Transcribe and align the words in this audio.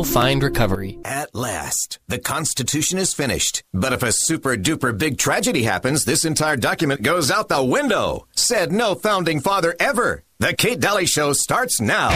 will 0.00 0.04
find 0.06 0.42
recovery. 0.42 0.98
At 1.04 1.34
last, 1.34 1.98
the 2.08 2.18
Constitution 2.18 2.98
is 2.98 3.12
finished. 3.12 3.62
But 3.74 3.92
if 3.92 4.02
a 4.02 4.12
super 4.12 4.56
duper 4.56 4.96
big 4.96 5.18
tragedy 5.18 5.64
happens, 5.64 6.06
this 6.06 6.24
entire 6.24 6.56
document 6.56 7.02
goes 7.02 7.30
out 7.30 7.50
the 7.50 7.62
window. 7.62 8.26
Said 8.34 8.72
no 8.72 8.94
founding 8.94 9.40
father 9.40 9.76
ever. 9.78 10.24
The 10.38 10.54
Kate 10.54 10.80
Dalley 10.80 11.04
Show 11.04 11.34
starts 11.34 11.82
now. 11.82 12.08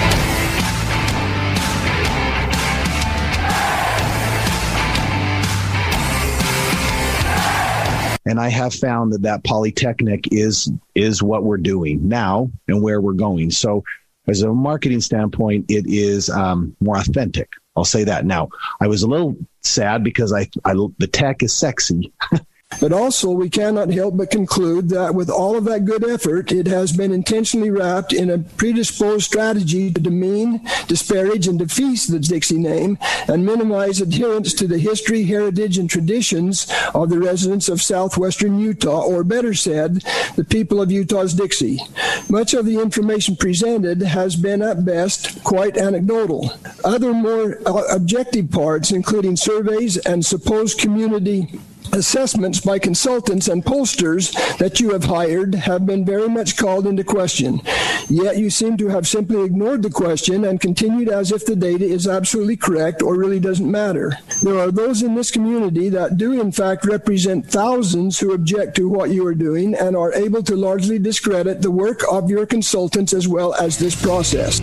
and 8.26 8.40
I 8.40 8.48
have 8.48 8.72
found 8.72 9.12
that 9.12 9.20
that 9.22 9.44
polytechnic 9.44 10.32
is 10.32 10.72
is 10.94 11.22
what 11.22 11.44
we're 11.44 11.58
doing 11.58 12.08
now 12.08 12.50
and 12.66 12.82
where 12.82 13.02
we're 13.02 13.12
going. 13.12 13.50
So, 13.50 13.84
as 14.26 14.40
a 14.40 14.50
marketing 14.50 15.02
standpoint, 15.02 15.66
it 15.68 15.84
is 15.86 16.30
um, 16.30 16.74
more 16.80 16.96
authentic. 16.96 17.50
I'll 17.76 17.84
say 17.84 18.04
that 18.04 18.24
now. 18.24 18.50
I 18.80 18.86
was 18.86 19.02
a 19.02 19.08
little 19.08 19.36
sad 19.62 20.04
because 20.04 20.32
I, 20.32 20.48
I 20.64 20.74
the 20.98 21.08
tech 21.10 21.42
is 21.42 21.52
sexy. 21.52 22.12
But 22.80 22.92
also, 22.92 23.30
we 23.30 23.50
cannot 23.50 23.90
help 23.90 24.16
but 24.16 24.30
conclude 24.30 24.88
that 24.90 25.14
with 25.14 25.30
all 25.30 25.56
of 25.56 25.64
that 25.64 25.84
good 25.84 26.04
effort, 26.04 26.50
it 26.50 26.66
has 26.66 26.92
been 26.92 27.12
intentionally 27.12 27.70
wrapped 27.70 28.12
in 28.12 28.30
a 28.30 28.38
predisposed 28.38 29.24
strategy 29.24 29.92
to 29.92 30.00
demean, 30.00 30.60
disparage, 30.88 31.46
and 31.46 31.58
defeat 31.58 31.84
the 32.08 32.18
Dixie 32.18 32.58
name 32.58 32.98
and 33.28 33.46
minimize 33.46 34.00
adherence 34.00 34.52
to 34.54 34.66
the 34.66 34.78
history, 34.78 35.24
heritage, 35.24 35.78
and 35.78 35.88
traditions 35.88 36.66
of 36.94 37.10
the 37.10 37.18
residents 37.18 37.68
of 37.68 37.80
southwestern 37.80 38.58
Utah, 38.58 39.02
or 39.02 39.22
better 39.22 39.54
said, 39.54 40.02
the 40.36 40.44
people 40.44 40.80
of 40.80 40.90
Utah's 40.90 41.34
Dixie. 41.34 41.78
Much 42.28 42.54
of 42.54 42.66
the 42.66 42.80
information 42.80 43.36
presented 43.36 44.02
has 44.02 44.34
been, 44.36 44.62
at 44.62 44.84
best, 44.84 45.42
quite 45.44 45.76
anecdotal. 45.76 46.50
Other 46.84 47.12
more 47.12 47.58
uh, 47.66 47.84
objective 47.90 48.50
parts, 48.50 48.90
including 48.90 49.36
surveys 49.36 49.96
and 49.98 50.24
supposed 50.24 50.78
community 50.78 51.60
assessments 51.94 52.60
by 52.60 52.78
consultants 52.78 53.48
and 53.48 53.64
pollsters 53.64 54.32
that 54.58 54.80
you 54.80 54.90
have 54.90 55.04
hired 55.04 55.54
have 55.54 55.86
been 55.86 56.04
very 56.04 56.28
much 56.28 56.56
called 56.56 56.86
into 56.86 57.04
question. 57.04 57.60
Yet 58.08 58.36
you 58.36 58.50
seem 58.50 58.76
to 58.78 58.88
have 58.88 59.06
simply 59.06 59.42
ignored 59.44 59.82
the 59.82 59.90
question 59.90 60.44
and 60.44 60.60
continued 60.60 61.08
as 61.08 61.32
if 61.32 61.46
the 61.46 61.56
data 61.56 61.84
is 61.84 62.06
absolutely 62.06 62.56
correct 62.56 63.02
or 63.02 63.16
really 63.16 63.40
doesn't 63.40 63.70
matter. 63.70 64.18
There 64.42 64.58
are 64.58 64.70
those 64.70 65.02
in 65.02 65.14
this 65.14 65.30
community 65.30 65.88
that 65.90 66.18
do 66.18 66.40
in 66.40 66.52
fact 66.52 66.84
represent 66.84 67.46
thousands 67.46 68.18
who 68.18 68.32
object 68.32 68.76
to 68.76 68.88
what 68.88 69.10
you 69.10 69.26
are 69.26 69.34
doing 69.34 69.74
and 69.74 69.96
are 69.96 70.12
able 70.14 70.42
to 70.42 70.56
largely 70.56 70.98
discredit 70.98 71.62
the 71.62 71.70
work 71.70 72.02
of 72.10 72.30
your 72.30 72.46
consultants 72.46 73.12
as 73.12 73.28
well 73.28 73.54
as 73.54 73.78
this 73.78 74.00
process. 74.00 74.60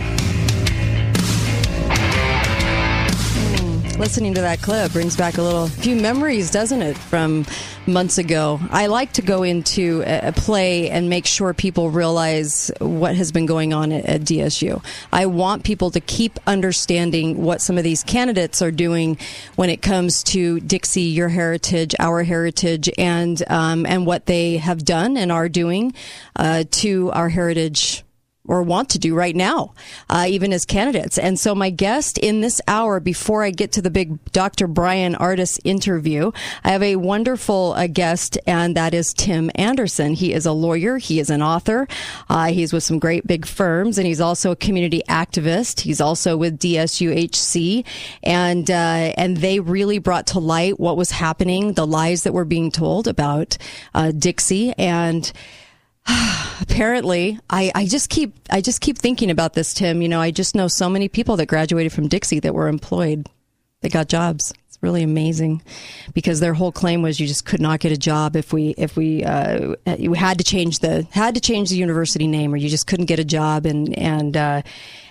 Listening 4.02 4.34
to 4.34 4.40
that 4.40 4.60
clip 4.60 4.90
brings 4.90 5.16
back 5.16 5.38
a 5.38 5.42
little 5.42 5.68
few 5.68 5.94
memories, 5.94 6.50
doesn't 6.50 6.82
it, 6.82 6.98
from 6.98 7.46
months 7.86 8.18
ago? 8.18 8.58
I 8.70 8.88
like 8.88 9.12
to 9.12 9.22
go 9.22 9.44
into 9.44 10.02
a 10.04 10.32
play 10.32 10.90
and 10.90 11.08
make 11.08 11.24
sure 11.24 11.54
people 11.54 11.88
realize 11.88 12.72
what 12.80 13.14
has 13.14 13.30
been 13.30 13.46
going 13.46 13.72
on 13.72 13.92
at, 13.92 14.04
at 14.06 14.20
DSU. 14.22 14.84
I 15.12 15.26
want 15.26 15.62
people 15.62 15.92
to 15.92 16.00
keep 16.00 16.40
understanding 16.48 17.44
what 17.44 17.60
some 17.60 17.78
of 17.78 17.84
these 17.84 18.02
candidates 18.02 18.60
are 18.60 18.72
doing 18.72 19.18
when 19.54 19.70
it 19.70 19.82
comes 19.82 20.24
to 20.24 20.58
Dixie, 20.58 21.02
your 21.02 21.28
heritage, 21.28 21.94
our 22.00 22.24
heritage, 22.24 22.90
and 22.98 23.40
um, 23.48 23.86
and 23.86 24.04
what 24.04 24.26
they 24.26 24.56
have 24.56 24.84
done 24.84 25.16
and 25.16 25.30
are 25.30 25.48
doing 25.48 25.94
uh, 26.34 26.64
to 26.72 27.12
our 27.12 27.28
heritage 27.28 28.02
or 28.46 28.62
want 28.62 28.90
to 28.90 28.98
do 28.98 29.14
right 29.14 29.36
now, 29.36 29.72
uh, 30.10 30.26
even 30.28 30.52
as 30.52 30.64
candidates. 30.64 31.16
And 31.16 31.38
so 31.38 31.54
my 31.54 31.70
guest 31.70 32.18
in 32.18 32.40
this 32.40 32.60
hour, 32.66 32.98
before 32.98 33.44
I 33.44 33.50
get 33.50 33.72
to 33.72 33.82
the 33.82 33.90
big 33.90 34.22
Dr. 34.32 34.66
Bryan 34.66 35.14
Ardis 35.14 35.60
interview, 35.64 36.32
I 36.64 36.70
have 36.70 36.82
a 36.82 36.96
wonderful 36.96 37.74
uh, 37.76 37.86
guest, 37.86 38.38
and 38.46 38.76
that 38.76 38.94
is 38.94 39.14
Tim 39.14 39.50
Anderson. 39.54 40.14
He 40.14 40.32
is 40.32 40.44
a 40.44 40.52
lawyer. 40.52 40.98
He 40.98 41.20
is 41.20 41.30
an 41.30 41.40
author. 41.40 41.86
Uh, 42.28 42.46
he's 42.46 42.72
with 42.72 42.82
some 42.82 42.98
great 42.98 43.26
big 43.26 43.46
firms, 43.46 43.96
and 43.96 44.06
he's 44.06 44.20
also 44.20 44.50
a 44.50 44.56
community 44.56 45.02
activist. 45.08 45.80
He's 45.80 46.00
also 46.00 46.36
with 46.36 46.58
DSUHC, 46.58 47.84
and 48.24 48.70
uh, 48.70 48.74
and 49.16 49.36
they 49.36 49.60
really 49.60 49.98
brought 49.98 50.26
to 50.28 50.40
light 50.40 50.80
what 50.80 50.96
was 50.96 51.12
happening, 51.12 51.74
the 51.74 51.86
lies 51.86 52.24
that 52.24 52.32
were 52.32 52.44
being 52.44 52.72
told 52.72 53.06
about 53.06 53.56
uh, 53.94 54.10
Dixie, 54.10 54.72
and 54.72 55.32
apparently 56.60 57.38
I, 57.50 57.70
I 57.74 57.86
just 57.86 58.10
keep 58.10 58.34
i 58.50 58.60
just 58.60 58.80
keep 58.80 58.98
thinking 58.98 59.30
about 59.30 59.54
this 59.54 59.74
tim. 59.74 60.02
You 60.02 60.08
know 60.08 60.20
i 60.20 60.30
just 60.30 60.54
know 60.54 60.68
so 60.68 60.88
many 60.88 61.08
people 61.08 61.36
that 61.36 61.46
graduated 61.46 61.92
from 61.92 62.08
dixie 62.08 62.40
that 62.40 62.54
were 62.54 62.68
employed. 62.68 63.28
They 63.80 63.88
got 63.88 64.08
jobs. 64.08 64.54
It's 64.68 64.78
really 64.80 65.02
amazing 65.02 65.62
because 66.14 66.38
their 66.40 66.54
whole 66.54 66.70
claim 66.72 67.02
was 67.02 67.18
you 67.18 67.26
just 67.26 67.44
could 67.44 67.60
not 67.60 67.80
get 67.80 67.92
a 67.92 67.96
job 67.96 68.36
if 68.36 68.52
we 68.52 68.70
if 68.78 68.96
we 68.96 69.24
uh, 69.24 69.74
you 69.98 70.12
had 70.12 70.38
to 70.38 70.44
change 70.44 70.78
the 70.78 71.06
had 71.10 71.34
to 71.34 71.40
change 71.40 71.70
the 71.70 71.76
university 71.76 72.26
name 72.26 72.54
or 72.54 72.56
you 72.56 72.68
just 72.68 72.86
couldn't 72.86 73.06
get 73.06 73.18
a 73.18 73.24
job. 73.24 73.66
And 73.66 73.96
and 73.98 74.36
uh, 74.36 74.62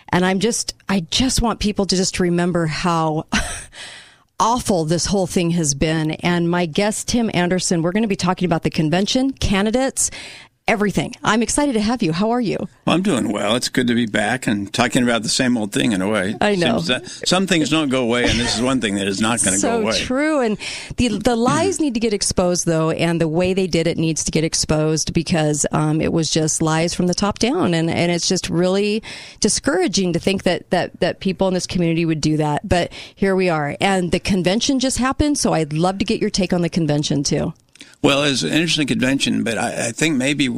and 0.10 0.26
i'm 0.26 0.40
just 0.40 0.74
i 0.90 1.00
just 1.00 1.42
want 1.42 1.60
people 1.60 1.86
to 1.86 1.96
just 1.96 2.20
remember 2.20 2.66
how 2.66 3.28
awful 4.42 4.86
this 4.86 5.06
whole 5.06 5.28
thing 5.28 5.52
has 5.52 5.76
been. 5.76 6.12
And 6.12 6.50
my 6.50 6.66
guest, 6.66 7.08
Tim 7.08 7.30
Anderson, 7.34 7.84
we're 7.84 7.92
going 7.92 8.02
to 8.02 8.10
be 8.10 8.16
talking 8.16 8.48
about 8.48 8.64
the 8.64 8.72
convention, 8.72 9.32
candidates, 9.34 10.10
everything. 10.68 11.14
I'm 11.24 11.42
excited 11.42 11.74
to 11.74 11.82
have 11.82 12.02
you. 12.02 12.14
How 12.14 12.32
are 12.32 12.42
you? 12.42 12.58
Well, 12.86 12.96
I'm 12.96 13.02
doing 13.02 13.32
well. 13.32 13.56
It's 13.56 13.70
good 13.70 13.88
to 13.88 13.96
be 13.96 14.06
back 14.06 14.48
and 14.48 14.72
talking 14.74 15.04
about 15.04 15.24
the 15.24 15.30
same 15.30 15.58
old 15.58 15.72
thing 15.72 15.92
in 15.92 16.02
a 16.02 16.10
way. 16.10 16.36
I 16.40 16.56
know. 16.56 16.80
some 16.80 17.48
things 17.48 17.70
don't 17.70 17.90
go 17.90 18.04
away, 18.04 18.24
and 18.24 18.40
this 18.40 18.56
is 18.56 18.62
one 18.62 18.80
thing 18.80 18.96
that 18.96 19.08
is 19.08 19.20
not 19.20 19.44
going 19.44 19.54
to 19.54 19.60
so 19.60 19.70
go 19.70 19.82
away. 19.84 19.92
So 19.94 20.06
true. 20.06 20.40
And 20.40 20.58
the 20.98 21.10
the 21.20 21.36
lies 21.36 21.80
need 21.80 21.94
to 21.96 22.00
get 22.00 22.14
exposed, 22.14 22.66
though, 22.66 22.92
and 22.92 23.20
the 23.20 23.28
way 23.28 23.54
they 23.54 23.68
did 23.68 23.88
it 23.88 23.98
needs 23.98 24.24
to 24.24 24.32
get 24.32 24.44
exposed 24.44 25.14
because 25.14 25.66
um, 25.72 26.00
it 26.00 26.14
was 26.14 26.30
just 26.30 26.62
lies 26.62 26.94
from 26.94 27.08
the 27.08 27.14
top 27.14 27.40
down, 27.40 27.74
and, 27.74 27.90
and 27.90 28.12
it's 28.12 28.28
just 28.28 28.50
really 28.50 29.04
discouraging 29.40 30.14
to 30.14 30.20
think 30.20 30.44
that, 30.44 30.70
that 30.70 31.00
that 31.00 31.20
people 31.20 31.48
in 31.48 31.54
this 31.54 31.68
community 31.68 32.06
would 32.06 32.22
do 32.22 32.38
that. 32.38 32.68
But 32.68 32.94
here 33.16 33.36
we 33.36 33.50
are, 33.50 33.76
and 33.82 34.12
the 34.12 34.20
convention 34.20 34.80
just 34.80 34.98
happened, 34.98 35.38
so 35.38 35.54
I'd 35.54 35.74
love 35.74 35.98
to 35.98 36.06
get 36.06 36.22
your 36.22 36.30
take 36.30 36.54
on 36.54 36.62
the 36.62 36.70
convention 36.70 37.24
too. 37.24 37.54
Well, 38.02 38.24
it's 38.24 38.44
an 38.44 38.54
interesting 38.54 38.88
convention, 38.88 39.44
but 39.44 39.58
I, 39.58 39.88
I 39.88 39.92
think 39.92 40.18
maybe 40.18 40.50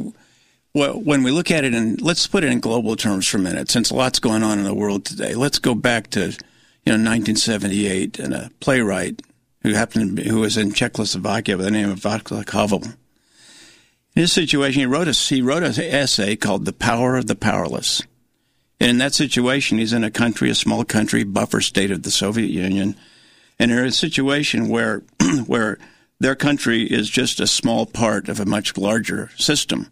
well, 0.74 1.00
when 1.00 1.22
we 1.22 1.30
look 1.30 1.52
at 1.52 1.64
it 1.64 1.72
and 1.72 2.00
let's 2.02 2.26
put 2.26 2.42
it 2.42 2.50
in 2.50 2.58
global 2.58 2.96
terms 2.96 3.28
for 3.28 3.36
a 3.36 3.40
minute, 3.40 3.70
since 3.70 3.90
a 3.90 3.94
lot's 3.94 4.18
going 4.18 4.42
on 4.42 4.58
in 4.58 4.64
the 4.64 4.74
world 4.74 5.04
today. 5.04 5.34
Let's 5.34 5.60
go 5.60 5.74
back 5.74 6.10
to 6.10 6.20
you 6.20 6.92
know 6.92 6.98
1978 6.98 8.18
and 8.18 8.34
a 8.34 8.50
playwright 8.60 9.22
who 9.62 9.72
happened 9.72 10.16
be, 10.16 10.28
who 10.28 10.40
was 10.40 10.56
in 10.56 10.72
Czechoslovakia 10.72 11.56
by 11.56 11.62
the 11.62 11.70
name 11.70 11.90
of 11.90 12.00
Václav 12.00 12.50
Havel. 12.50 12.82
In 12.82 14.22
his 14.22 14.32
situation, 14.32 14.80
he 14.80 14.86
wrote 14.86 15.08
a 15.08 15.12
he 15.12 15.42
wrote 15.42 15.62
an 15.62 15.74
essay 15.78 16.34
called 16.34 16.64
"The 16.64 16.72
Power 16.72 17.16
of 17.16 17.26
the 17.26 17.36
Powerless." 17.36 18.02
And 18.80 18.90
in 18.90 18.98
that 18.98 19.14
situation, 19.14 19.78
he's 19.78 19.92
in 19.92 20.02
a 20.02 20.10
country, 20.10 20.50
a 20.50 20.54
small 20.56 20.84
country, 20.84 21.22
buffer 21.22 21.60
state 21.60 21.92
of 21.92 22.02
the 22.02 22.10
Soviet 22.10 22.50
Union, 22.50 22.96
and 23.60 23.70
in 23.70 23.78
a 23.78 23.92
situation 23.92 24.68
where 24.68 25.04
where 25.46 25.78
their 26.20 26.34
country 26.34 26.84
is 26.84 27.10
just 27.10 27.40
a 27.40 27.46
small 27.46 27.86
part 27.86 28.28
of 28.28 28.40
a 28.40 28.46
much 28.46 28.76
larger 28.76 29.30
system. 29.36 29.90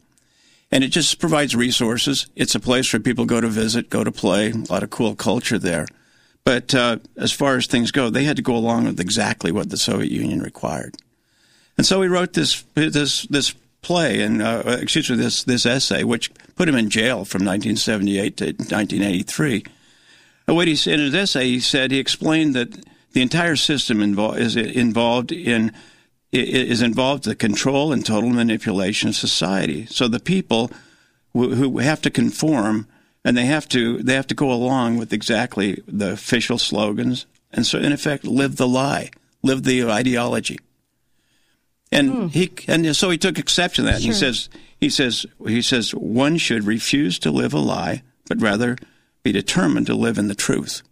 And 0.71 0.83
it 0.83 0.89
just 0.89 1.19
provides 1.19 1.55
resources. 1.55 2.27
It's 2.35 2.55
a 2.55 2.61
place 2.61 2.93
where 2.93 3.01
people 3.01 3.27
go 3.27 3.41
to 3.41 3.49
visit, 3.49 3.91
go 3.91 4.05
to 4.05 4.13
play, 4.13 4.51
a 4.51 4.73
lot 4.73 4.83
of 4.83 4.91
cool 4.91 5.15
culture 5.15 5.59
there. 5.59 5.87
But 6.45 6.75
uh, 6.75 6.99
as 7.17 7.31
far 7.31 7.57
as 7.57 7.67
things 7.67 7.91
go, 7.91 8.11
they 8.11 8.25
had 8.25 8.37
to 8.37 8.43
go 8.43 8.57
along 8.57 8.85
with 8.85 8.99
exactly 8.99 9.53
what 9.53 9.71
the 9.71 9.77
Soviet 9.77 10.11
Union 10.11 10.41
required. 10.41 10.97
And 11.77 11.87
so 11.87 12.03
he 12.03 12.09
wrote 12.09 12.33
this 12.33 12.65
this 12.75 13.23
this 13.23 13.55
play 13.81 14.21
and 14.23 14.41
uh, 14.41 14.63
excuse 14.81 15.11
me 15.11 15.17
this 15.17 15.45
this 15.45 15.67
essay, 15.67 16.05
which 16.05 16.33
put 16.55 16.69
him 16.69 16.75
in 16.75 16.91
jail 16.91 17.25
from 17.25 17.45
1978 17.45 18.37
to 18.39 18.45
1983. 18.45 19.65
what 20.47 20.69
he 20.69 20.77
said 20.77 20.95
in 20.95 21.07
his 21.07 21.15
essay, 21.15 21.49
he 21.49 21.61
said 21.61 21.91
he 21.91 21.99
explained 21.99 22.55
that 22.55 22.85
the 23.13 23.23
entire 23.23 23.57
system 23.57 23.99
invo- 23.99 24.37
is 24.37 24.57
involved 24.57 25.33
in 25.33 25.73
is 26.33 26.81
involved 26.81 27.25
the 27.25 27.35
control 27.35 27.93
and 27.93 28.05
total 28.05 28.31
manipulation 28.31 29.11
of 29.11 29.17
society. 29.17 29.87
So 29.87 30.09
the 30.09 30.21
people 30.21 30.71
who 31.35 31.79
have 31.79 32.03
to 32.03 32.11
conform 32.11 32.87
and 33.25 33.37
they 33.37 33.47
have 33.47 33.69
to 33.69 33.99
they 33.99 34.15
have 34.15 34.27
to 34.27 34.35
go 34.35 34.51
along 34.51 34.99
with 34.99 35.13
exactly 35.13 35.83
the 35.87 36.13
official 36.13 36.59
slogans 36.59 37.27
and 37.53 37.67
so 37.67 37.79
in 37.79 37.93
effect 37.93 38.25
live 38.25 38.57
the 38.57 38.69
lie, 38.69 39.11
live 39.43 39.63
the 39.63 39.85
ideology. 39.85 40.59
And 41.91 42.11
hmm. 42.11 42.27
he 42.29 42.51
and 42.67 42.97
so 42.97 43.11
he 43.11 43.19
took 43.19 43.39
exception 43.39 43.85
to 43.85 43.93
that. 43.93 44.01
Sure. 44.01 44.13
He 44.13 44.19
says 44.19 44.49
he 44.81 44.89
says 44.89 45.27
he 45.47 45.63
says 45.63 45.95
one 45.95 46.39
should 46.39 46.65
refuse 46.65 47.19
to 47.21 47.31
live 47.31 47.53
a 47.53 47.59
lie, 47.59 48.03
but 48.27 48.41
rather 48.41 48.77
be 49.23 49.33
determined 49.33 49.87
to 49.87 49.95
live 49.95 50.19
in 50.19 50.29
the 50.29 50.35
truth. 50.35 50.83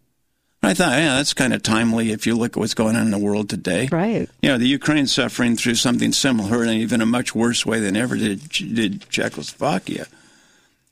I 0.63 0.73
thought, 0.75 0.91
yeah, 0.99 1.15
that's 1.15 1.33
kind 1.33 1.53
of 1.53 1.63
timely 1.63 2.11
if 2.11 2.27
you 2.27 2.35
look 2.35 2.55
at 2.55 2.59
what's 2.59 2.75
going 2.75 2.95
on 2.95 3.01
in 3.03 3.11
the 3.11 3.17
world 3.17 3.49
today. 3.49 3.89
Right. 3.91 4.29
You 4.43 4.49
know, 4.49 4.57
the 4.59 4.67
Ukraine's 4.67 5.11
suffering 5.11 5.55
through 5.57 5.75
something 5.75 6.11
similar 6.11 6.61
and 6.61 6.73
even 6.73 7.01
a 7.01 7.05
much 7.07 7.33
worse 7.33 7.65
way 7.65 7.79
than 7.79 7.95
ever 7.97 8.15
did, 8.15 8.47
did 8.49 9.09
Czechoslovakia. 9.09 10.05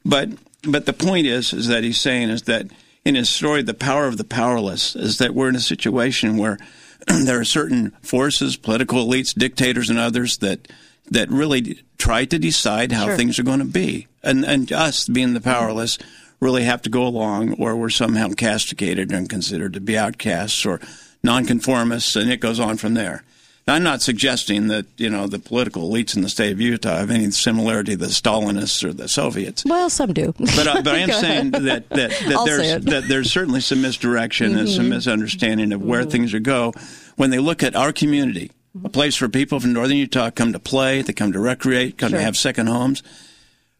But 0.04 0.30
but 0.63 0.86
the 0.86 0.94
point 0.94 1.27
is 1.27 1.54
is 1.54 1.68
that 1.68 1.83
he's 1.83 2.00
saying 2.01 2.30
is 2.30 2.44
that 2.44 2.66
in 3.06 3.16
his 3.16 3.30
story, 3.30 3.62
The 3.62 3.74
Power 3.74 4.07
of 4.07 4.18
the 4.18 4.24
Powerless, 4.24 4.95
is 4.95 5.19
that 5.19 5.33
we're 5.36 5.50
in 5.50 5.56
a 5.56 5.60
situation 5.62 6.38
where 6.38 6.57
there 7.07 7.39
are 7.39 7.45
certain 7.45 7.92
forces, 8.01 8.57
political 8.57 9.06
elites, 9.06 9.33
dictators, 9.33 9.89
and 9.89 10.00
others 10.00 10.38
that 10.39 10.68
that 11.12 11.30
really 11.30 11.81
try 11.98 12.25
to 12.25 12.38
decide 12.39 12.92
how 12.92 13.06
Sure. 13.06 13.18
things 13.18 13.38
are 13.39 13.44
going 13.44 13.60
to 13.60 13.66
be, 13.66 14.07
and 14.24 14.44
and 14.44 14.71
us 14.74 15.07
being 15.07 15.33
the 15.33 15.42
powerless 15.42 15.98
really 16.39 16.63
have 16.63 16.81
to 16.83 16.89
go 16.89 17.06
along, 17.06 17.53
or 17.53 17.75
we're 17.75 17.89
somehow 17.89 18.30
castigated 18.30 19.12
and 19.12 19.30
considered 19.30 19.74
to 19.74 19.81
be 19.81 19.97
outcasts 19.97 20.65
or 20.65 20.80
nonconformists, 21.24 22.15
and 22.15 22.31
it 22.31 22.39
goes 22.39 22.59
on 22.59 22.77
from 22.77 22.94
there. 22.94 23.24
Now, 23.68 23.75
I'm 23.75 23.83
not 23.83 24.01
suggesting 24.01 24.68
that 24.69 24.88
you 24.97 25.09
know 25.09 25.27
the 25.27 25.38
political 25.38 25.88
elites 25.89 26.15
in 26.15 26.24
the 26.24 26.30
state 26.30 26.51
of 26.51 26.59
Utah 26.59 26.97
have 26.97 27.12
any 27.12 27.30
similarity 27.30 27.91
to 27.91 27.97
the 27.97 28.07
Stalinists 28.07 28.83
or 28.83 28.94
the 28.94 29.07
Soviets. 29.07 29.63
Well, 29.63 29.91
some 29.91 30.12
do. 30.12 30.33
But, 30.39 30.65
uh, 30.68 30.81
but 30.81 30.95
I 30.95 30.97
am 31.00 31.12
saying 31.12 31.51
that 31.51 31.88
that, 31.89 32.09
that 32.09 32.42
there's. 32.45 32.62
Mm-hmm. 32.68 32.89
that 32.89 33.07
there's 33.07 33.31
certainly 33.31 33.62
some 33.62 33.81
misdirection 33.81 34.57
and 34.57 34.68
some 34.68 34.89
misunderstanding 34.89 35.71
of 35.71 35.83
where 35.83 36.03
things 36.03 36.33
are 36.33 36.39
go 36.39 36.74
when 37.15 37.30
they 37.30 37.38
look 37.39 37.62
at 37.62 37.75
our 37.75 37.92
community, 37.92 38.50
a 38.83 38.89
place 38.89 39.15
for 39.15 39.27
people 39.27 39.59
from 39.59 39.74
northern 39.74 39.97
Utah 39.97 40.31
come 40.31 40.53
to 40.53 40.59
play, 40.59 41.01
they 41.01 41.13
come 41.13 41.33
to 41.33 41.39
recreate, 41.39 41.97
come 41.97 42.09
Sure. 42.12 42.18
to 42.19 42.24
have 42.24 42.38
second 42.38 42.68
homes, 42.68 43.03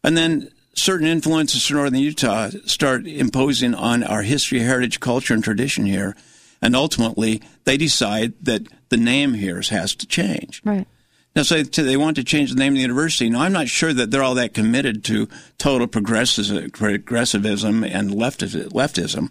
and 0.03 0.15
then 0.17 0.50
certain 0.81 1.07
influences 1.07 1.65
from 1.65 1.77
northern 1.77 1.99
Utah 1.99 2.49
start 2.65 3.07
imposing 3.07 3.73
on 3.73 4.03
our 4.03 4.23
history, 4.23 4.59
heritage, 4.59 4.99
culture, 4.99 5.33
and 5.33 5.43
tradition 5.43 5.85
here, 5.85 6.15
and 6.61 6.75
ultimately 6.75 7.41
they 7.65 7.77
decide 7.77 8.33
that 8.41 8.67
the 8.89 8.97
name 8.97 9.35
here 9.35 9.61
has 9.69 9.95
to 9.95 10.07
change. 10.07 10.61
Right. 10.65 10.87
Now, 11.35 11.43
so 11.43 11.61
they 11.61 11.83
they 11.83 11.97
want 11.97 12.15
to 12.15 12.23
change 12.23 12.51
the 12.51 12.59
name 12.59 12.73
of 12.73 12.77
the 12.77 12.81
university. 12.81 13.29
Now, 13.29 13.41
I'm 13.41 13.53
not 13.53 13.67
sure 13.67 13.93
that 13.93 14.11
they're 14.11 14.23
all 14.23 14.35
that 14.35 14.53
committed 14.53 15.03
to 15.05 15.27
total 15.57 15.87
progressivism 15.87 16.63
and 16.63 18.11
leftism, 18.11 19.29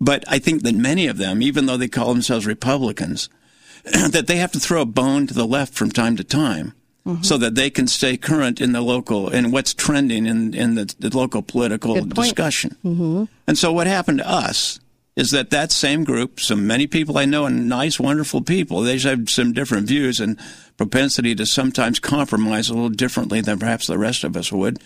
but 0.00 0.24
I 0.26 0.38
think 0.38 0.62
that 0.62 0.74
many 0.74 1.06
of 1.06 1.18
them, 1.18 1.40
even 1.42 1.66
though 1.66 1.76
they 1.76 1.88
call 1.88 2.12
themselves 2.12 2.46
Republicans, 2.46 3.28
that 3.84 4.26
they 4.26 4.36
have 4.36 4.52
to 4.52 4.60
throw 4.60 4.82
a 4.82 4.86
bone 4.86 5.26
to 5.28 5.34
the 5.34 5.46
left 5.46 5.74
from 5.74 5.90
time 5.90 6.16
to 6.16 6.24
time. 6.24 6.74
So 7.22 7.38
that 7.38 7.54
they 7.54 7.70
can 7.70 7.86
stay 7.86 8.16
current 8.16 8.60
in 8.60 8.72
the 8.72 8.80
local 8.80 9.28
and 9.28 9.52
what's 9.52 9.74
trending 9.74 10.26
in, 10.26 10.54
in 10.54 10.74
the, 10.74 10.94
the 10.98 11.16
local 11.16 11.42
political 11.42 12.00
discussion. 12.04 12.76
Mm-hmm. 12.84 13.24
And 13.46 13.58
so 13.58 13.72
what 13.72 13.86
happened 13.86 14.18
to 14.18 14.28
us 14.28 14.80
is 15.16 15.30
that 15.30 15.50
that 15.50 15.72
same 15.72 16.04
group, 16.04 16.40
some 16.40 16.66
many 16.66 16.86
people 16.86 17.18
I 17.18 17.24
know 17.24 17.44
and 17.44 17.68
nice, 17.68 18.00
wonderful 18.00 18.42
people, 18.42 18.80
they 18.80 18.98
have 18.98 19.28
some 19.28 19.52
different 19.52 19.86
views 19.86 20.20
and 20.20 20.38
propensity 20.76 21.34
to 21.34 21.46
sometimes 21.46 21.98
compromise 21.98 22.70
a 22.70 22.74
little 22.74 22.88
differently 22.88 23.40
than 23.40 23.58
perhaps 23.58 23.86
the 23.86 23.98
rest 23.98 24.24
of 24.24 24.36
us 24.36 24.52
would. 24.52 24.78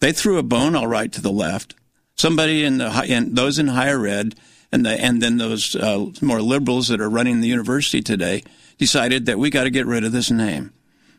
They 0.00 0.12
threw 0.12 0.38
a 0.38 0.42
bone 0.42 0.74
all 0.74 0.86
right 0.86 1.10
to 1.12 1.20
the 1.20 1.32
left. 1.32 1.74
Somebody 2.16 2.64
in 2.64 2.78
the 2.78 3.04
in 3.06 3.34
those 3.34 3.58
in 3.58 3.68
higher 3.68 4.06
ed 4.06 4.34
and 4.70 4.84
the, 4.84 4.90
and 4.90 5.22
then 5.22 5.36
those 5.38 5.74
uh, 5.76 6.06
more 6.20 6.42
liberals 6.42 6.88
that 6.88 7.00
are 7.00 7.10
running 7.10 7.40
the 7.40 7.48
university 7.48 8.02
today 8.02 8.42
decided 8.78 9.26
that 9.26 9.38
we 9.38 9.50
got 9.50 9.64
to 9.64 9.70
get 9.70 9.86
rid 9.86 10.04
of 10.04 10.12
this 10.12 10.30
name. 10.30 10.72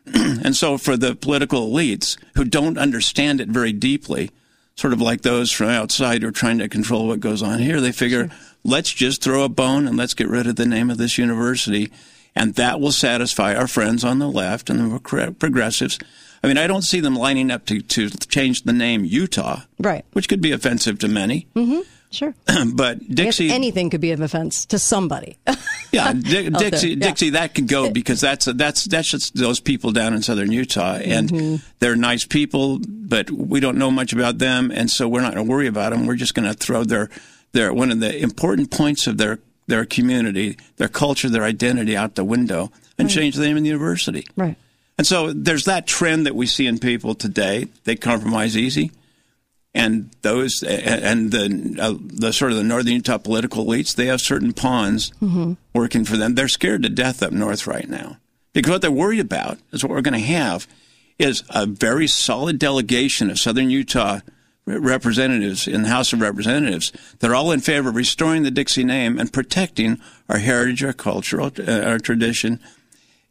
And 0.14 0.54
so 0.54 0.78
for 0.78 0.96
the 0.96 1.14
political 1.16 1.68
elites 1.68 2.16
who 2.36 2.44
don't 2.44 2.78
understand 2.78 3.40
it 3.40 3.48
very 3.48 3.72
deeply, 3.72 4.30
sort 4.76 4.92
of 4.92 5.00
like 5.00 5.22
those 5.22 5.50
from 5.50 5.68
outside 5.70 6.22
who 6.22 6.28
are 6.28 6.32
trying 6.32 6.58
to 6.58 6.68
control 6.68 7.08
what 7.08 7.18
goes 7.20 7.42
on 7.42 7.58
here, 7.58 7.80
they 7.80 7.90
figure, 7.92 8.30
let's 8.62 8.92
just 8.92 9.22
throw 9.22 9.42
a 9.42 9.48
bone 9.48 9.88
and 9.88 9.96
let's 9.96 10.14
get 10.14 10.28
rid 10.28 10.46
of 10.46 10.56
the 10.56 10.66
name 10.66 10.90
of 10.90 10.98
this 10.98 11.18
university. 11.18 11.90
And 12.36 12.54
that 12.54 12.80
will 12.80 12.92
satisfy 12.92 13.54
our 13.54 13.66
friends 13.66 14.04
on 14.04 14.18
the 14.18 14.28
left 14.28 14.68
and 14.70 14.92
the 14.92 15.34
progressives. 15.38 15.98
I 16.44 16.48
mean, 16.48 16.58
I 16.58 16.66
don't 16.66 16.82
see 16.82 17.00
them 17.00 17.16
lining 17.16 17.50
up 17.50 17.64
to, 17.66 17.80
to 17.80 18.10
change 18.10 18.62
the 18.62 18.72
name 18.74 19.04
Utah, 19.04 19.62
Right. 19.80 20.04
which 20.12 20.28
could 20.28 20.42
be 20.42 20.52
offensive 20.52 20.98
to 21.00 21.08
many. 21.08 21.46
Mm-hmm. 21.56 21.80
Sure. 22.10 22.34
but 22.74 22.98
Dixie, 23.08 23.50
anything 23.50 23.90
could 23.90 24.00
be 24.00 24.12
an 24.12 24.22
offense 24.22 24.64
to 24.66 24.78
somebody. 24.78 25.36
yeah, 25.92 26.12
there, 26.14 26.50
Dixie, 26.50 26.90
yeah. 26.90 27.06
Dixie, 27.08 27.30
that 27.30 27.54
could 27.54 27.68
go 27.68 27.90
because 27.90 28.20
that's 28.20 28.46
that's 28.46 28.84
that's 28.84 29.10
just 29.10 29.34
those 29.36 29.60
people 29.60 29.92
down 29.92 30.14
in 30.14 30.22
southern 30.22 30.52
Utah, 30.52 30.94
and 30.94 31.30
Mm-hmm. 31.30 31.56
they're 31.80 31.96
nice 31.96 32.24
people, 32.24 32.78
but 32.88 33.30
we 33.30 33.60
don't 33.60 33.76
know 33.76 33.90
much 33.90 34.12
about 34.12 34.38
them, 34.38 34.70
and 34.70 34.90
so 34.90 35.08
we're 35.08 35.20
not 35.20 35.34
going 35.34 35.46
to 35.46 35.50
worry 35.50 35.66
about 35.66 35.90
them. 35.92 36.06
We're 36.06 36.16
just 36.16 36.34
going 36.34 36.48
to 36.48 36.54
throw 36.54 36.84
their 36.84 37.10
their 37.52 37.72
one 37.72 37.90
of 37.90 38.00
the 38.00 38.16
important 38.16 38.70
points 38.70 39.06
of 39.06 39.18
their 39.18 39.38
their 39.66 39.84
community, 39.84 40.56
their 40.76 40.88
culture, 40.88 41.28
their 41.28 41.42
identity 41.44 41.96
out 41.96 42.14
the 42.14 42.24
window, 42.24 42.70
and 42.98 43.10
change 43.10 43.34
the 43.34 43.44
name 43.44 43.56
of 43.56 43.62
the 43.64 43.68
university. 43.68 44.26
right. 44.36 44.56
And 44.98 45.06
so 45.06 45.30
there's 45.32 45.64
that 45.66 45.86
trend 45.86 46.24
that 46.24 46.34
we 46.34 46.46
see 46.46 46.66
in 46.66 46.78
people 46.78 47.14
today. 47.14 47.68
They 47.84 47.96
compromise 47.96 48.56
easy. 48.56 48.92
And 49.76 50.10
those, 50.22 50.62
and 50.62 51.30
the, 51.32 51.76
uh, 51.78 51.94
the 52.00 52.32
sort 52.32 52.50
of 52.50 52.56
the 52.56 52.64
northern 52.64 52.94
Utah 52.94 53.18
political 53.18 53.66
elites, 53.66 53.94
they 53.94 54.06
have 54.06 54.22
certain 54.22 54.54
pawns 54.54 55.12
working 55.74 56.06
for 56.06 56.16
them. 56.16 56.34
They're 56.34 56.48
scared 56.48 56.82
to 56.84 56.88
death 56.88 57.22
up 57.22 57.30
north 57.30 57.66
right 57.66 57.86
now. 57.88 58.16
Because 58.54 58.70
what 58.70 58.80
they're 58.80 58.90
worried 58.90 59.20
about 59.20 59.58
is 59.72 59.84
what 59.84 59.90
we're 59.90 60.00
going 60.00 60.18
to 60.18 60.26
have 60.26 60.66
is 61.18 61.44
a 61.50 61.66
very 61.66 62.06
solid 62.06 62.58
delegation 62.58 63.30
of 63.30 63.38
southern 63.38 63.68
Utah 63.68 64.20
representatives 64.64 65.68
in 65.68 65.82
the 65.82 65.88
House 65.88 66.12
of 66.12 66.20
Representatives. 66.20 66.90
They're 67.18 67.34
all 67.34 67.52
in 67.52 67.60
favor 67.60 67.90
of 67.90 67.96
restoring 67.96 68.42
the 68.42 68.50
Dixie 68.50 68.82
name 68.82 69.18
and 69.18 69.32
protecting 69.32 70.00
our 70.28 70.38
heritage, 70.38 70.82
our 70.82 70.94
cultural, 70.94 71.52
uh, 71.58 71.82
our 71.82 71.98
tradition, 71.98 72.60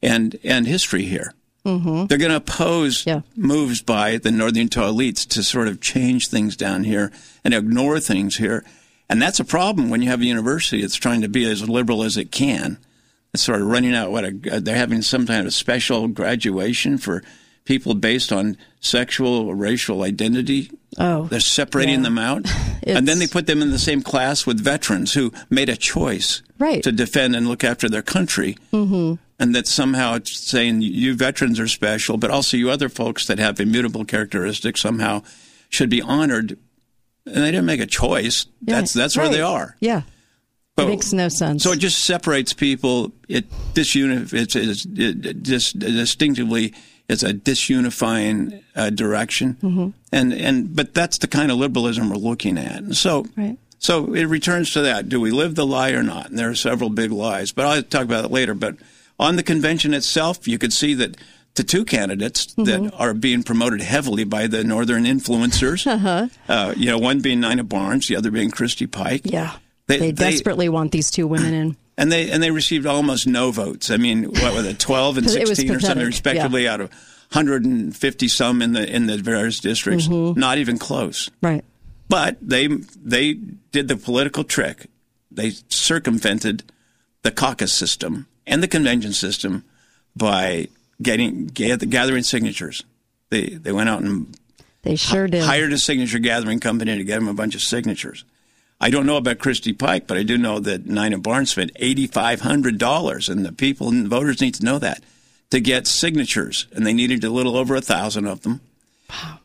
and 0.01 0.38
and 0.44 0.68
history 0.68 1.03
here. 1.03 1.33
Mm-hmm. 1.66 2.06
They're 2.06 2.18
going 2.18 2.32
to 2.32 2.38
oppose 2.38 3.06
Yeah. 3.06 3.22
moves 3.36 3.82
by 3.82 4.18
the 4.18 4.32
Northern 4.32 4.64
Utah 4.64 4.92
elites 4.92 5.28
to 5.30 5.44
sort 5.44 5.68
of 5.68 5.82
change 5.82 6.28
things 6.28 6.56
down 6.56 6.84
here 6.84 7.12
and 7.44 7.54
ignore 7.54 8.00
things 8.00 8.38
here. 8.38 8.64
And 9.10 9.22
that's 9.22 9.40
a 9.40 9.46
problem 9.46 9.90
when 9.90 10.02
you 10.02 10.10
have 10.10 10.22
a 10.22 10.26
university 10.26 10.82
that's 10.82 10.96
trying 10.96 11.22
to 11.22 11.28
be 11.28 11.44
as 11.50 11.68
liberal 11.68 12.04
as 12.04 12.18
it 12.18 12.32
can. 12.32 12.78
It's 13.34 13.44
sort 13.44 13.62
of 13.62 13.68
running 13.68 13.94
out 13.96 14.12
what 14.12 14.24
a, 14.26 14.32
they're 14.62 14.76
having 14.76 15.02
some 15.02 15.28
kind 15.28 15.46
of 15.46 15.54
special 15.54 16.08
graduation 16.08 16.98
for 16.98 17.22
people 17.66 17.94
based 17.96 18.32
on 18.32 18.58
sexual 18.80 19.48
or 19.50 19.56
racial 19.56 20.04
identity. 20.04 20.72
Oh, 20.97 21.25
They're 21.25 21.39
separating 21.42 21.95
yeah. 22.00 22.03
them 22.03 22.18
out. 22.18 22.45
and 22.83 23.07
then 23.07 23.19
they 23.19 23.27
put 23.27 23.47
them 23.47 23.62
in 23.62 23.71
the 23.71 23.80
same 23.80 24.01
class 24.01 24.45
with 24.45 24.59
veterans 24.59 25.13
who 25.13 25.33
made 25.50 25.68
a 25.69 25.75
choice 25.75 26.42
Right. 26.57 26.81
to 26.83 26.92
defend 26.92 27.36
and 27.36 27.47
look 27.47 27.63
after 27.65 27.89
their 27.89 28.01
country. 28.01 28.57
Mm-hmm. 28.71 29.15
And 29.38 29.53
that 29.56 29.68
somehow 29.68 30.15
it's 30.15 30.38
saying 30.39 30.81
you 30.81 31.13
veterans 31.15 31.59
are 31.59 31.68
special, 31.68 32.15
but 32.18 32.31
also 32.31 32.56
you 32.56 32.69
other 32.69 32.88
folks 32.88 33.25
that 33.27 33.39
have 33.39 33.59
immutable 33.59 34.06
characteristics 34.06 34.80
somehow 34.81 35.24
should 35.69 35.89
be 35.89 36.01
honored. 36.01 36.57
And 37.25 37.36
they 37.44 37.51
didn't 37.51 37.65
make 37.65 37.81
a 37.81 37.86
choice. 37.86 38.45
Yeah, 38.62 38.75
That's 38.80 38.94
that's 38.94 39.18
where 39.18 39.27
they 39.30 39.42
are. 39.42 39.75
Yeah. 39.81 40.03
But- 40.77 40.86
it 40.86 40.89
makes 40.89 41.12
no 41.12 41.27
sense. 41.27 41.63
So 41.63 41.71
it 41.74 41.80
just 41.80 42.03
separates 42.06 42.53
people. 42.53 43.12
It 43.27 43.50
disuni- 43.74 44.31
it's, 44.33 44.56
it's 44.56 44.85
it 44.95 45.42
just 45.44 45.80
distinctively 45.80 46.73
it's 47.07 47.24
a 47.24 47.33
disunifying 47.33 48.64
uh, 48.76 48.90
direction, 48.90 49.57
Mm-hmm. 49.62 49.90
and 50.12 50.33
and 50.33 50.76
but 50.76 50.94
that's 50.94 51.18
the 51.19 51.28
kind 51.28 51.52
of 51.52 51.57
liberalism 51.57 52.09
we're 52.09 52.16
looking 52.18 52.57
at. 52.57 52.78
And 52.83 52.97
so 52.97 53.26
Right. 53.38 53.57
so 53.80 54.14
it 54.14 54.26
returns 54.26 54.71
to 54.74 54.81
that: 54.81 55.09
do 55.09 55.19
we 55.21 55.31
live 55.31 55.56
the 55.56 55.66
lie 55.66 55.92
or 55.92 56.04
not? 56.04 56.30
And 56.30 56.40
there 56.40 56.50
are 56.50 56.56
several 56.56 56.90
big 56.90 57.12
lies, 57.12 57.52
but 57.52 57.66
I'll 57.66 57.83
talk 57.83 58.04
about 58.04 58.26
it 58.26 58.31
later. 58.31 58.54
But 58.54 58.76
on 59.19 59.35
the 59.35 59.44
convention 59.44 59.94
itself, 59.94 60.47
you 60.47 60.57
could 60.57 60.74
see 60.74 60.94
that. 60.95 61.18
The 61.56 61.64
two 61.64 61.85
candidates 61.85 62.47
Mm-hmm. 62.47 62.64
that 62.88 62.94
are 63.00 63.14
being 63.14 63.42
promoted 63.42 63.80
heavily 63.80 64.26
by 64.26 64.47
the 64.47 64.62
northern 64.66 65.06
influencers, 65.06 65.88
uh 66.50 66.74
you 66.76 66.88
know, 66.88 66.97
one 67.00 67.21
being 67.21 67.40
Nina 67.40 67.64
Barnes, 67.64 68.09
the 68.09 68.18
other 68.18 68.30
being 68.30 68.52
Christy 68.52 68.88
Pike. 68.88 69.21
yeah. 69.24 69.56
They- 69.88 70.00
They, 70.00 70.12
they- 70.12 70.31
desperately 70.31 70.68
want 70.68 70.92
these 70.92 71.09
two 71.09 71.28
women 71.28 71.54
in. 71.54 71.78
And 71.97 72.11
they 72.11 72.30
and 72.30 72.42
they 72.44 72.52
received 72.52 72.85
almost 72.85 73.28
no 73.28 73.52
votes. 73.52 73.90
I 73.90 73.97
mean, 73.97 74.25
what 74.25 74.54
were 74.54 74.66
it, 74.66 74.80
twelve 74.80 75.18
and 75.18 75.30
sixteen 75.30 75.71
or 75.71 75.80
something, 75.80 76.06
respectively, 76.06 76.68
out 76.68 76.81
of 76.81 76.90
150 77.31 78.28
some 78.28 78.61
in 78.61 78.73
the 78.73 78.87
in 78.90 79.07
the 79.07 79.18
various 79.18 79.59
districts. 79.59 80.07
Mm-hmm. 80.07 80.40
Not 80.40 80.57
even 80.57 80.78
close. 80.78 81.30
Right. 81.42 81.64
But 82.07 82.37
they 82.42 82.68
they 82.68 83.33
did 83.33 83.87
the 83.87 83.97
political 83.97 84.44
trick. 84.44 84.87
They 85.31 85.52
circumvented 85.69 86.64
the 87.23 87.31
caucus 87.31 87.73
system 87.73 88.28
and 88.45 88.61
the 88.61 88.68
convention 88.68 89.11
system 89.14 89.64
by 90.16 90.68
getting 91.02 91.47
gath- 91.47 91.90
gathering 91.90 92.23
signatures. 92.23 92.83
They 93.30 93.47
they 93.47 93.71
went 93.71 93.90
out 93.90 94.02
and 94.04 94.37
They 94.83 94.95
sure 94.95 95.28
did. 95.28 95.44
hired 95.44 95.73
a 95.73 95.78
signature 95.78 96.19
gathering 96.19 96.59
company 96.59 96.95
to 96.95 97.04
get 97.04 97.16
them 97.19 97.28
a 97.28 97.33
bunch 97.33 97.56
of 97.56 97.61
signatures. 97.61 98.23
I 98.85 98.92
don't 98.92 99.07
know 99.07 99.18
about 99.18 99.39
Christy 99.39 99.73
Pike, 99.73 100.06
but 100.06 100.15
I 100.15 100.21
do 100.21 100.37
know 100.37 100.59
that 100.59 100.85
Nina 100.85 101.18
Barnes 101.18 101.49
spent 101.49 101.71
eighty-five 101.77 102.42
hundred 102.42 102.77
dollars, 102.77 103.27
and 103.30 103.44
the 103.44 103.51
people 103.51 103.89
and 103.89 104.07
voters 104.07 104.39
need 104.42 104.54
to 104.56 104.63
know 104.63 104.77
that 104.77 105.01
to 105.49 105.59
get 105.59 105.87
signatures, 105.87 106.68
and 106.71 106.85
they 106.85 106.94
needed 106.94 107.23
a 107.23 107.31
little 107.31 107.57
over 107.57 107.75
a 107.75 107.81
thousand 107.81 108.27
of 108.27 108.42
them. 108.42 108.61
Wow! 109.09 109.39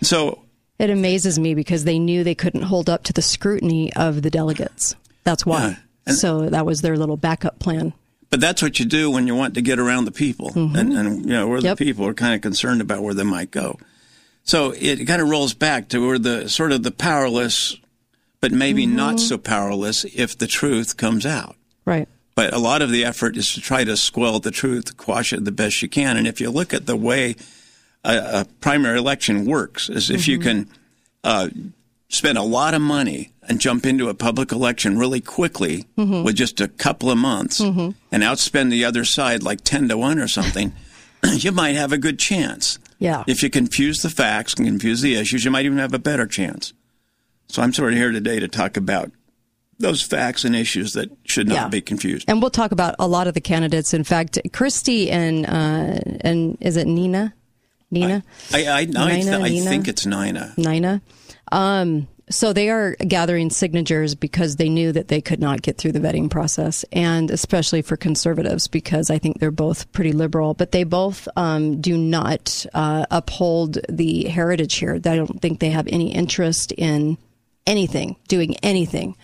So 0.00 0.44
It 0.78 0.88
amazes 0.88 1.38
me 1.38 1.54
because 1.54 1.84
they 1.84 1.98
knew 1.98 2.24
they 2.24 2.34
couldn't 2.34 2.62
hold 2.62 2.88
up 2.88 3.02
to 3.04 3.12
the 3.12 3.20
scrutiny 3.20 3.92
of 3.92 4.22
the 4.22 4.30
delegates. 4.30 4.96
That's 5.24 5.44
why. 5.44 5.76
Yeah. 6.06 6.14
So 6.14 6.48
that 6.48 6.64
was 6.64 6.80
their 6.80 6.96
little 6.96 7.18
backup 7.18 7.58
plan. 7.58 7.92
But 8.30 8.40
that's 8.40 8.62
what 8.62 8.78
you 8.80 8.86
do 8.86 9.10
when 9.10 9.26
you 9.26 9.34
want 9.34 9.54
to 9.56 9.60
get 9.60 9.78
around 9.78 10.06
the 10.06 10.12
people, 10.12 10.52
and, 10.54 10.76
and 10.94 11.26
you 11.26 11.32
know 11.32 11.48
where 11.48 11.58
Mm-hmm. 11.58 11.66
Yep. 11.66 11.78
the 11.78 11.84
people 11.84 12.06
are 12.06 12.14
kind 12.14 12.34
of 12.34 12.40
concerned 12.40 12.80
about 12.80 13.02
where 13.02 13.12
they 13.12 13.24
might 13.24 13.50
go. 13.50 13.78
So 14.44 14.72
it 14.74 15.04
kind 15.06 15.20
of 15.20 15.28
rolls 15.28 15.52
back 15.52 15.88
to 15.90 16.06
where 16.06 16.18
the 16.18 16.48
sort 16.48 16.72
of 16.72 16.82
the 16.82 16.90
powerless 16.92 17.76
but 18.40 18.52
maybe 18.52 18.86
Mm-hmm. 18.86 18.96
not 18.96 19.20
so 19.20 19.36
powerless 19.38 20.04
if 20.04 20.36
the 20.38 20.46
truth 20.46 20.96
comes 20.96 21.24
out. 21.26 21.56
Right. 21.84 22.08
But 22.34 22.54
a 22.54 22.58
lot 22.58 22.80
of 22.82 22.90
the 22.90 23.04
effort 23.04 23.36
is 23.36 23.52
to 23.54 23.60
try 23.60 23.84
to 23.84 23.96
squelch 23.96 24.42
the 24.42 24.50
truth, 24.50 24.96
quash 24.96 25.32
it 25.32 25.44
the 25.44 25.52
best 25.52 25.82
you 25.82 25.88
can. 25.88 26.16
And 26.16 26.26
if 26.26 26.40
you 26.40 26.50
look 26.50 26.72
at 26.72 26.86
the 26.86 26.96
way 26.96 27.36
a, 28.04 28.16
a 28.40 28.46
primary 28.60 28.98
election 28.98 29.44
works, 29.44 29.88
is 29.90 30.08
if 30.10 30.26
you 30.26 30.38
can 30.38 30.68
uh, 31.22 31.48
spend 32.08 32.38
a 32.38 32.42
lot 32.42 32.72
of 32.72 32.80
money 32.80 33.32
and 33.42 33.60
jump 33.60 33.84
into 33.84 34.08
a 34.08 34.14
public 34.14 34.52
election 34.52 34.96
really 34.98 35.20
quickly 35.20 35.86
with 35.96 36.36
just 36.36 36.60
a 36.60 36.68
couple 36.68 37.10
of 37.10 37.18
months 37.18 37.60
and 37.60 37.94
outspend 38.12 38.70
the 38.70 38.84
other 38.84 39.04
side 39.04 39.42
like 39.42 39.60
10 39.62 39.88
to 39.88 39.98
1 39.98 40.18
or 40.18 40.28
something, 40.28 40.72
you 41.34 41.52
might 41.52 41.74
have 41.74 41.92
a 41.92 41.98
good 41.98 42.18
chance. 42.18 42.78
Yeah. 42.98 43.24
If 43.26 43.42
you 43.42 43.50
confuse 43.50 43.98
the 44.02 44.08
facts 44.10 44.54
and 44.54 44.66
confuse 44.66 45.00
the 45.02 45.16
issues, 45.16 45.44
you 45.44 45.50
might 45.50 45.64
even 45.66 45.78
have 45.78 45.92
a 45.92 45.98
better 45.98 46.26
chance. 46.26 46.72
So 47.50 47.62
I'm 47.62 47.72
sort 47.72 47.92
of 47.92 47.98
here 47.98 48.12
today 48.12 48.38
to 48.40 48.48
talk 48.48 48.76
about 48.76 49.10
those 49.78 50.02
facts 50.02 50.44
and 50.44 50.54
issues 50.54 50.92
that 50.92 51.10
should 51.24 51.48
not 51.48 51.54
Yeah. 51.54 51.68
be 51.68 51.80
confused. 51.80 52.26
And 52.28 52.40
we'll 52.40 52.50
talk 52.50 52.70
about 52.70 52.94
a 52.98 53.08
lot 53.08 53.26
of 53.26 53.34
the 53.34 53.40
candidates. 53.40 53.92
In 53.94 54.04
fact, 54.04 54.38
Christy 54.52 55.10
and 55.10 55.46
uh, 55.46 55.98
and 56.20 56.56
is 56.60 56.76
it 56.76 56.86
Nina? 56.86 57.34
Nina? 57.90 58.22
I, 58.52 58.66
I, 58.66 58.78
I, 58.80 58.84
Nina, 58.84 59.38
I 59.40 59.48
Nina? 59.48 59.68
think 59.70 59.88
it's 59.88 60.06
Nina. 60.06 60.54
Nina. 60.56 61.00
Um, 61.50 62.06
so 62.28 62.52
they 62.52 62.70
are 62.70 62.94
gathering 63.08 63.50
signatures 63.50 64.14
because 64.14 64.54
they 64.54 64.68
knew 64.68 64.92
that 64.92 65.08
they 65.08 65.20
could 65.20 65.40
not 65.40 65.62
get 65.62 65.76
through 65.78 65.90
the 65.92 65.98
vetting 65.98 66.30
process, 66.30 66.84
and 66.92 67.28
especially 67.32 67.82
for 67.82 67.96
conservatives 67.96 68.68
because 68.68 69.10
I 69.10 69.18
think 69.18 69.40
they're 69.40 69.50
both 69.50 69.90
pretty 69.90 70.12
liberal, 70.12 70.54
but 70.54 70.70
they 70.70 70.84
both 70.84 71.26
um, 71.34 71.80
do 71.80 71.96
not 71.98 72.64
uh, 72.74 73.06
uphold 73.10 73.78
the 73.88 74.24
heritage 74.28 74.74
here. 74.74 74.94
I 74.94 75.16
don't 75.16 75.42
think 75.42 75.58
they 75.58 75.70
have 75.70 75.88
any 75.88 76.14
interest 76.14 76.70
in 76.72 77.18
anything, 77.66 78.16
doing 78.28 78.56
anything, 78.58 79.16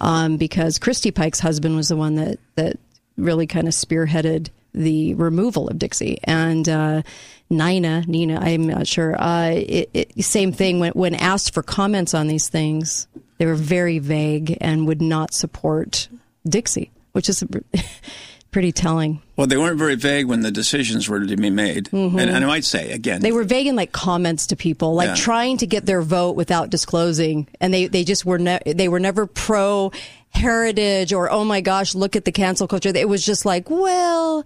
um, 0.00 0.36
because 0.36 0.78
Christy 0.78 1.10
Pike's 1.10 1.40
husband 1.40 1.76
was 1.76 1.88
the 1.88 1.96
one 1.96 2.16
that 2.16 2.38
that 2.56 2.78
really 3.16 3.46
kind 3.46 3.68
of 3.68 3.74
spearheaded 3.74 4.48
the 4.72 5.14
removal 5.14 5.68
of 5.68 5.78
Dixie 5.78 6.18
and. 6.24 6.68
Uh, 6.68 7.02
Nina, 7.50 8.02
Nina, 8.06 8.40
I'm 8.40 8.66
not 8.66 8.86
sure. 8.86 9.14
Uh, 9.20 9.50
it, 9.50 9.90
it, 9.92 10.24
same 10.24 10.52
thing 10.52 10.80
when 10.80 10.92
when 10.92 11.14
asked 11.14 11.52
for 11.52 11.62
comments 11.62 12.14
on 12.14 12.26
these 12.26 12.48
things, 12.48 13.06
they 13.36 13.44
were 13.44 13.54
very 13.54 13.98
vague 13.98 14.56
and 14.58 14.86
would 14.86 15.02
not 15.02 15.34
support 15.34 16.08
Dixie, 16.48 16.90
which 17.12 17.28
is 17.28 17.44
pretty 18.52 18.70
telling. 18.70 19.20
Well, 19.36 19.48
they 19.48 19.56
weren't 19.56 19.78
very 19.78 19.96
vague 19.96 20.26
when 20.26 20.42
the 20.42 20.50
decisions 20.52 21.08
were 21.08 21.18
to 21.26 21.36
be 21.36 21.50
made. 21.50 21.92
And, 21.92 22.20
and 22.20 22.36
I 22.44 22.46
might 22.46 22.64
say, 22.64 22.92
again, 22.92 23.16
Mm-hmm. 23.16 23.22
They 23.22 23.32
were 23.32 23.42
vague 23.44 23.66
in 23.66 23.74
like 23.74 23.90
comments 23.90 24.46
to 24.48 24.56
people, 24.56 24.94
like 24.94 25.08
Yeah. 25.08 25.14
trying 25.16 25.56
to 25.58 25.66
get 25.66 25.86
their 25.86 26.02
vote 26.02 26.36
without 26.36 26.70
disclosing, 26.70 27.48
and 27.60 27.74
they 27.74 27.88
they 27.88 28.04
just 28.04 28.24
were 28.24 28.38
ne- 28.38 28.62
they 28.64 28.88
were 28.88 29.00
never 29.00 29.26
pro 29.26 29.90
heritage 30.30 31.12
or 31.12 31.30
oh 31.30 31.44
my 31.44 31.60
gosh, 31.60 31.94
look 31.94 32.16
at 32.16 32.24
the 32.24 32.32
cancel 32.32 32.66
culture. 32.68 32.90
It 32.94 33.08
was 33.08 33.24
just 33.24 33.44
like, 33.44 33.68
well. 33.70 34.44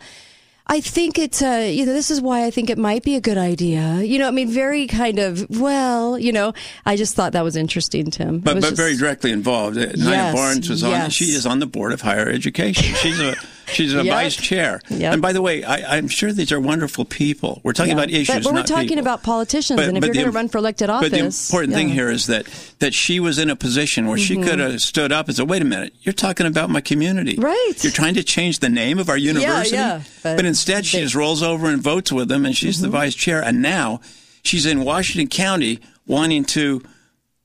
I 0.69 0.81
think 0.81 1.17
it's, 1.17 1.43
uh, 1.43 1.71
you 1.73 1.87
know, 1.87 1.93
this 1.93 2.11
is 2.11 2.21
why 2.21 2.45
I 2.45 2.51
think 2.51 2.71
it 2.71 2.77
might 2.77 3.05
be 3.05 3.15
a 3.15 3.21
good 3.21 3.39
idea. 3.39 4.01
You 4.03 4.19
know, 4.19 4.27
I 4.27 4.33
mean, 4.33 4.49
very 4.49 4.89
kind 4.89 5.21
of, 5.21 5.49
well, 5.49 6.19
you 6.19 6.33
know, 6.33 6.55
I 6.85 6.97
just 6.97 7.15
thought 7.15 7.35
that 7.35 7.45
was 7.45 7.55
interesting, 7.55 8.11
Tim. 8.11 8.41
But, 8.41 8.55
but 8.55 8.63
just- 8.65 8.77
very 8.77 8.97
directly 8.97 9.31
involved. 9.31 9.79
Uh, 9.79 9.93
Nina 9.95 10.33
Barnes 10.35 10.69
was 10.69 10.83
on. 10.83 10.91
yes. 10.91 11.13
She 11.13 11.27
is 11.27 11.47
on 11.47 11.61
the 11.61 11.69
board 11.69 11.93
of 11.93 12.01
higher 12.01 12.29
education. 12.29 12.97
She's 12.97 13.21
a 13.21 13.37
she's 13.66 13.94
a 13.94 14.04
Yep. 14.04 14.14
vice 14.14 14.37
chair. 14.37 14.80
Yep. 14.88 15.12
And 15.12 15.23
by 15.23 15.32
the 15.32 15.42
way, 15.42 15.64
I, 15.64 15.96
I'm 15.96 16.08
sure 16.08 16.32
these 16.32 16.52
are 16.52 16.61
wonderful 16.61 17.04
people. 17.04 17.61
We're 17.62 17.73
talking 17.73 17.90
Yeah. 17.96 18.02
about 18.02 18.11
issues, 18.11 18.28
But, 18.28 18.44
but 18.44 18.54
we're 18.54 18.62
talking 18.62 18.88
people. 18.88 19.02
about 19.02 19.23
politicians, 19.23 19.78
But- 19.78 19.88
and 19.88 19.99
if 19.99 20.04
you're 20.04 20.14
going 20.14 20.26
to 20.26 20.32
run 20.32 20.49
for 20.49 20.58
elected 20.58 20.90
office, 20.90 21.11
But 21.11 21.16
the 21.16 21.25
important 21.25 21.75
thing 21.75 21.88
here 21.88 22.11
is 22.11 22.26
that 22.26 22.46
that 22.78 22.92
she 22.92 23.20
was 23.20 23.38
in 23.38 23.49
a 23.49 23.56
position 23.56 24.06
where 24.06 24.18
she 24.18 24.35
mm-hmm. 24.35 24.44
could 24.49 24.58
have 24.58 24.80
stood 24.80 25.12
up 25.12 25.28
and 25.28 25.37
said, 25.37 25.49
"Wait 25.49 25.62
a 25.62 25.64
minute, 25.64 25.94
you're 26.02 26.12
talking 26.12 26.46
about 26.46 26.70
my 26.70 26.80
community, 26.80 27.37
Right. 27.38 27.73
You're 27.80 27.92
trying 27.92 28.14
to 28.14 28.23
change 28.23 28.58
the 28.58 28.68
name 28.68 28.99
of 28.99 29.08
our 29.08 29.16
university." 29.16 29.76
yeah, 29.76 30.02
but, 30.23 30.37
but 30.37 30.44
instead, 30.44 30.85
she 30.87 31.00
just 31.00 31.14
rolls 31.14 31.42
over 31.42 31.68
and 31.68 31.82
votes 31.82 32.12
with 32.12 32.28
them, 32.28 32.44
and 32.44 32.56
she's 32.56 32.80
the 32.80 32.88
mm-hmm. 32.88 32.96
vice 32.96 33.14
chair. 33.14 33.42
And 33.42 33.62
now 33.62 34.00
she's 34.42 34.66
in 34.66 34.85
Washington 34.85 35.28
County 35.28 35.80
wanting 36.06 36.44
to 36.44 36.82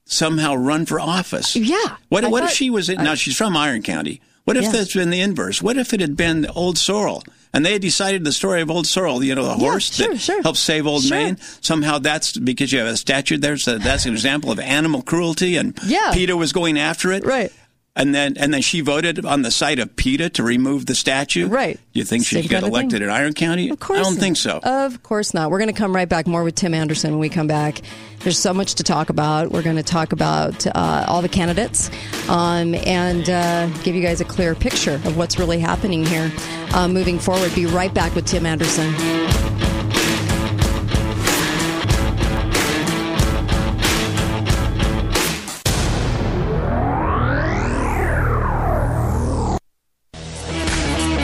somehow 0.06 0.56
run 0.56 0.86
for 0.86 1.00
office. 1.00 1.56
Yeah. 1.56 1.96
What, 2.10 2.26
I 2.26 2.28
what 2.28 2.44
if 2.44 2.52
she 2.52 2.70
was 2.70 2.90
in, 2.90 3.04
now 3.04 3.16
she's 3.16 3.38
from 3.38 3.56
Iron 3.56 3.82
County. 3.82 4.22
What 4.44 4.58
if 4.58 4.64
Yeah. 4.66 4.72
that's 4.72 4.94
been 4.94 5.10
the 5.12 5.22
inverse? 5.22 5.62
What 5.62 5.78
if 5.78 5.94
it 5.94 6.00
had 6.02 6.18
been 6.18 6.48
Old 6.56 6.78
Sorrel? 6.78 7.24
And 7.54 7.66
they 7.66 7.74
had 7.74 7.82
decided 7.82 8.24
the 8.24 8.32
story 8.32 8.62
of 8.62 8.72
Old 8.72 8.88
Sorrel, 8.88 9.24
you 9.24 9.36
know, 9.36 9.44
the 9.44 9.54
horse 9.56 9.94
sure, 9.94 10.08
that 10.10 10.20
sure. 10.22 10.42
helped 10.42 10.58
save 10.58 10.88
Old 10.88 11.04
Sure. 11.04 11.18
Main. 11.18 11.38
Somehow 11.60 12.00
that's 12.00 12.38
because 12.38 12.72
you 12.72 12.80
have 12.80 12.88
a 12.88 12.96
statue 12.98 13.38
there, 13.38 13.58
so 13.58 13.78
that's 13.78 14.06
an 14.06 14.14
example 14.14 14.52
of 14.52 14.60
animal 14.60 15.02
cruelty, 15.02 15.58
and 15.58 15.78
Yeah. 15.86 16.12
PETA 16.14 16.36
was 16.38 16.54
going 16.54 16.80
after 16.80 17.12
it. 17.12 17.26
Right. 17.26 17.52
And 17.94 18.16
then, 18.16 18.38
and 18.38 18.54
then 18.54 18.62
she 18.62 18.80
voted 18.80 19.26
on 19.26 19.42
the 19.42 19.52
side 19.52 19.78
of 19.78 19.98
PETA 19.98 20.30
to 20.32 20.44
remove 20.44 20.86
the 20.86 20.96
statue. 20.96 21.48
Right. 21.48 21.78
You 21.92 22.06
think 22.06 22.26
she 22.26 22.36
Same 22.36 22.44
get 22.44 22.52
kind 22.52 22.64
of 22.64 22.68
thing. 22.68 22.74
elected 22.74 23.02
in 23.02 23.10
Iron 23.10 23.34
County? 23.34 23.70
Of 23.70 23.82
course. 23.82 24.00
I 24.00 24.04
don't 24.04 24.14
not. 24.14 24.22
think 24.22 24.38
so. 24.38 24.60
Of 24.64 25.04
course 25.04 25.34
not. 25.34 25.52
We're 25.52 25.58
going 25.60 25.74
to 25.74 25.78
come 25.78 25.94
right 25.94 26.08
back 26.08 26.26
more 26.26 26.44
with 26.46 26.56
Tim 26.56 26.74
Anderson 26.74 27.12
when 27.12 27.20
we 27.20 27.28
come 27.28 27.48
back. 27.48 27.82
There's 28.20 28.40
so 28.40 28.54
much 28.54 28.76
to 28.76 28.84
talk 28.84 29.10
about. 29.10 29.52
We're 29.52 29.62
going 29.62 29.76
to 29.76 29.84
talk 29.84 30.14
about 30.14 30.66
uh, 30.68 31.06
all 31.10 31.22
the 31.22 31.28
candidates 31.30 31.90
um, 32.30 32.76
and 32.76 33.30
uh, 33.30 33.68
give 33.84 33.94
you 33.94 34.02
guys 34.02 34.22
a 34.22 34.26
clear 34.26 34.56
picture 34.56 34.96
of 34.96 35.18
what's 35.18 35.38
really 35.38 35.60
happening 35.60 36.06
here 36.06 36.32
uh, 36.74 36.88
moving 36.88 37.20
forward. 37.20 37.54
Be 37.56 37.66
right 37.66 37.94
back 37.94 38.16
with 38.16 38.26
Tim 38.26 38.46
Anderson. 38.46 38.94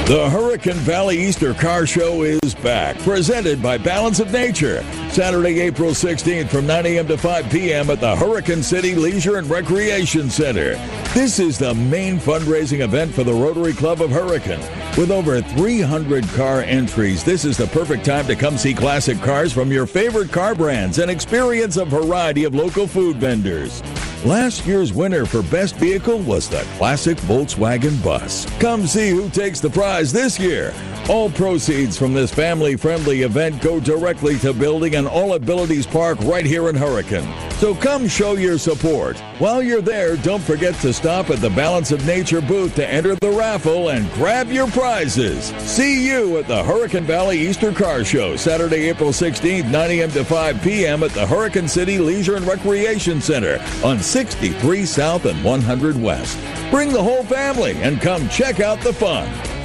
The 0.08 0.30
Hurricane 0.30 0.76
Valley 0.76 1.20
Easter 1.20 1.54
Car 1.54 1.86
Show 1.86 2.22
is 2.22 2.56
back, 2.56 2.98
presented 3.00 3.62
by 3.62 3.78
Balance 3.78 4.22
of 4.22 4.32
Nature. 4.32 4.82
Saturday, 5.10 5.60
April 5.60 5.90
16th 5.90 6.48
from 6.48 6.66
9 6.66 6.86
a.m. 6.86 7.08
to 7.08 7.18
5 7.18 7.50
p.m. 7.52 7.90
at 7.90 8.00
the 8.00 8.16
Hurricane 8.16 8.64
City 8.64 8.96
Leisure 8.96 9.36
and 9.36 9.50
Recreation 9.50 10.30
Center. 10.30 10.76
This 11.14 11.40
is 11.40 11.58
the 11.58 11.74
main 11.74 12.20
fundraising 12.20 12.86
event 12.86 13.14
for 13.14 13.26
the 13.26 13.34
Rotary 13.34 13.74
Club 13.74 14.02
of 14.02 14.10
Hurricane. 14.10 14.62
With 14.98 15.12
over 15.12 15.42
300 15.42 16.26
car 16.30 16.62
entries, 16.62 17.26
this 17.26 17.44
is 17.44 17.58
the 17.58 17.68
perfect 17.68 18.06
time 18.06 18.28
to 18.28 18.36
come 18.38 18.58
see 18.58 18.74
classic 18.74 19.20
cars 19.20 19.52
from 19.52 19.74
your 19.74 19.86
favorite 19.86 20.32
car 20.32 20.56
brands 20.56 21.00
and 21.00 21.12
experience 21.12 21.76
a 21.76 21.84
variety 21.84 22.46
of 22.46 22.56
local 22.56 22.88
food 22.88 23.18
vendors. 23.18 23.84
Last 24.26 24.66
year's 24.66 24.94
winner 24.94 25.26
for 25.26 25.44
Best 25.44 25.76
Vehicle 25.76 26.18
was 26.20 26.50
the 26.50 26.66
classic 26.78 27.18
Volkswagen 27.20 28.04
bus. 28.04 28.48
Come 28.60 28.88
see 28.88 29.12
who 29.12 29.30
takes 29.30 29.60
the 29.60 29.70
prize 29.98 30.14
this 30.14 30.40
year. 30.40 30.76
All 31.10 31.28
proceeds 31.28 31.98
from 31.98 32.14
this 32.14 32.32
family 32.32 32.76
friendly 32.76 33.24
event 33.24 33.64
go 33.64 33.80
directly 33.80 34.38
to 34.40 34.54
building 34.54 34.94
an 34.94 35.08
All 35.08 35.34
Abilities 35.34 35.88
Park 35.88 36.20
right 36.22 36.46
here 36.46 36.70
in 36.70 36.76
Hurricane. 36.76 37.28
So 37.54 37.74
come 37.74 38.08
show 38.08 38.34
your 38.34 38.60
support. 38.60 39.18
While 39.40 39.64
you're 39.64 39.82
there, 39.82 40.16
don't 40.18 40.44
forget 40.44 40.76
to 40.82 40.94
stop 40.94 41.32
at 41.32 41.40
the 41.40 41.50
Balance 41.50 41.92
of 41.92 42.06
Nature 42.06 42.42
booth 42.42 42.76
to 42.76 42.88
enter 42.88 43.16
the 43.16 43.32
raffle 43.32 43.90
and 43.90 44.12
grab 44.14 44.52
your 44.52 44.68
prizes. 44.68 45.46
See 45.66 46.06
you 46.08 46.38
at 46.38 46.48
the 46.48 46.64
Hurricane 46.64 47.06
Valley 47.06 47.40
Easter 47.40 47.72
Car 47.72 48.04
Show, 48.04 48.36
Saturday, 48.36 48.90
April 48.90 49.10
16th, 49.10 49.72
9 49.72 49.92
a.m. 49.92 50.12
to 50.12 50.24
5 50.24 50.62
p.m. 50.62 51.02
at 51.02 51.12
the 51.12 51.26
Hurricane 51.26 51.68
City 51.68 51.98
Leisure 51.98 52.36
and 52.36 52.46
Recreation 52.46 53.20
Center 53.20 53.60
on 53.84 54.00
63 54.00 54.86
South 54.86 55.26
and 55.26 55.44
100 55.44 56.00
West. 56.00 56.38
Bring 56.70 56.94
the 56.94 57.02
whole 57.02 57.24
family 57.24 57.72
and 57.82 58.00
come 58.00 58.30
check 58.30 58.60
out 58.60 58.80
the 58.82 58.94
fun. 58.94 59.57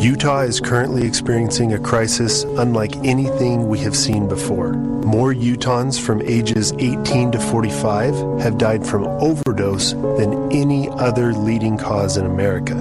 Utah 0.00 0.40
is 0.40 0.60
currently 0.60 1.06
experiencing 1.06 1.74
a 1.74 1.78
crisis 1.78 2.44
unlike 2.44 2.96
anything 3.04 3.68
we 3.68 3.78
have 3.80 3.94
seen 3.94 4.26
before. 4.26 4.72
More 4.72 5.34
Utahns 5.34 6.00
from 6.00 6.22
ages 6.22 6.72
18 6.78 7.32
to 7.32 7.38
45 7.38 8.40
have 8.40 8.56
died 8.56 8.86
from 8.86 9.04
overdose 9.04 9.92
than 9.92 10.50
any 10.52 10.88
other 10.88 11.34
leading 11.34 11.76
cause 11.76 12.16
in 12.16 12.24
America. 12.24 12.76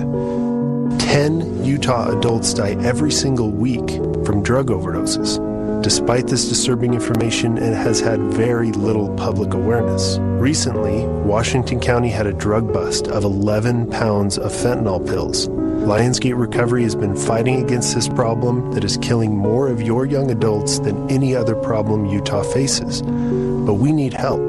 10 0.98 1.66
Utah 1.66 2.18
adults 2.18 2.54
die 2.54 2.78
every 2.86 3.12
single 3.12 3.52
week 3.52 3.90
from 4.26 4.42
drug 4.42 4.68
overdoses. 4.68 5.44
Despite 5.84 6.28
this 6.28 6.48
disturbing 6.48 6.94
information, 6.94 7.58
it 7.58 7.76
has 7.76 8.00
had 8.00 8.22
very 8.32 8.72
little 8.72 9.14
public 9.16 9.54
awareness. 9.54 10.20
Recently, 10.20 11.06
Washington 11.06 11.82
County 11.82 12.10
had 12.10 12.28
a 12.28 12.34
drug 12.34 12.72
bust 12.72 13.10
of 13.10 13.26
11 13.26 13.90
pounds 13.90 14.38
of 14.38 14.54
fentanyl 14.54 15.06
pills. 15.06 15.50
Lionsgate 15.90 16.38
Recovery 16.38 16.84
has 16.84 16.94
been 16.94 17.16
fighting 17.16 17.64
against 17.64 17.96
this 17.96 18.08
problem 18.08 18.72
that 18.74 18.84
is 18.84 18.96
killing 18.98 19.36
more 19.36 19.68
of 19.68 19.82
your 19.82 20.06
young 20.06 20.30
adults 20.30 20.78
than 20.78 21.10
any 21.10 21.36
other 21.36 21.56
problem 21.56 22.06
Utah 22.06 22.44
faces. 22.44 23.02
But 23.02 23.74
we 23.74 23.92
need 23.92 24.14
help. 24.14 24.40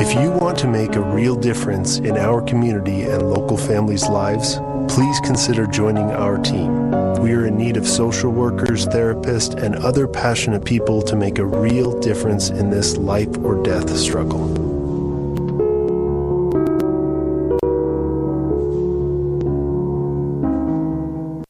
If 0.00 0.14
you 0.14 0.30
want 0.30 0.56
to 0.60 0.66
make 0.66 0.96
a 0.96 1.02
real 1.02 1.36
difference 1.36 1.98
in 1.98 2.16
our 2.16 2.40
community 2.40 3.02
and 3.02 3.28
local 3.30 3.58
families' 3.58 4.08
lives, 4.08 4.58
please 4.88 5.20
consider 5.20 5.66
joining 5.66 6.12
our 6.12 6.38
team. 6.38 6.90
We 7.20 7.32
are 7.32 7.44
in 7.44 7.58
need 7.58 7.76
of 7.76 7.86
social 7.86 8.32
workers, 8.32 8.86
therapists, 8.86 9.62
and 9.62 9.76
other 9.76 10.08
passionate 10.08 10.64
people 10.64 11.02
to 11.02 11.14
make 11.14 11.38
a 11.38 11.44
real 11.44 12.00
difference 12.00 12.48
in 12.48 12.70
this 12.70 12.96
life 12.96 13.36
or 13.44 13.62
death 13.62 13.94
struggle. 13.98 14.59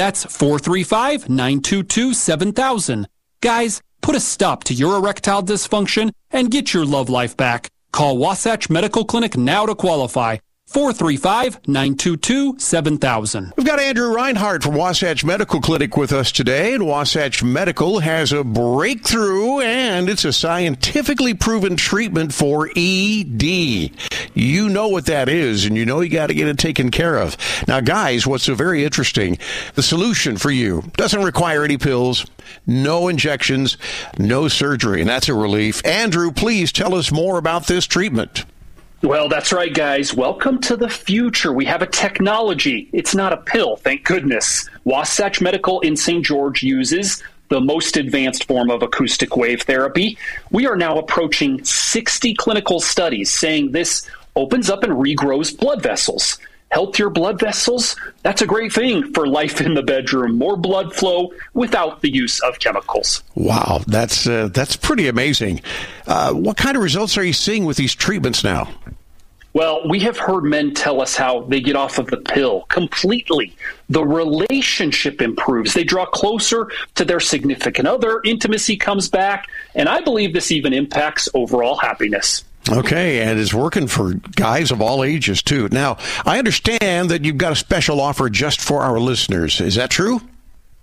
That's 0.00 0.24
435 0.24 1.28
922 1.28 2.14
7000. 2.14 3.06
Guys, 3.42 3.82
put 4.00 4.16
a 4.16 4.20
stop 4.20 4.64
to 4.64 4.72
your 4.72 4.96
erectile 4.96 5.42
dysfunction 5.42 6.10
and 6.30 6.50
get 6.50 6.72
your 6.72 6.86
love 6.86 7.10
life 7.10 7.36
back. 7.36 7.68
Call 7.92 8.16
Wasatch 8.16 8.70
Medical 8.70 9.04
Clinic 9.04 9.36
now 9.36 9.66
to 9.66 9.74
qualify. 9.74 10.38
435 10.70 11.66
922 11.66 12.60
7000. 12.60 13.52
We've 13.56 13.66
got 13.66 13.80
Andrew 13.80 14.14
Reinhardt 14.14 14.62
from 14.62 14.76
Wasatch 14.76 15.24
Medical 15.24 15.60
Clinic 15.60 15.96
with 15.96 16.12
us 16.12 16.30
today, 16.30 16.74
and 16.74 16.86
Wasatch 16.86 17.42
Medical 17.42 17.98
has 17.98 18.30
a 18.32 18.44
breakthrough, 18.44 19.58
and 19.58 20.08
it's 20.08 20.24
a 20.24 20.32
scientifically 20.32 21.34
proven 21.34 21.74
treatment 21.74 22.32
for 22.32 22.70
ED. 22.76 23.42
You 23.42 24.68
know 24.68 24.86
what 24.86 25.06
that 25.06 25.28
is, 25.28 25.64
and 25.64 25.76
you 25.76 25.84
know 25.84 26.02
you 26.02 26.08
got 26.08 26.28
to 26.28 26.34
get 26.34 26.46
it 26.46 26.56
taken 26.56 26.92
care 26.92 27.18
of. 27.18 27.36
Now, 27.66 27.80
guys, 27.80 28.24
what's 28.24 28.44
so 28.44 28.54
very 28.54 28.84
interesting 28.84 29.38
the 29.74 29.82
solution 29.82 30.36
for 30.36 30.52
you 30.52 30.84
doesn't 30.96 31.24
require 31.24 31.64
any 31.64 31.78
pills, 31.78 32.24
no 32.64 33.08
injections, 33.08 33.76
no 34.18 34.46
surgery, 34.46 35.00
and 35.00 35.10
that's 35.10 35.28
a 35.28 35.34
relief. 35.34 35.84
Andrew, 35.84 36.30
please 36.30 36.70
tell 36.70 36.94
us 36.94 37.10
more 37.10 37.38
about 37.38 37.66
this 37.66 37.86
treatment. 37.86 38.44
Well, 39.02 39.30
that's 39.30 39.50
right, 39.50 39.72
guys. 39.72 40.12
Welcome 40.12 40.60
to 40.60 40.76
the 40.76 40.90
future. 40.90 41.54
We 41.54 41.64
have 41.64 41.80
a 41.80 41.86
technology. 41.86 42.90
It's 42.92 43.14
not 43.14 43.32
a 43.32 43.38
pill, 43.38 43.76
thank 43.76 44.04
goodness. 44.04 44.68
Wasatch 44.84 45.40
Medical 45.40 45.80
in 45.80 45.96
St. 45.96 46.22
George 46.22 46.62
uses 46.62 47.22
the 47.48 47.62
most 47.62 47.96
advanced 47.96 48.46
form 48.46 48.70
of 48.70 48.82
acoustic 48.82 49.38
wave 49.38 49.62
therapy. 49.62 50.18
We 50.50 50.66
are 50.66 50.76
now 50.76 50.98
approaching 50.98 51.64
60 51.64 52.34
clinical 52.34 52.78
studies 52.78 53.32
saying 53.32 53.72
this 53.72 54.06
opens 54.36 54.68
up 54.68 54.82
and 54.82 54.92
regrows 54.92 55.58
blood 55.58 55.82
vessels. 55.82 56.38
Healthier 56.70 57.10
blood 57.10 57.40
vessels, 57.40 57.96
that's 58.22 58.42
a 58.42 58.46
great 58.46 58.72
thing 58.72 59.12
for 59.12 59.26
life 59.26 59.60
in 59.60 59.74
the 59.74 59.82
bedroom. 59.82 60.38
More 60.38 60.56
blood 60.56 60.94
flow 60.94 61.32
without 61.52 62.00
the 62.00 62.12
use 62.12 62.38
of 62.40 62.60
chemicals. 62.60 63.24
Wow, 63.34 63.82
that's 63.88 64.26
uh, 64.26 64.48
that's 64.52 64.76
pretty 64.76 65.08
amazing. 65.08 65.62
Uh, 66.06 66.32
what 66.32 66.56
kind 66.56 66.76
of 66.76 66.82
results 66.82 67.18
are 67.18 67.24
you 67.24 67.32
seeing 67.32 67.64
with 67.64 67.76
these 67.76 67.94
treatments 67.94 68.44
now? 68.44 68.68
Well, 69.52 69.88
we 69.88 69.98
have 70.00 70.16
heard 70.16 70.44
men 70.44 70.74
tell 70.74 71.00
us 71.00 71.16
how 71.16 71.40
they 71.40 71.60
get 71.60 71.74
off 71.74 71.98
of 71.98 72.06
the 72.06 72.18
pill 72.18 72.66
completely. 72.68 73.52
The 73.88 74.04
relationship 74.04 75.20
improves. 75.20 75.74
They 75.74 75.82
draw 75.82 76.06
closer 76.06 76.70
to 76.94 77.04
their 77.04 77.18
significant 77.18 77.88
other. 77.88 78.20
Intimacy 78.24 78.76
comes 78.76 79.08
back. 79.08 79.48
And 79.74 79.88
I 79.88 80.02
believe 80.02 80.32
this 80.32 80.52
even 80.52 80.72
impacts 80.72 81.28
overall 81.34 81.76
happiness. 81.76 82.44
Okay, 82.68 83.22
and 83.22 83.40
it's 83.40 83.54
working 83.54 83.86
for 83.86 84.14
guys 84.14 84.70
of 84.70 84.82
all 84.82 85.02
ages, 85.02 85.42
too. 85.42 85.68
Now, 85.70 85.96
I 86.26 86.38
understand 86.38 87.10
that 87.10 87.24
you've 87.24 87.38
got 87.38 87.52
a 87.52 87.56
special 87.56 88.00
offer 88.00 88.28
just 88.28 88.60
for 88.60 88.82
our 88.82 89.00
listeners. 89.00 89.60
Is 89.60 89.76
that 89.76 89.90
true? 89.90 90.20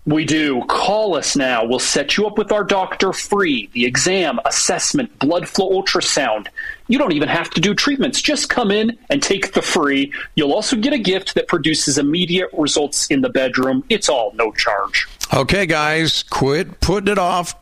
We 0.08 0.24
do. 0.24 0.64
Call 0.70 1.18
us 1.18 1.36
now. 1.36 1.66
We'll 1.66 1.80
set 1.80 2.16
you 2.16 2.26
up 2.26 2.38
with 2.38 2.54
our 2.54 2.64
doctor 2.64 3.12
free. 3.12 3.70
The 3.74 3.86
exam, 3.86 4.40
assessment, 4.46 5.20
blood 5.20 5.50
flow 5.50 5.70
ultrasound. 5.70 6.48
You 6.88 6.98
don't 6.98 7.12
even 7.12 7.28
have 7.28 7.50
to 7.52 7.62
do 7.62 7.76
treatments. 7.76 8.22
Just 8.22 8.50
come 8.50 8.72
in 8.72 8.98
and 9.10 9.22
take 9.22 9.52
the 9.52 9.62
free. 9.62 10.14
You'll 10.36 10.54
also 10.54 10.78
get 10.78 10.94
a 10.94 10.98
gift 10.98 11.36
that 11.36 11.50
produces 11.50 11.98
immediate 11.98 12.50
results 12.54 13.08
in 13.08 13.20
the 13.20 13.30
bedroom. 13.30 13.84
It's 13.90 14.08
all 14.08 14.32
no 14.36 14.54
charge. 14.54 15.08
Okay, 15.34 15.66
guys, 15.66 16.24
quit 16.24 16.80
putting 16.80 17.12
it 17.12 17.20
off. 17.20 17.54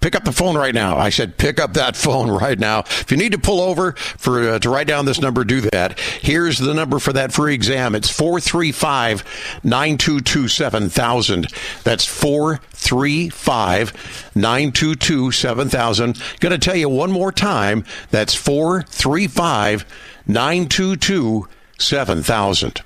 Pick 0.00 0.14
up 0.14 0.24
the 0.24 0.32
phone 0.32 0.56
right 0.56 0.74
now. 0.74 0.96
I 0.96 1.10
said, 1.10 1.36
pick 1.36 1.60
up 1.60 1.74
that 1.74 1.94
phone 2.04 2.30
right 2.30 2.58
now. 2.58 2.80
If 2.80 3.10
you 3.10 3.18
need 3.18 3.32
to 3.32 3.38
pull 3.38 3.60
over 3.60 3.92
for 3.92 4.50
uh, 4.50 4.58
to 4.60 4.70
write 4.70 4.86
down 4.86 5.04
this 5.04 5.20
number, 5.20 5.44
do 5.44 5.60
that. 5.60 5.98
Here's 5.98 6.58
the 6.58 6.72
number 6.72 6.98
for 6.98 7.12
that 7.12 7.32
free 7.32 7.54
exam. 7.54 7.94
It's 7.94 8.08
435 8.08 9.60
922 9.62 10.48
7000. 10.48 11.48
That's 11.84 12.06
435 12.06 14.30
922 14.34 15.32
7000. 15.32 16.22
Going 16.40 16.52
to 16.52 16.58
tell 16.58 16.76
you 16.76 16.88
one 16.88 17.12
more 17.12 17.32
time. 17.32 17.84
That's 18.10 18.34
435 18.34 19.84
922 20.26 21.46
7000. 21.78 22.80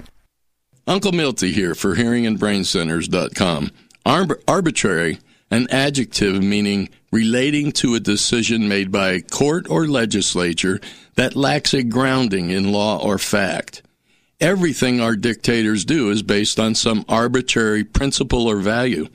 Uncle 0.87 1.13
Milty 1.13 1.53
here 1.53 1.75
for 1.75 1.95
hearingandbraincenters.com. 1.95 3.71
Arb- 4.05 4.43
arbitrary 4.47 5.19
an 5.51 5.67
adjective 5.71 6.43
meaning 6.43 6.89
relating 7.15 7.71
to 7.71 7.95
a 7.95 8.01
decision 8.01 8.69
made 8.69 8.91
by 8.91 9.11
a 9.11 9.21
court 9.21 9.71
or 9.71 9.87
legislature 9.87 10.81
that 11.15 11.37
lacks 11.37 11.73
a 11.73 11.85
grounding 11.85 12.51
in 12.51 12.73
law 12.73 12.99
or 12.99 13.19
fact. 13.19 13.83
Everything 14.41 15.01
our 15.01 15.15
dictators 15.15 15.85
do 15.85 16.11
is 16.11 16.25
based 16.25 16.59
on 16.59 16.75
some 16.75 17.05
arbitrary 17.09 17.85
principle 17.85 18.49
or 18.49 18.57
value. 18.57 19.07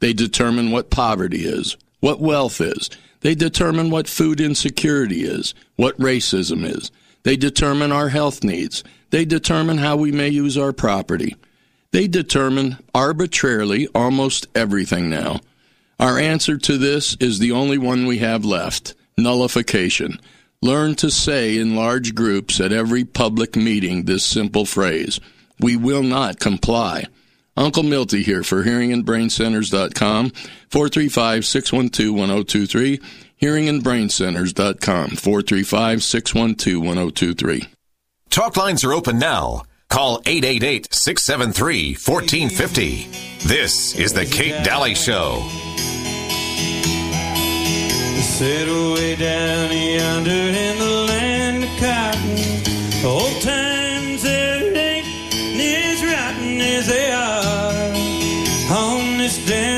They 0.00 0.12
determine 0.12 0.72
what 0.72 0.90
poverty 0.90 1.46
is, 1.46 1.76
what 2.00 2.20
wealth 2.20 2.60
is. 2.60 2.90
They 3.20 3.36
determine 3.36 3.90
what 3.90 4.08
food 4.08 4.40
insecurity 4.40 5.22
is, 5.22 5.54
what 5.76 5.96
racism 6.00 6.64
is. 6.64 6.90
They 7.22 7.36
determine 7.36 7.92
our 7.92 8.08
health 8.08 8.42
needs. 8.42 8.82
They 9.10 9.24
determine 9.24 9.78
how 9.78 9.94
we 9.94 10.10
may 10.10 10.30
use 10.30 10.58
our 10.58 10.72
property. 10.72 11.36
They 11.92 12.08
determine 12.08 12.78
arbitrarily 12.92 13.86
almost 13.94 14.48
everything 14.56 15.08
now. 15.08 15.38
Our 15.98 16.18
answer 16.18 16.58
to 16.58 16.76
this 16.76 17.16
is 17.20 17.38
the 17.38 17.52
only 17.52 17.78
one 17.78 18.06
we 18.06 18.18
have 18.18 18.44
left 18.44 18.94
nullification. 19.16 20.20
Learn 20.60 20.94
to 20.96 21.10
say 21.10 21.58
in 21.58 21.76
large 21.76 22.14
groups 22.14 22.60
at 22.60 22.72
every 22.72 23.04
public 23.04 23.56
meeting 23.56 24.04
this 24.04 24.24
simple 24.24 24.66
phrase 24.66 25.20
We 25.58 25.76
will 25.76 26.02
not 26.02 26.38
comply. 26.38 27.04
Uncle 27.56 27.82
Milty 27.82 28.22
here 28.22 28.42
for 28.42 28.64
hearingandbraincenters.com, 28.64 30.30
435 30.68 31.46
612 31.46 32.14
1023, 32.14 33.00
hearingandbraincenters.com, 33.40 35.08
435 35.10 36.02
612 36.02 36.82
1023. 36.84 37.68
Talk 38.28 38.56
lines 38.58 38.84
are 38.84 38.92
open 38.92 39.18
now. 39.18 39.62
Call 39.88 40.20
888 40.26 40.92
673 40.92 41.94
1450. 41.94 43.48
This 43.48 43.96
is 43.96 44.12
The 44.12 44.26
Kate 44.26 44.64
Dalley 44.64 44.94
Show. 44.94 45.46
Settle 48.20 48.94
way 48.94 49.16
down 49.16 49.70
yonder 49.70 50.30
in 50.30 50.78
the 50.78 51.06
land 51.08 51.64
of 51.64 51.70
cotton. 51.78 53.06
Old 53.06 53.40
times 53.40 54.24
ain't 54.24 54.76
as 54.76 56.02
rotten 56.04 56.60
as 56.60 56.86
they 56.88 57.12
are 57.12 57.96
on 58.76 59.18
this 59.18 59.38
damned 59.46 59.75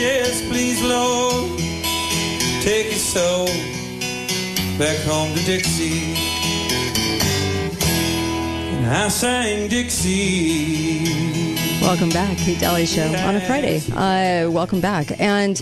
chest. 0.00 0.44
Please, 0.48 0.82
Lord, 0.82 1.58
take 2.62 2.86
his 2.86 3.02
soul 3.02 3.46
back 4.78 4.98
home 5.04 5.34
to 5.34 5.44
Dixie. 5.44 6.14
And 8.72 8.86
I 8.86 9.08
sang 9.08 9.68
Dixie. 9.68 11.39
Welcome 11.80 12.10
back, 12.10 12.36
Kate 12.36 12.58
Dalley 12.58 12.86
Show 12.86 13.06
on 13.06 13.36
a 13.36 13.40
Friday. 13.40 13.78
Uh, 13.90 14.50
welcome 14.50 14.80
back, 14.80 15.18
and 15.18 15.60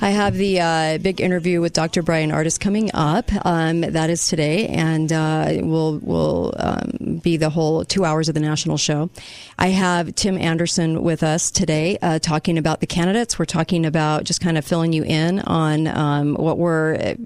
I 0.00 0.10
have 0.10 0.34
the 0.34 0.60
uh, 0.60 0.98
big 0.98 1.20
interview 1.20 1.60
with 1.60 1.72
Dr. 1.72 2.02
Bryan 2.02 2.30
Ardis 2.30 2.60
coming 2.60 2.90
up. 2.94 3.30
Um, 3.44 3.80
that 3.80 4.10
is 4.10 4.26
today, 4.26 4.68
and 4.68 5.10
uh, 5.12 5.56
will 5.62 5.98
will 5.98 6.54
um, 6.58 7.20
be 7.22 7.36
the 7.36 7.50
whole 7.50 7.84
two 7.84 8.04
hours 8.04 8.28
of 8.28 8.34
the 8.34 8.40
national 8.40 8.76
show. 8.76 9.10
I 9.58 9.68
have 9.68 10.14
Tim 10.14 10.36
Anderson 10.36 11.02
with 11.02 11.22
us 11.22 11.50
today, 11.50 11.98
uh, 12.02 12.18
talking 12.18 12.58
about 12.58 12.80
the 12.80 12.86
candidates. 12.86 13.38
We're 13.38 13.46
talking 13.46 13.86
about 13.86 14.24
just 14.24 14.40
kind 14.40 14.58
of 14.58 14.64
filling 14.64 14.92
you 14.92 15.02
in 15.04 15.40
on 15.40 15.86
um, 15.88 16.34
what 16.34 16.58
we're 16.58 17.16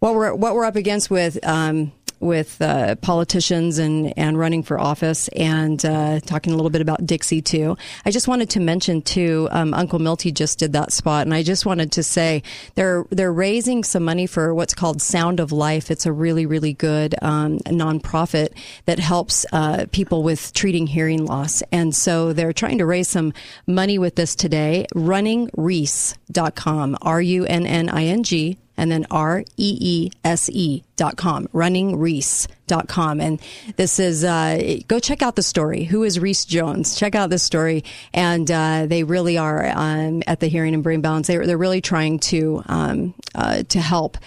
what 0.00 0.14
we're 0.14 0.34
what 0.34 0.54
we're 0.54 0.64
up 0.64 0.76
against 0.76 1.10
with. 1.10 1.38
Um, 1.46 1.92
with 2.24 2.60
uh, 2.60 2.96
politicians 2.96 3.78
and, 3.78 4.16
and 4.18 4.38
running 4.38 4.62
for 4.62 4.80
office 4.80 5.28
and 5.28 5.84
uh, 5.84 6.20
talking 6.20 6.52
a 6.52 6.56
little 6.56 6.70
bit 6.70 6.80
about 6.80 7.06
Dixie 7.06 7.42
too. 7.42 7.76
I 8.04 8.10
just 8.10 8.26
wanted 8.26 8.50
to 8.50 8.60
mention 8.60 9.02
too, 9.02 9.48
um, 9.50 9.74
Uncle 9.74 9.98
Milty 9.98 10.32
just 10.32 10.58
did 10.58 10.72
that 10.72 10.92
spot, 10.92 11.26
and 11.26 11.34
I 11.34 11.42
just 11.42 11.66
wanted 11.66 11.92
to 11.92 12.02
say 12.02 12.42
they're 12.74 13.04
they're 13.10 13.32
raising 13.32 13.84
some 13.84 14.04
money 14.04 14.26
for 14.26 14.54
what's 14.54 14.74
called 14.74 15.02
Sound 15.02 15.40
of 15.40 15.52
Life. 15.52 15.90
It's 15.90 16.06
a 16.06 16.12
really 16.12 16.46
really 16.46 16.72
good 16.72 17.14
um, 17.22 17.58
nonprofit 17.60 18.50
that 18.86 18.98
helps 18.98 19.46
uh, 19.52 19.86
people 19.92 20.22
with 20.22 20.52
treating 20.54 20.86
hearing 20.86 21.26
loss, 21.26 21.62
and 21.70 21.94
so 21.94 22.32
they're 22.32 22.52
trying 22.52 22.78
to 22.78 22.86
raise 22.86 23.08
some 23.08 23.32
money 23.66 23.98
with 23.98 24.16
this 24.16 24.34
today. 24.34 24.86
RunningReese.com, 24.94 26.96
R 27.02 27.20
U 27.20 27.46
N 27.46 27.66
N 27.66 27.88
I 27.88 28.04
N 28.04 28.22
G 28.22 28.58
and 28.76 28.90
then 28.90 29.06
R 29.10 29.44
E 29.56 29.78
E 29.80 30.10
S 30.24 30.50
E 30.50 30.82
dot 30.96 31.16
com, 31.16 31.48
running 31.52 31.98
Reese 31.98 32.48
dot 32.66 32.88
com. 32.88 33.20
And 33.20 33.40
this 33.76 33.98
is, 33.98 34.24
uh, 34.24 34.78
go 34.88 34.98
check 34.98 35.22
out 35.22 35.36
the 35.36 35.42
story. 35.42 35.84
Who 35.84 36.02
is 36.02 36.18
Reese 36.18 36.44
Jones? 36.44 36.96
Check 36.96 37.14
out 37.14 37.30
this 37.30 37.42
story. 37.42 37.84
And, 38.12 38.50
uh, 38.50 38.86
they 38.86 39.04
really 39.04 39.36
are, 39.38 39.70
um, 39.74 40.22
at 40.26 40.40
the 40.40 40.48
Hearing 40.48 40.74
and 40.74 40.82
Brain 40.82 41.00
Balance. 41.00 41.26
They're, 41.26 41.46
they're 41.46 41.58
really 41.58 41.80
trying 41.80 42.18
to, 42.20 42.62
um, 42.66 43.14
uh, 43.34 43.62
to 43.64 43.80
help 43.80 44.18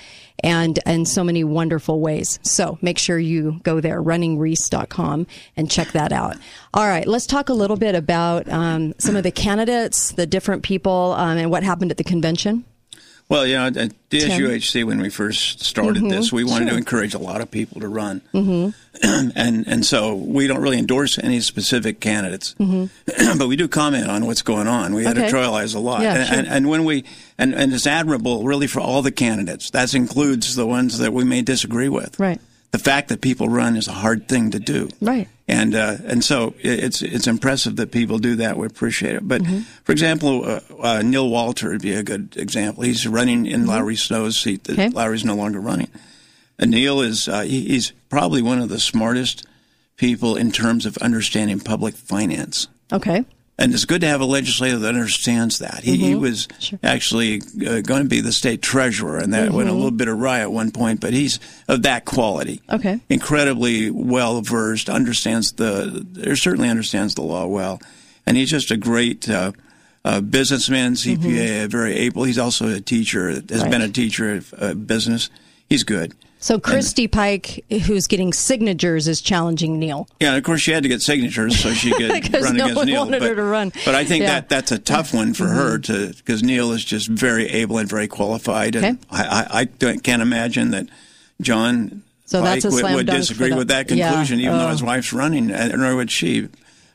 and 0.43 0.79
in 0.85 1.05
so 1.05 1.23
many 1.23 1.43
wonderful 1.43 1.99
ways. 1.99 2.39
So 2.43 2.77
make 2.81 2.99
sure 2.99 3.17
you 3.17 3.59
go 3.63 3.81
there, 3.81 4.01
runningreese.com 4.01 5.27
and 5.55 5.71
check 5.71 5.93
that 5.93 6.11
out. 6.11 6.37
All 6.73 6.87
right, 6.87 7.07
let's 7.07 7.25
talk 7.25 7.49
a 7.49 7.53
little 7.53 7.77
bit 7.77 7.95
about 7.95 8.47
um, 8.49 8.93
some 8.99 9.15
of 9.15 9.23
the 9.23 9.31
candidates, 9.31 10.11
the 10.11 10.27
different 10.27 10.63
people, 10.63 11.15
um, 11.17 11.37
and 11.37 11.49
what 11.49 11.63
happened 11.63 11.91
at 11.91 11.97
the 11.97 12.03
convention. 12.03 12.65
Well, 13.29 13.45
you 13.45 13.55
know, 13.55 13.65
at 13.67 14.09
DSUHC, 14.09 14.85
when 14.85 15.01
we 15.01 15.09
first 15.09 15.61
started 15.61 15.97
mm-hmm. 15.97 16.07
this, 16.07 16.31
we 16.31 16.45
wanted 16.45 16.65
sure. 16.65 16.71
to 16.71 16.77
encourage 16.77 17.13
a 17.13 17.19
lot 17.19 17.41
of 17.41 17.51
people 17.51 17.81
to 17.81 17.89
run. 17.89 18.21
Mm-hmm. 18.33 18.69
and 19.35 19.67
and 19.67 19.85
so 19.85 20.15
we 20.15 20.47
don't 20.47 20.61
really 20.61 20.79
endorse 20.79 21.19
any 21.19 21.41
specific 21.41 21.99
candidates, 21.99 22.55
mm-hmm. 22.57 23.37
but 23.37 23.49
we 23.49 23.57
do 23.57 23.67
comment 23.67 24.09
on 24.09 24.25
what's 24.25 24.41
going 24.41 24.67
on. 24.67 24.93
We 24.93 25.05
okay. 25.05 25.19
editorialize 25.19 25.75
a 25.75 25.79
lot. 25.79 26.03
Yeah, 26.03 26.15
and, 26.15 26.27
sure. 26.27 26.37
and, 26.37 26.47
and, 26.47 26.69
when 26.69 26.85
we, 26.85 27.03
and, 27.37 27.53
and 27.53 27.73
it's 27.73 27.85
admirable 27.85 28.45
really 28.45 28.67
for 28.67 28.79
all 28.79 29.01
the 29.01 29.11
candidates. 29.11 29.71
That 29.71 29.93
includes 29.93 30.55
the 30.55 30.65
ones 30.65 30.97
that 30.99 31.11
we 31.11 31.25
may 31.25 31.41
disagree 31.41 31.89
with. 31.89 32.17
Right. 32.19 32.39
The 32.71 32.79
fact 32.79 33.09
that 33.09 33.21
people 33.21 33.49
run 33.49 33.75
is 33.75 33.87
a 33.87 33.93
hard 33.93 34.27
thing 34.27 34.51
to 34.51 34.59
do. 34.59 34.89
Right 35.01 35.27
and 35.47 35.75
uh, 35.75 35.97
and 36.05 36.23
so 36.23 36.53
it's 36.59 37.01
it's 37.01 37.25
impressive 37.25 37.77
that 37.77 37.91
people 37.91 38.19
do 38.19 38.35
that. 38.35 38.57
We 38.57 38.67
appreciate 38.67 39.15
it. 39.15 39.27
But 39.27 39.43
mm-hmm. 39.43 39.59
for 39.83 39.91
example, 39.93 40.43
uh, 40.43 40.59
uh, 40.81 41.01
Neil 41.01 41.29
Walter 41.29 41.69
would 41.69 41.81
be 41.81 41.93
a 41.93 42.03
good 42.03 42.35
example. 42.35 42.83
He's 42.83 43.07
running 43.07 43.45
in 43.45 43.61
mm-hmm. 43.61 43.69
Lowry 43.69 43.95
Snow's 43.95 44.37
seat. 44.37 44.69
Okay. 44.69 44.89
Lowry's 44.89 45.23
no 45.23 45.35
longer 45.35 45.59
running. 45.59 45.89
And 46.59 46.71
Neil 46.71 47.01
is 47.01 47.27
uh, 47.27 47.41
he, 47.41 47.61
he's 47.67 47.91
probably 48.09 48.41
one 48.41 48.59
of 48.59 48.69
the 48.69 48.79
smartest 48.79 49.45
people 49.95 50.35
in 50.35 50.51
terms 50.51 50.85
of 50.85 50.97
understanding 50.97 51.59
public 51.59 51.95
finance. 51.95 52.67
Okay. 52.91 53.25
And 53.59 53.73
it's 53.73 53.85
good 53.85 54.01
to 54.01 54.07
have 54.07 54.21
a 54.21 54.25
legislator 54.25 54.77
that 54.77 54.89
understands 54.89 55.59
that. 55.59 55.81
He, 55.83 55.93
mm-hmm. 55.93 56.03
he 56.03 56.15
was 56.15 56.47
sure. 56.59 56.77
actually 56.83 57.41
uh, 57.65 57.81
going 57.81 58.03
to 58.03 58.09
be 58.09 58.21
the 58.21 58.31
state 58.31 58.61
treasurer, 58.61 59.17
and 59.17 59.33
that 59.33 59.47
mm-hmm. 59.47 59.57
went 59.57 59.69
a 59.69 59.73
little 59.73 59.89
bit 59.89 60.07
awry 60.07 60.41
at 60.41 60.51
one 60.51 60.69
point. 60.69 61.01
But 61.01 61.13
he's 61.13 61.39
of 61.67 61.81
that 61.81 62.05
quality. 62.05 62.61
Okay, 62.69 62.99
incredibly 63.09 63.89
well 63.89 64.41
versed, 64.41 64.89
understands 64.89 65.53
the, 65.53 66.35
certainly 66.35 66.69
understands 66.69 67.15
the 67.15 67.23
law 67.23 67.47
well, 67.47 67.81
and 68.27 68.37
he's 68.37 68.51
just 68.51 68.69
a 68.69 68.77
great 68.77 69.27
uh, 69.27 69.53
uh, 70.05 70.21
businessman, 70.21 70.93
CPA, 70.93 71.17
mm-hmm. 71.17 71.67
very 71.67 71.95
able. 71.95 72.25
He's 72.25 72.37
also 72.37 72.69
a 72.69 72.79
teacher. 72.79 73.29
Has 73.29 73.63
right. 73.63 73.71
been 73.71 73.81
a 73.81 73.89
teacher 73.89 74.35
of 74.35 74.53
uh, 74.55 74.73
business. 74.75 75.31
He's 75.67 75.83
good. 75.83 76.13
So 76.39 76.59
Christy 76.59 77.07
Pike, 77.07 77.65
who's 77.85 78.05
getting 78.07 78.31
signatures, 78.31 79.07
is 79.07 79.21
challenging 79.21 79.79
Neil. 79.79 80.07
Yeah, 80.19 80.35
of 80.35 80.43
course 80.43 80.61
she 80.61 80.71
had 80.71 80.83
to 80.83 80.89
get 80.89 81.01
signatures 81.01 81.59
so 81.59 81.73
she 81.73 81.91
could 81.91 82.09
run 82.33 82.57
no 82.57 82.65
against 82.65 82.85
Neil. 82.85 83.05
Wanted 83.05 83.19
but, 83.19 83.29
her 83.29 83.35
to 83.35 83.43
run. 83.43 83.71
but 83.85 83.95
I 83.95 84.05
think 84.05 84.21
yeah. 84.21 84.33
that 84.33 84.49
that's 84.49 84.71
a 84.71 84.77
tough 84.77 85.13
one 85.13 85.33
for 85.33 85.45
mm-hmm. 85.45 85.55
her 85.55 85.77
to 85.79 86.13
because 86.15 86.43
Neil 86.43 86.71
is 86.71 86.85
just 86.85 87.07
very 87.07 87.47
able 87.47 87.79
and 87.79 87.89
very 87.89 88.07
qualified, 88.07 88.75
and 88.75 88.85
okay. 88.85 88.97
I, 89.09 89.67
I, 89.81 89.87
I 89.87 89.97
can't 89.97 90.21
imagine 90.21 90.71
that 90.71 90.87
Jon 91.41 92.03
so 92.25 92.41
Pike 92.41 92.63
would, 92.65 92.83
would 92.83 93.07
disagree 93.07 93.53
with 93.53 93.69
that 93.69 93.87
conclusion, 93.87 94.39
yeah. 94.39 94.47
even 94.47 94.59
oh. 94.59 94.63
though 94.63 94.69
his 94.69 94.83
wife's 94.83 95.13
running, 95.13 95.47
nor 95.47 95.95
would 95.95 96.11
she. 96.11 96.49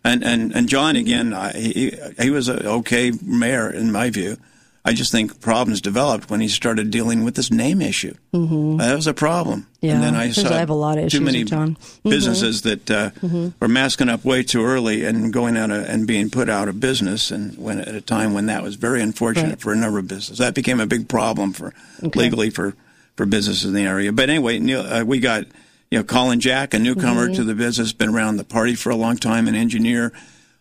And 0.05 0.24
and 0.24 0.52
and 0.55 0.68
Jon 0.68 0.96
again, 0.96 1.33
he 1.55 1.96
he 2.20 2.31
was 2.31 2.48
an 2.48 2.66
okay 2.66 3.12
mayor 3.22 3.70
in 3.70 3.90
my 3.90 4.11
view. 4.11 4.37
I 4.84 4.94
just 4.94 5.12
think 5.12 5.40
problems 5.40 5.80
developed 5.80 6.28
when 6.28 6.40
he 6.40 6.48
started 6.48 6.90
dealing 6.90 7.22
with 7.22 7.36
this 7.36 7.52
name 7.52 7.80
issue. 7.80 8.14
Mm-hmm. 8.34 8.80
Uh, 8.80 8.86
that 8.86 8.96
was 8.96 9.06
a 9.06 9.14
problem. 9.14 9.68
Yeah, 9.80 9.94
and 9.94 10.02
then 10.02 10.16
I 10.16 10.30
saw 10.32 10.52
I 10.52 10.58
have 10.58 10.70
a 10.70 10.74
lot 10.74 10.98
of 10.98 11.04
issues 11.04 11.20
too 11.20 11.24
many. 11.24 11.44
Mm-hmm. 11.44 12.08
businesses 12.08 12.62
that 12.62 12.90
uh, 12.90 13.10
mm-hmm. 13.10 13.48
were 13.60 13.68
masking 13.68 14.08
up 14.08 14.24
way 14.24 14.42
too 14.42 14.64
early 14.64 15.04
and 15.04 15.32
going 15.32 15.56
out 15.56 15.70
of, 15.70 15.88
and 15.88 16.06
being 16.06 16.30
put 16.30 16.48
out 16.48 16.68
of 16.68 16.80
business, 16.80 17.30
and 17.30 17.56
when 17.58 17.78
at 17.80 17.94
a 17.94 18.00
time 18.00 18.34
when 18.34 18.46
that 18.46 18.64
was 18.64 18.74
very 18.74 19.00
unfortunate 19.00 19.48
right. 19.48 19.60
for 19.60 19.72
a 19.72 19.76
number 19.76 20.00
of 20.00 20.08
businesses, 20.08 20.38
that 20.38 20.54
became 20.54 20.80
a 20.80 20.86
big 20.86 21.08
problem 21.08 21.52
for 21.52 21.72
okay. 22.02 22.18
legally 22.18 22.50
for 22.50 22.74
for 23.14 23.24
businesses 23.24 23.64
in 23.64 23.74
the 23.74 23.82
area. 23.82 24.12
But 24.12 24.30
anyway, 24.30 24.58
Neil, 24.58 24.80
uh, 24.80 25.04
we 25.04 25.20
got 25.20 25.44
you 25.92 25.98
know 25.98 26.04
Colin 26.04 26.40
Jack, 26.40 26.74
a 26.74 26.80
newcomer 26.80 27.26
Mm-hmm. 27.26 27.34
to 27.34 27.44
the 27.44 27.54
business, 27.54 27.92
been 27.92 28.08
around 28.08 28.36
the 28.36 28.44
party 28.44 28.74
for 28.74 28.90
a 28.90 28.96
long 28.96 29.16
time, 29.16 29.46
an 29.46 29.54
engineer. 29.54 30.12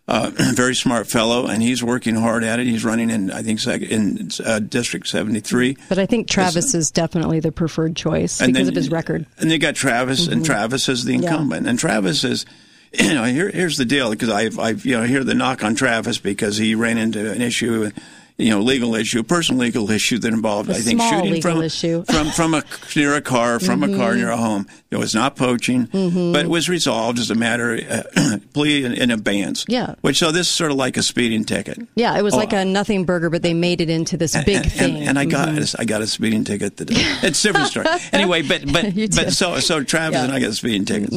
Uh, 0.08 0.30
very 0.54 0.74
smart 0.74 1.06
fellow, 1.06 1.46
and 1.46 1.62
he's 1.62 1.82
working 1.82 2.16
hard 2.16 2.42
at 2.42 2.58
it. 2.58 2.66
He's 2.66 2.84
running 2.84 3.08
in, 3.08 3.30
I 3.30 3.42
think, 3.42 3.60
sec- 3.60 3.82
in 3.82 4.30
uh, 4.44 4.58
District 4.58 5.06
73. 5.06 5.76
But 5.88 5.98
I 5.98 6.06
think 6.06 6.28
Travis 6.28 6.74
is 6.74 6.90
definitely 6.90 7.38
the 7.38 7.52
preferred 7.52 7.94
choice 7.94 8.40
because 8.40 8.52
then- 8.52 8.68
of 8.68 8.74
his 8.74 8.90
record. 8.90 9.26
And 9.38 9.50
they 9.50 9.58
got 9.58 9.76
Travis, 9.76 10.26
and 10.26 10.44
Travis 10.44 10.88
is 10.88 11.04
the 11.04 11.14
incumbent. 11.14 11.68
And 11.68 11.78
Travis 11.78 12.24
is, 12.24 12.44
you 12.92 13.14
know, 13.14 13.24
here, 13.24 13.48
here's 13.48 13.76
the 13.76 13.84
deal 13.84 14.10
because 14.10 14.28
I've, 14.28 14.58
I've, 14.58 14.84
you 14.84 14.98
know, 14.98 15.04
hear 15.04 15.22
the 15.22 15.34
knock 15.34 15.62
on 15.62 15.76
Travis 15.76 16.18
because 16.18 16.56
he 16.56 16.74
ran 16.74 16.98
into 16.98 17.30
an 17.30 17.40
issue, 17.40 17.90
you 18.38 18.50
know, 18.50 18.60
legal 18.60 18.94
issue, 18.94 19.20
a 19.20 19.24
personal 19.24 19.60
legal 19.60 19.90
issue 19.90 20.18
that 20.18 20.32
involved, 20.32 20.70
A 20.70 20.74
I 20.74 20.76
think, 20.78 21.00
shooting 21.00 21.40
from 21.42 21.62
issue. 21.62 22.04
from 22.10 22.30
from 22.30 22.54
a 22.54 22.62
near 22.96 23.14
a 23.16 23.20
car, 23.20 23.60
from 23.60 23.82
a 23.82 23.86
Mm-hmm. 23.86 23.96
car 24.00 24.14
near 24.14 24.30
a 24.30 24.36
home. 24.36 24.66
It 24.90 24.96
was 24.96 25.14
not 25.14 25.36
poaching, 25.36 25.86
but 25.92 26.44
it 26.44 26.48
was 26.48 26.68
resolved 26.68 27.18
as 27.18 27.30
a 27.30 27.34
matter 27.34 27.80
uh, 28.16 28.38
plea 28.52 28.84
in, 28.84 28.92
in 28.92 29.10
abeyance. 29.10 29.64
Yeah. 29.68 29.94
Which 30.02 30.18
so 30.18 30.30
this 30.32 30.48
is 30.48 30.52
sort 30.54 30.70
of 30.70 30.76
like 30.76 30.96
a 30.98 31.02
speeding 31.02 31.44
ticket. 31.44 31.78
Yeah, 31.94 32.16
it 32.18 32.22
was 32.22 32.34
Oh, 32.34 32.36
like 32.38 32.52
a 32.52 32.64
nothing 32.64 33.04
burger, 33.04 33.30
but 33.30 33.42
they 33.42 33.54
made 33.54 33.80
it 33.80 33.88
into 33.90 34.16
this 34.18 34.36
big 34.44 34.56
and, 34.56 34.72
thing. 34.72 34.96
And, 34.96 35.08
and 35.10 35.18
I 35.18 35.24
got 35.24 35.48
Mhm. 35.48 35.76
I 35.78 35.84
got 35.84 36.02
a 36.02 36.06
speeding 36.06 36.44
ticket 36.44 36.76
today. 36.76 36.94
It's 37.22 37.42
a 37.44 37.48
different 37.48 37.68
story. 37.68 37.86
anyway, 38.12 38.42
but 38.42 38.70
but 38.70 38.94
but 39.16 39.32
so 39.32 39.58
so 39.60 39.82
Travis 39.82 40.18
Yeah. 40.18 40.24
and 40.24 40.32
I 40.32 40.40
got 40.40 40.52
speeding 40.54 40.84
tickets. 40.84 41.14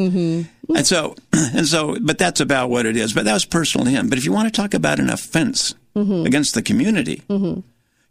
Mm-hmm. 0.65 0.75
And 0.77 0.87
so 0.87 1.15
and 1.33 1.67
so, 1.67 1.97
but 2.01 2.17
that's 2.17 2.39
about 2.39 2.69
what 2.69 2.85
it 2.85 2.95
is. 2.97 3.13
But 3.13 3.25
that 3.25 3.33
was 3.33 3.45
personal 3.45 3.85
to 3.85 3.91
him. 3.91 4.09
But 4.09 4.17
if 4.17 4.25
you 4.25 4.31
want 4.33 4.53
to 4.53 4.61
talk 4.61 4.73
about 4.73 4.99
an 4.99 5.09
offense 5.09 5.73
Mm-hmm. 5.95 6.25
against 6.25 6.53
the 6.55 6.61
community, 6.61 7.21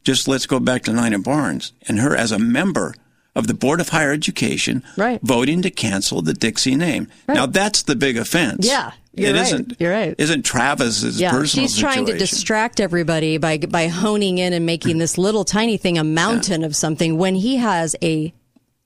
just 0.04 0.26
let's 0.26 0.46
go 0.46 0.58
back 0.58 0.84
to 0.84 0.92
Nina 0.94 1.18
Barnes 1.18 1.74
and 1.86 2.00
her 2.00 2.16
as 2.16 2.32
a 2.32 2.38
member 2.38 2.94
of 3.36 3.46
the 3.46 3.52
Board 3.52 3.78
of 3.78 3.90
Higher 3.90 4.10
Education, 4.12 4.82
Right. 4.96 5.20
voting 5.22 5.60
to 5.60 5.70
cancel 5.70 6.22
the 6.22 6.32
Dixie 6.32 6.76
name. 6.76 7.08
Now 7.28 7.44
that's 7.44 7.82
the 7.82 7.94
big 7.94 8.16
offense. 8.16 8.66
Yeah, 8.66 8.92
you're 9.14 9.30
It 9.30 9.32
right. 9.34 9.42
isn't- 9.46 9.76
You're 9.78 9.92
right. 9.92 10.14
Isn't 10.16 10.44
Travis's 10.44 11.20
yeah, 11.20 11.30
personal 11.30 11.66
she's 11.68 11.76
trying 11.76 12.06
to 12.06 12.16
distract 12.16 12.80
everybody 12.80 13.36
by 13.36 13.58
by 13.58 13.88
honing 13.88 14.38
in 14.38 14.54
and 14.54 14.64
making 14.64 14.96
this 15.04 15.18
little 15.18 15.44
tiny 15.44 15.76
thing 15.76 15.98
a 15.98 16.04
mountain 16.04 16.64
of 16.64 16.74
something 16.74 17.18
when 17.18 17.34
he 17.34 17.56
has 17.56 17.94
a 18.02 18.32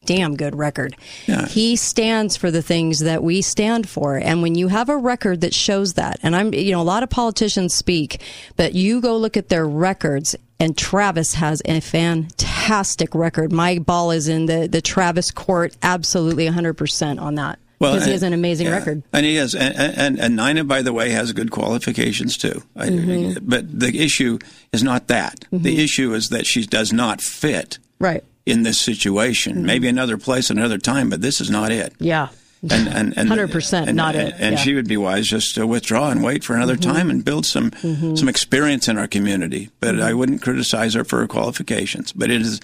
damn 0.08 0.36
good 0.36 0.56
record. 0.56 0.96
Yeah. 1.26 1.46
He 1.46 1.76
stands 1.76 2.34
for 2.34 2.50
the 2.50 2.62
things 2.62 3.00
that 3.00 3.22
we 3.22 3.42
stand 3.42 3.86
for. 3.86 4.16
And 4.16 4.40
when 4.40 4.54
you 4.54 4.68
have 4.68 4.88
a 4.88 4.96
record 4.96 5.42
that 5.42 5.52
shows 5.52 5.94
that, 5.94 6.18
and 6.22 6.34
I'm, 6.34 6.54
you 6.54 6.72
know, 6.72 6.80
a 6.80 6.82
lot 6.82 7.02
of 7.02 7.10
politicians 7.10 7.74
speak, 7.74 8.22
but 8.56 8.72
you 8.72 9.02
go 9.02 9.18
look 9.18 9.36
at 9.36 9.50
their 9.50 9.66
records 9.66 10.34
and 10.58 10.78
Travis 10.78 11.34
has 11.34 11.60
a 11.66 11.80
fantastic 11.80 13.14
record. 13.14 13.52
My 13.52 13.78
ball 13.78 14.10
is 14.10 14.28
in 14.28 14.46
the, 14.46 14.66
the 14.66 14.80
Travis 14.80 15.30
court, 15.30 15.76
absolutely 15.82 16.46
100% 16.46 17.20
on 17.20 17.34
that. 17.34 17.58
because 17.78 18.06
he 18.06 18.12
has 18.12 18.22
an 18.22 18.32
amazing 18.32 18.68
yeah. 18.68 18.78
record. 18.78 19.02
and 19.12 19.26
he 19.26 19.34
has. 19.34 19.54
And, 19.54 19.76
and 19.76 20.18
and 20.18 20.36
Nina, 20.36 20.64
by 20.64 20.80
the 20.80 20.94
way, 20.94 21.10
has 21.10 21.32
good 21.34 21.50
qualifications 21.50 22.38
too. 22.38 22.62
Mm-hmm. 22.74 23.46
but 23.46 23.78
the 23.78 24.00
issue 24.00 24.38
is 24.72 24.82
not 24.82 25.08
that. 25.08 25.44
The 25.52 25.84
issue 25.84 26.14
is 26.14 26.30
that 26.30 26.46
she 26.46 26.64
does 26.64 26.94
not 26.94 27.20
fit 27.20 27.78
Right. 28.00 28.22
In 28.48 28.62
this 28.62 28.80
situation. 28.80 29.54
Mm-hmm. 29.56 29.66
Maybe 29.66 29.88
another 29.88 30.16
place, 30.18 30.50
another 30.50 30.78
time, 30.78 31.10
but 31.10 31.20
this 31.20 31.40
is 31.40 31.50
not 31.50 31.70
it. 31.72 31.92
Yeah. 31.98 32.28
And, 32.62 32.88
and, 32.88 33.16
and 33.16 33.30
100% 33.30 33.86
and, 33.86 33.96
not 33.96 34.16
and, 34.16 34.28
it, 34.30 34.34
And 34.38 34.56
yeah. 34.56 34.60
she 34.60 34.74
would 34.74 34.88
be 34.88 34.96
wise 34.96 35.28
just 35.28 35.54
to 35.54 35.64
withdraw 35.66 36.10
and 36.10 36.24
wait 36.24 36.42
for 36.42 36.56
another 36.56 36.74
Mhm. 36.76 36.80
time 36.82 37.08
and 37.10 37.24
build 37.24 37.46
some 37.46 37.70
Mhm. 37.70 38.18
some 38.18 38.28
experience 38.28 38.88
in 38.88 38.98
our 38.98 39.06
community. 39.06 39.70
But 39.78 39.94
Mhm. 39.94 40.02
I 40.02 40.12
wouldn't 40.12 40.42
criticize 40.42 40.94
her 40.94 41.04
for 41.04 41.20
her 41.20 41.28
qualifications. 41.28 42.10
But 42.10 42.32
it 42.32 42.42
is, 42.42 42.58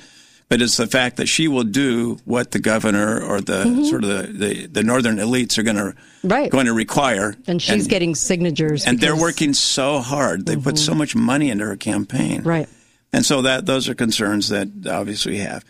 but 0.48 0.60
it's 0.60 0.76
the 0.78 0.88
fact 0.88 1.16
that 1.18 1.28
she 1.28 1.46
will 1.46 1.62
do 1.62 2.18
what 2.24 2.50
the 2.50 2.58
governor 2.58 3.20
or 3.20 3.40
the 3.40 3.62
Mhm. 3.64 3.88
sort 3.88 4.02
of 4.02 4.10
the, 4.10 4.32
the, 4.46 4.66
the 4.66 4.82
northern 4.82 5.18
elites 5.18 5.58
are 5.58 5.62
going 5.62 5.76
to 5.76 5.94
Right. 6.24 6.50
going 6.50 6.66
to 6.66 6.72
require. 6.72 7.36
And 7.46 7.62
she's 7.62 7.86
getting 7.86 8.16
signatures. 8.16 8.84
and 8.84 8.98
they're 8.98 9.14
working 9.14 9.54
so 9.54 10.00
hard. 10.00 10.46
They 10.46 10.56
put 10.56 10.76
so 10.76 10.94
much 10.94 11.14
money 11.14 11.50
into 11.50 11.66
her 11.66 11.76
campaign. 11.76 12.42
Right. 12.42 12.68
And 13.14 13.24
so 13.24 13.42
that 13.42 13.64
those 13.64 13.88
are 13.88 13.94
concerns 13.94 14.48
that 14.50 14.68
obviously 14.86 15.32
we 15.32 15.38
have. 15.38 15.64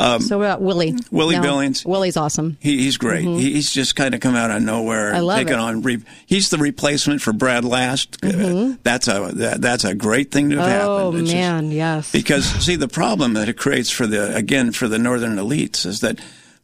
Um, 0.00 0.20
so 0.20 0.40
about 0.42 0.60
Willie. 0.60 0.94
Willie 1.12 1.36
No, 1.36 1.42
Billings. 1.42 1.84
Willie's 1.84 2.16
awesome. 2.16 2.56
he, 2.60 2.78
he's 2.78 2.96
great. 2.96 3.24
Mhm. 3.24 3.38
He, 3.38 3.52
he's 3.52 3.70
just 3.70 3.94
kind 3.94 4.14
of 4.14 4.20
come 4.20 4.34
out 4.34 4.50
of 4.50 4.60
nowhere. 4.60 5.14
I 5.14 5.20
love 5.20 5.38
taken 5.38 5.52
it. 5.54 5.58
on. 5.60 5.82
Re, 5.82 5.98
he's 6.26 6.50
the 6.50 6.58
replacement 6.58 7.22
for 7.22 7.32
Brad 7.32 7.64
Last. 7.64 8.18
Uh, 8.24 8.74
That's 8.82 9.06
a 9.06 9.30
that, 9.34 9.60
that's 9.60 9.84
a 9.84 9.94
great 9.94 10.32
thing 10.32 10.50
to 10.50 10.56
have 10.56 10.66
Mm-hmm. 10.82 10.88
Oh 10.88 11.10
happened. 11.12 11.26
Just- 11.26 11.36
man, 11.36 11.70
yes. 11.70 12.10
because 12.10 12.44
see 12.44 12.74
the 12.76 12.88
problem 12.88 13.34
that 13.34 13.48
it 13.48 13.56
creates 13.56 13.90
for 13.90 14.06
the 14.08 14.34
again 14.34 14.72
for 14.72 14.88
the 14.88 14.98
northern 14.98 15.36
elites 15.36 15.86
is 15.86 16.00
that 16.00 16.18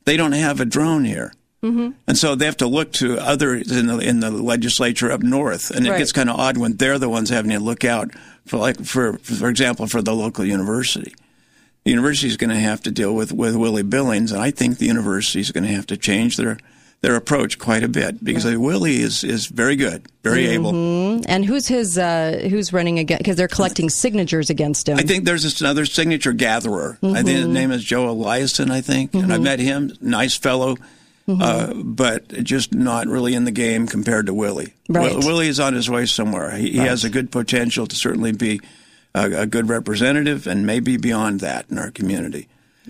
they 0.05 0.17
don't 0.17 0.33
have 0.33 0.59
a 0.61 0.65
drone 0.65 1.05
here. 1.05 1.33
Mm-hmm. 1.63 1.91
And 2.07 2.17
so 2.19 2.35
they 2.35 2.45
have 2.47 2.57
to 2.59 2.67
look 2.69 2.93
to 2.95 3.19
others 3.19 3.71
in 3.71 3.87
the 3.87 3.99
in 3.99 4.21
the 4.21 4.31
legislature 4.31 5.13
up 5.13 5.23
north, 5.23 5.71
and 5.71 5.87
it 5.87 5.91
Right. 5.91 5.99
gets 5.99 6.13
kind 6.13 6.31
of 6.31 6.39
odd 6.41 6.57
when 6.57 6.77
they're 6.77 6.99
the 6.99 7.09
ones 7.09 7.31
having 7.31 7.51
to 7.51 7.59
look 7.61 7.85
out 7.85 8.11
for 8.49 8.57
like 8.59 8.85
for 8.85 9.19
for 9.19 9.49
example 9.49 9.87
for 9.87 10.03
the 10.03 10.15
local 10.15 10.45
university. 10.45 11.15
The 11.85 11.91
university 11.93 12.29
is 12.29 12.37
going 12.37 12.51
to 12.51 12.57
have 12.61 12.83
to 12.83 12.91
deal 12.91 13.15
with 13.15 13.33
with 13.33 13.55
Willie 13.57 13.83
Billings, 13.83 14.33
and 14.33 14.43
I 14.43 14.51
think 14.51 14.79
the 14.79 14.87
university 14.87 15.41
is 15.41 15.53
going 15.53 15.65
to 15.65 15.73
have 15.73 15.87
to 15.87 15.97
change 15.97 16.37
their 16.37 16.59
their 17.01 17.15
approach 17.15 17.59
quite 17.61 17.85
a 17.85 17.89
bit 17.89 18.23
because 18.25 18.45
Willie 18.57 18.97
is 19.01 19.23
is 19.23 19.47
very 19.47 19.77
good, 19.77 20.03
very 20.25 20.49
able. 20.49 20.73
Mhm. 20.73 21.25
And 21.29 21.45
who's 21.45 21.69
his? 21.69 21.97
Uh, 21.97 22.47
who's 22.51 22.73
running 22.73 22.99
again? 22.99 23.19
Because 23.19 23.37
they're 23.37 23.47
collecting 23.49 23.89
signatures 23.89 24.51
against 24.51 24.89
him. 24.89 24.99
I 24.99 25.03
think 25.03 25.25
there's 25.25 25.61
another 25.61 25.87
signature 25.87 26.33
gatherer. 26.33 26.99
I 27.03 27.23
think 27.23 27.29
his 27.39 27.47
Mhm. 27.47 27.53
name 27.53 27.71
is 27.71 27.85
Joe 27.85 28.13
Eliason, 28.15 28.71
I 28.73 28.81
think. 28.81 29.15
And 29.15 29.33
I 29.33 29.39
Mhm. 29.39 29.43
met 29.43 29.61
him, 29.61 29.93
nice 30.01 30.37
fellow, 30.37 30.77
Mhm. 31.29 31.43
uh, 31.43 31.75
but 31.85 32.43
just 32.43 32.73
not 32.75 33.07
really 33.07 33.35
in 33.35 33.45
the 33.45 33.51
game 33.51 33.87
compared 33.87 34.27
to 34.27 34.35
Willie. 34.35 34.73
Right. 34.89 35.15
Will, 35.15 35.21
Willie 35.27 35.49
is 35.49 35.61
on 35.61 35.75
his 35.75 35.91
way 35.91 36.07
somewhere. 36.07 36.57
He, 36.57 36.71
he 36.73 36.79
has 36.79 37.05
a 37.05 37.11
good 37.11 37.31
potential 37.31 37.87
to 37.87 37.95
certainly 37.95 38.33
be 38.33 38.61
a, 39.15 39.43
a 39.43 39.47
good 39.47 39.69
representative 39.69 40.47
and 40.47 40.65
maybe 40.67 40.97
beyond 40.97 41.41
that 41.41 41.67
in 41.71 41.79
our 41.79 41.91
community. 41.91 42.49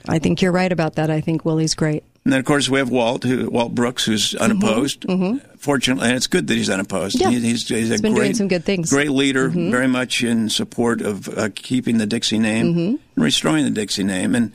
I 0.08 0.20
think 0.20 0.40
you're 0.40 0.52
right 0.52 0.70
about 0.70 0.94
that. 0.94 1.10
I 1.10 1.20
think 1.20 1.44
Willie's 1.44 1.74
great. 1.74 2.04
And 2.24 2.32
then, 2.32 2.38
of 2.40 2.46
course, 2.46 2.68
we 2.68 2.78
have 2.78 2.90
Walt, 2.90 3.24
who, 3.24 3.48
Walt 3.50 3.74
Brooks, 3.74 4.04
who's 4.04 4.34
unopposed. 4.34 5.04
Fortunately, 5.58 6.06
and 6.08 6.16
it's 6.16 6.26
good 6.28 6.46
that 6.46 6.54
he's 6.54 6.70
unopposed. 6.70 7.16
Mm-hmm. 7.18 7.32
Yeah. 7.32 7.38
He- 7.38 7.48
he's, 7.48 7.66
he's 7.66 7.88
a 7.88 7.92
He's 7.94 8.02
been 8.02 8.14
great, 8.14 8.24
doing 8.26 8.34
some 8.36 8.48
good 8.48 8.64
things. 8.64 8.90
Great 8.90 9.10
leader, 9.10 9.50
Mhm. 9.50 9.70
very 9.70 9.88
much 9.88 10.22
in 10.22 10.48
support 10.50 11.00
of 11.00 11.28
uh, 11.36 11.48
keeping 11.54 11.98
the 11.98 12.06
Dixie 12.06 12.38
name 12.38 12.74
Mhm. 12.74 12.88
and 13.16 13.24
restoring 13.24 13.64
the 13.64 13.70
Dixie 13.70 14.04
name. 14.04 14.34
And 14.36 14.52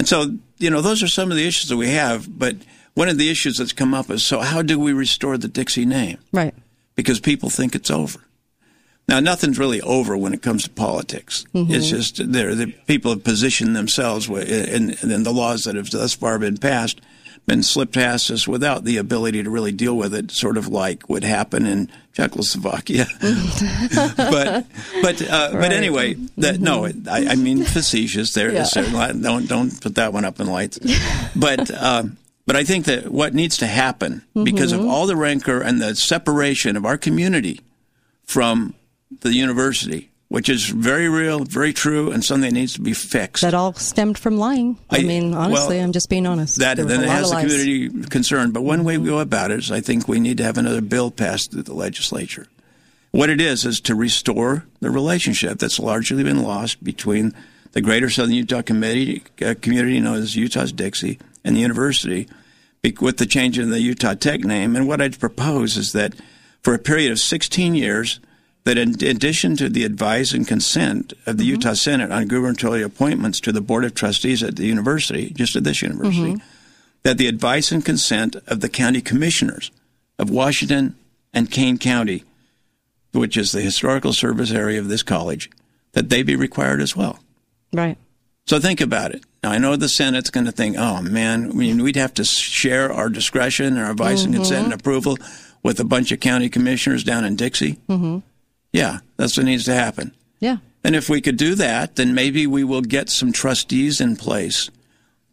and 0.00 0.08
so, 0.08 0.34
you 0.58 0.70
know, 0.70 0.80
those 0.80 1.02
are 1.02 1.08
some 1.08 1.30
of 1.30 1.36
the 1.36 1.46
issues 1.46 1.68
that 1.68 1.76
we 1.76 1.90
have. 1.90 2.26
But 2.38 2.56
one 2.94 3.08
of 3.08 3.18
the 3.18 3.30
issues 3.30 3.58
that's 3.58 3.72
come 3.72 3.94
up 3.94 4.10
is 4.10 4.22
so 4.24 4.40
how 4.40 4.62
do 4.62 4.78
we 4.78 4.92
restore 4.92 5.38
the 5.38 5.48
Dixie 5.48 5.84
name? 5.86 6.18
Right. 6.32 6.54
Because 6.96 7.20
people 7.20 7.50
think 7.50 7.74
it's 7.74 7.90
over. 7.90 8.20
Now, 9.08 9.18
nothing's 9.18 9.58
really 9.58 9.80
over 9.80 10.16
when 10.16 10.32
it 10.34 10.42
comes 10.42 10.64
to 10.64 10.70
politics. 10.70 11.44
Mhm. 11.54 11.70
It's 11.72 11.88
just 11.90 12.32
there. 12.32 12.54
The 12.54 12.66
people 12.86 13.10
have 13.10 13.24
positioned 13.24 13.74
themselves 13.74 14.28
and, 14.28 14.92
the 14.92 15.32
laws 15.32 15.64
that 15.64 15.74
have 15.74 15.90
thus 15.90 16.14
far 16.14 16.38
been 16.38 16.58
passed, 16.58 17.00
been 17.46 17.62
slipped 17.64 17.94
past 17.94 18.30
us 18.30 18.46
without 18.46 18.84
the 18.84 18.98
ability 18.98 19.42
to 19.42 19.50
really 19.50 19.72
deal 19.72 19.96
with 19.96 20.14
it, 20.14 20.30
sort 20.30 20.56
of 20.56 20.68
like 20.68 21.08
would 21.08 21.24
happen 21.24 21.66
in 21.66 21.90
Czechoslovakia. 22.12 23.06
but 24.16 24.66
but 25.02 25.22
uh, 25.30 25.50
but 25.52 25.72
anyway, 25.72 26.14
that 26.38 26.60
no, 26.60 26.86
I, 26.86 26.92
I 27.30 27.34
mean 27.34 27.64
facetious. 27.64 28.32
There, 28.34 28.52
Yeah. 28.52 28.64
so 28.64 28.82
don't 28.84 29.46
don't 29.48 29.80
put 29.80 29.94
that 29.96 30.12
one 30.12 30.24
up 30.24 30.38
in 30.40 30.46
lights. 30.46 30.78
But 31.34 31.70
um, 31.82 32.16
but 32.52 32.56
I 32.56 32.64
think 32.64 32.86
that 32.86 33.12
what 33.12 33.32
needs 33.32 33.56
to 33.58 33.66
happen 33.66 34.22
because 34.42 34.72
of 34.72 34.80
Mhm. 34.80 34.88
all 34.90 35.06
the 35.06 35.14
rancor 35.16 35.60
and 35.60 35.80
the 35.80 35.94
separation 35.94 36.76
of 36.76 36.84
our 36.84 36.98
community 36.98 37.60
from 38.26 38.74
the 39.20 39.32
university, 39.32 40.10
which 40.28 40.48
is 40.48 40.66
very 40.68 41.08
real, 41.08 41.44
very 41.44 41.72
true, 41.72 42.10
and 42.10 42.24
something 42.24 42.50
that 42.52 42.58
needs 42.60 42.72
to 42.74 42.80
be 42.80 42.92
fixed. 42.92 43.42
That 43.42 43.54
all 43.54 43.74
stemmed 43.74 44.18
from 44.18 44.36
lying. 44.36 44.78
I, 44.90 44.98
I- 44.98 45.02
mean, 45.02 45.32
honestly, 45.34 45.76
well, 45.76 45.84
I'm 45.84 45.92
just 45.92 46.08
being 46.08 46.26
honest. 46.26 46.56
That 46.58 46.76
then 46.76 47.02
has 47.02 47.28
the 47.28 47.34
lies. 47.36 47.42
community 47.44 47.88
concerned. 48.08 48.52
But 48.52 48.62
one 48.62 48.82
way 48.84 48.98
we 48.98 49.08
go 49.08 49.18
about 49.20 49.50
it 49.52 49.58
is 49.60 49.70
I 49.70 49.80
think 49.80 50.08
we 50.08 50.18
need 50.20 50.36
to 50.38 50.44
have 50.44 50.58
another 50.58 50.80
bill 50.80 51.10
passed 51.10 51.52
through 51.52 51.62
the 51.62 51.74
legislature. 51.74 52.46
What 53.12 53.30
it 53.30 53.40
is 53.40 53.64
is 53.64 53.80
to 53.82 53.94
restore 53.94 54.64
the 54.80 54.90
relationship 54.90 55.58
that's 55.58 55.78
largely 55.80 56.22
been 56.24 56.42
lost 56.42 56.82
between 56.82 57.32
the 57.72 57.80
Greater 57.80 58.10
Southern 58.10 58.34
Utah 58.34 58.62
Committee, 58.62 59.22
uh, 59.44 59.54
community 59.60 59.98
known 60.00 60.18
as 60.18 60.34
Utah's 60.36 60.72
Dixie 60.72 61.18
and 61.44 61.56
the 61.56 61.60
university, 61.60 62.28
with 62.82 63.18
the 63.18 63.26
change 63.26 63.58
in 63.58 63.70
the 63.70 63.80
Utah 63.80 64.14
Tech 64.14 64.40
name. 64.40 64.74
And 64.76 64.88
what 64.88 65.00
I'd 65.00 65.18
propose 65.18 65.76
is 65.76 65.92
that 65.92 66.14
for 66.62 66.74
a 66.74 66.78
period 66.78 67.12
of 67.12 67.18
16 67.18 67.74
years, 67.74 68.20
that 68.64 68.78
in 68.78 68.90
addition 69.04 69.56
to 69.56 69.68
the 69.68 69.84
advice 69.84 70.32
and 70.32 70.46
consent 70.46 71.12
of 71.26 71.36
the 71.36 71.44
mm-hmm. 71.44 71.52
Utah 71.52 71.74
Senate 71.74 72.10
on 72.10 72.28
gubernatorial 72.28 72.86
appointments 72.86 73.40
to 73.40 73.52
the 73.52 73.60
Board 73.60 73.84
of 73.84 73.94
Trustees 73.94 74.42
at 74.42 74.56
the 74.56 74.66
university, 74.66 75.30
just 75.30 75.56
at 75.56 75.64
this 75.64 75.82
university, 75.82 76.34
mm-hmm. 76.34 76.46
that 77.02 77.18
the 77.18 77.26
advice 77.26 77.72
and 77.72 77.84
consent 77.84 78.36
of 78.46 78.60
the 78.60 78.68
county 78.68 79.00
commissioners 79.00 79.70
of 80.18 80.30
Washington 80.30 80.94
and 81.32 81.50
Kane 81.50 81.78
County, 81.78 82.24
which 83.12 83.36
is 83.36 83.52
the 83.52 83.62
historical 83.62 84.12
service 84.12 84.52
area 84.52 84.78
of 84.78 84.88
this 84.88 85.02
college, 85.02 85.50
that 85.92 86.10
they 86.10 86.22
be 86.22 86.36
required 86.36 86.80
as 86.80 86.94
well. 86.94 87.18
Right. 87.72 87.96
So 88.50 88.58
think 88.58 88.80
about 88.80 89.12
it. 89.12 89.22
Now, 89.44 89.52
I 89.52 89.58
know 89.58 89.76
the 89.76 89.88
Senate's 89.88 90.28
going 90.30 90.46
to 90.46 90.50
think, 90.50 90.74
oh, 90.76 91.00
man, 91.02 91.52
I 91.52 91.54
mean, 91.54 91.84
we'd 91.84 91.94
have 91.94 92.12
to 92.14 92.24
share 92.24 92.92
our 92.92 93.08
discretion 93.08 93.66
and 93.66 93.78
our 93.78 93.92
advice 93.92 94.24
and 94.24 94.34
consent 94.34 94.64
and 94.64 94.74
approval 94.74 95.18
with 95.62 95.78
a 95.78 95.84
bunch 95.84 96.10
of 96.10 96.18
county 96.18 96.48
commissioners 96.48 97.04
down 97.04 97.24
in 97.24 97.36
Dixie. 97.36 97.78
hmm 97.86 98.18
Yeah, 98.72 98.98
that's 99.16 99.36
what 99.36 99.46
needs 99.46 99.66
to 99.66 99.74
happen. 99.74 100.16
Yeah. 100.40 100.56
And 100.82 100.96
if 100.96 101.08
we 101.08 101.20
could 101.20 101.36
do 101.36 101.54
that, 101.54 101.94
then 101.94 102.12
maybe 102.12 102.44
we 102.48 102.64
will 102.64 102.80
get 102.80 103.08
some 103.08 103.30
trustees 103.30 104.00
in 104.00 104.16
place 104.16 104.68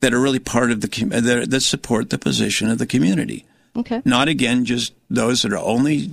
that 0.02 0.14
are 0.14 0.22
really 0.22 0.38
part 0.38 0.70
of 0.70 0.82
the 0.82 1.06
that, 1.06 1.50
that 1.50 1.62
support 1.62 2.12
the 2.12 2.20
position 2.20 2.70
of 2.70 2.78
the 2.78 2.86
community. 2.86 3.48
Okay. 3.76 4.00
Not 4.06 4.28
again 4.28 4.64
just 4.64 4.94
those 5.10 5.42
that 5.42 5.54
are 5.54 5.58
only 5.58 6.12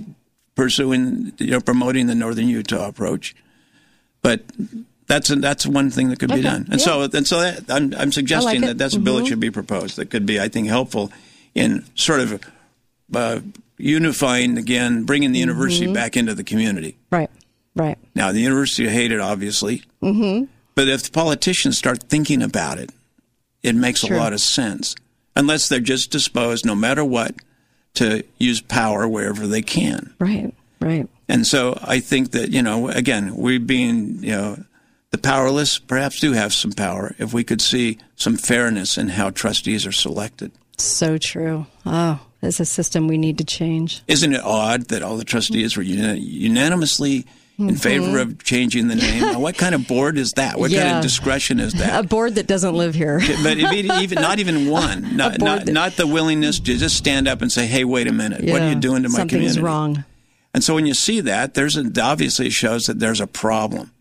pursuing, 0.55 1.33
you 1.37 1.51
know, 1.51 1.61
promoting 1.61 2.07
the 2.07 2.15
Northern 2.15 2.47
Utah 2.47 2.87
approach, 2.87 3.35
but 4.23 4.41
that's 5.07 5.29
that's 5.29 5.65
one 5.65 5.89
thing 5.91 6.09
that 6.09 6.19
could 6.19 6.31
be 6.33 6.41
done. 6.41 6.67
And 6.71 6.81
so 6.81 7.01
and 7.03 7.27
so 7.27 7.41
that, 7.41 7.63
I'm 7.69 7.93
I'm 7.95 8.11
suggesting 8.11 8.63
it. 8.63 8.67
that 8.67 8.77
that's 8.77 8.95
a 8.95 8.99
bill 8.99 9.17
that 9.17 9.23
Mhm. 9.25 9.27
should 9.29 9.39
be 9.39 9.51
proposed 9.51 9.97
that 9.97 10.09
could 10.09 10.25
be 10.25 10.39
I 10.39 10.47
think 10.49 10.67
helpful 10.67 11.11
in 11.53 11.85
sort 11.95 12.19
of 12.21 12.41
uh, 13.13 13.39
unifying 13.77 14.57
again, 14.57 15.03
bringing 15.03 15.31
the 15.31 15.39
university 15.39 15.87
Mhm. 15.87 15.93
back 15.93 16.17
into 16.17 16.33
the 16.33 16.43
community. 16.43 16.97
Right. 17.11 17.29
Right. 17.75 17.97
Now 18.15 18.31
the 18.31 18.39
university 18.41 18.87
hated 18.89 19.19
obviously, 19.19 19.83
Mm-hmm. 20.01 20.45
but 20.75 20.87
if 20.87 21.03
the 21.03 21.11
politicians 21.11 21.77
start 21.77 22.03
thinking 22.09 22.41
about 22.41 22.79
it, 22.79 22.89
it 23.63 23.75
makes 23.75 23.99
Sure. 24.01 24.15
a 24.15 24.19
lot 24.19 24.33
of 24.33 24.39
sense. 24.41 24.95
Unless 25.35 25.67
they're 25.69 25.79
just 25.81 26.11
disposed, 26.11 26.65
no 26.65 26.75
matter 26.75 27.03
what, 27.03 27.35
to 27.95 28.23
use 28.39 28.61
power 28.61 29.07
wherever 29.07 29.45
they 29.47 29.61
can. 29.61 30.13
Right. 30.19 30.53
Right. 30.79 31.07
And 31.27 31.45
so 31.45 31.77
I 31.83 31.99
think 31.99 32.31
that, 32.31 32.51
you 32.51 32.61
know, 32.61 32.87
again, 32.89 33.35
we 33.35 33.57
being, 33.57 34.19
you 34.21 34.31
know, 34.31 34.63
the 35.15 35.21
powerless 35.21 35.79
perhaps 35.79 36.19
do 36.19 36.33
have 36.33 36.53
some 36.53 36.71
power 36.73 37.15
if 37.19 37.33
we 37.33 37.43
could 37.45 37.61
see 37.61 37.97
some 38.17 38.35
fairness 38.35 38.97
in 38.97 39.07
how 39.09 39.29
trustees 39.29 39.85
are 39.85 39.91
selected. 39.93 40.51
So 40.77 41.17
true. 41.17 41.65
Oh, 41.85 42.19
it's 42.41 42.59
a 42.59 42.65
system 42.65 43.07
we 43.07 43.17
need 43.17 43.37
to 43.37 43.45
change. 43.45 44.01
Isn't 44.07 44.33
it 44.33 44.41
odd 44.43 44.87
that 44.89 45.01
all 45.03 45.15
the 45.15 45.23
trustees 45.23 45.77
were 45.77 45.83
unanimously 45.83 47.25
in 47.57 47.75
favor 47.77 48.19
of 48.19 48.43
changing 48.43 48.89
the 48.89 48.95
name? 48.95 49.21
Now, 49.21 49.39
what 49.39 49.57
kind 49.57 49.73
of 49.73 49.87
board 49.87 50.17
is 50.17 50.33
that? 50.33 50.59
What 50.59 50.71
kind 50.71 50.83
Mm-hmm. 50.83 50.97
Of 50.97 51.03
discretion 51.03 51.59
is 51.61 51.73
that? 51.75 51.97
A 52.03 52.07
board 52.07 52.35
that 52.35 52.47
doesn't 52.47 52.75
live 52.75 52.93
here. 52.93 53.19
but 53.41 53.57
even 53.57 54.21
not 54.21 54.39
even 54.39 54.69
one, 54.69 55.15
not 55.15 55.39
not, 55.39 55.65
that- 55.65 55.71
not 55.73 55.93
the 55.93 56.07
willingness 56.07 56.59
to 56.59 56.75
just 56.77 56.97
stand 56.97 57.27
up 57.29 57.41
and 57.41 57.49
say, 57.51 57.65
"Hey, 57.65 57.85
wait 57.85 58.07
a 58.07 58.11
minute, 58.13 58.43
what 58.43 58.61
are 58.61 58.69
you 58.69 58.75
doing 58.75 59.03
to 59.03 59.09
my 59.09 59.19
Something's 59.19 59.53
community?" 59.53 59.61
wrong. 59.61 60.03
And 60.53 60.61
so 60.63 60.75
when 60.75 60.85
you 60.85 60.93
see 60.93 61.21
that, 61.21 61.53
there's 61.53 61.77
a, 61.77 61.89
obviously 62.01 62.47
it 62.47 62.53
shows 62.53 62.83
that 62.85 62.99
there's 62.99 63.19
a 63.21 63.27
problem, 63.27 63.91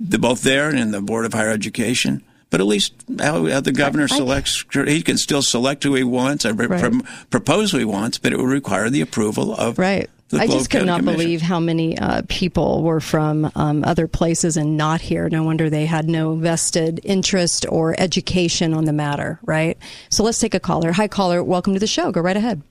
the, 0.00 0.18
both 0.18 0.42
there 0.42 0.68
and 0.68 0.78
in 0.78 0.90
the 0.90 1.00
Board 1.00 1.24
of 1.26 1.32
Higher 1.34 1.50
Education. 1.50 2.22
But 2.50 2.60
at 2.60 2.66
least 2.66 2.92
how, 3.18 3.46
how 3.46 3.60
the 3.60 3.72
governor 3.72 4.04
I- 4.04 4.16
selects, 4.16 4.64
he 4.72 5.02
can 5.02 5.18
still 5.18 5.42
select 5.42 5.82
who 5.82 5.94
he 5.94 6.04
wants, 6.04 6.44
or 6.46 6.52
Right. 6.52 6.78
prom- 6.80 7.02
propose 7.30 7.72
who 7.72 7.78
he 7.78 7.84
wants, 7.84 8.18
but 8.18 8.32
it 8.32 8.38
would 8.38 8.48
require 8.48 8.88
the 8.90 9.00
approval 9.00 9.52
of 9.54 9.76
Right. 9.78 10.08
the 10.28 10.38
I 10.40 10.46
Globe 10.46 10.58
just 10.58 10.70
could 10.70 10.78
County 10.80 10.86
not 10.86 11.00
Commission. 11.00 11.20
believe 11.20 11.42
how 11.42 11.58
many 11.58 11.98
uh, 11.98 12.22
people 12.28 12.82
were 12.84 13.00
from 13.00 13.50
um, 13.56 13.82
other 13.84 14.06
places 14.06 14.56
and 14.56 14.76
not 14.76 15.00
here. 15.00 15.28
No 15.28 15.42
wonder 15.42 15.68
they 15.68 15.86
had 15.86 16.08
no 16.08 16.36
vested 16.36 17.00
interest 17.02 17.66
or 17.68 17.96
education 17.98 18.72
on 18.72 18.84
the 18.84 18.92
matter, 18.92 19.40
right? 19.42 19.76
So 20.10 20.22
let's 20.22 20.38
take 20.38 20.54
a 20.54 20.60
caller. 20.60 20.92
Hi, 20.92 21.08
caller. 21.08 21.42
Welcome 21.42 21.74
to 21.74 21.80
the 21.80 21.88
show. 21.88 22.12
Go 22.12 22.20
right 22.20 22.36
ahead. 22.36 22.62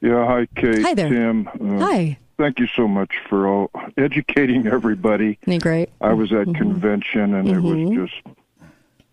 Yeah, 0.00 0.24
hi, 0.26 0.46
Kate. 0.56 0.80
Hi 0.82 0.94
there. 0.94 1.08
Tim. 1.08 1.48
Uh, 1.48 1.78
Hi. 1.84 2.18
Thank 2.40 2.58
you 2.58 2.68
so 2.68 2.88
much 2.88 3.10
for 3.28 3.46
all 3.46 3.70
educating 3.98 4.66
everybody. 4.66 5.38
Isn't 5.46 5.62
great? 5.62 5.90
I 6.00 6.14
was 6.14 6.32
at 6.32 6.46
Mhm. 6.46 6.54
convention 6.56 7.34
and 7.34 7.46
it 7.46 7.60
was 7.60 7.74
Mhm. 7.76 7.94
just 8.06 8.14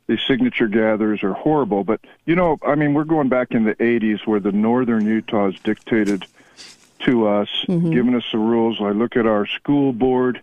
these 0.08 0.22
signature 0.26 0.70
gatherers 0.70 1.22
are 1.24 1.34
horrible. 1.34 1.84
But 1.84 2.00
you 2.26 2.36
know, 2.38 2.58
I 2.66 2.76
mean, 2.76 2.94
we're 2.94 3.04
going 3.04 3.28
back 3.28 3.52
in 3.52 3.66
the 3.66 3.76
'80s 3.84 4.26
where 4.26 4.40
the 4.40 4.54
Northern 4.54 5.06
Utahs 5.06 5.60
dictated 5.60 6.26
to 7.00 7.28
us, 7.28 7.50
Mm-hmm. 7.68 7.92
giving 7.92 8.16
us 8.16 8.24
the 8.32 8.38
rules. 8.38 8.80
I 8.80 8.92
look 8.92 9.18
at 9.18 9.26
our 9.28 9.46
school 9.46 9.92
board, 9.92 10.40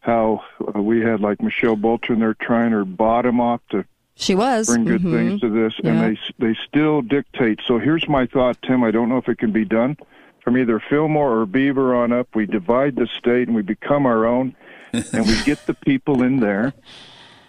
how 0.00 0.42
uh, 0.74 0.80
we 0.80 1.02
had 1.02 1.20
like 1.20 1.42
Michelle 1.42 1.76
Bolton 1.76 2.20
there 2.20 2.32
trying 2.32 2.72
her 2.72 2.86
bottom 2.86 3.42
off 3.42 3.60
to 3.72 3.84
She 4.14 4.34
was. 4.34 4.68
bring 4.68 4.86
good 4.86 5.02
Mhm. 5.02 5.12
things 5.12 5.40
to 5.42 5.50
this, 5.50 5.78
Yeah. 5.84 5.90
and 5.90 6.16
they 6.16 6.46
they 6.46 6.54
still 6.66 7.02
dictate. 7.02 7.60
So 7.66 7.78
here's 7.78 8.08
my 8.08 8.24
thought, 8.24 8.56
Tim. 8.62 8.82
I 8.82 8.90
don't 8.90 9.10
know 9.10 9.18
if 9.18 9.28
it 9.28 9.36
can 9.36 9.50
be 9.52 9.66
done 9.66 9.98
from 10.46 10.56
either 10.56 10.78
Fillmore 10.88 11.40
or 11.40 11.44
Beaver 11.44 11.92
on 11.96 12.12
up. 12.12 12.28
We 12.36 12.46
divide 12.46 12.94
the 12.94 13.08
state 13.18 13.48
and 13.48 13.56
we 13.56 13.62
become 13.62 14.06
our 14.06 14.24
own, 14.26 14.54
and 14.92 15.26
we 15.26 15.34
get 15.42 15.66
the 15.66 15.74
people 15.74 16.22
in 16.22 16.38
there 16.38 16.72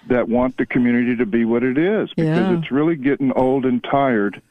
that 0.08 0.28
want 0.28 0.58
the 0.58 0.66
community 0.66 1.16
to 1.18 1.28
be 1.28 1.46
what 1.46 1.62
it 1.64 1.78
is, 1.78 2.10
because 2.16 2.26
Yeah. 2.38 2.58
it's 2.58 2.72
really 2.72 2.96
getting 2.96 3.32
old 3.34 3.66
and 3.68 3.84
tired 3.84 4.42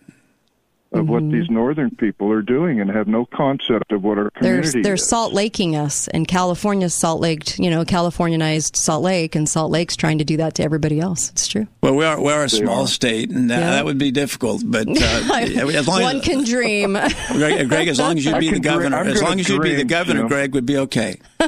of 0.97 1.09
what 1.09 1.23
Mhm. 1.23 1.33
these 1.33 1.51
northern 1.51 1.91
people 1.91 2.31
are 2.33 2.43
doing 2.43 2.81
and 2.81 2.91
have 2.91 3.07
no 3.07 3.25
concept 3.27 3.93
of 3.93 4.03
what 4.03 4.19
our 4.19 4.31
They're, 4.41 4.63
they're 4.63 4.95
is. 4.95 5.07
Salt 5.09 5.33
Laking 5.33 5.77
us, 5.77 6.09
and 6.09 6.27
California's 6.27 6.95
Salt 6.95 7.21
Laked, 7.21 7.59
you 7.59 7.71
know, 7.71 7.85
Californianized 7.85 8.77
Salt 8.77 9.03
Lake, 9.03 9.35
and 9.35 9.49
Salt 9.49 9.71
Lake's 9.71 9.97
trying 9.97 10.19
to 10.19 10.25
do 10.25 10.37
that 10.39 10.55
to 10.57 10.63
everybody 10.63 10.99
else. 11.01 11.31
It's 11.31 11.47
true. 11.49 11.67
Well, 11.83 11.95
we 11.95 12.05
are 12.05 12.21
we 12.21 12.33
are 12.33 12.45
a 12.45 12.49
They 12.49 12.59
small 12.59 12.85
are. 12.85 12.89
state, 12.89 13.31
and 13.31 13.51
that, 13.51 13.61
Yeah. 13.61 13.71
that 13.71 13.85
would 13.85 13.99
be 13.99 14.11
difficult. 14.11 14.63
But 14.65 14.89
uh, 14.89 14.93
as 15.35 15.87
long 15.87 16.03
One 16.03 16.17
as 16.17 16.23
can 16.25 16.45
dream. 16.45 16.93
Greg, 17.33 17.69
Greg, 17.69 17.89
as 17.89 17.99
long 17.99 18.17
as 18.19 18.25
you 18.25 18.33
I 18.35 18.39
be 18.41 18.47
the 18.49 18.53
can 18.55 18.63
dream- 18.63 18.75
governor, 18.91 18.97
as 18.99 19.23
long 19.23 19.39
as 19.41 19.49
you 19.49 19.61
be 19.61 19.71
the 19.71 19.75
dream, 19.77 19.87
governor, 19.87 20.21
Jim. 20.21 20.29
Greg 20.29 20.55
would 20.55 20.67
be 20.67 20.77
okay. 20.79 21.21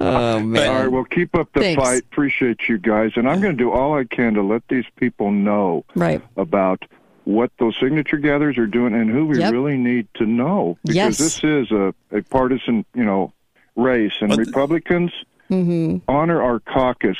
oh 0.00 0.40
man! 0.40 0.68
All 0.68 0.74
right, 0.82 0.88
well, 0.92 1.04
keep 1.04 1.34
up 1.36 1.48
the 1.52 1.60
Thanks. 1.60 1.82
fight. 1.82 2.02
Appreciate 2.12 2.68
you 2.68 2.78
guys, 2.78 3.12
and 3.16 3.28
I'm 3.28 3.40
going 3.40 3.56
to 3.56 3.62
do 3.62 3.70
all 3.72 3.94
I 3.98 4.04
can 4.04 4.34
to 4.34 4.42
let 4.42 4.62
these 4.68 4.84
people 4.96 5.30
know 5.32 5.84
Right. 5.94 6.22
about 6.36 6.84
what 7.30 7.50
those 7.58 7.74
signature 7.80 8.16
gatherers 8.18 8.58
are 8.58 8.66
doing 8.66 8.94
and 8.94 9.10
who 9.10 9.26
we 9.26 9.38
Yep. 9.38 9.52
really 9.52 9.76
need 9.76 10.08
to 10.14 10.26
know 10.26 10.76
because 10.82 10.96
Yes. 10.96 11.18
this 11.18 11.44
is 11.44 11.70
a, 11.70 11.94
a 12.12 12.22
partisan, 12.22 12.84
you 12.94 13.04
know, 13.04 13.32
race. 13.76 14.12
And 14.20 14.30
But- 14.30 14.38
Republicans 14.38 15.12
hmm 15.48 15.96
honor 16.08 16.40
our 16.42 16.60
caucus, 16.60 17.16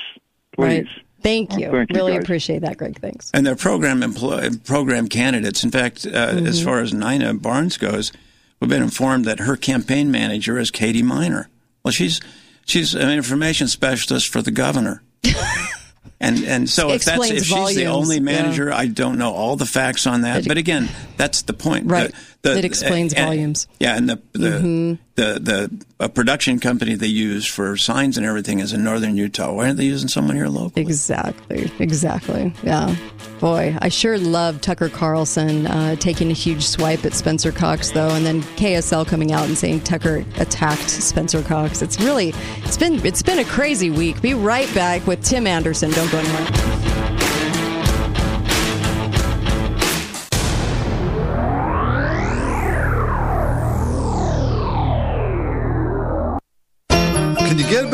Right. 0.58 0.84
please. 0.86 1.02
Thank 1.22 1.52
you. 1.58 1.70
Thank 1.70 1.90
you, 1.90 1.96
really 1.96 2.12
guys. 2.14 2.22
appreciate 2.22 2.62
that, 2.62 2.76
Greg. 2.78 2.98
Thanks. 2.98 3.30
And 3.34 3.44
their 3.46 3.56
program 3.56 4.02
employ, 4.02 4.48
program 4.64 5.06
candidates. 5.08 5.62
In 5.64 5.70
fact, 5.70 6.06
uh, 6.06 6.10
Mm-hmm. 6.32 6.46
as 6.46 6.62
far 6.62 6.80
as 6.80 6.94
Nina 6.94 7.34
Barnes 7.34 7.76
goes, 7.76 8.10
we've 8.58 8.70
been 8.70 8.82
informed 8.82 9.26
that 9.26 9.40
her 9.40 9.56
campaign 9.56 10.10
manager 10.10 10.58
is 10.58 10.70
Katie 10.70 11.02
Miner. 11.02 11.48
Well, 11.84 11.92
she's 11.92 12.20
she's 12.64 12.94
an 12.94 13.10
information 13.10 13.68
specialist 13.68 14.28
for 14.28 14.40
the 14.42 14.50
governor. 14.50 15.02
And 16.20 16.44
and 16.44 16.68
so 16.68 16.90
if 16.90 17.04
that's 17.04 17.30
if 17.30 17.44
she's 17.44 17.48
the 17.48 17.54
volumes, 17.54 17.88
only 17.88 18.16
yeah. 18.16 18.22
manager, 18.22 18.70
I 18.72 18.86
don't 18.86 19.16
know 19.16 19.32
all 19.32 19.56
the 19.56 19.64
facts 19.64 20.06
on 20.06 20.20
that. 20.22 20.46
But 20.46 20.58
again, 20.58 20.88
that's 21.16 21.42
the 21.42 21.54
point. 21.54 21.86
Right. 21.90 22.10
The, 22.10 22.16
It 22.42 22.64
explains 22.64 23.12
and- 23.12 23.26
volumes. 23.26 23.66
Yeah, 23.78 23.96
and 23.96 24.08
the 24.08 24.18
the 24.32 24.48
Mhm. 24.50 24.98
the 25.16 25.38
the 25.40 25.70
a 25.98 26.08
production 26.08 26.58
company 26.58 26.94
they 26.94 27.06
use 27.06 27.44
for 27.46 27.76
signs 27.76 28.16
and 28.16 28.24
everything 28.24 28.60
is 28.60 28.72
in 28.72 28.82
northern 28.82 29.16
Utah. 29.16 29.52
Why 29.52 29.66
aren't 29.66 29.76
they 29.76 29.84
using 29.84 30.08
someone 30.08 30.36
here 30.36 30.48
locally? 30.48 30.80
Exactly. 30.82 31.70
Exactly. 31.78 32.54
Yeah. 32.62 32.94
Boy, 33.40 33.76
I 33.80 33.88
sure 33.90 34.18
love 34.18 34.60
Tucker 34.62 34.88
Carlson 34.88 35.66
uh, 35.66 35.96
taking 35.96 36.30
a 36.30 36.34
huge 36.34 36.62
swipe 36.66 37.04
at 37.04 37.12
Spencer 37.14 37.52
Cox, 37.52 37.90
though, 37.90 38.08
and 38.10 38.24
then 38.24 38.42
KSL 38.56 39.04
coming 39.06 39.32
out 39.32 39.46
and 39.46 39.56
saying 39.56 39.80
Tucker 39.80 40.24
attacked 40.38 40.88
Spencer 40.90 41.42
Cox. 41.42 41.80
It's 41.82 41.98
really, 42.00 42.32
it's 42.64 42.76
been, 42.78 43.04
it's 43.04 43.22
been 43.22 43.38
a 43.38 43.44
crazy 43.44 43.90
week. 43.90 44.20
Be 44.22 44.32
right 44.34 44.72
back 44.74 45.06
with 45.06 45.22
Tim 45.22 45.46
Anderson. 45.46 45.90
Don't 45.90 46.10
go 46.10 46.18
anywhere. 46.18 47.16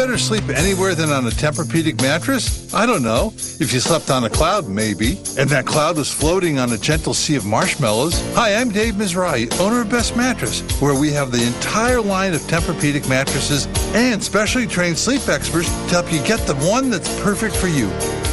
Better 0.06 0.18
sleep 0.18 0.48
anywhere 0.50 0.94
than 0.94 1.10
on 1.10 1.26
a 1.26 1.30
Tempur-Pedic 1.30 2.00
mattress? 2.00 2.72
I 2.72 2.86
don't 2.86 3.02
know. 3.02 3.32
If 3.34 3.72
you 3.72 3.80
slept 3.80 4.08
on 4.08 4.22
a 4.22 4.30
cloud, 4.30 4.68
maybe. 4.68 5.18
And 5.36 5.50
that 5.50 5.66
cloud 5.66 5.96
was 5.96 6.12
floating 6.12 6.60
on 6.60 6.70
a 6.70 6.78
gentle 6.78 7.12
sea 7.12 7.34
of 7.34 7.44
marshmallows. 7.44 8.14
Hi, 8.36 8.54
I'm 8.54 8.70
Dave 8.70 8.94
Mizrahi, 8.94 9.58
owner 9.58 9.80
of 9.80 9.90
Best 9.90 10.16
Mattress, 10.16 10.60
where 10.80 10.94
we 10.94 11.10
have 11.10 11.32
the 11.32 11.44
entire 11.44 12.00
line 12.00 12.34
of 12.34 12.40
Tempur-Pedic 12.42 13.08
mattresses 13.08 13.66
and 13.96 14.22
specially 14.22 14.68
trained 14.68 14.96
sleep 14.96 15.28
experts 15.28 15.68
to 15.88 15.94
help 15.94 16.12
you 16.12 16.22
get 16.22 16.38
the 16.46 16.54
one 16.70 16.88
that's 16.88 17.20
perfect 17.20 17.56
for 17.56 17.66
you. 17.66 17.88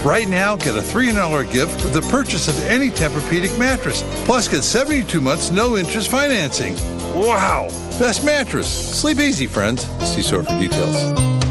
Right 0.07 0.27
now, 0.27 0.55
get 0.55 0.75
a 0.75 0.81
$300 0.81 1.51
gift 1.51 1.83
with 1.83 1.93
the 1.93 2.07
purchase 2.11 2.47
of 2.47 2.63
any 2.65 2.91
Tempur-Pedic 2.91 3.57
mattress. 3.57 4.03
Plus, 4.25 4.47
get 4.47 4.63
72 4.63 5.19
months 5.19 5.49
no 5.49 5.75
interest 5.75 6.11
financing. 6.11 6.75
Wow! 7.15 7.69
Best 7.97 8.23
mattress. 8.23 8.67
Sleep 8.67 9.17
easy, 9.17 9.47
friends. 9.47 9.87
See 10.07 10.21
store 10.21 10.43
for 10.43 10.59
details. 10.59 11.42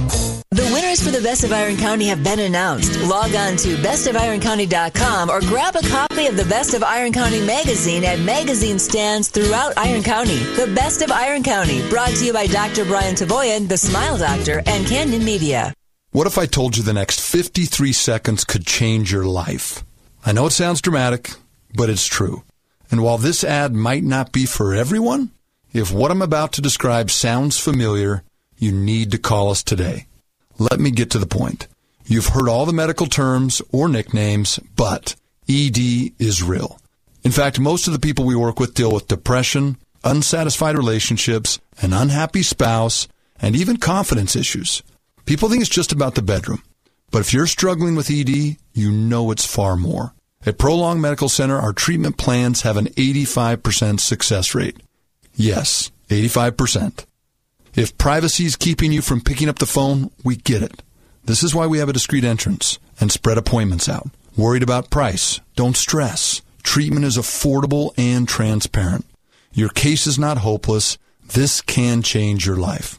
The 0.52 0.70
winners 0.70 1.02
for 1.02 1.10
the 1.10 1.22
Best 1.22 1.44
of 1.44 1.52
Iron 1.54 1.78
County 1.78 2.08
have 2.08 2.22
been 2.22 2.38
announced. 2.38 3.00
Log 3.04 3.34
on 3.34 3.56
to 3.56 3.74
bestofironcounty.com 3.76 5.30
or 5.30 5.40
grab 5.40 5.76
a 5.76 5.88
copy 5.88 6.26
of 6.26 6.36
the 6.36 6.44
Best 6.44 6.74
of 6.74 6.82
Iron 6.82 7.10
County 7.10 7.40
magazine 7.40 8.04
at 8.04 8.20
magazine 8.20 8.78
stands 8.78 9.28
throughout 9.28 9.72
Iron 9.78 10.02
County. 10.02 10.36
The 10.36 10.70
Best 10.76 11.00
of 11.00 11.10
Iron 11.10 11.42
County, 11.42 11.88
brought 11.88 12.10
to 12.10 12.26
you 12.26 12.34
by 12.34 12.48
Dr. 12.48 12.84
Brian 12.84 13.14
Tavoyan, 13.14 13.66
the 13.66 13.78
Smile 13.78 14.18
Doctor, 14.18 14.62
and 14.66 14.86
Canyon 14.86 15.24
Media. 15.24 15.72
What 16.10 16.26
if 16.26 16.36
I 16.36 16.44
told 16.44 16.76
you 16.76 16.82
the 16.82 16.92
next 16.92 17.22
53 17.22 17.94
seconds 17.94 18.44
could 18.44 18.66
change 18.66 19.10
your 19.10 19.24
life? 19.24 19.82
I 20.26 20.32
know 20.32 20.44
it 20.44 20.50
sounds 20.50 20.82
dramatic, 20.82 21.30
but 21.74 21.88
it's 21.88 22.06
true. 22.06 22.42
And 22.90 23.02
while 23.02 23.16
this 23.16 23.42
ad 23.42 23.74
might 23.74 24.04
not 24.04 24.32
be 24.32 24.44
for 24.44 24.74
everyone, 24.74 25.30
if 25.72 25.90
what 25.90 26.10
I'm 26.10 26.20
about 26.20 26.52
to 26.52 26.60
describe 26.60 27.10
sounds 27.10 27.58
familiar, 27.58 28.22
you 28.58 28.70
need 28.70 29.12
to 29.12 29.18
call 29.18 29.50
us 29.50 29.62
today. 29.62 30.08
Let 30.70 30.78
me 30.78 30.92
get 30.92 31.10
to 31.10 31.18
the 31.18 31.26
point. 31.26 31.66
You've 32.06 32.28
heard 32.28 32.48
all 32.48 32.66
the 32.66 32.72
medical 32.72 33.06
terms 33.06 33.60
or 33.72 33.88
nicknames, 33.88 34.60
but 34.76 35.16
ED 35.48 35.76
is 36.20 36.40
real. 36.40 36.78
In 37.24 37.32
fact, 37.32 37.58
most 37.58 37.88
of 37.88 37.92
the 37.92 37.98
people 37.98 38.24
we 38.24 38.36
work 38.36 38.60
with 38.60 38.74
deal 38.74 38.92
with 38.92 39.08
depression, 39.08 39.76
unsatisfied 40.04 40.76
relationships, 40.76 41.58
an 41.80 41.92
unhappy 41.92 42.44
spouse, 42.44 43.08
and 43.40 43.56
even 43.56 43.76
confidence 43.76 44.36
issues. 44.36 44.84
People 45.24 45.48
think 45.48 45.62
it's 45.62 45.68
just 45.68 45.90
about 45.90 46.14
the 46.14 46.22
bedroom. 46.22 46.62
But 47.10 47.22
if 47.22 47.32
you're 47.32 47.48
struggling 47.48 47.96
with 47.96 48.08
ED, 48.08 48.56
you 48.72 48.92
know 48.92 49.32
it's 49.32 49.44
far 49.44 49.74
more. 49.74 50.14
At 50.46 50.58
Prolong 50.58 51.00
Medical 51.00 51.28
Center, 51.28 51.58
our 51.58 51.72
treatment 51.72 52.18
plans 52.18 52.62
have 52.62 52.76
an 52.76 52.86
85% 52.86 53.98
success 53.98 54.54
rate. 54.54 54.76
Yes, 55.34 55.90
85%. 56.08 57.04
If 57.74 57.96
privacy 57.96 58.44
is 58.44 58.56
keeping 58.56 58.92
you 58.92 59.00
from 59.00 59.22
picking 59.22 59.48
up 59.48 59.58
the 59.58 59.66
phone, 59.66 60.10
we 60.22 60.36
get 60.36 60.62
it. 60.62 60.82
This 61.24 61.42
is 61.42 61.54
why 61.54 61.66
we 61.66 61.78
have 61.78 61.88
a 61.88 61.92
discreet 61.92 62.24
entrance 62.24 62.78
and 63.00 63.10
spread 63.10 63.38
appointments 63.38 63.88
out. 63.88 64.10
Worried 64.36 64.62
about 64.62 64.90
price? 64.90 65.40
Don't 65.56 65.76
stress. 65.76 66.42
Treatment 66.62 67.04
is 67.04 67.16
affordable 67.16 67.92
and 67.96 68.28
transparent. 68.28 69.06
Your 69.52 69.68
case 69.70 70.06
is 70.06 70.18
not 70.18 70.38
hopeless. 70.38 70.98
This 71.24 71.60
can 71.60 72.02
change 72.02 72.46
your 72.46 72.56
life. 72.56 72.98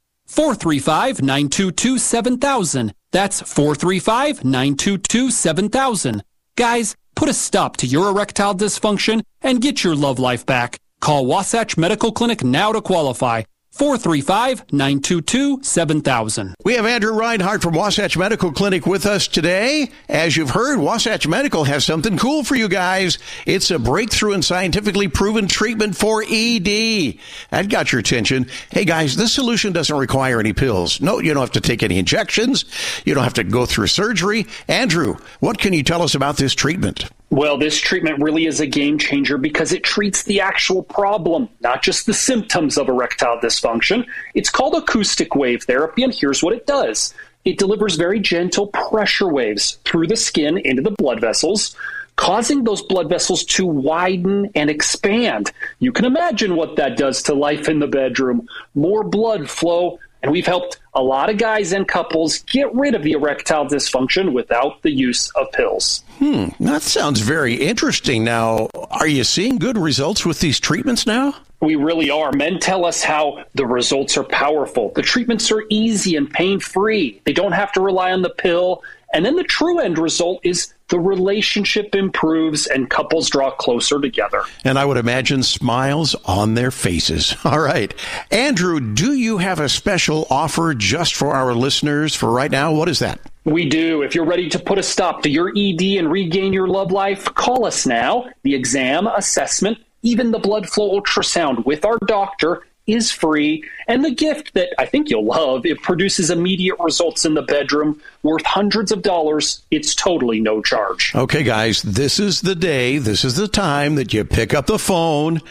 435 0.31 1.21
922 1.21 1.97
7000. 1.97 2.93
That's 3.11 3.41
435 3.41 4.45
922 4.45 5.29
7000. 5.29 6.23
Guys, 6.55 6.95
put 7.17 7.27
a 7.27 7.33
stop 7.33 7.75
to 7.77 7.85
your 7.85 8.07
erectile 8.09 8.55
dysfunction 8.55 9.23
and 9.41 9.61
get 9.61 9.83
your 9.83 9.93
love 9.93 10.19
life 10.19 10.45
back. 10.45 10.79
Call 11.01 11.25
Wasatch 11.25 11.77
Medical 11.77 12.13
Clinic 12.13 12.45
now 12.45 12.71
to 12.71 12.81
qualify. 12.81 13.43
435 13.71 14.73
922 14.73 15.63
7000. 15.63 16.55
We 16.63 16.73
have 16.75 16.85
Andrew 16.85 17.13
Reinhardt 17.13 17.61
from 17.61 17.73
Wasatch 17.73 18.17
Medical 18.17 18.51
Clinic 18.51 18.85
with 18.85 19.05
us 19.05 19.29
today. 19.29 19.89
As 20.09 20.35
you've 20.35 20.49
heard, 20.49 20.77
Wasatch 20.77 21.25
Medical 21.25 21.63
has 21.63 21.85
something 21.85 22.17
cool 22.17 22.43
for 22.43 22.55
you 22.55 22.67
guys. 22.67 23.17
It's 23.45 23.71
a 23.71 23.79
breakthrough 23.79 24.33
and 24.33 24.43
scientifically 24.43 25.07
proven 25.07 25.47
treatment 25.47 25.95
for 25.95 26.21
ED. 26.21 27.17
That 27.49 27.69
got 27.69 27.93
your 27.93 28.01
attention. 28.01 28.47
Hey 28.71 28.83
guys, 28.83 29.15
this 29.15 29.33
solution 29.33 29.71
doesn't 29.71 29.95
require 29.95 30.41
any 30.41 30.51
pills. 30.51 30.99
No, 30.99 31.19
you 31.19 31.33
don't 31.33 31.41
have 31.41 31.51
to 31.51 31.61
take 31.61 31.81
any 31.81 31.97
injections. 31.97 32.65
You 33.05 33.13
don't 33.13 33.23
have 33.23 33.35
to 33.35 33.45
go 33.45 33.65
through 33.65 33.87
surgery. 33.87 34.47
Andrew, 34.67 35.15
what 35.39 35.59
can 35.59 35.71
you 35.71 35.81
tell 35.81 36.01
us 36.01 36.13
about 36.13 36.35
this 36.35 36.53
treatment? 36.53 37.09
Well, 37.31 37.57
this 37.57 37.79
treatment 37.79 38.21
really 38.21 38.45
is 38.45 38.59
a 38.59 38.67
game 38.67 38.97
changer 38.97 39.37
because 39.37 39.71
it 39.71 39.85
treats 39.85 40.23
the 40.23 40.41
actual 40.41 40.83
problem, 40.83 41.47
not 41.61 41.81
just 41.81 42.05
the 42.05 42.13
symptoms 42.13 42.77
of 42.77 42.89
erectile 42.89 43.39
dysfunction. 43.39 44.05
It's 44.33 44.49
called 44.49 44.75
acoustic 44.75 45.33
wave 45.33 45.63
therapy, 45.63 46.03
and 46.03 46.13
here's 46.13 46.43
what 46.43 46.53
it 46.53 46.67
does 46.67 47.13
it 47.45 47.57
delivers 47.57 47.95
very 47.95 48.19
gentle 48.19 48.67
pressure 48.67 49.29
waves 49.29 49.79
through 49.85 50.07
the 50.07 50.17
skin 50.17 50.57
into 50.57 50.81
the 50.81 50.91
blood 50.91 51.21
vessels, 51.21 51.73
causing 52.17 52.65
those 52.65 52.81
blood 52.81 53.07
vessels 53.07 53.45
to 53.45 53.65
widen 53.65 54.51
and 54.53 54.69
expand. 54.69 55.53
You 55.79 55.93
can 55.93 56.03
imagine 56.03 56.57
what 56.57 56.75
that 56.75 56.97
does 56.97 57.23
to 57.23 57.33
life 57.33 57.69
in 57.69 57.79
the 57.79 57.87
bedroom. 57.87 58.45
More 58.75 59.05
blood 59.05 59.49
flow, 59.49 59.99
and 60.21 60.33
we've 60.33 60.45
helped 60.45 60.81
a 60.93 61.01
lot 61.01 61.29
of 61.29 61.37
guys 61.37 61.71
and 61.71 61.87
couples 61.87 62.39
get 62.39 62.75
rid 62.75 62.93
of 62.93 63.03
the 63.03 63.13
erectile 63.13 63.65
dysfunction 63.65 64.33
without 64.33 64.81
the 64.81 64.91
use 64.91 65.29
of 65.29 65.49
pills. 65.53 66.03
Hmm, 66.21 66.49
that 66.59 66.83
sounds 66.83 67.19
very 67.19 67.55
interesting. 67.55 68.23
Now, 68.23 68.69
are 68.91 69.07
you 69.07 69.23
seeing 69.23 69.57
good 69.57 69.75
results 69.75 70.23
with 70.23 70.39
these 70.39 70.59
treatments 70.59 71.07
now? 71.07 71.33
We 71.61 71.75
really 71.75 72.11
are. 72.11 72.31
Men 72.31 72.59
tell 72.59 72.85
us 72.85 73.01
how 73.01 73.43
the 73.55 73.65
results 73.65 74.15
are 74.17 74.23
powerful. 74.23 74.91
The 74.93 75.01
treatments 75.01 75.51
are 75.51 75.63
easy 75.69 76.15
and 76.15 76.29
pain 76.29 76.59
free. 76.59 77.19
They 77.25 77.33
don't 77.33 77.53
have 77.53 77.71
to 77.71 77.81
rely 77.81 78.11
on 78.11 78.21
the 78.21 78.29
pill. 78.29 78.83
And 79.15 79.25
then 79.25 79.35
the 79.35 79.43
true 79.43 79.79
end 79.79 79.97
result 79.97 80.41
is 80.43 80.71
the 80.89 80.99
relationship 80.99 81.95
improves 81.95 82.67
and 82.67 82.87
couples 82.87 83.27
draw 83.31 83.49
closer 83.49 83.99
together. 83.99 84.43
And 84.63 84.77
I 84.77 84.85
would 84.85 84.97
imagine 84.97 85.41
smiles 85.41 86.13
on 86.25 86.53
their 86.53 86.69
faces. 86.69 87.35
All 87.43 87.59
right. 87.59 87.91
Andrew, 88.29 88.79
do 88.79 89.13
you 89.13 89.39
have 89.39 89.59
a 89.59 89.69
special 89.69 90.27
offer 90.29 90.75
just 90.75 91.15
for 91.15 91.33
our 91.33 91.55
listeners 91.55 92.13
for 92.13 92.31
right 92.31 92.51
now? 92.51 92.73
What 92.73 92.89
is 92.89 92.99
that? 92.99 93.19
We 93.43 93.67
do. 93.67 94.03
If 94.03 94.13
you're 94.13 94.25
ready 94.25 94.49
to 94.49 94.59
put 94.59 94.77
a 94.77 94.83
stop 94.83 95.23
to 95.23 95.29
your 95.29 95.49
ED 95.49 95.81
and 95.97 96.11
regain 96.11 96.53
your 96.53 96.67
love 96.67 96.91
life, 96.91 97.25
call 97.25 97.65
us 97.65 97.87
now. 97.87 98.29
The 98.43 98.53
exam, 98.53 99.07
assessment, 99.07 99.79
even 100.03 100.31
the 100.31 100.39
blood 100.39 100.69
flow 100.69 100.99
ultrasound 100.99 101.65
with 101.65 101.83
our 101.83 101.97
doctor 102.05 102.63
is 102.87 103.11
free. 103.11 103.63
And 103.87 104.03
the 104.03 104.11
gift 104.11 104.53
that 104.53 104.69
I 104.77 104.85
think 104.85 105.09
you'll 105.09 105.25
love, 105.25 105.65
it 105.65 105.81
produces 105.81 106.29
immediate 106.29 106.75
results 106.79 107.25
in 107.25 107.33
the 107.33 107.41
bedroom 107.41 108.01
worth 108.23 108.45
hundreds 108.45 108.91
of 108.91 109.01
dollars. 109.01 109.63
It's 109.71 109.95
totally 109.95 110.39
no 110.39 110.61
charge. 110.61 111.13
Okay, 111.15 111.43
guys, 111.43 111.81
this 111.81 112.19
is 112.19 112.41
the 112.41 112.55
day, 112.55 112.97
this 112.97 113.23
is 113.23 113.35
the 113.35 113.47
time 113.47 113.95
that 113.95 114.13
you 114.13 114.23
pick 114.23 114.53
up 114.53 114.67
the 114.67 114.79
phone. 114.79 115.41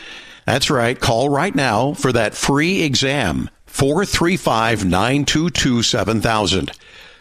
That's 0.47 0.71
right. 0.71 0.99
Call 0.99 1.29
right 1.29 1.55
now 1.55 1.95
for 1.95 2.13
that 2.13 2.35
free 2.35 2.83
exam. 2.83 3.51
435 3.67 4.85
922 4.85 5.83
7000. 5.83 6.73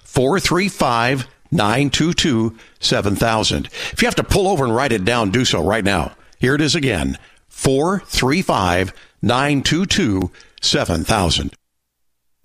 435 0.09 1.27
922 1.51 2.57
7000. 2.79 3.67
If 3.67 4.01
you 4.01 4.07
have 4.07 4.15
to 4.15 4.23
pull 4.23 4.47
over 4.47 4.65
and 4.65 4.75
write 4.75 4.91
it 4.91 5.05
down, 5.05 5.29
do 5.29 5.45
so 5.45 5.63
right 5.63 5.83
now. 5.83 6.13
Here 6.39 6.55
it 6.55 6.61
is 6.61 6.75
again 6.75 7.17
435 7.47 8.91
922 9.21 10.31
7000. 10.61 11.53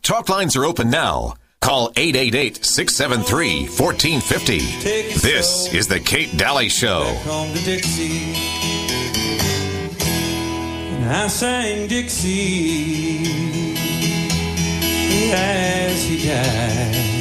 Talk 0.03 0.29
lines 0.29 0.57
are 0.57 0.65
open 0.67 0.91
now. 0.91 1.35
Call 1.61 1.91
888 1.97 2.63
673 2.65 3.61
1450. 3.69 4.59
This 5.21 5.73
is 5.73 5.89
The 5.89 6.01
Kate 6.01 6.37
Dalley 6.37 6.69
Show. 6.69 7.05
home 7.25 7.55
to 7.55 7.65
Dixie. 7.65 8.35
And 10.97 11.11
I 11.11 11.27
sang 11.29 11.89
Dixie 11.89 13.25
as 15.33 16.05
he 16.05 16.27
died. 16.29 17.14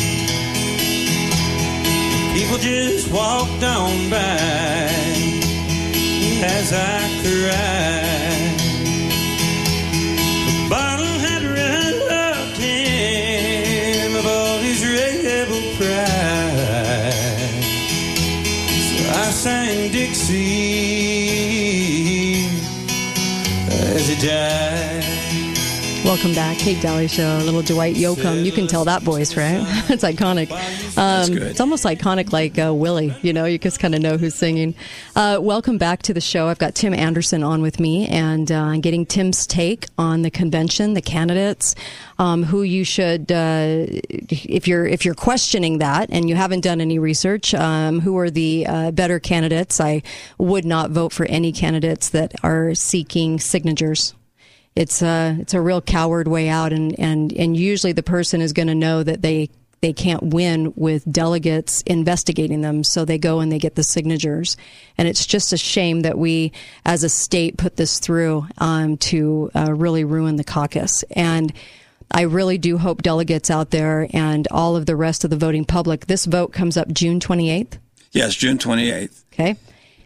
People 2.33 2.57
just 2.57 3.11
walked 3.11 3.63
on 3.63 4.09
by 4.09 4.83
as 6.41 6.73
I 6.73 6.99
cried. 7.21 8.59
The 10.47 10.67
bottle 10.67 11.15
had 11.25 11.43
him 12.57 14.15
of 14.15 14.25
all 14.25 14.57
his 14.57 14.83
pride. 15.77 16.43
So 18.89 19.03
I 19.09 19.29
sang 19.31 19.91
Dixie 19.91 20.33
as 23.95 24.07
he 24.07 24.15
died. 24.27 24.82
Welcome 26.13 26.35
back, 26.35 26.59
Kate 26.59 26.79
Dalley 26.79 27.07
Show. 27.07 27.39
A 27.39 27.43
little 27.43 27.63
Dwight 27.63 27.95
Yoakam. 27.95 28.45
You 28.45 28.51
can 28.51 28.67
tell 28.67 28.85
that 28.85 29.01
voice, 29.01 29.35
right? 29.35 29.57
it's 29.89 30.03
iconic. 30.03 30.51
Um, 30.95 31.33
good. 31.33 31.41
It's 31.41 31.59
almost 31.59 31.85
iconic, 31.85 32.31
like 32.31 32.59
uh, 32.59 32.71
Willie. 32.71 33.15
You 33.23 33.33
know, 33.33 33.45
you 33.45 33.57
just 33.57 33.79
kind 33.79 33.95
of 33.95 34.01
know 34.01 34.17
who's 34.17 34.35
singing. 34.35 34.75
Uh, 35.15 35.39
welcome 35.41 35.79
back 35.79 36.03
to 36.03 36.13
the 36.13 36.21
show. 36.21 36.49
I've 36.49 36.59
got 36.59 36.75
Tim 36.75 36.93
Anderson 36.93 37.41
on 37.41 37.63
with 37.63 37.79
me, 37.79 38.07
and 38.09 38.51
uh, 38.51 38.77
getting 38.77 39.07
Tim's 39.07 39.47
take 39.47 39.87
on 39.97 40.21
the 40.21 40.29
convention, 40.29 40.93
the 40.93 41.01
candidates, 41.01 41.73
um, 42.19 42.43
who 42.43 42.61
you 42.61 42.83
should, 42.83 43.31
uh, 43.31 43.87
if 43.89 44.67
you're 44.67 44.85
if 44.85 45.05
you're 45.05 45.15
questioning 45.15 45.79
that 45.79 46.09
and 46.11 46.29
you 46.29 46.35
haven't 46.35 46.61
done 46.61 46.79
any 46.79 46.99
research, 46.99 47.55
um, 47.55 48.01
who 48.01 48.15
are 48.19 48.29
the 48.29 48.67
uh, 48.67 48.91
better 48.91 49.19
candidates? 49.19 49.81
I 49.81 50.03
would 50.37 50.63
not 50.63 50.91
vote 50.91 51.11
for 51.11 51.25
any 51.25 51.51
candidates 51.51 52.09
that 52.09 52.35
are 52.43 52.75
seeking 52.75 53.39
signatures 53.39 54.13
it's 54.75 55.01
a 55.01 55.37
it's 55.39 55.53
a 55.53 55.61
real 55.61 55.81
coward 55.81 56.27
way 56.27 56.49
out, 56.49 56.73
and 56.73 56.97
and 56.99 57.31
and 57.33 57.55
usually 57.55 57.93
the 57.93 58.03
person 58.03 58.41
is 58.41 58.53
going 58.53 58.67
to 58.67 58.75
know 58.75 59.03
that 59.03 59.21
they 59.21 59.49
they 59.81 59.93
can't 59.93 60.23
win 60.23 60.73
with 60.75 61.03
delegates 61.11 61.81
investigating 61.81 62.61
them, 62.61 62.83
so 62.83 63.05
they 63.05 63.17
go 63.17 63.39
and 63.39 63.51
they 63.51 63.59
get 63.59 63.75
the 63.75 63.83
signatures, 63.83 64.57
and 64.97 65.07
it's 65.07 65.25
just 65.25 65.53
a 65.53 65.57
shame 65.57 66.01
that 66.01 66.17
we 66.17 66.51
as 66.85 67.03
a 67.03 67.09
state 67.09 67.57
put 67.57 67.75
this 67.75 67.99
through 67.99 68.47
um, 68.57 68.97
to 68.97 69.51
uh, 69.55 69.73
really 69.73 70.03
ruin 70.03 70.35
the 70.35 70.43
caucus 70.43 71.03
and. 71.11 71.53
I 72.15 72.23
really 72.23 72.59
do 72.59 72.77
hope 72.77 73.01
delegates 73.01 73.49
out 73.49 73.71
there 73.71 74.07
and 74.13 74.47
all 74.51 74.75
of 74.75 74.85
the 74.85 74.95
rest 74.95 75.23
of 75.23 75.31
the 75.31 75.35
voting 75.35 75.65
public. 75.65 76.05
This 76.05 76.25
vote 76.25 76.53
comes 76.53 76.77
up 76.77 76.87
June 76.89 77.19
28th. 77.19 77.79
Yes, 78.11 78.35
June 78.35 78.59
28th. 78.59 79.23
Okay. 79.33 79.55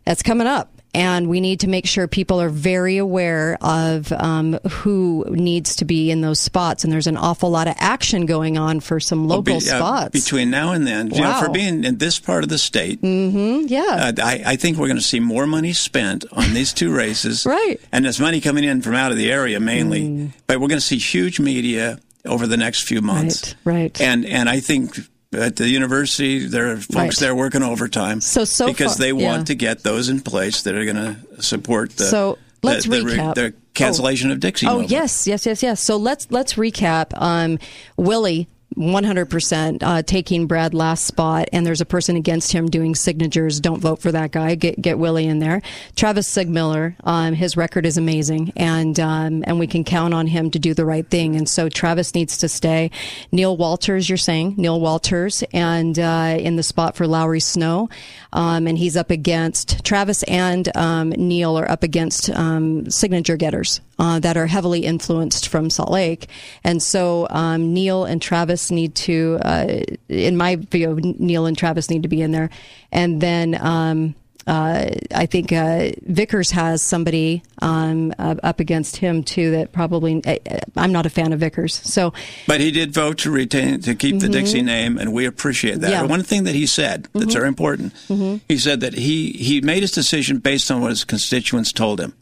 That's 0.05 0.23
coming 0.23 0.47
up. 0.47 0.76
And 0.93 1.29
we 1.29 1.41
need 1.41 1.59
to 1.59 1.67
make 1.67 1.85
sure 1.85 2.07
people 2.07 2.41
are 2.41 2.49
very 2.49 2.97
aware 2.97 3.57
of 3.61 4.11
um, 4.13 4.53
who 4.69 5.25
needs 5.29 5.75
to 5.77 5.85
be 5.85 6.09
in 6.09 6.21
those 6.21 6.39
spots. 6.39 6.83
And 6.83 6.91
there's 6.91 7.05
an 7.07 7.17
awful 7.17 7.49
lot 7.51 7.67
of 7.67 7.75
action 7.77 8.25
going 8.25 8.57
on 8.57 8.79
for 8.79 8.99
some 8.99 9.27
Well, 9.27 9.37
local 9.39 9.59
be- 9.59 9.69
uh, 9.69 9.77
spots. 9.77 10.09
between 10.23 10.49
now 10.49 10.71
and 10.71 10.87
then, 10.87 11.11
you 11.13 11.21
know, 11.21 11.29
Wow. 11.29 11.41
for 11.43 11.49
being 11.49 11.83
in 11.83 11.97
this 11.99 12.19
part 12.19 12.43
of 12.43 12.49
the 12.49 12.57
state, 12.57 13.01
mm-hmm. 13.01 13.67
Yeah. 13.67 14.11
uh, 14.17 14.23
I, 14.23 14.43
I 14.45 14.55
think 14.55 14.77
we're 14.77 14.87
going 14.87 14.97
to 14.97 15.03
see 15.03 15.19
more 15.19 15.45
money 15.45 15.73
spent 15.73 16.25
on 16.31 16.53
these 16.53 16.73
two 16.73 16.91
races. 16.95 17.45
Right. 17.57 17.79
And 17.91 18.03
there's 18.05 18.19
money 18.19 18.41
coming 18.41 18.63
in 18.63 18.81
from 18.81 18.95
out 18.95 19.11
of 19.11 19.17
the 19.17 19.31
area 19.31 19.59
mainly. 19.59 20.01
Mm. 20.03 20.31
But 20.47 20.59
we're 20.59 20.67
going 20.67 20.79
to 20.79 20.85
see 20.85 20.97
huge 20.97 21.39
media 21.39 21.99
over 22.25 22.47
the 22.47 22.57
next 22.57 22.83
few 22.83 23.01
months. 23.01 23.55
Right. 23.63 23.99
And 24.01 24.25
and 24.25 24.49
I 24.49 24.59
think 24.59 24.97
at 25.33 25.55
the 25.57 25.67
university 25.67 26.45
there 26.47 26.71
are 26.71 26.77
folks 26.77 26.95
Right. 26.95 27.15
there 27.19 27.35
working 27.35 27.63
overtime. 27.63 28.21
So- 28.21 28.45
so 28.45 28.67
because 28.67 28.93
far- 28.97 29.05
they 29.05 29.11
yeah. 29.13 29.27
want 29.29 29.47
to 29.47 29.55
get 29.55 29.83
those 29.83 30.09
in 30.09 30.21
place 30.21 30.61
that 30.63 30.75
are 30.75 30.85
going 30.85 30.95
to 30.95 31.41
support 31.43 31.91
the 31.97 32.05
So, 32.05 32.37
let's 32.63 32.85
the, 32.85 33.01
re- 33.03 33.13
recap. 33.17 33.35
the 33.35 33.53
cancellation 33.73 34.31
of 34.31 34.39
Dixie. 34.39 34.65
Oh 34.67 34.71
movement. 34.71 34.91
yes, 34.91 35.27
yes, 35.27 35.45
yes, 35.45 35.61
yes. 35.61 35.81
So 35.81 35.97
let's 35.97 36.27
let's 36.29 36.53
recap. 36.55 37.07
Um, 37.21 37.59
Willie 37.97 38.47
100% 38.75 39.79
uh, 39.81 40.01
taking 40.03 40.45
Brad 40.45 40.73
Last 40.73 41.05
spot, 41.05 41.49
and 41.53 41.65
there's 41.65 41.81
a 41.81 41.85
person 41.85 42.15
against 42.15 42.51
him 42.51 42.69
doing 42.69 42.95
signatures. 42.95 43.59
Don't 43.59 43.79
vote 43.79 44.01
for 44.01 44.11
that 44.11 44.31
guy. 44.31 44.55
Get 44.55 44.81
get 44.81 44.99
Willie 44.99 45.25
in 45.25 45.39
there. 45.39 45.61
Travis 45.95 46.27
Seegmiller, 46.29 46.95
um, 47.03 47.33
his 47.33 47.57
record 47.57 47.85
is 47.85 47.97
amazing, 47.97 48.53
and 48.55 48.99
um, 48.99 49.43
and 49.47 49.59
we 49.59 49.67
can 49.67 49.83
count 49.83 50.13
on 50.13 50.27
him 50.27 50.51
to 50.51 50.59
do 50.59 50.73
the 50.73 50.85
right 50.85 51.07
thing. 51.09 51.35
And 51.35 51.49
so 51.49 51.69
Travis 51.69 52.13
needs 52.13 52.37
to 52.39 52.49
stay. 52.49 52.91
Neil 53.31 53.55
Walters, 53.55 54.09
you're 54.09 54.17
saying 54.17 54.55
Neil 54.57 54.79
Walters, 54.79 55.43
and 55.53 55.97
uh, 55.97 56.37
in 56.39 56.55
the 56.55 56.63
spot 56.63 56.95
for 56.95 57.07
Lowry 57.07 57.39
Snow, 57.39 57.89
um, 58.33 58.67
and 58.67 58.77
he's 58.77 58.97
up 58.97 59.09
against 59.09 59.83
Travis 59.83 60.23
and 60.23 60.75
um, 60.75 61.09
Neil 61.09 61.57
are 61.57 61.69
up 61.69 61.83
against 61.83 62.29
um, 62.29 62.89
signature 62.89 63.37
getters 63.37 63.81
uh, 63.99 64.19
that 64.19 64.37
are 64.37 64.47
heavily 64.47 64.81
influenced 64.85 65.47
from 65.47 65.69
Salt 65.69 65.91
Lake, 65.91 66.27
and 66.63 66.81
so 66.81 67.27
um, 67.29 67.73
Neil 67.73 68.05
and 68.05 68.21
Travis 68.21 68.71
need 68.71 68.95
to, 68.95 69.39
uh, 69.43 69.79
in 70.09 70.37
my 70.37 70.55
view, 70.55 70.99
Neil 71.19 71.45
and 71.45 71.57
Travis 71.57 71.89
need 71.89 72.03
to 72.03 72.09
be 72.09 72.21
in 72.21 72.31
there, 72.31 72.49
and 72.91 73.21
then. 73.21 73.57
Um, 73.59 74.15
uh, 74.45 74.91
I 75.13 75.25
think 75.25 75.51
uh, 75.51 75.91
Vickers 76.03 76.51
has 76.51 76.81
somebody 76.81 77.43
um, 77.61 78.13
uh, 78.17 78.35
up 78.43 78.61
against 78.61 78.95
him 78.95 79.21
too. 79.21 79.51
That 79.51 79.73
probably 79.73 80.23
uh, 80.25 80.37
I'm 80.77 80.93
not 80.93 81.05
a 81.05 81.09
fan 81.09 81.33
of 81.33 81.41
Vickers. 81.41 81.73
So, 81.73 82.13
but 82.47 82.61
he 82.61 82.71
did 82.71 82.93
vote 82.93 83.17
to 83.19 83.29
retain 83.29 83.81
to 83.81 83.93
keep 83.93 84.19
the 84.19 84.27
Mhm. 84.27 84.31
Dixie 84.31 84.61
name, 84.61 84.97
and 84.97 85.11
we 85.11 85.25
appreciate 85.25 85.81
that. 85.81 85.91
Yeah. 85.91 86.03
One 86.03 86.23
thing 86.23 86.45
that 86.45 86.55
he 86.55 86.65
said 86.65 87.09
that's 87.13 87.25
Mhm. 87.25 87.33
very 87.33 87.47
important. 87.49 87.93
Mhm. 88.07 88.39
He 88.47 88.57
said 88.57 88.79
that 88.79 88.93
he 88.93 89.31
he 89.33 89.59
made 89.59 89.81
his 89.83 89.91
decision 89.91 90.37
based 90.37 90.71
on 90.71 90.79
what 90.79 90.91
his 90.91 91.03
constituents 91.03 91.73
told 91.73 91.99
him. 91.99 92.13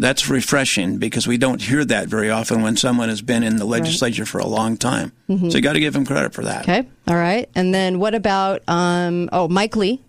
That's 0.00 0.28
refreshing 0.28 0.98
because 0.98 1.26
we 1.26 1.38
don't 1.38 1.62
hear 1.62 1.84
that 1.84 2.08
very 2.08 2.30
often 2.30 2.62
when 2.62 2.76
someone 2.76 3.08
has 3.08 3.22
been 3.22 3.42
in 3.42 3.56
the 3.56 3.64
legislature 3.64 4.26
for 4.26 4.38
a 4.38 4.46
long 4.46 4.76
time. 4.76 5.12
Mhm. 5.28 5.50
So 5.50 5.56
you 5.58 5.62
got 5.62 5.74
to 5.74 5.80
give 5.80 5.94
him 5.94 6.04
credit 6.04 6.34
for 6.34 6.42
that. 6.44 6.62
okay, 6.62 6.86
all 7.08 7.16
right. 7.16 7.48
And 7.54 7.74
then 7.74 7.98
what 7.98 8.14
about 8.14 8.62
um, 8.68 9.28
oh 9.32 9.48
Mike 9.48 9.76
Lee? 9.76 10.00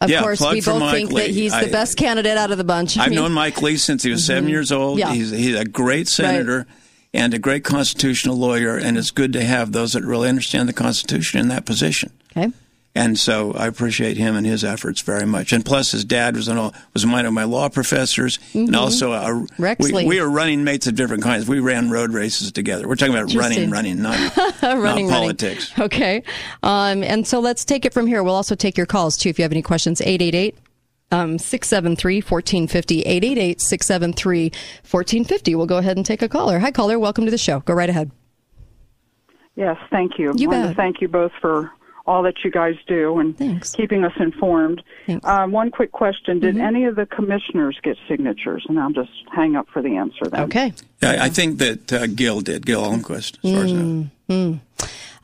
Of 0.00 0.10
Yeah, 0.10 0.20
course, 0.20 0.40
we 0.40 0.60
both 0.60 0.80
Mike 0.80 0.94
think 0.94 1.08
that 1.10 1.28
Lee. 1.28 1.32
he's 1.32 1.52
the 1.52 1.68
I- 1.68 1.70
best 1.70 1.96
candidate 1.96 2.36
out 2.36 2.50
of 2.50 2.58
the 2.58 2.64
bunch. 2.64 2.98
I 2.98 3.04
I've 3.04 3.10
mean- 3.10 3.16
known 3.20 3.32
Mike 3.32 3.62
Lee 3.62 3.76
since 3.76 4.02
he 4.02 4.10
was 4.10 4.26
seven 4.26 4.46
Mhm. 4.48 4.50
years 4.52 4.72
old. 4.72 4.98
Yeah. 4.98 5.12
He's, 5.12 5.30
he's 5.30 5.54
a 5.56 5.64
great 5.64 6.08
senator 6.08 6.66
and 7.14 7.32
a 7.32 7.38
great 7.38 7.62
constitutional 7.62 8.36
lawyer, 8.36 8.76
and 8.76 8.98
it's 8.98 9.10
good 9.12 9.32
to 9.34 9.44
have 9.44 9.70
those 9.72 9.92
that 9.92 10.02
really 10.04 10.28
understand 10.28 10.68
the 10.68 10.72
Constitution 10.72 11.38
in 11.38 11.48
that 11.48 11.64
position. 11.64 12.10
Okay. 12.36 12.50
And 12.94 13.18
so 13.18 13.52
I 13.54 13.68
appreciate 13.68 14.18
him 14.18 14.36
and 14.36 14.46
his 14.46 14.62
efforts 14.62 15.00
very 15.00 15.24
much. 15.24 15.52
And 15.54 15.64
plus, 15.64 15.92
his 15.92 16.04
dad 16.04 16.36
was 16.36 16.46
an, 16.48 16.58
was 16.92 17.06
one 17.06 17.24
of 17.24 17.32
my 17.32 17.44
law 17.44 17.70
professors, 17.70 18.38
Mhm. 18.52 18.66
and 18.66 18.76
also 18.76 19.12
a, 19.12 19.46
Rex 19.58 19.82
we, 19.82 19.92
Lee. 19.92 20.04
we 20.04 20.20
are 20.20 20.28
running 20.28 20.62
mates 20.62 20.86
of 20.86 20.94
different 20.94 21.22
kinds. 21.22 21.48
We 21.48 21.58
ran 21.58 21.88
road 21.88 22.12
races 22.12 22.52
together. 22.52 22.86
We're 22.86 22.96
talking 22.96 23.14
about 23.14 23.32
running, 23.34 23.70
running, 23.70 24.02
not, 24.02 24.18
running, 24.36 24.60
not 24.62 24.78
running. 24.82 25.08
politics. 25.08 25.72
Okay. 25.78 26.22
Um, 26.62 27.02
and 27.02 27.26
so 27.26 27.40
let's 27.40 27.64
take 27.64 27.86
it 27.86 27.94
from 27.94 28.06
here. 28.06 28.22
We'll 28.22 28.34
also 28.34 28.54
take 28.54 28.76
your 28.76 28.84
calls 28.86 29.16
too 29.16 29.30
if 29.30 29.38
you 29.38 29.42
have 29.44 29.52
any 29.52 29.62
questions. 29.62 30.02
888 30.02 30.58
um, 31.12 31.38
673 31.38 32.20
1450. 32.20 33.00
888 33.04 33.60
673 33.62 34.42
1450. 34.90 35.54
We'll 35.54 35.64
go 35.66 35.78
ahead 35.78 35.96
and 35.96 36.04
take 36.04 36.20
a 36.20 36.28
caller. 36.28 36.58
Hi, 36.58 36.70
caller. 36.70 36.98
Welcome 36.98 37.24
to 37.24 37.30
the 37.30 37.38
show. 37.38 37.60
Go 37.60 37.72
right 37.72 37.88
ahead. 37.88 38.10
Yes, 39.56 39.76
thank 39.90 40.18
you. 40.18 40.32
You 40.36 40.50
I 40.50 40.52
want 40.54 40.62
bet. 40.64 40.70
to 40.70 40.74
thank 40.76 41.00
you 41.00 41.08
both 41.08 41.32
for 41.40 41.70
all 42.06 42.22
that 42.24 42.34
you 42.44 42.50
guys 42.50 42.74
do 42.86 43.18
and 43.18 43.36
Thanks. 43.36 43.74
keeping 43.74 44.04
us 44.04 44.12
informed. 44.18 44.82
Um, 45.24 45.52
one 45.52 45.70
quick 45.70 45.92
question: 45.92 46.40
Did 46.40 46.54
Mm-hmm. 46.56 46.64
any 46.64 46.84
of 46.84 46.96
the 46.96 47.06
commissioners 47.06 47.78
get 47.82 47.96
signatures? 48.08 48.64
And 48.68 48.78
I'll 48.78 48.90
just 48.92 49.10
hang 49.34 49.56
up 49.56 49.68
for 49.72 49.82
the 49.82 49.96
answer 49.96 50.26
then. 50.30 50.40
Okay. 50.42 50.72
I, 51.02 51.26
I 51.26 51.28
think 51.28 51.58
that 51.58 51.92
uh, 51.92 52.06
Gil 52.08 52.40
did, 52.40 52.66
Gil 52.66 52.82
Almquist. 52.82 53.38
As 53.44 53.52
far 53.54 53.64
as 53.64 53.72
I. 53.72 53.74
Mm, 53.76 54.10
mm. 54.28 54.60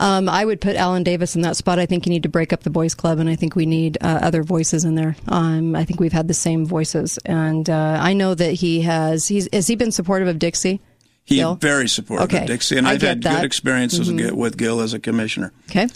Um, 0.01 0.29
I 0.29 0.45
would 0.45 0.61
put 0.61 0.77
Alan 0.77 1.03
Davis 1.03 1.35
in 1.35 1.43
that 1.43 1.57
spot. 1.57 1.81
I 1.81 1.87
think 1.87 2.07
you 2.07 2.11
need 2.11 2.23
to 2.23 2.29
break 2.29 2.53
up 2.53 2.63
the 2.63 2.71
boys' 2.71 2.95
club, 2.95 3.19
and 3.19 3.29
I 3.29 3.35
think 3.35 3.57
we 3.57 3.67
need 3.67 3.99
uh, 4.01 4.21
other 4.23 4.45
voices 4.45 4.85
in 4.85 4.95
there. 4.95 5.17
Um, 5.27 5.75
I 5.75 5.85
think 5.85 5.99
we've 5.99 6.13
had 6.13 6.29
the 6.29 6.35
same 6.35 6.65
voices, 6.65 7.19
and 7.25 7.69
uh, 7.69 7.99
I 8.01 8.13
know 8.13 8.35
that 8.37 8.53
he 8.53 8.83
has. 8.83 9.27
He's 9.27 9.49
has 9.53 9.67
he 9.67 9.75
been 9.75 9.91
supportive 9.91 10.29
of 10.29 10.39
Dixie? 10.39 10.81
He's 11.25 11.45
very 11.61 11.89
supportive 11.89 12.27
Okay. 12.33 12.43
of 12.43 12.47
Dixie, 12.47 12.79
and 12.79 12.87
I 12.87 12.93
I've 12.93 13.03
had 13.03 13.23
that. 13.23 13.37
good 13.37 13.45
experiences 13.45 14.09
Mhm. 14.09 14.17
with- 14.27 14.33
with 14.33 14.57
Gil 14.57 14.81
as 14.81 14.95
a 14.95 14.99
commissioner. 15.01 15.53
Okay. 15.69 15.89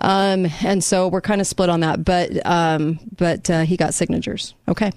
Um, 0.00 0.46
and 0.62 0.82
so 0.82 1.08
we're 1.08 1.20
kind 1.20 1.40
of 1.40 1.46
split 1.46 1.68
on 1.70 1.80
that, 1.80 2.04
but 2.04 2.44
um, 2.46 2.98
but 3.16 3.48
uh, 3.48 3.62
he 3.62 3.76
got 3.76 3.94
signatures. 3.94 4.54
Okay. 4.68 4.92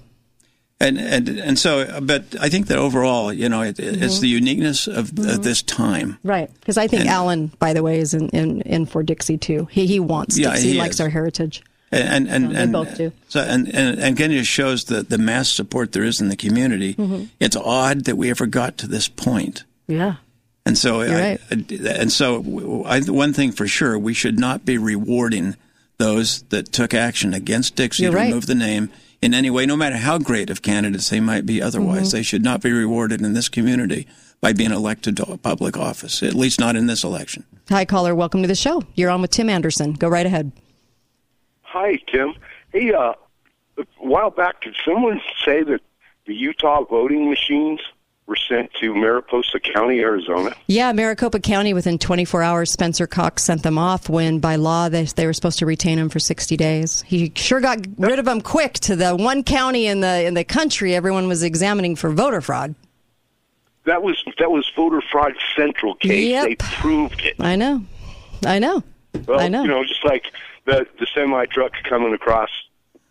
And 0.80 0.96
and 0.98 1.28
and 1.28 1.58
so, 1.58 2.00
but 2.00 2.24
I 2.40 2.48
think 2.48 2.68
that 2.68 2.78
overall, 2.78 3.32
you 3.32 3.48
know, 3.48 3.62
it, 3.62 3.80
it's 3.80 4.18
Mhm. 4.18 4.20
the 4.20 4.28
uniqueness 4.28 4.86
of, 4.86 5.10
of 5.18 5.42
this 5.42 5.60
time. 5.62 6.18
Right. 6.22 6.50
Because 6.60 6.76
I 6.78 6.86
think 6.86 7.00
And- 7.02 7.10
Alan, 7.10 7.50
by 7.58 7.72
the 7.74 7.82
way, 7.82 7.98
is 7.98 8.14
in, 8.14 8.28
in, 8.28 8.60
in 8.62 8.86
for 8.86 9.02
Dixie 9.02 9.38
too. 9.38 9.66
He 9.72 9.86
he 9.86 9.98
wants 9.98 10.38
Yeah, 10.38 10.50
Dixie. 10.52 10.66
he 10.68 10.72
He 10.74 10.78
likes 10.78 10.96
is. 10.96 11.00
our 11.00 11.08
heritage. 11.08 11.62
And 11.90 12.28
and 12.28 12.28
and, 12.28 12.52
Yeah, 12.52 12.60
and 12.62 12.72
both 12.72 12.96
do. 12.96 13.12
So 13.28 13.40
and, 13.40 13.66
and 13.74 13.98
and 13.98 14.14
again, 14.14 14.30
it 14.30 14.46
shows 14.46 14.84
the 14.84 15.02
the 15.02 15.18
mass 15.18 15.50
support 15.50 15.92
there 15.92 16.04
is 16.04 16.20
in 16.20 16.28
the 16.28 16.36
community. 16.36 16.94
Mhm. 16.94 17.28
It's 17.40 17.56
odd 17.56 18.04
that 18.04 18.16
we 18.16 18.30
ever 18.30 18.46
got 18.46 18.78
to 18.78 18.86
this 18.86 19.08
point. 19.08 19.64
Yeah. 19.88 20.16
And 20.68 20.76
so, 20.76 21.00
You're 21.00 21.16
I, 21.16 21.38
and 21.50 22.12
so, 22.12 22.84
I, 22.86 23.00
one 23.00 23.32
thing 23.32 23.52
for 23.52 23.66
sure, 23.66 23.98
we 23.98 24.12
should 24.12 24.38
not 24.38 24.66
be 24.66 24.76
rewarding 24.76 25.56
those 25.96 26.42
that 26.50 26.72
took 26.74 26.92
action 26.92 27.32
against 27.32 27.74
Dixie 27.74 28.02
You're 28.02 28.12
to 28.12 28.18
right. 28.18 28.26
remove 28.26 28.44
the 28.44 28.54
name 28.54 28.90
in 29.22 29.32
any 29.32 29.48
way, 29.48 29.64
no 29.64 29.76
matter 29.78 29.96
how 29.96 30.18
great 30.18 30.50
of 30.50 30.60
candidates 30.60 31.08
they 31.08 31.20
might 31.20 31.46
be. 31.46 31.62
Otherwise, 31.62 32.08
Mhm. 32.10 32.12
they 32.12 32.22
should 32.22 32.44
not 32.44 32.60
be 32.60 32.70
rewarded 32.70 33.22
in 33.22 33.32
this 33.32 33.48
community 33.48 34.06
by 34.42 34.52
being 34.52 34.70
elected 34.70 35.16
to 35.16 35.22
a 35.30 35.38
public 35.38 35.78
office. 35.78 36.22
At 36.22 36.34
least 36.34 36.60
not 36.60 36.76
in 36.76 36.86
this 36.86 37.02
election. 37.02 37.44
Hi, 37.70 37.86
caller. 37.86 38.14
Welcome 38.14 38.42
to 38.42 38.48
the 38.48 38.54
show. 38.54 38.82
You're 38.94 39.08
on 39.10 39.22
with 39.22 39.30
Tim 39.30 39.48
Anderson. 39.48 39.94
Go 39.94 40.06
right 40.08 40.26
ahead. 40.26 40.52
Hi, 41.62 41.98
Tim. 42.12 42.34
Hey, 42.74 42.92
uh, 42.92 43.14
a 43.78 43.84
while 44.00 44.30
back, 44.30 44.60
did 44.60 44.76
someone 44.84 45.22
say 45.46 45.62
that 45.62 45.80
the 46.26 46.34
Utah 46.34 46.84
voting 46.84 47.30
machines 47.30 47.80
were 48.28 48.36
sent 48.36 48.72
to 48.74 48.94
Mariposa 48.94 49.58
County, 49.58 50.00
Arizona? 50.00 50.50
Yeah, 50.66 50.92
Maricopa 50.92 51.40
County 51.40 51.72
within 51.72 51.98
24 51.98 52.42
hours, 52.42 52.70
Spencer 52.70 53.06
Cox 53.06 53.42
sent 53.42 53.62
them 53.62 53.78
off 53.78 54.08
when 54.10 54.38
by 54.38 54.56
law 54.56 54.90
they, 54.90 55.04
they 55.04 55.24
were 55.26 55.32
supposed 55.32 55.58
to 55.60 55.66
retain 55.66 55.98
him 55.98 56.10
for 56.10 56.18
60 56.18 56.56
days. 56.56 57.02
He 57.06 57.32
sure 57.34 57.60
got 57.60 57.78
rid 57.96 58.18
of 58.18 58.26
them 58.26 58.42
quick 58.42 58.74
to 58.80 58.94
the 58.96 59.16
one 59.16 59.42
county 59.42 59.86
in 59.86 60.00
the 60.00 60.24
in 60.26 60.34
the 60.34 60.44
country 60.44 60.94
everyone 60.94 61.26
was 61.26 61.42
examining 61.42 61.96
for 61.96 62.10
voter 62.10 62.42
fraud. 62.42 62.74
That 63.86 64.02
was 64.02 64.22
that 64.38 64.50
was 64.50 64.70
voter 64.76 65.00
fraud 65.10 65.32
central 65.56 65.94
case. 65.94 66.28
Yep. 66.28 66.44
They 66.46 66.54
proved 66.56 67.22
it. 67.22 67.36
I 67.40 67.56
know. 67.56 67.82
I 68.44 68.58
know. 68.58 68.82
Well, 69.26 69.40
I 69.40 69.48
know. 69.48 69.62
you 69.62 69.68
know, 69.68 69.82
just 69.84 70.04
like 70.04 70.26
the 70.66 70.86
the 71.00 71.06
semi 71.14 71.46
truck 71.46 71.72
coming 71.88 72.12
across 72.12 72.50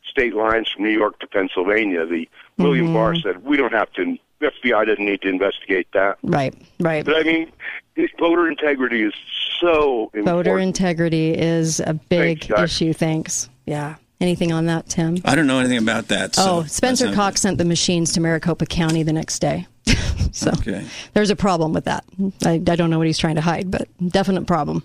state 0.08 0.36
lines 0.36 0.70
from 0.70 0.84
New 0.84 0.92
York 0.92 1.20
to 1.22 1.28
Pennsylvania, 1.28 2.06
the 2.06 2.30
William 2.60 2.90
Mhm. 2.90 2.94
Barr 2.94 3.16
said 3.16 3.44
we 3.44 3.58
don't 3.58 3.74
have 3.74 3.92
to. 3.94 4.18
The 4.40 4.52
FBI 4.64 4.86
doesn't 4.86 5.04
need 5.04 5.22
to 5.22 5.30
investigate 5.30 5.88
that. 5.94 6.18
Right, 6.22 6.54
right. 6.80 7.04
But 7.04 7.18
I 7.18 7.24
mean, 7.24 7.52
it, 7.96 8.12
voter 8.20 8.48
integrity 8.48 9.02
is 9.04 9.14
so 9.60 10.12
important. 10.14 10.26
Voter 10.26 10.60
integrity 10.60 11.34
is 11.34 11.80
a 11.80 11.94
big 11.94 12.44
Thanks, 12.46 12.62
issue. 12.74 12.94
Thanks. 12.94 13.50
Yeah. 13.66 13.96
Anything 14.20 14.52
on 14.52 14.66
that, 14.66 14.88
Tim? 14.88 15.18
I 15.26 15.36
don't 15.36 15.46
know 15.46 15.60
anything 15.60 15.78
about 15.78 16.08
that. 16.08 16.36
So 16.36 16.58
oh, 16.60 16.64
Spencer 16.64 17.06
that's 17.06 17.16
not- 17.18 17.24
Cox 17.24 17.42
sent 17.42 17.58
the 17.58 17.66
machines 17.66 18.14
to 18.14 18.22
Maricopa 18.22 18.66
County 18.66 19.04
the 19.04 19.14
next 19.14 19.40
day. 19.40 19.68
so 20.32 20.52
Okay. 20.52 20.86
there's 21.14 21.30
a 21.30 21.36
problem 21.36 21.72
with 21.74 21.86
that. 21.86 22.04
I, 22.44 22.54
I 22.54 22.58
don't 22.58 22.90
know 22.90 22.98
what 22.98 23.08
he's 23.08 23.20
trying 23.20 23.36
to 23.36 23.42
hide, 23.42 23.70
but 23.70 23.88
definite 24.08 24.48
problem. 24.48 24.84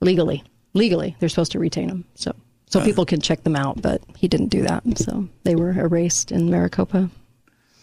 Legally, 0.00 0.42
legally, 0.74 1.16
they're 1.18 1.28
supposed 1.28 1.52
to 1.52 1.58
retain 1.58 1.88
them. 1.88 2.04
So 2.14 2.34
so 2.66 2.80
uh. 2.80 2.84
people 2.84 3.04
can 3.06 3.20
check 3.20 3.44
them 3.44 3.56
out, 3.56 3.80
but 3.80 4.02
he 4.16 4.28
didn't 4.28 4.48
do 4.48 4.62
that. 4.62 4.82
So 4.98 5.28
they 5.44 5.54
were 5.54 5.70
erased 5.70 6.32
in 6.32 6.50
Maricopa. 6.50 7.10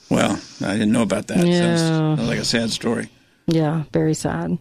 Well, 0.09 0.39
I 0.61 0.73
didn't 0.73 0.91
know 0.91 1.01
about 1.01 1.27
that. 1.27 1.45
Yeah. 1.45 1.77
Sounds 1.77 2.21
like 2.21 2.39
a 2.39 2.45
sad 2.45 2.69
story. 2.71 3.09
Yeah, 3.47 3.83
very 3.91 4.13
sad. 4.13 4.57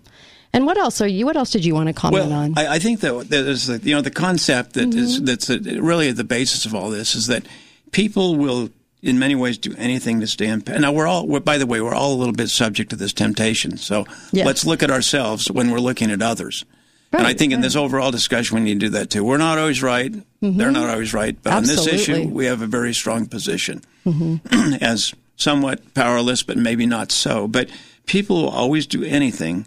And 0.53 0.67
what 0.67 0.79
else 0.79 1.01
are 1.01 1.09
you? 1.09 1.27
What 1.27 1.37
else 1.37 1.51
did 1.51 1.65
you 1.65 1.75
want 1.75 1.89
to 1.89 1.93
comment 1.93 2.27
well, 2.29 2.33
on? 2.39 2.55
I, 2.59 2.75
I 2.75 2.79
think 2.79 3.01
that 3.01 3.29
there's 3.29 3.67
the, 3.67 3.79
you 3.79 3.95
know 3.95 4.01
the 4.03 4.11
concept 4.11 4.75
that 4.75 4.95
is 4.95 5.17
Mm-hmm. 5.17 5.25
that's 5.25 5.51
uh 5.51 5.59
really 5.81 6.09
at 6.09 6.17
the 6.17 6.25
basis 6.25 6.65
of 6.65 6.75
all 6.75 6.91
this 6.91 7.15
is 7.15 7.27
that 7.27 7.45
people 7.91 8.37
will 8.37 8.71
in 9.03 9.19
many 9.19 9.35
ways 9.35 9.59
do 9.59 9.75
anything 9.77 10.21
to 10.21 10.27
stay 10.27 10.47
in. 10.47 10.63
power. 10.63 10.79
Now 10.79 10.93
we're 10.93 11.07
all 11.09 11.27
we're, 11.27 11.41
by 11.41 11.59
the 11.59 11.67
way 11.67 11.81
we're 11.81 11.95
all 11.95 12.13
a 12.15 12.17
little 12.17 12.33
bit 12.33 12.49
subject 12.51 12.91
to 12.91 12.97
this 12.97 13.13
temptation. 13.13 13.77
So 13.77 14.07
Yes. 14.33 14.47
let's 14.47 14.65
look 14.65 14.83
at 14.83 14.91
ourselves 14.91 15.51
when 15.51 15.71
we're 15.71 15.81
looking 15.81 16.11
at 16.11 16.23
others. 16.23 16.65
and 17.13 17.23
I 17.23 17.25
Right, 17.31 17.39
think 17.39 17.53
in 17.53 17.61
this 17.61 17.75
overall 17.77 18.11
discussion 18.13 18.57
we 18.57 18.63
need 18.63 18.81
to 18.81 18.87
do 18.87 18.91
that 18.91 19.11
too. 19.11 19.25
We're 19.25 19.39
not 19.39 19.59
always 19.59 19.83
right. 19.83 20.15
They're 20.41 20.71
not 20.71 20.89
always 20.89 21.13
right. 21.13 21.37
But 21.43 21.53
on 21.53 21.65
this 21.65 21.87
issue 21.87 22.29
we 22.29 22.47
have 22.47 22.63
a 22.63 22.67
very 22.69 22.95
strong 22.95 23.27
position 23.27 23.83
Mhm. 24.07 24.81
as 24.83 25.13
somewhat 25.37 25.95
powerless, 25.95 26.43
but 26.43 26.57
maybe 26.57 26.87
not 26.87 27.11
so. 27.13 27.47
But 27.49 27.69
people 28.07 28.43
will 28.43 28.49
always 28.51 28.87
do 28.87 29.03
anything 29.05 29.67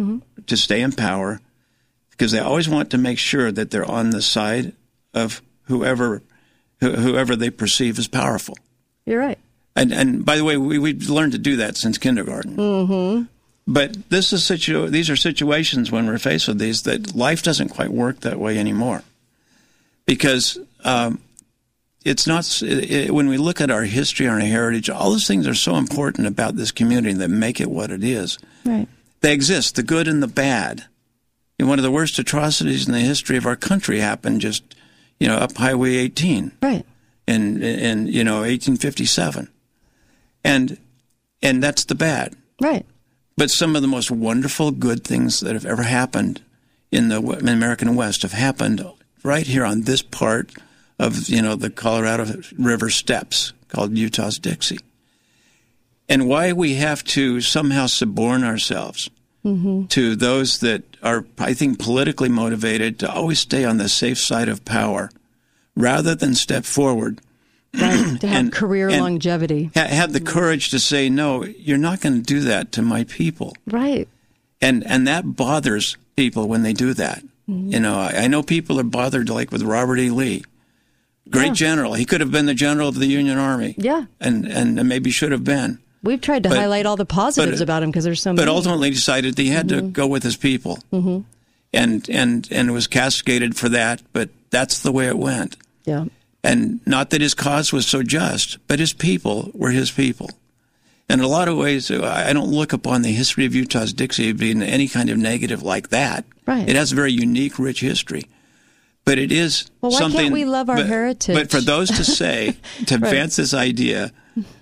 Mhm. 0.00 0.22
to 0.46 0.56
stay 0.56 0.80
in 0.80 0.92
power 0.92 1.40
because 2.10 2.32
they 2.32 2.38
always 2.38 2.68
want 2.68 2.90
to 2.90 2.98
make 2.98 3.18
sure 3.18 3.50
that 3.52 3.70
they're 3.70 3.84
on 3.90 4.10
the 4.10 4.22
side 4.22 4.72
of 5.14 5.42
whoever 5.64 6.22
who- 6.80 6.92
whoever 6.92 7.34
they 7.34 7.50
perceive 7.50 7.98
as 7.98 8.06
powerful. 8.06 8.56
You're 9.04 9.18
right. 9.18 9.38
And 9.74 9.92
and 9.92 10.24
by 10.24 10.36
the 10.36 10.44
way, 10.44 10.56
we 10.56 10.78
we've 10.78 11.10
learned 11.10 11.32
to 11.32 11.38
do 11.38 11.56
that 11.56 11.76
since 11.76 11.98
kindergarten. 11.98 12.56
Mm-hmm. 12.56 13.22
But 13.66 14.08
this 14.10 14.32
is 14.32 14.44
situ- 14.44 14.88
these 14.88 15.10
are 15.10 15.16
situations 15.16 15.90
when 15.90 16.06
we're 16.06 16.18
faced 16.18 16.46
with 16.48 16.58
these 16.58 16.82
that 16.82 17.14
life 17.16 17.42
doesn't 17.42 17.68
quite 17.70 17.92
work 17.92 18.20
that 18.20 18.38
way 18.38 18.56
anymore, 18.58 19.02
because 20.06 20.58
um, 20.84 21.18
it's 22.04 22.26
not. 22.26 22.62
It, 22.62 23.12
when 23.12 23.28
we 23.28 23.36
look 23.36 23.60
at 23.60 23.70
our 23.70 23.84
history 23.84 24.26
and 24.26 24.34
our 24.34 24.48
heritage, 24.48 24.88
all 24.88 25.10
those 25.10 25.26
things 25.26 25.46
are 25.46 25.54
so 25.54 25.76
important 25.76 26.26
about 26.26 26.56
this 26.56 26.70
community 26.70 27.14
that 27.14 27.28
make 27.28 27.60
it 27.60 27.70
what 27.70 27.90
it 27.90 28.04
is. 28.04 28.38
Right. 28.64 28.88
They 29.20 29.32
exist, 29.32 29.74
the 29.74 29.82
good 29.82 30.06
and 30.06 30.22
the 30.22 30.28
bad. 30.28 30.84
And 31.58 31.68
one 31.68 31.78
of 31.78 31.82
the 31.82 31.90
worst 31.90 32.18
atrocities 32.18 32.86
in 32.86 32.94
the 32.94 33.00
history 33.00 33.36
of 33.36 33.46
our 33.46 33.56
country 33.56 33.98
happened 33.98 34.40
just, 34.40 34.76
you 35.18 35.26
know, 35.26 35.36
up 35.36 35.56
Highway 35.56 35.96
18. 35.96 36.52
Right. 36.62 36.86
In 37.26 37.62
in 37.62 38.06
you 38.06 38.24
know 38.24 38.36
1857, 38.36 39.50
and 40.42 40.78
and 41.42 41.62
that's 41.62 41.84
the 41.84 41.94
bad. 41.94 42.34
Right. 42.58 42.86
But 43.36 43.50
some 43.50 43.76
of 43.76 43.82
the 43.82 43.88
most 43.88 44.10
wonderful 44.10 44.70
good 44.70 45.04
things 45.04 45.40
that 45.40 45.52
have 45.52 45.66
ever 45.66 45.82
happened 45.82 46.40
in 46.90 47.08
the 47.08 47.18
American 47.18 47.94
West 47.94 48.22
have 48.22 48.32
happened 48.32 48.82
right 49.22 49.46
here 49.46 49.64
on 49.64 49.82
this 49.82 50.00
part 50.00 50.52
of 50.98 51.28
you 51.28 51.42
know 51.42 51.54
the 51.56 51.70
Colorado 51.70 52.40
River 52.58 52.90
steppes 52.90 53.52
called 53.68 53.96
Utah's 53.96 54.38
Dixie. 54.38 54.78
And 56.08 56.26
why 56.28 56.52
we 56.52 56.74
have 56.74 57.04
to 57.04 57.40
somehow 57.40 57.86
suborn 57.86 58.44
ourselves 58.44 59.10
Mm-hmm. 59.44 59.86
to 59.86 60.16
those 60.16 60.58
that 60.60 60.82
are, 61.00 61.24
I 61.38 61.54
think, 61.54 61.78
politically 61.78 62.28
motivated 62.28 62.98
to 62.98 63.10
always 63.10 63.38
stay 63.38 63.64
on 63.64 63.76
the 63.78 63.88
safe 63.88 64.18
side 64.18 64.48
of 64.48 64.64
power 64.64 65.10
rather 65.76 66.14
than 66.16 66.34
step 66.34 66.64
forward. 66.64 67.20
Right. 67.72 68.20
To 68.20 68.26
have 68.26 68.36
And- 68.40 68.52
career 68.52 68.88
and 68.88 69.00
longevity. 69.00 69.70
Ha- 69.76 69.86
have 69.86 70.12
the 70.12 70.20
courage 70.20 70.70
to 70.70 70.80
say, 70.80 71.08
no, 71.08 71.44
you're 71.44 71.78
not 71.78 72.00
going 72.00 72.16
to 72.16 72.20
do 72.22 72.40
that 72.40 72.72
to 72.72 72.82
my 72.82 73.04
people. 73.04 73.54
Right. 73.68 74.08
And, 74.60 74.84
and 74.86 75.06
that 75.06 75.36
bothers 75.36 75.96
people 76.16 76.48
when 76.48 76.64
they 76.64 76.72
do 76.72 76.92
that. 76.94 77.22
Mhm. 77.48 77.72
You 77.72 77.78
know, 77.80 77.94
I, 77.96 78.24
I 78.24 78.26
know 78.26 78.42
people 78.42 78.80
are 78.80 78.84
bothered 78.84 79.30
like 79.30 79.52
with 79.52 79.62
Robert 79.62 80.00
E. 80.00 80.10
Lee. 80.10 80.44
Great 81.30 81.48
Yeah. 81.48 81.52
general. 81.54 81.94
He 81.94 82.04
could 82.04 82.20
have 82.20 82.30
been 82.30 82.46
the 82.46 82.54
general 82.54 82.88
of 82.88 82.94
the 82.98 83.06
Union 83.06 83.38
Army. 83.38 83.74
Yeah. 83.78 84.04
And, 84.20 84.46
and 84.46 84.88
maybe 84.88 85.10
should 85.10 85.32
have 85.32 85.44
been. 85.44 85.78
We've 86.02 86.20
tried 86.20 86.42
to 86.44 86.48
But- 86.48 86.58
highlight 86.58 86.86
all 86.86 86.96
the 86.96 87.04
positives 87.04 87.58
but- 87.58 87.64
about 87.64 87.82
him 87.82 87.90
because 87.90 88.04
there's 88.04 88.22
so 88.22 88.32
many. 88.32 88.44
But 88.46 88.48
ultimately 88.52 88.90
decided 88.90 89.36
that 89.36 89.42
he 89.42 89.48
had 89.48 89.68
to 89.70 89.82
Mhm. 89.82 89.92
go 89.92 90.06
with 90.06 90.22
his 90.22 90.36
people. 90.36 90.78
hmm 90.90 91.20
And, 91.72 92.08
and, 92.08 92.48
and 92.50 92.72
was 92.72 92.86
castigated 92.86 93.54
for 93.56 93.68
that, 93.68 94.00
but 94.14 94.30
that's 94.50 94.78
the 94.80 94.90
way 94.92 95.06
it 95.06 95.18
went. 95.18 95.56
Yeah. 95.84 96.04
And 96.42 96.80
not 96.86 97.10
that 97.10 97.20
his 97.20 97.34
cause 97.34 97.72
was 97.72 97.86
so 97.86 98.02
just, 98.02 98.56
but 98.68 98.78
his 98.78 98.92
people 98.94 99.50
were 99.52 99.70
his 99.70 99.90
people. 99.90 100.30
And 101.10 101.20
in 101.20 101.24
a 101.24 101.28
lot 101.28 101.48
of 101.48 101.56
ways, 101.58 101.90
I 101.90 102.30
I 102.30 102.32
don't 102.32 102.50
look 102.50 102.72
upon 102.72 103.02
the 103.02 103.12
history 103.12 103.44
of 103.44 103.54
Utah's 103.54 103.92
Dixie 103.92 104.32
being 104.32 104.62
any 104.62 104.88
kind 104.88 105.10
of 105.10 105.18
negative 105.18 105.62
like 105.62 105.88
that. 105.90 106.24
Right. 106.46 106.68
It 106.68 106.76
has 106.76 106.92
a 106.92 106.94
very 106.94 107.12
unique, 107.12 107.58
rich 107.58 107.80
history. 107.80 108.26
But 109.08 109.18
it 109.18 109.32
is 109.32 109.70
Well, 109.80 109.90
why 109.92 110.00
can't 110.00 110.12
something. 110.12 110.32
we 110.32 110.44
love 110.44 110.68
our 110.68 110.76
but, 110.76 110.86
heritage? 110.86 111.34
But 111.34 111.50
for 111.50 111.60
those 111.60 111.88
to 111.88 112.04
say, 112.04 112.56
to 112.86 112.94
Right. 112.98 113.04
advance 113.08 113.36
this 113.36 113.54
idea 113.54 114.12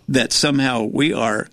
that 0.08 0.32
somehow 0.32 0.84
we 0.84 1.12
are 1.12 1.48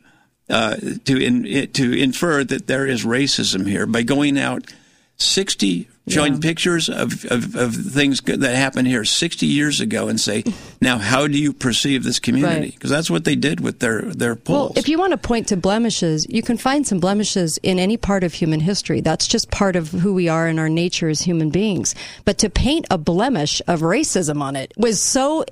uh, 0.50 0.76
to 1.06 1.18
in, 1.18 1.68
to 1.74 1.94
infer 1.94 2.44
that 2.44 2.68
there 2.68 2.86
is 2.86 3.04
racism 3.06 3.68
here 3.68 3.86
by 3.88 4.04
going 4.04 4.38
out 4.38 4.72
sixty 5.18 5.88
showing 6.08 6.42
pictures 6.42 6.90
of, 6.90 7.26
of, 7.26 7.56
of 7.56 7.74
things 7.74 8.20
that 8.22 8.56
happened 8.56 8.88
here 8.88 9.06
60 9.06 9.46
years 9.46 9.80
ago 9.80 10.10
and 10.10 10.20
say, 10.20 10.44
now 10.82 10.98
how 10.98 11.28
do 11.28 11.38
you 11.38 11.54
perceive 11.54 12.04
this 12.04 12.20
community? 12.20 12.62
Right. 12.62 12.74
Because 12.74 12.90
that's 12.90 13.10
what 13.10 13.24
they 13.24 13.36
did 13.36 13.62
with 13.62 13.80
their, 13.80 14.02
their 14.02 14.36
polls. 14.36 14.72
Well, 14.72 14.78
if 14.78 14.90
you 14.90 14.98
want 14.98 15.12
to 15.12 15.18
point 15.18 15.48
to 15.48 15.58
blemishes, 15.58 16.26
you 16.30 16.42
can 16.42 16.58
find 16.58 16.86
some 16.86 17.00
blemishes 17.00 17.58
in 17.64 17.80
any 17.80 17.96
part 17.96 18.24
of 18.24 18.34
human 18.34 18.60
history. 18.60 19.00
That's 19.00 19.28
just 19.28 19.50
part 19.50 19.76
of 19.76 19.92
who 19.92 20.14
we 20.14 20.28
are 20.28 20.48
and 20.48 20.60
our 20.60 20.70
nature 20.70 21.08
as 21.08 21.22
human 21.22 21.50
beings. 21.50 21.96
But 22.26 22.38
to 22.40 22.50
paint 22.50 22.86
a 22.92 22.98
blemish 22.98 23.62
of 23.68 23.82
racism 23.82 24.42
on 24.42 24.56
it 24.56 24.74
was 24.78 25.02
so 25.02 25.46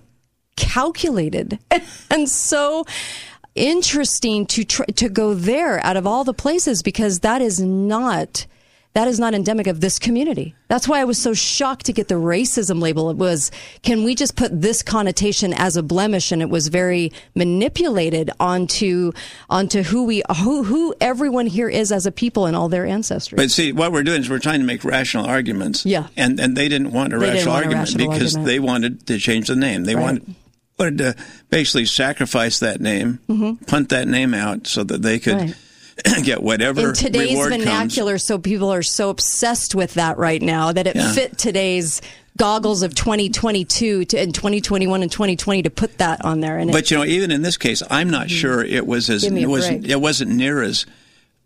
calculated 0.58 1.60
and 2.12 2.28
so 2.28 2.86
interesting 3.56 4.46
to 4.46 4.64
tr- 4.64 4.84
to 4.96 5.10
go 5.10 5.34
there 5.34 5.84
out 5.86 5.98
of 5.98 6.08
all 6.08 6.24
the 6.24 6.34
places 6.34 6.82
because 6.82 7.20
that 7.20 7.42
is 7.42 7.60
not 7.60 8.46
that 8.94 9.08
is 9.08 9.20
not 9.20 9.34
endemic 9.34 9.68
of 9.68 9.80
this 9.80 9.98
community. 10.00 10.54
That's 10.68 10.88
why 10.88 11.00
I 11.00 11.06
was 11.06 11.18
so 11.18 11.34
shocked 11.34 11.86
to 11.86 11.94
get 11.94 12.10
the 12.10 12.16
racism 12.16 12.82
label. 12.82 13.10
It 13.10 13.16
was, 13.18 13.50
can 13.84 14.04
we 14.04 14.16
just 14.16 14.36
put 14.36 14.62
this 14.62 14.84
connotation 14.84 15.54
as 15.54 15.78
a 15.78 15.84
blemish? 15.84 16.32
And 16.32 16.42
it 16.42 16.50
was 16.50 16.68
very 16.68 17.12
manipulated 17.34 18.32
onto 18.40 19.12
onto 19.50 19.84
who 19.84 20.04
we 20.06 20.24
who 20.38 20.64
who 20.64 20.94
everyone 21.00 21.46
here 21.48 21.70
is 21.70 21.92
as 21.92 22.06
a 22.06 22.12
people 22.12 22.46
and 22.46 22.56
all 22.56 22.68
their 22.70 22.86
ancestry. 22.86 23.36
But 23.38 23.52
see, 23.52 23.72
what 23.72 23.92
we're 23.92 24.04
doing 24.04 24.22
is 24.22 24.30
we're 24.30 24.40
trying 24.40 24.60
to 24.60 24.66
make 24.66 24.84
rational 24.84 25.26
arguments. 25.26 25.86
Yeah. 25.86 26.08
And 26.18 26.40
and 26.40 26.58
they 26.58 26.68
didn't 26.68 26.92
want 26.92 27.14
a 27.14 27.20
rational 27.20 27.54
want 27.54 27.64
a 27.66 27.68
argument 27.68 27.80
rational 27.90 28.12
because 28.12 28.36
argument. 28.36 28.46
they 28.48 28.60
wanted 28.60 29.08
to 29.08 29.18
change 29.20 29.48
the 29.48 29.56
name. 29.56 29.84
They 29.86 29.96
Right. 29.96 30.02
wanted 30.04 30.36
wanted 30.80 30.98
to 30.98 31.16
basically 31.50 31.86
sacrifice 31.86 32.60
that 32.60 32.82
name, 32.82 33.20
Mhm. 33.30 33.68
punt 33.68 33.90
that 33.90 34.08
name 34.08 34.34
out 34.34 34.66
so 34.68 34.84
that 34.84 35.02
they 35.02 35.20
could 35.20 35.36
Right. 35.36 35.54
get 36.24 36.42
whatever 36.44 36.90
in 36.90 36.94
today's 36.94 37.32
reward 37.32 37.52
comes. 37.52 37.64
vernacular, 37.64 38.18
so 38.18 38.38
people 38.38 38.72
are 38.72 38.84
so 38.84 39.10
obsessed 39.10 39.76
with 39.76 39.94
that 39.96 40.18
right 40.18 40.42
now 40.42 40.72
that 40.72 40.88
it 40.88 40.96
Yeah. 40.96 41.12
fit 41.14 41.38
today's 41.38 42.02
goggles 42.38 42.82
of 42.82 42.96
2022 42.96 44.06
to, 44.06 44.18
and 44.18 44.34
2021 44.34 45.02
and 45.02 45.12
2020 45.12 45.64
to 45.64 45.70
put 45.70 45.98
that 45.98 46.24
on 46.24 46.40
there. 46.40 46.58
And 46.58 46.72
But 46.72 46.90
you 46.90 46.98
know, 46.98 47.04
even 47.06 47.30
in 47.32 47.42
this 47.42 47.58
case, 47.58 47.84
I'm 47.90 48.10
not 48.10 48.30
sure 48.30 48.64
it 48.64 48.88
was 48.88 49.10
as 49.10 49.24
Mm-hmm. 49.24 49.36
Give 49.36 49.36
me 49.36 49.42
a 49.42 49.44
it 49.44 49.50
wasn't 49.50 49.82
break. 49.82 49.92
it 49.92 50.02
wasn't 50.02 50.32
near 50.32 50.62
as 50.64 50.86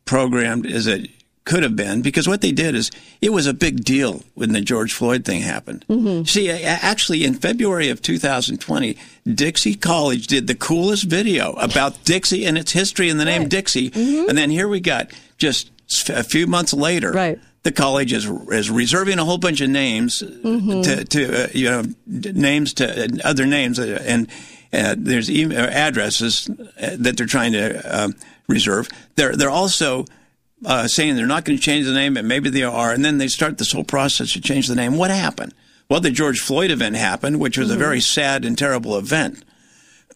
programmed 0.05 0.65
as 0.67 0.85
it 0.87 1.09
could 1.45 1.63
have 1.63 1.75
been 1.75 2.01
because 2.01 2.27
what 2.27 2.41
they 2.41 2.51
did 2.51 2.73
is 2.75 2.89
it 3.21 3.31
was 3.31 3.45
a 3.47 3.53
big 3.53 3.83
deal 3.83 4.23
when 4.33 4.51
the 4.51 4.61
George 4.61 4.93
Floyd 4.93 5.23
thing 5.23 5.41
happened. 5.41 5.85
Mhm. 5.89 6.27
See, 6.27 6.49
actually, 6.49 7.23
in 7.23 7.35
February 7.35 7.89
of 7.89 8.01
2020, 8.01 8.97
Dixie 9.31 9.75
College 9.75 10.27
did 10.27 10.47
the 10.47 10.55
coolest 10.55 11.03
video 11.03 11.53
about 11.53 12.03
Dixie 12.03 12.45
and 12.45 12.57
its 12.57 12.71
history 12.71 13.09
and 13.09 13.19
the 13.19 13.25
name 13.25 13.47
Dixie, 13.47 13.91
Mm-hmm. 13.91 14.29
and 14.29 14.37
then 14.37 14.49
here 14.49 14.67
we 14.67 14.79
got 14.79 15.11
just 15.37 15.69
a 16.09 16.23
few 16.23 16.47
months 16.47 16.73
later, 16.73 17.11
right. 17.11 17.37
the 17.63 17.71
college 17.71 18.11
is 18.11 18.25
is 18.51 18.71
reserving 18.71 19.19
a 19.19 19.25
whole 19.25 19.37
bunch 19.37 19.61
of 19.61 19.69
names 19.69 20.23
Mhm. 20.43 20.83
to 20.83 21.05
to 21.05 21.43
uh, 21.45 21.47
you 21.53 21.69
know 21.69 21.83
names 22.07 22.73
to 22.73 23.03
uh, 23.03 23.07
other 23.23 23.45
names 23.45 23.77
uh, 23.77 24.01
and 24.03 24.27
uh, 24.73 24.95
there's 24.97 25.29
email 25.29 25.59
addresses 25.65 26.49
uh, 26.81 26.95
that 26.97 27.17
they're 27.17 27.27
trying 27.27 27.51
to 27.53 28.13
reserve. 28.47 28.89
They're 29.15 29.35
they're 29.35 29.49
also 29.63 30.05
uh, 30.63 30.87
saying 30.87 31.15
they're 31.15 31.25
not 31.25 31.43
going 31.45 31.57
to 31.57 31.63
change 31.63 31.85
the 31.85 31.93
name, 31.93 32.15
and 32.17 32.27
maybe 32.27 32.49
they 32.49 32.63
are, 32.63 32.91
and 32.91 33.03
then 33.03 33.17
they 33.17 33.27
start 33.27 33.57
this 33.57 33.71
whole 33.71 33.83
process 33.83 34.31
to 34.33 34.41
change 34.41 34.67
the 34.67 34.75
name. 34.75 34.95
What 34.97 35.11
happened? 35.11 35.53
Well, 35.89 35.99
the 35.99 36.11
George 36.11 36.39
Floyd 36.39 36.71
event 36.71 36.95
happened, 36.95 37.39
which 37.39 37.57
was 37.57 37.69
a 37.71 37.75
Mhm. 37.75 37.79
very 37.79 38.01
sad 38.01 38.45
and 38.45 38.57
terrible 38.57 38.97
event. 38.97 39.43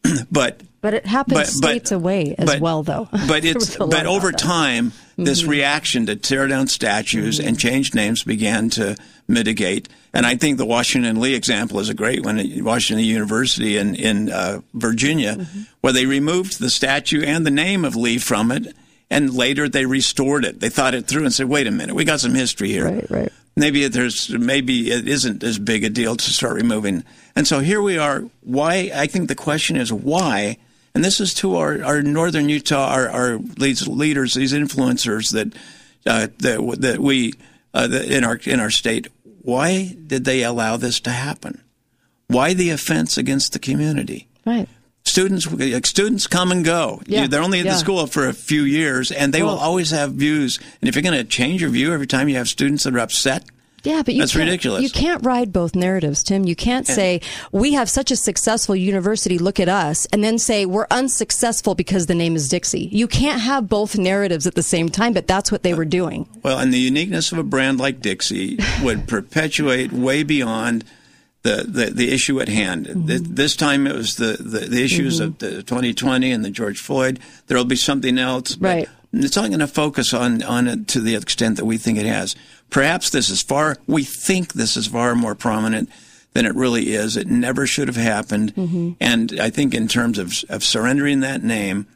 but 0.31 0.61
but 0.81 0.93
it 0.93 1.05
happened 1.05 1.33
but- 1.35 1.45
but- 1.61 1.69
states 1.69 1.91
away 1.91 2.35
as 2.37 2.45
but- 2.45 2.61
well, 2.61 2.83
though. 2.83 3.09
but 3.27 3.43
it's 3.43 3.75
a 3.79 3.85
but 3.85 4.05
over 4.05 4.31
that. 4.31 4.39
time, 4.39 4.93
this 5.17 5.43
Mhm. 5.43 5.47
reaction 5.49 6.05
to 6.05 6.15
tear 6.15 6.47
down 6.47 6.67
statues 6.67 7.37
and 7.39 7.59
change 7.59 7.93
names 7.93 8.23
began 8.23 8.69
to 8.71 8.95
mitigate. 9.27 9.89
And 10.13 10.25
I 10.25 10.35
think 10.37 10.57
the 10.57 10.65
Washington 10.65 11.19
Lee 11.19 11.35
example 11.35 11.79
is 11.81 11.89
a 11.89 11.93
great 11.93 12.23
one 12.23 12.39
at 12.39 12.61
Washington 12.63 13.05
University 13.05 13.77
in 13.77 13.93
in 13.93 14.31
uh, 14.31 14.61
Virginia, 14.73 15.45
where 15.81 15.93
they 15.93 16.05
removed 16.05 16.59
the 16.59 16.69
statue 16.69 17.21
and 17.23 17.45
the 17.45 17.51
name 17.51 17.83
of 17.85 17.95
Lee 17.97 18.17
from 18.17 18.49
it, 18.51 18.73
and 19.09 19.33
later 19.33 19.67
they 19.67 19.85
restored 19.85 20.45
it. 20.45 20.59
They 20.59 20.69
thought 20.69 20.93
it 20.93 21.07
through 21.07 21.23
and 21.23 21.33
said, 21.33 21.47
"Wait 21.47 21.67
a 21.67 21.71
minute, 21.71 21.95
we 21.95 22.05
got 22.05 22.19
some 22.19 22.35
history 22.35 22.69
here." 22.69 22.85
Right, 22.85 23.09
right. 23.09 23.33
Maybe 23.55 23.87
there's 23.87 24.29
maybe 24.29 24.91
it 24.91 25.07
isn't 25.07 25.43
as 25.43 25.59
big 25.59 25.83
a 25.83 25.89
deal 25.89 26.15
to 26.15 26.29
start 26.31 26.55
removing. 26.55 27.03
And 27.35 27.47
so 27.47 27.59
here 27.59 27.81
we 27.81 27.97
are. 27.97 28.23
Why? 28.41 28.91
I 28.93 29.07
think 29.07 29.27
the 29.27 29.35
question 29.35 29.75
is 29.75 29.91
why. 29.91 30.57
And 30.95 31.03
this 31.03 31.19
is 31.19 31.33
to 31.35 31.55
our, 31.55 31.83
our 31.83 32.01
northern 32.01 32.49
Utah, 32.49 32.87
our, 32.87 33.07
our 33.09 33.37
these 33.37 33.87
leaders, 33.87 34.33
these 34.33 34.53
influencers 34.53 35.31
that 35.33 35.53
uh, 36.05 36.27
that 36.39 36.77
that 36.81 36.99
we 36.99 37.33
uh, 37.73 37.87
that 37.87 38.05
in 38.05 38.23
our 38.23 38.39
in 38.45 38.59
our 38.59 38.71
state. 38.71 39.07
Why 39.41 39.95
did 40.05 40.25
they 40.25 40.43
allow 40.43 40.77
this 40.77 40.99
to 41.01 41.09
happen? 41.09 41.63
Why 42.27 42.53
the 42.53 42.69
offense 42.69 43.17
against 43.17 43.53
the 43.53 43.59
community? 43.59 44.27
Right. 44.45 44.69
Students 45.09 45.47
students 45.89 46.27
come 46.27 46.51
and 46.51 46.63
go. 46.63 47.01
Yeah, 47.07 47.23
You- 47.23 47.27
they're 47.27 47.41
only 47.41 47.59
at 47.59 47.65
yeah. 47.65 47.73
the 47.73 47.77
school 47.79 48.05
for 48.07 48.27
a 48.27 48.33
few 48.33 48.63
years, 48.63 49.11
and 49.11 49.33
they 49.33 49.41
will 49.43 49.57
always 49.57 49.91
have 49.91 50.13
views. 50.13 50.59
And 50.81 50.87
if 50.87 50.95
you're 50.95 51.01
going 51.03 51.17
to 51.17 51.23
change 51.23 51.61
your 51.61 51.71
view 51.71 51.93
every 51.93 52.07
time 52.07 52.29
you 52.29 52.35
have 52.35 52.47
students 52.47 52.83
that 52.83 52.93
are 52.95 52.99
upset, 52.99 53.43
Yeah, 53.83 54.01
but 54.03 54.13
you 54.13 54.19
That's 54.21 54.33
can't, 54.33 54.43
ridiculous. 54.43 54.83
You 54.83 54.89
can't 54.89 55.25
ride 55.25 55.53
both 55.53 55.73
narratives, 55.73 56.21
Tim. 56.21 56.43
You 56.43 56.55
can't 56.55 56.85
And- 56.87 56.95
say 56.95 57.21
we 57.53 57.73
have 57.73 57.89
such 57.89 58.11
a 58.11 58.15
successful 58.17 58.75
university. 58.75 59.37
Look 59.39 59.57
at 59.59 59.69
us, 59.69 60.05
and 60.11 60.21
then 60.21 60.37
say 60.37 60.65
we're 60.65 60.85
unsuccessful 60.91 61.75
because 61.75 62.05
the 62.07 62.13
name 62.15 62.35
is 62.35 62.49
Dixie. 62.49 62.89
You 62.91 63.07
can't 63.07 63.41
have 63.41 63.69
both 63.69 63.97
narratives 63.97 64.45
at 64.45 64.55
the 64.55 64.63
same 64.63 64.89
time. 64.89 65.13
But 65.13 65.27
that's 65.27 65.49
what 65.51 65.63
they 65.63 65.73
were 65.73 65.85
doing. 65.85 66.27
Well, 66.43 66.59
and 66.59 66.73
the 66.73 66.77
uniqueness 66.77 67.31
of 67.31 67.37
a 67.37 67.43
brand 67.43 67.79
like 67.79 68.01
Dixie 68.01 68.59
would 68.83 69.07
perpetuate 69.15 69.91
way 69.93 70.23
beyond 70.23 70.83
the, 71.43 71.65
the, 71.67 71.85
the 71.91 72.11
issue 72.11 72.39
at 72.41 72.49
hand. 72.49 72.85
Th- 73.07 73.21
This 73.21 73.55
time 73.55 73.87
it 73.87 73.95
was 73.95 74.15
the, 74.15 74.37
the, 74.39 74.59
the 74.67 74.83
issues 74.83 75.19
Mhm. 75.19 75.23
of 75.25 75.37
the 75.39 75.51
2020 75.63 76.31
and 76.31 76.43
the 76.43 76.49
George 76.49 76.79
Floyd. 76.79 77.19
There 77.47 77.57
will 77.57 77.65
be 77.65 77.75
something 77.77 78.17
else. 78.17 78.55
but 78.55 78.67
Right. 78.67 78.89
It's 79.11 79.35
not 79.35 79.47
going 79.47 79.59
to 79.59 79.67
focus 79.67 80.13
on, 80.13 80.43
on 80.43 80.67
it 80.67 80.87
to 80.89 80.99
the 80.99 81.15
extent 81.15 81.57
that 81.57 81.65
we 81.65 81.77
think 81.77 81.97
it 81.97 82.05
has. 82.05 82.35
Perhaps 82.69 83.09
this 83.09 83.29
is 83.31 83.41
far, 83.41 83.77
we 83.87 84.03
think 84.03 84.53
this 84.53 84.77
is 84.77 84.85
far 84.87 85.15
more 85.15 85.33
prominent 85.33 85.89
than 86.33 86.45
it 86.45 86.53
really 86.53 86.93
is. 86.93 87.17
It 87.17 87.25
never 87.27 87.65
should 87.65 87.87
have 87.87 87.97
happened. 87.97 88.53
Mm-hmm. 88.55 88.91
And 88.99 89.39
I 89.41 89.49
think 89.49 89.73
in 89.73 89.87
terms 89.87 90.19
of, 90.19 90.33
of 90.49 90.63
surrendering 90.63 91.21
that 91.21 91.41
name 91.43 91.87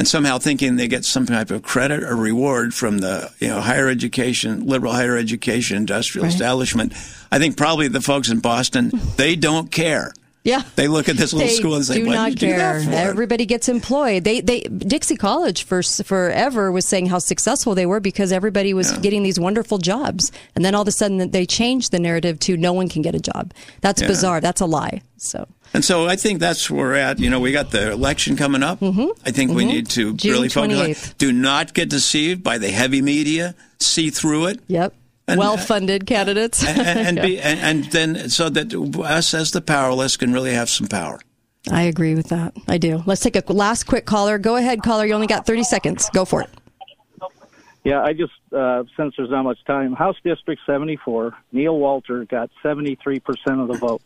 and 0.00 0.08
somehow 0.08 0.38
thinking 0.38 0.76
they 0.76 0.88
get 0.88 1.04
some 1.04 1.26
type 1.26 1.50
of 1.50 1.62
credit 1.62 2.02
or 2.02 2.16
reward 2.16 2.72
from 2.74 2.98
the, 2.98 3.30
you 3.38 3.48
know, 3.48 3.60
higher 3.60 3.86
education, 3.88 4.66
liberal 4.66 4.94
higher 4.94 5.16
education 5.16 5.76
industrial 5.76 6.24
Right. 6.24 6.32
establishment, 6.32 6.94
I 7.30 7.38
think 7.38 7.56
probably 7.56 7.86
the 7.88 8.00
folks 8.00 8.30
in 8.30 8.38
Boston, 8.40 8.90
they 9.16 9.36
don't 9.36 9.70
care. 9.70 10.12
Yeah. 10.42 10.62
They 10.74 10.88
look 10.88 11.10
at 11.10 11.18
this 11.18 11.34
little 11.34 11.48
they 11.48 11.54
school 11.54 11.74
and 11.74 11.84
say, 11.84 11.96
do 11.96 12.06
"What 12.06 12.14
not 12.14 12.30
did 12.30 12.40
you 12.42 12.48
do 12.48 12.56
that 12.56 12.82
care. 12.82 12.90
for?" 12.90 13.10
Everybody 13.10 13.44
gets 13.44 13.68
employed. 13.68 14.24
They 14.24 14.40
they 14.40 14.60
Dixie 14.62 15.16
College 15.16 15.64
for 15.64 15.82
forever 15.82 16.72
was 16.72 16.86
saying 16.86 17.06
how 17.08 17.18
successful 17.18 17.74
they 17.74 17.84
were 17.84 18.00
because 18.00 18.32
everybody 18.32 18.72
was 18.72 18.90
getting 19.02 19.22
these 19.22 19.38
wonderful 19.38 19.76
jobs, 19.76 20.32
and 20.56 20.64
then 20.64 20.74
all 20.74 20.80
of 20.80 20.88
a 20.88 20.92
sudden 20.92 21.30
they 21.30 21.44
changed 21.44 21.92
the 21.92 21.98
narrative 21.98 22.38
to 22.40 22.56
no 22.56 22.72
one 22.72 22.88
can 22.88 23.02
get 23.02 23.14
a 23.14 23.20
job. 23.20 23.52
That's 23.82 24.00
Yeah. 24.00 24.08
bizarre. 24.08 24.40
That's 24.40 24.62
a 24.62 24.66
lie. 24.66 25.02
So 25.18 25.46
And 25.72 25.84
so 25.84 26.06
I 26.06 26.16
think 26.16 26.40
that's 26.40 26.68
where 26.70 26.80
we're 26.86 26.94
at. 26.94 27.20
You 27.20 27.30
know, 27.30 27.38
we 27.40 27.52
got 27.52 27.70
the 27.70 27.92
election 27.92 28.36
coming 28.36 28.62
up. 28.62 28.82
I 28.82 29.30
think 29.30 29.52
we 29.52 29.64
Mhm. 29.64 29.68
need 29.68 29.88
to 29.90 30.14
June 30.14 30.32
really 30.32 30.48
focus 30.48 30.70
on 30.78 30.84
28th. 30.86 31.18
Do 31.18 31.32
not 31.32 31.74
get 31.74 31.88
deceived 31.88 32.42
by 32.42 32.58
the 32.58 32.70
heavy 32.70 33.00
media. 33.02 33.54
See 33.78 34.10
through 34.10 34.46
it. 34.46 34.60
Yep. 34.66 34.94
And- 35.28 35.38
well 35.38 35.56
funded 35.56 36.06
candidates. 36.06 36.64
and, 36.66 36.80
and, 36.80 37.16
Yeah. 37.18 37.22
be, 37.26 37.38
and, 37.40 37.60
and 37.60 37.84
then 37.92 38.28
so 38.30 38.48
that 38.48 38.74
us 38.74 39.32
as 39.32 39.52
the 39.52 39.60
powerless 39.60 40.16
can 40.16 40.32
really 40.32 40.52
have 40.54 40.68
some 40.68 40.88
power. 40.88 41.20
I 41.70 41.82
agree 41.82 42.14
with 42.16 42.30
that. 42.30 42.52
I 42.66 42.78
do. 42.78 43.02
Let's 43.06 43.20
take 43.20 43.36
a 43.36 43.52
last 43.52 43.84
quick 43.86 44.06
caller. 44.06 44.38
Go 44.38 44.56
ahead, 44.56 44.82
caller. 44.82 45.06
You 45.06 45.14
only 45.14 45.26
got 45.28 45.46
30 45.46 45.62
seconds. 45.62 46.08
Go 46.12 46.24
for 46.24 46.40
it. 46.42 46.50
Yeah, 47.84 48.02
I 48.02 48.12
just, 48.12 48.32
uh, 48.54 48.82
since 48.96 49.14
there's 49.16 49.30
not 49.30 49.42
much 49.44 49.58
time, 49.66 49.94
House 49.94 50.16
District 50.22 50.60
74, 50.66 51.32
Neil 51.52 51.78
Walter 51.78 52.24
got 52.26 52.50
73% 52.62 53.20
of 53.62 53.68
the 53.68 53.78
vote, 53.78 54.02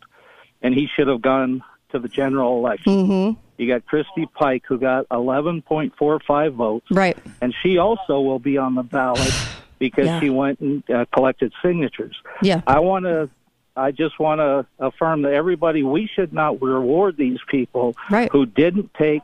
and 0.65 0.75
he 0.75 0.89
should 0.97 1.07
have 1.07 1.23
gone 1.23 1.63
to 1.93 2.01
the 2.01 2.09
general 2.09 2.57
election. 2.59 2.93
Mm-hmm. 2.93 3.41
You 3.59 3.69
got 3.69 3.87
Christy 3.87 4.27
Pike, 4.35 4.65
who 4.67 4.79
got 4.79 5.09
11.45 5.11 6.53
votes, 6.55 6.87
Right. 6.91 7.17
and 7.41 7.55
she 7.63 7.79
also 7.79 8.21
will 8.21 8.41
be 8.41 8.59
on 8.59 8.75
the 8.75 8.83
ballot 8.83 9.33
because 9.79 10.07
Yeah. 10.07 10.21
she 10.21 10.31
went 10.31 10.59
and 10.61 10.83
uh, 10.91 11.05
collected 11.15 11.53
signatures. 11.63 12.17
Yeah. 12.43 12.63
I 12.67 12.81
want 12.81 13.05
to. 13.05 13.31
I 13.77 13.91
just 13.91 14.21
want 14.21 14.39
to 14.39 14.67
affirm 14.79 15.23
that 15.23 15.33
everybody, 15.33 15.83
we 15.83 16.07
should 16.15 16.33
not 16.33 16.63
reward 16.63 17.17
these 17.17 17.41
people 17.49 17.97
Right. 18.09 18.31
who 18.31 18.47
didn't 18.47 18.95
take 18.95 19.23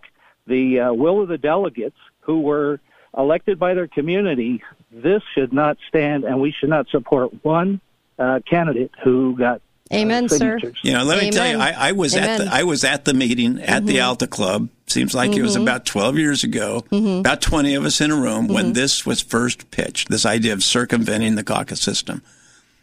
the 0.48 0.80
uh, 0.80 0.92
will 0.92 1.22
of 1.22 1.28
the 1.28 1.38
delegates 1.38 1.96
who 2.22 2.40
were 2.40 2.80
elected 3.16 3.60
by 3.60 3.74
their 3.74 3.86
community. 3.86 4.60
This 4.90 5.22
should 5.34 5.52
not 5.52 5.78
stand, 5.88 6.24
and 6.24 6.40
we 6.40 6.50
should 6.50 6.68
not 6.68 6.88
support 6.88 7.44
one 7.44 7.80
uh, 8.18 8.40
candidate 8.44 8.90
who 9.04 9.36
got 9.36 9.62
Amen, 9.92 10.28
sir. 10.28 10.58
You 10.82 10.92
know, 10.92 11.02
let 11.04 11.20
me 11.20 11.30
tell 11.30 11.48
you, 11.50 11.58
I, 11.58 11.88
I 11.88 11.92
was 11.92 12.14
at 12.14 12.38
the 12.38 12.48
I 12.52 12.62
was 12.62 12.84
at 12.84 13.04
the 13.04 13.12
meeting 13.14 13.60
at 13.60 13.86
the 13.86 13.96
Mhm. 13.96 14.04
Alta 14.06 14.26
Club. 14.28 14.68
Seems 14.86 15.14
like 15.14 15.32
it 15.32 15.42
was 15.42 15.56
Mhm. 15.56 15.62
about 15.62 15.84
twelve 15.84 16.16
years 16.16 16.44
ago. 16.44 16.84
Mhm. 16.92 17.20
About 17.20 17.40
twenty 17.40 17.74
of 17.74 17.84
us 17.84 18.00
in 18.00 18.10
a 18.12 18.16
room 18.16 18.46
when 18.46 18.70
Mhm. 18.70 18.74
this 18.74 19.04
was 19.04 19.20
first 19.20 19.70
pitched. 19.72 20.08
This 20.08 20.24
idea 20.24 20.52
of 20.52 20.62
circumventing 20.62 21.34
the 21.34 21.42
caucus 21.42 21.80
system. 21.80 22.22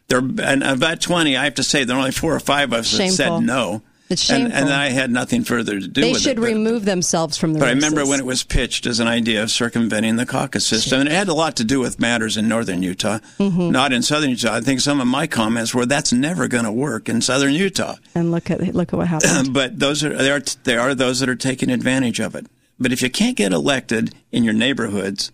There 0.10 0.20
and 0.44 0.64
about 0.64 1.00
twenty, 1.00 1.38
I 1.38 1.46
have 1.46 1.56
to 1.56 1.64
say, 1.64 1.86
there 1.86 1.96
were 1.96 2.00
only 2.02 2.12
four 2.12 2.36
or 2.36 2.40
five 2.42 2.74
of 2.74 2.80
us 2.82 2.92
that 2.98 3.12
said 3.12 3.42
no. 3.42 3.82
It's 4.10 4.30
And, 4.30 4.44
shameful. 4.44 4.58
and 4.58 4.74
I 4.74 4.90
had 4.90 5.12
nothing 5.12 5.44
further 5.44 5.80
to 5.80 5.88
do 5.88 6.02
they 6.02 6.14
with 6.14 6.22
should 6.22 6.38
it. 6.38 6.42
but- 6.42 6.46
remove 6.48 6.86
themselves 6.86 7.38
from 7.38 7.54
the 7.54 7.60
But 7.60 7.68
I 7.68 7.72
remember 7.72 8.06
when 8.06 8.20
it 8.20 8.26
was 8.26 8.44
pitched 8.44 8.86
as 8.86 9.00
an 9.02 9.08
idea 9.08 9.44
of 9.44 9.52
circumventing 9.52 10.16
the 10.16 10.26
caucus 10.26 10.66
system, 10.66 11.02
and 11.02 11.10
it 11.10 11.12
had 11.12 11.28
a 11.28 11.34
lot 11.34 11.56
to 11.58 11.64
do 11.66 11.80
with 11.80 12.00
matters 12.00 12.38
in 12.38 12.48
northern 12.48 12.82
Utah, 12.84 13.20
Mhm. 13.40 13.72
not 13.72 13.92
in 13.92 14.02
southern 14.02 14.30
Utah. 14.30 14.54
I 14.56 14.62
think 14.62 14.80
some 14.80 15.02
of 15.02 15.08
my 15.08 15.28
comments 15.28 15.74
were 15.74 15.86
that's 15.86 16.14
never 16.14 16.48
going 16.48 16.64
to 16.66 16.72
work 16.72 17.10
in 17.10 17.22
southern 17.22 17.54
Utah. 17.54 17.96
And 18.16 18.32
look 18.32 18.50
at 18.50 18.74
look 18.74 18.94
at 18.94 18.98
what 18.98 19.08
happened. 19.08 19.52
but 19.54 19.80
those 19.80 20.04
are 20.04 20.16
there 20.16 20.36
are 20.38 20.44
there 20.64 20.80
are 20.80 20.96
those 20.96 21.20
that 21.20 21.28
are 21.28 21.36
taking 21.36 21.70
advantage 21.70 22.20
of 22.20 22.34
it. 22.36 22.46
But 22.80 22.94
if 22.94 23.02
you 23.02 23.10
can't 23.10 23.36
get 23.36 23.52
elected 23.52 24.14
in 24.32 24.44
your 24.44 24.54
neighborhoods 24.54 25.32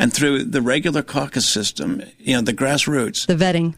and 0.00 0.12
through 0.12 0.44
the 0.44 0.60
regular 0.62 1.02
caucus 1.02 1.48
system, 1.48 2.02
you 2.18 2.34
know 2.34 2.40
the 2.42 2.52
grassroots, 2.52 3.26
the 3.26 3.34
vetting, 3.36 3.74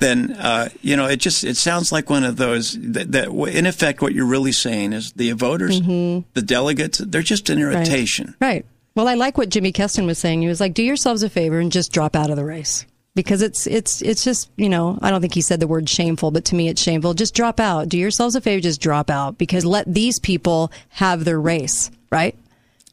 then 0.00 0.32
uh, 0.32 0.68
you 0.82 0.96
know 0.96 1.06
it 1.06 1.18
just 1.18 1.44
it 1.44 1.56
sounds 1.56 1.92
like 1.92 2.10
one 2.10 2.24
of 2.24 2.36
those 2.36 2.76
that, 2.80 3.12
that 3.12 3.28
in 3.28 3.66
effect 3.66 4.02
what 4.02 4.12
you're 4.14 4.26
really 4.26 4.52
saying 4.52 4.92
is 4.92 5.12
the 5.12 5.30
voters, 5.32 5.80
Mhm. 5.80 6.24
the 6.34 6.42
delegates, 6.42 6.98
they're 6.98 7.22
just 7.22 7.48
an 7.50 7.58
irritation. 7.60 8.34
Right. 8.40 8.64
Well, 8.96 9.06
I 9.08 9.14
like 9.14 9.36
what 9.38 9.50
Jimmy 9.50 9.72
Keston 9.72 10.06
was 10.06 10.18
saying. 10.18 10.40
He 10.42 10.48
was 10.48 10.58
like, 10.60 10.72
"Do 10.74 10.82
yourselves 10.82 11.22
a 11.22 11.28
favor 11.28 11.60
and 11.60 11.70
just 11.70 11.92
drop 11.92 12.16
out 12.16 12.30
of 12.30 12.36
the 12.36 12.44
race." 12.46 12.86
Because 13.14 13.40
it's 13.42 13.66
it's 13.66 14.02
it's 14.02 14.24
just 14.24 14.50
you 14.56 14.68
know 14.68 14.98
I 15.02 15.10
don't 15.10 15.20
think 15.20 15.34
he 15.34 15.40
said 15.42 15.60
the 15.60 15.66
word 15.66 15.88
shameful, 15.88 16.30
but 16.30 16.44
to 16.46 16.54
me 16.54 16.68
it's 16.68 16.82
shameful. 16.82 17.14
Just 17.14 17.34
drop 17.34 17.60
out. 17.60 17.88
Do 17.88 17.98
yourselves 17.98 18.34
a 18.34 18.40
favor, 18.40 18.60
just 18.60 18.80
drop 18.80 19.08
out 19.10 19.38
because 19.38 19.64
let 19.64 19.92
these 19.92 20.18
people 20.18 20.70
have 20.90 21.24
their 21.24 21.40
race, 21.40 21.90
right? 22.10 22.34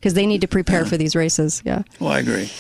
Because 0.04 0.16
they 0.16 0.26
need 0.26 0.42
to 0.42 0.50
prepare 0.50 0.86
for 0.86 0.98
these 0.98 1.16
races. 1.16 1.62
Yeah. 1.64 1.84
Well, 2.02 2.12
I 2.12 2.20
agree. 2.20 2.52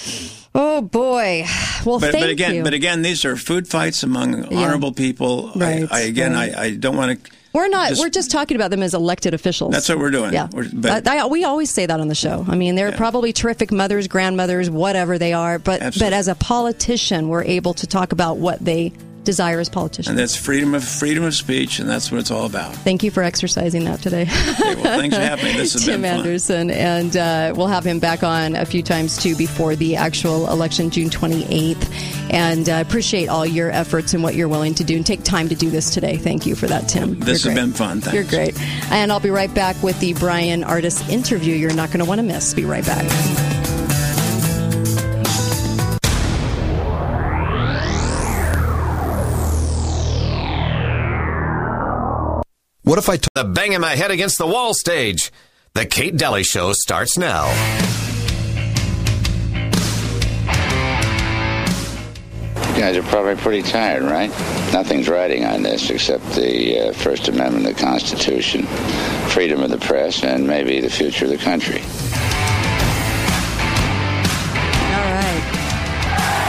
Oh 0.56 0.82
boy. 0.82 1.44
Well, 1.86 2.00
but, 2.00 2.14
thank 2.14 2.24
but 2.24 2.30
again, 2.30 2.56
you. 2.56 2.64
but 2.64 2.74
again, 2.74 3.02
these 3.02 3.26
are 3.26 3.36
food 3.36 3.68
fights 3.68 4.02
among 4.02 4.50
Yeah. 4.50 4.60
honorable 4.60 4.94
people. 4.94 5.52
Right, 5.54 5.86
I, 5.92 5.98
I 5.98 6.00
again, 6.04 6.32
right. 6.32 6.56
I, 6.56 6.64
I 6.64 6.76
don't 6.76 6.96
want 6.96 7.22
to. 7.22 7.32
We're 7.52 7.68
not. 7.68 7.98
we're 8.00 8.10
just 8.10 8.32
talking 8.32 8.56
about 8.56 8.72
them 8.72 8.82
as 8.82 8.94
elected 8.94 9.34
officials. 9.34 9.74
That's 9.74 9.90
what 9.90 10.00
we're 10.00 10.10
doing. 10.10 10.32
Yeah, 10.32 10.48
We're- 10.54 10.70
but- 10.74 11.06
I, 11.06 11.20
I- 11.20 11.26
we 11.26 11.44
always 11.44 11.70
say 11.70 11.86
that 11.86 12.00
on 12.00 12.08
the 12.08 12.16
show. 12.16 12.46
I 12.48 12.56
mean, 12.56 12.76
they're 12.76 12.94
probably 12.94 13.34
terrific 13.34 13.74
mothers, 13.74 14.08
grandmothers, 14.08 14.70
whatever 14.70 15.18
they 15.18 15.34
are. 15.34 15.60
But 15.60 15.82
but 16.00 16.14
as 16.14 16.30
a 16.30 16.36
politician, 16.36 17.28
we're 17.28 17.44
able 17.44 17.74
to 17.74 17.86
talk 17.88 18.14
about 18.14 18.38
what 18.38 18.64
they 18.64 18.94
desire 19.24 19.60
as 19.60 19.70
politicians. 19.70 20.10
And 20.10 20.20
that's 20.20 20.36
freedom 20.36 20.74
of 20.74 20.84
freedom 20.84 21.24
of 21.24 21.34
speech, 21.34 21.80
and 21.80 21.90
that's 21.90 22.12
what 22.12 22.20
it's 22.20 22.32
all 22.32 22.46
about. 22.46 22.76
Thank 22.76 23.04
you 23.04 23.12
for 23.12 23.24
exercising 23.24 23.86
that 23.86 24.02
today. 24.02 24.24
Okay, 24.24 24.76
well, 24.76 25.00
thanks 25.00 25.16
for 25.16 25.22
having 25.22 25.46
me. 25.46 25.54
This 25.54 25.74
has 25.74 25.86
Tim 25.86 26.02
been 26.02 26.12
fun. 26.12 26.20
Anderson, 26.26 26.72
and 26.72 27.18
uh, 27.18 27.54
we'll 27.56 27.68
have 27.68 27.86
him 27.86 28.00
back 28.00 28.24
on 28.24 28.56
a 28.56 28.66
few 28.66 28.84
times 28.84 29.18
too 29.18 29.36
before 29.36 29.76
the 29.76 29.96
actual 29.96 30.50
election, 30.50 30.90
June 30.90 31.10
28th. 31.10 32.32
And 32.32 32.68
uh, 32.68 32.84
appreciate 32.86 33.28
all 33.28 33.46
your 33.46 33.70
efforts 33.70 34.14
and 34.14 34.24
what 34.24 34.36
you're 34.36 34.48
willing 34.48 34.74
to 34.76 34.84
do 34.84 34.96
and 34.96 35.06
take 35.06 35.24
time 35.24 35.50
to 35.50 35.56
do 35.56 35.70
this 35.70 35.94
today. 35.94 36.18
Thank 36.18 36.46
you 36.46 36.56
for 36.56 36.68
that, 36.68 36.88
Tim. 36.90 37.20
This 37.20 37.28
You're 37.28 37.34
has 37.34 37.44
great. 37.44 37.56
been 37.56 37.74
fun. 37.74 38.02
Thanks. 38.02 38.14
You're 38.14 38.24
great. 38.24 38.60
And 38.92 39.12
I'll 39.12 39.20
be 39.20 39.30
right 39.30 39.54
back 39.54 39.82
with 39.84 40.00
the 40.00 40.14
Bryan 40.14 40.64
Ardis 40.64 41.08
interview 41.10 41.56
you're 41.56 41.74
not 41.74 41.90
going 41.90 42.00
to 42.00 42.06
want 42.06 42.20
to 42.20 42.24
miss. 42.24 42.54
Be 42.54 42.66
right 42.66 42.86
back. 42.86 43.53
What 52.94 53.00
if 53.00 53.10
I 53.10 53.18
took 53.18 53.34
the 53.34 53.44
bang 53.44 53.70
banging 53.70 53.82
my 53.82 53.96
head 53.96 54.12
against 54.12 54.38
the 54.38 54.46
wall 54.46 54.76
stage? 54.76 55.32
The 55.74 55.84
Kate 55.84 56.16
Dalley 56.16 56.44
Show 56.44 56.74
starts 56.74 57.18
now. 57.18 57.48
You 62.70 62.80
guys 62.80 62.96
are 62.96 63.02
probably 63.02 63.36
pretty 63.38 63.64
tired, 63.68 64.04
right? 64.04 64.30
Nothing's 64.72 65.10
riding 65.10 65.44
on 65.44 65.64
this 65.64 65.90
except 65.90 66.24
the 66.36 66.90
uh, 66.90 66.94
First 66.94 67.28
Amendment 67.30 67.66
of 67.66 67.76
the 67.76 67.82
Constitution, 67.82 68.68
freedom 69.30 69.64
of 69.64 69.72
the 69.72 69.80
press, 69.80 70.24
and 70.24 70.46
maybe 70.46 70.80
the 70.80 70.88
future 70.88 71.26
of 71.26 71.32
the 71.32 71.38
country. 71.38 71.82
All 74.94 75.08
right. 75.18 75.44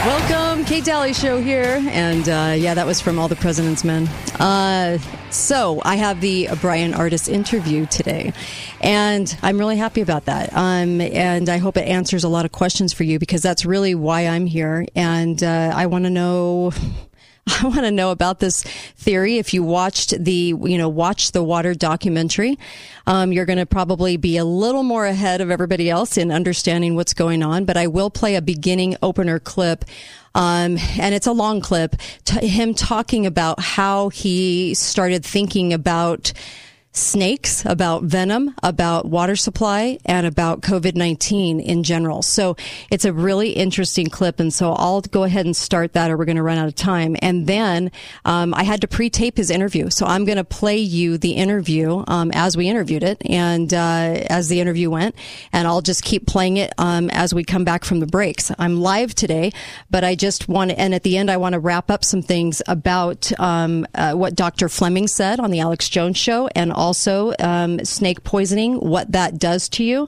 Welcome, 0.05 0.34
Kate 0.75 0.83
Dalley 0.83 1.13
Show 1.13 1.41
here. 1.41 1.81
And 1.87 2.27
uh, 2.27 2.53
yeah, 2.57 2.73
that 2.73 2.85
was 2.85 2.99
from 2.99 3.17
All 3.17 3.29
the 3.29 3.37
President's 3.37 3.85
Men. 3.85 4.07
Uh, 4.41 4.97
so 5.31 5.81
I 5.85 5.95
have 5.95 6.19
the 6.19 6.49
Bryan 6.59 6.91
Ardis 6.91 7.29
interview 7.29 7.85
today. 7.85 8.33
And 8.81 9.37
I'm 9.41 9.57
really 9.57 9.77
happy 9.77 10.01
about 10.01 10.25
that. 10.25 10.49
Um, 10.51 10.99
and 10.99 11.47
I 11.47 11.59
hope 11.59 11.77
it 11.77 11.87
answers 11.87 12.25
a 12.25 12.27
lot 12.27 12.43
of 12.43 12.51
questions 12.51 12.91
for 12.91 13.05
you 13.05 13.19
because 13.19 13.41
that's 13.41 13.65
really 13.65 13.95
why 13.95 14.27
I'm 14.27 14.47
here. 14.47 14.85
And 14.95 15.41
uh, 15.41 15.71
I 15.73 15.85
want 15.85 16.03
to 16.03 16.09
know. 16.09 16.73
I 17.61 17.67
want 17.67 17.81
to 17.81 17.91
know 17.91 18.09
about 18.09 18.39
this 18.39 18.63
theory. 18.63 19.37
If 19.37 19.53
you 19.53 19.61
watched 19.61 20.21
the, 20.21 20.55
you 20.61 20.77
know, 20.79 20.89
watch 20.89 21.31
the 21.31 21.43
water 21.43 21.75
documentary, 21.75 22.57
um, 23.05 23.31
you're 23.31 23.45
going 23.45 23.59
to 23.59 23.67
probably 23.67 24.17
be 24.17 24.37
a 24.37 24.43
little 24.43 24.81
more 24.81 25.05
ahead 25.05 25.41
of 25.41 25.51
everybody 25.51 25.87
else 25.87 26.17
in 26.17 26.31
understanding 26.31 26.95
what's 26.95 27.13
going 27.13 27.43
on. 27.43 27.63
But 27.63 27.77
I 27.77 27.85
will 27.85 28.09
play 28.09 28.33
a 28.33 28.41
beginning 28.41 28.97
opener 29.01 29.39
clip. 29.39 29.85
Um, 30.35 30.77
and 30.99 31.15
it's 31.15 31.27
a 31.27 31.31
long 31.31 31.61
clip, 31.61 31.95
him 32.41 32.73
talking 32.73 33.25
about 33.25 33.59
how 33.59 34.09
he 34.09 34.73
started 34.73 35.25
thinking 35.25 35.71
about 35.71 36.33
snakes, 36.95 37.65
about 37.65 38.03
venom, 38.03 38.55
about 38.63 39.05
water 39.05 39.35
supply, 39.35 39.99
and 40.05 40.25
about 40.25 40.61
COVID 40.61 40.95
19 40.95 41.59
in 41.59 41.83
general. 41.83 42.21
So 42.21 42.55
it's 42.89 43.05
a 43.05 43.13
really 43.13 43.51
interesting 43.51 44.07
clip. 44.07 44.39
And 44.39 44.53
so 44.53 44.73
I'll 44.73 45.01
go 45.01 45.23
ahead 45.23 45.45
and 45.45 45.55
start 45.55 45.93
that 45.93 46.09
or 46.09 46.17
we're 46.17 46.25
going 46.25 46.37
to 46.37 46.43
run 46.43 46.57
out 46.57 46.67
of 46.67 46.75
time. 46.75 47.15
And 47.21 47.47
then 47.47 47.91
um, 48.23 48.53
I 48.53 48.63
had 48.63 48.81
to 48.81 48.87
pre 48.87 49.09
tape 49.09 49.37
his 49.37 49.49
interview. 49.49 49.89
So 49.89 50.05
I'm 50.05 50.25
going 50.25 50.37
to 50.37 50.43
play 50.43 50.77
you 50.77 51.17
the 51.17 51.33
interview 51.33 52.03
um, 52.07 52.31
as 52.33 52.55
we 52.55 52.67
interviewed 52.67 53.03
it 53.03 53.21
and 53.29 53.73
uh, 53.73 54.23
as 54.29 54.47
the 54.47 54.59
interview 54.59 54.89
went. 54.89 55.15
And 55.51 55.67
I'll 55.67 55.81
just 55.81 56.03
keep 56.03 56.27
playing 56.27 56.57
it 56.57 56.73
um, 56.77 57.09
as 57.11 57.33
we 57.33 57.43
come 57.43 57.63
back 57.63 57.83
from 57.83 57.99
the 57.99 58.07
breaks. 58.07 58.51
I'm 58.57 58.79
live 58.79 59.13
today, 59.13 59.51
but 59.89 60.03
I 60.03 60.15
just 60.15 60.47
want 60.47 60.71
to, 60.71 60.79
and 60.79 60.95
at 60.95 61.03
the 61.03 61.17
end, 61.17 61.29
I 61.29 61.37
want 61.37 61.53
to 61.53 61.59
wrap 61.59 61.91
up 61.91 62.03
some 62.03 62.21
things 62.21 62.61
about 62.67 63.31
um, 63.39 63.85
uh, 63.95 64.13
what 64.13 64.35
Dr. 64.35 64.69
Fleming 64.69 65.07
said 65.07 65.39
on 65.39 65.51
the 65.51 65.59
Alex 65.59 65.89
Jones 65.89 66.17
show 66.17 66.47
and 66.55 66.71
also 66.85 67.33
um, 67.39 67.83
snake 67.83 68.23
poisoning, 68.23 68.75
what 68.75 69.11
that 69.13 69.39
does 69.39 69.67
to 69.69 69.83
you, 69.83 70.07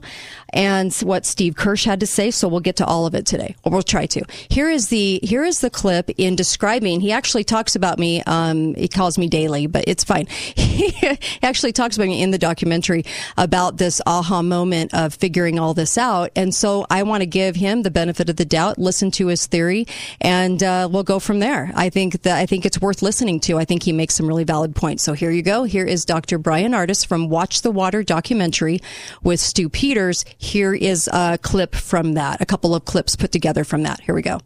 and 0.50 0.94
what 1.02 1.26
Steve 1.26 1.56
Kirsch 1.56 1.84
had 1.84 2.00
to 2.00 2.06
say. 2.06 2.30
So 2.30 2.46
we'll 2.46 2.60
get 2.60 2.76
to 2.76 2.86
all 2.86 3.04
of 3.04 3.14
it 3.14 3.26
today, 3.26 3.56
or 3.64 3.72
we'll 3.72 3.82
try 3.82 4.06
to. 4.06 4.22
Here 4.48 4.70
is 4.70 4.88
the 4.88 5.18
here 5.22 5.44
is 5.44 5.60
the 5.60 5.70
clip 5.70 6.10
in 6.16 6.36
describing. 6.36 7.00
He 7.00 7.10
actually 7.10 7.44
talks 7.44 7.74
about 7.74 7.98
me. 7.98 8.22
Um, 8.26 8.74
he 8.74 8.86
calls 8.86 9.18
me 9.18 9.28
daily, 9.28 9.66
but 9.66 9.84
it's 9.88 10.04
fine. 10.04 10.26
he 10.30 11.18
actually 11.42 11.72
talks 11.72 11.96
about 11.96 12.06
me 12.06 12.22
in 12.22 12.30
the 12.30 12.38
documentary 12.38 13.04
about 13.36 13.78
this 13.78 14.00
aha 14.06 14.42
moment 14.42 14.94
of 14.94 15.14
figuring 15.14 15.58
all 15.58 15.74
this 15.74 15.98
out. 15.98 16.30
And 16.36 16.54
so 16.54 16.86
I 16.88 17.02
want 17.02 17.22
to 17.22 17.26
give 17.26 17.56
him 17.56 17.82
the 17.82 17.90
benefit 17.90 18.30
of 18.30 18.36
the 18.36 18.44
doubt, 18.44 18.78
listen 18.78 19.10
to 19.12 19.26
his 19.26 19.46
theory, 19.46 19.86
and 20.20 20.62
uh, 20.62 20.88
we'll 20.90 21.02
go 21.02 21.18
from 21.18 21.40
there. 21.40 21.72
I 21.74 21.90
think 21.90 22.22
that 22.22 22.38
I 22.38 22.46
think 22.46 22.64
it's 22.64 22.80
worth 22.80 23.02
listening 23.02 23.40
to. 23.40 23.58
I 23.58 23.64
think 23.64 23.82
he 23.82 23.92
makes 23.92 24.14
some 24.14 24.26
really 24.26 24.44
valid 24.44 24.76
points. 24.76 25.02
So 25.02 25.14
here 25.14 25.30
you 25.30 25.42
go. 25.42 25.64
Here 25.64 25.84
is 25.84 26.04
Dr. 26.04 26.38
Ardis 26.72 27.06
from 27.06 27.28
Watch 27.28 27.62
the 27.62 27.70
Water 27.70 28.02
documentary 28.02 28.80
with 29.22 29.40
Stu 29.40 29.68
Peters. 29.68 30.24
Here 30.38 30.74
is 30.74 31.08
a 31.12 31.38
clip 31.38 31.74
from 31.74 32.14
that, 32.14 32.40
a 32.40 32.46
couple 32.46 32.74
of 32.74 32.84
clips 32.84 33.16
put 33.16 33.32
together 33.32 33.64
from 33.64 33.82
that. 33.82 34.00
Here 34.00 34.14
we 34.14 34.22
go. 34.22 34.40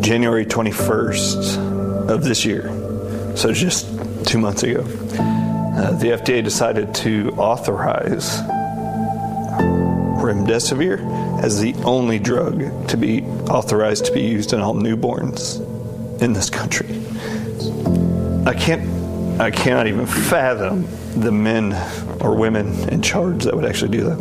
January 0.00 0.46
21st 0.46 2.08
of 2.08 2.24
this 2.24 2.44
year, 2.44 2.68
so 3.36 3.52
just 3.52 3.86
two 4.26 4.38
months 4.38 4.62
ago, 4.62 4.80
uh, 4.80 5.92
the 5.92 6.08
FDA 6.08 6.42
decided 6.42 6.94
to 6.96 7.30
authorize 7.36 8.40
remdesivir 10.18 11.42
as 11.42 11.60
the 11.60 11.74
only 11.84 12.18
drug 12.18 12.88
to 12.88 12.96
be 12.96 13.22
authorized 13.48 14.06
to 14.06 14.12
be 14.12 14.22
used 14.22 14.52
in 14.52 14.60
all 14.60 14.74
newborns 14.74 15.60
in 16.20 16.32
this 16.32 16.50
country. 16.50 16.88
I 18.46 18.54
can't, 18.54 18.82
I 19.40 19.52
cannot 19.52 19.86
even 19.86 20.06
fathom 20.06 20.88
the 21.14 21.30
men 21.30 21.72
or 22.20 22.34
women 22.34 22.88
in 22.88 23.02
charge 23.02 23.44
that 23.44 23.54
would 23.54 23.64
actually 23.64 23.96
do 23.96 24.04
that. 24.04 24.18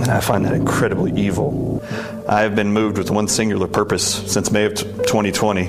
And 0.00 0.10
I 0.10 0.20
find 0.20 0.44
that 0.44 0.52
incredibly 0.52 1.18
evil. 1.18 1.82
I 2.28 2.42
have 2.42 2.54
been 2.54 2.72
moved 2.72 2.98
with 2.98 3.10
one 3.10 3.28
singular 3.28 3.66
purpose 3.66 4.30
since 4.30 4.50
May 4.50 4.66
of 4.66 4.74
2020. 4.74 5.66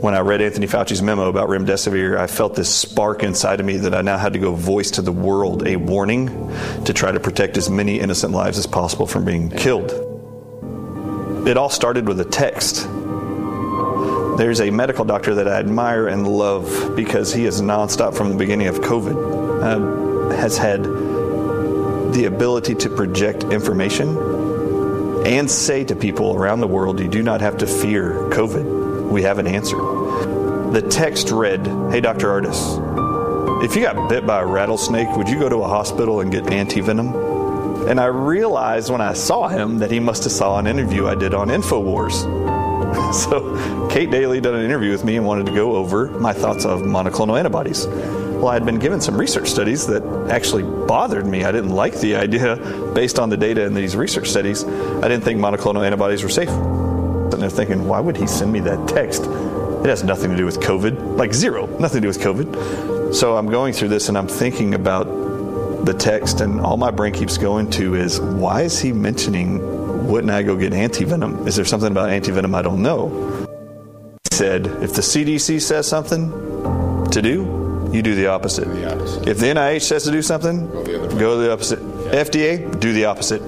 When 0.00 0.14
I 0.14 0.20
read 0.20 0.40
Anthony 0.40 0.66
Fauci's 0.66 1.02
memo 1.02 1.28
about 1.28 1.50
remdesivir, 1.50 2.16
I 2.16 2.26
felt 2.26 2.54
this 2.54 2.74
spark 2.74 3.22
inside 3.22 3.60
of 3.60 3.66
me 3.66 3.76
that 3.76 3.94
I 3.94 4.00
now 4.00 4.16
had 4.16 4.32
to 4.32 4.38
go 4.38 4.54
voice 4.54 4.90
to 4.92 5.02
the 5.02 5.12
world 5.12 5.66
a 5.66 5.76
warning 5.76 6.50
to 6.86 6.94
try 6.94 7.12
to 7.12 7.20
protect 7.20 7.58
as 7.58 7.68
many 7.68 8.00
innocent 8.00 8.32
lives 8.32 8.56
as 8.56 8.66
possible 8.66 9.06
from 9.06 9.26
being 9.26 9.50
killed. 9.50 9.90
It 11.46 11.58
all 11.58 11.68
started 11.68 12.08
with 12.08 12.18
a 12.20 12.24
text. 12.24 12.86
There's 14.40 14.62
a 14.62 14.70
medical 14.70 15.04
doctor 15.04 15.34
that 15.34 15.46
I 15.46 15.58
admire 15.58 16.08
and 16.08 16.26
love 16.26 16.96
because 16.96 17.30
he 17.30 17.44
is 17.44 17.60
nonstop 17.60 18.14
from 18.14 18.30
the 18.30 18.36
beginning 18.36 18.68
of 18.68 18.76
COVID, 18.76 19.60
uh, 19.62 20.34
has 20.34 20.56
had 20.56 20.82
the 20.82 22.24
ability 22.24 22.74
to 22.76 22.88
project 22.88 23.44
information 23.44 24.16
and 25.26 25.50
say 25.50 25.84
to 25.84 25.94
people 25.94 26.34
around 26.34 26.60
the 26.60 26.66
world, 26.66 27.00
you 27.00 27.08
do 27.08 27.22
not 27.22 27.42
have 27.42 27.58
to 27.58 27.66
fear 27.66 28.14
COVID. 28.30 29.10
We 29.10 29.20
have 29.24 29.38
an 29.38 29.46
answer. 29.46 29.76
The 29.76 30.86
text 30.90 31.30
read, 31.30 31.66
Hey, 31.92 32.00
Dr. 32.00 32.28
Ardis, 32.28 33.62
if 33.62 33.76
you 33.76 33.82
got 33.82 34.08
bit 34.08 34.26
by 34.26 34.40
a 34.40 34.46
rattlesnake, 34.46 35.14
would 35.18 35.28
you 35.28 35.38
go 35.38 35.50
to 35.50 35.56
a 35.56 35.68
hospital 35.68 36.22
and 36.22 36.32
get 36.32 36.44
antivenom? 36.44 37.90
And 37.90 38.00
I 38.00 38.06
realized 38.06 38.90
when 38.90 39.02
I 39.02 39.12
saw 39.12 39.48
him 39.48 39.80
that 39.80 39.90
he 39.90 40.00
must 40.00 40.24
have 40.24 40.32
saw 40.32 40.58
an 40.58 40.66
interview 40.66 41.06
I 41.06 41.14
did 41.14 41.34
on 41.34 41.48
InfoWars. 41.48 42.59
So 43.12 43.88
Kate 43.90 44.08
Dalley 44.08 44.40
did 44.40 44.54
an 44.54 44.64
interview 44.64 44.92
with 44.92 45.04
me 45.04 45.16
and 45.16 45.26
wanted 45.26 45.46
to 45.46 45.52
go 45.52 45.74
over 45.74 46.06
my 46.20 46.32
thoughts 46.32 46.64
of 46.64 46.80
monoclonal 46.80 47.36
antibodies. 47.36 47.86
Well, 47.86 48.48
I 48.48 48.54
had 48.54 48.64
been 48.64 48.78
given 48.78 49.00
some 49.00 49.18
research 49.18 49.48
studies 49.48 49.86
that 49.88 50.02
actually 50.30 50.62
bothered 50.62 51.26
me. 51.26 51.44
I 51.44 51.50
didn't 51.50 51.70
like 51.70 51.98
the 51.98 52.14
idea 52.26 52.56
based 52.94 53.18
on 53.18 53.28
the 53.28 53.36
data 53.36 53.64
in 53.64 53.74
these 53.74 53.96
research 53.96 54.28
studies. 54.28 54.64
I 54.64 55.08
didn't 55.08 55.22
think 55.22 55.40
monoclonal 55.40 55.84
antibodies 55.84 56.22
were 56.22 56.28
safe. 56.28 56.48
And 56.48 57.32
they're 57.42 57.50
thinking, 57.50 57.86
why 57.86 58.00
would 58.00 58.16
he 58.16 58.26
send 58.26 58.52
me 58.52 58.60
that 58.60 58.88
text? 58.88 59.24
It 59.24 59.86
has 59.86 60.04
nothing 60.04 60.30
to 60.30 60.36
do 60.36 60.44
with 60.44 60.60
COVID, 60.60 61.16
like 61.16 61.34
zero, 61.34 61.66
nothing 61.78 62.02
to 62.02 62.02
do 62.02 62.08
with 62.08 62.20
COVID. 62.20 63.14
So 63.14 63.36
I'm 63.36 63.50
going 63.50 63.72
through 63.72 63.88
this 63.88 64.08
and 64.08 64.16
I'm 64.16 64.28
thinking 64.28 64.74
about 64.74 65.04
the 65.84 65.94
text, 65.94 66.40
and 66.40 66.60
all 66.60 66.76
my 66.76 66.90
brain 66.90 67.12
keeps 67.12 67.38
going 67.38 67.70
to 67.70 67.94
is 67.94 68.20
why 68.20 68.62
is 68.62 68.78
he 68.78 68.92
mentioning 68.92 69.58
wouldn't 70.10 70.32
I 70.32 70.42
go 70.42 70.56
get 70.56 70.72
antivenom? 70.72 71.46
Is 71.46 71.56
there 71.56 71.64
something 71.64 71.90
about 71.90 72.08
antivenom 72.10 72.54
I 72.54 72.62
don't 72.62 72.82
know? 72.82 73.46
He 74.30 74.36
said, 74.36 74.66
if 74.66 74.92
the 74.94 75.02
CDC 75.02 75.60
says 75.62 75.86
something 75.86 76.30
to 77.10 77.22
do, 77.22 77.90
you 77.92 78.02
do 78.02 78.14
the 78.14 78.26
opposite. 78.26 78.66
The 78.66 78.92
opposite. 78.92 79.28
If 79.28 79.38
the 79.38 79.46
NIH 79.46 79.82
says 79.82 80.04
to 80.04 80.10
do 80.10 80.22
something, 80.22 80.68
Go 80.70 80.82
the 80.84 81.18
go 81.18 81.38
the 81.38 81.52
opposite. 81.52 81.78
FDA, 81.78 82.78
do 82.80 82.92
the 82.92 83.04
opposite. 83.06 83.42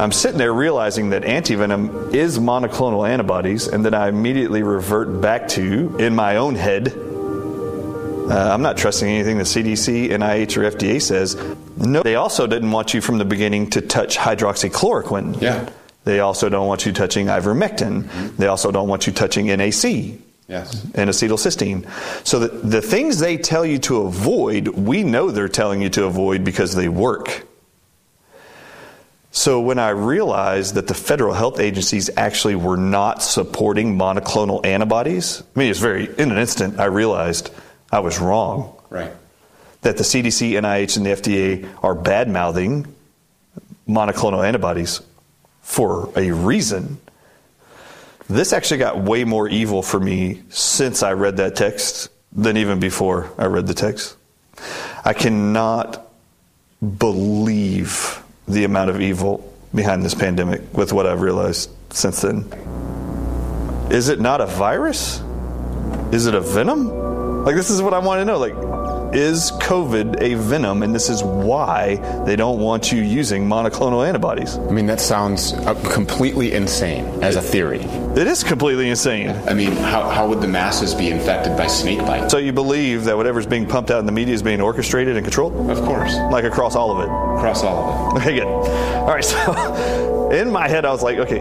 I'm 0.00 0.12
sitting 0.12 0.38
there 0.38 0.52
realizing 0.52 1.10
that 1.10 1.22
antivenom 1.22 2.14
is 2.14 2.38
monoclonal 2.38 3.08
antibodies, 3.08 3.68
and 3.68 3.84
then 3.84 3.94
I 3.94 4.08
immediately 4.08 4.62
revert 4.62 5.20
back 5.20 5.48
to, 5.48 5.96
in 5.98 6.14
my 6.14 6.36
own 6.36 6.54
head, 6.54 6.88
uh, 8.32 8.52
I'm 8.52 8.62
not 8.62 8.78
trusting 8.78 9.08
anything 9.08 9.36
the 9.36 9.44
CDC, 9.44 10.08
NIH, 10.10 10.56
or 10.56 10.70
FDA 10.70 11.00
says. 11.00 11.34
No, 11.82 12.02
they 12.02 12.14
also 12.14 12.46
didn't 12.46 12.70
want 12.70 12.94
you 12.94 13.00
from 13.00 13.18
the 13.18 13.24
beginning 13.24 13.70
to 13.70 13.80
touch 13.80 14.16
hydroxychloroquine. 14.16 15.40
Yeah. 15.42 15.68
They 16.04 16.20
also 16.20 16.48
don't 16.48 16.66
want 16.66 16.86
you 16.86 16.92
touching 16.92 17.26
ivermectin. 17.26 18.04
Mm-hmm. 18.04 18.36
They 18.36 18.46
also 18.46 18.70
don't 18.70 18.88
want 18.88 19.06
you 19.06 19.12
touching 19.12 19.46
NAC 19.46 20.18
Yes. 20.48 20.84
and 20.94 21.08
acetylcysteine. 21.08 21.88
So 22.26 22.38
the, 22.40 22.48
the 22.48 22.82
things 22.82 23.18
they 23.18 23.36
tell 23.36 23.64
you 23.64 23.78
to 23.80 24.02
avoid, 24.02 24.68
we 24.68 25.02
know 25.02 25.30
they're 25.30 25.48
telling 25.48 25.80
you 25.80 25.88
to 25.90 26.04
avoid 26.04 26.44
because 26.44 26.74
they 26.74 26.88
work. 26.88 27.46
So 29.30 29.60
when 29.60 29.78
I 29.78 29.90
realized 29.90 30.74
that 30.74 30.88
the 30.88 30.94
federal 30.94 31.32
health 31.32 31.58
agencies 31.58 32.10
actually 32.18 32.54
were 32.54 32.76
not 32.76 33.22
supporting 33.22 33.96
monoclonal 33.96 34.64
antibodies, 34.66 35.42
I 35.56 35.58
mean, 35.58 35.70
it's 35.70 35.80
very, 35.80 36.04
in 36.18 36.30
an 36.30 36.36
instant, 36.36 36.78
I 36.78 36.84
realized 36.84 37.50
I 37.90 38.00
was 38.00 38.18
wrong. 38.20 38.76
Right. 38.90 39.12
That 39.82 39.96
the 39.96 40.04
CDC, 40.04 40.52
NIH, 40.52 40.96
and 40.96 41.06
the 41.06 41.10
FDA 41.10 41.68
are 41.82 41.94
bad 41.94 42.28
mouthing 42.28 42.92
monoclonal 43.88 44.46
antibodies 44.46 45.00
for 45.60 46.10
a 46.16 46.30
reason. 46.30 46.98
This 48.28 48.52
actually 48.52 48.78
got 48.78 48.98
way 48.98 49.24
more 49.24 49.48
evil 49.48 49.82
for 49.82 50.00
me 50.00 50.42
since 50.48 51.02
I 51.02 51.12
read 51.12 51.36
that 51.38 51.56
text 51.56 52.08
than 52.32 52.56
even 52.56 52.80
before 52.80 53.30
I 53.36 53.46
read 53.46 53.66
the 53.66 53.74
text. 53.74 54.16
I 55.04 55.12
cannot 55.12 56.08
believe 56.98 58.22
the 58.48 58.64
amount 58.64 58.90
of 58.90 59.00
evil 59.00 59.52
behind 59.74 60.04
this 60.04 60.14
pandemic 60.14 60.60
with 60.76 60.92
what 60.92 61.06
I've 61.06 61.20
realized 61.20 61.70
since 61.90 62.22
then. 62.22 62.44
Is 63.90 64.08
it 64.08 64.20
not 64.20 64.40
a 64.40 64.46
virus? 64.46 65.20
Is 66.12 66.26
it 66.26 66.34
a 66.34 66.40
venom? 66.40 67.44
Like, 67.44 67.56
this 67.56 67.70
is 67.70 67.82
what 67.82 67.94
I 67.94 67.98
want 67.98 68.20
to 68.20 68.24
know. 68.24 68.38
Like, 68.38 68.54
is 69.14 69.52
COVID 69.52 70.20
a 70.22 70.34
venom? 70.34 70.82
And 70.82 70.94
this 70.94 71.08
is 71.08 71.22
why 71.22 71.96
they 72.24 72.36
don't 72.36 72.58
want 72.58 72.90
you 72.92 73.02
using 73.02 73.46
monoclonal 73.46 74.06
antibodies. 74.06 74.56
I 74.56 74.70
mean, 74.70 74.86
that 74.86 75.00
sounds 75.00 75.52
uh, 75.52 75.74
completely 75.92 76.52
insane 76.52 77.04
as 77.22 77.36
a 77.36 77.42
theory. 77.42 77.80
It 77.80 78.26
is 78.26 78.42
completely 78.42 78.88
insane. 78.88 79.30
I 79.48 79.54
mean, 79.54 79.72
how, 79.72 80.08
how 80.08 80.28
would 80.28 80.40
the 80.40 80.48
masses 80.48 80.94
be 80.94 81.10
infected 81.10 81.56
by 81.56 81.66
snake 81.66 82.00
bite? 82.00 82.30
So 82.30 82.38
you 82.38 82.52
believe 82.52 83.04
that 83.04 83.16
whatever's 83.16 83.46
being 83.46 83.66
pumped 83.66 83.90
out 83.90 84.00
in 84.00 84.06
the 84.06 84.12
media 84.12 84.34
is 84.34 84.42
being 84.42 84.60
orchestrated 84.60 85.16
and 85.16 85.24
controlled? 85.24 85.70
Of 85.70 85.82
course. 85.82 86.14
Like 86.30 86.44
across 86.44 86.74
all 86.76 86.90
of 86.90 87.00
it? 87.00 87.10
Across 87.38 87.64
all 87.64 87.76
of 87.76 88.16
it. 88.16 88.22
Okay, 88.22 88.36
good. 88.36 88.46
All 88.46 89.06
right, 89.08 89.24
so 89.24 90.30
in 90.32 90.50
my 90.52 90.68
head, 90.68 90.84
I 90.84 90.92
was 90.92 91.02
like, 91.02 91.18
okay, 91.18 91.40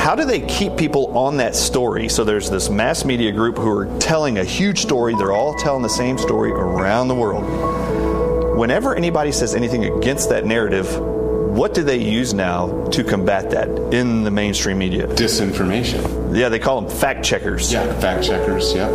how 0.00 0.14
do 0.14 0.24
they 0.24 0.40
keep 0.40 0.78
people 0.78 1.16
on 1.16 1.36
that 1.36 1.54
story? 1.54 2.08
So 2.08 2.24
there's 2.24 2.48
this 2.48 2.70
mass 2.70 3.04
media 3.04 3.30
group 3.30 3.58
who 3.58 3.70
are 3.70 3.98
telling 3.98 4.38
a 4.38 4.44
huge 4.44 4.80
story. 4.80 5.14
They're 5.14 5.30
all 5.30 5.54
telling 5.54 5.82
the 5.82 5.90
same 5.90 6.16
story 6.16 6.52
around 6.52 7.08
the 7.08 7.14
world. 7.14 8.58
Whenever 8.58 8.94
anybody 8.94 9.30
says 9.30 9.54
anything 9.54 9.84
against 9.84 10.30
that 10.30 10.46
narrative, 10.46 10.98
what 10.98 11.74
do 11.74 11.82
they 11.82 11.98
use 11.98 12.32
now 12.32 12.86
to 12.88 13.04
combat 13.04 13.50
that 13.50 13.68
in 13.92 14.24
the 14.24 14.30
mainstream 14.30 14.78
media? 14.78 15.06
Disinformation. 15.06 16.34
Yeah, 16.34 16.48
they 16.48 16.58
call 16.58 16.80
them 16.80 16.90
fact 16.90 17.22
checkers. 17.22 17.70
Yeah, 17.70 18.00
fact 18.00 18.24
checkers, 18.24 18.74
yeah. 18.74 18.88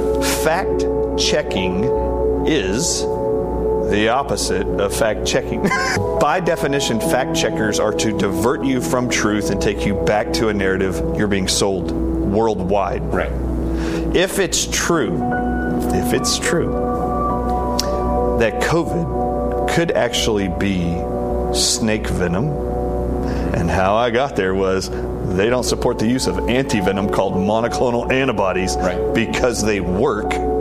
Fact 0.44 0.86
checking 1.20 1.84
is 2.48 3.04
the 3.90 4.10
opposite 4.10 4.68
of 4.80 4.96
fact 4.96 5.26
checking. 5.26 5.62
By 6.20 6.40
definition, 6.40 7.00
fact 7.00 7.36
checkers 7.36 7.80
are 7.80 7.94
to 7.94 8.18
divert 8.18 8.64
you 8.64 8.82
from 8.82 9.10
truth 9.10 9.52
and 9.52 9.62
take 9.62 9.86
you 9.86 9.96
back 9.96 10.34
to 10.34 10.50
a 10.50 10.54
narrative 10.54 10.96
you're 11.18 11.28
being 11.28 11.48
sold 11.48 11.92
worldwide. 11.92 13.04
Right. 13.14 13.32
If 14.16 14.40
it's 14.40 14.66
true, 14.66 15.16
if 15.94 16.14
it's 16.14 16.40
true 16.40 16.72
that 18.40 18.62
COVID 18.62 19.70
could 19.76 19.92
actually 19.92 20.48
be 20.48 20.96
snake 21.54 22.08
venom, 22.08 22.48
and 23.56 23.70
how 23.70 23.96
I 23.96 24.10
got 24.10 24.36
there 24.36 24.54
was 24.54 24.90
they 25.36 25.50
don't 25.50 25.64
support 25.64 26.00
the 26.00 26.08
use 26.08 26.28
of 26.28 26.36
antivenom 26.36 27.12
called 27.12 27.34
monoclonal 27.34 28.12
antibodies 28.12 28.76
because 29.14 29.64
they 29.64 29.80
work. 29.80 30.55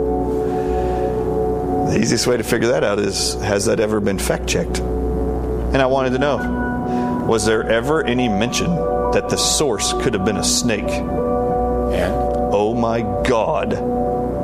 The 1.95 2.01
easiest 2.01 2.27
way 2.27 2.35
to 2.35 2.43
figure 2.43 2.67
that 2.67 2.83
out 2.83 2.99
is 2.99 3.35
has 3.35 3.67
that 3.67 3.79
ever 3.79 4.01
been 4.01 4.19
fact 4.19 4.47
checked? 4.47 4.79
And 4.79 5.77
I 5.77 5.85
wanted 5.85 6.09
to 6.09 6.19
know 6.19 7.23
was 7.25 7.45
there 7.45 7.63
ever 7.69 8.03
any 8.03 8.27
mention 8.27 8.67
that 9.13 9.29
the 9.29 9.37
source 9.37 9.93
could 9.93 10.13
have 10.13 10.25
been 10.25 10.35
a 10.35 10.43
snake? 10.43 10.89
And? 10.89 12.13
Oh 12.51 12.75
my 12.77 12.99
God. 13.25 13.75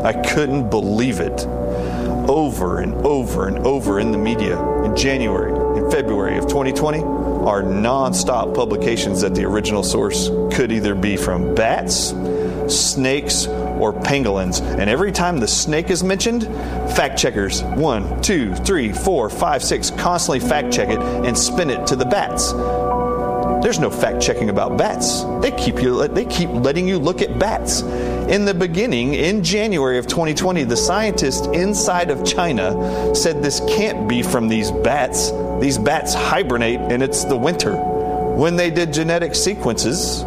I 0.01 0.13
couldn't 0.13 0.69
believe 0.69 1.19
it. 1.19 1.45
Over 2.29 2.79
and 2.79 2.93
over 3.05 3.49
and 3.49 3.57
over 3.67 3.99
in 3.99 4.13
the 4.13 4.17
media 4.17 4.57
in 4.85 4.95
January, 4.95 5.51
in 5.77 5.91
February 5.91 6.37
of 6.37 6.47
2020 6.47 6.99
are 6.99 7.63
nonstop 7.63 8.55
publications 8.55 9.19
that 9.19 9.35
the 9.35 9.43
original 9.43 9.83
source 9.83 10.29
could 10.55 10.71
either 10.71 10.95
be 10.95 11.17
from 11.17 11.53
bats, 11.53 12.13
snakes, 12.69 13.45
or 13.81 13.91
pangolins. 13.91 14.61
And 14.61 14.89
every 14.89 15.11
time 15.11 15.39
the 15.39 15.47
snake 15.47 15.89
is 15.89 16.03
mentioned, 16.03 16.45
fact 16.95 17.17
checkers, 17.17 17.63
one, 17.63 18.21
two, 18.21 18.53
three, 18.55 18.93
four, 18.93 19.29
five, 19.29 19.63
six, 19.63 19.89
constantly 19.89 20.39
fact 20.39 20.71
check 20.71 20.89
it 20.89 20.99
and 20.99 21.37
spin 21.37 21.69
it 21.69 21.87
to 21.87 21.95
the 21.95 22.05
bats. 22.05 22.53
There's 23.63 23.79
no 23.79 23.89
fact 23.91 24.21
checking 24.21 24.49
about 24.49 24.77
bats. 24.77 25.23
They 25.41 25.51
keep 25.51 25.81
you 25.81 26.07
they 26.07 26.25
keep 26.25 26.49
letting 26.49 26.87
you 26.87 26.97
look 26.97 27.21
at 27.21 27.37
bats. 27.37 27.81
In 27.81 28.45
the 28.45 28.55
beginning, 28.55 29.13
in 29.13 29.43
January 29.43 29.97
of 29.99 30.07
2020, 30.07 30.63
the 30.63 30.77
scientists 30.77 31.45
inside 31.47 32.09
of 32.09 32.25
China 32.25 33.13
said 33.13 33.43
this 33.43 33.59
can't 33.67 34.07
be 34.07 34.23
from 34.23 34.47
these 34.47 34.71
bats. 34.71 35.31
These 35.59 35.77
bats 35.77 36.13
hibernate 36.13 36.79
and 36.79 37.03
it's 37.03 37.23
the 37.23 37.37
winter. 37.37 37.75
When 37.75 38.55
they 38.55 38.71
did 38.71 38.93
genetic 38.93 39.35
sequences 39.35 40.23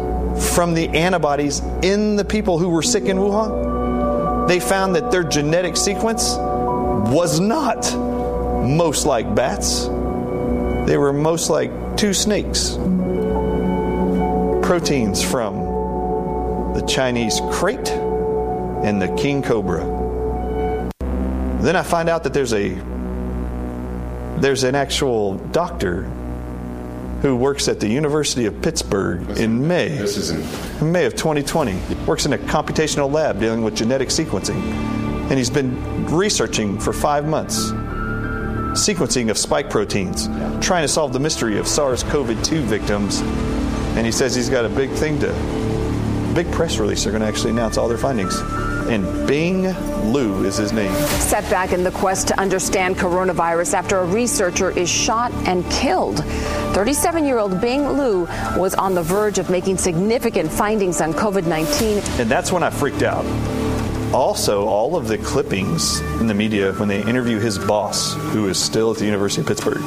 from 0.53 0.73
the 0.73 0.89
antibodies 0.89 1.59
in 1.81 2.15
the 2.15 2.25
people 2.25 2.57
who 2.59 2.69
were 2.69 2.81
sick 2.81 3.05
in 3.05 3.17
Wuhan, 3.17 4.47
they 4.47 4.59
found 4.59 4.95
that 4.95 5.11
their 5.11 5.23
genetic 5.23 5.77
sequence 5.77 6.35
was 6.35 7.39
not 7.39 7.95
most 8.65 9.05
like 9.05 9.33
bats. 9.35 9.85
They 9.85 10.97
were 10.97 11.13
most 11.13 11.49
like 11.49 11.71
two 11.97 12.13
snakes 12.13 12.77
proteins 14.65 15.23
from 15.23 16.73
the 16.73 16.83
Chinese 16.87 17.39
krait 17.39 17.87
and 18.83 18.99
the 18.99 19.07
king 19.15 19.43
cobra. 19.43 19.83
Then 21.61 21.75
I 21.75 21.83
find 21.83 22.09
out 22.09 22.23
that 22.23 22.33
there's 22.33 22.53
a 22.53 22.69
there's 24.37 24.63
an 24.63 24.73
actual 24.73 25.35
doctor 25.35 26.11
who 27.25 27.35
works 27.35 27.67
at 27.67 27.79
the 27.79 27.87
University 27.87 28.45
of 28.45 28.61
Pittsburgh 28.61 29.39
in 29.39 29.67
May. 29.67 29.89
This 29.89 30.15
isn't 30.15 30.81
in 30.81 30.91
May 30.91 31.05
of 31.05 31.15
2020. 31.15 31.75
Works 32.05 32.27
in 32.27 32.33
a 32.33 32.37
computational 32.37 33.11
lab 33.11 33.39
dealing 33.39 33.63
with 33.63 33.75
genetic 33.75 34.09
sequencing. 34.09 34.61
And 35.29 35.31
he's 35.31 35.49
been 35.49 36.05
researching 36.05 36.79
for 36.79 36.93
5 36.93 37.25
months 37.25 37.71
sequencing 38.75 39.31
of 39.31 39.39
spike 39.39 39.71
proteins, 39.71 40.27
trying 40.63 40.83
to 40.83 40.87
solve 40.87 41.13
the 41.13 41.19
mystery 41.19 41.57
of 41.57 41.67
SARS-CoV-2 41.67 42.61
victims 42.61 43.21
and 43.95 44.05
he 44.05 44.11
says 44.11 44.35
he's 44.35 44.49
got 44.49 44.65
a 44.65 44.69
big 44.69 44.91
thing 44.91 45.19
to, 45.21 45.31
big 46.35 46.51
press 46.51 46.77
release. 46.77 47.05
They're 47.05 47.11
going 47.11 47.21
to 47.21 47.27
actually 47.27 47.51
announce 47.51 47.77
all 47.77 47.87
their 47.87 47.97
findings. 47.97 48.35
And 48.87 49.27
Bing 49.27 49.63
Liu 50.13 50.43
is 50.43 50.57
his 50.57 50.71
name. 50.71 50.93
Setback 51.19 51.73
in 51.73 51.83
the 51.83 51.89
quest 51.89 52.27
to 52.27 52.39
understand 52.39 52.97
coronavirus 52.97 53.73
after 53.73 53.97
a 53.97 54.05
researcher 54.05 54.69
is 54.77 54.87
shot 54.87 55.31
and 55.47 55.69
killed. 55.71 56.23
37 56.75 57.25
year 57.25 57.39
old 57.39 57.59
Bing 57.59 57.97
Liu 57.97 58.27
was 58.57 58.75
on 58.75 58.93
the 58.93 59.01
verge 59.01 59.39
of 59.39 59.49
making 59.49 59.77
significant 59.77 60.51
findings 60.51 61.01
on 61.01 61.13
COVID 61.13 61.47
19. 61.47 61.97
And 62.19 62.29
that's 62.29 62.51
when 62.51 62.61
I 62.61 62.69
freaked 62.69 63.01
out. 63.01 63.25
Also, 64.13 64.65
all 64.67 64.95
of 64.95 65.07
the 65.07 65.17
clippings 65.17 65.99
in 66.21 66.27
the 66.27 66.35
media 66.35 66.71
when 66.73 66.87
they 66.87 67.01
interview 67.01 67.39
his 67.39 67.57
boss, 67.57 68.13
who 68.13 68.47
is 68.47 68.61
still 68.61 68.91
at 68.91 68.97
the 68.97 69.05
University 69.05 69.41
of 69.41 69.47
Pittsburgh, 69.47 69.81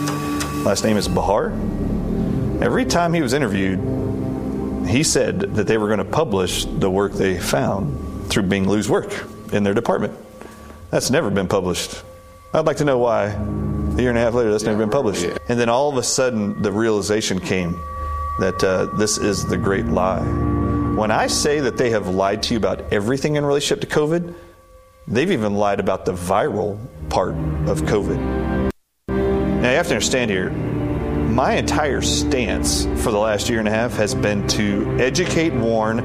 last 0.67 0.83
name 0.83 0.97
is 0.97 1.07
Bahar. 1.07 1.53
Every 2.61 2.85
time 2.85 3.15
he 3.15 3.23
was 3.23 3.33
interviewed, 3.33 3.79
he 4.89 5.05
said 5.05 5.41
that 5.55 5.69
they 5.69 5.79
were 5.79 5.87
going 5.87 5.99
to 5.99 6.05
publish 6.05 6.65
the 6.65 6.91
work 6.91 7.13
they 7.13 7.39
found 7.39 8.09
through 8.29 8.45
Bing 8.45 8.69
Liu's 8.69 8.89
work 8.89 9.13
in 9.53 9.63
their 9.63 9.75
department. 9.75 10.15
That's 10.91 11.11
never 11.11 11.31
been 11.31 11.49
published. 11.49 12.03
I'd 12.55 12.67
like 12.67 12.79
to 12.79 12.85
know 12.85 12.99
why. 12.99 13.27
A 13.27 14.01
year 14.01 14.11
and 14.11 14.19
a 14.19 14.23
half 14.23 14.35
later, 14.35 14.51
that's 14.51 14.65
never 14.65 14.79
been 14.79 14.91
published. 14.91 15.27
And 15.49 15.59
then 15.61 15.69
all 15.69 15.91
of 15.91 15.97
a 15.97 16.03
sudden, 16.03 16.63
the 16.63 16.73
realization 16.73 17.41
came 17.41 17.73
that 18.39 18.63
uh, 18.63 18.87
this 18.97 19.19
is 19.19 19.45
the 19.45 19.57
great 19.57 19.87
lie. 19.87 20.23
When 20.95 21.11
I 21.11 21.27
say 21.27 21.61
that 21.61 21.77
they 21.77 21.91
have 21.91 22.09
lied 22.09 22.43
to 22.45 22.55
you 22.55 22.59
about 22.59 22.93
everything 22.93 23.37
in 23.37 23.45
relationship 23.45 23.89
to 23.89 23.95
COVID, 23.99 24.35
they've 25.07 25.31
even 25.31 25.55
lied 25.55 25.81
about 25.81 26.05
the 26.05 26.13
viral 26.13 26.79
part 27.09 27.35
of 27.69 27.83
COVID. 27.83 28.71
Now, 29.09 29.71
you 29.71 29.77
have 29.77 29.89
to 29.89 29.95
understand 29.95 30.31
here, 30.31 30.51
my 30.51 31.55
entire 31.55 32.01
stance 32.01 32.85
for 33.03 33.11
the 33.11 33.19
last 33.19 33.49
year 33.49 33.59
and 33.59 33.69
a 33.69 33.71
half 33.71 33.93
has 33.95 34.15
been 34.15 34.47
to 34.49 34.97
educate, 34.99 35.53
warn 35.53 35.99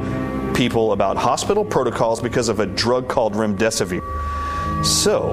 people 0.54 0.92
about 0.92 1.18
hospital 1.18 1.66
protocols 1.66 2.22
because 2.22 2.50
of 2.50 2.60
a 2.60 2.66
drug 2.66 3.08
called 3.08 3.34
remdesivir. 3.34 4.02
So, 4.86 5.32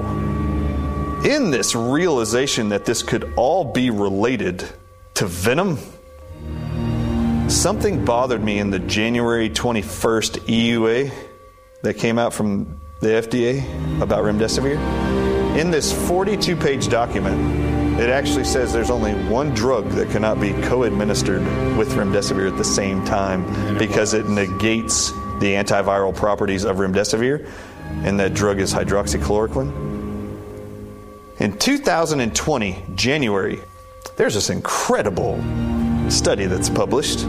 in 1.23 1.51
this 1.51 1.75
realization 1.75 2.69
that 2.69 2.85
this 2.85 3.03
could 3.03 3.33
all 3.35 3.63
be 3.63 3.89
related 3.89 4.65
to 5.15 5.27
venom, 5.27 5.77
something 7.49 8.03
bothered 8.03 8.43
me 8.43 8.59
in 8.59 8.71
the 8.71 8.79
January 8.79 9.49
21st 9.49 10.39
EUA 10.47 11.11
that 11.83 11.95
came 11.95 12.17
out 12.17 12.33
from 12.33 12.79
the 13.01 13.07
FDA 13.07 14.01
about 14.01 14.23
remdesivir. 14.23 14.77
In 15.57 15.69
this 15.69 15.91
42 16.07 16.55
page 16.55 16.87
document, 16.87 17.70
it 17.99 18.09
actually 18.09 18.45
says 18.45 18.71
there's 18.71 18.89
only 18.89 19.13
one 19.29 19.53
drug 19.53 19.89
that 19.89 20.09
cannot 20.09 20.39
be 20.39 20.53
co 20.63 20.83
administered 20.83 21.41
with 21.77 21.89
remdesivir 21.89 22.49
at 22.49 22.57
the 22.57 22.63
same 22.63 23.03
time 23.05 23.77
because 23.77 24.13
it 24.13 24.27
negates 24.27 25.11
the 25.39 25.53
antiviral 25.53 26.15
properties 26.15 26.63
of 26.63 26.77
remdesivir, 26.77 27.47
and 28.03 28.19
that 28.19 28.33
drug 28.33 28.59
is 28.59 28.73
hydroxychloroquine. 28.73 29.89
In 31.39 31.57
2020, 31.57 32.83
January, 32.95 33.61
there's 34.15 34.35
this 34.35 34.49
incredible 34.49 35.41
study 36.09 36.45
that's 36.45 36.69
published 36.69 37.21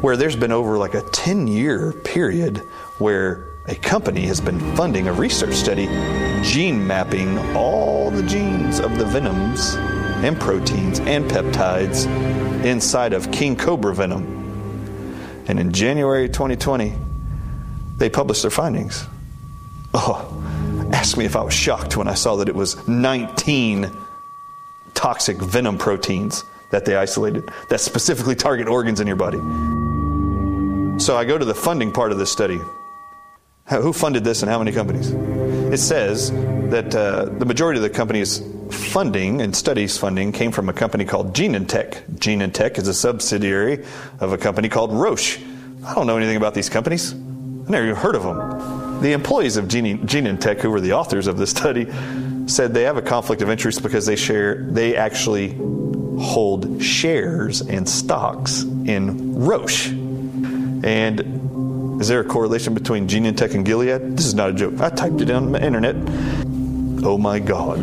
where 0.00 0.16
there's 0.16 0.36
been 0.36 0.52
over 0.52 0.78
like 0.78 0.94
a 0.94 1.02
10 1.10 1.48
year 1.48 1.92
period 1.92 2.58
where 2.98 3.48
a 3.66 3.74
company 3.74 4.22
has 4.22 4.40
been 4.40 4.58
funding 4.76 5.08
a 5.08 5.12
research 5.12 5.54
study 5.54 5.88
gene 6.42 6.86
mapping 6.86 7.38
all 7.56 8.10
the 8.10 8.22
genes 8.22 8.80
of 8.80 8.98
the 8.98 9.04
venoms 9.04 9.74
and 10.24 10.38
proteins 10.38 11.00
and 11.00 11.30
peptides 11.30 12.06
inside 12.64 13.12
of 13.12 13.30
king 13.30 13.56
cobra 13.56 13.94
venom. 13.94 14.24
And 15.46 15.58
in 15.58 15.72
January 15.72 16.28
2020, 16.28 16.94
they 17.96 18.10
published 18.10 18.42
their 18.42 18.50
findings. 18.50 19.06
Oh, 19.94 20.44
ask 20.92 21.16
me 21.16 21.24
if 21.24 21.36
I 21.36 21.42
was 21.42 21.54
shocked 21.54 21.96
when 21.96 22.08
I 22.08 22.14
saw 22.14 22.36
that 22.36 22.48
it 22.48 22.54
was 22.54 22.86
19 22.88 23.90
toxic 24.94 25.36
venom 25.38 25.78
proteins 25.78 26.44
that 26.70 26.84
they 26.84 26.96
isolated 26.96 27.48
that 27.70 27.80
specifically 27.80 28.34
target 28.34 28.68
organs 28.68 29.00
in 29.00 29.06
your 29.06 29.16
body. 29.16 29.38
So 31.00 31.16
I 31.16 31.24
go 31.24 31.38
to 31.38 31.44
the 31.44 31.54
funding 31.54 31.92
part 31.92 32.12
of 32.12 32.18
this 32.18 32.30
study. 32.30 32.60
Who 33.68 33.92
funded 33.92 34.24
this 34.24 34.42
and 34.42 34.50
how 34.50 34.58
many 34.58 34.72
companies? 34.72 35.12
It 35.70 35.78
says 35.78 36.30
that 36.70 36.94
uh, 36.94 37.26
the 37.26 37.44
majority 37.44 37.78
of 37.78 37.82
the 37.82 37.90
company's 37.90 38.42
funding 38.70 39.42
and 39.42 39.54
studies 39.54 39.98
funding 39.98 40.32
came 40.32 40.50
from 40.50 40.70
a 40.70 40.72
company 40.72 41.04
called 41.04 41.34
Genentech. 41.34 42.02
Genentech 42.14 42.78
is 42.78 42.88
a 42.88 42.94
subsidiary 42.94 43.84
of 44.18 44.32
a 44.32 44.38
company 44.38 44.70
called 44.70 44.92
Roche. 44.92 45.38
I 45.84 45.94
don't 45.94 46.06
know 46.06 46.16
anything 46.16 46.36
about 46.38 46.54
these 46.54 46.70
companies. 46.70 47.12
I 47.12 47.16
never 47.68 47.84
even 47.84 47.96
heard 47.96 48.14
of 48.14 48.22
them. 48.22 49.02
The 49.02 49.12
employees 49.12 49.58
of 49.58 49.68
Gene, 49.68 50.06
Genentech, 50.06 50.60
who 50.60 50.70
were 50.70 50.80
the 50.80 50.94
authors 50.94 51.26
of 51.26 51.36
this 51.36 51.50
study, 51.50 51.86
said 52.46 52.72
they 52.72 52.84
have 52.84 52.96
a 52.96 53.02
conflict 53.02 53.42
of 53.42 53.50
interest 53.50 53.82
because 53.82 54.06
they 54.06 54.16
share, 54.16 54.64
they 54.70 54.96
actually 54.96 55.54
hold 56.18 56.82
shares 56.82 57.60
and 57.60 57.86
stocks 57.86 58.62
in 58.62 59.34
Roche. 59.34 59.88
And 59.88 61.37
is 62.00 62.08
there 62.08 62.20
a 62.20 62.24
correlation 62.24 62.74
between 62.74 63.08
Genentech 63.08 63.54
and 63.54 63.64
Gilead? 63.64 64.16
This 64.16 64.26
is 64.26 64.34
not 64.34 64.50
a 64.50 64.52
joke. 64.52 64.80
I 64.80 64.90
typed 64.90 65.20
it 65.20 65.30
on 65.30 65.52
the 65.52 65.64
internet. 65.64 65.96
Oh 67.04 67.18
my 67.18 67.38
God. 67.38 67.78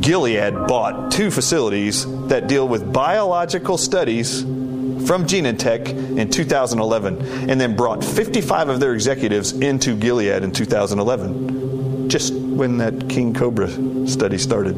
Gilead 0.00 0.54
bought 0.66 1.12
two 1.12 1.30
facilities 1.30 2.06
that 2.28 2.48
deal 2.48 2.66
with 2.66 2.92
biological 2.92 3.78
studies 3.78 4.42
from 4.42 5.26
Genentech 5.26 5.88
in 6.18 6.30
2011 6.30 7.50
and 7.50 7.60
then 7.60 7.76
brought 7.76 8.04
55 8.04 8.68
of 8.68 8.80
their 8.80 8.94
executives 8.94 9.52
into 9.52 9.96
Gilead 9.96 10.42
in 10.42 10.52
2011, 10.52 12.08
just 12.08 12.34
when 12.34 12.78
that 12.78 13.08
King 13.08 13.32
Cobra 13.34 13.68
study 14.06 14.38
started. 14.38 14.76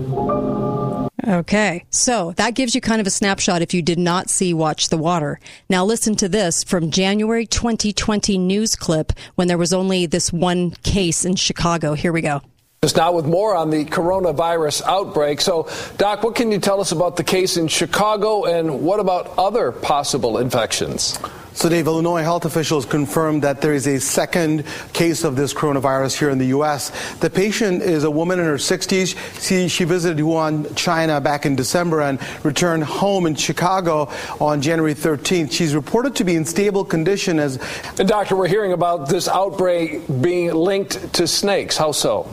Okay, 1.27 1.85
so 1.91 2.33
that 2.33 2.55
gives 2.55 2.75
you 2.75 2.81
kind 2.81 3.01
of 3.01 3.07
a 3.07 3.11
snapshot 3.11 3.63
if 3.63 3.73
you 3.73 3.81
did 3.81 3.99
not 3.99 4.29
see 4.29 4.53
Watch 4.53 4.89
the 4.89 4.99
Water. 4.99 5.39
Now 5.69 5.85
listen 5.85 6.17
to 6.17 6.29
this 6.29 6.65
from 6.65 6.91
January 6.91 7.47
2020 7.47 8.39
news 8.39 8.75
clip 8.75 9.13
when 9.37 9.47
there 9.47 9.59
was 9.59 9.73
only 9.73 10.07
this 10.07 10.33
one 10.33 10.73
case 10.83 11.25
in 11.25 11.37
Chicago. 11.37 11.95
Here 11.95 12.13
we 12.13 12.23
go. 12.23 12.43
Just 12.83 12.97
now 12.97 13.13
with 13.13 13.27
more 13.27 13.55
on 13.55 13.71
the 13.71 13.85
coronavirus 13.85 14.83
outbreak. 14.83 15.41
So, 15.41 15.69
Doc, 15.97 16.25
what 16.25 16.35
can 16.35 16.51
you 16.51 16.59
tell 16.59 16.81
us 16.81 16.91
about 16.91 17.17
the 17.17 17.23
case 17.23 17.57
in 17.57 17.69
Chicago 17.69 18.45
and 18.45 18.83
what 18.83 18.99
about 18.99 19.33
other 19.39 19.71
possible 19.71 20.39
infections? 20.39 21.17
So, 21.55 21.69
Dave, 21.69 21.87
Illinois 21.87 22.23
health 22.23 22.47
officials 22.47 22.87
confirmed 22.87 23.43
that 23.43 23.61
there 23.61 23.75
is 23.75 23.87
a 23.87 24.01
second 24.01 24.65
case 24.95 25.23
of 25.23 25.37
this 25.37 25.53
coronavirus 25.53 26.19
here 26.19 26.31
in 26.31 26.39
the 26.39 26.47
U.S. 26.47 26.91
The 27.17 27.29
patient 27.29 27.83
is 27.83 28.05
a 28.05 28.11
woman 28.11 28.39
in 28.39 28.47
her 28.47 28.55
60s. 28.55 29.17
She, 29.41 29.69
she 29.69 29.85
visited 29.85 30.25
Wuhan, 30.25 30.75
China 30.77 31.21
back 31.21 31.45
in 31.45 31.55
December 31.55 32.01
and 32.01 32.19
returned 32.43 32.85
home 32.85 33.27
in 33.27 33.35
Chicago 33.35 34.11
on 34.41 34.63
January 34.63 34.95
13th. 34.95 35.53
She's 35.53 35.75
reported 35.75 36.17
to 36.17 36.25
be 36.25 36.37
in 36.37 36.47
stable 36.47 36.87
condition 36.87 37.39
as. 37.39 37.59
And, 37.99 38.09
Doctor, 38.09 38.35
we're 38.35 38.49
hearing 38.49 38.73
about 38.73 39.11
this 39.11 39.29
outbreak 39.29 40.01
being 40.23 40.55
linked 40.55 41.13
to 41.15 41.29
snakes. 41.29 41.77
How 41.77 41.93
so? 41.93 42.33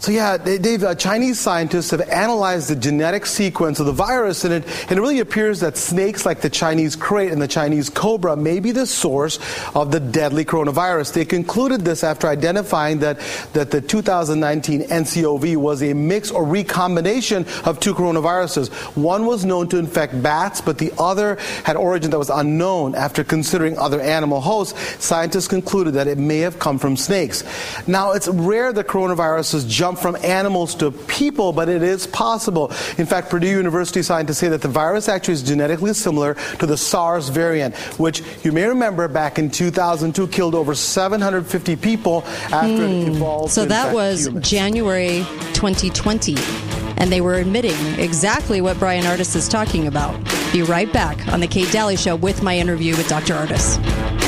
So 0.00 0.12
yeah, 0.12 0.38
Dave, 0.38 0.84
uh, 0.84 0.94
Chinese 0.94 1.40
scientists 1.40 1.90
have 1.90 2.00
analyzed 2.02 2.70
the 2.70 2.76
genetic 2.76 3.26
sequence 3.26 3.80
of 3.80 3.86
the 3.86 3.92
virus, 3.92 4.44
and 4.44 4.54
it, 4.54 4.64
and 4.88 4.92
it 4.92 5.00
really 5.00 5.18
appears 5.18 5.58
that 5.60 5.76
snakes 5.76 6.24
like 6.24 6.40
the 6.40 6.48
Chinese 6.48 6.94
krait 6.94 7.32
and 7.32 7.42
the 7.42 7.48
Chinese 7.48 7.90
cobra 7.90 8.36
may 8.36 8.60
be 8.60 8.70
the 8.70 8.86
source 8.86 9.40
of 9.74 9.90
the 9.90 9.98
deadly 9.98 10.44
coronavirus. 10.44 11.14
They 11.14 11.24
concluded 11.24 11.80
this 11.80 12.04
after 12.04 12.28
identifying 12.28 13.00
that, 13.00 13.18
that 13.54 13.72
the 13.72 13.80
2019 13.80 14.82
NCOV 14.82 15.56
was 15.56 15.82
a 15.82 15.92
mix 15.94 16.30
or 16.30 16.44
recombination 16.44 17.44
of 17.64 17.80
two 17.80 17.92
coronaviruses. 17.92 18.68
One 18.96 19.26
was 19.26 19.44
known 19.44 19.68
to 19.70 19.78
infect 19.78 20.22
bats, 20.22 20.60
but 20.60 20.78
the 20.78 20.92
other 20.96 21.38
had 21.64 21.74
origin 21.74 22.12
that 22.12 22.18
was 22.18 22.30
unknown. 22.30 22.94
After 22.94 23.24
considering 23.24 23.76
other 23.76 24.00
animal 24.00 24.40
hosts, 24.40 24.78
scientists 25.04 25.48
concluded 25.48 25.94
that 25.94 26.06
it 26.06 26.18
may 26.18 26.38
have 26.38 26.60
come 26.60 26.78
from 26.78 26.96
snakes. 26.96 27.42
Now, 27.88 28.12
it's 28.12 28.28
rare 28.28 28.72
that 28.72 28.86
coronaviruses 28.86 29.68
jump 29.68 29.87
jump 29.88 29.98
from 29.98 30.16
animals 30.22 30.74
to 30.74 30.90
people, 30.90 31.50
but 31.50 31.66
it 31.68 31.82
is 31.82 32.06
possible. 32.06 32.70
In 32.98 33.06
fact, 33.06 33.30
Purdue 33.30 33.48
University 33.48 34.02
scientists 34.02 34.36
say 34.36 34.48
that 34.48 34.60
the 34.60 34.68
virus 34.68 35.08
actually 35.08 35.34
is 35.34 35.42
genetically 35.42 35.94
similar 35.94 36.34
to 36.58 36.66
the 36.66 36.76
SARS 36.76 37.30
variant, 37.30 37.74
which 37.98 38.22
you 38.44 38.52
may 38.52 38.66
remember 38.66 39.08
back 39.08 39.38
in 39.38 39.50
2002 39.50 40.28
killed 40.28 40.54
over 40.54 40.74
750 40.74 41.76
people 41.76 42.22
after 42.52 42.68
mm. 42.68 43.02
it 43.02 43.08
evolved. 43.08 43.50
So 43.50 43.64
that 43.64 43.94
was 43.94 44.26
humans. 44.26 44.48
January 44.48 45.24
2020 45.54 46.36
and 47.00 47.12
they 47.12 47.20
were 47.20 47.36
admitting 47.36 47.78
exactly 47.98 48.60
what 48.60 48.76
Bryan 48.78 49.04
Ardis 49.04 49.36
is 49.36 49.48
talking 49.48 49.86
about. 49.86 50.20
Be 50.52 50.62
right 50.62 50.92
back 50.92 51.28
on 51.28 51.38
the 51.40 51.46
Kate 51.46 51.70
Dalley 51.70 51.96
Show 51.96 52.16
with 52.16 52.42
my 52.42 52.58
interview 52.58 52.96
with 52.96 53.08
Dr. 53.08 53.34
Ardis. 53.34 54.27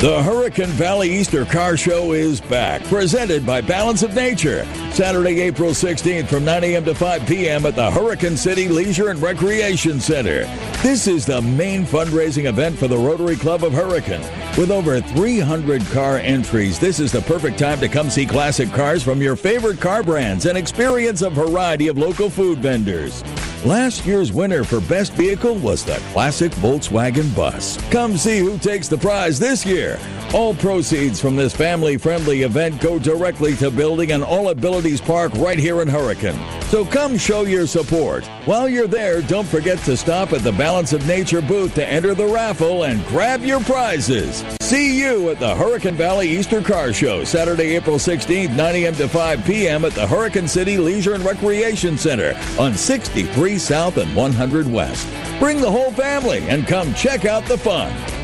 The 0.00 0.22
Hurricane 0.22 0.68
Valley 0.68 1.10
Easter 1.10 1.44
Car 1.44 1.76
Show 1.76 2.12
is 2.12 2.40
back, 2.40 2.84
presented 2.84 3.44
by 3.44 3.60
Balance 3.60 4.04
of 4.04 4.14
Nature. 4.14 4.64
Saturday, 4.92 5.40
April 5.40 5.70
16th 5.70 6.28
from 6.28 6.44
9 6.44 6.62
a.m. 6.62 6.84
to 6.84 6.94
5 6.94 7.26
p.m. 7.26 7.66
at 7.66 7.74
the 7.74 7.90
Hurricane 7.90 8.36
City 8.36 8.68
Leisure 8.68 9.08
and 9.08 9.20
Recreation 9.20 9.98
Center. 9.98 10.44
This 10.84 11.08
is 11.08 11.26
the 11.26 11.42
main 11.42 11.84
fundraising 11.84 12.44
event 12.44 12.78
for 12.78 12.86
the 12.86 12.96
Rotary 12.96 13.34
Club 13.34 13.64
of 13.64 13.72
Hurricane. 13.72 14.20
With 14.56 14.70
over 14.70 15.00
300 15.00 15.84
car 15.86 16.18
entries, 16.18 16.78
this 16.78 17.00
is 17.00 17.10
the 17.10 17.22
perfect 17.22 17.58
time 17.58 17.80
to 17.80 17.88
come 17.88 18.08
see 18.08 18.24
classic 18.24 18.70
cars 18.70 19.02
from 19.02 19.20
your 19.20 19.34
favorite 19.34 19.80
car 19.80 20.04
brands 20.04 20.46
and 20.46 20.56
experience 20.56 21.22
a 21.22 21.30
variety 21.30 21.88
of 21.88 21.98
local 21.98 22.30
food 22.30 22.60
vendors. 22.60 23.24
Last 23.64 24.06
year's 24.06 24.32
winner 24.32 24.62
for 24.62 24.80
Best 24.80 25.14
Vehicle 25.14 25.56
was 25.56 25.84
the 25.84 25.96
classic 26.12 26.52
Volkswagen 26.52 27.34
bus. 27.34 27.76
Come 27.90 28.16
see 28.16 28.38
who 28.38 28.56
takes 28.56 28.86
the 28.86 28.98
prize 28.98 29.40
this 29.40 29.66
year. 29.66 29.87
All 30.34 30.52
proceeds 30.52 31.20
from 31.20 31.36
this 31.36 31.56
family 31.56 31.96
friendly 31.96 32.42
event 32.42 32.82
go 32.82 32.98
directly 32.98 33.56
to 33.56 33.70
building 33.70 34.12
an 34.12 34.22
all 34.22 34.50
abilities 34.50 35.00
park 35.00 35.32
right 35.36 35.58
here 35.58 35.80
in 35.80 35.88
Hurricane. 35.88 36.38
So 36.64 36.84
come 36.84 37.16
show 37.16 37.44
your 37.44 37.66
support. 37.66 38.26
While 38.44 38.68
you're 38.68 38.86
there, 38.86 39.22
don't 39.22 39.48
forget 39.48 39.78
to 39.80 39.96
stop 39.96 40.34
at 40.34 40.42
the 40.42 40.52
Balance 40.52 40.92
of 40.92 41.06
Nature 41.06 41.40
booth 41.40 41.74
to 41.76 41.86
enter 41.86 42.14
the 42.14 42.26
raffle 42.26 42.84
and 42.84 43.04
grab 43.06 43.42
your 43.42 43.60
prizes. 43.60 44.44
See 44.60 45.00
you 45.00 45.30
at 45.30 45.38
the 45.38 45.54
Hurricane 45.54 45.94
Valley 45.94 46.28
Easter 46.28 46.60
Car 46.60 46.92
Show, 46.92 47.24
Saturday, 47.24 47.74
April 47.74 47.96
16th, 47.96 48.54
9 48.54 48.74
a.m. 48.74 48.94
to 48.96 49.08
5 49.08 49.44
p.m. 49.46 49.86
at 49.86 49.92
the 49.92 50.06
Hurricane 50.06 50.46
City 50.46 50.76
Leisure 50.76 51.14
and 51.14 51.24
Recreation 51.24 51.96
Center 51.96 52.38
on 52.60 52.74
63 52.74 53.58
South 53.58 53.96
and 53.96 54.14
100 54.14 54.66
West. 54.66 55.08
Bring 55.38 55.62
the 55.62 55.70
whole 55.70 55.92
family 55.92 56.46
and 56.50 56.66
come 56.66 56.92
check 56.92 57.24
out 57.24 57.46
the 57.46 57.56
fun. 57.56 58.17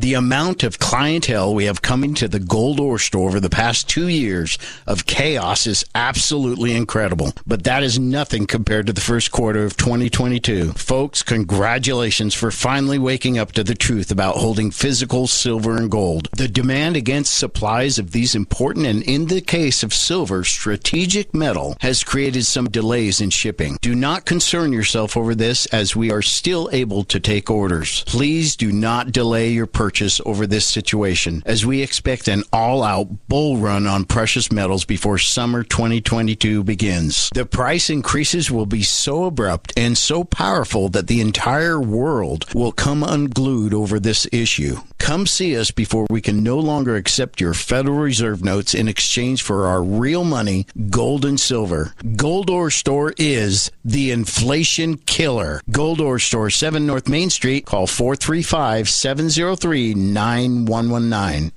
The 0.00 0.14
amount 0.14 0.62
of 0.62 0.78
clientele 0.78 1.52
we 1.52 1.64
have 1.64 1.82
coming 1.82 2.14
to 2.14 2.28
the 2.28 2.38
Gold 2.38 2.78
Ore 2.78 3.00
store 3.00 3.30
over 3.30 3.40
the 3.40 3.50
past 3.50 3.88
two 3.88 4.06
years 4.06 4.56
of 4.86 5.06
chaos 5.06 5.66
is 5.66 5.84
absolutely 5.92 6.72
incredible. 6.76 7.32
But 7.48 7.64
that 7.64 7.82
is 7.82 7.98
nothing 7.98 8.46
compared 8.46 8.86
to 8.86 8.92
the 8.92 9.00
first 9.00 9.32
quarter 9.32 9.64
of 9.64 9.76
2022. 9.76 10.74
Folks, 10.74 11.24
congratulations 11.24 12.32
for 12.32 12.52
finally 12.52 12.96
waking 12.96 13.38
up 13.38 13.50
to 13.52 13.64
the 13.64 13.74
truth 13.74 14.12
about 14.12 14.36
holding 14.36 14.70
physical 14.70 15.26
silver 15.26 15.76
and 15.76 15.90
gold. 15.90 16.28
The 16.30 16.46
demand 16.46 16.94
against 16.94 17.36
supplies 17.36 17.98
of 17.98 18.12
these 18.12 18.36
important 18.36 18.86
and, 18.86 19.02
in 19.02 19.26
the 19.26 19.40
case 19.40 19.82
of 19.82 19.92
silver, 19.92 20.44
strategic 20.44 21.34
metal 21.34 21.76
has 21.80 22.04
created 22.04 22.46
some 22.46 22.70
delays 22.70 23.20
in 23.20 23.30
shipping. 23.30 23.78
Do 23.80 23.96
not 23.96 24.26
concern 24.26 24.72
yourself 24.72 25.16
over 25.16 25.34
this 25.34 25.66
as 25.66 25.96
we 25.96 26.12
are 26.12 26.22
still 26.22 26.68
able 26.70 27.02
to 27.02 27.18
take 27.18 27.50
orders. 27.50 28.04
Please 28.04 28.54
do 28.54 28.70
not 28.70 29.10
delay 29.10 29.50
your 29.50 29.66
purchase 29.66 29.87
purchase 29.88 30.20
over 30.26 30.46
this 30.46 30.66
situation, 30.66 31.42
as 31.46 31.64
we 31.64 31.80
expect 31.80 32.28
an 32.28 32.42
all 32.52 32.82
out 32.82 33.08
bull 33.26 33.56
run 33.56 33.86
on 33.86 34.04
precious 34.04 34.52
metals 34.52 34.84
before 34.84 35.16
summer 35.16 35.62
2022 35.62 36.62
begins. 36.62 37.30
The 37.34 37.46
price 37.46 37.88
increases 37.88 38.50
will 38.50 38.66
be 38.66 38.82
so 38.82 39.24
abrupt 39.24 39.72
and 39.78 39.96
so 39.96 40.24
powerful 40.24 40.90
that 40.90 41.06
the 41.06 41.22
entire 41.22 41.80
world 41.80 42.52
will 42.54 42.70
come 42.70 43.02
unglued 43.02 43.72
over 43.72 43.98
this 43.98 44.26
issue. 44.30 44.76
Come 44.98 45.26
see 45.26 45.56
us 45.56 45.70
before 45.70 46.06
we 46.10 46.20
can 46.20 46.42
no 46.42 46.58
longer 46.58 46.96
accept 46.96 47.40
your 47.40 47.54
Federal 47.54 47.98
Reserve 47.98 48.44
notes 48.44 48.74
in 48.74 48.88
exchange 48.88 49.42
for 49.42 49.66
our 49.66 49.82
real 49.82 50.24
money, 50.24 50.66
gold 50.90 51.24
and 51.24 51.40
silver. 51.40 51.94
Gold 52.16 52.50
Ore 52.50 52.70
Store 52.70 53.14
is 53.16 53.70
the 53.84 54.10
inflation 54.10 54.96
killer. 54.98 55.62
Gold 55.70 56.00
Ore 56.00 56.18
Store, 56.18 56.50
7 56.50 56.84
North 56.86 57.08
Main 57.08 57.30
Street. 57.30 57.64
Call 57.64 57.86
435 57.86 58.88
703 58.88 59.94
9119. 59.94 61.52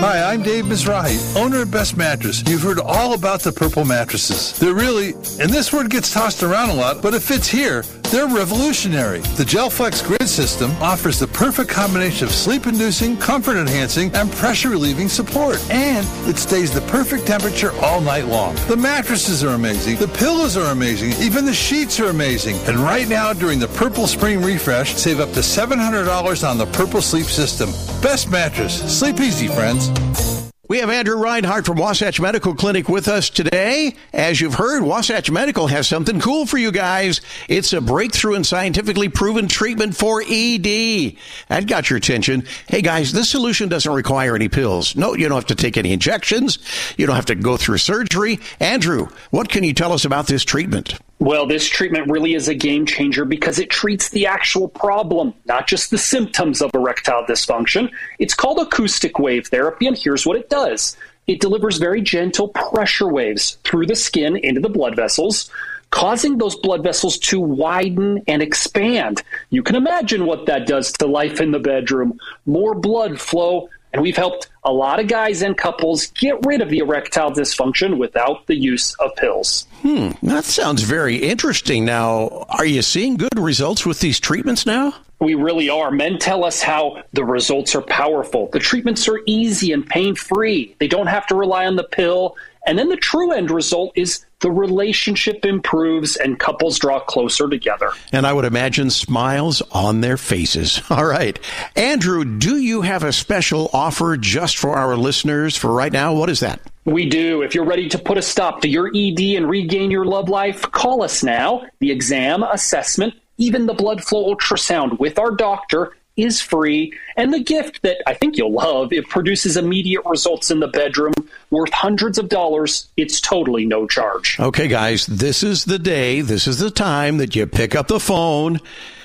Hi, 0.00 0.32
I'm 0.32 0.42
Dave 0.42 0.66
Mizrahi, 0.66 1.36
owner 1.36 1.62
of 1.62 1.72
Best 1.72 1.96
Mattress. 1.96 2.44
You've 2.46 2.62
heard 2.62 2.78
all 2.78 3.14
about 3.14 3.40
the 3.40 3.50
purple 3.50 3.84
mattresses. 3.84 4.56
They're 4.56 4.72
really, 4.74 5.14
and 5.40 5.50
this 5.50 5.72
word 5.72 5.90
gets 5.90 6.12
tossed 6.12 6.44
around 6.44 6.70
a 6.70 6.74
lot, 6.74 7.02
but 7.02 7.14
it 7.14 7.20
fits 7.22 7.48
here, 7.48 7.82
They're 8.10 8.26
revolutionary. 8.26 9.20
The 9.20 9.44
GelFlex 9.44 10.02
Grid 10.02 10.26
system 10.26 10.70
offers 10.80 11.18
the 11.18 11.26
perfect 11.26 11.68
combination 11.68 12.26
of 12.26 12.32
sleep-inducing, 12.32 13.18
comfort-enhancing, 13.18 14.14
and 14.14 14.32
pressure-relieving 14.32 15.10
support. 15.10 15.58
And 15.70 16.06
it 16.26 16.38
stays 16.38 16.72
the 16.72 16.80
perfect 16.82 17.26
temperature 17.26 17.70
all 17.82 18.00
night 18.00 18.24
long. 18.24 18.54
The 18.66 18.78
mattresses 18.78 19.44
are 19.44 19.54
amazing. 19.54 19.96
The 19.96 20.08
pillows 20.08 20.56
are 20.56 20.72
amazing. 20.72 21.12
Even 21.22 21.44
the 21.44 21.52
sheets 21.52 22.00
are 22.00 22.08
amazing. 22.08 22.56
And 22.66 22.78
right 22.78 23.06
now, 23.06 23.34
during 23.34 23.58
the 23.58 23.68
Purple 23.68 24.06
Spring 24.06 24.40
Refresh, 24.42 24.94
save 24.94 25.20
up 25.20 25.32
to 25.32 25.40
$700 25.40 26.48
on 26.48 26.56
the 26.56 26.66
Purple 26.66 27.02
Sleep 27.02 27.26
System. 27.26 27.68
Best 28.00 28.30
mattress. 28.30 28.98
Sleep 28.98 29.20
easy, 29.20 29.48
friends. 29.48 30.37
We 30.68 30.80
have 30.80 30.90
Andrew 30.90 31.16
Reinhardt 31.16 31.64
from 31.64 31.78
Wasatch 31.78 32.20
Medical 32.20 32.54
Clinic 32.54 32.90
with 32.90 33.08
us 33.08 33.30
today. 33.30 33.96
As 34.12 34.38
you've 34.38 34.52
heard, 34.52 34.82
Wasatch 34.82 35.30
Medical 35.30 35.66
has 35.66 35.88
something 35.88 36.20
cool 36.20 36.44
for 36.44 36.58
you 36.58 36.70
guys. 36.70 37.22
It's 37.48 37.72
a 37.72 37.80
breakthrough 37.80 38.34
and 38.34 38.46
scientifically 38.46 39.08
proven 39.08 39.48
treatment 39.48 39.96
for 39.96 40.20
ED. 40.20 41.16
That 41.48 41.66
got 41.68 41.88
your 41.88 41.96
attention. 41.96 42.44
Hey 42.66 42.82
guys, 42.82 43.12
this 43.12 43.30
solution 43.30 43.70
doesn't 43.70 43.90
require 43.90 44.36
any 44.36 44.50
pills. 44.50 44.94
No, 44.94 45.14
you 45.14 45.26
don't 45.30 45.38
have 45.38 45.46
to 45.46 45.54
take 45.54 45.78
any 45.78 45.90
injections. 45.90 46.58
You 46.98 47.06
don't 47.06 47.16
have 47.16 47.24
to 47.26 47.34
go 47.34 47.56
through 47.56 47.78
surgery. 47.78 48.38
Andrew, 48.60 49.08
what 49.30 49.48
can 49.48 49.64
you 49.64 49.72
tell 49.72 49.94
us 49.94 50.04
about 50.04 50.26
this 50.26 50.44
treatment? 50.44 50.98
Well, 51.20 51.46
this 51.46 51.68
treatment 51.68 52.10
really 52.10 52.34
is 52.34 52.46
a 52.46 52.54
game 52.54 52.86
changer 52.86 53.24
because 53.24 53.58
it 53.58 53.70
treats 53.70 54.10
the 54.10 54.26
actual 54.26 54.68
problem, 54.68 55.34
not 55.46 55.66
just 55.66 55.90
the 55.90 55.98
symptoms 55.98 56.62
of 56.62 56.72
erectile 56.74 57.24
dysfunction. 57.24 57.90
It's 58.20 58.34
called 58.34 58.60
acoustic 58.60 59.18
wave 59.18 59.48
therapy, 59.48 59.88
and 59.88 59.98
here's 59.98 60.24
what 60.24 60.36
it 60.36 60.48
does 60.48 60.96
it 61.26 61.40
delivers 61.40 61.76
very 61.76 62.00
gentle 62.00 62.48
pressure 62.48 63.08
waves 63.08 63.58
through 63.64 63.86
the 63.86 63.96
skin 63.96 64.36
into 64.36 64.60
the 64.60 64.68
blood 64.68 64.96
vessels. 64.96 65.50
Causing 65.90 66.36
those 66.36 66.54
blood 66.54 66.82
vessels 66.82 67.16
to 67.18 67.40
widen 67.40 68.22
and 68.28 68.42
expand. 68.42 69.22
You 69.48 69.62
can 69.62 69.74
imagine 69.74 70.26
what 70.26 70.44
that 70.44 70.66
does 70.66 70.92
to 70.92 71.06
life 71.06 71.40
in 71.40 71.50
the 71.50 71.58
bedroom. 71.58 72.20
More 72.44 72.74
blood 72.74 73.18
flow, 73.18 73.70
and 73.92 74.02
we've 74.02 74.16
helped 74.16 74.48
a 74.64 74.72
lot 74.72 75.00
of 75.00 75.08
guys 75.08 75.42
and 75.42 75.56
couples 75.56 76.06
get 76.08 76.44
rid 76.46 76.60
of 76.60 76.68
the 76.68 76.78
erectile 76.78 77.30
dysfunction 77.30 77.98
without 77.98 78.46
the 78.46 78.54
use 78.54 78.94
of 78.94 79.14
pills. 79.16 79.66
Hmm, 79.82 80.10
that 80.22 80.44
sounds 80.44 80.82
very 80.82 81.16
interesting. 81.16 81.84
Now, 81.84 82.46
are 82.50 82.66
you 82.66 82.82
seeing 82.82 83.16
good 83.16 83.38
results 83.38 83.86
with 83.86 84.00
these 84.00 84.20
treatments 84.20 84.66
now? 84.66 84.94
We 85.20 85.34
really 85.34 85.68
are. 85.68 85.90
Men 85.90 86.18
tell 86.18 86.44
us 86.44 86.62
how 86.62 87.02
the 87.12 87.24
results 87.24 87.74
are 87.74 87.82
powerful. 87.82 88.48
The 88.52 88.60
treatments 88.60 89.08
are 89.08 89.20
easy 89.26 89.72
and 89.72 89.84
pain 89.84 90.14
free. 90.14 90.76
They 90.78 90.86
don't 90.86 91.08
have 91.08 91.26
to 91.28 91.34
rely 91.34 91.66
on 91.66 91.76
the 91.76 91.84
pill. 91.84 92.36
And 92.68 92.78
then 92.78 92.90
the 92.90 92.96
true 92.96 93.32
end 93.32 93.50
result 93.50 93.92
is 93.96 94.26
the 94.40 94.50
relationship 94.50 95.46
improves 95.46 96.16
and 96.16 96.38
couples 96.38 96.78
draw 96.78 97.00
closer 97.00 97.48
together. 97.48 97.92
And 98.12 98.26
I 98.26 98.34
would 98.34 98.44
imagine 98.44 98.90
smiles 98.90 99.62
on 99.72 100.02
their 100.02 100.18
faces. 100.18 100.82
All 100.90 101.06
right. 101.06 101.38
Andrew, 101.76 102.26
do 102.26 102.58
you 102.58 102.82
have 102.82 103.04
a 103.04 103.12
special 103.12 103.70
offer 103.72 104.18
just 104.18 104.58
for 104.58 104.76
our 104.76 104.98
listeners 104.98 105.56
for 105.56 105.72
right 105.72 105.90
now? 105.90 106.12
What 106.12 106.28
is 106.28 106.40
that? 106.40 106.60
We 106.84 107.08
do. 107.08 107.40
If 107.40 107.54
you're 107.54 107.64
ready 107.64 107.88
to 107.88 107.98
put 107.98 108.18
a 108.18 108.22
stop 108.22 108.60
to 108.60 108.68
your 108.68 108.88
ED 108.94 109.18
and 109.18 109.48
regain 109.48 109.90
your 109.90 110.04
love 110.04 110.28
life, 110.28 110.60
call 110.70 111.02
us 111.02 111.22
now. 111.22 111.64
The 111.78 111.90
exam, 111.90 112.42
assessment, 112.42 113.14
even 113.38 113.64
the 113.64 113.72
blood 113.72 114.04
flow 114.04 114.34
ultrasound 114.34 114.98
with 114.98 115.18
our 115.18 115.30
doctor 115.30 115.94
is 116.18 116.40
free. 116.40 116.92
And 117.16 117.32
the 117.32 117.40
gift 117.40 117.80
that 117.82 117.96
I 118.06 118.12
think 118.12 118.36
you'll 118.36 118.52
love, 118.52 118.92
it 118.92 119.08
produces 119.08 119.56
immediate 119.56 120.04
results 120.04 120.50
in 120.50 120.60
the 120.60 120.68
bedroom 120.68 121.14
worth 121.50 121.72
hundreds 121.72 122.18
of 122.18 122.28
dollars. 122.28 122.88
It's 122.96 123.20
totally 123.20 123.64
no 123.64 123.86
charge. 123.86 124.38
Okay, 124.38 124.68
guys, 124.68 125.06
this 125.06 125.42
is 125.42 125.64
the 125.64 125.78
day, 125.78 126.20
this 126.20 126.46
is 126.46 126.58
the 126.58 126.70
time 126.70 127.16
that 127.18 127.34
you 127.34 127.46
pick 127.46 127.74
up 127.74 127.88
the 127.88 128.00
phone. 128.00 128.58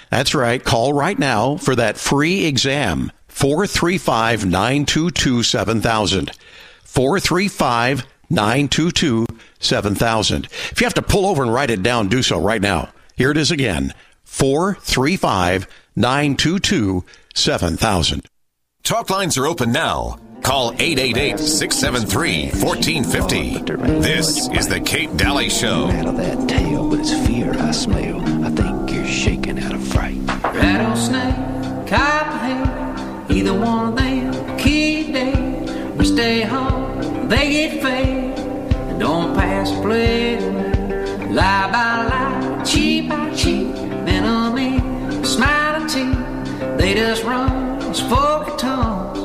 That's 0.10 0.36
right. 0.36 0.64
Call 0.64 0.94
right 0.94 1.18
now 1.18 1.58
for 1.58 1.76
that 1.76 1.98
free 1.98 2.46
exam. 2.46 3.12
435 3.28 4.46
922 4.46 5.44
7000. 5.44 6.32
435 6.84 8.06
922 8.30 9.26
7000. 9.60 10.46
If 10.72 10.82
you 10.82 10.86
have 10.86 10.94
to 10.96 11.02
pull 11.02 11.26
over 11.26 11.44
and 11.44 11.54
write 11.54 11.72
it 11.72 11.84
down, 11.84 12.10
do 12.10 12.22
so 12.22 12.40
right 12.40 12.62
now. 12.62 12.90
Here 13.16 13.32
it 13.32 13.38
is 13.38 13.52
again 13.52 13.94
435 14.24 15.68
922 15.96 17.04
7000. 17.36 18.26
Talk 18.84 19.10
lines 19.10 19.38
are 19.38 19.46
open 19.46 19.72
now. 19.72 20.18
Call 20.42 20.74
888 20.74 21.40
673 21.40 22.50
1450. 22.62 24.02
This 24.02 24.50
is 24.50 24.68
The 24.68 24.82
Kate 24.82 25.16
Dalley 25.16 25.50
Show. 25.50 25.88
Out 25.88 26.08
of 26.08 26.18
that 26.18 26.50
tail, 26.50 26.90
but 26.90 27.00
it's 27.00 27.14
fear 27.26 27.54
I 27.54 27.72
smell. 27.72 28.20
I 28.44 28.50
think 28.50 28.92
you're 28.92 29.06
shaking 29.06 29.58
out 29.60 29.74
of 29.74 29.82
fright. 29.88 30.18
Rattlesnake, 30.44 31.88
copperhead, 31.88 33.32
either 33.32 33.54
one 33.54 33.90
of 33.90 33.96
them, 33.96 34.58
keep 34.58 35.14
dead. 35.14 35.98
We 35.98 36.06
stay 36.06 36.42
home, 36.42 37.30
they 37.30 37.52
get 37.52 37.82
fed. 37.82 39.00
Don't 39.00 39.34
pass 39.36 39.72
play, 39.82 40.40
lie 41.30 41.72
by 41.72 42.06
lie, 42.10 42.33
They 46.78 46.94
just 46.96 47.24
run, 47.24 47.94
spoken 47.94 48.58
tongues, 48.58 49.20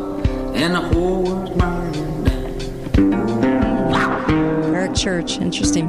and 0.54 0.74
the 0.74 0.80
whole 0.80 1.22
world's 1.22 1.50
burning 1.50 2.08
Eric 4.74 4.94
Church, 4.94 5.38
interesting 5.38 5.88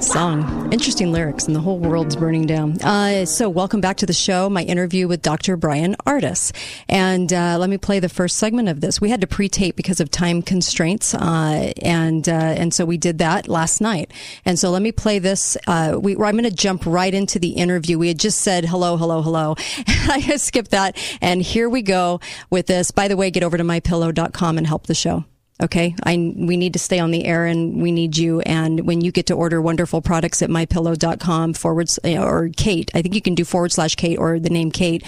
song, 0.00 0.72
interesting 0.72 1.12
lyrics, 1.12 1.46
and 1.46 1.56
the 1.56 1.60
whole 1.60 1.78
world's 1.78 2.16
burning 2.16 2.46
down. 2.46 2.80
Uh, 2.82 3.26
so, 3.26 3.48
welcome 3.48 3.80
back 3.80 3.96
to 3.98 4.06
the 4.06 4.12
show. 4.12 4.48
My 4.48 4.62
interview 4.62 5.08
with 5.08 5.22
Dr. 5.22 5.56
Bryan 5.56 5.96
Ardis. 6.06 6.52
and 6.88 7.32
uh, 7.32 7.58
let 7.58 7.68
me 7.68 7.78
play 7.78 7.98
the 8.00 8.08
first 8.08 8.36
segment 8.36 8.68
of 8.68 8.80
this. 8.80 9.00
We 9.00 9.10
had 9.10 9.20
to 9.20 9.26
pre-tape 9.26 9.76
because 9.76 10.00
of 10.00 10.10
time 10.10 10.42
constraints, 10.42 11.14
uh, 11.14 11.72
and 11.82 12.28
uh, 12.28 12.32
and 12.32 12.72
so 12.72 12.84
we 12.84 12.96
did 12.96 13.18
that 13.18 13.48
last 13.48 13.80
night. 13.80 14.12
And 14.44 14.58
so, 14.58 14.70
let 14.70 14.82
me 14.82 14.92
play 14.92 15.18
this. 15.18 15.56
Uh, 15.66 15.98
we, 16.00 16.12
I'm 16.12 16.36
going 16.36 16.44
to 16.44 16.50
jump 16.50 16.86
right 16.86 17.12
into 17.12 17.38
the 17.38 17.50
interview. 17.50 17.98
We 17.98 18.08
had 18.08 18.18
just 18.18 18.40
said 18.40 18.64
hello, 18.64 18.96
hello, 18.96 19.22
hello. 19.22 19.56
I 19.88 20.36
skipped 20.36 20.70
that, 20.70 20.96
and 21.20 21.42
here 21.42 21.68
we 21.68 21.82
go 21.82 22.20
with 22.50 22.66
this. 22.66 22.90
By 22.90 23.08
the 23.08 23.16
way, 23.16 23.30
get 23.30 23.42
over 23.42 23.56
to 23.56 23.64
mypillow.com 23.64 24.58
and 24.58 24.66
help 24.66 24.86
the 24.86 24.94
show. 24.94 25.24
Okay. 25.60 25.94
I, 26.04 26.34
we 26.36 26.56
need 26.56 26.72
to 26.74 26.78
stay 26.78 27.00
on 27.00 27.10
the 27.10 27.24
air 27.24 27.44
and 27.44 27.82
we 27.82 27.90
need 27.90 28.16
you. 28.16 28.40
And 28.42 28.86
when 28.86 29.00
you 29.00 29.10
get 29.10 29.26
to 29.26 29.34
order 29.34 29.60
wonderful 29.60 30.00
products 30.00 30.40
at 30.40 30.50
mypillow.com 30.50 31.54
forward 31.54 31.88
or 32.04 32.50
Kate, 32.56 32.90
I 32.94 33.02
think 33.02 33.14
you 33.14 33.22
can 33.22 33.34
do 33.34 33.44
forward 33.44 33.72
slash 33.72 33.96
Kate 33.96 34.18
or 34.18 34.38
the 34.38 34.50
name 34.50 34.70
Kate 34.70 35.04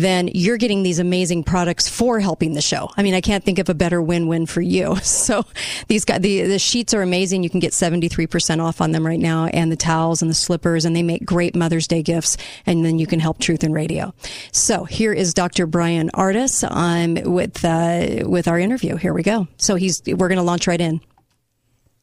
then 0.00 0.28
you're 0.32 0.56
getting 0.56 0.82
these 0.82 0.98
amazing 0.98 1.44
products 1.44 1.88
for 1.88 2.20
helping 2.20 2.54
the 2.54 2.62
show. 2.62 2.90
I 2.96 3.02
mean, 3.02 3.14
I 3.14 3.20
can't 3.20 3.44
think 3.44 3.58
of 3.58 3.68
a 3.68 3.74
better 3.74 4.00
win-win 4.00 4.46
for 4.46 4.60
you. 4.60 4.96
So 5.24 5.44
these 5.88 6.04
guys, 6.04 6.20
the, 6.20 6.42
the 6.42 6.58
sheets 6.58 6.92
are 6.92 7.00
amazing. 7.00 7.44
You 7.44 7.50
can 7.50 7.60
get 7.60 7.72
73% 7.72 8.60
off 8.60 8.80
on 8.80 8.92
them 8.92 9.06
right 9.06 9.18
now 9.18 9.46
and 9.46 9.72
the 9.72 9.76
towels 9.76 10.20
and 10.22 10.30
the 10.30 10.34
slippers 10.34 10.84
and 10.84 10.94
they 10.94 11.02
make 11.02 11.24
great 11.24 11.54
Mother's 11.54 11.86
Day 11.86 12.02
gifts. 12.02 12.36
And 12.66 12.84
then 12.84 12.98
you 12.98 13.06
can 13.06 13.20
help 13.20 13.38
Truth 13.38 13.64
in 13.64 13.72
Radio. 13.72 14.12
So 14.52 14.84
here 14.84 15.12
is 15.12 15.32
Dr. 15.32 15.66
Bryan 15.66 16.10
Ardis 16.14 16.68
um, 16.68 17.32
with, 17.32 17.64
uh, 17.64 18.28
with 18.28 18.48
our 18.48 18.58
interview. 18.58 18.96
Here 18.96 19.14
we 19.14 19.22
go. 19.22 19.46
So 19.56 19.76
he's, 19.76 20.02
we're 20.06 20.28
going 20.28 20.36
to 20.36 20.42
launch 20.42 20.66
right 20.66 20.80
in. 20.80 21.00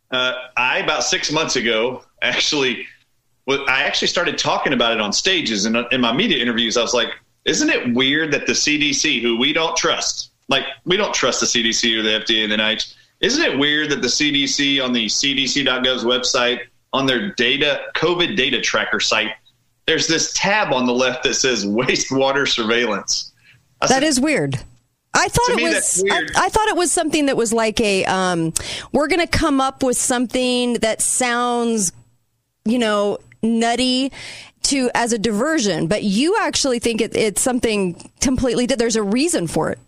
Uh, 0.10 0.34
I, 0.58 0.80
about 0.80 1.04
six 1.04 1.32
months 1.32 1.56
ago, 1.56 2.04
actually, 2.22 2.88
well, 3.46 3.64
I 3.68 3.84
actually 3.84 4.08
started 4.08 4.38
talking 4.38 4.74
about 4.74 4.94
it 4.94 5.02
on 5.02 5.14
stages 5.14 5.66
and 5.66 5.78
in 5.92 6.02
my 6.02 6.14
media 6.14 6.42
interviews. 6.42 6.78
I 6.78 6.82
was 6.82 6.94
like, 6.94 7.10
isn't 7.46 7.70
it 7.70 7.94
weird 7.94 8.32
that 8.34 8.46
the 8.46 8.54
CDC, 8.54 9.22
who 9.22 9.38
we 9.38 9.54
don't 9.54 9.76
trust, 9.76 10.32
like 10.48 10.66
we 10.86 10.98
don't 10.98 11.14
trust 11.14 11.40
the 11.40 11.46
CDC 11.46 11.98
or 11.98 12.04
the 12.04 12.10
FDA 12.10 12.44
and 12.44 12.52
the 12.52 12.58
NIH, 12.58 12.96
isn't 13.22 13.44
it 13.44 13.58
weird 13.58 13.90
that 13.92 14.02
the 14.02 14.08
CDC 14.08 14.84
on 14.84 14.94
the 14.94 15.06
CDC.gov's 15.06 16.04
website, 16.04 16.62
on 16.94 17.06
their 17.06 17.34
data 17.34 17.82
COVID 17.96 18.36
data 18.36 18.60
tracker 18.60 19.00
site, 19.00 19.32
there's 19.86 20.08
this 20.08 20.34
tab 20.34 20.74
on 20.74 20.86
the 20.86 20.94
left 20.94 21.24
that 21.24 21.36
says 21.36 21.66
wastewater 21.66 22.48
surveillance. 22.48 23.32
I 23.82 23.88
that 23.88 23.94
said, 23.96 24.04
is 24.04 24.20
weird. 24.20 24.56
I 25.14 25.28
thought 25.28 25.50
it 25.50 25.62
was. 25.62 26.04
I, 26.10 26.46
I, 26.46 26.50
thought 26.50 26.68
it 26.70 26.76
was 26.76 26.92
something 26.92 27.26
that 27.26 27.36
was 27.36 27.52
like 27.52 27.82
a. 27.82 28.06
Um, 28.06 28.54
we're 28.94 29.08
going 29.08 29.20
to 29.20 29.28
come 29.28 29.60
up 29.60 29.84
with 29.84 29.98
something 29.98 30.76
that 30.76 31.02
sounds, 31.02 31.92
you 32.66 32.80
know, 32.80 33.18
nutty 33.44 34.12
to 34.72 34.90
as 34.96 35.14
a 35.14 35.20
diversion, 35.20 35.88
but 35.88 36.04
you 36.04 36.38
actually 36.40 36.80
think 36.80 37.02
it, 37.02 37.16
it's 37.16 37.42
something 37.42 38.10
completely. 38.20 38.66
There's 38.66 38.96
a 38.96 39.04
reason 39.04 39.48
for 39.48 39.70
it. 39.70 39.80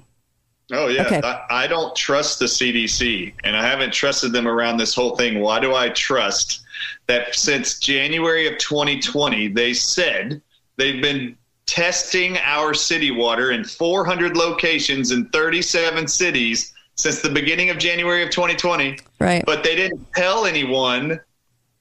Oh 0.72 0.88
yeah, 0.88 1.05
okay. 1.05 1.22
I, 1.23 1.64
I, 1.64 1.68
don't 1.68 1.95
trust 1.95 2.39
the 2.39 2.45
CDC, 2.45 3.34
and 3.43 3.55
I 3.55 3.65
haven't 3.65 3.91
trusted 3.91 4.31
them 4.31 4.47
around 4.47 4.77
this 4.77 4.95
whole 4.95 5.15
thing. 5.15 5.39
Why 5.39 5.60
do 5.60 5.76
I 5.76 5.89
trust 5.89 6.61
that? 7.07 7.35
Since 7.35 7.80
January 7.80 8.47
of 8.47 8.57
2020, 8.57 9.49
they 9.49 9.73
said 9.73 10.41
they've 10.77 11.01
been 11.01 11.38
testing 11.65 12.38
our 12.39 12.73
city 12.73 13.11
water 13.11 13.51
in 13.51 13.64
400 13.64 14.35
locations 14.35 15.11
in 15.11 15.26
37 15.30 16.07
cities 16.07 16.73
since 16.95 17.22
the 17.22 17.30
beginning 17.30 17.69
of 17.69 17.77
January 17.77 18.23
of 18.23 18.30
2020. 18.30 18.99
Right, 19.19 19.43
but 19.45 19.64
they 19.64 19.76
didn't 19.76 20.05
tell 20.14 20.45
anyone 20.45 21.19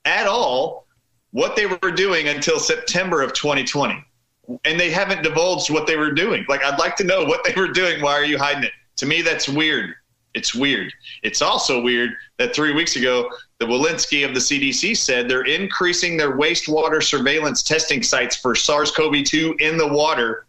at 0.05 0.27
all 0.27 0.82
what 1.33 1.57
they 1.57 1.67
were 1.67 1.91
doing 1.91 2.29
until 2.29 2.59
September 2.59 3.23
of 3.23 3.33
2020. 3.33 4.05
And 4.65 4.79
they 4.79 4.91
haven't 4.91 5.23
divulged 5.23 5.71
what 5.71 5.87
they 5.87 5.97
were 5.97 6.13
doing. 6.13 6.45
Like, 6.49 6.63
I'd 6.63 6.79
like 6.79 6.97
to 6.97 7.05
know 7.05 7.25
what 7.25 7.45
they 7.45 7.55
were 7.59 7.69
doing. 7.69 8.03
Why 8.03 8.13
are 8.13 8.25
you 8.25 8.39
hiding 8.39 8.65
it? 8.65 8.73
To 8.97 9.07
me, 9.07 9.23
that's 9.23 9.49
weird. 9.49 9.95
It's 10.35 10.55
weird. 10.55 10.93
It's 11.23 11.43
also 11.43 11.83
weird 11.83 12.11
that 12.39 12.55
three 12.55 12.73
weeks 12.73 12.97
ago, 12.97 13.31
the 13.59 13.67
Walensky 13.67 14.27
of 14.27 14.35
the 14.35 14.41
CDC 14.41 14.97
said 14.97 15.29
they're 15.29 15.43
increasing 15.45 16.17
their 16.17 16.37
wastewater 16.37 17.03
surveillance 17.03 17.63
testing 17.63 18.03
sites 18.03 18.37
for 18.37 18.55
SARS 18.55 18.91
CoV 18.91 19.25
2 19.25 19.57
in 19.61 19.77
the 19.77 19.87
water 19.87 20.47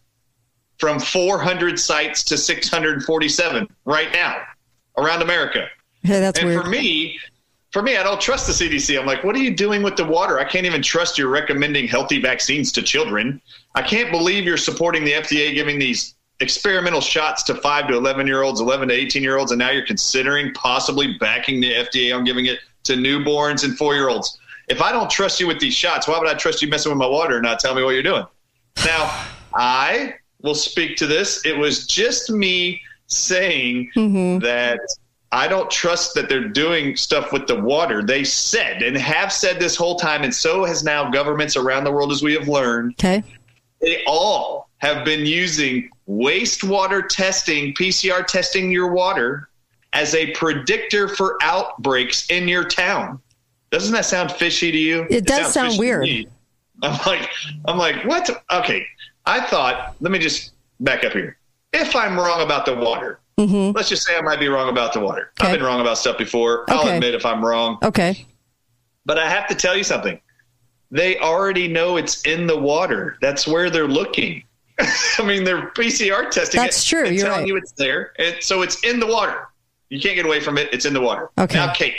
from 0.79 0.99
400 0.99 1.79
sites 1.79 2.23
to 2.23 2.37
647 2.37 3.67
right 3.85 4.11
now 4.11 4.41
around 4.97 5.21
America. 5.21 5.67
Hey, 6.01 6.19
that's 6.19 6.39
and 6.39 6.47
weird. 6.47 6.63
for 6.63 6.69
me, 6.69 7.19
for 7.73 7.81
me, 7.81 7.97
I 7.97 8.03
don't 8.03 8.21
trust 8.21 8.45
the 8.45 8.53
CDC. 8.53 8.99
I'm 8.99 9.07
like, 9.07 9.23
what 9.23 9.35
are 9.35 9.39
you 9.39 9.53
doing 9.53 9.81
with 9.81 9.95
the 9.95 10.05
water? 10.05 10.39
I 10.39 10.43
can't 10.43 10.67
even 10.67 10.83
trust 10.83 11.17
you're 11.17 11.29
recommending 11.29 11.87
healthy 11.87 12.21
vaccines 12.21 12.71
to 12.73 12.83
children. 12.83 13.41
I 13.73 13.81
can't 13.81 14.11
believe 14.11 14.45
you're 14.45 14.57
supporting 14.57 15.03
the 15.03 15.13
FDA 15.13 15.55
giving 15.55 15.79
these 15.79 16.13
experimental 16.39 17.01
shots 17.01 17.41
to 17.43 17.55
5 17.55 17.87
to 17.87 17.95
11 17.95 18.27
year 18.27 18.43
olds, 18.43 18.61
11 18.61 18.89
to 18.89 18.93
18 18.93 19.23
year 19.23 19.37
olds, 19.37 19.51
and 19.51 19.57
now 19.57 19.71
you're 19.71 19.87
considering 19.87 20.53
possibly 20.53 21.17
backing 21.17 21.61
the 21.61 21.71
FDA 21.73 22.15
on 22.15 22.23
giving 22.23 22.45
it 22.45 22.59
to 22.83 22.93
newborns 22.93 23.63
and 23.63 23.75
four 23.75 23.95
year 23.95 24.07
olds. 24.07 24.37
If 24.67 24.79
I 24.79 24.91
don't 24.91 25.09
trust 25.09 25.39
you 25.39 25.47
with 25.47 25.59
these 25.59 25.73
shots, 25.73 26.07
why 26.07 26.19
would 26.19 26.29
I 26.29 26.35
trust 26.35 26.61
you 26.61 26.67
messing 26.67 26.91
with 26.91 26.99
my 26.99 27.07
water 27.07 27.35
and 27.35 27.43
not 27.43 27.59
tell 27.59 27.73
me 27.73 27.83
what 27.83 27.91
you're 27.91 28.03
doing? 28.03 28.25
Now, 28.85 29.25
I 29.55 30.13
will 30.43 30.55
speak 30.55 30.95
to 30.97 31.07
this. 31.07 31.43
It 31.43 31.57
was 31.57 31.87
just 31.87 32.29
me 32.29 32.81
saying 33.07 33.89
mm-hmm. 33.95 34.39
that 34.39 34.79
I 35.33 35.47
don't 35.47 35.69
trust 35.71 36.13
that 36.13 36.29
they're 36.29 36.47
doing 36.47 36.95
stuff 36.95 37.31
with 37.33 37.47
the 37.47 37.59
water. 37.59 38.03
They 38.03 38.23
said 38.23 38.83
and 38.83 38.95
have 38.95 39.33
said 39.33 39.59
this 39.59 39.75
whole 39.75 39.95
time, 39.95 40.21
and 40.21 40.33
so 40.33 40.63
has 40.63 40.83
now 40.83 41.09
governments 41.09 41.57
around 41.57 41.85
the 41.85 41.91
world, 41.91 42.11
as 42.11 42.21
we 42.21 42.33
have 42.33 42.47
learned. 42.47 42.93
Okay. 42.93 43.23
They 43.81 44.03
all 44.05 44.69
have 44.77 45.03
been 45.03 45.25
using 45.25 45.89
wastewater 46.07 47.07
testing, 47.09 47.73
PCR 47.73 48.27
testing 48.27 48.71
your 48.71 48.93
water 48.93 49.49
as 49.93 50.13
a 50.13 50.31
predictor 50.33 51.07
for 51.07 51.37
outbreaks 51.41 52.29
in 52.29 52.47
your 52.47 52.63
town. 52.63 53.19
Doesn't 53.71 53.93
that 53.93 54.05
sound 54.05 54.31
fishy 54.33 54.71
to 54.71 54.77
you? 54.77 55.07
It 55.09 55.25
does 55.25 55.51
sound 55.51 55.79
weird. 55.79 56.07
I'm 56.83 56.99
like, 57.07 57.27
I'm 57.65 57.79
like, 57.79 58.05
what? 58.05 58.29
Okay, 58.51 58.85
I 59.25 59.41
thought. 59.47 59.95
Let 59.99 60.11
me 60.11 60.19
just 60.19 60.51
back 60.79 61.03
up 61.03 61.13
here. 61.13 61.37
If 61.71 61.95
I'm 61.95 62.19
wrong 62.19 62.41
about 62.41 62.67
the 62.67 62.75
water, 62.75 63.19
Mm-hmm. 63.37 63.75
let's 63.75 63.89
just 63.89 64.03
say 64.05 64.15
I 64.17 64.21
might 64.21 64.39
be 64.39 64.47
wrong 64.47 64.69
about 64.69 64.93
the 64.93 64.99
water. 64.99 65.31
I've 65.39 65.53
been 65.57 65.63
wrong 65.65 65.81
about 65.81 65.97
stuff 65.97 66.17
before. 66.17 66.65
I'll 66.69 66.81
Okay. 66.81 66.95
admit 66.95 67.15
if 67.15 67.25
I'm 67.25 67.43
wrong. 67.43 67.77
Okay. 67.83 68.25
But 69.05 69.17
I 69.17 69.27
have 69.29 69.47
to 69.47 69.55
tell 69.55 69.75
you 69.75 69.83
something. 69.83 70.19
They 70.91 71.17
already 71.17 71.67
know 71.67 71.97
it's 71.97 72.21
in 72.23 72.45
the 72.45 72.57
water. 72.57 73.17
That's 73.21 73.47
where 73.47 73.69
they're 73.71 73.87
looking. 73.87 74.43
I 74.79 75.23
mean, 75.25 75.43
they're 75.43 75.69
PCR 75.71 76.29
testing 76.29 76.61
That's 76.61 76.83
it 76.83 76.87
true. 76.87 77.09
You're 77.09 77.25
telling 77.25 77.39
right. 77.41 77.47
you 77.47 77.57
it's 77.57 77.71
there. 77.73 78.13
And 78.19 78.35
so 78.41 78.61
it's 78.61 78.83
in 78.83 78.99
the 78.99 79.07
water. 79.07 79.47
You 79.89 79.99
can't 79.99 80.15
get 80.15 80.25
away 80.25 80.39
from 80.39 80.57
it. 80.57 80.69
It's 80.71 80.85
in 80.85 80.93
the 80.93 81.01
water. 81.01 81.29
Okay. 81.37 81.55
Now, 81.57 81.73
Kate, 81.73 81.95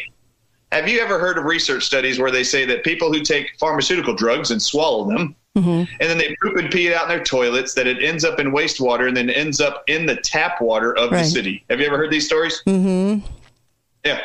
have 0.73 0.89
you 0.89 1.01
ever 1.01 1.19
heard 1.19 1.39
of 1.39 1.45
research 1.45 1.85
studies 1.85 2.19
where 2.19 2.31
they 2.31 2.43
say 2.45 2.65
that 2.67 2.85
people 2.85 3.13
who 3.13 3.21
take 3.21 3.49
pharmaceutical 3.59 4.15
drugs 4.15 4.51
and 4.51 4.61
swallow 4.63 5.09
them, 5.09 5.35
Mm-hmm. 5.57 5.85
and 6.01 6.11
then 6.11 6.19
they 6.19 6.35
poop 6.43 6.57
and 6.57 6.69
pee 6.71 6.89
it 6.89 6.95
out 6.95 7.05
in 7.05 7.09
their 7.09 7.23
toilets, 7.23 7.75
that 7.75 7.87
it 7.87 8.03
ends 8.03 8.25
up 8.25 8.41
in 8.41 8.51
wastewater 8.51 9.07
and 9.07 9.17
then 9.17 9.31
ends 9.31 9.61
up 9.61 9.85
in 9.87 10.05
the 10.05 10.17
tap 10.17 10.61
water 10.61 10.97
of 10.97 11.11
the 11.11 11.23
city? 11.23 11.65
Have 11.71 11.79
you 11.81 11.87
ever 11.87 11.97
heard 11.97 12.11
these 12.11 12.27
stories? 12.27 12.61
Mm-hmm. 12.67 13.25
Yeah. 14.05 14.21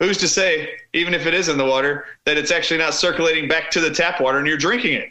Who's 0.00 0.18
to 0.18 0.28
say, 0.28 0.70
even 0.92 1.14
if 1.14 1.26
it 1.26 1.34
is 1.34 1.48
in 1.48 1.56
the 1.56 1.64
water, 1.64 2.06
that 2.24 2.36
it's 2.36 2.50
actually 2.50 2.78
not 2.78 2.94
circulating 2.94 3.48
back 3.48 3.70
to 3.70 3.80
the 3.80 3.90
tap 3.90 4.20
water 4.20 4.38
and 4.38 4.46
you're 4.48 4.56
drinking 4.56 4.94
it? 4.94 5.10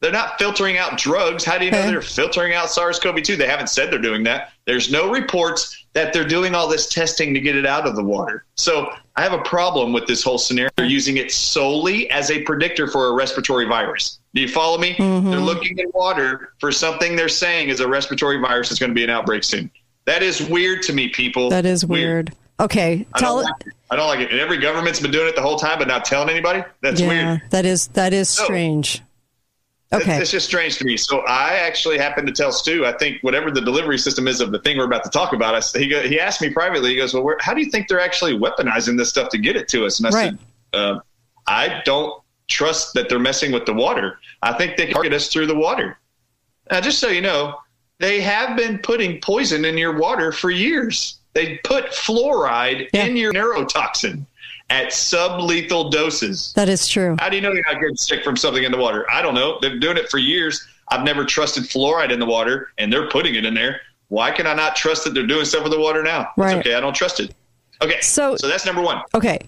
They're 0.00 0.12
not 0.12 0.38
filtering 0.38 0.76
out 0.78 0.98
drugs. 0.98 1.42
How 1.44 1.56
do 1.58 1.64
you 1.64 1.70
know 1.70 1.78
Okay. 1.78 1.88
they're 1.90 2.02
filtering 2.02 2.54
out 2.54 2.70
SARS 2.70 2.98
CoV 2.98 3.22
2? 3.22 3.36
They 3.36 3.46
haven't 3.46 3.68
said 3.68 3.90
they're 3.90 3.98
doing 3.98 4.22
that. 4.24 4.52
There's 4.66 4.90
no 4.90 5.10
reports 5.10 5.84
that 5.94 6.12
they're 6.12 6.26
doing 6.28 6.54
all 6.54 6.68
this 6.68 6.88
testing 6.88 7.32
to 7.32 7.40
get 7.40 7.56
it 7.56 7.64
out 7.64 7.86
of 7.86 7.96
the 7.96 8.04
water. 8.04 8.44
So 8.56 8.90
I 9.16 9.22
have 9.22 9.32
a 9.32 9.42
problem 9.42 9.94
with 9.94 10.06
this 10.06 10.22
whole 10.22 10.36
scenario. 10.36 10.70
They're 10.76 10.84
using 10.86 11.16
it 11.16 11.32
solely 11.32 12.10
as 12.10 12.30
a 12.30 12.42
predictor 12.42 12.86
for 12.88 13.08
a 13.08 13.12
respiratory 13.12 13.64
virus. 13.64 14.18
Do 14.34 14.42
you 14.42 14.48
follow 14.48 14.76
me? 14.78 14.94
Mm-hmm. 14.94 15.30
They're 15.30 15.40
looking 15.40 15.78
in 15.78 15.86
water 15.94 16.52
for 16.60 16.70
something 16.70 17.16
they're 17.16 17.28
saying 17.28 17.68
is 17.70 17.80
a 17.80 17.88
respiratory 17.88 18.38
virus 18.38 18.68
that's 18.68 18.78
going 18.78 18.90
to 18.90 18.94
be 18.94 19.04
an 19.04 19.10
outbreak 19.10 19.44
soon. 19.44 19.70
That 20.04 20.22
is 20.22 20.46
weird 20.48 20.82
to 20.82 20.92
me, 20.92 21.08
people. 21.08 21.48
That 21.50 21.64
is 21.66 21.84
weird. 21.86 22.34
Okay. 22.60 23.06
I 23.14 23.18
Tell 23.18 23.36
don't, 23.36 23.44
it. 23.44 23.50
like 23.52 23.66
it. 23.66 23.72
I 23.90 23.96
don't 23.96 24.08
like 24.08 24.20
it. 24.20 24.30
And 24.30 24.40
every 24.40 24.58
government's 24.58 25.00
been 25.00 25.10
doing 25.10 25.28
it 25.28 25.36
the 25.36 25.42
whole 25.42 25.58
time, 25.58 25.78
but 25.78 25.88
not 25.88 26.04
telling 26.04 26.28
anybody. 26.30 26.62
That's 26.82 27.00
yeah, 27.00 27.08
weird. 27.08 27.42
that 27.50 27.64
is 27.66 27.88
that 27.88 28.12
is 28.12 28.28
So- 28.28 28.44
strange. 28.44 29.02
Okay. 29.92 30.18
It's 30.20 30.32
just 30.32 30.46
strange 30.46 30.78
to 30.78 30.84
me. 30.84 30.96
So 30.96 31.20
I 31.20 31.54
actually 31.58 31.96
happened 31.96 32.26
to 32.26 32.32
tell 32.32 32.50
Stu, 32.50 32.84
I 32.84 32.92
think 32.92 33.22
whatever 33.22 33.52
the 33.52 33.60
delivery 33.60 33.98
system 33.98 34.26
is 34.26 34.40
of 34.40 34.50
the 34.50 34.58
thing 34.58 34.76
we're 34.78 34.84
about 34.84 35.04
to 35.04 35.10
talk 35.10 35.32
about, 35.32 35.54
I, 35.54 35.78
he, 35.78 35.86
go, 35.86 36.02
he 36.02 36.18
asked 36.18 36.42
me 36.42 36.50
privately, 36.50 36.90
he 36.90 36.96
goes, 36.96 37.14
well, 37.14 37.22
where, 37.22 37.36
how 37.40 37.54
do 37.54 37.60
you 37.60 37.70
think 37.70 37.86
they're 37.86 38.00
actually 38.00 38.36
weaponizing 38.36 38.98
this 38.98 39.08
stuff 39.08 39.28
to 39.28 39.38
get 39.38 39.54
it 39.54 39.68
to 39.68 39.86
us? 39.86 40.00
And 40.00 40.08
I 40.08 40.10
Right. 40.10 40.30
said, 40.74 40.80
uh, 40.80 40.98
I 41.46 41.82
don't 41.84 42.20
trust 42.48 42.94
that 42.94 43.08
they're 43.08 43.18
messing 43.18 43.52
with 43.52 43.66
the 43.66 43.72
water. 43.74 44.18
I 44.42 44.52
think 44.52 44.76
they 44.76 44.86
can 44.86 44.94
target 44.94 45.12
us 45.12 45.28
through 45.28 45.46
the 45.46 45.54
water. 45.54 45.98
Now, 46.70 46.80
just 46.80 46.98
so 46.98 47.08
you 47.08 47.20
know, 47.20 47.58
they 47.98 48.20
have 48.20 48.56
been 48.56 48.78
putting 48.78 49.20
poison 49.20 49.64
in 49.64 49.78
your 49.78 49.96
water 49.98 50.32
for 50.32 50.50
years. 50.50 51.18
They 51.32 51.58
put 51.64 51.86
fluoride 51.86 52.88
in 52.94 53.16
your 53.16 53.32
neurotoxin 53.32 54.26
at 54.70 54.88
sublethal 54.88 55.90
doses. 55.90 56.52
That 56.56 56.68
is 56.68 56.88
true. 56.88 57.16
How 57.18 57.28
do 57.28 57.36
you 57.36 57.42
know 57.42 57.52
you're 57.52 57.64
not 57.70 57.80
getting 57.80 57.96
sick 57.96 58.24
from 58.24 58.36
something 58.36 58.64
in 58.64 58.72
the 58.72 58.78
water? 58.78 59.06
I 59.10 59.22
don't 59.22 59.34
know. 59.34 59.58
They've 59.60 59.72
been 59.72 59.80
doing 59.80 59.96
it 59.96 60.08
for 60.10 60.18
years. 60.18 60.66
I've 60.88 61.04
never 61.04 61.24
trusted 61.24 61.64
fluoride 61.64 62.10
in 62.10 62.20
the 62.20 62.26
water, 62.26 62.70
and 62.78 62.92
they're 62.92 63.08
putting 63.08 63.34
it 63.34 63.44
in 63.44 63.54
there. 63.54 63.80
Why 64.08 64.30
can 64.30 64.46
I 64.46 64.54
not 64.54 64.76
trust 64.76 65.04
that 65.04 65.14
they're 65.14 65.26
doing 65.26 65.44
stuff 65.44 65.62
with 65.64 65.72
the 65.72 65.80
water 65.80 66.02
now? 66.02 66.30
It's 66.36 66.66
okay. 66.66 66.74
I 66.74 66.80
don't 66.80 66.94
trust 66.94 67.18
it. 67.20 67.34
Okay. 67.82 68.00
So- 68.00 68.36
so 68.36 68.46
that's 68.48 68.64
number 68.64 68.82
one. 68.82 69.02
Okay. 69.14 69.38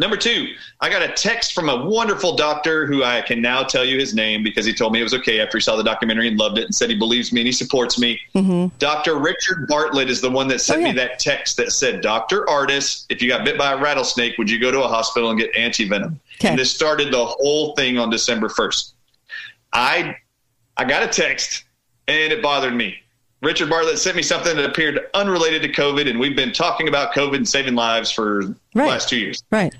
Number 0.00 0.16
two, 0.16 0.46
I 0.80 0.88
got 0.90 1.02
a 1.02 1.08
text 1.12 1.52
from 1.54 1.68
a 1.68 1.84
wonderful 1.84 2.36
doctor 2.36 2.86
who 2.86 3.02
I 3.02 3.20
can 3.20 3.42
now 3.42 3.64
tell 3.64 3.84
you 3.84 3.98
his 3.98 4.14
name 4.14 4.44
because 4.44 4.64
he 4.64 4.72
told 4.72 4.92
me 4.92 5.00
it 5.00 5.02
was 5.02 5.14
okay 5.14 5.40
after 5.40 5.58
he 5.58 5.62
saw 5.62 5.74
the 5.74 5.82
documentary 5.82 6.28
and 6.28 6.38
loved 6.38 6.56
it 6.58 6.64
and 6.66 6.74
said 6.74 6.88
he 6.88 6.96
believes 6.96 7.32
me 7.32 7.40
and 7.40 7.46
he 7.48 7.52
supports 7.52 7.98
me. 7.98 8.20
Mm-hmm. 8.36 8.76
Dr. 8.78 9.18
Richard 9.18 9.66
Bartlett 9.66 10.08
is 10.08 10.20
the 10.20 10.30
one 10.30 10.46
that 10.48 10.60
sent 10.60 10.78
Oh, 10.78 10.80
yeah. 10.86 10.92
me 10.92 10.98
that 10.98 11.18
text 11.18 11.56
that 11.56 11.72
said, 11.72 12.00
Dr. 12.00 12.44
Ardis, 12.46 13.06
if 13.08 13.20
you 13.20 13.28
got 13.28 13.44
bit 13.44 13.58
by 13.58 13.72
a 13.72 13.76
rattlesnake, 13.76 14.38
would 14.38 14.48
you 14.48 14.60
go 14.60 14.70
to 14.70 14.82
a 14.84 14.88
hospital 14.88 15.30
and 15.30 15.38
get 15.38 15.52
antivenom? 15.54 16.16
Okay. 16.36 16.48
And 16.50 16.58
this 16.58 16.72
started 16.72 17.12
the 17.12 17.24
whole 17.26 17.74
thing 17.74 17.98
on 17.98 18.08
December 18.08 18.48
1st. 18.48 18.92
I 19.72 20.16
I 20.76 20.84
got 20.84 21.02
a 21.02 21.08
text 21.08 21.64
and 22.06 22.32
it 22.32 22.40
bothered 22.40 22.74
me. 22.74 22.96
Richard 23.42 23.68
Bartlett 23.70 23.98
sent 23.98 24.16
me 24.16 24.22
something 24.22 24.56
that 24.56 24.64
appeared 24.64 24.98
unrelated 25.14 25.62
to 25.62 25.68
COVID, 25.68 26.08
and 26.10 26.18
we've 26.18 26.34
been 26.34 26.52
talking 26.52 26.88
about 26.88 27.12
COVID 27.14 27.36
and 27.36 27.48
saving 27.48 27.76
lives 27.76 28.10
for 28.10 28.42
the 28.44 28.84
last 28.84 29.08
two 29.08 29.16
years. 29.18 29.44
Right. 29.52 29.72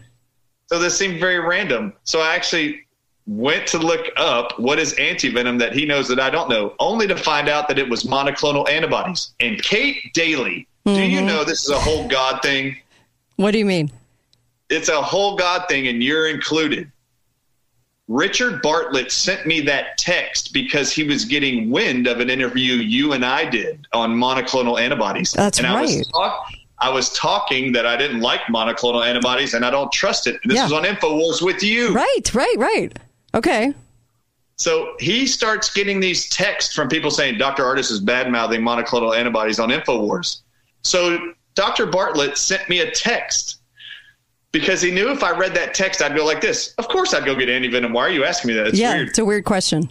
So 0.69 0.78
this 0.78 0.97
seemed 0.97 1.19
very 1.19 1.40
random. 1.40 1.95
So 2.05 2.20
I 2.20 2.35
actually 2.35 2.82
went 3.27 3.66
to 3.69 3.78
look 3.78 4.07
up 4.16 4.59
what 4.59 4.78
is 4.78 4.95
antivenom 4.95 5.59
that 5.59 5.73
he 5.73 5.85
knows 5.86 6.09
that 6.09 6.20
I 6.20 6.28
don't 6.31 6.49
know, 6.51 6.74
only 6.78 7.07
to 7.07 7.16
find 7.16 7.49
out 7.49 7.69
that 7.69 7.78
it 7.78 7.89
was 7.89 8.05
monoclonal 8.05 8.69
antibodies. 8.69 9.31
And 9.40 9.62
Kate 9.62 10.12
Dalley, 10.15 10.66
do 10.85 10.93
you 11.03 11.20
Mhm. 11.20 11.24
know 11.27 11.45
this 11.45 11.65
is 11.65 11.70
a 11.70 11.78
whole 11.81 12.07
God 12.07 12.43
thing? 12.43 12.77
What 13.36 13.53
do 13.53 13.59
you 13.59 13.65
mean? 13.66 13.90
It's 14.69 14.89
a 14.90 15.01
whole 15.01 15.36
God 15.36 15.65
thing, 15.69 15.89
and 15.89 16.03
you're 16.03 16.28
included. 16.28 16.90
Richard 18.09 18.61
Bartlett 18.62 19.12
sent 19.12 19.47
me 19.47 19.61
that 19.62 19.97
text 19.99 20.53
because 20.55 20.93
he 20.93 21.03
was 21.05 21.24
getting 21.27 21.70
wind 21.70 22.07
of 22.07 22.20
an 22.20 22.31
interview 22.31 22.74
you 22.77 23.12
and 23.12 23.24
I 23.24 23.45
did 23.45 23.86
on 23.93 24.15
monoclonal 24.15 24.81
antibodies. 24.81 25.32
That's 25.32 25.59
and 25.59 25.66
I 25.66 25.81
was 25.82 25.97
right. 25.97 26.07
talk- 26.15 26.51
I 26.80 26.90
was 26.90 27.12
talking 27.12 27.72
that 27.72 27.86
I 27.86 27.96
didn't 27.96 28.20
like 28.20 28.42
monoclonal 28.42 29.05
antibodies 29.06 29.55
and 29.55 29.64
I 29.64 29.70
don't 29.70 29.90
trust 29.90 30.26
it. 30.26 30.38
This 30.44 30.56
Yeah. 30.56 30.64
was 30.64 30.72
on 30.72 30.84
Infowars 30.84 31.42
with 31.42 31.62
you. 31.62 31.92
Right. 31.92 32.34
Right. 32.34 32.55
Right. 32.56 32.96
Okay. 33.34 33.74
So 34.56 34.94
he 34.98 35.26
starts 35.26 35.72
getting 35.72 36.00
these 36.00 36.28
texts 36.28 36.74
from 36.74 36.88
people 36.88 37.10
saying 37.10 37.38
Dr. 37.38 37.62
Ardis 37.64 37.90
is 37.90 38.00
bad 38.00 38.30
mouthing 38.30 38.60
monoclonal 38.60 39.16
antibodies 39.16 39.59
on 39.60 39.70
InfoWars. 39.70 40.40
So 40.82 41.32
Dr. 41.55 41.86
Bartlett 41.86 42.36
sent 42.38 42.68
me 42.68 42.80
a 42.80 42.90
text 42.90 43.56
because 44.52 44.80
he 44.80 44.90
knew 44.90 45.10
if 45.10 45.22
I 45.22 45.30
read 45.36 45.55
that 45.55 45.74
text, 45.74 46.02
I'd 46.02 46.16
go 46.16 46.24
like 46.24 46.40
this. 46.40 46.74
Of 46.78 46.88
course, 46.88 47.12
I'd 47.14 47.24
go 47.24 47.34
get 47.34 47.48
antivenom. 47.48 47.92
Why 47.92 48.02
are 48.02 48.10
you 48.10 48.24
asking 48.24 48.48
me 48.48 48.55
that? 48.55 48.68
It's 48.68 48.78
yeah, 48.78 48.94
weird. 48.94 49.09
it's 49.09 49.18
a 49.18 49.24
weird 49.24 49.44
question. 49.44 49.90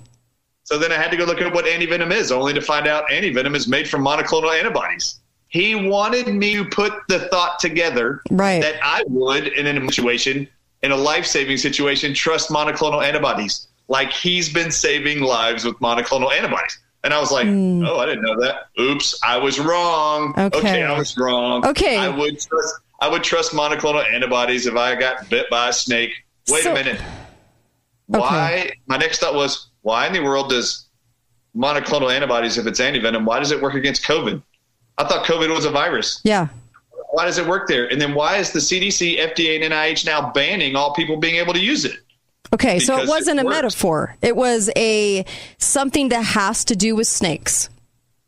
So 0.63 0.77
then 0.77 0.91
I 0.91 0.95
had 0.95 1.11
to 1.11 1.17
go 1.17 1.23
look 1.25 1.41
at 1.41 1.53
what 1.53 1.65
antivenom 1.65 2.11
is, 2.11 2.31
only 2.31 2.53
to 2.53 2.61
find 2.61 2.87
out 2.87 3.07
antivenom 3.09 3.55
is 3.55 3.67
made 3.69 3.89
from 3.89 4.03
monoclonal 4.03 4.57
antibodies. 4.57 5.19
He 5.49 5.75
wanted 5.75 6.27
me 6.27 6.55
to 6.55 6.65
put 6.65 6.93
the 7.07 7.19
thought 7.29 7.59
together 7.59 8.21
Right. 8.29 8.61
that 8.61 8.75
I 8.83 9.03
would, 9.07 9.47
in 9.47 9.65
a 9.65 9.91
situation, 9.91 10.47
in 10.83 10.91
a 10.91 10.95
life 10.95 11.25
saving 11.25 11.57
situation, 11.57 12.13
trust 12.13 12.49
monoclonal 12.49 13.03
antibodies. 13.03 13.67
Like 13.87 14.11
he's 14.11 14.51
been 14.51 14.71
saving 14.71 15.21
lives 15.21 15.63
with 15.63 15.77
monoclonal 15.79 16.33
antibodies. 16.33 16.79
And 17.03 17.13
I 17.13 17.19
was 17.19 17.31
like, 17.31 17.47
hmm. 17.47 17.85
oh, 17.85 17.97
I 17.99 18.05
didn't 18.05 18.23
know 18.23 18.39
that. 18.41 18.67
Oops, 18.79 19.19
I 19.23 19.37
was 19.37 19.59
wrong. 19.59 20.33
Okay. 20.37 20.83
I 20.83 20.97
was 20.97 21.17
wrong. 21.17 21.65
Okay. 21.65 21.97
I 21.97 22.09
would 22.09 22.39
trust 22.39 22.75
I 22.99 23.07
would 23.07 23.23
trust 23.23 23.51
monoclonal 23.53 24.03
antibodies 24.11 24.65
if 24.65 24.75
I 24.75 24.95
got 24.95 25.29
bit 25.29 25.49
by 25.49 25.69
a 25.69 25.73
snake. 25.73 26.11
Wait 26.49 26.63
So- 26.63 26.71
a 26.71 26.73
minute. 26.73 26.99
Why? 28.07 28.71
My 28.87 28.97
next 28.97 29.19
thought 29.19 29.35
was, 29.35 29.67
why 29.81 30.07
in 30.07 30.13
the 30.13 30.21
world 30.21 30.49
does 30.49 30.85
monoclonal 31.55 32.11
antibodies, 32.13 32.57
if 32.57 32.65
it's 32.65 32.79
antivenom, 32.79 33.25
why 33.25 33.39
does 33.39 33.51
it 33.51 33.61
work 33.61 33.73
against 33.73 34.03
COVID? 34.05 34.41
I 34.97 35.07
thought 35.07 35.25
COVID 35.25 35.53
was 35.53 35.65
a 35.65 35.71
virus. 35.71 36.21
Yeah. 36.23 36.47
Why 37.11 37.25
does 37.25 37.37
it 37.37 37.47
work 37.47 37.67
there? 37.67 37.87
And 37.87 38.01
then 38.01 38.13
why 38.13 38.37
is 38.37 38.51
the 38.51 38.59
CDC, 38.59 39.19
FDA, 39.19 39.63
and 39.63 39.73
NIH 39.73 40.05
now 40.05 40.31
banning 40.31 40.75
all 40.75 40.93
people 40.93 41.17
being 41.17 41.35
able 41.35 41.53
to 41.53 41.59
use 41.59 41.85
it? 41.85 41.99
Okay, 42.53 42.79
so 42.79 42.97
it 42.97 43.07
wasn't 43.07 43.39
it 43.39 43.43
a 43.43 43.45
works. 43.45 43.55
metaphor. 43.55 44.15
It 44.21 44.35
was 44.35 44.69
a 44.77 45.25
something 45.57 46.09
that 46.09 46.23
has 46.23 46.63
to 46.65 46.75
do 46.75 46.95
with 46.95 47.07
snakes, 47.07 47.69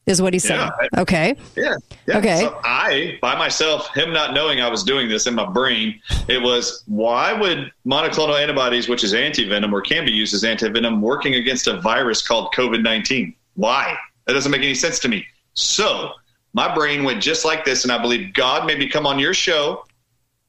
is 0.06 0.22
what 0.22 0.34
he 0.34 0.40
said. 0.40 0.58
Yeah, 0.58 1.02
okay. 1.02 1.36
Yeah. 1.56 1.76
yeah. 2.06 2.18
Okay. 2.18 2.40
So 2.42 2.60
I, 2.64 3.18
by 3.22 3.38
myself, 3.38 3.94
him 3.96 4.12
not 4.12 4.34
knowing 4.34 4.60
I 4.60 4.70
was 4.70 4.84
doing 4.84 5.08
this 5.08 5.26
in 5.26 5.36
my 5.36 5.46
brain, 5.46 6.02
it 6.28 6.42
was 6.42 6.84
why 6.86 7.32
would 7.32 7.72
monoclonal 7.86 8.42
antibodies, 8.42 8.90
which 8.90 9.04
is 9.04 9.14
antivenom 9.14 9.72
or 9.72 9.82
can 9.82 10.06
be 10.06 10.12
used 10.12 10.34
as 10.34 10.44
antivenom, 10.44 11.00
working 11.00 11.36
against 11.36 11.68
a 11.68 11.80
virus 11.80 12.26
called 12.26 12.54
COVID 12.54 12.84
19? 12.84 13.34
Why? 13.56 13.96
That 14.26 14.34
doesn't 14.34 14.52
make 14.52 14.62
any 14.62 14.76
sense 14.76 15.00
to 15.00 15.08
me. 15.08 15.26
So 15.54 16.12
my 16.54 16.74
brain 16.74 17.04
went 17.04 17.22
just 17.22 17.46
like 17.46 17.66
this, 17.66 17.84
and 17.84 17.92
I 17.92 18.02
believe 18.02 18.34
God 18.34 18.66
made 18.66 18.80
me 18.80 18.90
come 18.90 19.06
on 19.06 19.20
your 19.20 19.34
show 19.34 19.86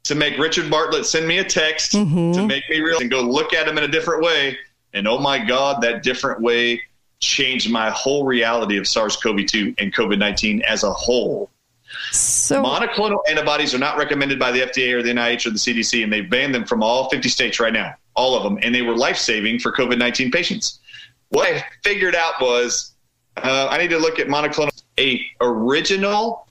to 0.05 0.14
make 0.14 0.39
Richard 0.39 0.70
Bartlett 0.70 1.06
send 1.06 1.28
me 1.28 1.39
a 1.39 1.44
text 1.44 1.94
to 2.35 2.47
make 2.47 2.64
me 2.70 2.81
realize 2.81 3.02
and 3.02 3.10
go 3.10 3.20
look 3.20 3.52
at 3.52 3.68
him 3.68 3.77
in 3.78 3.85
a 3.85 3.89
different 3.89 4.22
way. 4.22 4.56
And 4.94 5.06
oh 5.06 5.18
my 5.18 5.39
God, 5.39 5.82
that 5.82 6.02
different 6.02 6.40
way 6.40 6.81
changed 7.20 7.70
my 7.70 7.90
whole 7.90 8.24
reality 8.24 8.78
of 8.78 8.89
SARS 8.89 9.16
CoV 9.16 9.44
2 9.47 9.74
and 9.78 9.94
COVID 9.94 10.18
19 10.18 10.62
as 10.62 10.85
a 10.85 10.93
whole. 10.93 11.51
So 12.12 12.62
monoclonal 12.62 13.18
antibodies 13.28 13.74
are 13.74 13.78
not 13.78 13.98
recommended 13.98 14.39
by 14.39 14.52
the 14.52 14.60
FDA 14.60 14.93
or 14.94 15.02
the 15.02 15.10
NIH 15.10 15.47
or 15.47 15.51
the 15.51 15.59
CDC, 15.59 16.02
and 16.02 16.12
they've 16.12 16.28
banned 16.28 16.55
them 16.55 16.64
from 16.64 16.82
all 16.82 17.09
50 17.10 17.28
states 17.28 17.60
right 17.60 17.72
now, 17.72 17.94
all 18.14 18.36
of 18.36 18.43
them, 18.43 18.59
and 18.62 18.74
they 18.74 18.82
were 18.82 18.97
life 18.97 19.16
saving 19.16 19.59
for 19.59 19.72
COVID 19.72 19.98
19 19.98 20.31
patients. 20.31 20.78
What 21.28 21.52
I 21.52 21.64
figured 21.85 22.14
out 22.14 22.40
was 22.40 22.93
uh, 23.36 23.68
I 23.70 23.78
need 23.78 23.90
to 23.90 23.98
look 23.98 24.18
at 24.18 24.28
monoclonal. 24.28 24.80
A 24.98 25.24
original 25.40 26.48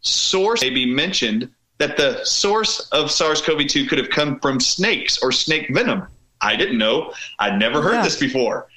source 0.00 0.62
may 0.62 0.70
be 0.70 0.86
mentioned 0.86 1.50
that 1.78 1.96
the 1.96 2.24
source 2.24 2.88
of 2.90 3.10
SARS-CoV-2 3.10 3.88
could 3.88 3.98
have 3.98 4.10
come 4.10 4.40
from 4.40 4.60
snakes 4.60 5.18
or 5.22 5.30
snake 5.32 5.68
venom. 5.72 6.06
I 6.40 6.56
didn't 6.56 6.78
know. 6.78 7.12
I'd 7.38 7.58
never 7.58 7.82
heard 7.82 7.94
Yeah. 7.94 8.02
this 8.04 8.18
before. 8.18 8.68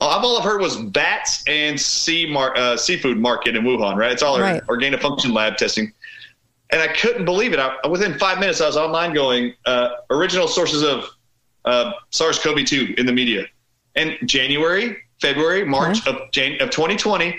All 0.00 0.10
all 0.24 0.38
I've 0.38 0.44
heard 0.44 0.60
was 0.60 0.76
bats 0.76 1.42
and 1.48 1.80
sea 1.80 2.26
mar- 2.30 2.56
uh, 2.56 2.76
seafood 2.76 3.18
market 3.18 3.56
in 3.56 3.64
Wuhan. 3.64 3.96
Right? 3.96 4.12
It's 4.12 4.22
all 4.22 4.40
Right. 4.40 4.62
organofunction 4.66 5.00
function 5.02 5.34
lab 5.34 5.56
testing, 5.56 5.92
and 6.70 6.80
I 6.80 6.88
couldn't 6.88 7.24
believe 7.24 7.52
it. 7.52 7.58
I, 7.58 7.84
within 7.88 8.16
five 8.18 8.38
minutes, 8.38 8.60
I 8.60 8.66
was 8.66 8.76
online 8.76 9.12
going 9.12 9.54
uh, 9.66 9.88
original 10.10 10.46
sources 10.46 10.82
of 10.82 11.04
uh, 11.64 11.92
SARS-CoV-2 12.10 12.98
in 12.98 13.06
the 13.06 13.12
media. 13.12 13.44
And 13.96 14.16
January, 14.24 14.96
February, 15.20 15.64
March 15.64 16.06
of, 16.06 16.30
Jan- 16.32 16.60
of 16.62 16.70
2020, 16.70 17.36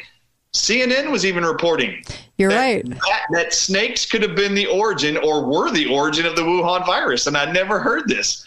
CNN 0.53 1.11
was 1.11 1.25
even 1.25 1.45
reporting 1.45 2.03
You're 2.37 2.49
right. 2.49 2.87
that, 2.87 3.21
that 3.31 3.53
snakes 3.53 4.05
could 4.05 4.23
have 4.23 4.35
been 4.35 4.55
the 4.55 4.65
origin 4.65 5.17
or 5.17 5.45
were 5.45 5.71
the 5.71 5.87
origin 5.87 6.25
of 6.25 6.35
the 6.35 6.41
Wuhan 6.41 6.85
virus. 6.85 7.27
And 7.27 7.37
I 7.37 7.51
never 7.51 7.79
heard 7.79 8.07
this. 8.07 8.45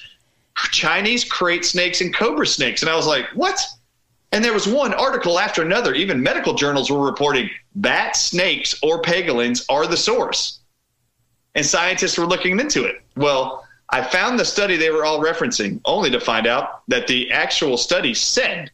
Chinese 0.73 1.29
krait 1.29 1.65
snakes 1.65 2.01
and 2.01 2.15
cobra 2.15 2.47
snakes. 2.47 2.83
And 2.83 2.91
I 2.91 2.97
was 2.97 3.07
like, 3.07 3.27
what? 3.35 3.61
And 4.33 4.45
there 4.45 4.53
was 4.53 4.67
one 4.67 4.93
article 4.95 5.39
after 5.39 5.63
another. 5.63 5.95
Even 5.95 6.23
medical 6.23 6.55
journals 6.55 6.91
were 6.91 7.05
reporting 7.05 7.49
bat 7.77 8.17
snakes 8.17 8.75
or 8.83 9.01
pangolins 9.01 9.65
are 9.69 9.87
the 9.87 9.97
source. 9.97 10.61
And 11.55 11.65
scientists 11.65 12.19
were 12.19 12.27
looking 12.27 12.59
into 12.59 12.85
it. 12.85 12.97
Well, 13.15 13.65
I 13.91 14.03
found 14.03 14.41
the 14.41 14.45
study 14.45 14.77
they 14.77 14.91
were 14.91 15.05
all 15.05 15.23
referencing, 15.23 15.81
only 15.85 16.11
to 16.11 16.19
find 16.19 16.47
out 16.47 16.83
that 16.89 17.07
the 17.07 17.31
actual 17.31 17.77
study 17.77 18.15
said 18.15 18.71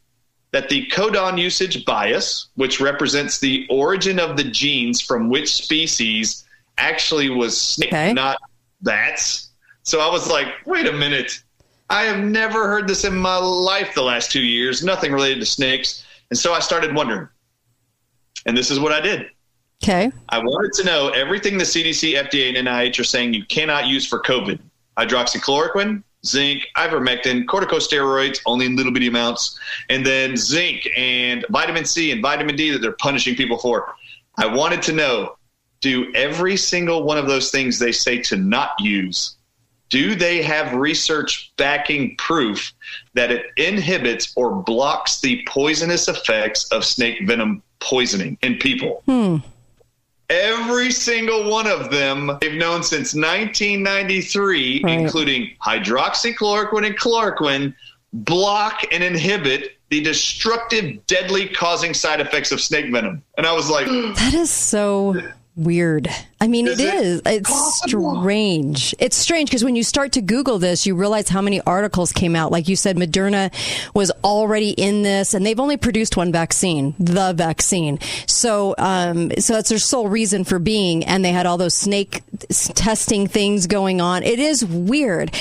that 0.51 0.69
the 0.69 0.87
codon 0.87 1.39
usage 1.39 1.85
bias, 1.85 2.49
which 2.55 2.81
represents 2.81 3.39
the 3.39 3.67
origin 3.69 4.19
of 4.19 4.37
the 4.37 4.45
genes 4.45 5.01
from 5.01 5.29
which 5.29 5.55
species, 5.55 6.45
actually 6.79 7.29
was 7.29 7.61
snake, 7.61 8.15
not 8.15 8.39
bats. 8.83 9.51
So 9.83 10.01
I 10.01 10.11
was 10.11 10.31
like, 10.31 10.49
wait 10.67 10.87
a 10.87 10.93
minute. 10.93 11.43
I 11.91 12.03
have 12.03 12.19
never 12.19 12.69
heard 12.69 12.87
this 12.87 13.05
in 13.05 13.15
my 13.15 13.37
life 13.37 13.95
the 13.95 14.03
last 14.03 14.31
two 14.31 14.43
years, 14.43 14.85
nothing 14.85 15.13
related 15.13 15.41
to 15.41 15.47
snakes. 15.47 16.05
And 16.31 16.39
so 16.39 16.53
I 16.53 16.61
started 16.61 16.95
wondering. 16.95 17.29
And 18.47 18.57
this 18.57 18.71
is 18.71 18.79
what 18.79 18.93
I 18.93 19.01
did. 19.01 19.27
Okay. 19.83 20.11
I 20.29 20.39
wanted 20.39 20.73
to 20.75 20.85
know 20.85 21.11
everything 21.11 21.57
the 21.57 21.65
CDC, 21.65 22.15
FDA, 22.15 22.57
and 22.57 22.69
NIH 22.69 22.99
are 22.99 23.05
saying 23.05 23.33
you 23.33 23.45
cannot 23.47 23.87
use 23.87 24.07
for 24.07 24.21
COVID 24.21 24.59
hydroxychloroquine, 24.99 26.03
zinc, 26.27 26.67
ivermectin, 26.77 27.45
corticosteroids, 27.45 28.41
only 28.47 28.67
in 28.67 28.77
little 28.77 28.93
bitty 28.93 29.09
amounts, 29.09 29.59
and 29.89 30.05
then 30.05 30.37
zinc 30.37 30.89
and 30.97 31.45
vitamin 31.51 31.85
C 31.85 32.11
and 32.11 32.23
vitamin 32.23 32.57
D 32.57 32.71
that 32.71 32.81
they're 32.81 32.93
punishing 32.93 33.35
people 33.35 33.59
for. 33.59 33.95
I 34.37 34.47
wanted 34.47 34.83
to 34.83 34.93
know 34.93 35.37
do 35.81 36.13
every 36.15 36.57
single 36.57 37.05
one 37.05 37.19
of 37.19 37.27
those 37.27 37.51
things 37.51 37.79
they 37.79 37.93
say 37.93 38.19
to 38.23 38.37
not 38.37 38.71
use, 38.81 39.37
do 39.91 40.15
they 40.15 40.43
have 40.43 40.75
research 40.75 41.53
backing 41.57 42.15
proof 42.17 42.73
that 43.15 43.31
it 43.31 43.47
inhibits 43.57 44.33
or 44.37 44.63
blocks 44.63 45.21
the 45.21 45.43
poisonous 45.47 46.09
effects 46.09 46.71
of 46.73 46.85
snake 46.85 47.27
venom 47.27 47.63
poisoning 47.81 48.37
in 48.43 48.57
people? 48.57 49.03
Hmm. 49.07 49.37
Every 50.31 50.91
single 50.91 51.51
one 51.51 51.67
of 51.67 51.91
them 51.91 52.37
they've 52.41 52.59
known 52.59 52.83
since 52.83 53.15
1993, 53.15 54.85
including 54.87 55.51
hydroxychloroquine 55.65 56.87
and 56.87 56.99
chloroquine, 56.99 57.75
block 58.13 58.83
and 58.93 59.03
inhibit 59.03 59.79
the 59.89 60.03
destructive, 60.03 61.07
deadly 61.07 61.49
causing 61.49 61.95
side 61.95 62.21
effects 62.21 62.53
of 62.53 62.61
snake 62.61 62.93
venom. 62.93 63.23
And 63.39 63.47
I 63.47 63.53
was 63.53 63.71
like, 63.71 63.87
That 64.17 64.35
is 64.35 64.51
so 64.51 65.17
weird. 65.59 66.09
I 66.41 66.47
mean, 66.47 66.69
Is 66.69 66.79
it 66.79 66.95
it 66.95 66.95
is. 66.95 67.23
It's 67.27 67.83
strange. 67.83 68.95
It's 68.99 69.17
strange 69.17 69.51
because 69.51 69.65
when 69.65 69.77
you 69.77 69.83
start 69.83 70.13
to 70.13 70.23
Google 70.23 70.59
this, 70.59 70.87
you 70.87 70.95
realize 70.95 71.29
how 71.29 71.43
many 71.43 71.61
articles 71.63 72.13
came 72.13 72.37
out. 72.37 72.53
Like 72.53 72.69
you 72.69 72.77
said, 72.77 72.97
Moderna 72.97 73.53
was 73.95 74.11
already 74.23 74.71
in 74.71 75.03
this, 75.03 75.35
and 75.35 75.45
they've 75.45 75.59
only 75.59 75.77
produced 75.77 76.17
one 76.17 76.33
vaccine, 76.33 76.95
the 76.99 77.33
vaccine. 77.33 77.99
So, 78.27 78.75
um, 78.79 79.33
so 79.39 79.55
that's 79.55 79.69
their 79.69 79.79
sole 79.79 80.09
reason 80.09 80.45
for 80.45 80.59
being. 80.59 81.05
And 81.05 81.25
they 81.25 81.33
had 81.33 81.47
all 81.47 81.59
those 81.59 81.75
snake 81.75 82.23
testing 82.49 83.27
things 83.27 83.67
going 83.67 84.01
on. 84.01 84.23
It 84.23 84.39
is 84.39 84.65
weird. 84.65 85.37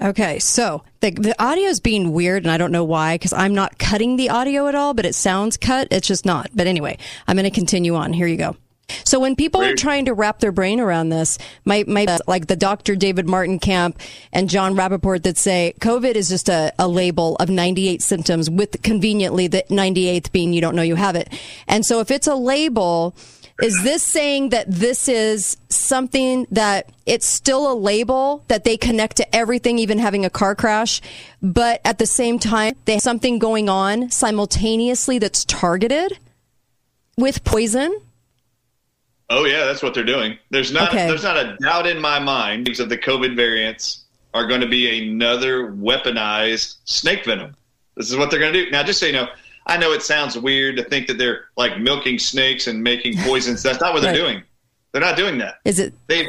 Okay, 0.00 0.38
so 0.38 0.84
the 1.00 1.10
the 1.10 1.42
audio 1.42 1.64
is 1.64 1.80
being 1.80 2.12
weird, 2.12 2.44
and 2.44 2.52
I 2.52 2.56
don't 2.56 2.70
know 2.70 2.84
why 2.84 3.14
because 3.14 3.32
I'm 3.32 3.54
not 3.54 3.78
cutting 3.78 4.16
the 4.16 4.30
audio 4.30 4.68
at 4.68 4.76
all, 4.76 4.94
but 4.94 5.04
it 5.04 5.14
sounds 5.14 5.56
cut. 5.56 5.88
It's 5.90 6.06
just 6.06 6.24
not. 6.24 6.50
But 6.54 6.68
anyway, 6.68 6.98
I'm 7.26 7.36
going 7.36 7.44
to 7.44 7.50
continue 7.50 7.96
on. 7.96 8.12
Here 8.12 8.28
you 8.28 8.36
go. 8.36 8.56
So 9.04 9.20
when 9.20 9.36
people 9.36 9.62
are 9.62 9.74
trying 9.74 10.06
to 10.06 10.14
wrap 10.14 10.40
their 10.40 10.52
brain 10.52 10.80
around 10.80 11.10
this, 11.10 11.38
my, 11.64 11.84
my 11.86 12.04
uh, 12.04 12.18
like 12.26 12.46
the 12.46 12.56
Dr. 12.56 12.96
David 12.96 13.26
Martin 13.26 13.58
Camp 13.58 14.00
and 14.32 14.48
Jon 14.48 14.74
Rappoport 14.74 15.22
that 15.22 15.36
say 15.36 15.74
COVID 15.80 16.14
is 16.14 16.28
just 16.28 16.48
a, 16.48 16.72
a 16.78 16.88
label 16.88 17.36
of 17.36 17.48
98 17.48 18.02
symptoms 18.02 18.50
with 18.50 18.82
conveniently 18.82 19.46
the 19.46 19.64
98th 19.68 20.32
being 20.32 20.52
you 20.52 20.60
don't 20.60 20.74
know 20.74 20.82
you 20.82 20.96
have 20.96 21.16
it. 21.16 21.32
And 21.66 21.84
so 21.84 22.00
if 22.00 22.10
it's 22.10 22.26
a 22.26 22.34
label, 22.34 23.14
is 23.62 23.82
this 23.82 24.02
saying 24.02 24.50
that 24.50 24.70
this 24.70 25.08
is 25.08 25.56
something 25.68 26.46
that 26.50 26.90
it's 27.06 27.26
still 27.26 27.70
a 27.70 27.74
label 27.74 28.44
that 28.48 28.64
they 28.64 28.76
connect 28.76 29.16
to 29.16 29.34
everything, 29.34 29.78
even 29.78 29.98
having 29.98 30.24
a 30.24 30.30
car 30.30 30.54
crash, 30.54 31.00
but 31.42 31.80
at 31.84 31.98
the 31.98 32.06
same 32.06 32.38
time, 32.38 32.74
they 32.84 32.94
have 32.94 33.02
something 33.02 33.38
going 33.38 33.68
on 33.68 34.10
simultaneously 34.10 35.18
that's 35.18 35.44
targeted 35.44 36.18
with 37.16 37.42
poison? 37.44 38.00
Oh 39.30 39.44
yeah, 39.44 39.64
that's 39.64 39.82
what 39.82 39.94
they're 39.94 40.04
doing. 40.04 40.38
There's 40.50 40.72
not 40.72 40.90
Okay. 40.90 41.06
there's 41.06 41.22
not 41.22 41.36
a 41.36 41.56
doubt 41.60 41.86
in 41.86 42.00
my 42.00 42.18
mind 42.18 42.66
that 42.76 42.88
the 42.88 42.96
COVID 42.98 43.36
variants 43.36 44.04
are 44.34 44.46
going 44.46 44.60
to 44.60 44.68
be 44.68 45.08
another 45.10 45.72
weaponized 45.72 46.76
snake 46.84 47.24
venom. 47.24 47.54
This 47.96 48.10
is 48.10 48.16
what 48.16 48.30
they're 48.30 48.40
going 48.40 48.52
to 48.52 48.64
do. 48.64 48.70
Now, 48.70 48.82
just 48.82 49.00
so 49.00 49.06
you 49.06 49.12
know, 49.12 49.28
I 49.66 49.76
know 49.76 49.92
it 49.92 50.02
sounds 50.02 50.38
weird 50.38 50.76
to 50.76 50.84
think 50.84 51.06
that 51.08 51.18
they're 51.18 51.46
like 51.56 51.78
milking 51.78 52.18
snakes 52.18 52.66
and 52.68 52.82
making 52.82 53.16
poisons. 53.18 53.62
That's 53.62 53.80
not 53.80 53.92
what 53.92 54.02
they're 54.02 54.14
doing. 54.14 54.42
They're 54.92 55.02
not 55.02 55.16
doing 55.16 55.36
that. 55.38 55.56
Is 55.66 55.78
it? 55.78 55.92
They 56.06 56.26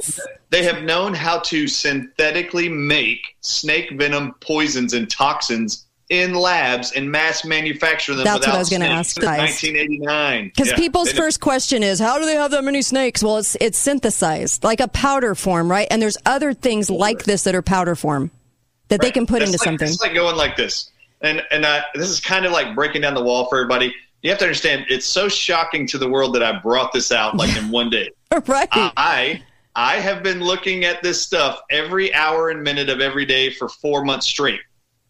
they 0.50 0.64
have 0.64 0.84
known 0.84 1.14
how 1.14 1.40
to 1.40 1.68
synthetically 1.68 2.68
make 2.68 3.36
snake 3.42 3.92
venom 3.98 4.34
poisons 4.42 4.94
and 4.94 5.10
toxins 5.10 5.86
in 6.10 6.34
labs 6.34 6.92
and 6.94 7.12
mass 7.12 7.46
manufacture 7.46 8.16
them. 8.16 8.26
That's 8.26 8.46
what 8.46 8.56
I 8.56 8.60
was 8.60 8.70
gonna 8.70 8.86
ask, 8.86 9.14
since 9.16 9.26
guys. 9.26 9.40
1989. 9.40 10.46
Because 10.46 10.70
Yeah, 10.70 10.76
people's 10.76 11.12
first 11.12 11.40
question 11.40 11.84
is, 11.84 12.00
how 12.00 12.18
do 12.18 12.26
they 12.26 12.36
have 12.36 12.52
that 12.52 12.64
many 12.64 12.82
snakes? 12.82 13.24
Well, 13.24 13.38
it's 13.38 13.56
it's 13.62 13.78
synthesized 13.78 14.64
like 14.64 14.80
a 14.80 14.88
powder 14.88 15.36
form, 15.36 15.70
right? 15.70 15.88
And 15.90 16.02
there's 16.02 16.18
other 16.26 16.54
things 16.54 16.90
like 16.90 17.24
this 17.24 17.44
that 17.44 17.56
are 17.56 17.62
powder 17.62 17.96
form 17.96 18.32
that 18.88 19.02
they 19.02 19.12
can 19.12 19.28
put 19.28 19.40
That's 19.40 19.52
into 19.52 19.62
like, 19.62 19.66
something. 19.66 19.88
It's 19.88 20.02
like 20.02 20.16
going 20.16 20.36
like 20.36 20.58
this, 20.58 20.92
and 21.22 21.44
and 21.52 21.66
I, 21.66 21.84
this 21.94 22.10
is 22.10 22.20
kind 22.20 22.46
of 22.46 22.52
like 22.52 22.76
breaking 22.76 23.02
down 23.02 23.14
the 23.14 23.24
wall 23.24 23.48
for 23.48 23.60
everybody. 23.60 23.94
You 24.22 24.32
have 24.32 24.40
to 24.40 24.46
understand, 24.46 24.86
it's 24.90 25.06
so 25.06 25.30
shocking 25.30 25.88
to 25.88 25.98
the 25.98 26.10
world 26.10 26.36
that 26.36 26.44
I 26.44 26.60
brought 26.60 26.92
this 26.92 27.10
out 27.10 27.38
like 27.38 27.56
in 27.56 27.70
one 27.70 27.90
day. 27.90 28.10
right. 28.48 28.68
I 28.72 29.42
I 29.76 29.96
have 29.98 30.24
been 30.24 30.42
looking 30.42 30.84
at 30.84 31.02
this 31.04 31.22
stuff 31.22 31.62
every 31.70 32.14
hour 32.14 32.50
and 32.50 32.62
minute 32.62 32.90
of 32.90 33.00
every 33.00 33.26
day 33.26 33.50
for 33.50 33.70
four 33.70 34.04
months 34.04 34.28
straight. 34.28 34.60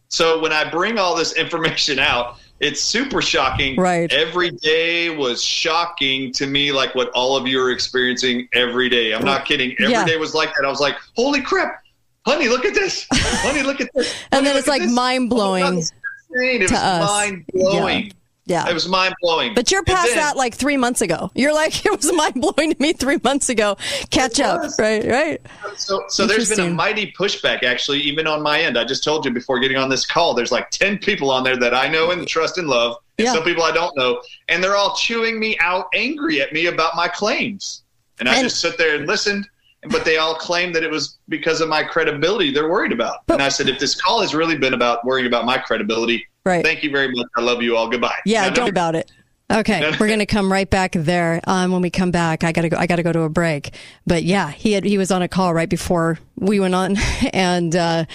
So 0.09 0.39
when 0.39 0.51
I 0.51 0.69
bring 0.69 0.97
all 0.97 1.15
this 1.15 1.33
information 1.37 1.99
out, 1.99 2.37
it's 2.59 2.81
super 2.81 3.21
shocking. 3.21 3.77
Right. 3.77 4.11
Every 4.11 4.51
day 4.51 5.15
was 5.15 5.41
shocking 5.41 6.31
to 6.33 6.45
me, 6.45 6.71
like 6.71 6.93
what 6.95 7.09
all 7.11 7.37
of 7.37 7.47
you 7.47 7.61
are 7.61 7.71
experiencing 7.71 8.49
every 8.53 8.89
day. 8.89 9.13
I'm 9.13 9.23
not 9.23 9.45
kidding. 9.45 9.75
Every 9.79 9.93
day 10.05 10.13
Yeah. 10.13 10.17
was 10.17 10.33
like 10.33 10.49
that. 10.57 10.65
I 10.65 10.69
was 10.69 10.81
like, 10.81 10.97
holy 11.15 11.41
crap, 11.41 11.81
honey, 12.25 12.49
look 12.49 12.65
at 12.65 12.73
this. 12.73 13.07
honey, 13.11 13.63
look 13.63 13.79
at 13.79 13.89
this. 13.93 14.13
and 14.31 14.45
then 14.45 14.57
it's 14.57 14.67
like 14.67 14.81
oh 14.81 14.87
mind 14.91 15.29
blowing. 15.29 15.83
It 16.31 16.67
to 16.67 16.75
us. 16.75 17.09
mind 17.09 17.45
blowing. 17.53 18.07
Yeah. 18.07 18.13
Yeah. 18.49 18.67
It 18.67 18.73
was 18.73 18.87
mind 18.89 19.13
blowing. 19.21 19.53
But 19.53 19.71
you're 19.71 19.83
past 19.83 20.13
that 20.15 20.35
like 20.35 20.55
three 20.55 20.75
months 20.75 21.01
ago. 21.01 21.29
You're 21.35 21.53
like, 21.53 21.85
it 21.85 21.95
was 21.95 22.11
mind 22.11 22.33
blowing 22.33 22.73
to 22.73 22.81
me 22.81 22.93
three 22.93 23.19
months 23.23 23.47
ago. 23.49 23.77
Catch 24.09 24.39
up. 24.39 24.63
Right, 24.79 25.05
right. 25.07 25.41
So, 25.75 26.03
so 26.09 26.25
there's 26.25 26.49
been 26.49 26.59
a 26.59 26.69
mighty 26.73 27.11
pushback, 27.11 27.63
actually, 27.63 27.99
even 28.01 28.25
on 28.27 28.41
my 28.41 28.59
end. 28.59 28.77
I 28.77 28.83
just 28.85 29.03
told 29.03 29.23
you 29.23 29.31
before 29.31 29.59
getting 29.59 29.77
on 29.77 29.87
this 29.87 30.05
call, 30.05 30.33
there's 30.33 30.51
like 30.51 30.71
10 30.71 30.97
people 30.97 31.29
on 31.29 31.43
there 31.43 31.57
that 31.57 31.73
I 31.75 31.87
know 31.87 32.09
and 32.11 32.27
trust 32.27 32.57
and 32.57 32.67
love, 32.67 32.97
and 33.19 33.25
Yeah. 33.27 33.33
some 33.33 33.43
people 33.43 33.63
I 33.63 33.71
don't 33.71 33.95
know, 33.95 34.21
and 34.47 34.63
they're 34.63 34.75
all 34.75 34.95
chewing 34.95 35.39
me 35.39 35.57
out, 35.59 35.85
angry 35.93 36.41
at 36.41 36.51
me 36.51 36.65
about 36.65 36.95
my 36.95 37.07
claims. 37.07 37.83
And 38.19 38.27
I 38.27 38.35
And- 38.37 38.43
just 38.45 38.59
sit 38.59 38.77
there 38.79 38.95
and 38.95 39.05
listened, 39.07 39.47
but 39.91 40.03
they 40.05 40.17
all 40.17 40.33
claim 40.35 40.73
that 40.73 40.81
it 40.83 40.89
was 40.89 41.17
because 41.29 41.61
of 41.61 41.69
my 41.69 41.83
credibility 41.83 42.51
they're 42.51 42.67
worried 42.69 42.91
about. 42.91 43.19
and 43.29 43.41
I 43.43 43.49
said, 43.49 43.69
if 43.69 43.77
this 43.79 43.93
call 43.95 44.21
has 44.21 44.33
really 44.33 44.57
been 44.57 44.73
about 44.73 45.05
worrying 45.05 45.27
about 45.27 45.45
my 45.45 45.57
credibility, 45.59 46.25
Right. 46.49 46.65
thank 46.65 46.83
you 46.83 46.91
very 46.91 47.11
much. 47.11 47.27
I 47.37 47.41
love 47.41 47.61
you 47.61 47.77
all. 47.77 47.87
Goodbye. 47.89 48.17
Yeah, 48.25 48.41
No, 48.43 48.47
no. 48.49 48.53
don't 48.55 48.63
worry 48.65 48.69
about 48.71 48.95
it. 48.95 49.11
Okay, 49.51 49.91
we're 49.99 50.07
gonna 50.07 50.27
come 50.27 50.51
right 50.51 50.69
back 50.69 50.91
there. 50.91 51.41
Um, 51.47 51.71
when 51.71 51.81
we 51.81 51.89
come 51.89 52.11
back, 52.11 52.43
I 52.43 52.51
gotta 52.51 52.69
go. 52.69 52.77
I 52.77 52.85
gotta 52.85 53.01
go 53.01 53.11
to 53.11 53.21
a 53.21 53.29
break. 53.29 53.73
But 54.05 54.21
yeah, 54.21 54.51
he 54.51 54.73
had 54.73 54.83
he 54.83 54.99
was 54.99 55.09
on 55.09 55.23
a 55.23 55.27
call 55.27 55.55
right 55.55 55.67
before 55.69 56.19
we 56.35 56.59
went 56.59 56.75
on, 56.75 56.97
and 57.33 57.75
uh, 57.75 58.05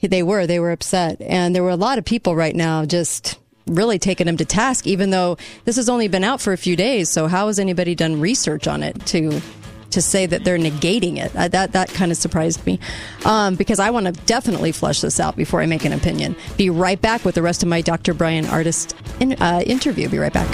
they 0.00 0.22
were 0.22 0.46
they 0.46 0.60
were 0.60 0.70
upset, 0.70 1.20
and 1.20 1.52
there 1.52 1.64
were 1.64 1.70
a 1.70 1.76
lot 1.76 1.98
of 1.98 2.04
people 2.04 2.36
right 2.36 2.54
now 2.54 2.84
just 2.84 3.38
really 3.66 3.98
taking 3.98 4.28
him 4.28 4.36
to 4.36 4.44
task. 4.44 4.86
Even 4.86 5.10
though 5.10 5.36
this 5.64 5.74
has 5.74 5.88
only 5.88 6.06
been 6.06 6.22
out 6.22 6.40
for 6.40 6.52
a 6.52 6.56
few 6.58 6.76
days, 6.76 7.10
so 7.10 7.26
how 7.26 7.48
has 7.48 7.58
anybody 7.58 7.96
done 7.96 8.20
research 8.20 8.68
on 8.68 8.84
it 8.84 9.04
to 9.06 9.40
to 9.94 10.02
say 10.02 10.26
that 10.26 10.44
they're 10.44 10.58
negating 10.58 11.16
it? 11.16 11.34
Uh, 11.34 11.48
that 11.48 11.72
that 11.72 11.88
kind 11.90 12.12
of 12.12 12.18
surprised 12.18 12.64
me 12.66 12.78
um, 13.24 13.54
because 13.54 13.78
I 13.78 13.90
want 13.90 14.06
to 14.06 14.12
definitely 14.12 14.72
flesh 14.72 15.00
this 15.00 15.18
out 15.18 15.36
before 15.36 15.60
I 15.60 15.66
make 15.66 15.84
an 15.84 15.92
opinion. 15.92 16.36
Be 16.56 16.70
right 16.70 17.00
back 17.00 17.24
with 17.24 17.34
the 17.34 17.42
rest 17.42 17.62
of 17.62 17.68
my 17.68 17.80
Dr. 17.80 18.14
Bryan 18.14 18.44
Ardis 18.44 18.94
in, 19.20 19.32
uh, 19.40 19.62
interview. 19.66 20.08
Be 20.08 20.18
right 20.18 20.32
back. 20.32 20.48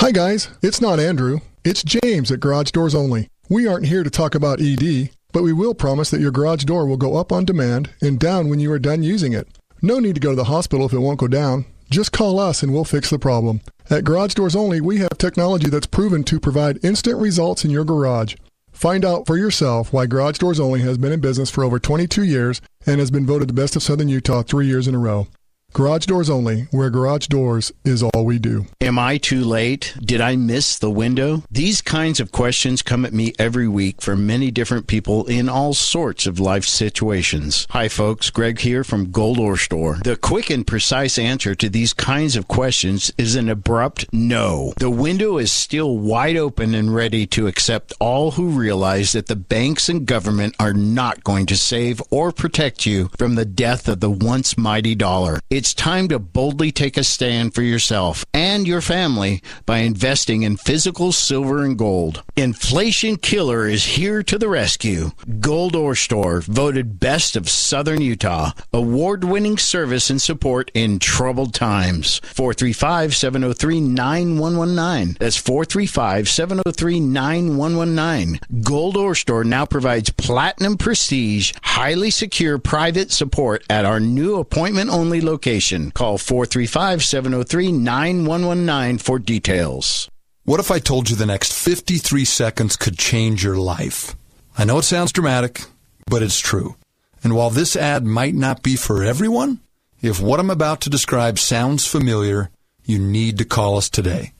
Hi, 0.00 0.12
guys. 0.12 0.48
It's 0.62 0.80
not 0.80 1.00
Andrew. 1.00 1.40
It's 1.64 1.82
James 1.82 2.30
at 2.30 2.40
Garage 2.40 2.70
Doors 2.70 2.94
Only. 2.94 3.28
We 3.50 3.66
aren't 3.66 3.86
here 3.86 4.04
to 4.04 4.10
talk 4.10 4.34
about 4.34 4.60
ED, 4.60 5.10
but 5.32 5.42
we 5.42 5.52
will 5.52 5.74
promise 5.74 6.10
that 6.10 6.20
your 6.20 6.30
garage 6.30 6.64
door 6.64 6.86
will 6.86 6.96
go 6.96 7.16
up 7.16 7.32
on 7.32 7.44
demand 7.44 7.90
and 8.00 8.18
down 8.18 8.48
when 8.48 8.60
you 8.60 8.70
are 8.72 8.78
done 8.78 9.02
using 9.02 9.32
it. 9.32 9.48
No 9.82 9.98
need 9.98 10.14
to 10.14 10.20
go 10.20 10.30
to 10.30 10.36
the 10.36 10.44
hospital 10.44 10.86
if 10.86 10.92
it 10.92 11.00
won't 11.00 11.18
go 11.18 11.28
down. 11.28 11.66
Just 11.90 12.12
call 12.12 12.38
us 12.38 12.62
and 12.62 12.72
we'll 12.72 12.84
fix 12.84 13.10
the 13.10 13.18
problem. 13.18 13.60
At 13.90 14.04
Garage 14.04 14.34
Doors 14.34 14.54
Only, 14.54 14.82
we 14.82 14.98
have 14.98 15.16
technology 15.16 15.70
that's 15.70 15.86
proven 15.86 16.22
to 16.24 16.38
provide 16.38 16.84
instant 16.84 17.18
results 17.18 17.64
in 17.64 17.70
your 17.70 17.84
garage. 17.84 18.34
Find 18.70 19.02
out 19.02 19.26
for 19.26 19.38
yourself 19.38 19.94
why 19.94 20.04
Garage 20.04 20.36
Doors 20.36 20.60
Only 20.60 20.80
has 20.80 20.98
been 20.98 21.10
in 21.10 21.20
business 21.20 21.48
for 21.48 21.64
over 21.64 21.78
22 21.78 22.22
years 22.22 22.60
and 22.84 23.00
has 23.00 23.10
been 23.10 23.24
voted 23.24 23.48
the 23.48 23.54
best 23.54 23.76
of 23.76 23.82
Southern 23.82 24.10
Utah 24.10 24.42
three 24.42 24.66
years 24.66 24.88
in 24.88 24.94
a 24.94 24.98
row. 24.98 25.26
Garage 25.74 26.06
Doors 26.06 26.30
Only, 26.30 26.62
where 26.70 26.88
garage 26.90 27.26
doors 27.26 27.70
is 27.84 28.02
all 28.02 28.24
we 28.24 28.38
do. 28.38 28.66
Am 28.80 28.98
I 28.98 29.18
too 29.18 29.44
late? 29.44 29.94
Did 30.00 30.20
I 30.20 30.34
miss 30.34 30.78
the 30.78 30.90
window? 30.90 31.42
These 31.50 31.82
kinds 31.82 32.20
of 32.20 32.32
questions 32.32 32.80
come 32.82 33.04
at 33.04 33.12
me 33.12 33.32
every 33.38 33.68
week 33.68 34.00
from 34.00 34.26
many 34.26 34.50
different 34.50 34.86
people 34.86 35.26
in 35.26 35.48
all 35.48 35.74
sorts 35.74 36.26
of 36.26 36.40
life 36.40 36.64
situations. 36.64 37.66
Hi, 37.70 37.88
folks. 37.88 38.30
Greg 38.30 38.60
here 38.60 38.82
from 38.82 39.12
Gold 39.12 39.38
Ore 39.38 39.58
Store. 39.58 39.98
The 40.02 40.16
quick 40.16 40.48
and 40.50 40.66
precise 40.66 41.18
answer 41.18 41.54
to 41.56 41.68
these 41.68 41.92
kinds 41.92 42.34
of 42.34 42.48
questions 42.48 43.12
is 43.18 43.36
an 43.36 43.48
abrupt 43.50 44.06
no. 44.10 44.72
The 44.78 44.90
window 44.90 45.36
is 45.36 45.52
still 45.52 45.98
wide 45.98 46.36
open 46.36 46.74
and 46.74 46.94
ready 46.94 47.26
to 47.28 47.46
accept 47.46 47.92
all 48.00 48.32
who 48.32 48.48
realize 48.48 49.12
that 49.12 49.26
the 49.26 49.36
banks 49.36 49.88
and 49.88 50.06
government 50.06 50.56
are 50.58 50.74
not 50.74 51.22
going 51.22 51.44
to 51.46 51.56
save 51.56 52.02
or 52.10 52.32
protect 52.32 52.86
you 52.86 53.10
from 53.18 53.34
the 53.34 53.44
death 53.44 53.86
of 53.86 54.00
the 54.00 54.10
once 54.10 54.56
mighty 54.56 54.94
dollar. 54.94 55.38
It's 55.58 55.74
time 55.74 56.06
to 56.10 56.20
boldly 56.20 56.70
take 56.70 56.96
a 56.96 57.02
stand 57.02 57.52
for 57.52 57.62
yourself 57.62 58.24
and 58.32 58.64
your 58.64 58.80
family 58.80 59.42
by 59.66 59.78
investing 59.78 60.44
in 60.44 60.56
physical 60.56 61.10
silver 61.10 61.64
and 61.64 61.76
gold. 61.76 62.22
Inflation 62.36 63.16
Killer 63.16 63.66
is 63.66 63.84
here 63.84 64.22
to 64.22 64.38
the 64.38 64.48
rescue. 64.48 65.10
Gold 65.40 65.74
Ore 65.74 65.96
Store, 65.96 66.42
voted 66.42 67.00
best 67.00 67.34
of 67.34 67.48
Southern 67.48 68.00
Utah. 68.00 68.52
Award 68.72 69.24
winning 69.24 69.58
service 69.58 70.10
and 70.10 70.22
support 70.22 70.70
in 70.74 71.00
troubled 71.00 71.54
times. 71.54 72.20
435 72.20 73.16
703 73.16 73.80
9119. 73.80 75.16
That's 75.18 75.36
435 75.36 76.28
703 76.28 77.00
9119. 77.00 78.62
Gold 78.62 78.96
Ore 78.96 79.16
Store 79.16 79.42
now 79.42 79.66
provides 79.66 80.10
platinum 80.10 80.76
prestige, 80.76 81.52
highly 81.64 82.12
secure 82.12 82.58
private 82.58 83.10
support 83.10 83.64
at 83.68 83.84
our 83.84 83.98
new 83.98 84.36
appointment 84.36 84.90
only 84.90 85.20
location. 85.20 85.47
Call 85.48 86.18
435 86.18 87.02
703 87.02 87.72
9119 87.72 88.98
for 88.98 89.18
details. 89.18 90.10
What 90.44 90.60
if 90.60 90.70
I 90.70 90.78
told 90.78 91.08
you 91.08 91.16
the 91.16 91.24
next 91.24 91.54
53 91.54 92.26
seconds 92.26 92.76
could 92.76 92.98
change 92.98 93.42
your 93.42 93.56
life? 93.56 94.14
I 94.58 94.64
know 94.64 94.76
it 94.76 94.82
sounds 94.82 95.10
dramatic, 95.10 95.62
but 96.06 96.22
it's 96.22 96.38
true. 96.38 96.76
And 97.24 97.34
while 97.34 97.48
this 97.48 97.76
ad 97.76 98.04
might 98.04 98.34
not 98.34 98.62
be 98.62 98.76
for 98.76 99.02
everyone, 99.02 99.60
if 100.02 100.20
what 100.20 100.38
I'm 100.38 100.50
about 100.50 100.82
to 100.82 100.90
describe 100.90 101.38
sounds 101.38 101.86
familiar, 101.86 102.50
you 102.84 102.98
need 102.98 103.38
to 103.38 103.46
call 103.46 103.78
us 103.78 103.88
today. 103.88 104.34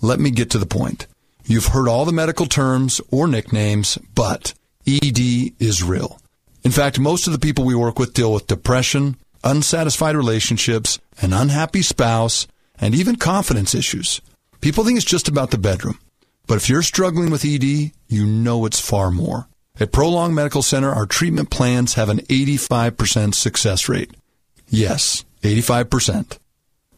Let 0.00 0.18
me 0.18 0.30
get 0.30 0.48
to 0.52 0.58
the 0.58 0.64
point. 0.64 1.06
You've 1.44 1.66
heard 1.66 1.88
all 1.88 2.06
the 2.06 2.12
medical 2.12 2.46
terms 2.46 3.02
or 3.10 3.28
nicknames, 3.28 3.98
but 4.14 4.54
ED 4.86 5.18
is 5.58 5.82
real. 5.82 6.18
In 6.62 6.70
fact, 6.70 6.98
most 6.98 7.26
of 7.26 7.34
the 7.34 7.38
people 7.38 7.66
we 7.66 7.74
work 7.74 7.98
with 7.98 8.14
deal 8.14 8.32
with 8.32 8.46
depression, 8.46 9.16
unsatisfied 9.44 10.16
relationships, 10.16 10.98
an 11.20 11.32
unhappy 11.32 11.82
spouse, 11.82 12.46
and 12.80 12.94
even 12.94 13.16
confidence 13.16 13.74
issues. 13.74 14.20
People 14.60 14.84
think 14.84 14.96
it's 14.96 15.04
just 15.04 15.28
about 15.28 15.50
the 15.50 15.58
bedroom. 15.58 15.98
But 16.46 16.56
if 16.56 16.68
you're 16.68 16.82
struggling 16.82 17.30
with 17.30 17.44
ED, 17.44 17.92
you 18.08 18.26
know 18.26 18.66
it's 18.66 18.80
far 18.80 19.10
more. 19.10 19.46
At 19.78 19.92
Prolong 19.92 20.34
Medical 20.34 20.62
Center, 20.62 20.90
our 20.90 21.06
treatment 21.06 21.50
plans 21.50 21.94
have 21.94 22.08
an 22.08 22.18
85% 22.20 23.34
success 23.34 23.88
rate. 23.88 24.10
Yes, 24.68 25.24
85%. 25.42 26.38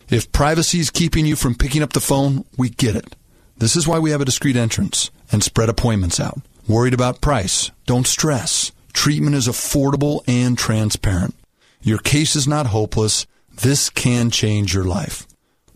If 0.09 0.31
privacy 0.31 0.79
is 0.79 0.91
keeping 0.91 1.27
you 1.27 1.37
from 1.37 1.55
picking 1.55 1.83
up 1.83 1.93
the 1.93 2.01
phone, 2.01 2.45
we 2.57 2.69
get 2.69 2.95
it. 2.95 3.17
This 3.59 3.77
is 3.77 3.89
why 3.89 3.99
we 3.99 4.11
have 4.11 4.21
a 4.21 4.27
discreet 4.27 4.57
entrance 4.57 5.11
and 5.33 5.43
spread 5.43 5.69
appointments 5.69 6.21
out. 6.21 6.41
Worried 6.69 6.95
about 6.95 7.21
price? 7.21 7.71
Don't 7.87 8.07
stress. 8.07 8.73
Treatment 8.93 9.35
is 9.35 9.49
affordable 9.49 10.23
and 10.29 10.59
transparent. 10.59 11.35
Your 11.87 11.99
case 11.99 12.35
is 12.35 12.49
not 12.49 12.67
hopeless. 12.67 13.29
This 13.63 13.91
can 13.91 14.33
change 14.33 14.75
your 14.75 14.83
life. 14.83 15.25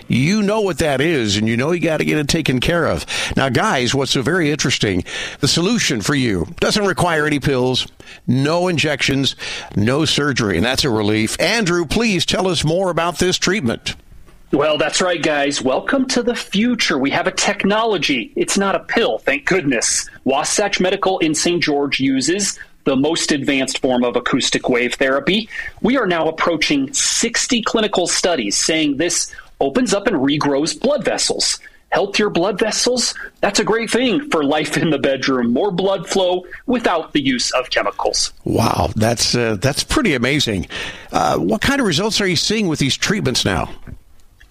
You 0.06 0.42
know 0.42 0.60
what 0.60 0.76
that 0.80 1.00
is, 1.00 1.38
and 1.38 1.48
you 1.48 1.56
know 1.56 1.72
you 1.72 1.80
got 1.80 1.96
to 1.96 2.04
get 2.04 2.18
it 2.18 2.28
taken 2.28 2.60
care 2.60 2.84
of. 2.86 3.06
Now, 3.38 3.48
guys, 3.48 3.94
what's 3.94 4.10
so 4.10 4.20
very 4.20 4.50
interesting, 4.50 5.02
the 5.40 5.48
solution 5.48 6.02
for 6.02 6.14
you 6.14 6.46
doesn't 6.60 6.84
require 6.84 7.26
any 7.26 7.40
pills, 7.40 7.86
no 8.26 8.68
injections, 8.68 9.34
no 9.74 10.04
surgery, 10.04 10.58
and 10.58 10.66
that's 10.66 10.84
a 10.84 10.90
relief. 10.90 11.40
Andrew, 11.40 11.86
please 11.86 12.26
tell 12.26 12.48
us 12.48 12.64
more 12.64 12.90
about 12.90 13.18
this 13.18 13.38
treatment. 13.38 13.96
Well, 14.50 14.78
that's 14.78 15.02
right, 15.02 15.22
guys. 15.22 15.60
Welcome 15.60 16.06
to 16.08 16.22
the 16.22 16.34
future. 16.34 16.96
We 16.96 17.10
have 17.10 17.26
a 17.26 17.32
technology. 17.32 18.32
It's 18.34 18.56
not 18.56 18.74
a 18.74 18.80
pill, 18.80 19.18
thank 19.18 19.44
goodness. 19.44 20.08
Wasatch 20.24 20.80
Medical 20.80 21.18
in 21.18 21.34
St. 21.34 21.62
George 21.62 22.00
uses 22.00 22.58
the 22.84 22.96
most 22.96 23.30
advanced 23.30 23.82
form 23.82 24.04
of 24.04 24.16
acoustic 24.16 24.70
wave 24.70 24.94
therapy. 24.94 25.50
We 25.82 25.98
are 25.98 26.06
now 26.06 26.28
approaching 26.28 26.90
60 26.94 27.60
clinical 27.60 28.06
studies 28.06 28.56
saying 28.56 28.96
this 28.96 29.34
opens 29.60 29.92
up 29.92 30.06
and 30.06 30.16
regrows 30.16 30.80
blood 30.80 31.04
vessels. 31.04 31.58
Healthier 31.90 32.30
blood 32.30 32.58
vessels, 32.58 33.14
that's 33.42 33.60
a 33.60 33.64
great 33.64 33.90
thing 33.90 34.30
for 34.30 34.44
life 34.44 34.78
in 34.78 34.88
the 34.88 34.98
bedroom. 34.98 35.52
More 35.52 35.70
blood 35.70 36.08
flow 36.08 36.46
without 36.64 37.12
the 37.12 37.20
use 37.20 37.50
of 37.52 37.68
chemicals. 37.68 38.32
Wow, 38.44 38.90
that's 38.96 39.34
uh, 39.34 39.56
that's 39.60 39.84
pretty 39.84 40.14
amazing. 40.14 40.68
Uh, 41.12 41.36
what 41.36 41.60
kind 41.60 41.82
of 41.82 41.86
results 41.86 42.18
are 42.22 42.26
you 42.26 42.36
seeing 42.36 42.68
with 42.68 42.78
these 42.78 42.96
treatments 42.96 43.44
now? 43.44 43.70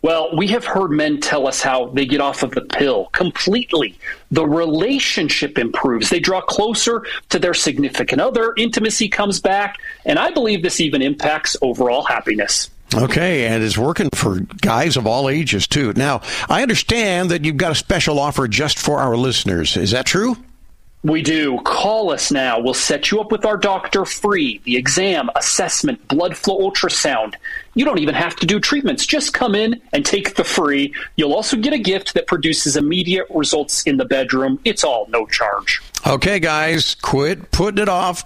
Well, 0.01 0.35
we 0.35 0.47
have 0.47 0.65
heard 0.65 0.91
men 0.91 1.19
tell 1.19 1.47
us 1.47 1.61
how 1.61 1.87
they 1.87 2.05
get 2.05 2.21
off 2.21 2.43
of 2.43 2.51
the 2.51 2.61
pill 2.61 3.05
completely. 3.13 3.97
The 4.31 4.45
relationship 4.45 5.57
improves. 5.57 6.09
They 6.09 6.19
draw 6.19 6.41
closer 6.41 7.03
to 7.29 7.39
their 7.39 7.53
significant 7.53 8.21
other. 8.21 8.53
Intimacy 8.57 9.09
comes 9.09 9.39
back. 9.39 9.77
And 10.05 10.19
I 10.19 10.31
believe 10.31 10.61
this 10.61 10.79
even 10.79 11.01
impacts 11.01 11.57
overall 11.61 12.03
happiness. 12.03 12.69
Okay, 12.93 13.47
and 13.47 13.63
it's 13.63 13.77
working 13.77 14.09
for 14.11 14.39
guys 14.61 14.95
of 14.95 15.05
all 15.05 15.27
ages 15.27 15.67
too. 15.67 15.91
Now, 15.93 16.21
I 16.47 16.61
understand 16.61 17.31
that 17.31 17.43
you've 17.43 17.57
got 17.57 17.73
a 17.73 17.75
special 17.75 18.17
offer 18.17 18.47
just 18.47 18.79
for 18.79 18.99
our 18.99 19.17
listeners. 19.17 19.75
Is 19.75 19.91
that 19.91 20.05
true? 20.05 20.37
We 21.03 21.21
do. 21.21 21.59
Call 21.63 22.11
us 22.11 22.31
now. 22.31 22.59
We'll 22.59 22.73
set 22.73 23.11
you 23.11 23.21
up 23.21 23.31
with 23.31 23.45
our 23.45 23.55
doctor 23.55 24.03
free. 24.03 24.59
The 24.65 24.77
exam, 24.77 25.29
assessment, 25.35 26.05
blood 26.07 26.35
flow 26.35 26.59
ultrasound. 26.59 27.35
You 27.75 27.85
don't 27.85 27.99
even 27.99 28.15
have 28.15 28.35
to 28.37 28.47
do 28.47 28.59
treatments. 28.59 29.05
Just 29.05 29.33
come 29.33 29.53
in 29.53 29.79
and 29.93 30.05
take 30.05 30.35
the 30.35 30.43
free. 30.43 30.93
You'll 31.15 31.33
also 31.33 31.55
get 31.55 31.71
a 31.71 31.77
gift 31.77 32.15
that 32.15 32.25
produces 32.25 32.75
immediate 32.75 33.27
results 33.29 33.83
in 33.83 33.97
the 33.97 34.05
bedroom. 34.05 34.59
It's 34.65 34.83
all 34.83 35.05
no 35.09 35.27
charge. 35.27 35.81
Okay, 36.05 36.39
guys, 36.39 36.95
quit 36.95 37.51
putting 37.51 37.81
it 37.81 37.89
off. 37.89 38.25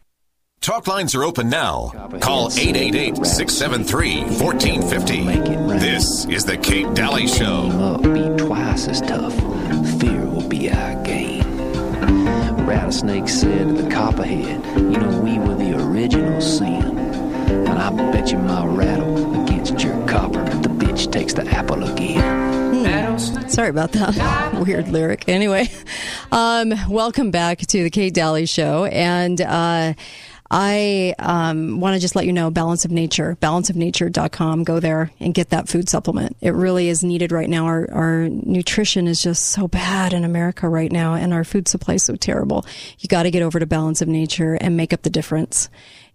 Talk 0.62 0.86
lines 0.86 1.16
are 1.16 1.24
open 1.24 1.50
now. 1.50 1.90
Call 2.20 2.52
888 2.52 3.26
673 3.26 4.22
1450. 4.40 5.80
This 5.80 6.26
is 6.26 6.46
The 6.46 6.56
Kate 6.56 6.94
Dalley 6.94 7.26
Show. 7.26 7.68
Up 7.72 8.04
be 8.04 8.30
twice 8.38 8.88
as 8.88 9.02
tough. 9.02 9.34
Fear 10.00 10.24
will 10.28 10.48
be 10.48 10.70
our 10.70 11.04
game. 11.04 11.42
Rattlesnake 12.68 13.28
said 13.28 13.70
to 13.70 13.74
the 13.82 13.90
copperhead, 13.90 14.64
You 14.78 15.00
know, 15.00 15.20
we 15.22 15.40
were 15.40 15.56
the 15.56 15.84
original 15.84 16.40
sin. 16.40 16.96
And 17.00 17.70
I 17.70 17.90
bet 18.12 18.32
you 18.32 18.38
my 18.38 18.64
rattle 18.64 19.44
against 19.44 19.84
your 19.84 20.06
copper, 20.08 20.44
the 20.44 20.70
bitch 20.70 21.12
takes 21.12 21.34
the 21.34 21.48
apple 21.48 21.84
again. 21.92 23.18
Sorry 23.50 23.70
about 23.70 23.94
that 23.94 24.54
weird 24.66 24.90
lyric. 24.90 25.28
Anyway, 25.28 25.70
um, 26.32 26.72
welcome 26.88 27.32
back 27.32 27.58
to 27.60 27.84
the 27.84 27.90
Kate 27.90 28.14
Dalley 28.14 28.46
Show, 28.46 28.86
and 28.86 29.42
uh, 29.42 29.94
I 30.54 31.16
um, 31.18 31.80
want 31.80 31.96
to 31.96 32.02
just 32.02 32.14
let 32.14 32.26
you 32.26 32.34
know 32.34 32.52
Balance 32.52 32.84
of 32.84 32.92
Nature, 32.92 33.38
balanceofnature.com. 33.40 34.66
Go 34.66 34.82
there 34.82 35.10
and 35.22 35.34
get 35.34 35.52
that 35.52 35.70
food 35.70 35.88
supplement. 35.88 36.36
It 36.42 36.54
really 36.54 36.90
is 36.90 37.06
needed 37.06 37.32
right 37.32 37.50
now. 37.50 37.68
Our, 37.68 37.90
our 37.90 38.28
nutrition 38.28 39.08
is 39.08 39.22
just 39.22 39.46
so 39.46 39.70
bad 39.70 40.12
in 40.12 40.26
America 40.26 40.68
right 40.68 40.92
now, 40.92 41.14
and 41.14 41.34
our 41.34 41.46
food 41.46 41.70
supply 41.70 41.94
is 41.94 42.04
so 42.04 42.18
terrible. 42.18 42.66
You 43.00 43.08
got 43.08 43.24
to 43.24 43.32
get 43.32 43.44
over 43.44 43.62
to 43.62 43.66
Balance 43.66 44.02
of 44.02 44.10
Nature 44.10 44.56
and 44.56 44.76
make 44.76 44.92
up 44.92 45.04
the 45.04 45.10
difference. 45.10 45.70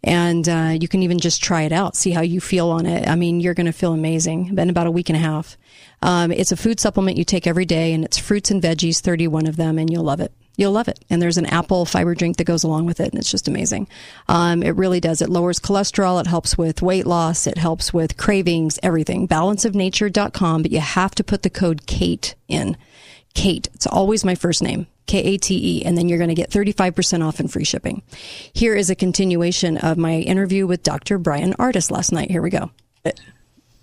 And 0.04 0.46
uh, 0.46 0.76
you 0.78 0.86
can 0.86 1.02
even 1.02 1.18
just 1.18 1.42
try 1.42 1.62
it 1.62 1.72
out, 1.72 1.96
see 1.96 2.10
how 2.10 2.20
you 2.20 2.38
feel 2.38 2.68
on 2.68 2.84
it. 2.84 3.08
I 3.08 3.14
mean, 3.14 3.40
you're 3.40 3.54
going 3.54 3.64
to 3.64 3.72
feel 3.72 3.94
amazing. 3.94 4.54
Been 4.54 4.68
about 4.68 4.86
a 4.86 4.90
week 4.90 5.08
and 5.08 5.16
a 5.16 5.20
half. 5.20 5.56
Um, 6.02 6.30
it's 6.30 6.52
a 6.52 6.58
food 6.58 6.78
supplement 6.78 7.16
you 7.16 7.24
take 7.24 7.46
every 7.46 7.64
day, 7.64 7.94
and 7.94 8.04
it's 8.04 8.18
fruits 8.18 8.50
and 8.50 8.62
veggies, 8.62 9.00
31 9.00 9.46
of 9.46 9.56
them, 9.56 9.78
and 9.78 9.90
you'll 9.90 10.04
love 10.04 10.20
it 10.20 10.30
you'll 10.56 10.72
love 10.72 10.88
it. 10.88 11.04
And 11.08 11.20
there's 11.20 11.38
an 11.38 11.46
apple 11.46 11.84
fiber 11.84 12.14
drink 12.14 12.36
that 12.38 12.44
goes 12.44 12.64
along 12.64 12.86
with 12.86 13.00
it, 13.00 13.10
and 13.10 13.18
it's 13.18 13.30
just 13.30 13.48
amazing. 13.48 13.88
Um, 14.28 14.62
it 14.62 14.76
really 14.76 15.00
does. 15.00 15.22
It 15.22 15.28
lowers 15.28 15.60
cholesterol. 15.60 16.20
It 16.20 16.26
helps 16.26 16.58
with 16.58 16.82
weight 16.82 17.06
loss. 17.06 17.46
It 17.46 17.58
helps 17.58 17.92
with 17.92 18.16
cravings, 18.16 18.78
everything. 18.82 19.28
Balanceofnature.com, 19.28 20.62
but 20.62 20.72
you 20.72 20.80
have 20.80 21.14
to 21.14 21.24
put 21.24 21.42
the 21.42 21.50
code 21.50 21.86
KATE 21.86 22.34
in. 22.48 22.76
Kate. 23.34 23.68
It's 23.74 23.86
always 23.86 24.24
my 24.24 24.34
first 24.34 24.62
name. 24.62 24.86
K 25.06 25.18
A 25.22 25.36
T 25.36 25.78
E, 25.78 25.84
and 25.84 25.96
then 25.96 26.08
you're 26.08 26.18
going 26.18 26.28
to 26.28 26.34
get 26.34 26.50
35% 26.50 27.24
off 27.24 27.38
and 27.38 27.52
free 27.52 27.64
shipping. 27.64 28.02
Here 28.52 28.74
is 28.74 28.90
a 28.90 28.96
continuation 28.96 29.76
of 29.76 29.96
my 29.96 30.14
interview 30.14 30.66
with 30.66 30.82
Dr. 30.82 31.18
Bryan 31.18 31.52
Ardis 31.54 31.92
last 31.92 32.12
night. 32.12 32.30
Here 32.30 32.42
we 32.42 32.50
go. 32.50 32.70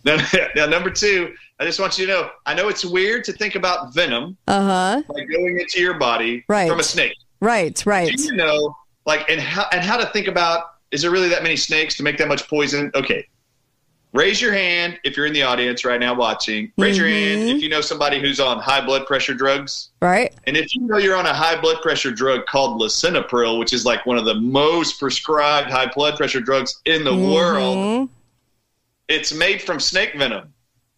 Now, 0.03 0.17
now, 0.55 0.65
number 0.65 0.89
two, 0.89 1.33
I 1.59 1.65
just 1.65 1.79
want 1.79 1.97
you 1.97 2.05
to 2.07 2.11
know, 2.11 2.29
I 2.45 2.53
know 2.53 2.67
it's 2.67 2.85
weird 2.85 3.23
to 3.25 3.33
think 3.33 3.55
about 3.55 3.93
venom, 3.93 4.37
uh 4.47 4.61
huh, 4.61 5.03
like 5.09 5.29
going 5.29 5.59
into 5.59 5.79
your 5.79 5.95
body 5.95 6.43
right. 6.47 6.69
from 6.69 6.79
a 6.79 6.83
snake. 6.83 7.15
Right, 7.39 7.83
right. 7.85 8.15
Do 8.15 8.23
you 8.23 8.35
know, 8.35 8.75
like, 9.05 9.29
and 9.29 9.39
how 9.39 9.65
and 9.71 9.81
how 9.81 9.97
to 9.97 10.05
think 10.07 10.27
about? 10.27 10.75
Is 10.91 11.01
there 11.01 11.11
really 11.11 11.29
that 11.29 11.43
many 11.43 11.55
snakes 11.55 11.97
to 11.97 12.03
make 12.03 12.17
that 12.17 12.27
much 12.27 12.47
poison? 12.47 12.91
Okay, 12.95 13.27
raise 14.13 14.39
your 14.39 14.53
hand 14.53 14.99
if 15.03 15.17
you're 15.17 15.25
in 15.25 15.33
the 15.33 15.43
audience 15.43 15.83
right 15.83 15.99
now 15.99 16.13
watching. 16.13 16.71
Raise 16.77 16.95
mm-hmm. 16.95 17.05
your 17.05 17.13
hand 17.13 17.49
if 17.49 17.61
you 17.61 17.69
know 17.69 17.81
somebody 17.81 18.19
who's 18.19 18.39
on 18.39 18.59
high 18.59 18.83
blood 18.83 19.05
pressure 19.05 19.33
drugs. 19.33 19.89
Right. 20.01 20.33
And 20.47 20.55
if 20.55 20.73
you 20.73 20.81
know 20.81 20.97
you're 20.97 21.17
on 21.17 21.25
a 21.25 21.33
high 21.33 21.59
blood 21.59 21.81
pressure 21.81 22.11
drug 22.11 22.45
called 22.45 22.79
lisinopril, 22.79 23.59
which 23.59 23.73
is 23.73 23.85
like 23.85 24.05
one 24.05 24.17
of 24.17 24.25
the 24.25 24.35
most 24.35 24.99
prescribed 24.99 25.69
high 25.69 25.91
blood 25.93 26.15
pressure 26.15 26.39
drugs 26.39 26.81
in 26.85 27.03
the 27.03 27.11
mm-hmm. 27.11 27.33
world, 27.33 28.09
it's 29.07 29.33
made 29.33 29.61
from 29.61 29.79
snake 29.79 30.15
venom. 30.17 30.53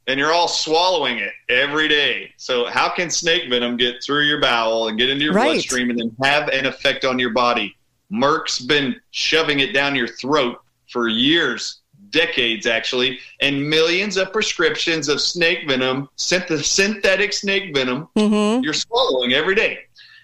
And 0.08 0.20
you're 0.20 0.34
all 0.34 0.48
swallowing 0.48 1.18
it 1.18 1.34
every 1.50 1.88
day. 1.88 2.32
So 2.38 2.66
how 2.66 2.90
can 2.90 3.10
snake 3.10 3.50
venom 3.50 3.76
get 3.76 4.04
through 4.04 4.26
your 4.26 4.40
bowel 4.40 4.88
and 4.88 5.00
get 5.00 5.10
into 5.10 5.26
your 5.26 5.34
right. 5.34 5.54
bloodstream 5.54 5.90
and 5.90 5.98
then 5.98 6.16
have 6.22 6.48
an 6.50 6.68
effect 6.68 7.06
on 7.06 7.18
your 7.18 7.32
body? 7.32 7.76
Merck's 8.12 8.60
been 8.60 9.02
shoving 9.10 9.62
it 9.62 9.74
down 9.74 9.96
your 9.96 10.08
throat 10.08 10.62
for 10.92 11.08
years 11.08 11.82
decades 12.16 12.66
actually, 12.66 13.20
and 13.42 13.70
millions 13.70 14.18
of 14.18 14.32
prescriptions 14.32 15.10
of 15.10 15.22
snake 15.22 15.68
venom, 15.68 16.10
synthetic 16.16 17.34
snake 17.34 17.76
venom, 17.76 18.08
mm-hmm. 18.16 18.64
you're 18.64 18.74
swallowing 18.74 19.34
every 19.34 19.54
day. 19.54 19.80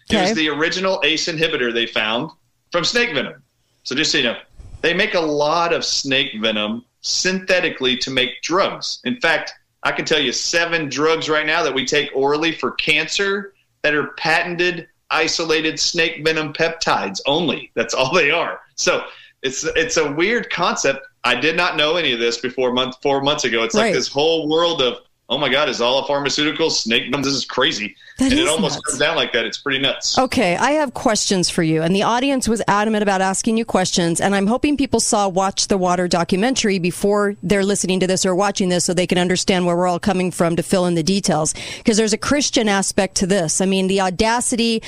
Okay. 0.10 0.20
It 0.20 0.22
was 0.22 0.34
the 0.34 0.50
original 0.50 1.02
ACE 1.04 1.28
inhibitor 1.28 1.74
they 1.74 1.86
found 1.86 2.32
from 2.72 2.84
snake 2.84 3.14
venom. 3.14 3.44
So 3.84 3.94
just 3.94 4.12
so 4.12 4.20
you 4.20 4.24
know, 4.24 4.38
they 4.82 4.94
make 4.94 5.14
a 5.14 5.20
lot 5.20 5.74
of 5.74 5.84
snake 5.86 6.32
venom 6.40 6.86
synthetically 7.02 7.98
to 7.98 8.12
make 8.12 8.42
drugs. 8.42 9.00
In 9.04 9.20
fact, 9.20 9.54
I 9.84 9.92
can 9.92 10.06
tell 10.06 10.20
you 10.20 10.32
seven 10.32 10.90
drugs 10.90 11.28
right 11.30 11.46
now 11.46 11.64
that 11.64 11.74
we 11.74 11.86
take 11.86 12.10
orally 12.16 12.52
for 12.52 12.72
cancer 12.72 13.54
that 13.82 13.94
are 13.96 14.08
patented 14.18 14.88
isolated 15.10 15.80
snake 15.80 16.24
venom 16.24 16.54
peptides 16.54 17.20
only. 17.26 17.72
That's 17.76 17.94
all 17.94 18.14
they 18.14 18.32
are. 18.32 18.62
So 18.76 19.04
it's 19.42 19.64
it's 19.76 19.98
a 19.98 20.12
weird 20.12 20.50
concept. 20.50 21.06
I 21.24 21.36
did 21.36 21.58
not 21.58 21.76
know 21.76 21.98
any 21.98 22.14
of 22.14 22.20
this 22.20 22.38
before 22.38 22.72
month 22.72 22.96
four 23.02 23.22
months 23.22 23.44
ago. 23.44 23.64
It's 23.64 23.76
Right. 23.76 23.86
like 23.86 23.94
this 23.94 24.08
whole 24.08 24.48
world 24.48 24.82
of 24.82 25.00
oh 25.30 25.38
my 25.38 25.50
god, 25.50 25.70
is 25.70 25.82
all 25.82 26.00
a 26.00 26.08
pharmaceutical 26.08 26.70
snake 26.70 27.06
venom? 27.06 27.24
This 27.24 27.34
is 27.34 27.46
crazy, 27.46 27.96
That 28.22 28.32
and 28.32 28.40
it 28.40 28.48
almost 28.48 28.76
nuts. 28.76 28.86
comes 28.86 29.00
down 29.00 29.16
like 29.16 29.34
that. 29.34 29.46
It's 29.46 29.58
pretty 29.58 29.80
nuts. 29.80 30.20
Okay, 30.20 30.56
I 30.56 30.72
have 30.74 30.94
questions 30.94 31.50
for 31.50 31.64
you. 31.64 31.82
And 31.82 31.96
the 31.96 32.04
audience 32.04 32.48
was 32.48 32.62
adamant 32.68 33.02
about 33.02 33.20
asking 33.20 33.58
you 33.58 33.66
questions. 33.66 34.22
And 34.22 34.36
I'm 34.36 34.46
hoping 34.46 34.78
people 34.78 35.00
saw 35.00 35.28
Watch 35.28 35.70
the 35.70 35.78
Water 35.78 36.08
documentary 36.08 36.78
before 36.78 37.36
they're 37.42 37.66
listening 37.66 38.00
to 38.02 38.08
this 38.08 38.24
or 38.24 38.36
watching 38.36 38.70
this 38.70 38.86
so 38.86 38.94
they 38.94 39.08
can 39.08 39.18
understand 39.18 39.66
where 39.66 39.76
we're 39.76 39.88
all 39.88 40.00
coming 40.00 40.30
from 40.30 40.56
to 40.56 40.62
fill 40.62 40.86
in 40.86 40.94
the 40.94 41.02
details. 41.02 41.56
Because 41.78 41.98
there's 41.98 42.14
a 42.14 42.18
Christian 42.18 42.70
aspect 42.70 43.16
to 43.16 43.26
this. 43.26 43.60
I 43.60 43.66
mean, 43.66 43.88
the 43.88 44.02
audacity. 44.02 44.84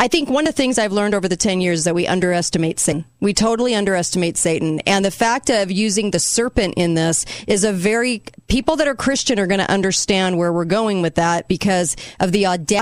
I 0.00 0.06
think 0.06 0.30
one 0.30 0.46
of 0.46 0.54
the 0.54 0.56
things 0.56 0.78
I've 0.78 0.92
learned 0.92 1.14
over 1.14 1.26
the 1.26 1.36
10 1.36 1.60
years 1.60 1.80
is 1.80 1.84
that 1.84 1.94
we 1.94 2.06
underestimate 2.06 2.78
Satan. 2.78 3.04
We 3.20 3.34
totally 3.34 3.74
underestimate 3.74 4.36
Satan. 4.36 4.78
And 4.86 5.04
the 5.04 5.10
fact 5.10 5.50
of 5.50 5.72
using 5.72 6.12
the 6.12 6.20
serpent 6.20 6.74
in 6.76 6.94
this 6.94 7.26
is 7.48 7.64
a 7.64 7.72
very, 7.72 8.22
people 8.46 8.76
that 8.76 8.86
are 8.86 8.94
Christian 8.94 9.40
are 9.40 9.48
going 9.48 9.58
to 9.58 9.68
understand 9.68 10.38
where 10.38 10.52
we're 10.52 10.66
going 10.66 11.02
with 11.02 11.16
that 11.16 11.48
because 11.48 11.96
of 12.20 12.30
the 12.30 12.46
audacity 12.46 12.77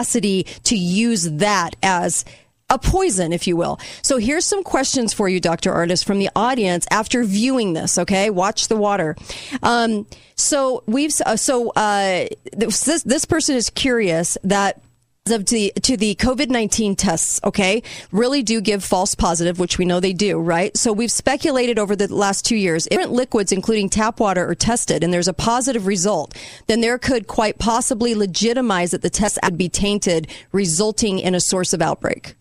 to 0.64 0.76
use 0.76 1.24
that 1.24 1.76
as 1.82 2.24
a 2.68 2.78
poison, 2.78 3.32
if 3.32 3.46
you 3.46 3.56
will. 3.56 3.78
So 4.02 4.18
here's 4.18 4.44
some 4.44 4.64
questions 4.64 5.12
for 5.12 5.28
you, 5.28 5.38
Dr. 5.40 5.72
Artist, 5.72 6.04
from 6.04 6.18
the 6.18 6.30
audience 6.34 6.86
after 6.90 7.22
viewing 7.22 7.74
this. 7.74 7.96
Okay, 7.96 8.30
watch 8.30 8.68
the 8.68 8.76
water. 8.76 9.16
Um, 9.62 10.06
so 10.34 10.82
we've 10.86 11.12
uh, 11.24 11.36
so 11.36 11.70
uh, 11.76 12.26
this 12.52 13.02
this 13.04 13.24
person 13.24 13.56
is 13.56 13.70
curious 13.70 14.36
that 14.42 14.82
of 15.30 15.46
the, 15.46 15.72
to 15.82 15.96
the 15.96 16.14
COVID 16.16 16.48
19 16.48 16.96
tests, 16.96 17.40
okay, 17.42 17.82
really 18.12 18.42
do 18.42 18.60
give 18.60 18.84
false 18.84 19.14
positive, 19.14 19.58
which 19.58 19.78
we 19.78 19.84
know 19.84 20.00
they 20.00 20.12
do, 20.12 20.38
right? 20.38 20.76
So 20.76 20.92
we've 20.92 21.10
speculated 21.10 21.78
over 21.78 21.96
the 21.96 22.12
last 22.14 22.44
two 22.44 22.56
years, 22.56 22.86
if 22.86 23.06
different 23.06 23.12
liquids, 23.12 23.52
including 23.52 23.88
tap 23.88 24.20
water, 24.20 24.48
are 24.48 24.54
tested 24.54 25.04
and 25.04 25.12
there's 25.12 25.28
a 25.28 25.32
positive 25.32 25.86
result, 25.86 26.36
then 26.66 26.80
there 26.80 26.98
could 26.98 27.26
quite 27.26 27.58
possibly 27.58 28.14
legitimize 28.14 28.90
that 28.90 29.02
the 29.02 29.10
test 29.10 29.38
would 29.42 29.56
be 29.56 29.68
tainted, 29.68 30.28
resulting 30.52 31.18
in 31.18 31.34
a 31.34 31.40
source 31.40 31.72
of 31.72 31.80
outbreak. 31.80 32.34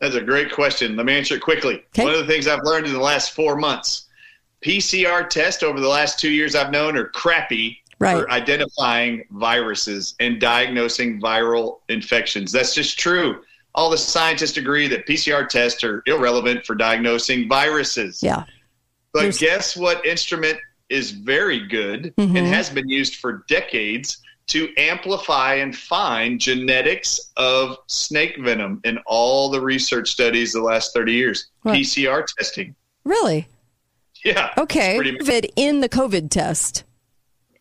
That's 0.00 0.16
a 0.16 0.20
great 0.20 0.52
question. 0.52 0.96
Let 0.96 1.06
me 1.06 1.16
answer 1.16 1.36
it 1.36 1.42
quickly. 1.42 1.84
One 1.96 2.08
of 2.08 2.18
the 2.18 2.26
things 2.26 2.48
I've 2.48 2.64
learned 2.64 2.86
in 2.86 2.92
the 2.92 3.00
last 3.00 3.32
four 3.32 3.56
months 3.56 4.06
PCR 4.64 5.28
tests 5.28 5.62
over 5.62 5.80
the 5.80 5.88
last 5.88 6.18
two 6.18 6.30
years 6.30 6.54
I've 6.54 6.70
known 6.70 6.96
are 6.96 7.06
crappy 7.06 7.81
Right. 8.02 8.16
for 8.22 8.30
identifying 8.30 9.24
viruses 9.30 10.14
and 10.20 10.40
diagnosing 10.40 11.20
viral 11.20 11.78
infections. 11.88 12.52
That's 12.52 12.74
just 12.74 12.98
true. 12.98 13.42
All 13.74 13.88
the 13.90 13.96
scientists 13.98 14.56
agree 14.56 14.86
that 14.88 15.06
PCR 15.06 15.48
tests 15.48 15.82
are 15.84 16.02
irrelevant 16.06 16.66
for 16.66 16.74
diagnosing 16.74 17.48
viruses. 17.48 18.22
Yeah. 18.22 18.44
But 19.14 19.36
guess 19.38 19.76
what 19.76 20.04
instrument 20.04 20.58
is 20.88 21.10
very 21.10 21.60
good 21.60 22.12
Mhm. 22.18 22.36
and 22.38 22.46
has 22.46 22.68
been 22.68 22.88
used 22.88 23.16
for 23.16 23.44
decades 23.48 24.18
to 24.48 24.68
amplify 24.76 25.54
and 25.54 25.76
find 25.76 26.40
genetics 26.40 27.20
of 27.36 27.78
snake 27.86 28.36
venom 28.38 28.80
in 28.84 28.98
all 29.06 29.48
the 29.48 29.60
research 29.60 30.10
studies 30.10 30.52
the 30.52 30.60
last 30.60 30.92
30 30.92 31.12
years? 31.12 31.46
What? 31.62 31.74
PCR 31.74 32.24
testing. 32.36 32.74
Really? 33.04 33.48
Yeah. 34.24 34.50
Okay. 34.58 34.98
COVID 34.98 35.50
in 35.56 35.80
the 35.80 35.88
COVID 35.88 36.30
test, 36.30 36.84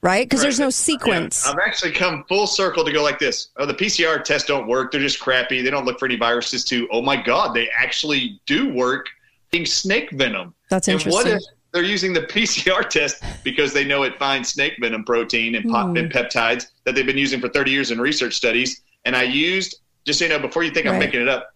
right? 0.02 0.28
Because 0.28 0.42
there's 0.42 0.60
no 0.60 0.70
sequence. 0.70 1.48
I've 1.48 1.60
actually 1.60 1.92
come 1.92 2.24
full 2.28 2.48
circle 2.48 2.84
to 2.84 2.92
go 2.92 3.04
like 3.04 3.20
this. 3.20 3.50
Oh, 3.58 3.66
the 3.66 3.74
PCR 3.74 4.24
tests 4.24 4.48
don't 4.48 4.68
work. 4.68 4.92
They're 4.92 5.02
just 5.02 5.20
crappy. 5.20 5.62
They 5.62 5.70
don't 5.70 5.86
look 5.86 6.00
for 6.00 6.06
any 6.06 6.16
viruses 6.18 6.64
too. 6.64 6.88
Oh 6.92 7.02
my 7.02 7.16
God, 7.22 7.54
they 7.54 7.70
actually 7.70 8.40
do 8.46 8.74
work 8.74 9.08
in 9.52 9.66
snake 9.66 10.12
venom. 10.12 10.54
That's 10.70 10.88
and 10.88 11.02
what 11.04 11.28
if 11.28 11.42
they're 11.72 11.84
using 11.84 12.14
the 12.14 12.22
PCR 12.36 12.88
test 12.90 13.24
because 13.44 13.74
they 13.74 13.84
know 13.84 14.04
it 14.04 14.18
finds 14.18 14.50
snake 14.50 14.74
venom 14.80 15.04
protein 15.04 15.56
and, 15.56 15.70
pop, 15.70 15.88
Hmm. 15.90 15.98
and 15.98 16.12
peptides 16.12 16.68
that 16.86 16.96
they've 16.96 17.06
been 17.06 17.18
using 17.18 17.40
for 17.40 17.50
30 17.50 17.72
years 17.72 17.92
in 17.92 18.00
research 18.02 18.34
studies? 18.34 18.82
And 19.06 19.16
I 19.16 19.24
used, 19.24 19.80
just 20.06 20.20
so 20.20 20.26
you 20.26 20.30
know, 20.30 20.40
before 20.40 20.64
you 20.64 20.72
think 20.72 20.88
I'm 20.88 21.00
making 21.00 21.22
it 21.22 21.28
up, 21.28 21.54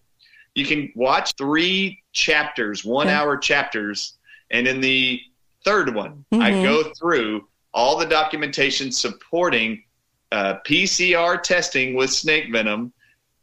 you 0.54 0.64
can 0.64 0.90
watch 0.94 1.34
three 1.36 2.02
chapters, 2.12 2.84
one 2.84 3.08
hour 3.08 3.36
chapters. 3.36 4.14
And 4.50 4.66
in 4.66 4.80
the 4.80 5.20
third 5.64 5.94
one, 5.94 6.24
I 6.32 6.50
Mhm. 6.50 6.62
go 6.62 6.92
through 6.98 7.46
all 7.76 7.96
the 7.98 8.06
documentation 8.06 8.90
supporting 8.90 9.84
uh, 10.32 10.54
PCR 10.66 11.40
testing 11.40 11.94
with 11.94 12.10
snake 12.10 12.50
venom, 12.50 12.90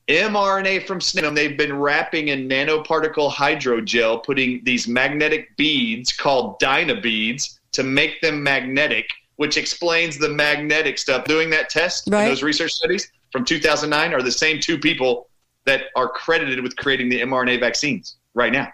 mRNA 0.10 0.86
from 0.88 1.00
snake 1.00 1.22
venom. 1.22 1.36
They've 1.36 1.58
been 1.58 1.78
wrapping 1.78 2.30
in 2.30 2.50
nanoparticle 2.50 3.32
hydrogel, 3.32 4.24
putting 4.24 4.64
these 4.64 4.88
magnetic 4.88 5.56
beads 5.56 6.12
called 6.12 6.60
Dynabeads 6.60 7.60
to 7.74 7.84
make 7.84 8.20
them 8.22 8.42
magnetic, 8.42 9.08
which 9.36 9.56
explains 9.56 10.18
the 10.18 10.30
magnetic 10.30 10.98
stuff. 10.98 11.26
Doing 11.26 11.52
that 11.52 11.70
test 11.70 12.10
Right. 12.10 12.24
in 12.24 12.30
those 12.30 12.44
research 12.44 12.72
studies 12.74 13.12
from 13.32 13.46
2009 13.46 14.14
are 14.14 14.22
the 14.24 14.32
same 14.32 14.60
two 14.60 14.80
people 14.80 15.30
that 15.66 15.86
are 15.96 16.10
credited 16.10 16.62
with 16.62 16.76
creating 16.76 17.08
the 17.08 17.22
mRNA 17.22 17.60
vaccines 17.60 18.18
right 18.34 18.52
now. 18.52 18.68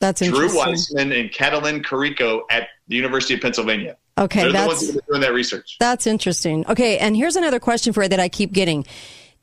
That's 0.00 0.20
interesting. 0.20 0.50
Drew. 0.50 0.58
Weissman 0.58 1.12
and 1.12 1.30
Katalin 1.30 1.82
Karikó 1.82 2.42
at 2.50 2.68
the 2.88 2.96
University 2.96 3.34
of 3.34 3.40
Pennsylvania. 3.40 3.96
Okay, 4.18 4.40
They're 4.40 4.48
the 4.48 4.52
that's- 4.52 4.66
ones 4.68 4.80
that 4.80 4.86
have 4.86 4.94
been 4.94 5.12
doing 5.14 5.20
that 5.22 5.34
research. 5.34 5.76
That's 5.78 6.06
interesting. 6.06 6.64
Okay, 6.68 6.98
and 6.98 7.14
here's 7.14 7.36
another 7.36 7.60
question 7.60 7.92
for 7.92 8.02
you 8.02 8.08
that 8.08 8.20
I 8.20 8.28
keep 8.28 8.52
getting. 8.52 8.86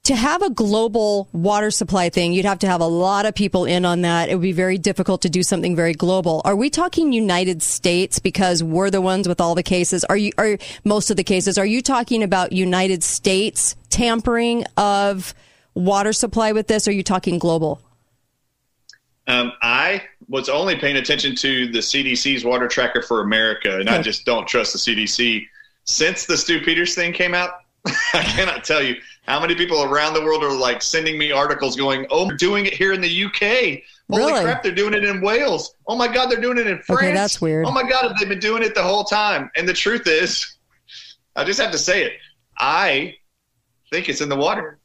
To 0.06 0.16
have 0.16 0.42
a 0.42 0.50
global 0.50 1.30
water 1.32 1.72
supply 1.72 2.10
thing, 2.10 2.34
you'd 2.34 2.44
have 2.44 2.60
to 2.60 2.68
have 2.68 2.82
a 2.82 2.88
lot 2.88 3.26
of 3.26 3.36
people 3.36 3.64
in 3.64 3.86
on 3.86 4.02
that. 4.02 4.28
It 4.28 4.36
would 4.36 4.42
be 4.42 4.52
very 4.52 4.78
difficult 4.78 5.22
to 5.22 5.30
do 5.30 5.44
something 5.44 5.78
very 5.78 5.94
global. 5.94 6.42
Are 6.44 6.58
we 6.58 6.70
talking 6.70 7.14
United 7.14 7.64
States 7.64 8.20
because 8.20 8.62
we're 8.62 8.90
the 8.90 9.00
ones 9.00 9.30
with 9.30 9.40
all 9.40 9.56
the 9.56 9.64
cases? 9.64 10.04
Are 10.06 10.18
you 10.18 10.34
are 10.38 10.58
most 10.84 11.10
of 11.10 11.16
the 11.16 11.24
cases? 11.24 11.58
Are 11.58 11.66
you 11.66 11.82
talking 11.82 12.22
about 12.22 12.52
United 12.52 13.02
States 13.02 13.78
tampering 13.90 14.66
of 14.76 15.34
water 15.74 16.12
supply 16.12 16.52
with 16.52 16.68
this? 16.68 16.86
Or 16.86 16.92
are 16.92 16.94
you 16.94 17.04
talking 17.04 17.40
global? 17.40 17.80
Um, 19.26 19.54
I 19.62 20.02
was 20.28 20.50
only 20.50 20.76
paying 20.76 20.98
attention 20.98 21.36
to 21.36 21.68
the 21.72 21.80
CDC's 21.80 22.44
water 22.46 22.68
tracker 22.68 23.02
for 23.02 23.22
America, 23.22 23.80
and 23.80 23.90
I 23.90 24.02
just 24.02 24.26
don't 24.26 24.48
trust 24.48 24.74
the 24.74 24.80
CDC. 24.80 25.46
Since 25.86 26.26
the 26.26 26.38
Stu 26.38 26.62
Peters 26.62 26.96
thing 26.96 27.12
came 27.14 27.34
out, 27.34 27.52
I 28.14 28.24
cannot 28.24 28.64
tell 28.64 28.82
you 28.82 28.96
how 29.28 29.40
many 29.40 29.56
people 29.56 29.84
around 29.84 30.14
the 30.14 30.22
world 30.24 30.44
are 30.44 30.52
like 30.52 30.82
sending 30.82 31.18
me 31.18 31.32
articles 31.32 31.76
going, 31.76 32.06
"Oh, 32.10 32.28
they're 32.28 32.38
doing 32.38 32.66
it 32.66 32.74
here 32.74 32.94
in 32.94 33.02
the 33.02 33.24
UK. 33.26 33.82
Holy 34.10 34.32
Really? 34.32 34.44
crap, 34.44 34.64
they're 34.64 34.72
doing 34.74 34.94
it 34.94 35.04
in 35.04 35.22
Wales. 35.22 35.76
Oh 35.88 35.96
my 35.96 36.08
God, 36.08 36.30
they're 36.30 36.40
doing 36.42 36.58
it 36.58 36.68
in 36.68 36.82
France. 36.82 37.02
Okay, 37.02 37.14
that's 37.14 37.42
weird. 37.42 37.66
Oh 37.66 37.72
my 37.72 37.84
God, 37.84 38.04
have 38.04 38.18
they 38.20 38.26
been 38.26 38.40
doing 38.40 38.64
it 38.64 38.76
the 38.76 38.84
whole 38.84 39.04
time?" 39.04 39.50
And 39.56 39.68
the 39.68 39.74
truth 39.74 40.08
is, 40.08 40.58
I 41.36 41.44
just 41.44 41.60
have 41.60 41.72
to 41.72 41.78
say 41.78 42.04
it. 42.04 42.14
I 42.58 43.16
think 43.92 44.08
it's 44.10 44.22
in 44.22 44.30
the 44.30 44.36
water. 44.36 44.80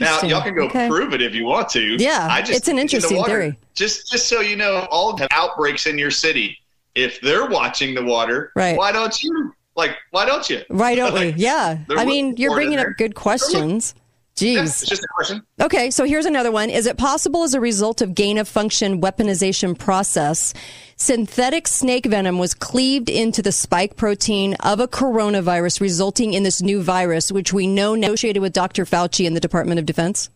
Now 0.00 0.20
y'all 0.22 0.42
can 0.42 0.54
go 0.54 0.64
Okay. 0.66 0.88
prove 0.88 1.12
it 1.12 1.22
if 1.22 1.34
you 1.34 1.44
want 1.44 1.68
to. 1.70 1.96
Yeah, 2.02 2.26
I 2.30 2.40
just 2.42 2.58
it's 2.58 2.68
an 2.68 2.78
interesting 2.78 3.22
theory. 3.24 3.58
Just 3.74 4.10
just 4.10 4.28
so 4.28 4.40
you 4.40 4.56
know, 4.56 4.86
all 4.90 5.18
outbreaks 5.30 5.86
in 5.86 5.98
your 5.98 6.10
city. 6.10 6.58
If 6.94 7.20
they're 7.20 7.46
watching 7.46 7.94
the 7.94 8.02
water, 8.02 8.52
Right. 8.56 8.76
why 8.76 8.90
don't 8.90 9.22
you? 9.22 9.54
Like, 9.76 9.96
why 10.10 10.24
don't 10.24 10.48
you? 10.48 10.62
Right, 10.70 10.96
don't 10.96 11.12
we? 11.12 11.34
Yeah. 11.36 11.78
I 11.90 12.04
mean, 12.06 12.36
you're 12.38 12.52
for 12.52 12.60
it 12.60 12.64
in 12.64 12.68
bringing 12.70 12.78
up 12.86 12.96
good 12.96 13.14
questions. 13.14 13.94
Jeez. 14.36 14.64
It's 14.64 14.86
just 14.86 15.02
a 15.02 15.08
question. 15.08 15.42
Okay, 15.60 15.90
so 15.90 16.04
here's 16.04 16.26
another 16.26 16.52
one. 16.52 16.68
Is 16.68 16.86
it 16.86 16.98
possible 16.98 17.42
as 17.42 17.54
a 17.54 17.60
result 17.60 18.02
of 18.02 18.14
gain 18.14 18.36
of 18.36 18.46
function 18.46 19.00
weaponization 19.00 19.78
process, 19.78 20.52
synthetic 20.96 21.66
snake 21.66 22.04
venom 22.04 22.38
was 22.38 22.52
cleaved 22.52 23.08
into 23.08 23.40
the 23.40 23.50
spike 23.52 23.96
protein 23.96 24.54
of 24.60 24.78
a 24.78 24.86
coronavirus, 24.86 25.80
resulting 25.80 26.34
in 26.34 26.42
this 26.42 26.60
new 26.60 26.82
virus, 26.82 27.32
which 27.32 27.54
we 27.54 27.66
know 27.66 27.94
negotiated 27.94 28.42
with 28.42 28.52
Dr. 28.52 28.84
Fauci 28.84 29.26
and 29.26 29.34
the 29.34 29.40
Department 29.40 29.78
of 29.80 29.86
Defense? 29.86 30.28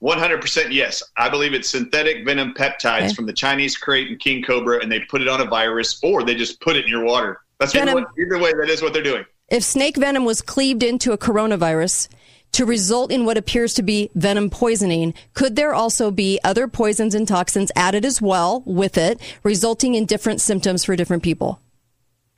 One 0.00 0.18
hundred 0.18 0.40
percent 0.40 0.72
yes. 0.72 1.02
I 1.16 1.28
believe 1.28 1.54
it's 1.54 1.68
synthetic 1.68 2.24
venom 2.24 2.54
peptides 2.54 3.06
Okay. 3.06 3.14
from 3.14 3.26
the 3.26 3.32
Chinese 3.32 3.76
krait 3.76 4.08
and 4.08 4.18
king 4.18 4.42
cobra, 4.42 4.80
and 4.80 4.90
they 4.90 5.00
put 5.00 5.22
it 5.22 5.28
on 5.28 5.40
a 5.40 5.44
virus, 5.44 5.98
or 6.02 6.24
they 6.24 6.34
just 6.34 6.60
put 6.60 6.76
it 6.76 6.84
in 6.84 6.90
your 6.90 7.04
water. 7.04 7.40
That's 7.58 7.74
either 7.74 7.94
way, 7.94 8.04
either 8.20 8.38
way. 8.38 8.52
That 8.52 8.68
is 8.68 8.80
what 8.82 8.92
they're 8.92 9.02
doing. 9.02 9.24
If 9.48 9.64
snake 9.64 9.96
venom 9.96 10.24
was 10.24 10.40
cleaved 10.42 10.82
into 10.82 11.12
a 11.12 11.18
coronavirus 11.18 12.08
to 12.52 12.64
result 12.64 13.12
in 13.12 13.24
what 13.24 13.36
appears 13.36 13.74
to 13.74 13.82
be 13.82 14.10
venom 14.14 14.50
poisoning, 14.50 15.14
could 15.34 15.56
there 15.56 15.74
also 15.74 16.10
be 16.10 16.40
other 16.42 16.66
poisons 16.68 17.14
and 17.14 17.28
toxins 17.28 17.70
added 17.76 18.04
as 18.04 18.20
well 18.20 18.62
with 18.66 18.98
it, 18.98 19.20
resulting 19.42 19.94
in 19.94 20.06
different 20.06 20.40
symptoms 20.40 20.84
for 20.84 20.96
different 20.96 21.22
people? 21.22 21.60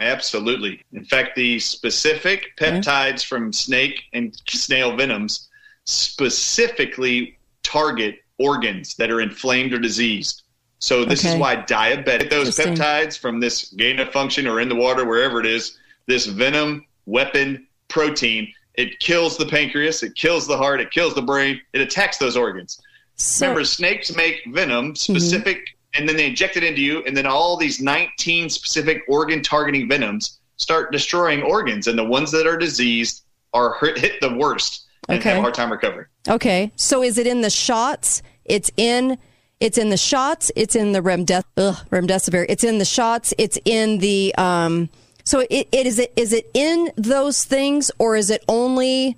Absolutely. 0.01 0.82
In 0.93 1.05
fact, 1.05 1.37
the 1.37 1.59
specific 1.59 2.57
peptides 2.59 3.24
from 3.24 3.53
snake 3.53 4.05
and 4.15 4.41
snail 4.49 4.97
venoms 4.97 5.49
specifically 5.85 7.39
target 7.62 8.20
organs 8.39 8.95
that 8.95 9.11
are 9.11 9.20
inflamed 9.20 9.74
or 9.74 9.78
diseased. 9.78 10.43
So 10.78 11.05
this 11.05 11.27
is 11.27 11.37
why 11.37 11.57
diabetic 11.57 12.31
those 12.31 12.57
peptides 12.57 13.19
from 13.19 13.39
this 13.39 13.69
gain 13.77 14.01
of 14.01 14.11
function 14.11 14.47
or 14.47 14.61
in 14.61 14.70
the 14.70 14.74
water 14.74 15.05
wherever 15.05 15.39
it 15.39 15.47
is, 15.47 15.78
this 16.07 16.24
venom 16.24 16.87
weapon 17.05 17.66
protein, 17.89 18.51
it 18.75 18.99
kills 19.01 19.37
the 19.37 19.47
pancreas, 19.47 20.03
it 20.03 20.15
kills 20.15 20.47
the 20.47 20.57
heart, 20.57 20.81
it 20.81 20.91
kills 20.91 21.15
the 21.15 21.23
brain, 21.23 21.61
it 21.73 21.81
attacks 21.81 22.19
those 22.19 22.37
organs. 22.37 22.81
So- 23.17 23.47
Remember, 23.47 23.65
snakes 23.65 24.15
make 24.15 24.41
venom 24.49 24.95
specific, 24.97 25.61
and 25.95 26.09
then 26.09 26.17
they 26.17 26.27
inject 26.27 26.57
it 26.57 26.65
into 26.65 26.81
you, 26.81 27.03
and 27.05 27.17
then 27.17 27.27
all 27.27 27.57
these 27.57 27.81
19 27.81 28.49
specific 28.49 29.03
organ 29.09 29.43
targeting 29.43 29.89
venoms 29.89 30.39
start 30.57 30.93
destroying 30.93 31.43
organs, 31.43 31.87
and 31.87 31.99
the 31.99 32.05
ones 32.05 32.31
that 32.31 32.47
are 32.47 32.57
diseased 32.57 33.25
are 33.53 33.77
hit, 33.81 33.99
hit 33.99 34.21
the 34.21 34.33
worst 34.35 34.85
and 35.09 35.19
Okay. 35.19 35.31
have 35.31 35.39
a 35.39 35.43
hard 35.43 35.55
time 35.55 35.73
recovering. 35.73 36.07
Okay, 36.29 36.71
so 36.77 37.03
is 37.03 37.19
it 37.19 37.27
in 37.27 37.41
the 37.41 37.51
shots? 37.51 38.23
It's 38.45 38.71
in. 38.77 39.19
It's 39.59 39.77
in 39.77 39.91
the 39.91 39.97
shots. 39.97 40.51
It's 40.57 40.75
in 40.75 40.93
the 40.93 41.03
remdes- 41.03 41.43
ugh, 41.57 41.77
remdesivir. 41.91 42.47
It's 42.49 42.65
in 42.65 42.79
the 42.79 42.85
shots. 42.85 43.35
It's 43.37 43.59
in 43.65 43.99
the. 43.99 44.35
Um, 44.39 44.89
so 45.25 45.41
it, 45.51 45.69
it 45.73 45.87
is 45.87 45.99
it 45.99 46.13
is 46.17 46.33
it 46.33 46.51
in 46.55 46.91
those 46.97 47.45
things 47.45 47.91
or 47.99 48.17
is 48.17 48.31
it 48.31 48.45
only? 48.49 49.17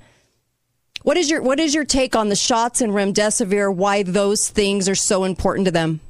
What 1.03 1.17
is 1.17 1.29
your 1.31 1.43
what 1.43 1.59
is 1.59 1.75
your 1.75 1.85
take 1.85 2.15
on 2.15 2.29
the 2.29 2.37
shots 2.37 2.81
and 2.81 2.93
remdesivir? 2.93 3.75
Why 3.75 4.03
those 4.03 4.49
things 4.49 4.89
are 4.89 4.95
so 4.95 5.25
important 5.25 5.65
to 5.67 5.71
them? 5.73 6.01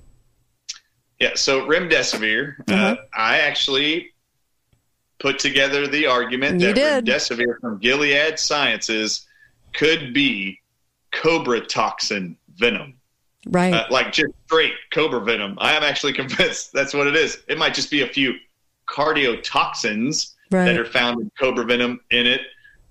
Yeah, 1.19 1.31
so 1.35 1.67
remdesivir, 1.67 2.59
uh, 2.69 2.73
Uh-huh. 2.73 2.97
I 3.15 3.39
actually 3.41 4.11
put 5.21 5.39
together 5.39 5.87
the 5.87 6.07
argument 6.07 6.61
You 6.61 6.69
that 6.69 6.75
did. 6.75 7.05
remdesivir 7.07 7.61
from 7.61 7.79
Gilead 7.79 8.39
Sciences 8.39 9.27
could 9.73 10.13
be 10.13 10.59
cobra 11.13 11.61
toxin 11.61 12.37
venom. 12.57 12.95
Right. 13.47 13.73
Uh, 13.73 13.87
like 13.91 14.13
just 14.13 14.33
straight 14.47 14.75
cobra 14.93 15.21
venom. 15.21 15.57
I 15.61 15.73
am 15.75 15.83
actually 15.85 16.13
convinced 16.13 16.73
that's 16.75 16.93
what 16.93 17.07
it 17.07 17.17
is. 17.17 17.39
It 17.49 17.57
might 17.57 17.75
just 17.75 17.91
be 17.91 18.03
a 18.03 18.07
few 18.09 18.35
cardiotoxins 18.93 20.35
Right. 20.51 20.67
that 20.67 20.79
are 20.79 20.85
found 20.85 21.19
in 21.21 21.31
cobra 21.39 21.65
venom 21.65 22.01
in 22.11 22.27
it, 22.27 22.43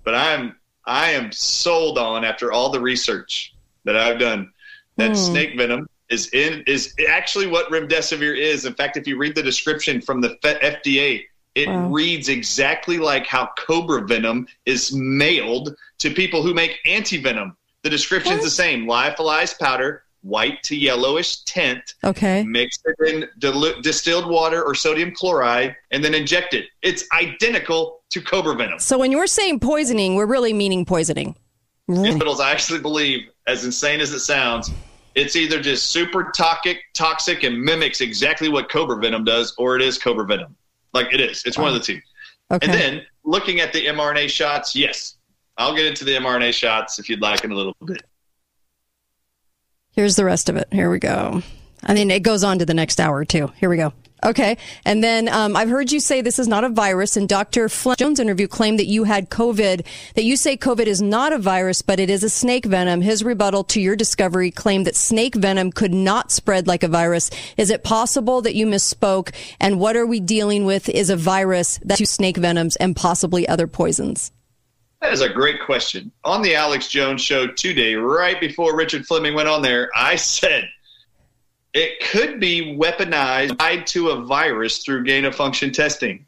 but 0.04 0.14
I'm 0.14 0.56
I 0.84 1.10
am 1.10 1.30
sold 1.30 1.96
on 1.96 2.24
after 2.24 2.50
all 2.50 2.70
the 2.70 2.80
research 2.80 3.54
that 3.84 3.96
I've 3.96 4.18
done 4.18 4.52
that 4.96 5.10
Hmm. 5.10 5.14
snake 5.14 5.56
venom 5.56 5.86
is 6.08 6.28
in 6.34 6.64
is 6.66 6.92
actually 7.08 7.46
what 7.46 7.70
remdesivir 7.70 8.36
is. 8.36 8.64
In 8.64 8.74
fact, 8.74 8.96
if 8.96 9.06
you 9.06 9.16
read 9.16 9.36
the 9.36 9.42
description 9.44 10.00
from 10.00 10.20
the 10.20 10.36
FDA, 10.42 11.24
it 11.54 11.68
Wow. 11.68 11.88
reads 11.90 12.28
exactly 12.28 12.98
like 12.98 13.26
how 13.28 13.50
cobra 13.56 14.02
venom 14.02 14.48
is 14.66 14.92
mailed 14.92 15.76
to 15.98 16.10
people 16.10 16.42
who 16.42 16.52
make 16.52 16.80
antivenom. 16.84 17.54
The 17.82 17.90
description's 17.90 18.42
the 18.42 18.50
same: 18.50 18.86
lyophilized 18.86 19.60
powder, 19.60 20.02
white 20.22 20.62
to 20.64 20.76
yellowish 20.76 21.42
tint. 21.42 21.94
Okay. 22.04 22.42
Mix 22.44 22.78
it 22.84 23.08
in 23.08 23.28
dilu- 23.38 23.82
distilled 23.82 24.28
water 24.28 24.62
or 24.62 24.74
sodium 24.74 25.12
chloride, 25.12 25.76
and 25.90 26.02
then 26.02 26.14
inject 26.14 26.54
it. 26.54 26.66
It's 26.82 27.04
identical 27.12 28.02
to 28.10 28.20
cobra 28.20 28.54
venom. 28.54 28.78
So 28.78 28.98
when 28.98 29.12
you're 29.12 29.26
saying 29.26 29.60
poisoning, 29.60 30.14
we're 30.14 30.26
really 30.26 30.52
meaning 30.52 30.84
poisoning. 30.84 31.36
Hospitals, 31.88 32.40
I 32.40 32.50
actually 32.50 32.80
believe, 32.80 33.28
as 33.46 33.64
insane 33.64 34.00
as 34.00 34.12
it 34.12 34.20
sounds, 34.20 34.70
it's 35.14 35.36
either 35.36 35.60
just 35.60 35.90
super 35.90 36.32
toxic, 36.34 36.78
toxic, 36.94 37.42
and 37.42 37.60
mimics 37.60 38.00
exactly 38.00 38.48
what 38.48 38.70
cobra 38.70 38.96
venom 38.96 39.24
does, 39.24 39.54
or 39.58 39.76
it 39.76 39.82
is 39.82 39.98
cobra 39.98 40.24
venom. 40.24 40.56
Like 40.94 41.12
it 41.12 41.20
is. 41.20 41.42
It's 41.44 41.58
one 41.58 41.68
of 41.68 41.74
the 41.74 41.80
two. 41.80 42.00
Okay. 42.50 42.66
And 42.66 42.74
then 42.74 43.02
looking 43.24 43.60
at 43.60 43.72
the 43.72 43.86
mRNA 43.86 44.28
shots, 44.28 44.76
yes, 44.76 45.16
I'll 45.58 45.74
get 45.74 45.86
into 45.86 46.04
the 46.04 46.12
mRNA 46.12 46.54
shots 46.54 46.98
if 46.98 47.08
you'd 47.08 47.20
like 47.20 47.44
in 47.44 47.50
a 47.50 47.54
little 47.54 47.76
bit. 47.84 48.02
Here's 49.92 50.16
the 50.16 50.24
rest 50.24 50.48
of 50.48 50.56
it. 50.56 50.68
Here 50.72 50.90
we 50.90 50.98
go. 50.98 51.42
I 51.82 51.94
mean, 51.94 52.10
it 52.10 52.22
goes 52.22 52.44
on 52.44 52.58
to 52.60 52.66
the 52.66 52.74
next 52.74 53.00
hour 53.00 53.24
too. 53.24 53.52
Here 53.56 53.68
we 53.68 53.76
go. 53.76 53.92
Okay. 54.24 54.56
And 54.84 55.02
then 55.02 55.28
um, 55.28 55.56
I've 55.56 55.68
heard 55.68 55.90
you 55.90 55.98
say 55.98 56.20
this 56.20 56.38
is 56.38 56.46
not 56.46 56.62
a 56.62 56.68
virus, 56.68 57.16
and 57.16 57.28
Dr. 57.28 57.68
Flint 57.68 57.98
Jones' 57.98 58.20
interview 58.20 58.46
claimed 58.46 58.78
that 58.78 58.86
you 58.86 59.02
had 59.02 59.30
COVID, 59.30 59.84
that 60.14 60.22
you 60.22 60.36
say 60.36 60.56
COVID 60.56 60.86
is 60.86 61.02
not 61.02 61.32
a 61.32 61.38
virus, 61.38 61.82
but 61.82 61.98
it 61.98 62.08
is 62.08 62.22
a 62.22 62.30
snake 62.30 62.64
venom. 62.64 63.00
His 63.00 63.24
rebuttal 63.24 63.64
to 63.64 63.80
your 63.80 63.96
discovery 63.96 64.52
claimed 64.52 64.86
that 64.86 64.94
snake 64.94 65.34
venom 65.34 65.72
could 65.72 65.92
not 65.92 66.30
spread 66.30 66.68
like 66.68 66.84
a 66.84 66.88
virus. 66.88 67.30
Is 67.56 67.70
it 67.70 67.82
possible 67.82 68.42
that 68.42 68.54
you 68.54 68.64
misspoke? 68.64 69.34
And 69.58 69.80
what 69.80 69.96
are 69.96 70.06
we 70.06 70.20
dealing 70.20 70.64
with 70.64 70.88
is 70.88 71.10
a 71.10 71.16
virus 71.16 71.80
that 71.82 71.98
snake 71.98 72.36
venoms 72.36 72.76
and 72.76 72.94
possibly 72.94 73.48
other 73.48 73.66
poisons? 73.66 74.30
That 75.02 75.12
is 75.12 75.20
a 75.20 75.28
great 75.28 75.60
question. 75.60 76.12
On 76.22 76.42
the 76.42 76.54
Alex 76.54 76.86
Jones 76.86 77.20
show 77.20 77.48
today, 77.48 77.96
right 77.96 78.40
before 78.40 78.76
Richard 78.76 79.04
Fleming 79.04 79.34
went 79.34 79.48
on 79.48 79.60
there, 79.60 79.90
I 79.96 80.14
said 80.14 80.70
it 81.74 81.98
could 82.08 82.38
be 82.38 82.76
weaponized 82.78 83.58
tied 83.58 83.84
to 83.88 84.10
a 84.10 84.22
virus 84.22 84.78
through 84.78 85.02
gain 85.02 85.24
of 85.24 85.34
function 85.34 85.72
testing. 85.72 86.24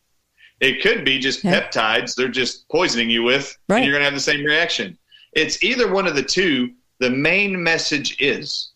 It 0.58 0.82
could 0.82 1.04
be 1.04 1.20
just 1.20 1.44
peptides 1.44 2.16
they're 2.16 2.26
just 2.26 2.68
poisoning 2.68 3.10
you 3.10 3.22
with, 3.22 3.56
and 3.68 3.84
you're 3.84 3.92
going 3.92 4.00
to 4.00 4.06
have 4.06 4.14
the 4.14 4.20
same 4.20 4.44
reaction. 4.44 4.98
It's 5.34 5.62
either 5.62 5.92
one 5.92 6.08
of 6.08 6.16
the 6.16 6.22
two. 6.22 6.72
The 6.98 7.10
main 7.10 7.62
message 7.62 8.20
is 8.20 8.70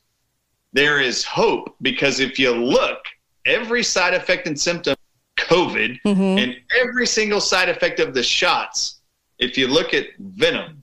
there 0.73 1.01
is 1.01 1.25
hope 1.25 1.75
because 1.83 2.21
if 2.21 2.39
you 2.39 2.53
look, 2.53 3.01
every 3.47 3.83
side 3.83 4.15
effect 4.15 4.47
and 4.47 4.59
symptom, 4.59 4.95
COVID, 5.41 5.99
mm-hmm. 6.07 6.39
and 6.39 6.57
every 6.81 7.07
single 7.07 7.41
side 7.41 7.69
effect 7.69 7.99
of 7.99 8.15
the 8.15 8.23
shots, 8.23 8.98
if 9.39 9.57
you 9.57 9.69
look 9.69 9.95
at 9.95 10.07
venom, 10.19 10.83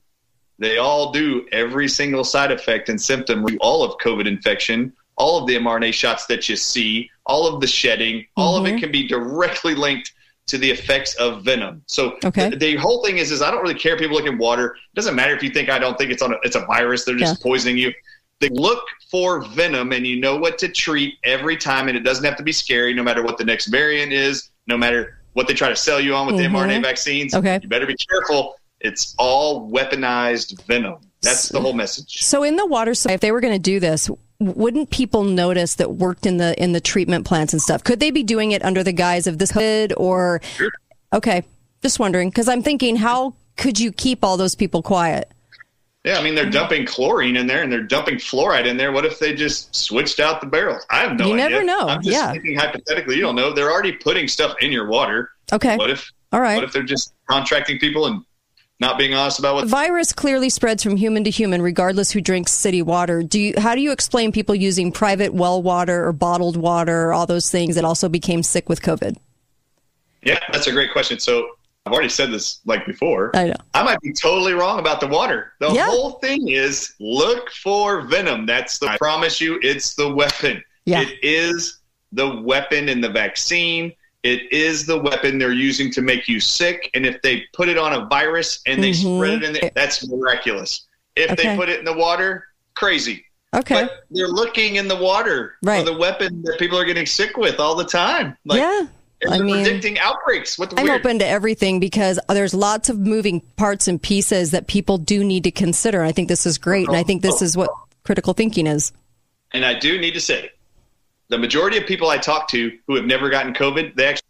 they 0.57 0.77
all 0.77 1.11
do 1.11 1.45
every 1.51 1.87
single 1.87 2.23
side 2.23 2.51
effect 2.51 2.89
and 2.89 2.99
symptom, 2.99 3.45
all 3.59 3.83
of 3.83 3.97
COVID 3.99 4.25
infection, 4.25 4.93
all 5.17 5.37
of 5.39 5.47
the 5.47 5.55
mRNA 5.55 5.93
shots 5.93 6.25
that 6.27 6.47
you 6.47 6.55
see, 6.55 7.09
all 7.25 7.47
of 7.53 7.61
the 7.61 7.67
shedding, 7.67 8.25
all 8.37 8.55
of 8.55 8.65
it 8.65 8.71
mm-hmm. 8.71 8.79
can 8.79 8.91
be 8.91 9.07
directly 9.07 9.75
linked 9.75 10.13
to 10.47 10.57
the 10.57 10.69
effects 10.69 11.15
of 11.15 11.43
venom. 11.43 11.81
So 11.87 12.17
Okay. 12.23 12.49
the, 12.49 12.55
the 12.55 12.75
whole 12.75 13.03
thing 13.03 13.17
is, 13.17 13.31
is 13.31 13.41
I 13.41 13.49
don't 13.51 13.61
really 13.61 13.79
care 13.79 13.93
if 13.93 13.99
people 13.99 14.15
look 14.15 14.27
in 14.27 14.37
water. 14.37 14.75
It 14.75 14.95
doesn't 14.95 15.15
matter 15.15 15.35
if 15.35 15.41
you 15.41 15.49
think 15.49 15.69
I 15.69 15.79
don't 15.79 15.97
think 15.97 16.11
it's 16.11 16.21
on 16.21 16.33
a, 16.33 16.37
it's 16.43 16.55
a 16.55 16.65
virus. 16.65 17.03
They're 17.03 17.15
just 17.15 17.41
poisoning 17.41 17.77
you. 17.77 17.93
They 18.39 18.49
look 18.49 18.83
for 19.09 19.41
venom 19.41 19.91
and 19.91 20.05
you 20.05 20.19
know 20.19 20.37
what 20.37 20.57
to 20.59 20.67
treat 20.67 21.15
every 21.23 21.57
time. 21.57 21.87
And 21.87 21.97
it 21.97 22.01
doesn't 22.01 22.23
have 22.23 22.35
to 22.35 22.43
be 22.43 22.51
scary 22.51 22.93
no 22.93 23.01
matter 23.01 23.23
what 23.23 23.37
the 23.37 23.45
next 23.45 23.67
variant 23.67 24.11
is, 24.11 24.51
no 24.67 24.77
matter 24.77 25.19
what 25.35 25.47
they 25.47 25.53
try 25.53 25.69
to 25.69 25.75
sell 25.75 25.99
you 26.01 26.15
on 26.15 26.25
with 26.27 26.35
Mhm. 26.35 26.39
the 26.39 26.45
mRNA 26.45 26.81
vaccines. 26.81 27.35
Okay. 27.35 27.59
You 27.61 27.69
better 27.69 27.85
be 27.85 27.95
careful. 28.09 28.55
It's 28.81 29.13
all 29.17 29.69
weaponized 29.69 30.61
venom. 30.65 30.95
That's 31.21 31.49
the 31.49 31.59
whole 31.59 31.73
message. 31.73 32.17
So 32.23 32.43
in 32.43 32.55
the 32.55 32.65
water 32.65 32.93
supply, 32.93 33.13
if 33.15 33.21
they 33.21 33.31
were 33.31 33.41
going 33.41 33.53
to 33.53 33.59
do 33.59 33.79
this, 33.79 34.09
wouldn't 34.39 34.89
people 34.91 35.23
notice 35.23 35.75
that 35.75 35.95
worked 35.95 36.25
in 36.25 36.37
the 36.37 36.61
in 36.61 36.71
the 36.73 36.81
treatment 36.81 37.25
plants 37.25 37.51
and 37.53 37.61
stuff? 37.61 37.83
Could 37.83 37.99
they 37.99 38.11
be 38.11 38.23
doing 38.23 38.51
it 38.51 38.63
under 38.63 38.83
the 38.83 38.91
guise 38.91 39.27
of 39.27 39.37
this 39.37 39.51
COVID 39.51 39.93
or? 39.97 40.41
Okay, 41.13 41.43
just 41.81 41.99
wondering 41.99 42.29
because 42.29 42.47
I'm 42.47 42.61
thinking, 42.61 42.95
how 42.97 43.33
could 43.57 43.79
you 43.79 43.91
keep 43.91 44.23
all 44.23 44.37
those 44.37 44.55
people 44.55 44.81
quiet? 44.81 45.31
Yeah, 46.05 46.19
I 46.19 46.23
mean 46.23 46.35
they're 46.35 46.43
mm-hmm. 46.43 46.51
dumping 46.51 46.85
chlorine 46.85 47.35
in 47.35 47.47
there 47.47 47.63
and 47.63 47.71
they're 47.71 47.81
dumping 47.81 48.17
fluoride 48.17 48.67
in 48.67 48.77
there. 48.77 48.91
What 48.91 49.05
if 49.05 49.17
they 49.17 49.33
just 49.33 49.75
switched 49.75 50.19
out 50.19 50.39
the 50.39 50.45
barrels? 50.45 50.85
I 50.91 50.99
have 50.99 51.17
no 51.17 51.25
idea. 51.25 51.27
You 51.27 51.33
idea. 51.33 51.49
never 51.49 51.63
know. 51.65 51.87
I'm 51.87 52.03
just 52.03 52.15
Yeah. 52.15 52.31
thinking 52.31 52.55
hypothetically. 52.55 53.15
You 53.15 53.21
don't 53.21 53.35
know. 53.35 53.51
They're 53.51 53.71
already 53.71 53.93
putting 53.93 54.27
stuff 54.27 54.55
in 54.61 54.71
your 54.71 54.87
water. 54.87 55.31
Okay. 55.51 55.75
What 55.77 55.89
if? 55.89 56.11
All 56.31 56.39
right. 56.39 56.55
What 56.55 56.63
if 56.63 56.73
they're 56.73 56.83
just 56.83 57.11
contracting 57.27 57.79
people 57.79 58.05
and 58.05 58.23
not 58.79 58.99
being 58.99 59.15
honest 59.15 59.39
about 59.39 59.55
what 59.55 59.61
The 59.61 59.67
virus 59.67 60.13
clearly 60.13 60.49
spreads 60.49 60.83
from 60.83 60.95
human 60.95 61.23
to 61.23 61.31
human, 61.31 61.61
regardless 61.61 62.11
who 62.11 62.21
drinks 62.21 62.51
city 62.51 62.83
water. 62.83 63.23
Do 63.23 63.39
you? 63.39 63.53
How 63.57 63.73
do 63.73 63.81
you 63.81 63.91
explain 63.91 64.31
people 64.31 64.53
using 64.53 64.91
private 64.91 65.33
well 65.33 65.61
water 65.63 66.05
or 66.05 66.13
bottled 66.13 66.57
water, 66.57 67.07
or 67.07 67.13
all 67.13 67.25
those 67.25 67.49
things 67.49 67.75
that 67.75 67.85
also 67.85 68.09
became 68.09 68.43
sick 68.43 68.69
with 68.69 68.81
COVID? 68.81 69.17
Yeah, 70.23 70.39
that's 70.51 70.67
a 70.67 70.71
great 70.71 70.91
question. 70.91 71.19
So 71.19 71.51
I've 71.85 71.93
already 71.93 72.09
said 72.09 72.31
this 72.31 72.61
like 72.65 72.85
before. 72.87 73.31
I 73.35 73.45
know. 73.47 73.55
I 73.75 73.83
might 73.83 74.01
be 74.01 74.11
totally 74.11 74.53
wrong 74.53 74.79
about 74.79 74.99
the 74.99 75.07
water. 75.07 75.53
The 75.59 75.71
Yeah. 75.71 75.85
whole 75.87 76.11
thing 76.13 76.47
is 76.49 76.93
look 76.99 77.51
for 77.51 78.01
venom. 78.01 78.47
That's 78.47 78.79
the, 78.79 78.87
I 78.89 78.97
promise 78.97 79.39
you, 79.39 79.59
it's 79.61 79.93
the 79.93 80.11
weapon. 80.13 80.63
Yeah. 80.85 81.01
It 81.01 81.19
is 81.23 81.79
the 82.11 82.41
weapon 82.41 82.89
in 82.89 83.01
the 83.01 83.09
vaccine. 83.09 83.93
It 84.23 84.51
is 84.51 84.87
the 84.87 84.97
weapon 84.97 85.37
they're 85.37 85.51
using 85.51 85.91
to 85.91 86.01
make 86.01 86.27
you 86.27 86.39
sick. 86.39 86.89
And 86.95 87.05
if 87.05 87.21
they 87.21 87.43
put 87.53 87.69
it 87.69 87.77
on 87.77 87.93
a 87.93 88.05
virus 88.05 88.61
and 88.65 88.81
they 88.83 88.89
Mhm. 88.91 89.17
spread 89.17 89.33
it 89.33 89.43
in 89.43 89.53
there, 89.53 89.71
that's 89.75 90.07
miraculous. 90.07 90.87
If 91.15 91.31
Okay. 91.31 91.49
they 91.49 91.55
put 91.55 91.69
it 91.69 91.77
in 91.77 91.85
the 91.85 91.93
water, 91.93 92.45
crazy. 92.73 93.23
Okay. 93.55 93.83
But 93.83 94.05
they're 94.09 94.27
looking 94.27 94.77
in 94.77 94.87
the 94.87 94.95
water 94.95 95.55
Right. 95.61 95.85
for 95.85 95.91
the 95.91 95.97
weapon 95.97 96.41
that 96.43 96.57
people 96.57 96.79
are 96.79 96.83
getting 96.83 97.05
sick 97.05 97.37
with 97.37 97.59
all 97.59 97.75
the 97.75 97.85
time. 97.85 98.35
Like, 98.43 98.59
yeah. 98.59 98.87
I 99.31 99.39
mean- 99.39 99.63
predicting 99.63 99.99
outbreaks. 99.99 100.57
What 100.57 100.69
the 100.71 100.79
I'm 100.79 100.85
weird? 100.85 101.01
open 101.01 101.19
to 101.19 101.27
everything 101.27 101.79
because 101.79 102.19
there's 102.29 102.53
lots 102.53 102.89
of 102.89 102.97
moving 102.99 103.41
parts 103.57 103.87
and 103.87 104.01
pieces 104.01 104.51
that 104.51 104.67
people 104.67 104.97
do 104.97 105.23
need 105.23 105.43
to 105.45 105.51
consider. 105.51 106.03
I 106.03 106.11
think 106.11 106.27
this 106.27 106.45
is 106.45 106.57
great, 106.57 106.87
and 106.87 106.95
I 106.97 107.03
think 107.03 107.21
this 107.21 107.41
is 107.41 107.55
what 107.57 107.69
critical 108.03 108.33
thinking 108.33 108.67
is. 108.67 108.91
And 109.51 109.65
I 109.65 109.77
do 109.79 109.99
need 109.99 110.13
to 110.15 110.21
say, 110.21 110.49
the 111.29 111.37
majority 111.37 111.77
of 111.77 111.85
people 111.85 112.09
I 112.09 112.17
talk 112.17 112.47
to 112.49 112.71
who 112.87 112.95
have 112.95 113.05
never 113.05 113.29
gotten 113.29 113.53
COVID, 113.53 113.95
they 113.95 114.05
actually 114.07 114.21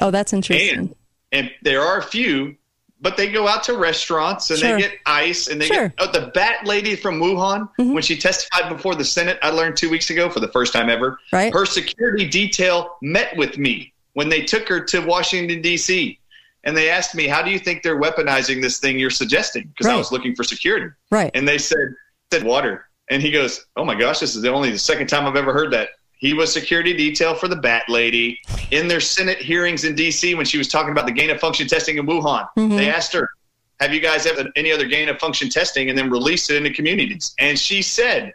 Oh, 0.00 0.10
that's 0.10 0.32
interesting. 0.32 0.78
and 0.78 0.94
and 1.32 1.50
there 1.62 1.82
are 1.82 1.98
a 1.98 2.02
few, 2.02 2.56
but 3.02 3.16
they 3.18 3.30
go 3.30 3.46
out 3.46 3.64
to 3.64 3.76
restaurants 3.76 4.48
and 4.50 4.58
Sure. 4.60 4.76
they 4.76 4.80
get 4.82 4.92
ice 5.04 5.48
and 5.48 5.60
they 5.60 5.66
Sure. 5.66 5.88
get 5.88 5.94
oh, 5.98 6.10
the 6.10 6.28
bat 6.28 6.64
lady 6.64 6.96
from 6.96 7.20
Wuhan 7.20 7.68
Mm-hmm. 7.78 7.92
when 7.92 8.02
she 8.02 8.16
testified 8.16 8.70
before 8.74 8.94
the 8.94 9.04
Senate. 9.04 9.38
I 9.42 9.50
learned 9.50 9.76
two 9.76 9.90
weeks 9.90 10.08
ago 10.08 10.30
for 10.30 10.40
the 10.40 10.48
first 10.48 10.72
time 10.72 10.88
ever. 10.88 11.18
Right. 11.32 11.52
Her 11.52 11.66
security 11.66 12.26
detail 12.26 12.96
met 13.02 13.36
with 13.36 13.58
me 13.58 13.92
when 14.18 14.28
they 14.28 14.42
took 14.42 14.68
her 14.68 14.80
to 14.80 14.98
Washington 14.98 15.62
D.C. 15.62 16.18
And 16.64 16.76
they 16.76 16.90
asked 16.90 17.14
me, 17.14 17.28
"How 17.28 17.40
do 17.40 17.52
you 17.52 17.58
think 17.60 17.84
they're 17.84 18.00
weaponizing 18.00 18.60
this 18.60 18.80
thing 18.80 18.98
you're 18.98 19.10
suggesting?" 19.10 19.68
Because 19.68 19.86
I 19.86 19.94
was 19.94 20.10
looking 20.10 20.34
for 20.34 20.42
security. 20.42 20.88
Right. 21.08 21.30
And 21.34 21.46
they 21.46 21.56
said, 21.56 21.94
said 22.32 22.42
water. 22.42 22.88
And 23.10 23.22
he 23.22 23.30
goes, 23.30 23.64
Oh 23.76 23.84
my 23.84 23.94
gosh, 23.94 24.18
this 24.18 24.34
is 24.34 24.42
the 24.42 24.52
only 24.52 24.70
the 24.72 24.78
second 24.78 25.06
time 25.06 25.24
I've 25.24 25.36
ever 25.36 25.52
heard 25.52 25.72
that. 25.72 25.90
He 26.18 26.34
was 26.34 26.52
security 26.52 26.94
detail 26.96 27.34
for 27.36 27.46
the 27.46 27.56
Bat 27.56 27.84
Lady 27.88 28.40
in 28.72 28.88
their 28.88 29.00
Senate 29.00 29.38
hearings 29.38 29.84
in 29.84 29.94
DC 29.94 30.36
when 30.36 30.44
she 30.44 30.58
was 30.58 30.66
talking 30.66 30.90
about 30.90 31.06
the 31.06 31.12
gain 31.12 31.30
of 31.30 31.38
function 31.38 31.68
testing 31.68 31.96
in 31.96 32.06
Wuhan. 32.06 32.46
Mhm. 32.58 32.76
They 32.76 32.90
asked 32.90 33.12
her, 33.12 33.30
Have 33.78 33.94
you 33.94 34.00
guys 34.00 34.24
had 34.24 34.48
any 34.56 34.72
other 34.72 34.86
gain 34.86 35.08
of 35.08 35.18
function 35.20 35.48
testing 35.48 35.88
and 35.90 35.96
then 35.96 36.10
released 36.10 36.50
it 36.50 36.56
into 36.56 36.72
communities? 36.72 37.34
And 37.38 37.56
she 37.56 37.82
said, 37.82 38.34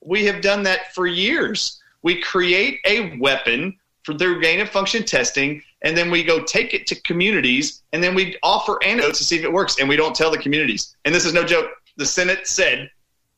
We 0.00 0.24
have 0.24 0.40
done 0.40 0.62
that 0.62 0.94
for 0.94 1.06
years. 1.06 1.78
We 2.02 2.20
create 2.20 2.80
a 2.86 3.16
weapon 3.18 3.78
for 4.02 4.14
through 4.14 4.40
gain 4.40 4.60
of 4.60 4.68
function 4.68 5.04
testing, 5.04 5.62
and 5.82 5.96
then 5.96 6.10
we 6.10 6.22
go 6.22 6.42
take 6.42 6.74
it 6.74 6.86
to 6.88 7.00
communities, 7.02 7.82
and 7.92 8.02
then 8.02 8.14
we 8.14 8.36
offer 8.42 8.82
antidotes 8.84 9.18
to 9.18 9.24
see 9.24 9.36
if 9.36 9.44
it 9.44 9.52
works, 9.52 9.78
and 9.78 9.88
we 9.88 9.96
don't 9.96 10.14
tell 10.14 10.30
the 10.30 10.38
communities. 10.38 10.96
And 11.04 11.14
this 11.14 11.24
is 11.24 11.32
no 11.32 11.44
joke. 11.44 11.70
The 11.96 12.06
Senate 12.06 12.46
said, 12.46 12.90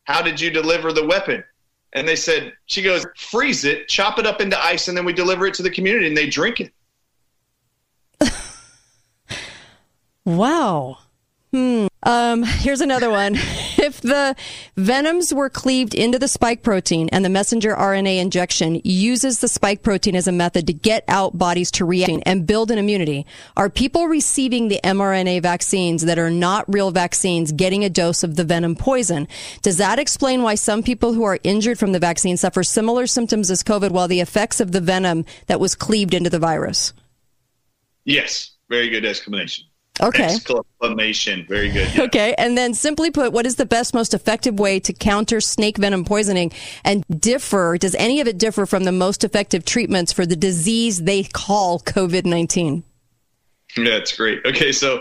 How 0.05 0.23
did 0.23 0.41
you 0.41 0.51
deliver 0.51 0.93
the 0.93 1.07
weapon? 1.07 1.45
And 1.93 2.09
they 2.09 2.17
said, 2.17 2.53
She 2.67 2.83
goes, 2.83 3.07
freeze 3.17 3.65
it, 3.65 3.89
chop 3.89 4.19
it 4.19 4.27
up 4.27 4.41
into 4.41 4.63
ice, 4.63 4.89
and 4.89 4.97
then 4.97 5.05
we 5.05 5.13
deliver 5.13 5.47
it 5.47 5.55
to 5.55 5.63
the 5.63 5.71
community, 5.71 6.07
and 6.07 6.17
they 6.17 6.29
drink 6.29 6.61
it. 6.61 6.73
Wow. 10.25 10.99
Hmm. 11.55 11.87
Um, 12.03 12.43
here's 12.43 12.81
another 12.81 13.11
one. 13.11 13.35
if 13.79 14.01
the 14.01 14.35
venoms 14.77 15.33
were 15.33 15.49
cleaved 15.49 15.95
into 15.95 16.19
the 16.19 16.27
spike 16.27 16.65
protein 16.65 17.09
and 17.13 17.25
the 17.25 17.29
messenger 17.29 17.77
RNA 17.77 18.19
injection 18.19 18.81
uses 18.83 19.39
the 19.39 19.47
spike 19.47 19.85
protein 19.85 20.17
as 20.17 20.27
a 20.27 20.33
method 20.33 20.67
to 20.67 20.73
get 20.73 21.05
out 21.07 21.39
bodies 21.39 21.71
to 21.71 21.85
react 21.85 22.25
and 22.27 22.45
build 22.45 22.73
an 22.73 22.79
immunity, 22.79 23.25
are 23.57 23.71
people 23.71 24.09
receiving 24.09 24.67
the 24.67 24.81
mRNA 24.83 25.43
vaccines 25.43 26.03
that 26.03 26.19
are 26.19 26.29
not 26.29 26.65
real 26.67 26.91
vaccines 26.91 27.53
getting 27.53 27.85
a 27.85 27.89
dose 27.89 28.25
of 28.25 28.35
the 28.35 28.43
venom 28.43 28.75
poison? 28.75 29.29
Does 29.63 29.77
that 29.77 30.01
explain 30.01 30.43
why 30.43 30.57
some 30.57 30.83
people 30.83 31.13
who 31.13 31.23
are 31.23 31.39
injured 31.45 31.79
from 31.79 31.93
the 31.93 32.01
vaccine 32.01 32.37
suffer 32.37 32.65
similar 32.65 33.07
symptoms 33.07 33.49
as 33.49 33.63
COVID 33.63 33.93
while 33.93 34.09
the 34.09 34.21
effects 34.21 34.59
of 34.59 34.73
the 34.73 34.81
venom 34.81 35.25
that 35.47 35.61
was 35.61 35.77
cleaved 35.77 36.15
into 36.15 36.31
the 36.31 36.41
virus? 36.41 36.93
Yes, 38.05 38.51
very 38.69 38.89
good 38.91 39.05
explanation. 39.05 39.67
Okay. 40.03 40.35
Exclamation. 40.35 41.47
Very 41.49 41.71
good. 41.71 41.95
Yeah. 41.95 42.03
Okay. 42.05 42.35
And 42.37 42.59
then 42.59 42.75
simply 42.75 43.11
put, 43.11 43.33
what 43.33 43.47
is 43.47 43.57
the 43.57 43.67
best, 43.67 43.95
most 43.95 44.13
effective 44.13 44.59
way 44.59 44.81
to 44.81 44.93
counter 44.93 45.41
snake 45.41 45.79
venom 45.79 46.05
poisoning 46.05 46.51
and 46.85 47.05
differ? 47.09 47.79
Does 47.79 47.95
any 47.95 48.21
of 48.21 48.27
it 48.27 48.37
differ 48.37 48.67
from 48.67 48.85
the 48.85 48.93
most 48.93 49.23
effective 49.23 49.65
treatments 49.65 50.13
for 50.13 50.27
the 50.27 50.35
disease 50.37 51.03
they 51.03 51.23
call 51.23 51.79
COVID 51.79 52.25
19? 52.25 52.83
Yeah, 53.77 53.85
that's 53.85 54.17
great. 54.17 54.45
Okay. 54.45 54.73
So 54.73 55.01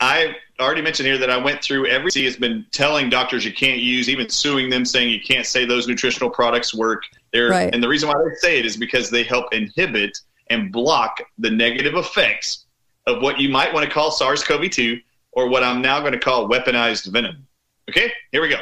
I 0.00 0.36
already 0.60 0.82
mentioned 0.82 1.06
here 1.06 1.18
that 1.18 1.30
I 1.30 1.36
went 1.36 1.62
through 1.62 1.86
every 1.86 2.10
C 2.10 2.24
has 2.24 2.36
been 2.36 2.64
telling 2.72 3.10
doctors 3.10 3.44
you 3.44 3.52
can't 3.52 3.80
use, 3.80 4.08
even 4.08 4.30
suing 4.30 4.70
them, 4.70 4.86
saying 4.86 5.10
you 5.10 5.20
can't 5.20 5.46
say 5.46 5.66
those 5.66 5.86
nutritional 5.86 6.30
products 6.30 6.74
work. 6.74 7.02
They're, 7.32 7.50
Right. 7.50 7.72
And 7.74 7.82
the 7.82 7.88
reason 7.88 8.08
why 8.08 8.14
they 8.24 8.34
say 8.36 8.58
it 8.58 8.64
is 8.64 8.78
because 8.78 9.10
they 9.10 9.24
help 9.24 9.52
inhibit 9.52 10.18
and 10.48 10.72
block 10.72 11.20
the 11.38 11.50
negative 11.50 11.96
effects 11.96 12.65
of 13.06 13.22
what 13.22 13.38
you 13.40 13.48
might 13.48 13.72
want 13.72 13.86
to 13.86 13.92
call 13.92 14.10
SARS 14.10 14.42
CoV 14.42 14.70
2 14.70 14.98
or 15.32 15.48
what 15.48 15.62
I'm 15.62 15.80
now 15.80 16.00
going 16.00 16.12
to 16.12 16.18
call 16.18 16.48
weaponized 16.48 17.10
venom. 17.12 17.46
Okay, 17.88 18.12
here 18.32 18.42
we 18.42 18.48
go. 18.48 18.58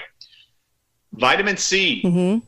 Vitamin 1.13 1.57
C 1.57 2.03
mm-hmm. 2.05 2.39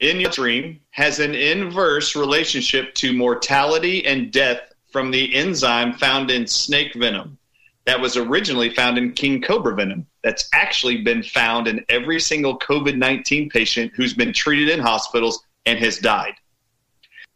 in 0.00 0.20
your 0.20 0.30
stream 0.30 0.80
has 0.90 1.18
an 1.18 1.34
inverse 1.34 2.14
relationship 2.14 2.94
to 2.94 3.12
mortality 3.12 4.06
and 4.06 4.30
death 4.30 4.60
from 4.92 5.10
the 5.10 5.34
enzyme 5.34 5.94
found 5.94 6.30
in 6.30 6.46
snake 6.46 6.94
venom 6.94 7.38
that 7.84 8.00
was 8.00 8.18
originally 8.18 8.68
found 8.74 8.98
in 8.98 9.12
king 9.12 9.40
cobra 9.40 9.74
venom. 9.74 10.06
That's 10.22 10.48
actually 10.52 11.02
been 11.02 11.22
found 11.22 11.66
in 11.66 11.84
every 11.88 12.20
single 12.20 12.58
COVID 12.58 12.98
19 12.98 13.48
patient 13.48 13.92
who's 13.94 14.12
been 14.12 14.32
treated 14.32 14.68
in 14.68 14.78
hospitals 14.78 15.42
and 15.64 15.78
has 15.78 15.96
died. 15.96 16.34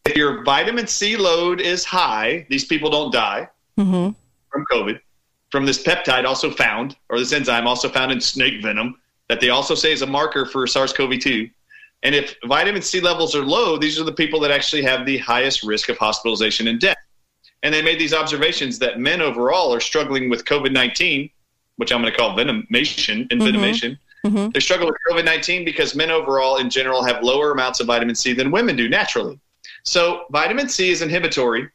If 0.04 0.14
your 0.14 0.44
vitamin 0.44 0.86
C 0.86 1.16
load 1.16 1.60
is 1.60 1.86
high, 1.86 2.46
these 2.50 2.66
people 2.66 2.90
don't 2.90 3.12
die 3.12 3.48
Mm-hmm. 3.78 4.12
from 4.50 4.64
COVID, 4.70 5.00
from 5.50 5.66
this 5.66 5.82
peptide 5.82 6.26
also 6.26 6.50
found, 6.50 6.96
or 7.08 7.18
this 7.18 7.32
enzyme 7.32 7.66
also 7.66 7.88
found 7.88 8.12
in 8.12 8.20
snake 8.20 8.62
venom, 8.62 9.00
that 9.28 9.40
they 9.40 9.50
also 9.50 9.74
say 9.74 9.92
is 9.92 10.02
a 10.02 10.06
marker 10.06 10.44
for 10.44 10.66
SARS 10.66 10.92
CoV 10.92 11.18
2. 11.18 11.48
And 12.02 12.14
if 12.14 12.36
vitamin 12.46 12.82
C 12.82 13.00
levels 13.00 13.34
are 13.34 13.44
low, 13.44 13.78
these 13.78 13.98
are 14.00 14.04
the 14.04 14.12
people 14.12 14.40
that 14.40 14.50
actually 14.50 14.82
have 14.82 15.06
the 15.06 15.18
highest 15.18 15.62
risk 15.62 15.88
of 15.88 15.96
hospitalization 15.98 16.68
and 16.68 16.80
death. 16.80 16.96
And 17.62 17.72
they 17.72 17.80
made 17.80 17.98
these 17.98 18.12
observations 18.12 18.78
that 18.80 18.98
men 18.98 19.22
overall 19.22 19.72
are 19.72 19.80
struggling 19.80 20.28
with 20.28 20.44
COVID 20.44 20.72
19, 20.72 21.30
which 21.76 21.92
I'm 21.92 22.00
going 22.00 22.12
to 22.12 22.18
call 22.18 22.36
venomation, 22.36 23.28
envenomation. 23.28 23.98
They 24.52 24.60
struggle 24.60 24.86
with 24.86 24.96
COVID 25.10 25.24
19 25.24 25.64
because 25.64 25.94
men 25.94 26.10
overall, 26.10 26.56
in 26.56 26.70
general, 26.70 27.04
have 27.04 27.22
lower 27.22 27.52
amounts 27.52 27.80
of 27.80 27.86
vitamin 27.86 28.14
C 28.14 28.32
than 28.32 28.50
women 28.50 28.76
do 28.76 28.88
naturally. 28.88 29.38
So, 29.84 30.26
vitamin 30.30 30.68
C 30.68 30.90
is 30.90 31.02
inhibitory 31.02 31.68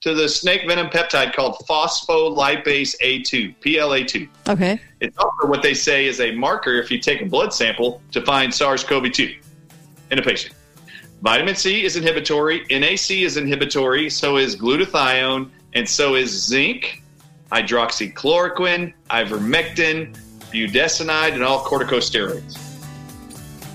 to 0.00 0.14
the 0.14 0.28
snake 0.28 0.62
venom 0.66 0.86
peptide 0.88 1.34
called 1.34 1.56
phospholipase 1.68 2.94
A2, 3.02 3.54
PLA2. 3.60 4.28
Okay. 4.48 4.80
It's 5.00 5.16
also 5.18 5.48
what 5.48 5.62
they 5.62 5.74
say 5.74 6.06
is 6.06 6.20
a 6.20 6.30
marker 6.32 6.74
if 6.74 6.90
you 6.90 6.98
take 7.00 7.20
a 7.20 7.26
blood 7.26 7.52
sample 7.52 8.00
to 8.12 8.24
find 8.24 8.54
SARS 8.54 8.84
CoV 8.84 9.10
2 9.10 9.34
in 10.10 10.18
a 10.18 10.22
patient. 10.22 10.54
Vitamin 11.20 11.56
C 11.56 11.84
is 11.84 11.96
inhibitory, 11.96 12.64
NAC 12.70 13.10
is 13.10 13.36
inhibitory, 13.36 14.08
so 14.08 14.36
is 14.36 14.54
glutathione, 14.54 15.50
and 15.74 15.88
so 15.88 16.14
is 16.14 16.30
zinc, 16.30 17.02
hydroxychloroquine, 17.50 18.92
ivermectin, 19.10 20.16
budesonide, 20.52 21.32
and 21.32 21.42
all 21.42 21.64
corticosteroids. 21.64 22.56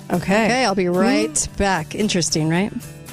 Okay. 0.09 0.45
Okay, 0.45 0.65
I'll 0.65 0.75
be 0.75 0.85
hmm. 0.85 0.95
right 0.95 1.47
back. 1.57 1.95
Interesting, 1.95 2.47
right? 2.47 2.71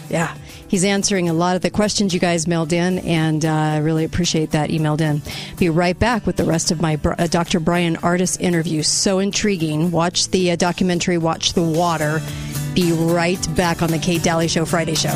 Yeah. 0.09 0.37
He's 0.71 0.85
answering 0.85 1.29
a 1.29 1.33
lot 1.33 1.57
of 1.57 1.63
the 1.63 1.71
questions 1.71 2.15
you 2.15 2.21
guys 2.21 2.47
mailed 2.47 2.73
in, 2.73 3.01
and 3.01 3.45
uh, 3.45 3.53
I 3.53 3.79
really 3.79 4.05
appreciate 4.05 4.53
that 4.53 4.71
emailed 4.71 5.01
in. 5.01 5.21
Be 5.59 5.69
right 5.69 5.99
back 5.99 6.27
with 6.27 6.37
the 6.37 6.45
rest 6.45 6.71
of 6.71 6.81
my 6.81 6.97
uh, 7.05 7.27
Dr. 7.27 7.59
Bryan 7.59 7.97
Ardis 7.97 8.41
interview. 8.41 8.85
So 8.85 9.19
intriguing. 9.19 9.91
Watch 9.91 10.29
the 10.29 10.53
uh, 10.53 10.57
documentary, 10.57 11.19
Watch 11.19 11.55
the 11.55 11.63
Water. 11.63 12.23
Be 12.73 12.93
right 12.93 13.45
back 13.57 13.83
on 13.83 13.91
the 13.91 13.99
Kate 13.99 14.23
Dalley 14.23 14.47
Show 14.47 14.65
Friday 14.65 14.95
show. 14.95 15.13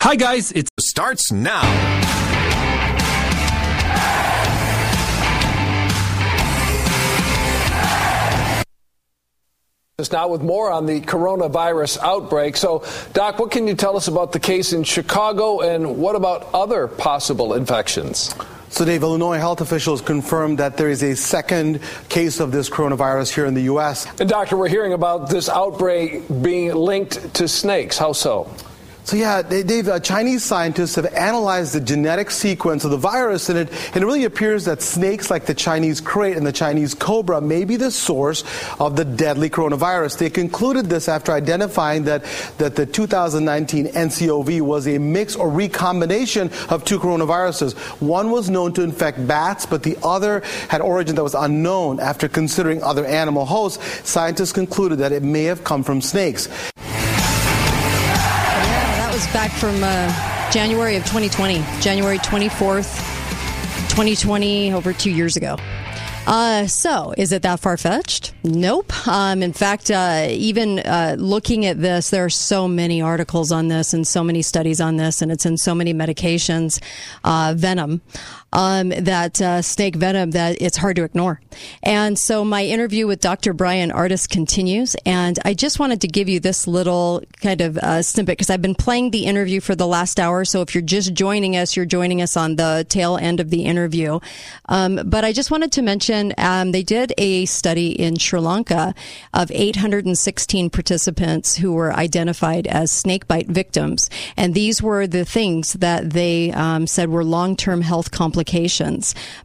Hi, 0.00 0.16
guys. 0.16 0.50
It 0.52 0.70
starts 0.80 1.30
now. 1.30 2.27
Us 10.00 10.12
now 10.12 10.28
with 10.28 10.42
more 10.42 10.70
on 10.70 10.86
the 10.86 11.00
coronavirus 11.00 11.98
outbreak. 11.98 12.56
So, 12.56 12.84
Doc, 13.14 13.40
what 13.40 13.50
can 13.50 13.66
you 13.66 13.74
tell 13.74 13.96
us 13.96 14.06
about 14.06 14.30
the 14.30 14.38
case 14.38 14.72
in 14.72 14.84
Chicago 14.84 15.58
and 15.58 15.98
what 15.98 16.14
about 16.14 16.54
other 16.54 16.86
possible 16.86 17.54
infections? 17.54 18.32
So, 18.68 18.84
Dave, 18.84 19.02
Illinois 19.02 19.38
health 19.38 19.60
officials 19.60 20.00
confirmed 20.00 20.58
that 20.58 20.76
there 20.76 20.88
is 20.88 21.02
a 21.02 21.16
second 21.16 21.80
case 22.08 22.38
of 22.38 22.52
this 22.52 22.70
coronavirus 22.70 23.34
here 23.34 23.46
in 23.46 23.54
the 23.54 23.62
U.S. 23.62 24.06
And, 24.20 24.28
Doctor, 24.28 24.56
we're 24.56 24.68
hearing 24.68 24.92
about 24.92 25.30
this 25.30 25.48
outbreak 25.48 26.28
being 26.42 26.72
linked 26.76 27.34
to 27.34 27.48
snakes. 27.48 27.98
How 27.98 28.12
so? 28.12 28.48
So 29.08 29.16
yeah, 29.16 29.40
Dave, 29.40 29.88
uh, 29.88 30.00
Chinese 30.00 30.44
scientists 30.44 30.96
have 30.96 31.06
analyzed 31.14 31.72
the 31.72 31.80
genetic 31.80 32.30
sequence 32.30 32.84
of 32.84 32.90
the 32.90 32.98
virus, 32.98 33.48
and 33.48 33.58
it, 33.58 33.70
and 33.94 34.02
it 34.02 34.06
really 34.06 34.24
appears 34.24 34.66
that 34.66 34.82
snakes 34.82 35.30
like 35.30 35.46
the 35.46 35.54
Chinese 35.54 36.02
krait 36.02 36.36
and 36.36 36.46
the 36.46 36.52
Chinese 36.52 36.92
cobra 36.92 37.40
may 37.40 37.64
be 37.64 37.76
the 37.76 37.90
source 37.90 38.44
of 38.78 38.96
the 38.96 39.06
deadly 39.06 39.48
coronavirus. 39.48 40.18
They 40.18 40.28
concluded 40.28 40.90
this 40.90 41.08
after 41.08 41.32
identifying 41.32 42.04
that, 42.04 42.22
that 42.58 42.76
the 42.76 42.84
2019 42.84 43.86
NCOV 43.86 44.60
was 44.60 44.86
a 44.86 44.98
mix 44.98 45.34
or 45.34 45.48
recombination 45.48 46.50
of 46.68 46.84
two 46.84 46.98
coronaviruses. 46.98 47.78
One 48.02 48.30
was 48.30 48.50
known 48.50 48.74
to 48.74 48.82
infect 48.82 49.26
bats, 49.26 49.64
but 49.64 49.84
the 49.84 49.96
other 50.02 50.42
had 50.68 50.82
origin 50.82 51.16
that 51.16 51.22
was 51.22 51.34
unknown. 51.34 51.98
After 51.98 52.28
considering 52.28 52.82
other 52.82 53.06
animal 53.06 53.46
hosts, 53.46 54.06
scientists 54.06 54.52
concluded 54.52 54.98
that 54.98 55.12
it 55.12 55.22
may 55.22 55.44
have 55.44 55.64
come 55.64 55.82
from 55.82 56.02
snakes. 56.02 56.50
Back 59.32 59.50
from 59.50 59.84
uh, 59.84 60.50
January 60.50 60.96
of 60.96 61.02
2020, 61.04 61.62
January 61.80 62.18
24th, 62.18 62.96
2020, 63.90 64.72
over 64.72 64.94
two 64.94 65.10
years 65.10 65.36
ago. 65.36 65.56
Uh, 66.26 66.66
so, 66.66 67.14
is 67.16 67.32
it 67.32 67.42
that 67.42 67.58
far 67.58 67.76
fetched? 67.76 68.34
Nope. 68.44 68.92
Um, 69.08 69.42
in 69.42 69.52
fact, 69.52 69.90
uh, 69.90 70.26
even 70.28 70.78
uh, 70.80 71.16
looking 71.18 71.64
at 71.66 71.80
this, 71.80 72.10
there 72.10 72.24
are 72.24 72.30
so 72.30 72.68
many 72.68 73.00
articles 73.00 73.50
on 73.52 73.68
this 73.68 73.94
and 73.94 74.06
so 74.06 74.22
many 74.22 74.42
studies 74.42 74.80
on 74.80 74.96
this, 74.96 75.22
and 75.22 75.32
it's 75.32 75.46
in 75.46 75.56
so 75.56 75.74
many 75.74 75.94
medications, 75.94 76.82
uh, 77.24 77.54
venom, 77.56 78.02
um, 78.52 78.88
that 78.88 79.40
uh, 79.40 79.62
snake 79.62 79.96
venom, 79.96 80.30
that 80.30 80.60
it's 80.60 80.76
hard 80.76 80.96
to 80.96 81.04
ignore. 81.04 81.40
And 81.82 82.18
so, 82.18 82.44
my 82.44 82.64
interview 82.64 83.06
with 83.06 83.20
Dr. 83.20 83.52
Bryan 83.52 83.90
Ardis 83.90 84.28
continues, 84.28 84.96
and 85.04 85.38
I 85.44 85.54
just 85.54 85.78
wanted 85.78 86.00
to 86.02 86.08
give 86.08 86.28
you 86.28 86.40
this 86.40 86.66
little 86.66 87.22
kind 87.42 87.60
of 87.60 87.76
uh, 87.78 88.02
snippet 88.02 88.38
because 88.38 88.50
I've 88.50 88.62
been 88.62 88.74
playing 88.74 89.10
the 89.10 89.26
interview 89.26 89.60
for 89.60 89.74
the 89.74 89.86
last 89.86 90.18
hour. 90.18 90.44
So, 90.44 90.62
if 90.62 90.74
you're 90.74 90.82
just 90.82 91.12
joining 91.12 91.56
us, 91.56 91.76
you're 91.76 91.86
joining 91.86 92.22
us 92.22 92.36
on 92.36 92.56
the 92.56 92.86
tail 92.88 93.16
end 93.18 93.40
of 93.40 93.50
the 93.50 93.64
interview. 93.64 94.18
Um, 94.66 95.00
but 95.04 95.24
I 95.24 95.32
just 95.32 95.50
wanted 95.50 95.72
to 95.72 95.82
mention 95.82 96.32
um, 96.38 96.72
they 96.72 96.82
did 96.82 97.12
a 97.18 97.44
study 97.46 97.90
in 97.90 98.16
Sri 98.16 98.40
Lanka 98.40 98.94
of 99.34 99.50
816 99.50 100.70
participants 100.70 101.56
who 101.56 101.72
were 101.74 101.92
identified 101.92 102.66
as 102.66 102.90
snakebite 102.92 103.48
victims. 103.48 104.08
And 104.36 104.54
these 104.54 104.82
were 104.82 105.06
the 105.06 105.24
things 105.24 105.74
that 105.74 106.10
they 106.10 106.50
um, 106.52 106.86
said 106.86 107.10
were 107.10 107.24
long 107.24 107.54
term 107.54 107.82
health 107.82 108.10
complications 108.10 108.37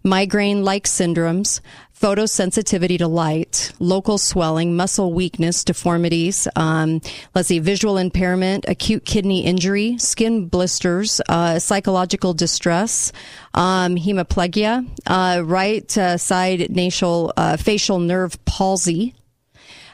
migraine 0.04 0.64
like 0.64 0.86
syndromes. 0.86 1.62
Photosensitivity 2.00 2.98
to 2.98 3.08
light, 3.08 3.72
local 3.80 4.18
swelling, 4.18 4.76
muscle 4.76 5.14
weakness, 5.14 5.64
deformities. 5.64 6.50
Um, 6.58 7.00
let's 7.34 7.48
see, 7.48 7.60
visual 7.60 7.98
impairment, 7.98 8.66
acute 8.68 9.06
kidney 9.06 9.46
injury, 9.46 9.98
skin 10.00 10.50
blisters, 10.50 11.22
uh, 11.30 11.60
psychological 11.60 12.34
distress, 12.34 13.14
um, 13.54 13.96
hemiplegia, 13.96 14.86
uh, 15.08 15.44
right 15.46 15.98
uh, 15.98 16.18
side 16.18 16.70
nasal 16.76 17.32
uh, 17.38 17.56
facial 17.56 18.00
nerve 18.00 18.44
palsy, 18.44 19.16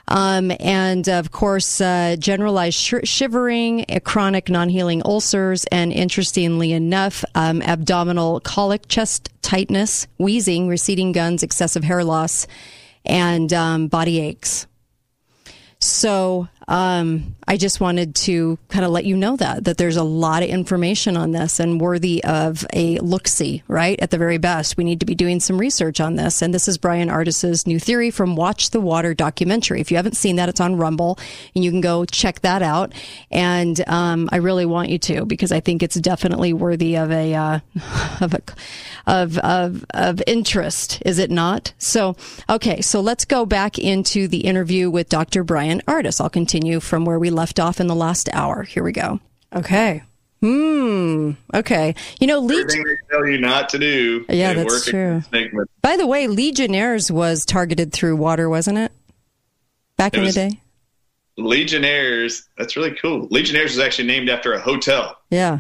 Um, 0.10 0.52
and 0.60 1.07
of 1.07 1.31
course, 1.31 1.80
uh, 1.80 2.15
generalized 2.18 2.77
sh- 2.77 2.94
shivering, 3.03 3.86
chronic 4.03 4.49
non 4.49 4.68
healing 4.68 5.03
ulcers, 5.06 5.65
and 5.65 5.94
interestingly 5.94 6.73
enough, 6.73 7.23
um, 7.36 7.61
abdominal 7.61 8.40
colic, 8.40 8.88
chest 8.88 9.30
tightness, 9.44 10.07
wheezing, 10.18 10.68
receding 10.68 11.11
guns, 11.11 11.44
excessive 11.44 11.84
hair 11.84 12.03
loss, 12.03 12.48
and 13.06 13.53
um, 13.53 13.88
body 13.88 14.19
aches. 14.19 14.65
So 15.80 16.48
um, 16.70 17.36
I 17.48 17.58
just 17.58 17.82
wanted 17.82 18.14
to 18.16 18.60
kind 18.70 18.86
of 18.86 18.91
let 18.91 19.04
you 19.04 19.18
know 19.18 19.36
that 19.38 19.64
that 19.64 19.80
there's 19.80 19.98
a 19.98 20.04
lot 20.04 20.44
of 20.44 20.50
information 20.50 21.18
on 21.18 21.32
this 21.32 21.60
and 21.60 21.82
worthy 21.82 22.24
of 22.24 22.64
a 22.74 23.00
look 23.00 23.28
see. 23.28 23.64
Right 23.68 24.00
at 24.00 24.12
the 24.12 24.20
very 24.20 24.38
best, 24.38 24.78
we 24.78 24.84
need 24.84 25.00
to 25.00 25.06
be 25.08 25.16
doing 25.16 25.40
some 25.40 25.58
research 25.58 26.00
on 26.00 26.16
this. 26.16 26.44
And 26.44 26.54
this 26.54 26.68
is 26.68 26.78
Bryan 26.78 27.10
Ardis's 27.10 27.66
new 27.66 27.80
theory 27.80 28.12
from 28.12 28.36
Watch 28.36 28.70
the 28.70 28.80
Water 28.80 29.16
documentary. 29.16 29.82
If 29.82 29.90
you 29.90 29.98
haven't 29.98 30.16
seen 30.16 30.36
that, 30.36 30.48
it's 30.48 30.62
on 30.62 30.78
Rumble, 30.78 31.18
and 31.56 31.64
you 31.64 31.72
can 31.72 31.82
go 31.82 32.06
check 32.06 32.41
that 32.41 32.62
out. 32.62 32.94
And 33.32 33.84
um, 33.90 34.30
I 34.32 34.36
really 34.38 34.68
want 34.68 34.90
you 34.90 35.00
to 35.00 35.26
because 35.26 35.52
I 35.52 35.60
think 35.60 35.82
it's 35.82 35.96
definitely 35.96 36.54
worthy 36.54 36.98
of 36.98 37.10
a 37.10 37.34
uh, 37.34 37.60
of 38.22 38.36
a 38.36 38.41
of 39.08 39.40
of 39.40 39.86
of 39.90 40.22
interest. 40.28 41.02
Is 41.04 41.18
it 41.18 41.32
not? 41.32 41.74
So 41.80 42.16
okay, 42.48 42.82
so 42.82 43.02
let's 43.02 43.26
go 43.26 43.48
back 43.48 43.80
into 43.80 44.28
the 44.28 44.41
interview 44.41 44.91
with 44.91 45.10
Dr. 45.10 45.44
Bryan 45.44 45.82
Ardis. 45.88 46.22
I'll 46.22 46.30
continue 46.30 46.59
from 46.80 47.06
where 47.06 47.19
we 47.19 47.30
left 47.30 47.60
off 47.60 47.80
in 47.80 47.88
the 47.88 47.95
last 47.95 48.30
hour. 48.34 48.64
Here 48.64 48.84
we 48.84 48.91
go. 48.91 49.19
Okay. 49.56 50.03
Hmm. 50.41 51.31
Okay. 51.53 51.95
You 52.19 52.27
know, 52.27 52.40
Leg- 52.40 52.60
Everything 52.60 52.84
they 52.84 52.95
tell 53.15 53.27
you 53.27 53.40
not 53.40 53.69
to 53.69 53.80
do. 53.80 54.26
Yeah, 54.30 54.53
that's 54.53 54.86
true. 54.86 55.07
against 55.10 55.30
Snake 55.30 55.53
Method. 55.53 55.69
By 55.81 55.98
the 55.98 56.07
way, 56.07 56.27
Legionnaires 56.27 57.11
was 57.11 57.44
targeted 57.45 57.91
through 57.91 58.15
water, 58.15 58.49
wasn't 58.49 58.77
it? 58.77 58.91
Back 59.98 60.14
It 60.14 60.19
in 60.19 60.26
the 60.26 60.31
day. 60.31 60.61
Legionnaires. 61.38 62.48
That's 62.57 62.76
really 62.76 62.95
cool. 63.02 63.27
Legionnaires 63.31 63.76
was 63.76 63.80
actually 63.86 64.07
named 64.07 64.30
after 64.30 64.53
a 64.53 64.60
hotel. 64.60 65.18
Yeah. 65.30 65.60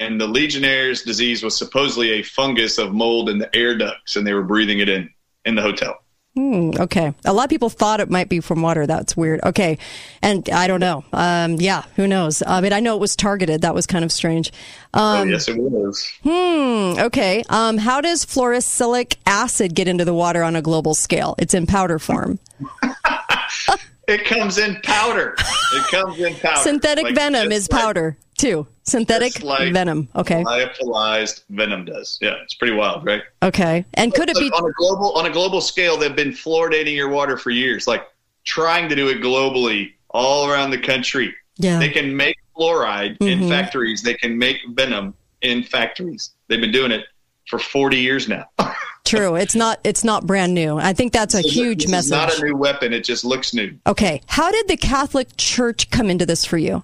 and 0.00 0.20
the 0.20 0.26
Legionnaire's 0.26 1.02
disease 1.02 1.42
was 1.42 1.56
supposedly 1.56 2.10
a 2.12 2.22
fungus 2.22 2.78
of 2.78 2.92
mold 2.92 3.28
in 3.28 3.38
the 3.38 3.54
air 3.56 3.76
ducts, 3.78 4.16
and 4.16 4.26
they 4.26 4.32
were 4.34 4.42
breathing 4.42 4.80
it 4.80 4.88
in 4.88 5.08
in 5.44 5.54
the 5.54 5.62
hotel. 5.62 5.96
Hmm, 6.36 6.70
okay. 6.80 7.14
A 7.24 7.32
lot 7.32 7.44
of 7.44 7.50
people 7.50 7.68
thought 7.70 8.00
it 8.00 8.10
might 8.10 8.28
be 8.28 8.40
from 8.40 8.60
water. 8.60 8.86
That's 8.88 9.16
weird. 9.16 9.40
Okay. 9.44 9.78
And 10.20 10.48
I 10.50 10.66
don't 10.66 10.80
know. 10.80 11.04
Um, 11.12 11.54
yeah, 11.60 11.82
who 11.94 12.08
knows? 12.08 12.42
I 12.44 12.60
mean, 12.60 12.72
I 12.72 12.80
know 12.80 12.96
it 12.96 13.00
was 13.00 13.14
targeted. 13.14 13.60
That 13.62 13.72
was 13.72 13.86
kind 13.86 14.04
of 14.04 14.10
strange. 14.10 14.52
Um, 14.94 15.28
oh, 15.28 15.30
yes, 15.30 15.46
it 15.46 15.56
was. 15.56 16.10
Hmm. 16.24 16.98
Okay. 17.04 17.44
Um, 17.50 17.78
how 17.78 18.00
does 18.00 18.24
fluorosilicic 18.26 19.14
acid 19.26 19.76
get 19.76 19.86
into 19.86 20.04
the 20.04 20.14
water 20.14 20.42
on 20.42 20.56
a 20.56 20.62
global 20.62 20.94
scale? 20.96 21.36
It's 21.38 21.54
in 21.54 21.66
powder 21.66 21.98
form. 22.00 22.40
It 24.06 24.26
comes 24.26 24.58
in 24.58 24.76
powder. 24.82 25.34
It 25.72 25.84
comes 25.90 26.20
in 26.20 26.34
powder. 26.34 26.60
Synthetic 26.60 27.04
Like, 27.04 27.14
venom 27.14 27.50
is 27.50 27.70
like- 27.72 27.80
powder 27.80 28.18
too. 28.44 28.66
Synthetic 28.82 29.42
like 29.42 29.72
venom. 29.72 30.08
Okay. 30.14 30.42
Lyophilized 30.42 31.44
venom 31.50 31.84
does. 31.84 32.18
Yeah, 32.20 32.34
it's 32.42 32.54
pretty 32.54 32.74
wild, 32.74 33.04
right? 33.04 33.22
Okay. 33.42 33.84
And 33.94 34.12
could 34.12 34.28
it 34.28 34.36
be? 34.38 34.50
on 34.50 34.68
a 34.68 34.72
global 34.74 35.12
on 35.12 35.26
a 35.26 35.30
global 35.30 35.60
scale? 35.60 35.96
They've 35.96 36.14
been 36.14 36.32
fluoridating 36.32 36.94
your 36.94 37.08
water 37.08 37.36
for 37.36 37.50
years, 37.50 37.86
like 37.86 38.02
trying 38.44 38.88
to 38.90 38.94
do 38.94 39.08
it 39.08 39.20
globally 39.22 39.92
all 40.10 40.50
around 40.50 40.70
the 40.70 40.78
country. 40.78 41.34
Yeah. 41.56 41.78
They 41.78 41.88
can 41.88 42.14
make 42.16 42.36
fluoride 42.56 43.16
in 43.20 43.40
Mhm. 43.40 43.48
factories. 43.48 44.02
They 44.02 44.14
can 44.14 44.36
make 44.38 44.58
venom 44.74 45.14
in 45.42 45.62
factories. 45.62 46.30
They've 46.48 46.60
been 46.60 46.72
doing 46.72 46.92
it 46.92 47.04
for 47.48 47.58
40 47.58 47.98
years 47.98 48.28
now. 48.28 48.44
True. 49.04 49.34
It's 49.36 49.54
not. 49.54 49.80
It's 49.84 50.02
not 50.04 50.26
brand 50.26 50.54
new. 50.54 50.78
I 50.78 50.92
think 50.94 51.12
that's 51.12 51.34
a 51.34 51.38
This 51.38 51.46
is- 51.46 51.52
huge 51.54 51.82
this 51.82 51.90
message. 51.90 52.06
Is 52.06 52.10
not 52.10 52.38
a 52.38 52.44
new 52.44 52.56
weapon. 52.56 52.92
It 52.92 53.04
just 53.04 53.24
looks 53.24 53.52
new. 53.54 53.74
okay. 53.86 54.20
How 54.26 54.50
did 54.50 54.68
the 54.68 54.76
Catholic 54.76 55.28
Church 55.36 55.90
come 55.90 56.08
into 56.10 56.24
this 56.26 56.44
for 56.44 56.58
you? 56.58 56.82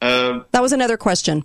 Um, 0.00 0.44
That 0.52 0.62
was 0.62 0.72
another 0.72 0.96
question. 0.96 1.44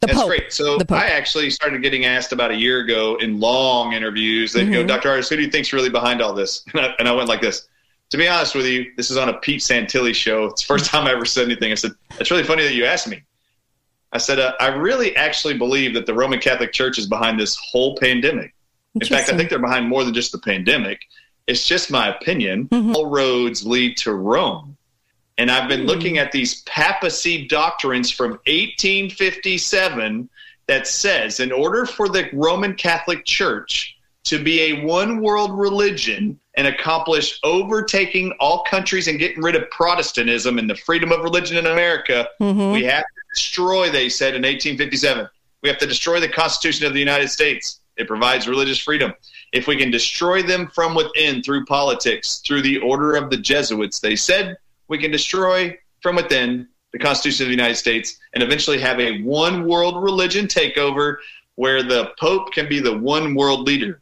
The 0.00 0.06
That's 0.08 0.18
Pope. 0.18 0.28
great. 0.28 0.52
So 0.52 0.78
Pope. 0.78 0.92
I 0.92 1.08
actually 1.08 1.50
started 1.50 1.82
getting 1.82 2.04
asked 2.04 2.32
about 2.32 2.50
a 2.50 2.54
year 2.56 2.80
ago 2.80 3.16
in 3.16 3.40
long 3.40 3.92
interviews. 3.92 4.52
They'd 4.52 4.70
go, 4.70 4.84
Mhm. 4.84 4.88
Dr. 4.88 5.08
Ardis, 5.08 5.28
who 5.28 5.36
do 5.36 5.42
you 5.42 5.50
think's 5.50 5.72
really 5.72 5.88
behind 5.90 6.20
all 6.20 6.32
this? 6.34 6.62
And 6.74 6.80
I, 6.86 6.94
and 6.98 7.08
I 7.08 7.12
went 7.12 7.28
like 7.28 7.40
this. 7.40 7.66
To 8.10 8.18
be 8.18 8.28
honest 8.28 8.54
with 8.54 8.66
you, 8.66 8.92
this 8.96 9.10
is 9.10 9.16
on 9.16 9.28
a 9.28 9.34
Pete 9.38 9.60
Santilli 9.60 10.14
show. 10.14 10.44
It's 10.46 10.62
the 10.62 10.66
first 10.66 10.86
time 10.90 11.06
I 11.06 11.12
ever 11.12 11.24
said 11.24 11.46
anything. 11.46 11.72
I 11.72 11.74
said, 11.74 11.92
it's 12.20 12.30
really 12.30 12.44
funny 12.44 12.62
that 12.64 12.74
you 12.74 12.84
asked 12.84 13.08
me. 13.08 13.22
I 14.12 14.18
said, 14.18 14.38
uh, 14.38 14.52
I 14.60 14.68
really 14.68 15.16
actually 15.16 15.58
believe 15.58 15.94
that 15.94 16.06
the 16.06 16.14
Roman 16.14 16.38
Catholic 16.38 16.72
Church 16.72 16.98
is 16.98 17.06
behind 17.08 17.40
this 17.40 17.56
whole 17.56 17.96
pandemic. 17.96 18.54
In 18.94 19.04
fact, 19.08 19.28
I 19.32 19.36
think 19.36 19.50
they're 19.50 19.58
behind 19.58 19.88
more 19.88 20.04
than 20.04 20.14
just 20.14 20.30
the 20.30 20.38
pandemic. 20.38 21.00
It's 21.48 21.66
just 21.66 21.90
my 21.90 22.14
opinion. 22.14 22.68
Mm-hmm. 22.68 22.94
All 22.94 23.06
roads 23.06 23.66
lead 23.66 23.96
to 23.98 24.12
Rome. 24.14 24.73
And 25.38 25.50
I've 25.50 25.68
been 25.68 25.80
Hmm. 25.82 25.86
looking 25.86 26.18
at 26.18 26.32
these 26.32 26.62
papacy 26.62 27.46
doctrines 27.48 28.10
from 28.10 28.38
1857 28.46 30.28
that 30.66 30.86
says 30.86 31.40
in 31.40 31.52
order 31.52 31.86
for 31.86 32.08
the 32.08 32.28
Roman 32.32 32.74
Catholic 32.74 33.24
Church 33.24 33.96
to 34.24 34.42
be 34.42 34.60
a 34.62 34.84
one 34.84 35.20
world 35.20 35.58
religion 35.58 36.38
and 36.56 36.66
accomplish 36.66 37.38
overtaking 37.42 38.32
all 38.40 38.62
countries 38.62 39.08
and 39.08 39.18
getting 39.18 39.42
rid 39.42 39.56
of 39.56 39.68
Protestantism 39.70 40.58
and 40.58 40.70
the 40.70 40.76
freedom 40.76 41.12
of 41.12 41.20
religion 41.20 41.56
in 41.56 41.66
America, 41.66 42.28
Mhm. 42.40 42.72
we 42.72 42.84
have 42.84 43.02
to 43.02 43.20
destroy, 43.34 43.90
they 43.90 44.08
said 44.08 44.34
in 44.34 44.44
1857, 44.44 45.28
we 45.62 45.68
have 45.68 45.78
to 45.78 45.86
destroy 45.86 46.20
the 46.20 46.28
Constitution 46.28 46.86
of 46.86 46.94
the 46.94 47.00
United 47.00 47.28
States. 47.28 47.80
It 47.96 48.06
provides 48.06 48.48
religious 48.48 48.78
freedom. 48.78 49.12
If 49.52 49.66
we 49.66 49.76
can 49.76 49.90
destroy 49.90 50.42
them 50.42 50.68
from 50.74 50.94
within 50.94 51.42
through 51.42 51.66
politics, 51.66 52.40
through 52.46 52.62
the 52.62 52.78
order 52.78 53.14
of 53.16 53.30
the 53.30 53.36
Jesuits, 53.36 53.98
they 54.00 54.16
said 54.16 54.56
we 54.88 54.98
can 54.98 55.10
destroy 55.10 55.76
from 56.02 56.16
within 56.16 56.68
the 56.92 56.98
Constitution 56.98 57.44
of 57.44 57.48
the 57.48 57.54
United 57.56 57.76
States 57.76 58.18
and 58.34 58.42
eventually 58.42 58.78
have 58.78 59.00
a 59.00 59.22
one 59.22 59.66
world 59.66 60.02
religion 60.02 60.46
takeover 60.46 61.16
where 61.56 61.82
the 61.82 62.12
Pope 62.18 62.52
can 62.52 62.68
be 62.68 62.80
the 62.80 62.96
one 62.96 63.34
world 63.34 63.66
leader. 63.66 64.00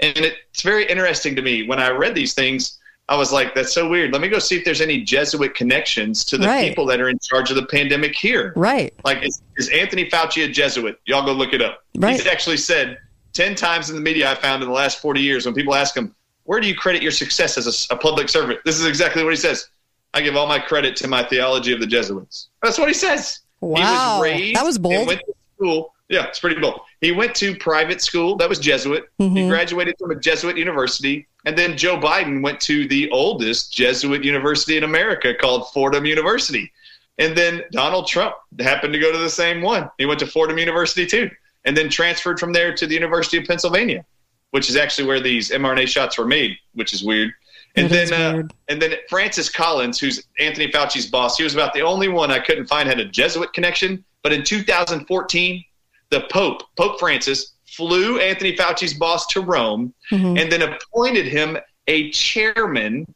And 0.00 0.16
it's 0.18 0.62
very 0.62 0.86
interesting 0.86 1.36
to 1.36 1.42
me 1.42 1.66
when 1.66 1.78
I 1.78 1.90
read 1.90 2.14
these 2.14 2.34
things. 2.34 2.78
I 3.08 3.16
was 3.16 3.32
like, 3.32 3.54
that's 3.54 3.72
so 3.72 3.88
weird. 3.88 4.12
Let 4.12 4.22
me 4.22 4.28
go 4.28 4.38
see 4.38 4.56
if 4.56 4.64
there's 4.64 4.80
any 4.80 5.02
Jesuit 5.02 5.54
connections 5.54 6.24
to 6.26 6.38
the 6.38 6.46
Right. 6.46 6.68
people 6.68 6.86
that 6.86 7.00
are 7.00 7.08
in 7.08 7.18
charge 7.18 7.50
of 7.50 7.56
the 7.56 7.66
pandemic 7.66 8.14
here. 8.14 8.52
Right. 8.56 8.94
Like, 9.04 9.22
is, 9.22 9.42
is 9.56 9.68
Anthony 9.68 10.08
Fauci 10.08 10.44
a 10.44 10.48
Jesuit? 10.48 10.98
Y'all 11.06 11.24
go 11.24 11.32
look 11.32 11.52
it 11.52 11.60
up. 11.60 11.84
Right. 11.98 12.14
He's 12.14 12.26
actually 12.26 12.56
said 12.56 12.98
10 13.34 13.54
times 13.54 13.90
in 13.90 13.96
the 13.96 14.02
media 14.02 14.30
I 14.30 14.34
found 14.34 14.62
in 14.62 14.68
the 14.68 14.74
last 14.74 15.00
40 15.00 15.20
years 15.20 15.44
when 15.44 15.54
people 15.54 15.74
ask 15.74 15.96
him, 15.96 16.14
where 16.44 16.60
do 16.60 16.68
you 16.68 16.74
credit 16.74 17.02
your 17.02 17.12
success 17.12 17.58
as 17.58 17.86
a 17.90 17.96
public 17.96 18.28
servant? 18.28 18.60
This 18.64 18.78
is 18.78 18.86
exactly 18.86 19.22
what 19.24 19.30
he 19.30 19.36
says. 19.36 19.68
I 20.14 20.20
give 20.20 20.36
all 20.36 20.46
my 20.46 20.58
credit 20.58 20.96
to 20.96 21.08
my 21.08 21.22
theology 21.24 21.72
of 21.72 21.80
the 21.80 21.86
Jesuits. 21.86 22.48
That's 22.62 22.78
what 22.78 22.88
he 22.88 22.94
says. 22.94 23.40
He 23.60 23.66
Wow. 23.66 24.18
was 24.18 24.22
raised 24.22 24.56
That 24.56 24.64
was 24.64 24.78
bold. 24.78 25.06
went 25.06 25.20
to 25.20 25.34
school. 25.56 25.94
Yeah, 26.08 26.26
it's 26.26 26.40
pretty 26.40 26.60
bold. 26.60 26.80
He 27.00 27.12
went 27.12 27.34
to 27.36 27.56
private 27.56 28.02
school. 28.02 28.36
That 28.36 28.48
was 28.48 28.58
Jesuit. 28.58 29.04
He 29.18 29.24
Mhm. 29.28 29.48
graduated 29.48 29.94
from 29.98 30.10
a 30.10 30.16
Jesuit 30.16 30.58
university. 30.58 31.26
And 31.46 31.56
then 31.56 31.76
Joe 31.78 31.96
Biden 31.96 32.42
went 32.42 32.60
to 32.62 32.86
the 32.88 33.10
oldest 33.10 33.72
Jesuit 33.72 34.22
university 34.22 34.76
in 34.76 34.84
America 34.84 35.32
called 35.32 35.72
Fordham 35.72 36.04
University. 36.04 36.70
And 37.18 37.36
then 37.36 37.62
Donald 37.72 38.06
Trump 38.08 38.34
happened 38.60 38.92
to 38.92 38.98
go 38.98 39.10
to 39.12 39.18
the 39.18 39.30
same 39.30 39.62
one. 39.62 39.88
He 39.96 40.04
went 40.06 40.20
to 40.20 40.26
Fordham 40.26 40.58
University 40.58 41.06
too. 41.06 41.30
And 41.64 41.76
then 41.76 41.88
transferred 41.88 42.38
from 42.40 42.52
there 42.52 42.74
to 42.74 42.86
the 42.86 42.94
University 42.94 43.38
of 43.38 43.44
Pennsylvania, 43.44 44.04
which 44.50 44.68
is 44.68 44.76
actually 44.76 45.06
where 45.06 45.20
these 45.20 45.50
mRNA 45.50 45.86
shots 45.86 46.18
were 46.18 46.26
made, 46.26 46.56
which 46.74 46.92
is 46.92 47.02
weird. 47.04 47.32
And 47.74 47.88
That 47.88 48.08
then, 48.10 48.34
uh, 48.40 48.48
and 48.68 48.82
then 48.82 48.94
Francis 49.08 49.48
Collins, 49.48 49.98
who's 49.98 50.22
Anthony 50.38 50.70
Fauci's 50.70 51.06
boss, 51.06 51.38
he 51.38 51.44
was 51.44 51.54
about 51.54 51.72
the 51.72 51.80
only 51.80 52.08
one 52.08 52.30
I 52.30 52.38
couldn't 52.38 52.66
find 52.66 52.86
had 52.88 53.00
a 53.00 53.04
Jesuit 53.06 53.52
connection. 53.54 54.04
But 54.22 54.32
in 54.32 54.44
2014, 54.44 55.64
the 56.10 56.20
Pope, 56.30 56.62
Pope 56.76 56.98
Francis, 57.00 57.52
flew 57.66 58.20
Anthony 58.20 58.54
Fauci's 58.54 58.92
boss 58.92 59.26
to 59.28 59.40
Rome 59.40 59.94
Mhm. 60.10 60.38
and 60.40 60.52
then 60.52 60.60
appointed 60.62 61.26
him 61.26 61.56
a 61.88 62.10
chairman 62.10 63.06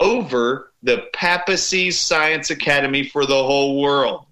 over 0.00 0.72
the 0.82 1.04
Papacy's 1.12 1.96
Science 1.98 2.50
Academy 2.50 3.04
for 3.08 3.24
the 3.24 3.44
whole 3.44 3.80
world. 3.80 4.26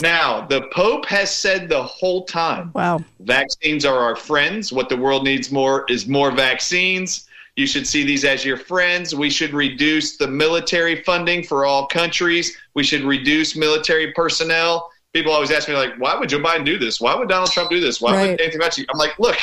Now, 0.00 0.44
the 0.46 0.62
Pope 0.72 1.06
has 1.06 1.32
said 1.32 1.68
the 1.68 1.82
whole 1.82 2.24
time 2.24 2.72
Wow. 2.74 3.04
vaccines 3.20 3.84
are 3.84 3.98
our 4.00 4.16
friends. 4.16 4.72
What 4.72 4.88
the 4.88 4.96
world 4.96 5.22
needs 5.22 5.52
more 5.52 5.86
is 5.88 6.08
more 6.08 6.32
vaccines. 6.32 7.28
You 7.62 7.66
should 7.68 7.86
see 7.86 8.02
these 8.02 8.24
as 8.24 8.44
your 8.44 8.56
friends. 8.56 9.14
We 9.14 9.30
should 9.30 9.52
reduce 9.54 10.16
the 10.16 10.26
military 10.26 11.00
funding 11.04 11.44
for 11.44 11.64
all 11.64 11.86
countries. 11.86 12.56
We 12.74 12.82
should 12.82 13.04
reduce 13.04 13.54
military 13.54 14.12
personnel. 14.14 14.90
People 15.12 15.30
always 15.30 15.52
ask 15.52 15.68
me, 15.68 15.76
like, 15.76 15.94
why 16.00 16.16
would 16.18 16.28
Joe 16.28 16.40
Biden 16.40 16.64
do 16.64 16.76
this? 16.76 17.00
Why 17.00 17.14
would 17.14 17.28
Donald 17.28 17.52
Trump 17.52 17.70
do 17.70 17.78
this? 17.78 18.00
Why 18.00 18.16
Right. 18.16 18.30
would 18.32 18.40
Anthony 18.40 18.64
Fauci? 18.64 18.84
I'm 18.92 18.98
like, 18.98 19.16
look, 19.20 19.36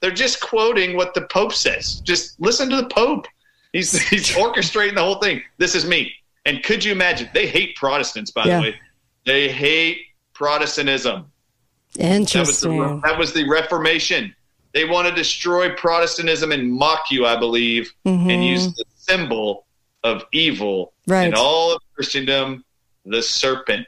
they're 0.00 0.10
just 0.10 0.42
quoting 0.42 0.94
what 0.94 1.14
the 1.14 1.22
Pope 1.22 1.54
says. 1.54 2.00
Just 2.00 2.38
listen 2.38 2.68
to 2.68 2.76
the 2.76 2.86
Pope. 2.88 3.26
He's 3.72 3.98
he's 4.10 4.28
orchestrating 4.32 4.94
the 4.94 5.00
whole 5.02 5.20
thing. 5.20 5.40
This 5.56 5.74
is 5.74 5.86
me. 5.86 6.12
And 6.44 6.62
could 6.62 6.84
you 6.84 6.92
imagine? 6.92 7.30
They 7.32 7.46
hate 7.46 7.76
Protestants, 7.76 8.30
by 8.30 8.44
Yeah. 8.44 8.56
the 8.56 8.62
way. 8.64 8.74
They 9.24 9.48
hate 9.50 9.96
Protestantism. 10.34 11.24
That 11.94 12.10
was, 12.10 12.34
Interesting. 12.34 12.78
the, 12.78 13.00
that 13.04 13.18
was 13.18 13.32
the 13.32 13.48
Reformation. 13.48 14.34
They 14.74 14.84
want 14.84 15.06
to 15.08 15.14
destroy 15.14 15.70
Protestantism 15.74 16.50
and 16.52 16.70
mock 16.70 17.10
you, 17.10 17.24
I 17.26 17.36
believe, 17.36 17.92
Mhm. 18.06 18.32
and 18.32 18.44
use 18.44 18.74
the 18.74 18.84
symbol 18.96 19.64
of 20.02 20.24
evil 20.32 20.92
Right. 21.06 21.28
in 21.28 21.34
all 21.34 21.72
of 21.74 21.80
Christendom, 21.94 22.64
the 23.06 23.22
serpent. 23.22 23.86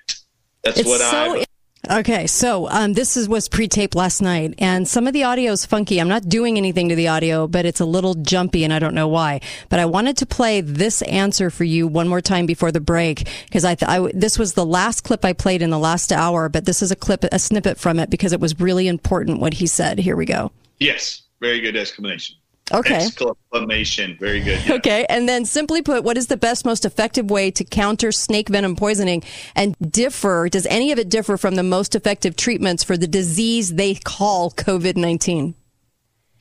That's 0.62 0.78
It's 0.80 0.88
what 0.88 1.00
so 1.00 1.40
I. 1.40 1.44
Okay, 1.88 2.26
so 2.26 2.68
um, 2.70 2.94
this 2.94 3.16
is 3.16 3.28
was 3.28 3.48
pre-taped 3.48 3.94
last 3.94 4.20
night, 4.20 4.54
and 4.58 4.88
some 4.88 5.06
of 5.06 5.12
the 5.12 5.22
audio 5.22 5.52
is 5.52 5.64
funky. 5.64 6.00
I'm 6.00 6.08
not 6.08 6.28
doing 6.28 6.56
anything 6.56 6.88
to 6.88 6.96
the 6.96 7.06
audio, 7.06 7.46
but 7.46 7.64
it's 7.64 7.78
a 7.78 7.84
little 7.84 8.14
jumpy, 8.14 8.64
and 8.64 8.72
I 8.72 8.80
don't 8.80 8.94
know 8.94 9.06
why. 9.06 9.40
But 9.68 9.78
I 9.78 9.84
wanted 9.84 10.16
to 10.18 10.26
play 10.26 10.60
this 10.60 11.02
answer 11.02 11.48
for 11.48 11.62
you 11.62 11.86
one 11.86 12.08
more 12.08 12.20
time 12.20 12.44
before 12.46 12.72
the 12.72 12.80
break 12.80 13.28
because 13.44 13.64
I, 13.64 13.76
th- 13.76 13.88
I 13.88 14.10
this 14.14 14.36
was 14.38 14.54
the 14.54 14.66
last 14.66 15.02
clip 15.04 15.24
I 15.24 15.32
played 15.32 15.62
in 15.62 15.70
the 15.70 15.78
last 15.78 16.10
hour, 16.12 16.48
but 16.48 16.64
this 16.64 16.82
is 16.82 16.90
a 16.90 16.96
clip, 16.96 17.24
a 17.30 17.38
snippet 17.38 17.78
from 17.78 18.00
it 18.00 18.10
because 18.10 18.32
it 18.32 18.40
was 18.40 18.58
really 18.58 18.88
important 18.88 19.38
what 19.40 19.54
he 19.54 19.66
said. 19.68 19.98
Here 20.00 20.16
we 20.16 20.24
go. 20.26 20.50
Yes, 20.78 21.22
very 21.40 21.60
good 21.60 21.76
exclamation. 21.76 22.36
Okay. 22.72 23.06
Exclamation. 23.06 24.16
Very 24.18 24.40
good. 24.40 24.60
yeah. 24.66 24.74
Okay, 24.74 25.06
and 25.08 25.28
then 25.28 25.44
simply 25.44 25.82
put, 25.82 26.02
what 26.02 26.18
is 26.18 26.26
the 26.26 26.36
best, 26.36 26.64
most 26.64 26.84
effective 26.84 27.30
way 27.30 27.50
to 27.52 27.64
counter 27.64 28.10
snake 28.10 28.48
venom 28.48 28.74
poisoning 28.74 29.22
and 29.54 29.76
differ? 29.80 30.48
Does 30.50 30.66
any 30.66 30.90
of 30.90 30.98
it 30.98 31.08
differ 31.08 31.36
from 31.36 31.54
the 31.54 31.62
most 31.62 31.94
effective 31.94 32.34
treatments 32.36 32.82
for 32.82 32.96
the 32.96 33.06
disease 33.06 33.74
they 33.74 33.94
call 33.94 34.50
COVID 34.50 34.96
19? 34.96 35.54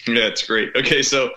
Yeah, 0.08 0.24
it's 0.24 0.46
great. 0.46 0.76
Okay, 0.76 1.04
so 1.04 1.30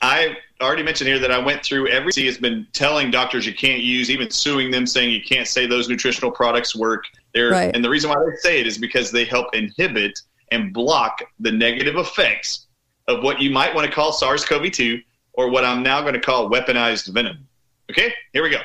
I 0.00 0.36
already 0.60 0.82
mentioned 0.82 1.08
here 1.08 1.18
that 1.20 1.30
I 1.30 1.38
went 1.38 1.62
through 1.62 1.88
every 1.88 2.12
C 2.12 2.26
has 2.26 2.38
been 2.38 2.66
telling 2.72 3.10
doctors 3.10 3.46
you 3.46 3.54
can't 3.54 3.82
use, 3.82 4.10
even 4.10 4.30
suing 4.30 4.70
them, 4.70 4.86
saying 4.86 5.10
you 5.12 5.22
can't 5.22 5.46
say 5.46 5.66
those 5.66 5.88
nutritional 5.88 6.30
products 6.30 6.74
work. 6.74 7.04
They're, 7.34 7.50
Right. 7.50 7.74
And 7.74 7.84
the 7.84 7.90
reason 7.90 8.10
why 8.10 8.16
they 8.16 8.36
say 8.36 8.60
it 8.60 8.66
is 8.66 8.78
because 8.78 9.12
they 9.12 9.24
help 9.24 9.54
inhibit 9.54 10.18
and 10.52 10.72
block 10.72 11.22
the 11.40 11.52
negative 11.52 11.96
effects 11.96 12.66
of 13.06 13.22
what 13.22 13.40
you 13.40 13.50
might 13.50 13.74
want 13.74 13.86
to 13.86 13.92
call 13.92 14.12
SARS-CoV-2 14.12 15.02
or 15.32 15.50
what 15.50 15.64
I'm 15.64 15.82
now 15.82 16.00
going 16.00 16.14
to 16.14 16.20
call 16.20 16.50
weaponized 16.50 17.12
venom. 17.12 17.46
Okay, 17.90 18.12
here 18.32 18.42
we 18.42 18.50
go. 18.50 18.60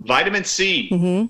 Vitamin 0.00 0.44
C 0.44 0.88
mm-hmm. 0.90 1.26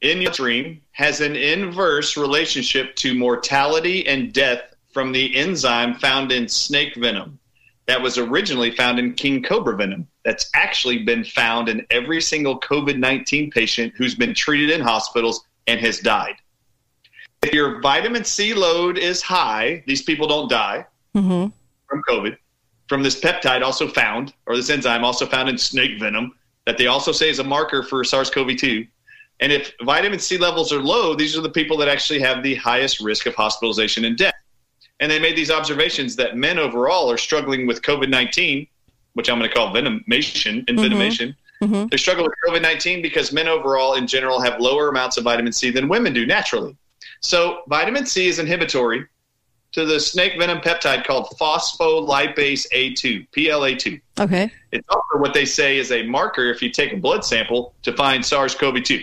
in 0.00 0.22
your 0.22 0.32
stream 0.32 0.80
has 0.92 1.20
an 1.20 1.36
inverse 1.36 2.16
relationship 2.16 2.94
to 2.96 3.14
mortality 3.14 4.06
and 4.06 4.32
death 4.32 4.74
from 4.92 5.12
the 5.12 5.34
enzyme 5.36 5.94
found 5.94 6.32
in 6.32 6.48
snake 6.48 6.94
venom 6.96 7.38
that 7.86 8.00
was 8.00 8.18
originally 8.18 8.70
found 8.70 8.98
in 8.98 9.14
king 9.14 9.42
cobra 9.42 9.76
venom 9.76 10.06
that's 10.24 10.50
actually 10.54 10.98
been 10.98 11.24
found 11.24 11.68
in 11.68 11.86
every 11.90 12.20
single 12.20 12.58
covid-19 12.60 13.52
patient 13.52 13.92
who's 13.96 14.14
been 14.14 14.34
treated 14.34 14.70
in 14.70 14.80
hospitals 14.80 15.44
and 15.66 15.80
has 15.80 16.00
died 16.00 16.34
if 17.42 17.54
your 17.54 17.80
vitamin 17.80 18.24
c 18.24 18.52
load 18.52 18.98
is 18.98 19.22
high 19.22 19.82
these 19.86 20.02
people 20.02 20.26
don't 20.26 20.50
die 20.50 20.86
Mm-hmm. 21.16 21.48
from 21.88 22.02
COVID, 22.08 22.36
from 22.88 23.02
this 23.02 23.20
peptide 23.20 23.62
also 23.62 23.88
found, 23.88 24.32
or 24.46 24.54
this 24.54 24.70
enzyme 24.70 25.04
also 25.04 25.26
found 25.26 25.48
in 25.48 25.58
snake 25.58 25.98
venom, 25.98 26.32
that 26.66 26.78
they 26.78 26.86
also 26.86 27.10
say 27.10 27.28
is 27.28 27.40
a 27.40 27.44
marker 27.44 27.82
for 27.82 28.04
SARS 28.04 28.30
CoV 28.30 28.56
2. 28.56 28.86
And 29.40 29.50
if 29.50 29.72
vitamin 29.82 30.20
C 30.20 30.38
levels 30.38 30.72
are 30.72 30.80
low, 30.80 31.16
these 31.16 31.36
are 31.36 31.40
the 31.40 31.50
people 31.50 31.76
that 31.78 31.88
actually 31.88 32.20
have 32.20 32.44
the 32.44 32.54
highest 32.54 33.00
risk 33.00 33.26
of 33.26 33.34
hospitalization 33.34 34.04
and 34.04 34.16
death. 34.16 34.34
And 35.00 35.10
they 35.10 35.18
made 35.18 35.36
these 35.36 35.50
observations 35.50 36.14
that 36.14 36.36
men 36.36 36.60
overall 36.60 37.10
are 37.10 37.18
struggling 37.18 37.66
with 37.66 37.82
COVID 37.82 38.08
19, 38.08 38.68
which 39.14 39.28
I'm 39.28 39.38
going 39.38 39.50
to 39.50 39.56
call 39.56 39.74
venomation, 39.74 40.64
envenomation. 40.66 41.34
Mm-hmm. 41.60 41.86
They 41.90 41.96
struggle 41.96 42.22
with 42.22 42.34
COVID 42.46 42.62
19 42.62 43.02
because 43.02 43.32
men 43.32 43.48
overall, 43.48 43.94
in 43.94 44.06
general, 44.06 44.40
have 44.40 44.60
lower 44.60 44.90
amounts 44.90 45.16
of 45.16 45.24
vitamin 45.24 45.52
C 45.52 45.70
than 45.70 45.88
women 45.88 46.12
do 46.12 46.24
naturally. 46.24 46.76
So, 47.20 47.62
vitamin 47.68 48.06
C 48.06 48.28
is 48.28 48.38
inhibitory 48.38 49.06
to 49.72 49.84
the 49.84 50.00
snake 50.00 50.38
venom 50.38 50.58
peptide 50.58 51.04
called 51.04 51.26
phospholipase 51.40 52.66
A2, 52.74 53.28
PLA2. 53.30 54.00
Okay. 54.18 54.50
It's 54.72 54.88
also 54.88 55.20
what 55.20 55.32
they 55.32 55.44
say 55.44 55.78
is 55.78 55.92
a 55.92 56.02
marker 56.04 56.50
if 56.50 56.60
you 56.60 56.70
take 56.70 56.92
a 56.92 56.96
blood 56.96 57.24
sample 57.24 57.74
to 57.82 57.92
find 57.92 58.24
SARS 58.24 58.54
CoV 58.54 58.82
2 58.82 59.02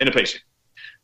in 0.00 0.08
a 0.08 0.10
patient. 0.10 0.42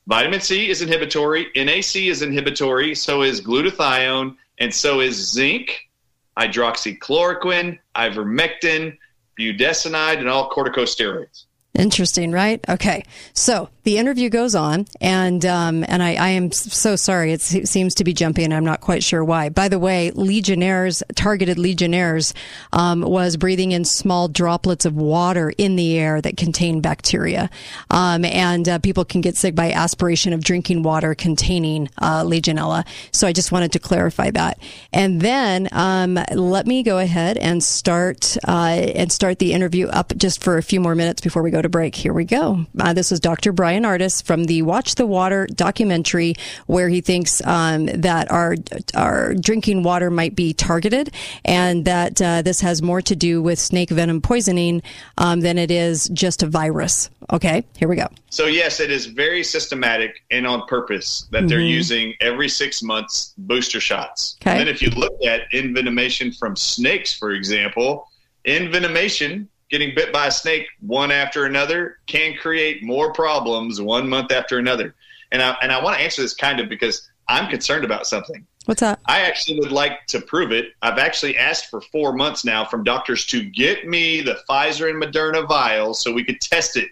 Vitamin 0.06 0.40
C 0.40 0.68
is 0.68 0.82
inhibitory, 0.82 1.46
NAC 1.56 1.96
is 1.96 2.20
inhibitory, 2.20 2.94
so 2.94 3.22
is 3.22 3.40
glutathione, 3.40 4.36
and 4.58 4.74
so 4.74 5.00
is 5.00 5.16
zinc, 5.32 5.88
hydroxychloroquine, 6.36 7.78
ivermectin, 7.96 8.98
budesonide, 9.38 10.18
and 10.18 10.28
all 10.28 10.50
corticosteroids. 10.50 11.44
Interesting, 11.74 12.32
right? 12.32 12.62
Okay. 12.68 13.04
So 13.32 13.70
the 13.84 13.98
interview 13.98 14.30
goes 14.30 14.54
on, 14.54 14.86
and 15.00 15.44
um, 15.44 15.84
and 15.86 16.02
I, 16.02 16.14
I 16.14 16.28
am 16.30 16.50
so 16.52 16.96
sorry. 16.96 17.32
It 17.32 17.42
seems 17.42 17.94
to 17.96 18.04
be 18.04 18.14
jumpy, 18.14 18.42
and 18.42 18.52
I'm 18.52 18.64
not 18.64 18.80
quite 18.80 19.04
sure 19.04 19.22
why. 19.22 19.50
By 19.50 19.68
the 19.68 19.78
way, 19.78 20.10
Legionnaires, 20.10 21.02
targeted 21.14 21.58
Legionnaires, 21.58 22.32
um, 22.72 23.02
was 23.02 23.36
breathing 23.36 23.72
in 23.72 23.84
small 23.84 24.28
droplets 24.28 24.86
of 24.86 24.96
water 24.96 25.52
in 25.58 25.76
the 25.76 25.98
air 25.98 26.22
that 26.22 26.38
contain 26.38 26.80
bacteria, 26.80 27.50
um, 27.90 28.24
and 28.24 28.66
uh, 28.68 28.78
people 28.78 29.04
can 29.04 29.20
get 29.20 29.36
sick 29.36 29.54
by 29.54 29.70
aspiration 29.70 30.32
of 30.32 30.42
drinking 30.42 30.82
water 30.82 31.14
containing 31.14 31.90
uh, 31.98 32.22
Legionella. 32.24 32.86
So 33.12 33.26
I 33.26 33.34
just 33.34 33.52
wanted 33.52 33.72
to 33.72 33.78
clarify 33.78 34.30
that. 34.30 34.58
And 34.94 35.20
then 35.20 35.68
um, 35.72 36.18
let 36.32 36.66
me 36.66 36.82
go 36.82 36.98
ahead 36.98 37.36
and 37.36 37.62
start 37.62 38.38
uh, 38.48 38.92
and 38.94 39.12
start 39.12 39.38
the 39.38 39.52
interview 39.52 39.88
up 39.88 40.16
just 40.16 40.42
for 40.42 40.56
a 40.56 40.62
few 40.62 40.80
more 40.80 40.94
minutes 40.94 41.20
before 41.20 41.42
we 41.42 41.50
go 41.50 41.60
to 41.60 41.68
break. 41.68 41.94
Here 41.94 42.14
we 42.14 42.24
go. 42.24 42.64
Uh, 42.80 42.94
this 42.94 43.12
is 43.12 43.20
Dr. 43.20 43.52
Bryan 43.52 43.73
Ardis 43.82 44.22
from 44.22 44.44
the 44.44 44.62
Watch 44.62 44.94
the 44.94 45.06
Water 45.06 45.46
documentary, 45.46 46.34
where 46.66 46.88
he 46.88 47.00
thinks 47.00 47.44
um, 47.46 47.86
that 47.86 48.30
our 48.30 48.54
our 48.94 49.34
drinking 49.34 49.82
water 49.82 50.10
might 50.10 50.36
be 50.36 50.54
targeted, 50.54 51.12
and 51.44 51.84
that 51.84 52.22
uh, 52.22 52.42
this 52.42 52.60
has 52.60 52.80
more 52.80 53.02
to 53.02 53.16
do 53.16 53.42
with 53.42 53.58
snake 53.58 53.90
venom 53.90 54.20
poisoning 54.20 54.82
um, 55.18 55.40
than 55.40 55.58
it 55.58 55.70
is 55.70 56.08
just 56.12 56.42
a 56.42 56.46
virus. 56.46 57.10
Okay, 57.32 57.64
here 57.76 57.88
we 57.88 57.96
go. 57.96 58.06
So 58.30 58.46
yes, 58.46 58.80
it 58.80 58.90
is 58.90 59.06
very 59.06 59.42
systematic 59.42 60.22
and 60.30 60.46
on 60.46 60.66
purpose 60.66 61.26
that 61.30 61.48
they're 61.48 61.58
Mhm. 61.58 61.70
using 61.70 62.14
every 62.20 62.48
six 62.48 62.82
months 62.82 63.32
booster 63.38 63.80
shots. 63.80 64.36
Okay. 64.42 64.50
And 64.50 64.60
then 64.60 64.68
if 64.68 64.82
you 64.82 64.90
look 64.90 65.14
at 65.26 65.50
envenomation 65.52 66.36
from 66.36 66.54
snakes, 66.54 67.14
for 67.14 67.30
example, 67.32 68.06
envenomation, 68.46 69.46
getting 69.70 69.94
bit 69.94 70.12
by 70.12 70.26
a 70.26 70.30
snake 70.30 70.66
one 70.80 71.10
after 71.10 71.46
another, 71.46 71.98
can 72.06 72.36
create 72.36 72.82
more 72.82 73.12
problems 73.12 73.80
one 73.80 74.08
month 74.08 74.32
after 74.32 74.58
another. 74.58 74.94
And 75.32 75.42
I 75.42 75.56
and 75.62 75.72
I 75.72 75.82
want 75.82 75.96
to 75.96 76.02
answer 76.02 76.22
this 76.22 76.34
kind 76.34 76.60
of 76.60 76.68
because 76.68 77.10
I'm 77.28 77.48
concerned 77.48 77.84
about 77.84 78.06
something. 78.06 78.46
What's 78.66 78.80
that? 78.80 79.00
I 79.06 79.20
actually 79.20 79.60
would 79.60 79.72
like 79.72 80.06
to 80.06 80.20
prove 80.20 80.50
it. 80.50 80.72
I've 80.80 80.98
actually 80.98 81.36
asked 81.36 81.66
for 81.66 81.80
four 81.80 82.14
months 82.14 82.44
now 82.44 82.64
from 82.64 82.82
doctors 82.82 83.26
to 83.26 83.44
get 83.44 83.86
me 83.86 84.22
the 84.22 84.38
Pfizer 84.48 84.88
and 84.88 85.02
Moderna 85.02 85.46
vials 85.46 86.00
so 86.00 86.12
we 86.12 86.24
could 86.24 86.40
test 86.40 86.76
it. 86.76 86.88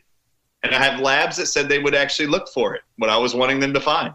And 0.63 0.75
I 0.75 0.83
have 0.83 1.01
labs 1.01 1.37
that 1.39 1.47
said 1.47 1.69
they 1.69 1.79
would 1.79 1.95
actually 1.95 2.29
look 2.29 2.49
for 2.49 2.75
it, 2.75 2.83
what 2.97 3.11
I 3.11 3.17
was 3.17 3.35
wanting 3.35 3.59
them 3.59 3.73
to 3.73 3.81
find. 3.81 4.13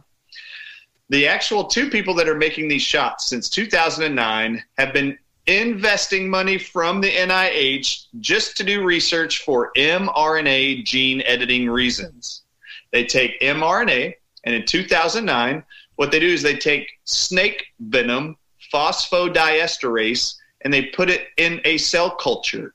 The 1.09 1.27
actual 1.27 1.63
two 1.63 1.89
people 1.89 2.13
that 2.15 2.29
are 2.29 2.37
making 2.37 2.67
these 2.67 2.81
shots 2.81 3.27
since 3.27 3.49
2009 3.49 4.63
have 4.77 4.93
been 4.93 5.17
investing 5.47 6.29
money 6.29 6.57
from 6.57 7.01
the 7.01 7.11
NIH 7.11 8.07
just 8.19 8.57
to 8.57 8.63
do 8.63 8.83
research 8.83 9.43
for 9.43 9.71
mRNA 9.77 10.85
gene 10.85 11.21
editing 11.25 11.69
reasons. 11.69 12.43
They 12.91 13.05
take 13.05 13.39
mRNA, 13.41 14.13
and 14.43 14.55
in 14.55 14.65
2009, 14.65 15.63
what 15.95 16.11
they 16.11 16.19
do 16.19 16.27
is 16.27 16.41
they 16.41 16.57
take 16.57 16.89
snake 17.05 17.65
venom, 17.79 18.37
phosphodiesterase, 18.73 20.35
and 20.61 20.73
they 20.73 20.83
put 20.85 21.09
it 21.09 21.27
in 21.37 21.61
a 21.65 21.77
cell 21.77 22.11
culture. 22.11 22.73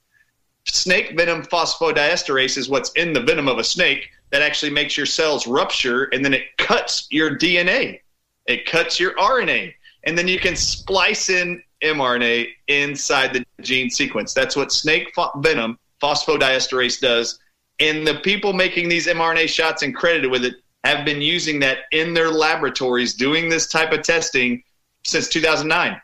Snake 0.67 1.17
venom 1.17 1.43
phosphodiesterase 1.43 2.57
is 2.57 2.69
what's 2.69 2.93
in 2.93 3.13
the 3.13 3.21
venom 3.21 3.49
of 3.49 3.59
a 3.59 3.65
snake 3.65 4.09
that 4.31 4.43
actually 4.43 4.71
makes 4.71 4.97
your 4.97 5.07
cells 5.07 5.47
rupture, 5.47 6.05
and 6.05 6.25
then 6.25 6.33
it 6.33 6.57
cuts 6.57 7.07
your 7.11 7.37
DNA. 7.37 8.01
It 8.47 8.67
cuts 8.67 8.99
your 8.99 9.15
RNA, 9.17 9.75
and 10.05 10.17
then 10.17 10.27
you 10.27 10.39
can 10.39 10.57
splice 10.57 11.29
in 11.29 11.63
mRNA 11.83 12.49
inside 12.69 13.33
the 13.33 13.45
gene 13.61 13.91
sequence. 13.91 14.35
That's 14.35 14.57
what 14.57 14.73
snake 14.73 15.13
venom 15.37 15.79
phosphodiesterase 16.03 17.01
does. 17.01 17.39
And 17.81 18.07
the 18.07 18.17
people 18.17 18.53
making 18.53 18.89
these 18.89 19.07
mRNA 19.07 19.49
shots 19.49 19.83
and 19.83 19.95
credited 19.95 20.31
with 20.31 20.45
it 20.45 20.55
have 20.85 21.05
been 21.05 21.21
using 21.21 21.61
that 21.61 21.79
in 21.93 22.13
their 22.13 22.31
laboratories 22.31 23.15
doing 23.15 23.49
this 23.49 23.69
type 23.69 23.93
of 23.93 24.03
testing 24.03 24.63
since 25.05 25.29
2009. 25.29 26.01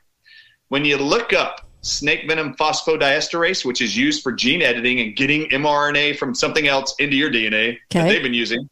When 0.69 0.85
you 0.85 0.97
look 0.99 1.33
up 1.33 1.67
snake 1.83 2.25
venom 2.29 2.55
phosphodiesterase, 2.55 3.65
which 3.65 3.81
is 3.81 3.97
used 3.97 4.23
for 4.23 4.33
gene 4.33 4.63
editing 4.63 5.01
and 5.01 5.17
getting 5.17 5.49
mRNA 5.51 6.17
from 6.19 6.35
something 6.35 6.69
else 6.69 6.95
into 6.99 7.17
your 7.17 7.31
DNA 7.31 7.79
that 7.91 8.09
they've 8.09 8.23
been 8.23 8.35
using, 8.35 8.69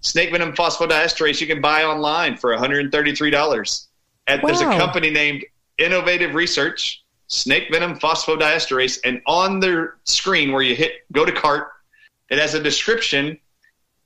snake 0.00 0.30
venom 0.30 0.52
phosphodiesterase 0.52 1.40
you 1.40 1.46
can 1.46 1.60
buy 1.60 1.84
online 1.84 2.36
for 2.36 2.56
$133. 2.56 3.86
At, 4.28 4.40
There's 4.44 4.60
a 4.60 4.64
company 4.64 5.10
named 5.10 5.44
Innovative 5.78 6.34
Research, 6.34 7.04
snake 7.28 7.68
venom 7.70 7.98
phosphodiesterase, 7.98 8.98
and 9.04 9.20
on 9.26 9.60
their 9.60 9.96
screen 10.04 10.52
where 10.52 10.62
you 10.62 10.74
hit 10.74 10.92
go 11.12 11.24
to 11.24 11.32
cart, 11.32 11.68
it 12.30 12.38
has 12.38 12.54
a 12.54 12.62
description 12.62 13.38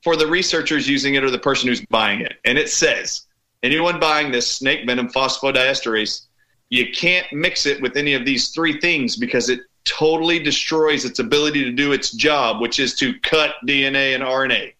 for 0.02 0.16
the 0.16 0.26
researchers 0.26 0.88
using 0.88 1.14
it 1.14 1.24
or 1.24 1.30
the 1.30 1.38
person 1.38 1.68
who's 1.68 1.84
buying 1.86 2.20
it. 2.20 2.34
And 2.44 2.56
it 2.58 2.70
says 2.70 3.26
anyone 3.62 4.00
buying 4.00 4.32
this 4.32 4.48
snake 4.48 4.86
venom 4.86 5.08
phosphodiesterase, 5.08 6.26
you 6.70 6.92
can't 6.92 7.26
mix 7.32 7.66
it 7.66 7.80
with 7.82 7.96
any 7.96 8.14
of 8.14 8.24
these 8.24 8.48
three 8.48 8.80
things 8.80 9.16
because 9.16 9.48
it 9.48 9.60
totally 9.84 10.38
destroys 10.38 11.04
its 11.04 11.18
ability 11.18 11.64
to 11.64 11.72
do 11.72 11.92
its 11.92 12.12
job, 12.12 12.60
which 12.60 12.78
is 12.78 12.94
to 12.96 13.18
cut 13.20 13.54
DNA 13.66 14.14
and 14.14 14.22
RNA. 14.22 14.74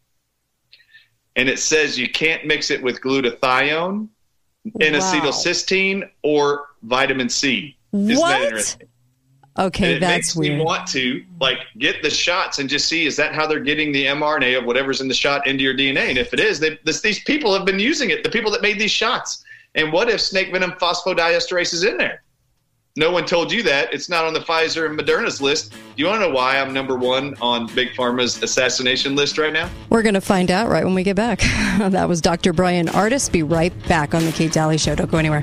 And 1.37 1.49
it 1.49 1.59
says 1.59 1.99
you 1.99 2.09
can't 2.09 2.47
mix 2.47 2.71
it 2.71 2.83
with 2.83 3.01
glutathione, 3.01 4.09
N-acetylcysteine, 4.81 6.09
or 6.23 6.67
vitamin 6.83 7.29
C. 7.29 7.77
Isn't 7.93 8.17
What? 8.19 8.29
that 8.31 8.43
interesting? 8.43 8.89
Okay, 9.59 9.99
that's 9.99 10.13
makes 10.29 10.37
weird. 10.37 10.59
me 10.59 10.65
want 10.65 10.87
to 10.89 11.25
like 11.41 11.59
get 11.79 12.03
the 12.03 12.09
shots 12.09 12.61
and 12.61 12.69
just 12.69 12.89
see 12.89 13.05
is 13.05 13.17
that 13.17 13.35
how 13.35 13.47
they're 13.47 13.61
getting 13.61 13.93
the 13.93 14.07
mRNA 14.07 14.59
of 14.59 14.65
whatever's 14.65 15.01
in 15.01 15.09
the 15.09 15.15
shot 15.15 15.47
into 15.47 15.63
your 15.65 15.75
DNA? 15.75 16.09
And 16.09 16.17
if 16.19 16.33
it 16.33 16.41
is, 16.41 16.61
they, 16.61 16.79
this, 16.85 17.01
these 17.01 17.23
people 17.25 17.53
have 17.53 17.67
been 17.67 17.81
using 17.81 18.11
it. 18.11 18.23
The 18.23 18.31
people 18.31 18.51
that 18.53 18.63
made 18.63 18.79
these 18.79 18.93
shots. 18.93 19.45
And 19.75 19.93
what 19.93 20.09
if 20.09 20.21
snake 20.21 20.53
venom 20.53 20.73
phosphodiesterase 20.73 21.75
is 21.75 21.85
in 21.85 21.97
there? 21.97 22.23
No 22.97 23.11
one 23.11 23.25
told 23.25 23.53
you 23.53 23.63
that. 23.65 23.93
It's 23.93 24.09
not 24.09 24.25
on 24.25 24.33
the 24.35 24.41
Pfizer 24.41 24.87
and 24.89 24.99
Moderna's 24.99 25.41
list. 25.41 25.73
Do 25.73 25.79
you 25.97 26.07
want 26.07 26.23
to 26.23 26.29
know 26.29 26.35
why 26.35 26.59
I'm 26.59 26.73
number 26.73 26.97
one 26.97 27.35
on 27.41 27.67
Big 27.75 27.91
Pharma's 27.91 28.43
assassination 28.43 29.15
list 29.15 29.39
right 29.39 29.53
now? 29.53 29.71
We're 29.91 30.03
going 30.03 30.15
to 30.15 30.21
find 30.21 30.51
out 30.51 30.69
right 30.69 30.85
when 30.85 30.95
we 30.95 31.03
get 31.05 31.17
back. 31.17 31.41
that 31.79 32.09
was 32.09 32.21
Dr. 32.21 32.53
Bryan 32.53 32.87
Ardis. 32.89 33.31
Be 33.31 33.43
right 33.43 33.73
back 33.89 34.15
on 34.15 34.25
the 34.25 34.33
Kate 34.33 34.53
Dalley 34.53 34.79
Show. 34.79 34.95
Don't 34.97 35.11
go 35.11 35.19
anywhere. 35.19 35.43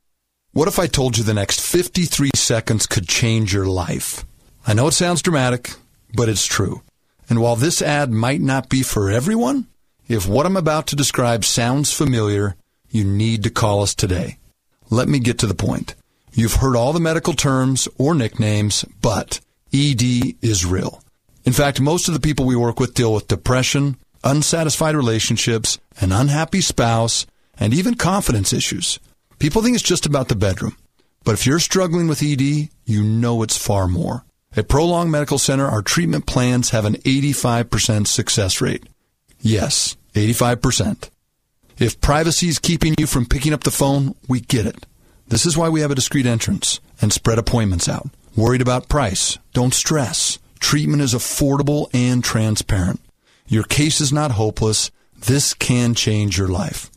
What 0.53 0.67
if 0.67 0.79
I 0.79 0.87
told 0.87 1.17
you 1.17 1.23
the 1.23 1.33
next 1.33 1.61
53 1.61 2.31
seconds 2.35 2.85
could 2.85 3.07
change 3.07 3.53
your 3.53 3.67
life? 3.67 4.25
I 4.67 4.73
know 4.73 4.87
it 4.87 4.91
sounds 4.91 5.21
dramatic, 5.21 5.71
but 6.13 6.27
it's 6.27 6.45
true. 6.45 6.81
And 7.29 7.39
while 7.39 7.55
this 7.55 7.81
ad 7.81 8.11
might 8.11 8.41
not 8.41 8.67
be 8.67 8.83
for 8.83 9.09
everyone, 9.09 9.67
if 10.09 10.27
what 10.27 10.45
I'm 10.45 10.57
about 10.57 10.87
to 10.87 10.97
describe 10.97 11.45
sounds 11.45 11.93
familiar, 11.93 12.57
you 12.89 13.05
need 13.05 13.43
to 13.43 13.49
call 13.49 13.81
us 13.81 13.95
today. 13.95 14.39
Let 14.89 15.07
me 15.07 15.19
get 15.19 15.39
to 15.39 15.47
the 15.47 15.53
point. 15.53 15.95
You've 16.33 16.55
heard 16.55 16.75
all 16.75 16.91
the 16.91 16.99
medical 16.99 17.31
terms 17.31 17.87
or 17.97 18.13
nicknames, 18.13 18.83
but 19.01 19.39
ED 19.73 20.35
is 20.41 20.65
real. 20.65 21.01
In 21.45 21.53
fact, 21.53 21.79
most 21.79 22.09
of 22.09 22.13
the 22.13 22.19
people 22.19 22.45
we 22.45 22.57
work 22.57 22.77
with 22.77 22.93
deal 22.93 23.13
with 23.13 23.29
depression, 23.29 23.95
unsatisfied 24.21 24.95
relationships, 24.95 25.79
an 26.01 26.11
unhappy 26.11 26.59
spouse, 26.59 27.25
and 27.57 27.73
even 27.73 27.95
confidence 27.95 28.51
issues. 28.51 28.99
People 29.41 29.63
think 29.63 29.73
it's 29.73 29.83
just 29.83 30.05
about 30.05 30.27
the 30.27 30.35
bedroom. 30.35 30.77
But 31.23 31.31
if 31.31 31.47
you're 31.47 31.57
struggling 31.57 32.07
with 32.07 32.21
ED, 32.21 32.69
you 32.85 33.03
know 33.03 33.41
it's 33.41 33.57
far 33.57 33.87
more. 33.87 34.23
At 34.55 34.67
Prolong 34.67 35.09
Medical 35.09 35.39
Center, 35.39 35.65
our 35.65 35.81
treatment 35.81 36.27
plans 36.27 36.69
have 36.69 36.85
an 36.85 36.97
85% 36.97 38.05
success 38.05 38.61
rate. 38.61 38.83
Yes, 39.39 39.97
85%. 40.13 41.09
If 41.79 41.99
privacy 42.01 42.49
is 42.49 42.59
keeping 42.59 42.93
you 42.99 43.07
from 43.07 43.25
picking 43.25 43.51
up 43.51 43.63
the 43.63 43.71
phone, 43.71 44.13
we 44.29 44.41
get 44.41 44.67
it. 44.67 44.85
This 45.27 45.47
is 45.47 45.57
why 45.57 45.69
we 45.69 45.81
have 45.81 45.89
a 45.89 45.95
discreet 45.95 46.27
entrance 46.27 46.79
and 47.01 47.11
spread 47.11 47.39
appointments 47.39 47.89
out. 47.89 48.11
Worried 48.35 48.61
about 48.61 48.89
price? 48.89 49.39
Don't 49.53 49.73
stress. 49.73 50.37
Treatment 50.59 51.01
is 51.01 51.15
affordable 51.15 51.89
and 51.95 52.23
transparent. 52.23 53.01
Your 53.47 53.63
case 53.63 54.01
is 54.01 54.13
not 54.13 54.33
hopeless. 54.33 54.91
This 55.17 55.55
can 55.55 55.95
change 55.95 56.37
your 56.37 56.47
life. 56.47 56.90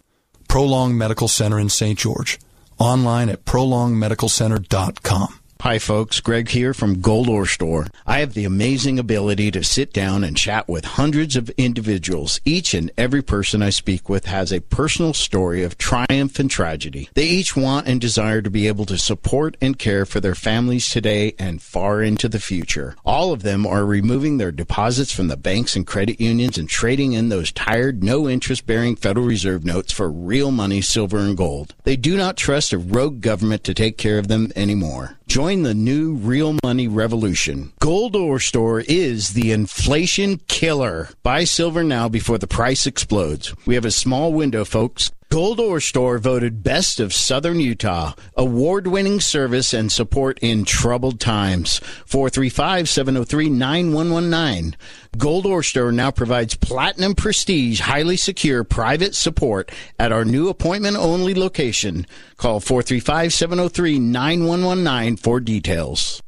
Prolong 0.49 0.97
Medical 0.97 1.29
Center 1.29 1.59
in 1.59 1.69
St. 1.69 1.99
George. 1.99 2.39
Online 2.79 3.29
at 3.29 3.45
prolongmedicalcenter.com. 3.45 5.41
Hi, 5.65 5.79
folks. 5.79 6.21
Greg 6.21 6.51
here 6.51 6.75
from 6.75 7.01
Gold 7.01 7.27
Ore 7.27 7.47
Store. 7.47 7.87
I 8.07 8.19
have 8.19 8.35
the 8.35 8.45
amazing 8.45 8.99
ability 8.99 9.51
to 9.53 9.65
sit 9.65 9.95
down 9.95 10.23
and 10.23 10.37
chat 10.37 10.69
with 10.69 10.85
hundreds 10.85 11.37
of 11.37 11.49
individuals. 11.57 12.39
Each 12.45 12.75
and 12.75 12.91
every 12.99 13.23
person 13.23 13.63
I 13.63 13.71
speak 13.71 14.11
with 14.11 14.27
has 14.27 14.53
a 14.53 14.61
personal 14.61 15.15
story 15.15 15.63
of 15.63 15.79
triumph 15.79 16.39
and 16.39 16.51
tragedy. 16.51 17.09
They 17.15 17.25
each 17.25 17.57
want 17.57 17.87
and 17.87 17.99
desire 17.99 18.43
to 18.43 18.51
be 18.51 18.69
able 18.69 18.85
to 18.85 18.99
support 18.99 19.57
and 19.59 19.79
care 19.79 20.05
for 20.05 20.21
their 20.21 20.35
families 20.35 20.91
today 20.91 21.35
and 21.39 21.63
far 21.63 22.03
into 22.03 22.29
the 22.29 22.41
future. 22.41 22.95
All 23.03 23.33
of 23.33 23.43
them 23.43 23.67
are 23.67 23.87
removing 23.87 24.37
their 24.37 24.53
deposits 24.53 25.15
from 25.15 25.29
the 25.29 25.39
banks 25.39 25.75
and 25.75 25.87
credit 25.87 26.21
unions 26.21 26.59
and 26.59 26.69
trading 26.69 27.15
in 27.15 27.31
those 27.31 27.51
tired, 27.51 28.05
no 28.05 28.29
interest 28.29 28.67
bearing 28.67 28.97
Federal 28.97 29.25
Reserve 29.25 29.65
notes 29.65 29.95
for 29.95 30.13
real 30.13 30.51
money, 30.51 30.83
silver, 30.83 31.21
and 31.21 31.39
gold. 31.39 31.75
They 31.85 31.97
do 31.97 32.19
not 32.19 32.37
trust 32.37 32.75
a 32.75 32.77
rogue 32.77 33.23
government 33.23 33.65
to 33.65 33.73
take 33.73 33.97
care 33.97 34.19
of 34.19 34.29
them 34.29 34.53
anymore. 34.55 35.17
Join 35.27 35.63
the 35.63 35.75
new 35.75 36.15
real 36.15 36.57
money 36.63 36.87
revolution. 36.87 37.73
Gold 37.81 38.15
Ore 38.15 38.39
Store 38.39 38.81
is 38.81 39.33
the 39.33 39.53
inflation 39.53 40.39
killer. 40.49 41.09
Buy 41.23 41.45
silver 41.45 41.83
now 41.83 42.09
before 42.09 42.39
the 42.39 42.47
price 42.47 42.87
explodes. 42.87 43.55
We 43.67 43.75
have 43.75 43.85
a 43.87 43.91
small 43.91 44.33
window, 44.33 44.65
folks. 44.65 45.11
Gold 45.35 45.59
Ore 45.59 45.81
Store 45.81 46.19
voted 46.19 46.63
best 46.63 47.01
of 47.01 47.13
Southern 47.13 47.59
Utah. 47.59 48.13
Award 48.37 48.87
winning 48.87 49.19
service 49.19 49.75
and 49.75 49.91
support 49.91 50.39
in 50.41 50.65
troubled 50.65 51.19
times. 51.19 51.81
435 52.07 52.89
703 52.89 53.49
9119. 53.51 54.77
Gold 55.19 55.45
Ore 55.45 55.65
Store 55.65 55.91
now 55.91 56.13
provides 56.13 56.55
platinum 56.55 57.17
prestige, 57.17 57.81
highly 57.81 58.17
secure 58.17 58.63
private 58.63 59.17
support 59.17 59.73
at 59.99 60.13
our 60.13 60.25
new 60.25 60.49
appointment 60.49 60.97
only 60.97 61.35
location. 61.35 62.07
Call 62.37 62.61
435 62.61 63.33
703 63.33 63.99
9119 63.99 65.17
for 65.17 65.41
details. 65.41 66.23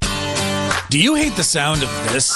Do 0.90 0.98
you 0.98 1.14
hate 1.14 1.36
the 1.36 1.44
sound 1.44 1.84
of 1.84 2.12
this? 2.12 2.34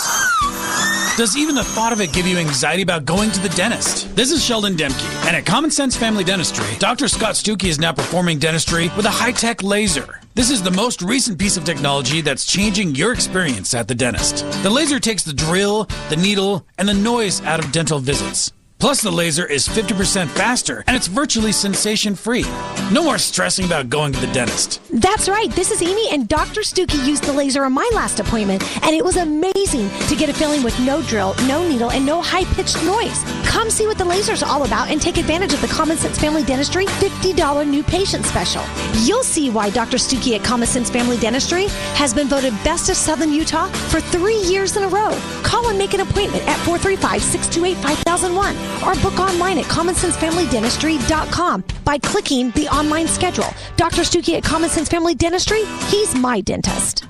Does 1.16 1.36
even 1.36 1.54
the 1.54 1.64
thought 1.64 1.92
of 1.92 2.00
it 2.00 2.12
give 2.12 2.26
you 2.26 2.38
anxiety 2.38 2.82
about 2.82 3.04
going 3.04 3.30
to 3.32 3.40
the 3.40 3.50
dentist? 3.50 4.14
This 4.16 4.30
is 4.30 4.42
Sheldon 4.42 4.74
Demke, 4.74 5.26
and 5.26 5.36
at 5.36 5.44
Common 5.44 5.70
Sense 5.70 5.94
Family 5.94 6.24
Dentistry, 6.24 6.64
Dr. 6.78 7.08
Scott 7.08 7.34
Stuckey 7.34 7.68
is 7.68 7.78
now 7.78 7.92
performing 7.92 8.38
dentistry 8.38 8.90
with 8.96 9.04
a 9.04 9.10
high 9.10 9.32
tech 9.32 9.62
laser. 9.62 10.20
This 10.34 10.50
is 10.50 10.62
the 10.62 10.70
most 10.70 11.02
recent 11.02 11.38
piece 11.38 11.56
of 11.56 11.64
technology 11.64 12.20
that's 12.22 12.46
changing 12.46 12.94
your 12.94 13.12
experience 13.12 13.74
at 13.74 13.88
the 13.88 13.94
dentist. 13.94 14.44
The 14.62 14.70
laser 14.70 14.98
takes 14.98 15.22
the 15.22 15.34
drill, 15.34 15.84
the 16.08 16.16
needle, 16.16 16.64
and 16.78 16.88
the 16.88 16.94
noise 16.94 17.42
out 17.42 17.62
of 17.62 17.70
dental 17.72 17.98
visits. 17.98 18.52
Plus, 18.80 19.02
the 19.02 19.10
laser 19.10 19.44
is 19.44 19.68
50% 19.68 20.26
faster 20.28 20.82
and 20.86 20.96
it's 20.96 21.06
virtually 21.06 21.52
sensation 21.52 22.14
free. 22.14 22.44
No 22.90 23.04
more 23.04 23.18
stressing 23.18 23.66
about 23.66 23.90
going 23.90 24.10
to 24.10 24.18
the 24.18 24.32
dentist. 24.32 24.80
That's 24.90 25.28
right. 25.28 25.50
This 25.50 25.70
is 25.70 25.82
Amy, 25.82 26.08
and 26.10 26.26
Dr. 26.26 26.62
Stuckey 26.62 27.06
used 27.06 27.24
the 27.24 27.32
laser 27.32 27.64
on 27.64 27.74
my 27.74 27.88
last 27.94 28.20
appointment, 28.20 28.62
and 28.82 28.94
it 28.96 29.04
was 29.04 29.16
amazing 29.16 29.90
to 30.08 30.16
get 30.16 30.30
a 30.30 30.32
feeling 30.32 30.62
with 30.62 30.78
no 30.80 31.02
drill, 31.02 31.34
no 31.46 31.66
needle, 31.68 31.90
and 31.90 32.04
no 32.04 32.22
high 32.22 32.44
pitched 32.54 32.82
noise. 32.84 33.22
Come 33.44 33.70
see 33.70 33.86
what 33.86 33.98
the 33.98 34.04
laser's 34.04 34.42
all 34.42 34.64
about 34.64 34.88
and 34.90 35.00
take 35.00 35.18
advantage 35.18 35.52
of 35.52 35.60
the 35.60 35.68
Common 35.68 35.98
Sense 35.98 36.18
Family 36.18 36.42
Dentistry 36.42 36.86
$50 36.86 37.68
new 37.68 37.82
patient 37.82 38.24
special. 38.24 38.64
You'll 39.04 39.22
see 39.22 39.50
why 39.50 39.70
Dr. 39.70 39.98
Stuckey 39.98 40.36
at 40.38 40.44
Common 40.44 40.66
Sense 40.66 40.88
Family 40.88 41.18
Dentistry 41.18 41.66
has 41.94 42.14
been 42.14 42.28
voted 42.28 42.54
Best 42.64 42.88
of 42.88 42.96
Southern 42.96 43.32
Utah 43.32 43.68
for 43.90 44.00
three 44.00 44.40
years 44.40 44.76
in 44.76 44.84
a 44.84 44.88
row. 44.88 45.16
Call 45.42 45.68
and 45.68 45.78
make 45.78 45.92
an 45.92 46.00
appointment 46.00 46.46
at 46.48 46.56
435 46.60 47.22
628 47.22 47.76
5001 47.98 48.69
or 48.84 48.94
book 49.02 49.18
online 49.18 49.58
at 49.58 49.66
commonsensefamilydentistry.com 49.66 51.64
by 51.84 51.98
clicking 51.98 52.50
the 52.52 52.68
online 52.68 53.06
schedule. 53.08 53.52
Dr. 53.76 54.02
Stuckey 54.02 54.36
at 54.36 54.44
Common 54.44 54.70
Sense 54.70 54.88
Family 54.88 55.14
Dentistry, 55.14 55.64
he's 55.88 56.14
my 56.14 56.40
dentist. 56.40 57.09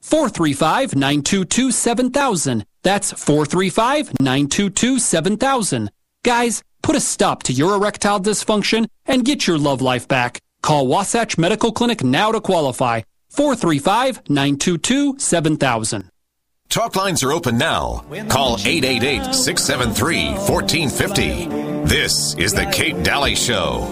435 0.00 0.94
922 0.94 1.70
7000. 1.70 2.64
That's 2.82 3.12
435 3.12 4.20
922 4.20 4.98
7000. 4.98 5.90
Guys, 6.24 6.62
put 6.82 6.96
a 6.96 7.00
stop 7.00 7.42
to 7.44 7.52
your 7.52 7.74
erectile 7.74 8.20
dysfunction 8.20 8.88
and 9.06 9.24
get 9.24 9.46
your 9.46 9.58
love 9.58 9.82
life 9.82 10.08
back. 10.08 10.40
Call 10.62 10.86
Wasatch 10.86 11.38
Medical 11.38 11.72
Clinic 11.72 12.02
now 12.02 12.32
to 12.32 12.40
qualify. 12.40 13.02
435 13.30 14.28
922 14.28 15.18
7000. 15.18 16.10
Talk 16.68 16.94
lines 16.94 17.24
are 17.24 17.32
open 17.32 17.58
now. 17.58 18.04
Call 18.28 18.56
888 18.64 19.34
673 19.34 20.30
1450. 20.34 21.46
This 21.84 22.34
is 22.34 22.52
The 22.52 22.66
Kate 22.66 23.02
Dalley 23.02 23.34
Show. 23.34 23.88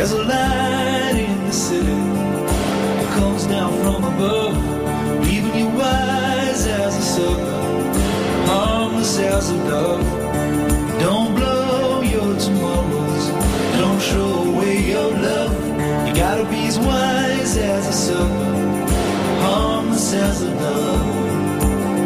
There's 0.00 0.12
a 0.12 0.24
light 0.24 1.16
in 1.28 1.44
the 1.44 1.52
city 1.52 1.84
that 1.84 3.18
comes 3.18 3.44
down 3.44 3.70
from 3.82 4.02
above, 4.02 4.56
leaving 5.26 5.54
you 5.54 5.68
wise 5.76 6.66
as 6.66 6.96
a 6.96 7.02
serpent, 7.02 7.96
harmless 8.48 9.18
as 9.18 9.50
a 9.50 9.58
dove. 9.68 10.00
Don't 11.00 11.34
blow 11.34 12.00
your 12.00 12.34
tomorrows, 12.38 13.28
don't 13.76 14.00
show 14.00 14.54
away 14.54 14.78
your 14.88 15.10
love. 15.10 16.08
You 16.08 16.14
gotta 16.14 16.44
be 16.48 16.64
as 16.64 16.78
wise 16.78 17.58
as 17.58 17.86
a 17.86 17.92
serpent, 17.92 18.90
harmless 19.42 20.14
as 20.14 20.40
a 20.40 20.50
dove. 20.54 21.19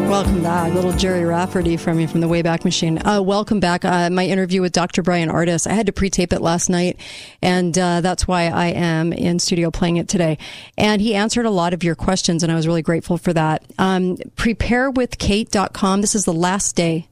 Welcome 0.09 0.43
back. 0.43 0.73
Little 0.73 0.93
Gerry 0.93 1.25
Rafferty 1.25 1.77
from 1.77 1.99
you 1.99 2.07
from 2.07 2.21
the 2.21 2.29
Wayback 2.29 2.65
Machine. 2.65 3.05
Uh, 3.05 3.21
welcome 3.21 3.59
back. 3.59 3.85
Uh, 3.85 4.11
my 4.11 4.25
interview 4.25 4.61
with 4.61 4.73
Dr. 4.73 5.03
Bryan 5.03 5.29
Ardis. 5.29 5.67
I 5.67 5.73
had 5.73 5.87
to 5.87 5.93
pre-tape 5.93 6.33
it 6.33 6.41
last 6.41 6.69
night, 6.69 7.01
and 7.43 7.77
uh, 7.77 8.01
that's 8.01 8.29
why 8.29 8.43
I 8.45 8.67
am 8.67 9.13
in 9.13 9.39
studio 9.41 9.71
playing 9.71 9.97
it 9.97 10.09
today. 10.09 10.39
And 10.79 11.01
he 11.01 11.15
answered 11.15 11.47
a 11.47 11.51
lot 11.51 11.75
of 11.75 11.83
your 11.83 11.95
questions, 11.95 12.43
and 12.43 12.53
I 12.53 12.55
was 12.55 12.67
really 12.67 12.83
grateful 12.83 13.19
for 13.19 13.33
that. 13.33 13.65
Um, 13.79 14.17
preparewithkate.com. 14.37 16.01
This 16.01 16.15
is 16.15 16.27
the 16.27 16.33
last 16.33 16.77
day 16.77 17.09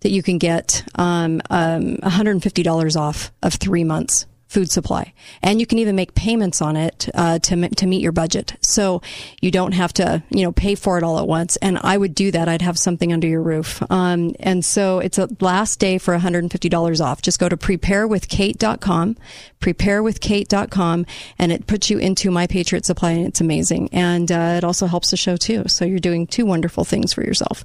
that 0.00 0.10
you 0.10 0.22
can 0.22 0.38
get 0.38 0.82
um, 0.96 1.40
um, 1.50 1.98
$150 1.98 3.00
off 3.00 3.32
of 3.42 3.54
three 3.54 3.84
months 3.84 4.26
food 4.50 4.68
supply. 4.68 5.12
And 5.42 5.60
you 5.60 5.66
can 5.66 5.78
even 5.78 5.94
make 5.94 6.16
payments 6.16 6.60
on 6.60 6.76
it 6.76 7.08
uh, 7.14 7.38
to, 7.38 7.68
to 7.68 7.86
meet 7.86 8.02
your 8.02 8.10
budget. 8.10 8.56
So 8.60 9.00
you 9.40 9.52
don't 9.52 9.72
have 9.72 9.92
to, 9.94 10.24
you 10.28 10.42
know, 10.42 10.50
pay 10.50 10.74
for 10.74 10.98
it 10.98 11.04
all 11.04 11.20
at 11.20 11.28
once. 11.28 11.56
And 11.58 11.78
I 11.82 11.96
would 11.96 12.16
do 12.16 12.32
that. 12.32 12.48
I'd 12.48 12.60
have 12.60 12.76
something 12.76 13.12
under 13.12 13.28
your 13.28 13.42
roof. 13.42 13.80
Um, 13.90 14.34
and 14.40 14.64
so 14.64 14.98
it's 14.98 15.18
a 15.18 15.28
last 15.38 15.78
day 15.78 15.98
for 15.98 16.18
$150 16.18 17.00
off. 17.00 17.22
Just 17.22 17.38
go 17.38 17.48
to 17.48 17.56
preparewithkate.com, 17.56 19.16
preparewithkate.com, 19.60 21.06
and 21.38 21.52
it 21.52 21.66
puts 21.68 21.88
you 21.88 21.98
into 21.98 22.32
My 22.32 22.48
Patriot 22.48 22.84
Supply, 22.84 23.12
and 23.12 23.26
it's 23.26 23.40
amazing. 23.40 23.88
And 23.92 24.32
uh, 24.32 24.54
it 24.56 24.64
also 24.64 24.86
helps 24.86 25.12
the 25.12 25.16
show 25.16 25.36
too. 25.36 25.68
So 25.68 25.84
you're 25.84 26.00
doing 26.00 26.26
two 26.26 26.44
wonderful 26.44 26.84
things 26.84 27.12
for 27.12 27.22
yourself. 27.22 27.62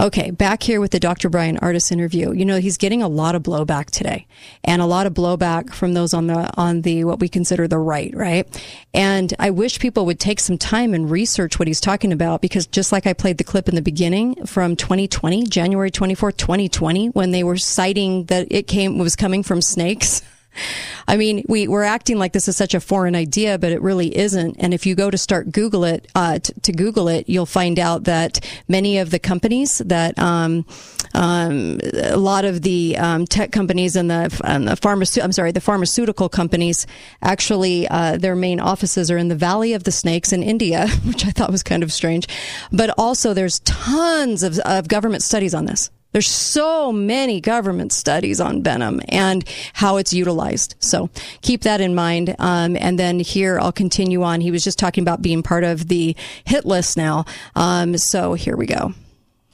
Okay, 0.00 0.32
back 0.32 0.64
here 0.64 0.80
with 0.80 0.90
the 0.90 0.98
Dr. 0.98 1.30
Bryan 1.30 1.58
Ardis 1.58 1.92
interview. 1.92 2.32
You 2.32 2.44
know, 2.44 2.58
he's 2.58 2.76
getting 2.76 3.02
a 3.02 3.08
lot 3.08 3.36
of 3.36 3.44
blowback 3.44 3.90
today, 3.90 4.26
and 4.64 4.82
a 4.82 4.86
lot 4.86 5.06
of 5.06 5.14
blowback 5.14 5.72
from 5.72 5.94
those 5.94 6.12
on 6.12 6.23
the 6.26 6.50
on 6.56 6.82
the 6.82 7.04
what 7.04 7.20
we 7.20 7.28
consider 7.28 7.68
the 7.68 7.78
right, 7.78 8.14
right? 8.14 8.46
And 8.92 9.32
I 9.38 9.50
wish 9.50 9.78
people 9.78 10.06
would 10.06 10.20
take 10.20 10.40
some 10.40 10.58
time 10.58 10.94
and 10.94 11.10
research 11.10 11.58
what 11.58 11.68
he's 11.68 11.80
talking 11.80 12.12
about 12.12 12.40
because 12.40 12.66
just 12.66 12.92
like 12.92 13.06
I 13.06 13.12
played 13.12 13.38
the 13.38 13.44
clip 13.44 13.68
in 13.68 13.74
the 13.74 13.82
beginning 13.82 14.46
from 14.46 14.76
2020, 14.76 15.44
January 15.44 15.90
24, 15.90 16.32
2020, 16.32 17.08
when 17.08 17.30
they 17.30 17.44
were 17.44 17.56
citing 17.56 18.24
that 18.24 18.48
it 18.50 18.66
came 18.66 18.98
was 18.98 19.16
coming 19.16 19.42
from 19.42 19.62
snakes. 19.62 20.22
I 21.08 21.16
mean, 21.16 21.44
we, 21.48 21.68
we're 21.68 21.82
acting 21.82 22.18
like 22.18 22.32
this 22.32 22.48
is 22.48 22.56
such 22.56 22.74
a 22.74 22.80
foreign 22.80 23.14
idea, 23.14 23.58
but 23.58 23.72
it 23.72 23.80
really 23.82 24.16
isn't. 24.16 24.56
And 24.58 24.72
if 24.72 24.86
you 24.86 24.94
go 24.94 25.10
to 25.10 25.18
start 25.18 25.52
Google 25.52 25.84
it, 25.84 26.08
uh, 26.14 26.38
t- 26.38 26.52
to 26.62 26.72
Google 26.72 27.08
it, 27.08 27.28
you'll 27.28 27.46
find 27.46 27.78
out 27.78 28.04
that 28.04 28.44
many 28.68 28.98
of 28.98 29.10
the 29.10 29.18
companies 29.18 29.78
that, 29.78 30.18
um, 30.18 30.66
um, 31.14 31.80
a 31.94 32.16
lot 32.16 32.44
of 32.44 32.62
the 32.62 32.96
um, 32.98 33.26
tech 33.26 33.52
companies 33.52 33.96
and 33.96 34.10
the, 34.10 34.40
and 34.44 34.66
the 34.66 34.76
pharmaceutical, 34.76 35.24
I'm 35.24 35.32
sorry, 35.32 35.52
the 35.52 35.60
pharmaceutical 35.60 36.28
companies 36.28 36.86
actually, 37.22 37.86
uh, 37.88 38.16
their 38.16 38.34
main 38.34 38.60
offices 38.60 39.10
are 39.10 39.18
in 39.18 39.28
the 39.28 39.36
Valley 39.36 39.74
of 39.74 39.84
the 39.84 39.92
Snakes 39.92 40.32
in 40.32 40.42
India, 40.42 40.88
which 41.04 41.26
I 41.26 41.30
thought 41.30 41.52
was 41.52 41.62
kind 41.62 41.82
of 41.82 41.92
strange. 41.92 42.26
But 42.72 42.90
also 42.98 43.34
there's 43.34 43.60
tons 43.60 44.42
of, 44.42 44.58
of 44.60 44.88
government 44.88 45.22
studies 45.22 45.54
on 45.54 45.66
this. 45.66 45.90
There's 46.14 46.28
so 46.30 46.92
many 46.92 47.40
government 47.40 47.92
studies 47.92 48.40
on 48.40 48.62
venom 48.62 49.00
and 49.08 49.44
how 49.72 49.96
it's 49.96 50.12
utilized. 50.12 50.76
So 50.78 51.10
keep 51.42 51.62
that 51.62 51.80
in 51.80 51.96
mind. 51.96 52.36
Um, 52.38 52.76
and 52.76 52.96
then 52.96 53.18
here 53.18 53.58
I'll 53.58 53.72
continue 53.72 54.22
on. 54.22 54.40
He 54.40 54.52
was 54.52 54.62
just 54.62 54.78
talking 54.78 55.02
about 55.02 55.22
being 55.22 55.42
part 55.42 55.64
of 55.64 55.88
the 55.88 56.14
hit 56.44 56.64
list 56.64 56.96
now. 56.96 57.24
Um, 57.56 57.98
so 57.98 58.34
here 58.34 58.56
we 58.56 58.66
go. 58.66 58.94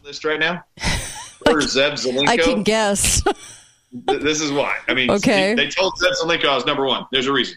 List 0.04 0.24
right 0.24 0.38
now? 0.38 0.62
Or 1.46 1.54
Zev 1.60 1.92
Zelenko? 1.92 2.28
I 2.28 2.36
can 2.36 2.62
guess. 2.62 3.22
This 4.06 4.42
is 4.42 4.52
why. 4.52 4.76
I 4.86 4.92
mean, 4.92 5.10
Okay. 5.16 5.54
they 5.54 5.68
told 5.68 5.94
Zev 5.94 6.12
Zelenko 6.22 6.44
I 6.44 6.54
was 6.54 6.66
number 6.66 6.84
one. 6.84 7.06
There's 7.10 7.26
a 7.26 7.32
reason. 7.32 7.56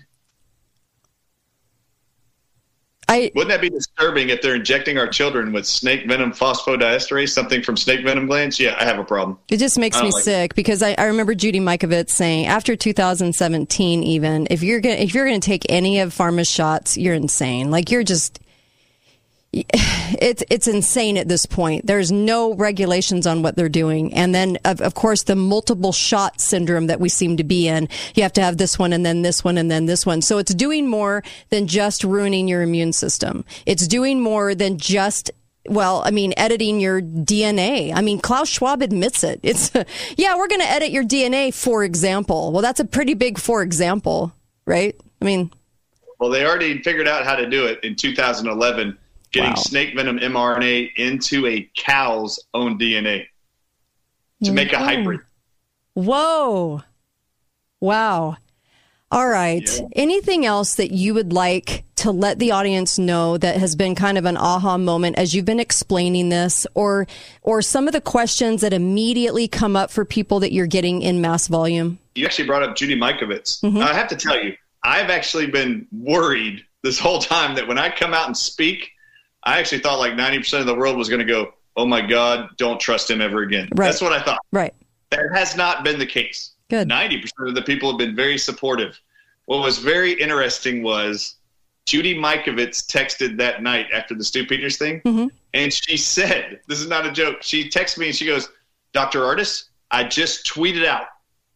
I 3.07 3.31
Wouldn't 3.35 3.49
that 3.49 3.61
be 3.61 3.69
disturbing 3.69 4.29
if 4.29 4.41
they're 4.41 4.55
injecting 4.55 4.97
our 4.97 5.07
children 5.07 5.51
with 5.51 5.65
snake 5.65 6.07
venom 6.07 6.31
phosphodiesterase, 6.31 7.29
something 7.29 7.61
from 7.61 7.77
snake 7.77 8.03
venom 8.03 8.27
glands? 8.27 8.59
Yeah, 8.59 8.75
I 8.79 8.85
have 8.85 8.99
a 8.99 9.03
problem. 9.03 9.37
It 9.49 9.57
just 9.57 9.77
makes 9.77 9.97
me 10.01 10.11
like 10.11 10.21
it. 10.21 10.23
sick 10.23 10.55
because 10.55 10.81
I, 10.81 10.95
I 10.97 11.05
remember 11.05 11.35
Judy 11.35 11.59
Mikovits 11.59 12.11
saying 12.11 12.45
after 12.45 12.75
2017, 12.75 14.03
even 14.03 14.47
if 14.49 14.63
you're 14.63 14.79
gonna 14.79 14.95
if 14.95 15.13
you're 15.13 15.25
gonna 15.25 15.39
take 15.39 15.65
any 15.69 15.99
of 15.99 16.13
pharma's 16.13 16.49
shots, 16.49 16.97
you're 16.97 17.15
insane. 17.15 17.71
Like 17.71 17.91
you're 17.91 18.03
just 18.03 18.39
it's 20.19 20.43
it's 20.49 20.67
insane 20.67 21.17
at 21.17 21.27
this 21.27 21.45
point. 21.45 21.85
There's 21.85 22.11
no 22.11 22.53
regulations 22.55 23.27
on 23.27 23.43
what 23.43 23.55
they're 23.55 23.69
doing, 23.69 24.13
and 24.13 24.33
then 24.33 24.57
of, 24.65 24.81
of 24.81 24.95
course 24.95 25.23
the 25.23 25.35
multiple 25.35 25.91
shot 25.91 26.41
syndrome 26.41 26.87
that 26.87 26.99
we 26.99 27.09
seem 27.09 27.37
to 27.37 27.43
be 27.43 27.67
in. 27.67 27.87
You 28.15 28.23
have 28.23 28.33
to 28.33 28.41
have 28.41 28.57
this 28.57 28.79
one 28.79 28.93
and 28.93 29.05
then 29.05 29.21
this 29.21 29.43
one 29.43 29.57
and 29.57 29.69
then 29.69 29.85
this 29.85 30.05
one. 30.05 30.21
So 30.21 30.37
it's 30.39 30.53
doing 30.53 30.87
more 30.87 31.23
than 31.49 31.67
just 31.67 32.03
ruining 32.03 32.47
your 32.47 32.63
immune 32.63 32.93
system. 32.93 33.45
It's 33.65 33.87
doing 33.87 34.19
more 34.19 34.55
than 34.55 34.77
just 34.77 35.31
well, 35.69 36.01
I 36.05 36.11
mean, 36.11 36.33
editing 36.35 36.81
your 36.81 37.01
DNA. 37.01 37.93
I 37.93 38.01
mean, 38.01 38.19
Klaus 38.19 38.49
Schwab 38.49 38.81
admits 38.81 39.23
it. 39.23 39.39
It's, 39.43 39.71
yeah, 40.17 40.35
we're 40.35 40.49
going 40.49 40.59
to 40.59 40.69
edit 40.69 40.91
your 40.91 41.05
DNA, 41.05 41.53
for 41.53 41.85
example. 41.85 42.51
Well, 42.51 42.61
that's 42.61 42.81
a 42.81 42.85
pretty 42.85 43.13
big 43.13 43.39
for 43.39 43.61
example, 43.61 44.33
right? 44.65 44.95
I 45.21 45.25
mean, 45.25 45.51
Well, 46.19 46.29
they 46.29 46.45
already 46.45 46.81
figured 46.81 47.07
out 47.07 47.23
how 47.23 47.35
to 47.35 47.49
do 47.49 47.65
it 47.65 47.81
in 47.83 47.95
2011, 47.95 48.97
getting 49.33 49.49
Wow. 49.51 49.55
snake 49.55 49.95
venom 49.95 50.19
mRNA 50.19 50.91
into 50.95 51.45
a 51.47 51.69
cow's 51.75 52.39
own 52.53 52.77
DNA 52.79 53.25
to 54.43 54.53
make 54.53 54.71
a 54.71 54.77
hybrid. 54.79 55.19
Whoa. 55.95 56.81
Wow. 57.81 58.37
All 59.11 59.27
right. 59.27 59.69
Anything 59.95 60.45
else 60.45 60.75
that 60.75 60.91
you 60.91 61.13
would 61.13 61.33
like 61.33 61.83
to 61.97 62.11
let 62.11 62.39
the 62.39 62.51
audience 62.51 62.97
know 62.97 63.37
that 63.37 63.57
has 63.57 63.75
been 63.75 63.93
kind 63.95 64.17
of 64.17 64.25
an 64.25 64.37
aha 64.37 64.77
moment 64.77 65.17
as 65.17 65.33
you've 65.35 65.45
been 65.45 65.59
explaining 65.59 66.29
this 66.29 66.65
or 66.73 67.07
or 67.43 67.61
some 67.61 67.87
of 67.87 67.93
the 67.93 68.01
questions 68.01 68.61
that 68.61 68.73
immediately 68.73 69.47
come 69.47 69.75
up 69.75 69.91
for 69.91 70.03
people 70.03 70.39
that 70.39 70.51
you're 70.51 70.65
getting 70.67 71.01
in 71.01 71.21
mass 71.21 71.47
volume? 71.47 71.99
You 72.15 72.25
actually 72.25 72.47
brought 72.47 72.63
up 72.63 72.75
Judy 72.75 72.95
Mikovits. 72.95 73.61
Mhm. 73.61 73.81
I 73.83 73.93
have 73.93 74.07
to 74.09 74.15
tell 74.15 74.41
you, 74.43 74.55
I've 74.83 75.09
actually 75.09 75.47
been 75.47 75.87
worried 75.91 76.63
this 76.83 76.99
whole 76.99 77.19
time 77.19 77.55
that 77.55 77.67
when 77.67 77.77
I 77.77 77.89
come 77.89 78.13
out 78.13 78.25
and 78.27 78.35
speak, 78.35 78.89
I 79.45 79.59
actually 79.59 79.79
thought 79.79 79.99
like 79.99 80.13
90% 80.13 80.59
of 80.61 80.65
the 80.65 80.75
world 80.75 80.97
was 80.97 81.09
going 81.09 81.19
to 81.19 81.25
go, 81.25 81.53
oh 81.75 81.85
my 81.85 82.01
God, 82.01 82.49
don't 82.57 82.79
trust 82.79 83.09
him 83.09 83.21
ever 83.21 83.41
again. 83.41 83.67
Right. 83.75 83.87
That's 83.87 84.01
what 84.01 84.13
I 84.13 84.21
thought. 84.21 84.39
Right. 84.51 84.73
That 85.09 85.21
has 85.33 85.55
not 85.55 85.83
been 85.83 85.99
the 85.99 86.05
case. 86.05 86.51
Good. 86.69 86.87
90% 86.89 87.23
of 87.49 87.55
the 87.55 87.61
people 87.61 87.89
have 87.91 87.97
been 87.97 88.15
very 88.15 88.37
supportive. 88.37 88.99
What 89.45 89.59
was 89.59 89.77
very 89.79 90.13
interesting 90.13 90.81
was 90.83 91.35
Judy 91.85 92.15
Mikovits 92.15 92.85
texted 92.85 93.37
that 93.37 93.61
night 93.61 93.87
after 93.93 94.15
the 94.15 94.23
Stu 94.23 94.45
Peters 94.45 94.77
thing, 94.77 95.01
Mm-hmm. 95.01 95.27
and 95.53 95.73
she 95.73 95.97
said, 95.97 96.61
"This 96.67 96.79
is 96.79 96.87
not 96.87 97.05
a 97.05 97.11
joke." 97.11 97.37
She 97.41 97.69
texted 97.69 97.97
me 97.97 98.07
and 98.07 98.15
she 98.15 98.25
goes, 98.25 98.47
"Dr. 98.93 99.19
Ardis, 99.19 99.65
I 99.91 100.05
just 100.05 100.45
tweeted 100.47 100.85
out 100.85 101.07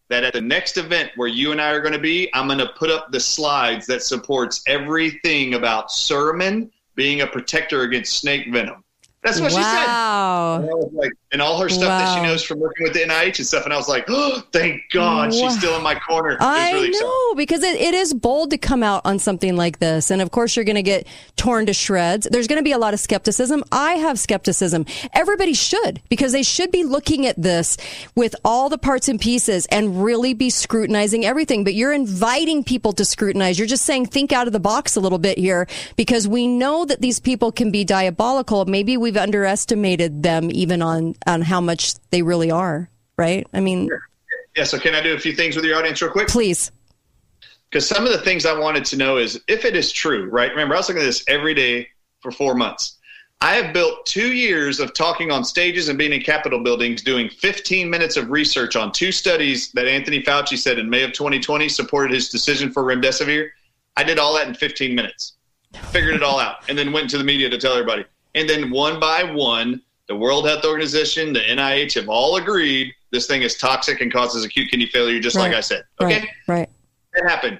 that 0.10 0.26
at 0.26 0.34
the 0.34 0.42
next 0.42 0.76
event 0.78 1.12
where 1.16 1.30
you 1.30 1.54
and 1.54 1.62
I 1.62 1.70
are 1.72 1.80
going 1.80 1.94
to 1.94 2.00
be, 2.00 2.30
I'm 2.34 2.48
going 2.48 2.60
to 2.60 2.68
put 2.76 2.90
up 2.90 3.10
the 3.12 3.20
slides 3.22 3.88
that 3.88 4.04
supports 4.04 4.64
everything 4.68 5.54
about 5.54 5.90
suramin 5.90 6.70
being 6.98 7.22
a 7.22 7.28
protector 7.28 7.84
against 7.84 8.18
snake 8.18 8.52
venom." 8.52 8.84
That's 9.24 9.40
what 9.40 9.52
she 9.52 9.64
said. 9.64 9.88
And, 9.88 10.70
I 10.70 10.74
was 10.74 10.92
like, 10.94 11.12
and 11.34 11.42
all 11.42 11.60
her 11.60 11.68
stuff 11.68 11.90
that 11.90 12.16
she 12.16 12.22
knows 12.24 12.42
from 12.42 12.60
working 12.60 12.86
with 12.86 12.94
the 12.94 13.00
NIH 13.02 13.38
and 13.40 13.46
stuff. 13.48 13.66
And 13.66 13.74
I 13.74 13.78
was 13.78 13.90
like, 13.90 14.06
oh, 14.08 14.42
thank 14.54 14.82
God 14.92 15.30
Wow. 15.32 15.32
she's 15.32 15.58
still 15.58 15.76
in 15.76 15.84
my 15.84 15.96
corner. 15.96 16.38
I 16.40 16.72
really 16.72 16.90
know 16.92 17.34
because 17.36 17.64
it, 17.64 17.76
it 17.82 17.94
is 17.94 18.14
bold 18.14 18.52
to 18.52 18.58
come 18.58 18.82
out 18.82 19.02
on 19.04 19.20
something 19.20 19.56
like 19.58 19.80
this, 19.80 20.10
and 20.10 20.22
of 20.22 20.32
course 20.32 20.56
you're 20.56 20.64
going 20.64 20.76
to 20.78 20.82
get 20.84 21.06
torn 21.36 21.66
to 21.66 21.74
shreds. 21.74 22.28
There's 22.32 22.48
going 22.48 22.60
to 22.60 22.64
be 22.64 22.72
a 22.72 22.78
lot 22.78 22.94
of 22.94 23.00
skepticism. 23.02 23.64
I 23.74 23.94
have 23.96 24.18
skepticism. 24.20 24.86
Everybody 25.14 25.54
should 25.54 26.02
because 26.10 26.32
they 26.32 26.44
should 26.44 26.72
be 26.72 26.84
looking 26.86 27.26
at 27.26 27.42
this 27.42 27.76
with 28.16 28.34
all 28.46 28.70
the 28.70 28.78
parts 28.78 29.10
and 29.10 29.20
pieces 29.20 29.66
and 29.66 30.02
really 30.04 30.34
be 30.34 30.50
scrutinizing 30.50 31.26
everything. 31.26 31.64
But 31.66 31.74
you're 31.74 31.92
inviting 31.94 32.64
people 32.64 32.94
to 32.94 33.04
scrutinize. 33.04 33.60
You're 33.60 33.68
just 33.68 33.84
saying 33.86 34.06
think 34.06 34.32
out 34.32 34.48
of 34.48 34.54
the 34.54 34.60
box 34.62 34.96
a 34.96 35.02
little 35.02 35.20
bit 35.20 35.38
here 35.38 35.68
because 35.98 36.26
we 36.28 36.48
know 36.48 36.86
that 36.86 37.02
these 37.02 37.20
people 37.20 37.52
can 37.52 37.70
be 37.70 37.84
diabolical. 37.84 38.64
Maybe 38.66 38.96
we've 38.96 39.18
underestimated 39.18 40.24
them 40.24 40.50
even 40.52 40.82
on 40.82 41.16
on 41.26 41.42
how 41.42 41.62
much 41.62 41.96
they 42.12 42.22
really 42.22 42.52
are. 42.52 42.90
Right? 43.18 43.48
I 43.54 43.60
mean, 43.60 43.90
Yeah, 44.56 44.64
so 44.64 44.80
can 44.80 44.94
I 44.94 45.02
do 45.02 45.14
a 45.14 45.20
few 45.20 45.34
things 45.34 45.56
with 45.56 45.66
your 45.66 45.78
audience 45.78 46.02
real 46.02 46.12
quick? 46.12 46.28
Please. 46.28 46.72
Because 47.70 47.88
some 47.88 48.06
of 48.06 48.12
the 48.12 48.20
things 48.20 48.46
I 48.46 48.58
wanted 48.58 48.86
to 48.86 48.98
know 48.98 49.18
is 49.18 49.42
if 49.48 49.66
it 49.66 49.76
is 49.76 49.92
true, 49.92 50.30
right? 50.30 50.50
Remember, 50.52 50.76
I 50.76 50.78
was 50.78 50.88
looking 50.88 51.02
at 51.02 51.06
this 51.06 51.24
every 51.28 51.54
day 51.54 51.88
for 52.22 52.32
four 52.32 52.56
months. 52.56 52.98
I 53.40 53.54
have 53.54 53.72
built 53.72 54.06
two 54.08 54.34
years 54.34 54.80
of 54.80 54.96
talking 54.96 55.32
on 55.32 55.44
stages 55.44 55.90
and 55.90 55.98
being 55.98 56.12
in 56.12 56.22
Capitol 56.22 56.64
buildings, 56.64 57.04
doing 57.04 57.30
15 57.30 57.88
minutes 57.88 58.18
of 58.18 58.32
research 58.32 58.76
on 58.76 58.92
two 58.92 59.12
studies 59.12 59.72
that 59.74 59.88
Anthony 59.88 60.24
Fauci 60.24 60.58
said 60.58 60.80
in 60.80 60.90
May 60.90 61.04
of 61.04 61.14
2020 61.14 61.70
supported 61.70 62.14
his 62.14 62.30
decision 62.30 62.72
for 62.72 62.84
remdesivir. 62.84 63.50
I 63.96 64.04
did 64.04 64.18
all 64.18 64.34
that 64.36 64.48
in 64.48 64.56
15 64.56 64.96
minutes, 64.96 65.34
figured 65.92 66.16
it 66.16 66.24
all 66.24 66.40
out, 66.40 66.68
and 66.68 66.76
then 66.76 66.92
went 66.92 67.12
to 67.12 67.20
the 67.20 67.24
media 67.24 67.48
to 67.50 67.60
tell 67.60 67.74
everybody. 67.74 68.06
And 68.34 68.50
then 68.50 68.72
one 68.72 69.00
by 69.00 69.24
one, 69.24 69.84
the 70.08 70.16
World 70.16 70.48
Health 70.48 70.64
Organization, 70.66 71.34
the 71.34 71.40
NIH 71.42 71.94
have 71.96 72.08
all 72.10 72.38
agreed 72.38 72.94
this 73.12 73.28
thing 73.28 73.42
is 73.42 73.58
toxic 73.58 74.02
and 74.02 74.12
causes 74.12 74.44
acute 74.44 74.70
kidney 74.70 74.88
failure, 74.88 75.20
just 75.20 75.36
like 75.38 75.54
I 75.54 75.62
said. 75.62 75.84
Okay 76.02 76.20
right, 76.20 76.30
right. 76.48 76.70
that 77.14 77.30
happened. 77.30 77.60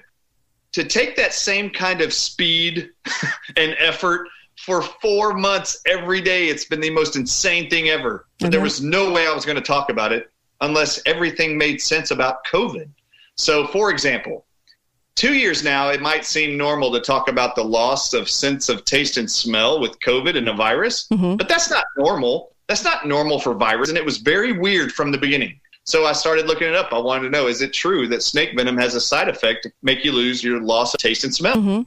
To 0.72 0.84
take 0.84 1.16
that 1.16 1.32
same 1.32 1.70
kind 1.70 2.00
of 2.02 2.12
speed 2.12 2.90
and 3.56 3.74
effort 3.78 4.28
for 4.58 4.82
four 4.82 5.34
months 5.34 5.80
every 5.86 6.20
day, 6.20 6.48
it's 6.48 6.64
been 6.64 6.80
the 6.80 6.90
most 6.90 7.16
insane 7.16 7.70
thing 7.70 7.88
ever. 7.88 8.26
But 8.40 8.50
there 8.50 8.60
Mhm. 8.60 8.64
was 8.64 8.82
no 8.82 9.10
way 9.12 9.26
I 9.26 9.32
was 9.32 9.44
going 9.44 9.56
to 9.56 9.62
talk 9.62 9.88
about 9.90 10.12
it 10.12 10.30
unless 10.60 11.00
everything 11.06 11.56
made 11.56 11.80
sense 11.80 12.10
about 12.10 12.44
COVID. 12.46 12.88
So, 13.36 13.66
for 13.68 13.90
example, 13.90 14.44
two 15.18 15.34
years 15.34 15.64
now, 15.64 15.88
it 15.88 16.00
might 16.00 16.24
seem 16.24 16.56
normal 16.56 16.92
to 16.92 17.00
talk 17.00 17.28
about 17.28 17.56
the 17.56 17.64
loss 17.64 18.14
of 18.14 18.30
sense 18.30 18.68
of 18.68 18.84
taste 18.84 19.16
and 19.16 19.28
smell 19.28 19.80
with 19.80 19.98
COVID 19.98 20.36
and 20.36 20.48
a 20.48 20.54
virus, 20.54 21.08
but 21.10 21.48
that's 21.48 21.68
not 21.68 21.84
normal. 21.96 22.52
That's 22.68 22.84
not 22.84 23.06
normal 23.06 23.40
for 23.40 23.52
virus, 23.54 23.88
and 23.88 23.98
it 23.98 24.04
was 24.04 24.18
very 24.18 24.52
weird 24.52 24.92
from 24.92 25.10
the 25.10 25.18
beginning. 25.18 25.58
So 25.82 26.04
I 26.06 26.12
started 26.12 26.46
looking 26.46 26.68
it 26.68 26.76
up. 26.76 26.92
I 26.92 26.98
wanted 26.98 27.24
to 27.24 27.30
know: 27.30 27.48
is 27.48 27.62
it 27.62 27.72
true 27.72 28.06
that 28.08 28.22
snake 28.22 28.50
venom 28.56 28.76
has 28.76 28.94
a 28.94 29.00
side 29.00 29.28
effect 29.28 29.64
to 29.64 29.72
make 29.82 30.04
you 30.04 30.12
lose 30.12 30.44
your 30.44 30.60
loss 30.60 30.94
of 30.94 31.00
taste 31.00 31.24
and 31.24 31.34
smell? 31.34 31.60
hmm. 31.60 31.82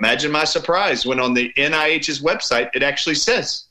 Imagine 0.00 0.32
my 0.32 0.44
surprise 0.44 1.04
when 1.04 1.20
on 1.20 1.34
the 1.34 1.52
NIH's 1.56 2.20
website 2.20 2.70
it 2.74 2.82
actually 2.82 3.14
says 3.14 3.66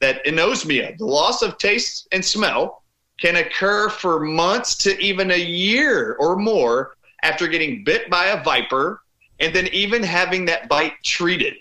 that 0.00 0.24
anosmia, 0.24 0.96
the 0.96 1.04
loss 1.04 1.42
of 1.42 1.58
taste 1.58 2.08
and 2.12 2.24
smell, 2.24 2.82
can 3.20 3.36
occur 3.36 3.88
for 3.88 4.20
months 4.20 4.74
to 4.76 4.98
even 5.00 5.32
a 5.32 5.38
year 5.38 6.16
or 6.18 6.36
more 6.36 6.96
after 7.22 7.46
getting 7.48 7.84
bit 7.84 8.08
by 8.10 8.26
a 8.26 8.42
viper 8.42 9.02
and 9.40 9.54
then 9.54 9.68
even 9.72 10.02
having 10.02 10.46
that 10.46 10.68
bite 10.68 10.94
treated. 11.04 11.54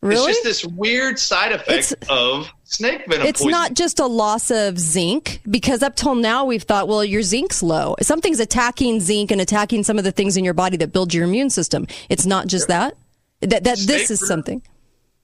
Really? 0.00 0.30
It's 0.30 0.42
just 0.42 0.62
this 0.62 0.64
weird 0.76 1.18
side 1.18 1.50
effect 1.50 1.92
of 2.08 2.48
snake 2.62 3.04
venom 3.08 3.26
It's 3.26 3.40
poisoning. 3.40 3.50
not 3.50 3.74
just 3.74 3.98
a 3.98 4.06
loss 4.06 4.48
of 4.52 4.78
zinc 4.78 5.40
because 5.50 5.82
up 5.82 5.96
till 5.96 6.14
now 6.14 6.44
we've 6.44 6.62
thought, 6.62 6.86
well, 6.86 7.04
your 7.04 7.22
zinc's 7.22 7.64
low. 7.64 7.96
Something's 8.00 8.38
attacking 8.38 9.00
zinc 9.00 9.32
and 9.32 9.40
attacking 9.40 9.82
some 9.82 9.98
of 9.98 10.04
the 10.04 10.12
things 10.12 10.36
in 10.36 10.44
your 10.44 10.54
body 10.54 10.76
that 10.76 10.92
build 10.92 11.12
your 11.12 11.24
immune 11.24 11.50
system. 11.50 11.86
It's 12.08 12.26
not 12.26 12.46
just 12.46 12.68
that. 12.68 12.94
That 13.40 13.64
that 13.64 13.78
this 13.78 14.10
is 14.10 14.20
venom- 14.20 14.28
something. 14.28 14.62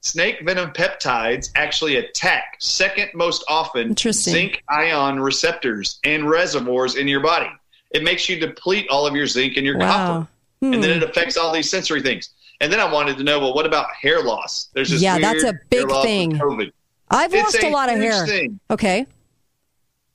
snake 0.00 0.40
venom 0.44 0.70
peptides 0.72 1.50
actually 1.54 1.96
attack 1.96 2.56
second 2.58 3.10
most 3.14 3.44
often 3.48 3.96
zinc 3.96 4.62
ion 4.68 5.20
receptors 5.20 6.00
and 6.04 6.28
reservoirs 6.28 6.96
in 6.96 7.06
your 7.06 7.20
body. 7.20 7.50
It 7.94 8.02
makes 8.02 8.28
you 8.28 8.38
deplete 8.38 8.86
all 8.90 9.06
of 9.06 9.14
your 9.14 9.26
zinc 9.26 9.56
and 9.56 9.64
your 9.64 9.78
Wow. 9.78 9.86
copper. 9.88 10.28
And 10.62 10.82
then 10.82 10.90
Hmm. 10.98 11.02
it 11.02 11.08
affects 11.08 11.36
all 11.36 11.52
these 11.52 11.70
sensory 11.70 12.02
things. 12.02 12.30
And 12.60 12.72
then 12.72 12.80
I 12.80 12.90
wanted 12.90 13.16
to 13.18 13.24
know, 13.24 13.38
well, 13.38 13.54
what 13.54 13.66
about 13.66 13.86
hair 13.94 14.22
loss? 14.22 14.68
There's 14.74 14.90
this 14.90 15.00
Yeah, 15.00 15.18
that's 15.18 15.44
a 15.44 15.54
big 15.70 15.80
hair 15.80 15.88
loss 15.88 16.02
with 16.04 16.08
thing. 16.08 16.32
COVID. 16.32 16.72
I've 17.10 17.32
It's 17.34 17.42
lost 17.54 17.62
a, 17.64 17.68
lot 17.70 17.88
of 17.90 17.98
hair. 17.98 18.26
thing. 18.26 18.58
Okay. 18.70 19.06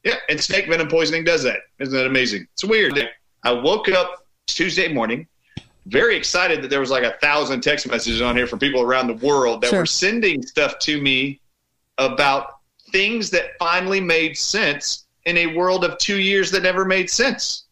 Yeah, 0.03 0.15
and 0.29 0.39
snake 0.41 0.67
venom 0.67 0.87
poisoning 0.87 1.23
does 1.23 1.43
that. 1.43 1.59
Isn't 1.79 1.93
that 1.93 2.05
amazing? 2.07 2.47
It's 2.53 2.63
weird. 2.63 3.09
I 3.43 3.51
woke 3.51 3.89
up 3.89 4.25
Tuesday 4.47 4.91
morning, 4.91 5.27
very 5.85 6.15
excited 6.15 6.61
that 6.63 6.69
there 6.69 6.79
was 6.79 6.89
like 6.89 7.03
a 7.03 7.15
thousand 7.21 7.61
text 7.61 7.87
messages 7.87 8.21
on 8.21 8.35
here 8.35 8.47
from 8.47 8.59
people 8.59 8.81
around 8.81 9.07
the 9.07 9.25
world 9.25 9.61
that 9.61 9.69
Sure. 9.69 9.79
were 9.81 9.85
sending 9.85 10.41
stuff 10.41 10.79
to 10.79 11.01
me 11.01 11.39
about 11.97 12.55
things 12.91 13.29
that 13.29 13.57
finally 13.59 13.99
made 14.01 14.37
sense 14.37 15.05
in 15.25 15.37
a 15.37 15.47
world 15.47 15.83
of 15.85 15.97
two 15.99 16.17
years 16.17 16.49
that 16.51 16.63
never 16.63 16.85
made 16.85 17.09
sense. 17.09 17.65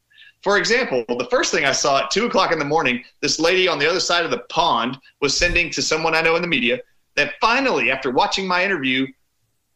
For 0.47 0.57
example, 0.57 1.03
the 1.09 1.27
first 1.29 1.51
thing 1.51 1.65
I 1.65 1.73
saw 1.73 2.03
at 2.03 2.09
two 2.09 2.25
o'clock 2.25 2.53
in 2.53 2.57
the 2.57 2.63
morning, 2.63 3.03
this 3.19 3.37
lady 3.37 3.67
on 3.67 3.79
the 3.79 3.85
other 3.85 3.99
side 3.99 4.23
of 4.23 4.31
the 4.31 4.45
pond 4.47 4.97
was 5.19 5.35
sending 5.35 5.69
to 5.71 5.81
someone 5.81 6.15
I 6.15 6.21
know 6.21 6.37
in 6.37 6.41
the 6.41 6.47
media 6.47 6.79
that 7.17 7.33
finally, 7.41 7.91
after 7.91 8.11
watching 8.11 8.47
my 8.47 8.63
interview, 8.63 9.07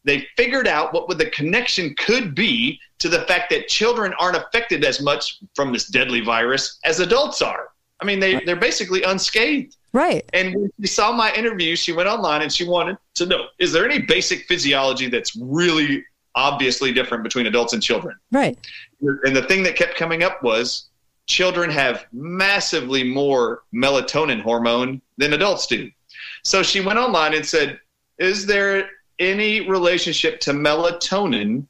they 0.06 0.26
figured 0.38 0.70
out 0.70 0.94
what 0.94 1.10
would 1.10 1.18
the 1.18 1.30
connection 1.32 1.94
could 1.96 2.34
be 2.34 2.80
to 3.00 3.10
the 3.10 3.24
fact 3.24 3.50
that 3.50 3.68
children 3.68 4.14
aren't 4.18 4.38
affected 4.38 4.86
as 4.86 5.02
much 5.02 5.40
from 5.58 5.74
this 5.74 5.88
deadly 5.88 6.22
virus 6.22 6.80
as 6.86 7.02
adults 7.02 7.42
are. 7.42 7.68
I 8.00 8.06
mean, 8.06 8.22
they, 8.22 8.40
they're 8.46 8.56
basically 8.56 9.04
unscathed. 9.04 9.76
Right. 9.92 10.24
And 10.32 10.56
when 10.56 10.72
she 10.80 10.88
saw 10.88 11.12
my 11.12 11.34
interview, 11.34 11.76
she 11.76 11.92
went 11.92 12.08
online 12.08 12.44
and 12.44 12.54
she 12.54 12.66
wanted 12.66 12.96
to 13.16 13.26
know 13.26 13.48
is 13.60 13.74
there 13.74 13.84
any 13.84 14.04
basic 14.04 14.46
physiology 14.48 15.10
that's 15.10 15.36
really 15.36 16.06
obviously 16.34 16.94
different 16.94 17.26
between 17.26 17.46
adults 17.46 17.74
and 17.74 17.84
children? 17.84 18.16
Right. 18.32 18.58
And 19.02 19.36
the 19.36 19.44
thing 19.44 19.64
that 19.64 19.76
kept 19.76 19.96
coming 19.96 20.24
up 20.24 20.44
was 20.44 20.90
children 21.28 21.70
have 21.70 22.06
massively 22.12 23.04
more 23.04 23.64
melatonin 23.74 24.42
hormone 24.42 25.02
than 25.18 25.34
adults 25.34 25.68
do. 25.68 25.90
So 26.44 26.62
she 26.64 26.82
went 26.82 27.00
online 27.00 27.34
and 27.34 27.46
said, 27.46 27.80
Is 28.18 28.46
there 28.46 28.90
any 29.20 29.68
relationship 29.70 30.40
to 30.42 30.52
melatonin 30.52 31.66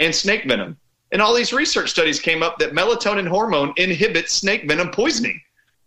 and 0.00 0.14
snake 0.14 0.44
venom? 0.46 0.76
And 1.12 1.22
all 1.22 1.34
these 1.34 1.52
research 1.52 1.90
studies 1.90 2.18
came 2.20 2.42
up 2.42 2.58
that 2.58 2.72
melatonin 2.72 3.26
hormone 3.28 3.72
inhibits 3.76 4.32
snake 4.32 4.66
venom 4.68 4.90
poisoning. 4.90 5.40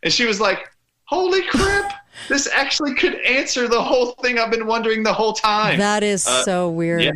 And 0.04 0.12
she 0.14 0.26
was 0.26 0.40
like, 0.40 0.70
Holy 1.06 1.42
crap, 1.44 2.06
this 2.30 2.48
actually 2.54 2.94
could 2.96 3.16
answer 3.26 3.68
the 3.68 3.82
whole 3.82 4.12
thing 4.22 4.38
I've 4.40 4.52
been 4.52 4.68
wondering 4.68 5.04
the 5.04 5.14
whole 5.14 5.34
time. 5.34 5.78
That 5.80 6.04
is 6.04 6.26
Uh, 6.28 6.44
so 6.44 6.70
weird. 6.70 7.04
yeah. 7.04 7.12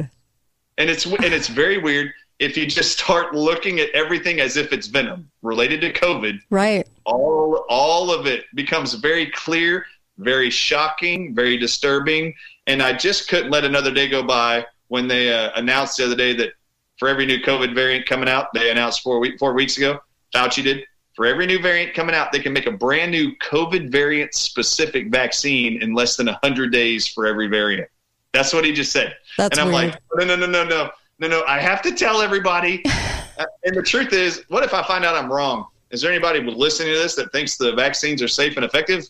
And 0.78 0.90
it's 0.90 1.06
and 1.06 1.26
it's 1.26 1.48
very 1.48 1.78
weird 1.78 2.12
if 2.40 2.58
you 2.58 2.66
just 2.66 2.98
start 3.00 3.34
looking 3.34 3.80
at 3.80 3.90
everything 3.92 4.40
as 4.40 4.58
if 4.58 4.74
it's 4.74 4.88
venom 4.88 5.30
related 5.42 5.82
to 5.82 5.94
COVID. 5.94 6.40
Right. 6.50 6.88
All 7.06 7.66
all 7.70 8.12
of 8.12 8.26
it 8.26 8.46
becomes 8.56 8.94
very 8.94 9.28
clear, 9.32 9.86
very 10.18 10.50
shocking, 10.50 11.36
very 11.36 11.58
disturbing, 11.58 12.34
and 12.68 12.82
I 12.82 12.94
just 12.94 13.30
couldn't 13.30 13.52
let 13.52 13.64
another 13.64 13.92
day 13.92 14.08
go 14.08 14.24
by 14.24 14.66
when 14.88 15.08
they 15.08 15.34
uh, 15.34 15.52
announced 15.56 15.98
the 15.98 16.06
other 16.06 16.16
day 16.16 16.34
that 16.36 16.54
for 16.98 17.08
every 17.08 17.26
new 17.26 17.40
COVID 17.40 17.74
variant 17.74 18.06
coming 18.06 18.30
out, 18.30 18.54
they 18.54 18.70
announced 18.70 19.02
four 19.02 19.20
week, 19.20 19.40
four 19.40 19.54
weeks 19.54 19.78
ago. 19.78 20.00
Fauci 20.34 20.64
did. 20.64 20.86
For 21.16 21.26
every 21.28 21.46
new 21.46 21.60
variant 21.60 21.94
coming 21.94 22.16
out, 22.16 22.32
they 22.32 22.40
can 22.40 22.54
make 22.54 22.66
a 22.66 22.72
brand 22.72 23.12
new 23.12 23.36
COVID 23.38 23.92
variant 23.92 24.34
specific 24.34 25.10
vaccine 25.10 25.82
in 25.82 25.94
less 25.94 26.16
than 26.16 26.26
100 26.26 26.72
days 26.72 27.08
for 27.08 27.28
every 27.28 27.48
variant. 27.48 27.88
That's 28.34 28.52
what 28.52 28.66
he 28.66 28.72
just 28.72 28.92
said. 28.92 29.16
That's 29.38 29.58
and 29.58 29.68
I'm 29.68 29.74
weird. 29.74 29.92
like, 29.92 30.28
no, 30.28 30.36
no, 30.36 30.36
no, 30.36 30.48
no, 30.48 30.64
no, 30.68 30.90
no, 31.20 31.28
no. 31.28 31.44
I 31.46 31.60
have 31.60 31.82
to 31.84 31.92
tell 31.94 32.22
everybody. 32.22 32.84
Uh, 33.36 33.46
and 33.64 33.76
the 33.76 33.82
truth 33.82 34.14
is, 34.14 34.44
what 34.50 34.64
if 34.64 34.76
I 34.76 34.84
find 34.84 35.04
out 35.04 35.16
I'm 35.16 35.34
wrong? 35.34 35.66
Is 35.90 36.04
there 36.04 36.12
anybody 36.12 36.40
listening 36.40 36.94
to 36.94 37.00
this 37.00 37.16
that 37.16 37.32
thinks 37.32 37.58
the 37.58 37.72
vaccines 37.74 38.22
are 38.22 38.28
safe 38.28 38.58
and 38.58 38.64
effective? 38.64 39.04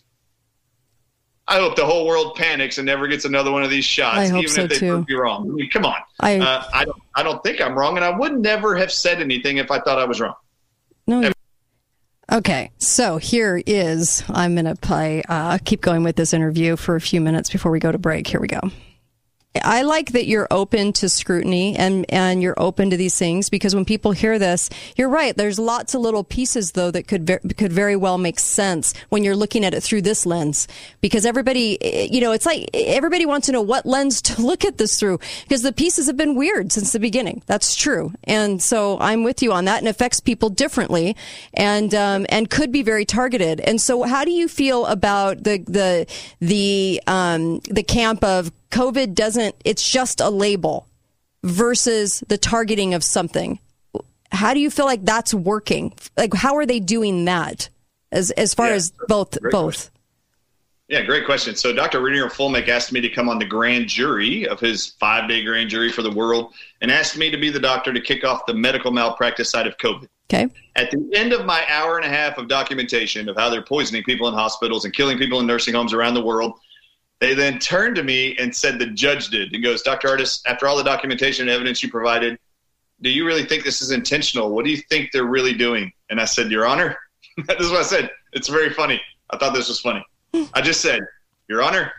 I 1.46 1.56
hope 1.58 1.76
the 1.76 1.84
whole 1.84 2.06
world 2.06 2.34
panics 2.34 2.78
and 2.78 2.86
never 2.86 3.06
gets 3.06 3.26
another 3.26 3.52
one 3.52 3.62
of 3.62 3.68
these 3.68 3.84
shots, 3.84 4.16
I 4.16 4.28
hope 4.28 4.44
even 4.44 4.54
so, 4.54 4.62
if 4.62 4.70
they 4.70 4.78
too. 4.78 4.88
prove 4.92 5.10
you 5.10 5.20
wrong. 5.20 5.46
I 5.50 5.52
mean, 5.52 5.68
come 5.68 5.84
on. 5.84 5.96
I- 6.20 6.38
uh, 6.38 6.64
I 6.72 6.86
don't. 6.86 7.02
I 7.14 7.22
don't 7.22 7.42
think 7.42 7.60
I'm 7.60 7.74
wrong, 7.74 7.96
and 7.96 8.04
I 8.04 8.16
would 8.16 8.40
never 8.40 8.74
have 8.76 8.90
said 8.90 9.20
anything 9.20 9.58
if 9.58 9.70
I 9.70 9.78
thought 9.80 9.98
I 9.98 10.06
was 10.06 10.22
wrong. 10.22 10.36
No. 11.06 11.30
Okay, 12.32 12.70
so 12.78 13.18
here 13.18 13.62
is 13.66 14.24
I'm 14.30 14.54
going 14.54 14.64
to 14.64 14.74
play, 14.74 15.22
uh, 15.28 15.58
keep 15.62 15.82
going 15.82 16.02
with 16.02 16.16
this 16.16 16.32
interview 16.32 16.76
for 16.76 16.96
a 16.96 17.00
few 17.00 17.20
minutes 17.20 17.50
before 17.50 17.70
we 17.70 17.78
go 17.78 17.92
to 17.92 17.98
break. 17.98 18.26
Here 18.26 18.40
we 18.40 18.48
go. 18.48 18.60
I 19.62 19.82
like 19.82 20.12
that 20.12 20.26
you're 20.26 20.48
open 20.50 20.92
to 20.94 21.08
scrutiny 21.08 21.76
and, 21.76 22.04
and 22.08 22.42
you're 22.42 22.54
open 22.56 22.90
to 22.90 22.96
these 22.96 23.16
things 23.16 23.48
because 23.48 23.74
when 23.74 23.84
people 23.84 24.10
hear 24.10 24.36
this, 24.38 24.68
you're 24.96 25.08
right. 25.08 25.36
There's 25.36 25.60
lots 25.60 25.94
of 25.94 26.00
little 26.00 26.24
pieces 26.24 26.72
though 26.72 26.90
that 26.90 27.06
could, 27.06 27.26
ver- 27.26 27.40
could 27.56 27.72
very 27.72 27.94
well 27.94 28.18
make 28.18 28.40
sense 28.40 28.94
when 29.10 29.22
you're 29.22 29.36
looking 29.36 29.64
at 29.64 29.72
it 29.72 29.82
through 29.82 30.02
this 30.02 30.26
lens 30.26 30.66
because 31.00 31.24
everybody, 31.24 31.78
you 32.10 32.20
know, 32.20 32.32
it's 32.32 32.46
like 32.46 32.68
everybody 32.74 33.26
wants 33.26 33.46
to 33.46 33.52
know 33.52 33.62
what 33.62 33.86
lens 33.86 34.20
to 34.22 34.42
look 34.42 34.64
at 34.64 34.78
this 34.78 34.98
through 34.98 35.20
because 35.44 35.62
the 35.62 35.72
pieces 35.72 36.08
have 36.08 36.16
been 36.16 36.34
weird 36.34 36.72
since 36.72 36.92
the 36.92 37.00
beginning. 37.00 37.42
That's 37.46 37.76
true. 37.76 38.12
And 38.24 38.60
so 38.60 38.98
I'm 38.98 39.22
with 39.22 39.40
you 39.40 39.52
on 39.52 39.66
that 39.66 39.78
and 39.78 39.88
affects 39.88 40.18
people 40.18 40.50
differently 40.50 41.16
and, 41.52 41.94
um, 41.94 42.26
and 42.28 42.50
could 42.50 42.72
be 42.72 42.82
very 42.82 43.04
targeted. 43.04 43.60
And 43.60 43.80
so 43.80 44.02
how 44.02 44.24
do 44.24 44.32
you 44.32 44.48
feel 44.48 44.84
about 44.86 45.44
the, 45.44 45.58
the, 45.58 46.06
the, 46.40 47.00
um, 47.06 47.60
the 47.70 47.84
camp 47.84 48.24
of 48.24 48.50
COVID 48.74 49.14
doesn't, 49.14 49.54
it's 49.64 49.88
just 49.88 50.20
a 50.20 50.28
label 50.30 50.88
versus 51.44 52.24
the 52.26 52.36
targeting 52.36 52.92
of 52.94 53.04
something. 53.04 53.60
How 54.32 54.52
do 54.52 54.58
you 54.58 54.68
feel 54.68 54.84
like 54.86 55.04
that's 55.04 55.32
working? 55.32 55.94
Like, 56.16 56.34
how 56.34 56.56
are 56.56 56.66
they 56.66 56.80
doing 56.80 57.24
that 57.26 57.68
as, 58.10 58.32
as 58.32 58.52
far 58.52 58.68
Yeah, 58.68 58.74
as 58.74 58.92
both, 59.06 59.38
both? 59.50 59.74
question. 59.74 59.90
Yeah, 60.88 61.02
great 61.02 61.24
question. 61.24 61.54
So 61.54 61.72
Dr. 61.72 62.00
Reiner 62.00 62.28
Fuellmich 62.30 62.68
asked 62.68 62.92
me 62.92 63.00
to 63.00 63.08
come 63.08 63.28
on 63.28 63.38
the 63.38 63.44
grand 63.44 63.86
jury 63.88 64.46
of 64.46 64.58
his 64.60 64.88
five 65.00 65.28
day 65.28 65.42
grand 65.44 65.70
jury 65.70 65.90
for 65.90 66.02
the 66.02 66.10
world 66.10 66.52
and 66.82 66.90
asked 66.90 67.16
me 67.16 67.30
to 67.30 67.38
be 67.38 67.50
the 67.50 67.60
doctor 67.60 67.92
to 67.92 68.00
kick 68.00 68.24
off 68.24 68.44
the 68.44 68.54
medical 68.54 68.90
malpractice 68.90 69.50
side 69.50 69.66
of 69.66 69.76
COVID. 69.78 70.08
Okay. 70.28 70.48
At 70.76 70.90
the 70.90 71.10
end 71.14 71.32
of 71.32 71.46
my 71.46 71.64
hour 71.68 71.96
and 71.96 72.04
a 72.04 72.08
half 72.08 72.38
of 72.38 72.48
documentation 72.48 73.28
of 73.28 73.36
how 73.36 73.48
they're 73.50 73.62
poisoning 73.62 74.02
people 74.02 74.26
in 74.28 74.34
hospitals 74.34 74.84
and 74.84 74.92
killing 74.92 75.16
people 75.16 75.38
in 75.40 75.46
nursing 75.46 75.74
homes 75.74 75.92
around 75.92 76.14
the 76.14 76.24
world, 76.24 76.58
they 77.20 77.34
then 77.34 77.58
turned 77.58 77.96
to 77.96 78.02
me 78.02 78.36
and 78.38 78.54
said 78.54 78.78
the 78.78 78.86
judge 78.86 79.28
did 79.28 79.52
and 79.52 79.62
goes, 79.62 79.82
Dr. 79.82 80.08
Ardis, 80.08 80.42
after 80.46 80.66
all 80.66 80.76
the 80.76 80.82
documentation 80.82 81.48
and 81.48 81.50
evidence 81.50 81.82
you 81.82 81.90
provided, 81.90 82.38
do 83.00 83.10
you 83.10 83.26
really 83.26 83.44
think 83.44 83.64
this 83.64 83.82
is 83.82 83.90
intentional? 83.90 84.50
What 84.50 84.64
do 84.64 84.70
you 84.70 84.76
think 84.76 85.10
they're 85.12 85.24
really 85.24 85.54
doing? 85.54 85.92
And 86.10 86.20
I 86.20 86.24
said, 86.24 86.50
Your 86.50 86.66
Honor, 86.66 86.96
this 87.46 87.60
is 87.60 87.70
what 87.70 87.80
I 87.80 87.84
said. 87.84 88.10
It's 88.32 88.48
very 88.48 88.70
funny. 88.70 89.00
I 89.30 89.38
thought 89.38 89.54
this 89.54 89.68
was 89.68 89.80
funny. 89.80 90.04
I 90.52 90.60
just 90.60 90.80
said, 90.80 91.00
Your 91.48 91.62
Honor, 91.62 91.92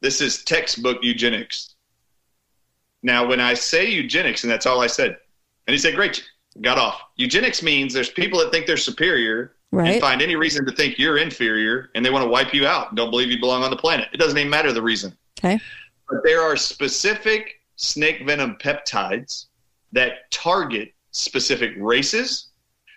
this 0.00 0.20
is 0.20 0.44
textbook 0.44 0.98
eugenics. 1.02 1.74
Now, 3.02 3.26
when 3.26 3.40
I 3.40 3.54
say 3.54 3.86
eugenics, 3.86 4.44
and 4.44 4.52
that's 4.52 4.66
all 4.66 4.80
I 4.80 4.86
said, 4.86 5.16
and 5.66 5.72
he 5.72 5.78
said, 5.78 5.94
Great, 5.94 6.24
got 6.60 6.78
off. 6.78 7.00
Eugenics 7.16 7.62
means 7.62 7.94
there's 7.94 8.10
people 8.10 8.38
that 8.40 8.50
think 8.50 8.66
they're 8.66 8.76
superior 8.76 9.56
Right. 9.72 9.92
and 9.92 10.00
find 10.00 10.20
any 10.20 10.34
reason 10.34 10.66
to 10.66 10.72
think 10.72 10.98
you're 10.98 11.18
inferior 11.18 11.90
and 11.94 12.04
they 12.04 12.10
want 12.10 12.24
to 12.24 12.28
wipe 12.28 12.52
you 12.52 12.66
out 12.66 12.88
and 12.88 12.96
don't 12.96 13.10
believe 13.10 13.30
you 13.30 13.38
belong 13.38 13.62
on 13.62 13.70
the 13.70 13.76
planet. 13.76 14.08
It 14.12 14.16
doesn't 14.16 14.36
even 14.36 14.50
matter 14.50 14.72
the 14.72 14.82
reason. 14.82 15.16
Okay. 15.38 15.60
But 16.08 16.24
there 16.24 16.42
are 16.42 16.56
specific 16.56 17.60
snake 17.76 18.26
venom 18.26 18.56
peptides 18.60 19.46
that 19.92 20.30
target 20.32 20.92
specific 21.12 21.72
races, 21.78 22.48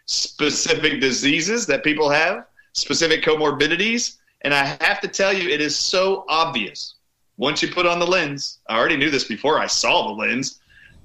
specific 0.05 0.99
diseases 0.99 1.65
that 1.67 1.83
people 1.83 2.09
have, 2.09 2.45
specific 2.73 3.23
comorbidities. 3.23 4.17
And 4.41 4.53
I 4.53 4.77
have 4.81 4.99
to 5.01 5.07
tell 5.07 5.31
you, 5.31 5.49
it 5.49 5.61
is 5.61 5.75
so 5.75 6.25
obvious 6.27 6.95
once 7.37 7.61
you 7.61 7.71
put 7.71 7.85
on 7.85 7.99
the 7.99 8.07
lens. 8.07 8.59
I 8.67 8.77
already 8.77 8.97
knew 8.97 9.09
this 9.09 9.25
before 9.25 9.59
I 9.59 9.67
saw 9.67 10.07
the 10.07 10.13
lens 10.13 10.59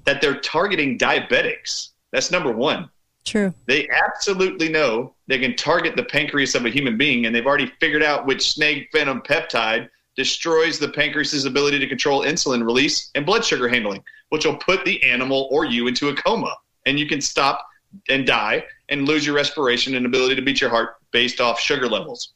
that 0.05 0.21
they're 0.21 0.39
targeting 0.39 0.97
diabetics. 0.97 1.89
That's 2.11 2.31
number 2.31 2.51
one. 2.51 2.89
True. 3.25 3.53
They 3.67 3.87
absolutely 3.89 4.69
know 4.69 5.13
they 5.27 5.39
can 5.39 5.55
target 5.55 5.95
the 5.95 6.03
pancreas 6.03 6.55
of 6.55 6.65
a 6.65 6.69
human 6.69 6.97
being, 6.97 7.25
and 7.25 7.35
they've 7.35 7.45
already 7.45 7.71
figured 7.79 8.03
out 8.03 8.25
which 8.25 8.51
snake 8.51 8.89
venom 8.91 9.21
peptide 9.21 9.89
destroys 10.15 10.79
the 10.79 10.89
pancreas's 10.89 11.45
ability 11.45 11.79
to 11.79 11.87
control 11.87 12.23
insulin 12.23 12.65
release 12.65 13.11
and 13.15 13.25
blood 13.25 13.45
sugar 13.45 13.69
handling, 13.69 14.03
which 14.29 14.45
will 14.45 14.57
put 14.57 14.83
the 14.83 15.01
animal 15.03 15.47
or 15.51 15.65
you 15.65 15.87
into 15.87 16.09
a 16.09 16.15
coma. 16.15 16.55
And 16.85 16.99
you 16.99 17.07
can 17.07 17.21
stop 17.21 17.65
and 18.09 18.25
die 18.25 18.63
and 18.89 19.07
lose 19.07 19.25
your 19.25 19.35
respiration 19.35 19.95
and 19.95 20.05
ability 20.05 20.35
to 20.35 20.41
beat 20.41 20.61
your 20.61 20.69
heart 20.69 20.97
based 21.11 21.39
off 21.39 21.59
sugar 21.59 21.87
levels. 21.87 22.33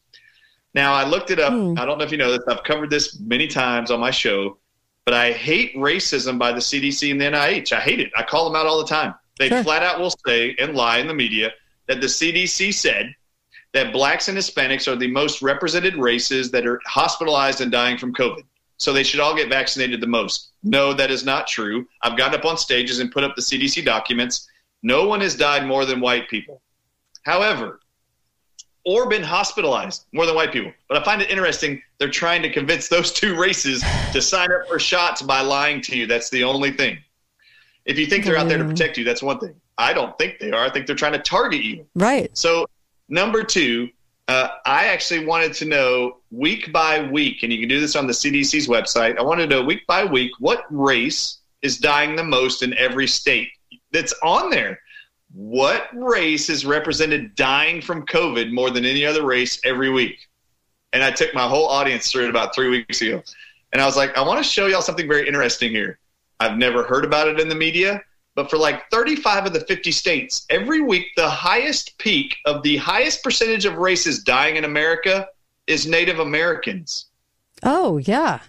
Now, 0.73 0.93
I 0.93 1.03
looked 1.03 1.29
it 1.29 1.39
up. 1.39 1.53
Hmm. 1.53 1.77
I 1.77 1.85
don't 1.85 1.97
know 1.97 2.03
if 2.03 2.11
you 2.11 2.17
know 2.17 2.31
this. 2.31 2.41
I've 2.47 2.63
covered 2.63 2.89
this 2.89 3.19
many 3.19 3.47
times 3.47 3.91
on 3.91 3.99
my 3.99 4.11
show, 4.11 4.57
but 5.05 5.13
I 5.13 5.31
hate 5.31 5.75
racism 5.75 6.39
by 6.39 6.51
the 6.51 6.59
CDC 6.59 7.11
and 7.11 7.21
the 7.21 7.25
NIH. 7.25 7.73
I 7.73 7.79
hate 7.79 7.99
it. 7.99 8.11
I 8.15 8.23
call 8.23 8.45
them 8.45 8.55
out 8.55 8.65
all 8.65 8.79
the 8.79 8.87
time. 8.87 9.13
They 9.49 9.63
flat 9.63 9.83
out 9.83 9.99
will 9.99 10.13
say 10.25 10.55
and 10.59 10.75
lie 10.75 10.97
in 10.99 11.07
the 11.07 11.13
media 11.13 11.51
that 11.87 12.01
the 12.01 12.07
CDC 12.07 12.73
said 12.73 13.13
that 13.73 13.91
blacks 13.91 14.27
and 14.27 14.37
Hispanics 14.37 14.87
are 14.87 14.95
the 14.95 15.07
most 15.07 15.41
represented 15.41 15.95
races 15.95 16.51
that 16.51 16.65
are 16.65 16.79
hospitalized 16.85 17.61
and 17.61 17.71
dying 17.71 17.97
from 17.97 18.13
COVID. 18.13 18.43
So 18.77 18.93
they 18.93 19.03
should 19.03 19.19
all 19.19 19.35
get 19.35 19.49
vaccinated 19.49 20.01
the 20.01 20.07
most. 20.07 20.49
No, 20.63 20.93
that 20.93 21.11
is 21.11 21.23
not 21.23 21.47
true. 21.47 21.87
I've 22.01 22.17
gotten 22.17 22.39
up 22.39 22.45
on 22.45 22.57
stages 22.57 22.99
and 22.99 23.11
put 23.11 23.23
up 23.23 23.35
the 23.35 23.41
CDC 23.41 23.85
documents. 23.85 24.47
No 24.81 25.07
one 25.07 25.21
has 25.21 25.35
died 25.35 25.65
more 25.65 25.85
than 25.85 26.01
white 26.01 26.29
people. 26.29 26.61
However, 27.23 27.79
or 28.85 29.07
been 29.07 29.23
hospitalized 29.23 30.05
more 30.11 30.25
than 30.25 30.35
white 30.35 30.51
people. 30.51 30.73
But 30.89 30.97
I 30.97 31.03
find 31.03 31.21
it 31.21 31.29
interesting 31.29 31.81
they're 31.97 32.09
trying 32.09 32.41
to 32.41 32.51
convince 32.51 32.89
those 32.89 33.11
two 33.13 33.39
races 33.39 33.83
to 34.11 34.21
sign 34.21 34.51
up 34.51 34.67
for 34.67 34.79
shots 34.79 35.21
by 35.21 35.41
lying 35.41 35.81
to 35.83 35.97
you. 35.97 36.05
That's 36.05 36.29
the 36.29 36.43
only 36.43 36.71
thing. 36.71 36.97
If 37.85 37.99
you 37.99 38.05
think 38.05 38.23
they're 38.23 38.37
out 38.37 38.47
there 38.47 38.57
to 38.57 38.65
protect 38.65 38.97
you, 38.97 39.03
that's 39.03 39.21
one 39.21 39.39
thing. 39.39 39.55
I 39.77 39.93
don't 39.93 40.17
think 40.17 40.39
they 40.39 40.51
are. 40.51 40.65
I 40.65 40.69
think 40.69 40.87
they're 40.87 40.95
trying 40.95 41.13
to 41.13 41.19
target 41.19 41.63
you. 41.63 41.85
Right. 41.95 42.35
So, 42.37 42.65
number 43.09 43.43
two, 43.43 43.89
uh, 44.27 44.49
I 44.65 44.85
actually 44.85 45.25
wanted 45.25 45.53
to 45.55 45.65
know 45.65 46.17
week 46.31 46.71
by 46.71 47.01
week, 47.01 47.43
and 47.43 47.51
you 47.51 47.59
can 47.59 47.67
do 47.67 47.79
this 47.79 47.95
on 47.95 48.07
the 48.07 48.13
CDC's 48.13 48.67
website. 48.67 49.17
I 49.17 49.21
wanted 49.21 49.49
to 49.49 49.55
know 49.55 49.63
week 49.63 49.85
by 49.85 50.05
week 50.05 50.31
what 50.39 50.65
race 50.69 51.39
is 51.61 51.77
dying 51.77 52.15
the 52.15 52.23
most 52.23 52.63
in 52.63 52.77
every 52.77 53.07
state 53.07 53.49
that's 53.91 54.13
on 54.23 54.49
there. 54.49 54.79
What 55.33 55.87
race 55.93 56.49
is 56.49 56.65
represented 56.65 57.35
dying 57.35 57.81
from 57.81 58.05
COVID 58.05 58.51
more 58.51 58.69
than 58.69 58.85
any 58.85 59.05
other 59.05 59.25
race 59.25 59.59
every 59.65 59.89
week? 59.89 60.17
And 60.93 61.03
I 61.03 61.11
took 61.11 61.33
my 61.33 61.47
whole 61.47 61.67
audience 61.67 62.11
through 62.11 62.25
it 62.25 62.29
about 62.29 62.53
three 62.53 62.69
weeks 62.69 63.01
ago. 63.01 63.23
And 63.71 63.81
I 63.81 63.85
was 63.85 63.97
like, 63.97 64.15
I 64.15 64.21
want 64.21 64.37
to 64.37 64.43
show 64.43 64.67
y'all 64.67 64.83
something 64.83 65.07
very 65.07 65.27
interesting 65.27 65.71
here. 65.71 65.97
I've 66.39 66.57
never 66.57 66.83
heard 66.83 67.05
about 67.05 67.27
it 67.27 67.39
in 67.39 67.49
the 67.49 67.55
media, 67.55 68.01
but 68.35 68.49
for 68.49 68.57
like 68.57 68.89
35 68.89 69.47
of 69.47 69.53
the 69.53 69.61
50 69.61 69.91
states, 69.91 70.45
every 70.49 70.81
week 70.81 71.05
the 71.15 71.29
highest 71.29 71.97
peak 71.97 72.37
of 72.45 72.63
the 72.63 72.77
highest 72.77 73.23
percentage 73.23 73.65
of 73.65 73.75
races 73.75 74.23
dying 74.23 74.55
in 74.55 74.63
America 74.63 75.27
is 75.67 75.87
Native 75.87 76.19
Americans. 76.19 77.05
Oh, 77.63 77.97
yeah. 77.97 78.39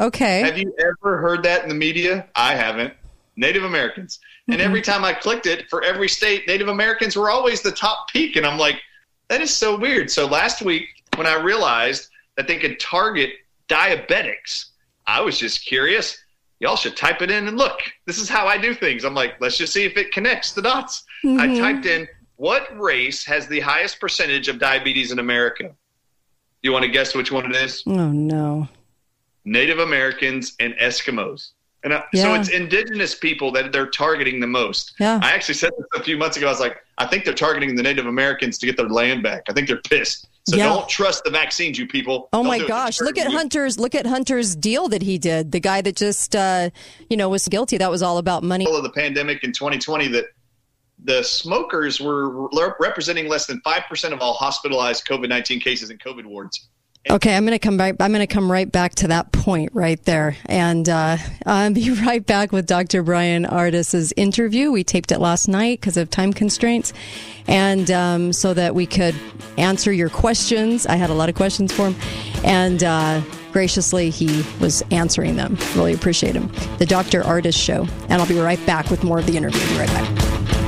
Okay. 0.00 0.40
Have 0.40 0.58
you 0.58 0.74
ever 0.78 1.18
heard 1.18 1.42
that 1.44 1.62
in 1.62 1.68
the 1.68 1.74
media? 1.74 2.26
I 2.34 2.54
haven't. 2.54 2.92
Native 3.36 3.64
Americans. 3.64 4.18
And 4.48 4.56
mm-hmm. 4.56 4.66
every 4.66 4.82
time 4.82 5.04
I 5.04 5.12
clicked 5.12 5.46
it 5.46 5.68
for 5.68 5.82
every 5.82 6.08
state, 6.08 6.46
Native 6.46 6.68
Americans 6.68 7.16
were 7.16 7.30
always 7.30 7.62
the 7.62 7.72
top 7.72 8.08
peak. 8.10 8.36
And 8.36 8.46
I'm 8.46 8.58
like, 8.58 8.80
that 9.28 9.40
is 9.40 9.54
so 9.54 9.78
weird. 9.78 10.10
So 10.10 10.26
last 10.26 10.62
week, 10.62 10.88
when 11.16 11.26
I 11.26 11.34
realized 11.34 12.08
that 12.36 12.46
they 12.46 12.58
could 12.58 12.78
target 12.78 13.30
diabetics, 13.68 14.66
I 15.06 15.20
was 15.20 15.38
just 15.38 15.64
curious. 15.64 16.18
Y'all 16.60 16.76
should 16.76 16.96
type 16.96 17.20
it 17.22 17.30
in 17.30 17.48
and 17.48 17.58
look. 17.58 17.80
This 18.06 18.18
is 18.18 18.28
how 18.28 18.46
I 18.46 18.56
do 18.56 18.74
things. 18.74 19.04
I'm 19.04 19.14
like, 19.14 19.34
let's 19.40 19.58
just 19.58 19.72
see 19.72 19.84
if 19.84 19.96
it 19.96 20.10
connects 20.12 20.52
the 20.52 20.62
dots. 20.62 21.04
I 21.24 21.26
Mhm. 21.26 21.58
typed 21.58 21.86
in, 21.86 22.08
what 22.36 22.68
race 22.78 23.24
has 23.26 23.46
the 23.46 23.60
highest 23.60 24.00
percentage 24.00 24.48
of 24.48 24.58
diabetes 24.58 25.12
in 25.12 25.18
America? 25.18 25.70
You 26.62 26.72
want 26.72 26.84
to 26.84 26.90
guess 26.90 27.14
which 27.14 27.30
one 27.30 27.44
it 27.46 27.56
is? 27.56 27.82
Oh, 27.86 28.08
no. 28.10 28.68
Native 29.44 29.78
Americans 29.78 30.54
and 30.58 30.74
Eskimos. 30.74 31.50
And 31.84 31.92
uh, 31.92 32.02
so 32.14 32.34
it's 32.34 32.48
indigenous 32.48 33.14
people 33.14 33.52
that 33.52 33.70
they're 33.70 33.86
targeting 33.86 34.40
the 34.40 34.46
most. 34.46 34.94
Yeah. 34.98 35.20
I 35.22 35.32
actually 35.32 35.54
said 35.54 35.70
this 35.78 35.86
a 36.00 36.02
few 36.02 36.16
months 36.16 36.36
ago. 36.36 36.46
I 36.48 36.50
was 36.50 36.58
like, 36.58 36.78
I 36.98 37.06
think 37.06 37.24
they're 37.24 37.32
targeting 37.34 37.76
the 37.76 37.82
Native 37.82 38.06
Americans 38.06 38.58
to 38.58 38.66
get 38.66 38.76
their 38.76 38.88
land 38.88 39.22
back. 39.22 39.42
I 39.48 39.52
think 39.52 39.68
they're 39.68 39.76
pissed. 39.82 40.26
So 40.48 40.56
Yeah. 40.56 40.66
don't 40.68 40.88
trust 40.88 41.24
the 41.24 41.30
vaccines, 41.30 41.76
you 41.76 41.88
people. 41.88 42.28
Oh 42.32 42.38
Don't 42.38 42.46
my 42.46 42.64
gosh! 42.64 43.00
Look 43.00 43.18
at 43.18 43.30
You- 43.30 43.36
Hunter's. 43.36 43.78
Look 43.80 43.96
at 43.96 44.06
Hunter's 44.06 44.54
deal 44.54 44.88
that 44.88 45.02
he 45.02 45.18
did. 45.18 45.50
The 45.50 45.58
guy 45.58 45.80
that 45.82 45.96
just, 45.96 46.36
uh, 46.36 46.70
you 47.10 47.16
know, 47.16 47.28
was 47.28 47.48
guilty. 47.48 47.78
That 47.78 47.90
was 47.90 48.00
all 48.02 48.18
about 48.18 48.44
money. 48.44 48.64
of 48.70 48.82
the 48.84 48.90
pandemic 48.90 49.42
in 49.42 49.50
2020 49.52 50.06
that 50.08 50.26
the 51.04 51.22
smokers 51.24 52.00
were 52.00 52.48
representing 52.78 53.28
less 53.28 53.46
than 53.46 53.60
5% 53.62 54.12
of 54.12 54.20
all 54.20 54.34
hospitalized 54.34 55.04
COVID-19 55.06 55.60
cases 55.60 55.90
in 55.90 55.98
COVID 55.98 56.24
wards. 56.26 56.68
Okay, 57.08 57.36
I'm 57.36 57.44
going 57.44 57.52
to 57.52 57.60
come 57.60 57.76
back. 57.76 57.94
I'm 58.00 58.10
going 58.12 58.26
to 58.26 58.32
come 58.32 58.50
right 58.50 58.70
back 58.70 58.96
to 58.96 59.08
that 59.08 59.30
point 59.30 59.70
right 59.74 60.02
there, 60.04 60.36
and 60.46 60.88
uh, 60.88 61.16
I'll 61.44 61.72
be 61.72 61.90
right 62.04 62.24
back 62.24 62.50
with 62.50 62.66
Dr. 62.66 63.04
Bryan 63.04 63.44
Ardis's 63.44 64.12
interview. 64.16 64.72
We 64.72 64.82
taped 64.82 65.12
it 65.12 65.20
last 65.20 65.46
night 65.46 65.80
because 65.80 65.96
of 65.96 66.10
time 66.10 66.32
constraints, 66.32 66.92
and 67.46 67.88
um, 67.92 68.32
so 68.32 68.54
that 68.54 68.74
we 68.74 68.86
could 68.86 69.14
answer 69.56 69.92
your 69.92 70.08
questions. 70.08 70.84
I 70.84 70.96
had 70.96 71.10
a 71.10 71.14
lot 71.14 71.28
of 71.28 71.36
questions 71.36 71.72
for 71.72 71.90
him, 71.90 72.42
and 72.44 72.82
uh, 72.82 73.22
graciously 73.52 74.10
he 74.10 74.44
was 74.60 74.82
answering 74.90 75.36
them. 75.36 75.56
Really 75.76 75.94
appreciate 75.94 76.34
him. 76.34 76.50
The 76.78 76.86
Dr. 76.86 77.22
Ardis 77.22 77.54
Show, 77.54 77.86
and 78.08 78.14
I'll 78.14 78.26
be 78.26 78.38
right 78.38 78.64
back 78.66 78.90
with 78.90 79.04
more 79.04 79.20
of 79.20 79.26
the 79.26 79.36
interview. 79.36 79.60
Be 79.68 79.78
right 79.78 79.88
back. 79.88 80.65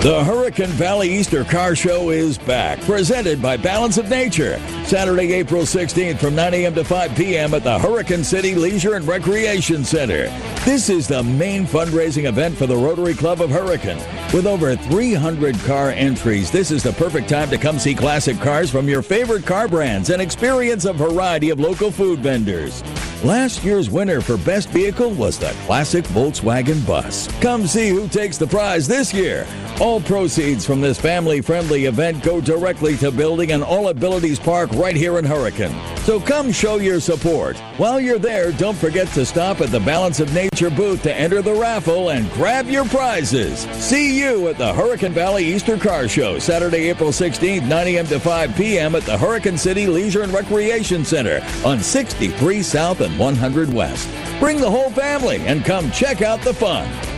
The 0.00 0.22
Hurricane 0.22 0.68
Valley 0.68 1.12
Easter 1.12 1.42
Car 1.42 1.74
Show 1.74 2.10
is 2.10 2.38
back, 2.38 2.80
presented 2.82 3.42
by 3.42 3.56
Balance 3.56 3.98
of 3.98 4.08
Nature. 4.08 4.60
Saturday, 4.84 5.32
April 5.32 5.62
16th 5.62 6.20
from 6.20 6.36
9 6.36 6.54
a.m. 6.54 6.74
to 6.76 6.84
5 6.84 7.16
p.m. 7.16 7.52
at 7.52 7.64
the 7.64 7.80
Hurricane 7.80 8.22
City 8.22 8.54
Leisure 8.54 8.94
and 8.94 9.04
Recreation 9.08 9.84
Center. 9.84 10.28
This 10.64 10.88
is 10.88 11.08
the 11.08 11.24
main 11.24 11.66
fundraising 11.66 12.28
event 12.28 12.56
for 12.56 12.68
the 12.68 12.76
Rotary 12.76 13.12
Club 13.12 13.40
of 13.40 13.50
Hurricane. 13.50 13.98
With 14.32 14.46
over 14.46 14.76
300 14.76 15.58
car 15.60 15.90
entries, 15.90 16.52
this 16.52 16.70
is 16.70 16.84
the 16.84 16.92
perfect 16.92 17.28
time 17.28 17.50
to 17.50 17.58
come 17.58 17.80
see 17.80 17.94
classic 17.96 18.38
cars 18.38 18.70
from 18.70 18.88
your 18.88 19.02
favorite 19.02 19.46
car 19.46 19.66
brands 19.66 20.10
and 20.10 20.22
experience 20.22 20.84
a 20.84 20.92
variety 20.92 21.50
of 21.50 21.58
local 21.58 21.90
food 21.90 22.20
vendors. 22.20 22.84
Last 23.24 23.64
year's 23.64 23.90
winner 23.90 24.20
for 24.20 24.36
Best 24.36 24.68
Vehicle 24.68 25.10
was 25.10 25.40
the 25.40 25.50
classic 25.66 26.04
Volkswagen 26.04 26.86
bus. 26.86 27.26
Come 27.40 27.66
see 27.66 27.88
who 27.88 28.06
takes 28.06 28.38
the 28.38 28.46
prize 28.46 28.86
this 28.86 29.12
year. 29.12 29.44
All 29.88 30.02
proceeds 30.02 30.66
from 30.66 30.82
this 30.82 31.00
family 31.00 31.40
friendly 31.40 31.86
event 31.86 32.22
go 32.22 32.42
directly 32.42 32.94
to 32.98 33.10
building 33.10 33.52
an 33.52 33.62
All 33.62 33.88
Abilities 33.88 34.38
Park 34.38 34.70
right 34.72 34.94
here 34.94 35.18
in 35.18 35.24
Hurricane. 35.24 35.74
So 36.00 36.20
come 36.20 36.52
show 36.52 36.76
your 36.76 37.00
support. 37.00 37.56
While 37.78 37.98
you're 37.98 38.18
there, 38.18 38.52
don't 38.52 38.76
forget 38.76 39.08
to 39.14 39.24
stop 39.24 39.62
at 39.62 39.70
the 39.70 39.80
Balance 39.80 40.20
of 40.20 40.34
Nature 40.34 40.68
booth 40.68 41.02
to 41.04 41.14
enter 41.14 41.40
the 41.40 41.54
raffle 41.54 42.10
and 42.10 42.30
grab 42.32 42.66
your 42.68 42.84
prizes. 42.84 43.60
See 43.82 44.20
you 44.20 44.48
at 44.48 44.58
the 44.58 44.74
Hurricane 44.74 45.14
Valley 45.14 45.46
Easter 45.46 45.78
Car 45.78 46.06
Show, 46.06 46.38
Saturday, 46.38 46.90
April 46.90 47.08
16th, 47.08 47.66
9 47.66 47.86
a.m. 47.86 48.06
to 48.08 48.20
5 48.20 48.56
p.m. 48.56 48.94
at 48.94 49.04
the 49.04 49.16
Hurricane 49.16 49.56
City 49.56 49.86
Leisure 49.86 50.22
and 50.22 50.34
Recreation 50.34 51.02
Center 51.02 51.40
on 51.64 51.80
63 51.80 52.62
South 52.62 53.00
and 53.00 53.18
100 53.18 53.72
West. 53.72 54.06
Bring 54.38 54.60
the 54.60 54.70
whole 54.70 54.90
family 54.90 55.38
and 55.46 55.64
come 55.64 55.90
check 55.92 56.20
out 56.20 56.42
the 56.42 56.52
fun. 56.52 57.17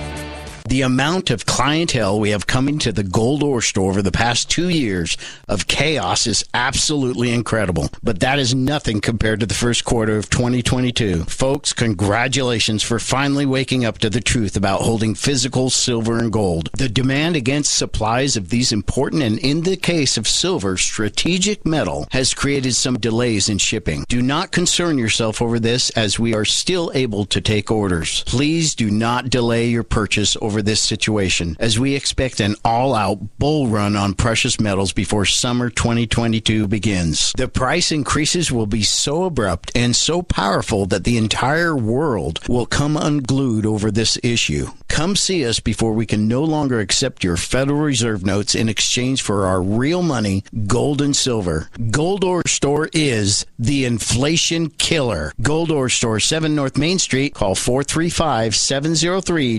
The 0.70 0.82
amount 0.82 1.30
of 1.30 1.46
clientele 1.46 2.20
we 2.20 2.30
have 2.30 2.46
coming 2.46 2.78
to 2.78 2.92
the 2.92 3.02
Gold 3.02 3.42
Ore 3.42 3.60
store 3.60 3.90
over 3.90 4.02
the 4.02 4.12
past 4.12 4.48
two 4.48 4.68
years 4.68 5.16
of 5.48 5.66
chaos 5.66 6.28
is 6.28 6.44
absolutely 6.54 7.32
incredible. 7.32 7.88
But 8.04 8.20
that 8.20 8.38
is 8.38 8.54
nothing 8.54 9.00
compared 9.00 9.40
to 9.40 9.46
the 9.46 9.54
first 9.54 9.84
quarter 9.84 10.16
of 10.16 10.30
2022. 10.30 11.24
Folks, 11.24 11.72
congratulations 11.72 12.84
for 12.84 13.00
finally 13.00 13.46
waking 13.46 13.84
up 13.84 13.98
to 13.98 14.10
the 14.10 14.20
truth 14.20 14.56
about 14.56 14.82
holding 14.82 15.16
physical 15.16 15.70
silver 15.70 16.20
and 16.20 16.32
gold. 16.32 16.70
The 16.78 16.88
demand 16.88 17.34
against 17.34 17.76
supplies 17.76 18.36
of 18.36 18.50
these 18.50 18.70
important 18.70 19.24
and, 19.24 19.40
in 19.40 19.62
the 19.62 19.76
case 19.76 20.16
of 20.16 20.28
silver, 20.28 20.76
strategic 20.76 21.66
metal 21.66 22.06
has 22.12 22.32
created 22.32 22.76
some 22.76 22.96
delays 22.96 23.48
in 23.48 23.58
shipping. 23.58 24.04
Do 24.08 24.22
not 24.22 24.52
concern 24.52 24.98
yourself 24.98 25.42
over 25.42 25.58
this 25.58 25.90
as 25.90 26.20
we 26.20 26.32
are 26.32 26.44
still 26.44 26.92
able 26.94 27.24
to 27.24 27.40
take 27.40 27.72
orders. 27.72 28.22
Please 28.22 28.76
do 28.76 28.88
not 28.88 29.30
delay 29.30 29.66
your 29.66 29.82
purchase 29.82 30.36
over 30.40 30.59
this 30.62 30.80
situation 30.80 31.56
as 31.58 31.78
we 31.78 31.94
expect 31.94 32.40
an 32.40 32.54
all 32.64 32.94
out 32.94 33.38
bull 33.38 33.68
run 33.68 33.96
on 33.96 34.14
precious 34.14 34.60
metals 34.60 34.92
before 34.92 35.24
summer 35.24 35.70
2022 35.70 36.66
begins. 36.68 37.32
The 37.36 37.48
price 37.48 37.92
increases 37.92 38.52
will 38.52 38.66
be 38.66 38.82
so 38.82 39.24
abrupt 39.24 39.72
and 39.74 39.94
so 39.94 40.22
powerful 40.22 40.86
that 40.86 41.04
the 41.04 41.16
entire 41.16 41.76
world 41.76 42.40
will 42.48 42.66
come 42.66 42.96
unglued 42.96 43.66
over 43.66 43.90
this 43.90 44.18
issue. 44.22 44.68
Come 44.88 45.14
see 45.14 45.46
us 45.46 45.60
before 45.60 45.92
we 45.92 46.04
can 46.04 46.26
no 46.26 46.42
longer 46.42 46.80
accept 46.80 47.22
your 47.22 47.36
Federal 47.36 47.78
Reserve 47.80 48.24
notes 48.26 48.54
in 48.54 48.68
exchange 48.68 49.22
for 49.22 49.46
our 49.46 49.62
real 49.62 50.02
money, 50.02 50.42
gold 50.66 51.00
and 51.00 51.14
silver. 51.14 51.68
Gold 51.90 52.24
Ore 52.24 52.42
Store 52.46 52.90
is 52.92 53.46
the 53.58 53.84
inflation 53.84 54.68
killer. 54.68 55.32
Gold 55.40 55.70
Ore 55.70 55.88
Store, 55.88 56.18
7 56.18 56.54
North 56.54 56.76
Main 56.76 56.98
Street. 56.98 57.34
Call 57.34 57.54
435 57.54 58.56
703 58.56 59.58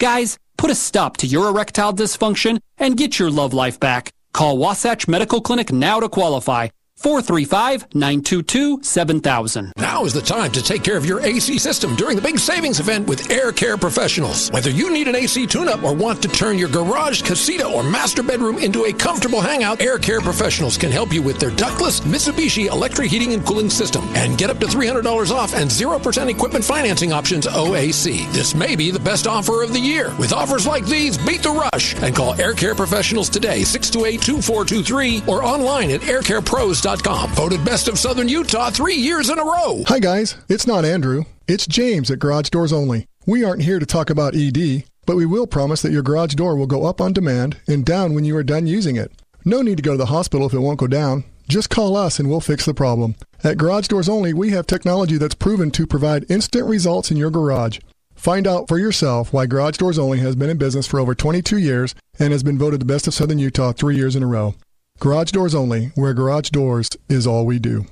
Guys, 0.00 0.38
put 0.56 0.70
a 0.70 0.74
stop 0.74 1.18
to 1.18 1.26
your 1.26 1.50
erectile 1.50 1.92
dysfunction 1.92 2.62
and 2.78 2.96
get 2.96 3.18
your 3.18 3.30
love 3.30 3.52
life 3.52 3.78
back. 3.78 4.12
Call 4.32 4.56
Wasatch 4.56 5.06
Medical 5.06 5.42
Clinic 5.42 5.72
now 5.72 6.00
to 6.00 6.08
qualify. 6.08 6.68
435 7.00 7.94
922 7.94 8.82
7000. 8.82 9.72
Now 9.78 10.04
is 10.04 10.12
the 10.12 10.20
time 10.20 10.52
to 10.52 10.62
take 10.62 10.84
care 10.84 10.98
of 10.98 11.06
your 11.06 11.20
AC 11.20 11.56
system 11.56 11.96
during 11.96 12.14
the 12.14 12.20
big 12.20 12.38
savings 12.38 12.78
event 12.78 13.08
with 13.08 13.30
Air 13.30 13.52
Care 13.52 13.78
Professionals. 13.78 14.50
Whether 14.50 14.68
you 14.68 14.92
need 14.92 15.08
an 15.08 15.16
AC 15.16 15.46
tune 15.46 15.66
up 15.66 15.82
or 15.82 15.94
want 15.94 16.20
to 16.20 16.28
turn 16.28 16.58
your 16.58 16.68
garage, 16.68 17.22
casita, 17.22 17.66
or 17.66 17.82
master 17.82 18.22
bedroom 18.22 18.58
into 18.58 18.84
a 18.84 18.92
comfortable 18.92 19.40
hangout, 19.40 19.80
Air 19.80 19.96
Care 19.96 20.20
Professionals 20.20 20.76
can 20.76 20.90
help 20.90 21.10
you 21.10 21.22
with 21.22 21.38
their 21.38 21.52
ductless 21.52 22.00
Mitsubishi 22.00 22.66
electric 22.70 23.08
heating 23.08 23.32
and 23.32 23.46
cooling 23.46 23.70
system 23.70 24.04
and 24.14 24.36
get 24.36 24.50
up 24.50 24.58
to 24.58 24.66
$300 24.66 25.30
off 25.30 25.54
and 25.54 25.70
0% 25.70 26.28
equipment 26.28 26.64
financing 26.64 27.12
options 27.12 27.46
OAC. 27.46 28.30
This 28.32 28.54
may 28.54 28.76
be 28.76 28.90
the 28.90 29.00
best 29.00 29.26
offer 29.26 29.62
of 29.62 29.72
the 29.72 29.80
year. 29.80 30.14
With 30.18 30.34
offers 30.34 30.66
like 30.66 30.84
these, 30.84 31.16
beat 31.16 31.42
the 31.42 31.68
rush 31.72 31.96
and 32.02 32.14
call 32.14 32.38
Air 32.38 32.52
Care 32.52 32.74
Professionals 32.74 33.30
today, 33.30 33.64
628 33.64 34.20
2423 34.20 35.22
or 35.26 35.42
online 35.42 35.90
at 35.92 36.02
aircarepros.com. 36.02 36.89
Voted 36.90 37.64
best 37.64 37.86
of 37.86 38.00
Southern 38.00 38.28
Utah 38.28 38.68
three 38.68 38.96
years 38.96 39.30
in 39.30 39.38
a 39.38 39.44
row. 39.44 39.84
Hi, 39.86 40.00
guys. 40.00 40.36
It's 40.48 40.66
not 40.66 40.84
Andrew. 40.84 41.22
It's 41.46 41.64
James 41.64 42.10
at 42.10 42.18
Garage 42.18 42.48
Doors 42.48 42.72
Only. 42.72 43.06
We 43.28 43.44
aren't 43.44 43.62
here 43.62 43.78
to 43.78 43.86
talk 43.86 44.10
about 44.10 44.34
ED, 44.34 44.82
but 45.06 45.14
we 45.14 45.24
will 45.24 45.46
promise 45.46 45.82
that 45.82 45.92
your 45.92 46.02
garage 46.02 46.34
door 46.34 46.56
will 46.56 46.66
go 46.66 46.86
up 46.86 47.00
on 47.00 47.12
demand 47.12 47.60
and 47.68 47.84
down 47.84 48.12
when 48.12 48.24
you 48.24 48.36
are 48.36 48.42
done 48.42 48.66
using 48.66 48.96
it. 48.96 49.12
No 49.44 49.62
need 49.62 49.76
to 49.76 49.84
go 49.84 49.92
to 49.92 49.98
the 49.98 50.06
hospital 50.06 50.48
if 50.48 50.52
it 50.52 50.58
won't 50.58 50.80
go 50.80 50.88
down. 50.88 51.22
Just 51.46 51.70
call 51.70 51.96
us 51.96 52.18
and 52.18 52.28
we'll 52.28 52.40
fix 52.40 52.64
the 52.64 52.74
problem. 52.74 53.14
At 53.44 53.56
Garage 53.56 53.86
Doors 53.86 54.08
Only, 54.08 54.34
we 54.34 54.50
have 54.50 54.66
technology 54.66 55.16
that's 55.16 55.36
proven 55.36 55.70
to 55.70 55.86
provide 55.86 56.28
instant 56.28 56.66
results 56.66 57.12
in 57.12 57.16
your 57.16 57.30
garage. 57.30 57.78
Find 58.16 58.48
out 58.48 58.66
for 58.66 58.80
yourself 58.80 59.32
why 59.32 59.46
Garage 59.46 59.76
Doors 59.76 59.98
Only 59.98 60.18
has 60.18 60.34
been 60.34 60.50
in 60.50 60.58
business 60.58 60.88
for 60.88 60.98
over 60.98 61.14
22 61.14 61.56
years 61.56 61.94
and 62.18 62.32
has 62.32 62.42
been 62.42 62.58
voted 62.58 62.80
the 62.80 62.84
best 62.84 63.06
of 63.06 63.14
Southern 63.14 63.38
Utah 63.38 63.70
three 63.70 63.94
years 63.94 64.16
in 64.16 64.24
a 64.24 64.26
row. 64.26 64.56
Garage 65.00 65.30
Doors 65.30 65.54
Only, 65.54 65.92
where 65.94 66.12
garage 66.12 66.50
doors 66.50 66.90
is 67.08 67.26
all 67.26 67.46
we 67.46 67.58
do. 67.58 67.86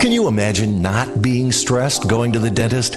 Can 0.00 0.12
you 0.12 0.28
imagine 0.28 0.80
not 0.80 1.20
being 1.20 1.52
stressed 1.52 2.08
going 2.08 2.32
to 2.32 2.38
the 2.38 2.50
dentist? 2.50 2.96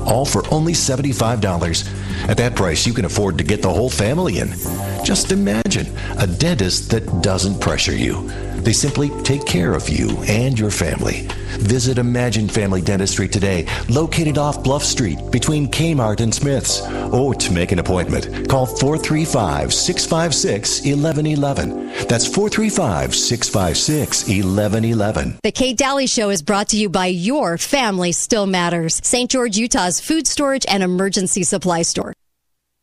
all 0.00 0.24
for 0.24 0.42
only 0.52 0.72
$75. 0.72 2.28
At 2.28 2.36
that 2.36 2.56
price, 2.56 2.86
you 2.86 2.92
can 2.92 3.04
afford 3.04 3.38
to 3.38 3.44
get 3.44 3.62
the 3.62 3.72
whole 3.72 3.90
family 3.90 4.38
in. 4.38 4.48
Just 5.04 5.32
imagine 5.32 5.86
a 6.18 6.26
dentist 6.26 6.90
that 6.90 7.22
doesn't 7.22 7.60
pressure 7.60 7.96
you. 7.96 8.30
They 8.64 8.72
simply 8.72 9.10
take 9.22 9.44
care 9.44 9.74
of 9.74 9.90
you 9.90 10.08
and 10.26 10.58
your 10.58 10.70
family. 10.70 11.28
Visit 11.58 11.98
Imagine 11.98 12.48
Family 12.48 12.80
Dentistry 12.80 13.28
today, 13.28 13.66
located 13.90 14.38
off 14.38 14.64
Bluff 14.64 14.82
Street 14.82 15.18
between 15.30 15.68
Kmart 15.68 16.20
and 16.20 16.34
Smith's. 16.34 16.80
Or 17.12 17.34
to 17.34 17.52
make 17.52 17.72
an 17.72 17.78
appointment, 17.78 18.48
call 18.48 18.66
435 18.66 19.72
656 19.72 20.80
1111. 20.80 22.08
That's 22.08 22.26
435 22.26 23.14
656 23.14 24.28
1111. 24.28 25.38
The 25.42 25.52
Kate 25.52 25.76
Dalley 25.76 26.06
Show 26.06 26.30
is 26.30 26.42
brought 26.42 26.68
to 26.68 26.78
you 26.78 26.88
by 26.88 27.06
Your 27.06 27.58
Family 27.58 28.12
Still 28.12 28.46
Matters, 28.46 28.98
St. 29.04 29.30
George, 29.30 29.58
Utah's 29.58 30.00
food 30.00 30.26
storage 30.26 30.64
and 30.68 30.82
emergency 30.82 31.42
supply 31.42 31.82
store. 31.82 32.14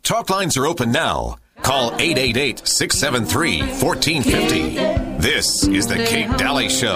Talk 0.04 0.30
lines 0.30 0.58
are 0.58 0.68
open 0.68 0.92
now. 0.92 1.38
Call 1.62 1.94
888 1.96 2.68
673 2.68 3.62
1450. 3.62 5.01
This 5.22 5.68
is 5.68 5.86
The 5.86 5.98
Kate 5.98 6.36
Dalley 6.36 6.68
Show. 6.68 6.96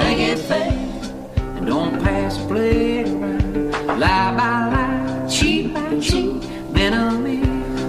Don't 1.64 2.02
pass 2.02 2.44
play 2.48 3.04
around. 3.04 4.00
Lie 4.00 4.36
by 4.36 4.68
lie, 4.74 5.28
cheat 5.30 5.72
by 5.72 6.00
cheat. 6.00 6.42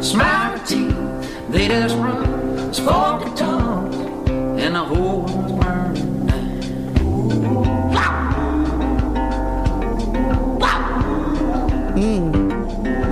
Smile 0.04 0.58
teeth. 0.66 0.94
They 1.48 1.68
just 1.68 1.96
run, 1.96 2.74
spoken 2.74 3.34
tongues, 3.34 3.96
and 4.60 4.74
the 4.74 4.84
whole 4.84 5.45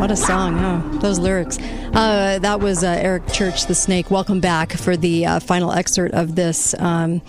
what 0.04 0.10
a 0.10 0.16
song, 0.16 0.58
huh? 0.58 0.98
Those 0.98 1.18
lyrics. 1.18 1.58
Uh, 1.58 2.38
that 2.42 2.60
was 2.60 2.84
uh, 2.84 2.88
Eric 2.88 3.26
Church, 3.32 3.64
the 3.64 3.74
Snake. 3.74 4.10
Welcome 4.10 4.38
back 4.38 4.74
for 4.74 4.98
the 4.98 5.24
uh, 5.24 5.40
final 5.40 5.72
excerpt 5.72 6.12
of 6.12 6.34
this. 6.34 6.74
Um, 6.78 7.22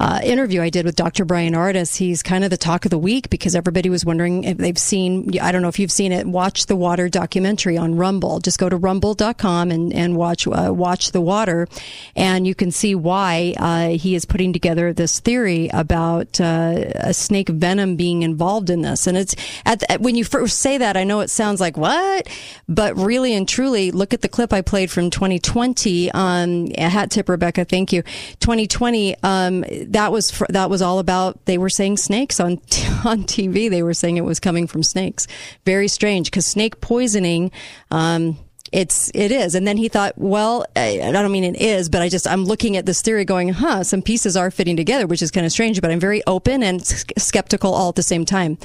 uh, 0.00 0.20
interview 0.22 0.62
I 0.62 0.70
did 0.70 0.84
with 0.84 0.96
Dr. 0.96 1.24
Bryan 1.24 1.54
Ardis. 1.54 1.96
He's 1.96 2.22
kind 2.22 2.44
of 2.44 2.50
the 2.50 2.56
talk 2.56 2.84
of 2.84 2.90
the 2.90 2.98
week 2.98 3.30
because 3.30 3.54
everybody 3.54 3.90
was 3.90 4.04
wondering 4.04 4.44
if 4.44 4.58
they've 4.58 4.78
seen, 4.78 5.38
I 5.40 5.52
don't 5.52 5.62
know 5.62 5.68
if 5.68 5.78
you've 5.78 5.92
seen 5.92 6.12
it, 6.12 6.26
Watch 6.26 6.66
the 6.66 6.76
Water 6.76 7.08
documentary 7.08 7.76
on 7.76 7.96
Rumble. 7.96 8.40
Just 8.40 8.58
go 8.58 8.68
to 8.68 8.76
rumble.com 8.76 9.70
and, 9.70 9.92
and 9.92 10.16
watch, 10.16 10.46
uh, 10.46 10.72
watch 10.72 11.12
the 11.12 11.20
water 11.20 11.66
and 12.14 12.46
you 12.46 12.54
can 12.54 12.70
see 12.70 12.94
why, 12.94 13.54
uh, 13.56 13.88
he 13.90 14.14
is 14.14 14.24
putting 14.24 14.52
together 14.52 14.92
this 14.92 15.20
theory 15.20 15.68
about, 15.72 16.40
uh, 16.40 16.84
a 16.94 17.14
snake 17.14 17.48
venom 17.48 17.96
being 17.96 18.22
involved 18.22 18.70
in 18.70 18.82
this. 18.82 19.06
And 19.06 19.16
it's 19.16 19.34
at, 19.66 20.00
when 20.00 20.14
you 20.14 20.24
first 20.24 20.58
say 20.58 20.78
that, 20.78 20.96
I 20.96 21.04
know 21.04 21.20
it 21.20 21.30
sounds 21.30 21.60
like 21.60 21.76
what, 21.76 22.28
but 22.68 22.96
really 22.96 23.34
and 23.34 23.48
truly 23.48 23.90
look 23.90 24.14
at 24.14 24.22
the 24.22 24.28
clip 24.28 24.52
I 24.52 24.62
played 24.62 24.90
from 24.90 25.10
2020. 25.10 26.10
Um, 26.12 26.70
hat 26.70 27.10
tip, 27.10 27.28
Rebecca. 27.28 27.64
Thank 27.64 27.92
you. 27.92 28.02
2020. 28.40 29.16
Um, 29.22 29.64
that 29.92 30.12
was 30.12 30.30
fr- 30.30 30.46
that 30.50 30.70
was 30.70 30.82
all 30.82 30.98
about. 30.98 31.44
They 31.46 31.58
were 31.58 31.70
saying 31.70 31.98
snakes 31.98 32.40
on 32.40 32.52
on 33.04 33.24
TV. 33.24 33.70
They 33.70 33.82
were 33.82 33.94
saying 33.94 34.16
it 34.16 34.24
was 34.24 34.40
coming 34.40 34.66
from 34.66 34.82
snakes. 34.82 35.26
Very 35.64 35.88
strange 35.88 36.30
because 36.30 36.46
snake 36.46 36.80
poisoning. 36.80 37.50
Um, 37.90 38.38
it's 38.72 39.10
it 39.14 39.32
is. 39.32 39.54
And 39.54 39.66
then 39.66 39.76
he 39.76 39.88
thought 39.88 40.14
well 40.16 40.66
I, 40.76 41.10
don't 41.12 41.32
mean 41.32 41.44
it 41.44 41.60
is 41.60 41.88
but 41.88 42.02
i 42.02 42.08
just 42.08 42.26
i'm 42.26 42.44
looking 42.44 42.76
at 42.76 42.86
this 42.86 43.02
theory 43.02 43.24
going 43.24 43.50
huh 43.50 43.84
some 43.84 44.02
pieces 44.02 44.36
are 44.36 44.50
fitting 44.50 44.76
together 44.76 45.06
which 45.06 45.22
is 45.22 45.30
kind 45.30 45.46
of 45.46 45.52
strange 45.52 45.80
but 45.80 45.90
i'm 45.90 46.00
very 46.00 46.22
open 46.26 46.62
and 46.62 46.84
skeptical 46.86 47.74
all 47.74 47.90
at 47.90 47.94
the 47.94 48.02
same 48.02 48.24
time. 48.24 48.58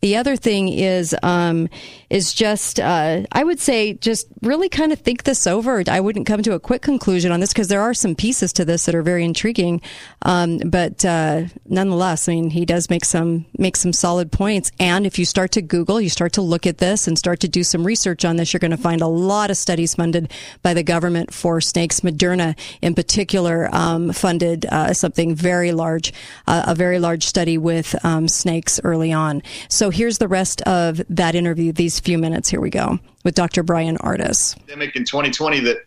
The 0.00 0.16
other 0.16 0.36
thing 0.36 0.68
is 0.68 1.14
um, 1.22 1.68
is 2.08 2.32
just 2.32 2.80
uh, 2.80 3.22
i 3.32 3.44
would 3.44 3.60
say 3.60 3.94
just 3.94 4.26
really 4.42 4.68
kind 4.68 4.92
of 4.92 4.98
think 4.98 5.24
this 5.24 5.46
over. 5.46 5.82
I 5.88 6.00
wouldn't 6.00 6.26
come 6.26 6.42
to 6.42 6.54
a 6.54 6.60
quick 6.60 6.82
conclusion 6.82 7.32
on 7.32 7.40
this 7.40 7.52
because 7.52 7.68
there 7.68 7.82
are 7.82 7.94
some 7.94 8.14
pieces 8.14 8.52
to 8.54 8.64
this 8.64 8.86
that 8.86 8.94
are 8.94 9.02
very 9.02 9.24
intriguing. 9.24 9.80
Um, 10.22 10.58
but 10.58 11.04
uh, 11.04 11.44
nonetheless 11.66 12.28
i 12.28 12.32
mean 12.32 12.50
he 12.50 12.64
does 12.64 12.90
make 12.90 13.04
some 13.04 13.46
make 13.58 13.76
some 13.76 13.92
solid 13.92 14.32
points. 14.32 14.70
And 14.78 15.06
if 15.06 15.18
you 15.18 15.24
start 15.24 15.52
to 15.52 15.62
google 15.62 16.00
you 16.00 16.08
start 16.08 16.32
to 16.34 16.42
look 16.42 16.66
at 16.66 16.78
this 16.78 17.06
and 17.06 17.18
start 17.18 17.40
to 17.40 17.48
do 17.48 17.64
some 17.64 17.84
research 17.84 18.24
on 18.24 18.36
this 18.36 18.52
you're 18.52 18.60
going 18.60 18.70
to 18.70 18.76
find 18.76 19.00
a 19.00 19.06
lot 19.06 19.49
of 19.50 19.56
studies 19.56 19.94
funded 19.94 20.32
by 20.62 20.74
the 20.74 20.82
government 20.82 21.32
for 21.32 21.60
snakes. 21.60 22.00
Moderna, 22.00 22.58
in 22.80 22.94
particular, 22.94 23.68
um, 23.72 24.12
funded 24.12 24.66
uh, 24.66 24.94
something 24.94 25.34
very 25.34 25.72
large, 25.72 26.12
uh, 26.46 26.64
a 26.66 26.74
very 26.74 26.98
large 26.98 27.24
study 27.26 27.58
with 27.58 27.94
um, 28.04 28.28
snakes 28.28 28.80
early 28.84 29.12
on. 29.12 29.42
So 29.68 29.90
here's 29.90 30.18
the 30.18 30.28
rest 30.28 30.62
of 30.62 31.02
that 31.08 31.34
interview. 31.34 31.72
These 31.72 32.00
few 32.00 32.18
minutes. 32.18 32.48
Here 32.48 32.60
we 32.60 32.70
go 32.70 32.98
with 33.24 33.34
Dr. 33.34 33.62
Bryan 33.62 33.98
Ardis. 33.98 34.56
In 34.68 35.04
2020 35.04 35.60
that 35.60 35.78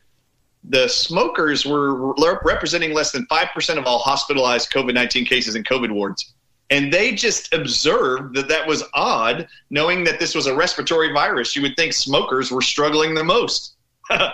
the 0.64 0.88
smokers 0.88 1.66
were 1.66 2.14
representing 2.44 2.94
less 2.94 3.12
than 3.12 3.26
5% 3.28 3.78
of 3.78 3.86
all 3.86 4.00
hospitalized 4.00 4.72
COVID 4.72 4.94
19 4.94 5.26
cases 5.26 5.56
in 5.56 5.64
COVID 5.64 5.92
wards. 5.92 6.34
And 6.74 6.92
they 6.92 7.12
just 7.12 7.54
observed 7.54 8.36
that 8.36 8.48
that 8.48 8.66
was 8.66 8.84
odd, 8.96 9.48
knowing 9.70 10.04
that 10.06 10.20
this 10.20 10.34
was 10.34 10.48
a 10.48 10.56
respiratory 10.56 11.14
virus. 11.14 11.56
You 11.56 11.62
would 11.62 11.76
think 11.76 11.94
smokers 11.94 12.50
were 12.50 12.64
struggling 12.64 13.14
the 13.14 13.24
most. 13.24 13.76
but 14.10 14.34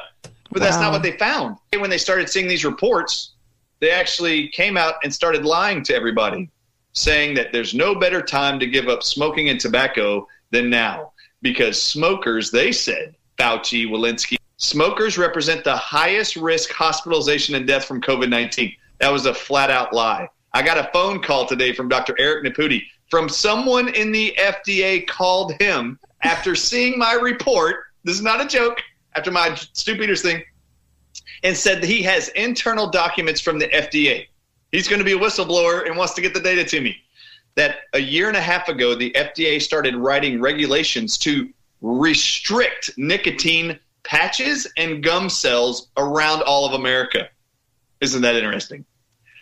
that's 0.53 0.77
not 0.77 0.93
what 0.93 1.03
they 1.03 1.17
found. 1.17 1.57
When 1.77 1.89
they 1.89 1.97
started 1.97 2.29
seeing 2.29 2.47
these 2.47 2.63
reports, 2.63 3.33
they 3.81 3.91
actually 3.91 4.47
came 4.47 4.77
out 4.77 4.95
and 5.03 5.13
started 5.13 5.43
lying 5.43 5.83
to 5.83 5.93
everybody, 5.93 6.49
saying 6.93 7.35
that 7.35 7.51
there's 7.51 7.73
no 7.73 7.93
better 7.93 8.21
time 8.21 8.57
to 8.59 8.67
give 8.67 8.87
up 8.87 9.03
smoking 9.03 9.49
and 9.49 9.59
tobacco 9.59 10.25
than 10.51 10.69
now. 10.69 11.11
Because 11.41 11.81
smokers, 11.81 12.51
they 12.51 12.71
said, 12.71 13.17
Fauci, 13.37 13.85
Walensky, 13.85 14.37
smokers 14.55 15.17
represent 15.17 15.65
the 15.65 15.75
highest 15.75 16.37
risk 16.37 16.71
hospitalization 16.71 17.55
and 17.55 17.67
death 17.67 17.83
from 17.83 17.99
COVID 17.99 18.29
19. 18.29 18.73
That 18.99 19.11
was 19.11 19.25
a 19.25 19.33
flat 19.33 19.69
out 19.69 19.93
lie. 19.93 20.29
I 20.53 20.61
got 20.61 20.77
a 20.77 20.89
phone 20.91 21.21
call 21.21 21.45
today 21.45 21.73
from 21.73 21.89
Dr. 21.89 22.15
Eric 22.19 22.43
Nepute 22.43 22.83
from 23.09 23.29
someone 23.29 23.93
in 23.95 24.11
the 24.11 24.35
FDA 24.37 25.05
called 25.07 25.53
him 25.61 25.99
after 26.23 26.55
seeing 26.55 26.97
my 26.97 27.13
report. 27.13 27.85
This 28.03 28.15
is 28.15 28.23
not 28.23 28.41
a 28.41 28.47
joke. 28.47 28.81
After 29.15 29.31
my 29.31 29.55
Stu 29.55 29.95
Peters 29.95 30.21
thing, 30.21 30.43
and 31.43 31.55
said 31.57 31.81
that 31.81 31.87
he 31.87 32.01
has 32.03 32.29
internal 32.29 32.89
documents 32.89 33.41
from 33.41 33.59
the 33.59 33.67
FDA. 33.69 34.27
He's 34.71 34.87
going 34.87 34.99
to 34.99 35.05
be 35.05 35.13
a 35.13 35.17
whistleblower 35.17 35.85
and 35.87 35.97
wants 35.97 36.13
to 36.13 36.21
get 36.21 36.33
the 36.33 36.39
data 36.39 36.63
to 36.63 36.81
me. 36.81 36.95
That 37.55 37.77
a 37.93 37.99
year 37.99 38.27
and 38.27 38.37
a 38.37 38.41
half 38.41 38.69
ago, 38.69 38.95
the 38.95 39.11
FDA 39.11 39.61
started 39.61 39.95
writing 39.95 40.39
regulations 40.39 41.17
to 41.19 41.49
restrict 41.81 42.91
nicotine 42.97 43.79
patches 44.03 44.67
and 44.77 45.03
gum 45.03 45.29
cells 45.29 45.87
around 45.97 46.43
all 46.43 46.65
of 46.65 46.73
America. 46.73 47.29
Isn't 48.01 48.21
that 48.21 48.35
interesting? 48.35 48.85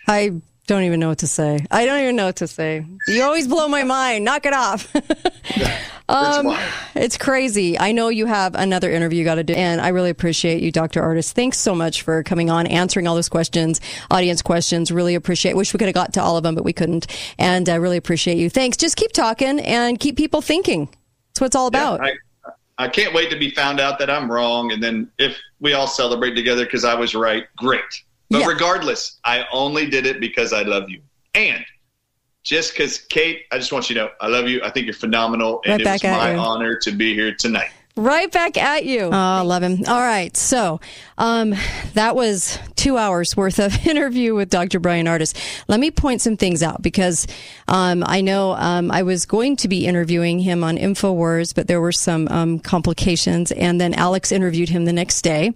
I 0.08 0.34
don't 0.68 0.84
even 0.84 1.00
know 1.00 1.08
what 1.08 1.20
to 1.20 1.28
say. 1.28 1.66
I 1.72 1.86
don't 1.86 2.02
even 2.02 2.18
know 2.18 2.26
what 2.26 2.36
to 2.38 2.48
say. 2.48 2.86
You 3.08 3.24
always 3.24 3.48
blow 3.48 3.70
my 3.70 3.84
mind. 3.84 4.26
Knock 4.26 4.46
it 4.46 4.54
off. 4.54 4.94
um, 6.10 6.58
it's 6.94 7.18
crazy. 7.18 7.80
I 7.80 7.94
know 7.94 8.10
you 8.10 8.26
have 8.26 8.54
another 8.54 8.92
interview 8.92 9.20
you 9.20 9.24
got 9.24 9.36
to 9.36 9.46
do, 9.46 9.54
and 9.54 9.80
I 9.80 9.88
really 9.90 10.10
appreciate 10.10 10.62
you, 10.62 10.74
Dr. 10.74 11.02
Ardis. 11.02 11.32
Thanks 11.32 11.58
so 11.58 11.74
much 11.74 12.02
for 12.02 12.22
coming 12.22 12.50
on, 12.50 12.68
answering 12.68 13.08
all 13.08 13.16
those 13.16 13.30
questions, 13.30 13.80
audience 14.12 14.42
questions. 14.42 14.92
Really 14.92 15.16
appreciate. 15.16 15.56
Wish 15.56 15.74
we 15.74 15.78
could 15.78 15.88
have 15.88 15.96
got 15.96 16.14
to 16.14 16.22
all 16.22 16.36
of 16.36 16.44
them, 16.44 16.54
but 16.54 16.66
we 16.66 16.74
couldn't. 16.74 17.08
And 17.40 17.70
I 17.70 17.76
really 17.76 17.98
appreciate 17.98 18.38
you. 18.38 18.50
Thanks. 18.50 18.76
Just 18.76 18.98
keep 18.98 19.14
talking 19.14 19.62
and 19.62 19.98
keep 19.98 20.18
people 20.18 20.42
thinking. 20.42 20.88
That's 21.30 21.40
what 21.40 21.48
it's 21.48 21.56
all 21.56 21.68
about. 21.68 22.02
Yeah, 22.04 22.12
I, 22.78 22.86
I 22.86 22.88
can't 22.90 23.14
wait 23.14 23.32
to 23.32 23.40
be 23.40 23.52
found 23.52 23.80
out 23.80 24.00
that 24.00 24.10
I'm 24.10 24.30
wrong, 24.30 24.74
and 24.74 24.84
then 24.84 25.10
if 25.18 25.38
we 25.62 25.72
all 25.72 25.88
celebrate 25.88 26.36
together 26.36 26.66
because 26.66 26.84
I 26.84 26.94
was 26.94 27.16
right, 27.16 27.46
great. 27.56 27.82
But 28.30 28.41
yeah. 28.41 28.47
regardless, 28.47 29.19
I 29.23 29.45
only 29.51 29.89
did 29.89 30.06
it 30.06 30.19
because 30.19 30.53
I 30.53 30.64
love 30.64 30.89
you. 30.89 31.01
And 31.33 31.65
just 32.43 32.73
because, 32.73 32.97
Kate, 32.97 33.43
I 33.51 33.57
just 33.57 33.72
want 33.72 33.89
you 33.89 33.95
to 33.95 34.01
know 34.01 34.09
I 34.22 34.27
love 34.27 34.47
you. 34.47 34.61
I 34.64 34.69
think 34.69 34.85
you're 34.85 34.93
phenomenal. 34.93 35.61
And 35.65 35.83
right 35.85 36.01
it 36.01 36.03
was 36.03 36.03
my 36.03 36.33
you. 36.33 36.38
honor 36.38 36.77
to 36.80 36.91
be 36.91 37.14
here 37.14 37.33
tonight. 37.33 37.69
Right 37.95 38.31
back 38.31 38.57
at 38.57 38.85
you. 38.85 39.01
Oh, 39.01 39.11
I 39.11 39.41
love 39.41 39.64
him. 39.64 39.83
All 39.88 39.99
right. 39.99 40.35
So, 40.38 40.80
um, 41.18 41.56
that 41.94 42.16
was 42.16 42.60
two 42.76 42.98
hours 42.98 43.36
worth 43.36 43.60
of 43.60 43.88
interview 43.88 44.36
with 44.36 44.50
Dr. 44.50 44.80
Bryan 44.80 45.08
Ardis. 45.08 45.34
Let 45.68 45.80
me 45.80 45.92
point 45.92 46.22
some 46.22 46.38
things 46.38 46.62
out 46.62 46.82
because, 46.82 47.28
um, 47.68 48.04
I 48.06 48.22
know, 48.22 48.52
um, 48.52 48.92
I 48.92 49.04
was 49.04 49.26
going 49.26 49.56
to 49.58 49.68
be 49.68 49.88
interviewing 49.88 50.40
him 50.40 50.64
on 50.64 50.78
InfoWars, 50.78 51.54
but 51.56 51.68
there 51.68 51.82
were 51.82 51.92
some, 51.92 52.28
um, 52.30 52.60
complications. 52.60 53.52
And 53.52 53.82
then 53.82 53.94
Alex 53.94 54.32
interviewed 54.32 54.70
him 54.70 54.86
the 54.86 54.94
next 54.94 55.24
day. 55.24 55.54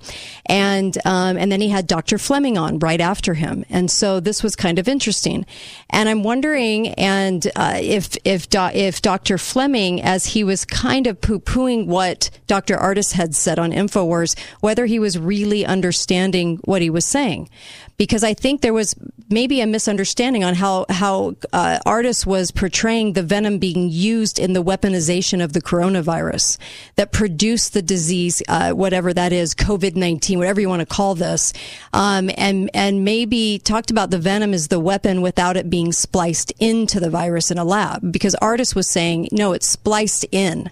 And, 0.47 0.97
um, 1.05 1.37
and 1.37 1.51
then 1.51 1.61
he 1.61 1.69
had 1.69 1.87
Dr. 1.87 2.17
Fleming 2.17 2.57
on 2.57 2.79
right 2.79 2.99
after 2.99 3.35
him. 3.35 3.63
And 3.69 3.89
so 3.89 4.19
this 4.19 4.41
was 4.41 4.55
kind 4.55 4.79
of 4.79 4.87
interesting. 4.87 5.45
And 5.91 6.09
I'm 6.09 6.23
wondering, 6.23 6.89
and, 6.95 7.45
uh, 7.55 7.77
if, 7.81 8.17
if, 8.25 8.49
do, 8.49 8.67
if 8.73 9.01
Dr. 9.01 9.37
Fleming, 9.37 10.01
as 10.01 10.25
he 10.25 10.43
was 10.43 10.65
kind 10.65 11.05
of 11.05 11.21
poo 11.21 11.39
pooing 11.39 11.85
what 11.85 12.29
Dr. 12.47 12.77
Ardis 12.77 13.13
had 13.13 13.35
said 13.35 13.59
on 13.59 13.71
InfoWars, 13.71 14.37
whether 14.61 14.85
he 14.85 14.97
was 14.97 15.19
really 15.19 15.50
understanding 15.65 16.59
what 16.63 16.81
he 16.81 16.89
was 16.89 17.05
saying. 17.05 17.49
Because 17.97 18.23
I 18.23 18.33
think 18.33 18.61
there 18.61 18.73
was 18.73 18.95
maybe 19.29 19.61
a 19.61 19.67
misunderstanding 19.67 20.43
on 20.43 20.55
how, 20.55 20.85
how 20.89 21.35
uh, 21.53 21.79
Ardis 21.85 22.25
was 22.25 22.51
portraying 22.51 23.13
the 23.13 23.23
venom 23.23 23.59
being 23.59 23.89
used 23.89 24.39
in 24.39 24.53
the 24.53 24.63
weaponization 24.63 25.43
of 25.43 25.53
the 25.53 25.61
coronavirus 25.61 26.57
that 26.95 27.11
produced 27.11 27.73
the 27.73 27.81
disease, 27.81 28.41
uh, 28.47 28.71
whatever 28.71 29.13
that 29.13 29.31
is, 29.31 29.53
COVID-19, 29.53 30.37
whatever 30.37 30.59
you 30.59 30.69
want 30.69 30.79
to 30.81 30.85
call 30.85 31.13
this. 31.15 31.53
Um, 31.93 32.31
and, 32.37 32.71
and 32.73 33.05
maybe 33.05 33.59
talked 33.63 33.91
about 33.91 34.09
the 34.09 34.19
venom 34.19 34.53
as 34.53 34.69
the 34.69 34.79
weapon 34.79 35.21
without 35.21 35.55
it 35.55 35.69
being 35.69 35.91
spliced 35.91 36.51
into 36.59 36.99
the 36.99 37.09
virus 37.09 37.51
in 37.51 37.57
a 37.57 37.63
lab. 37.63 38.11
Because 38.11 38.35
Ardis 38.41 38.75
was 38.75 38.89
saying, 38.89 39.27
no, 39.31 39.53
it's 39.53 39.67
spliced 39.67 40.25
in 40.31 40.71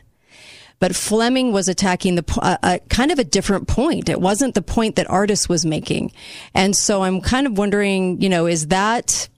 but 0.79 0.95
Fleming 0.95 1.51
was 1.51 1.67
attacking 1.67 2.15
the 2.15 2.39
uh, 2.41 2.57
uh, 2.63 2.77
kind 2.89 3.11
of 3.11 3.19
a 3.19 3.23
different 3.23 3.67
point. 3.67 4.09
It 4.09 4.21
wasn't 4.21 4.55
the 4.55 4.61
point 4.61 4.95
that 4.95 5.07
Ardis 5.07 5.49
was 5.49 5.65
making, 5.65 6.11
and 6.53 6.75
so 6.75 7.03
I'm 7.03 7.21
kind 7.21 7.47
of 7.47 7.57
wondering, 7.57 8.21
you 8.21 8.29
know, 8.29 8.45
is 8.45 8.67
that 8.67 9.29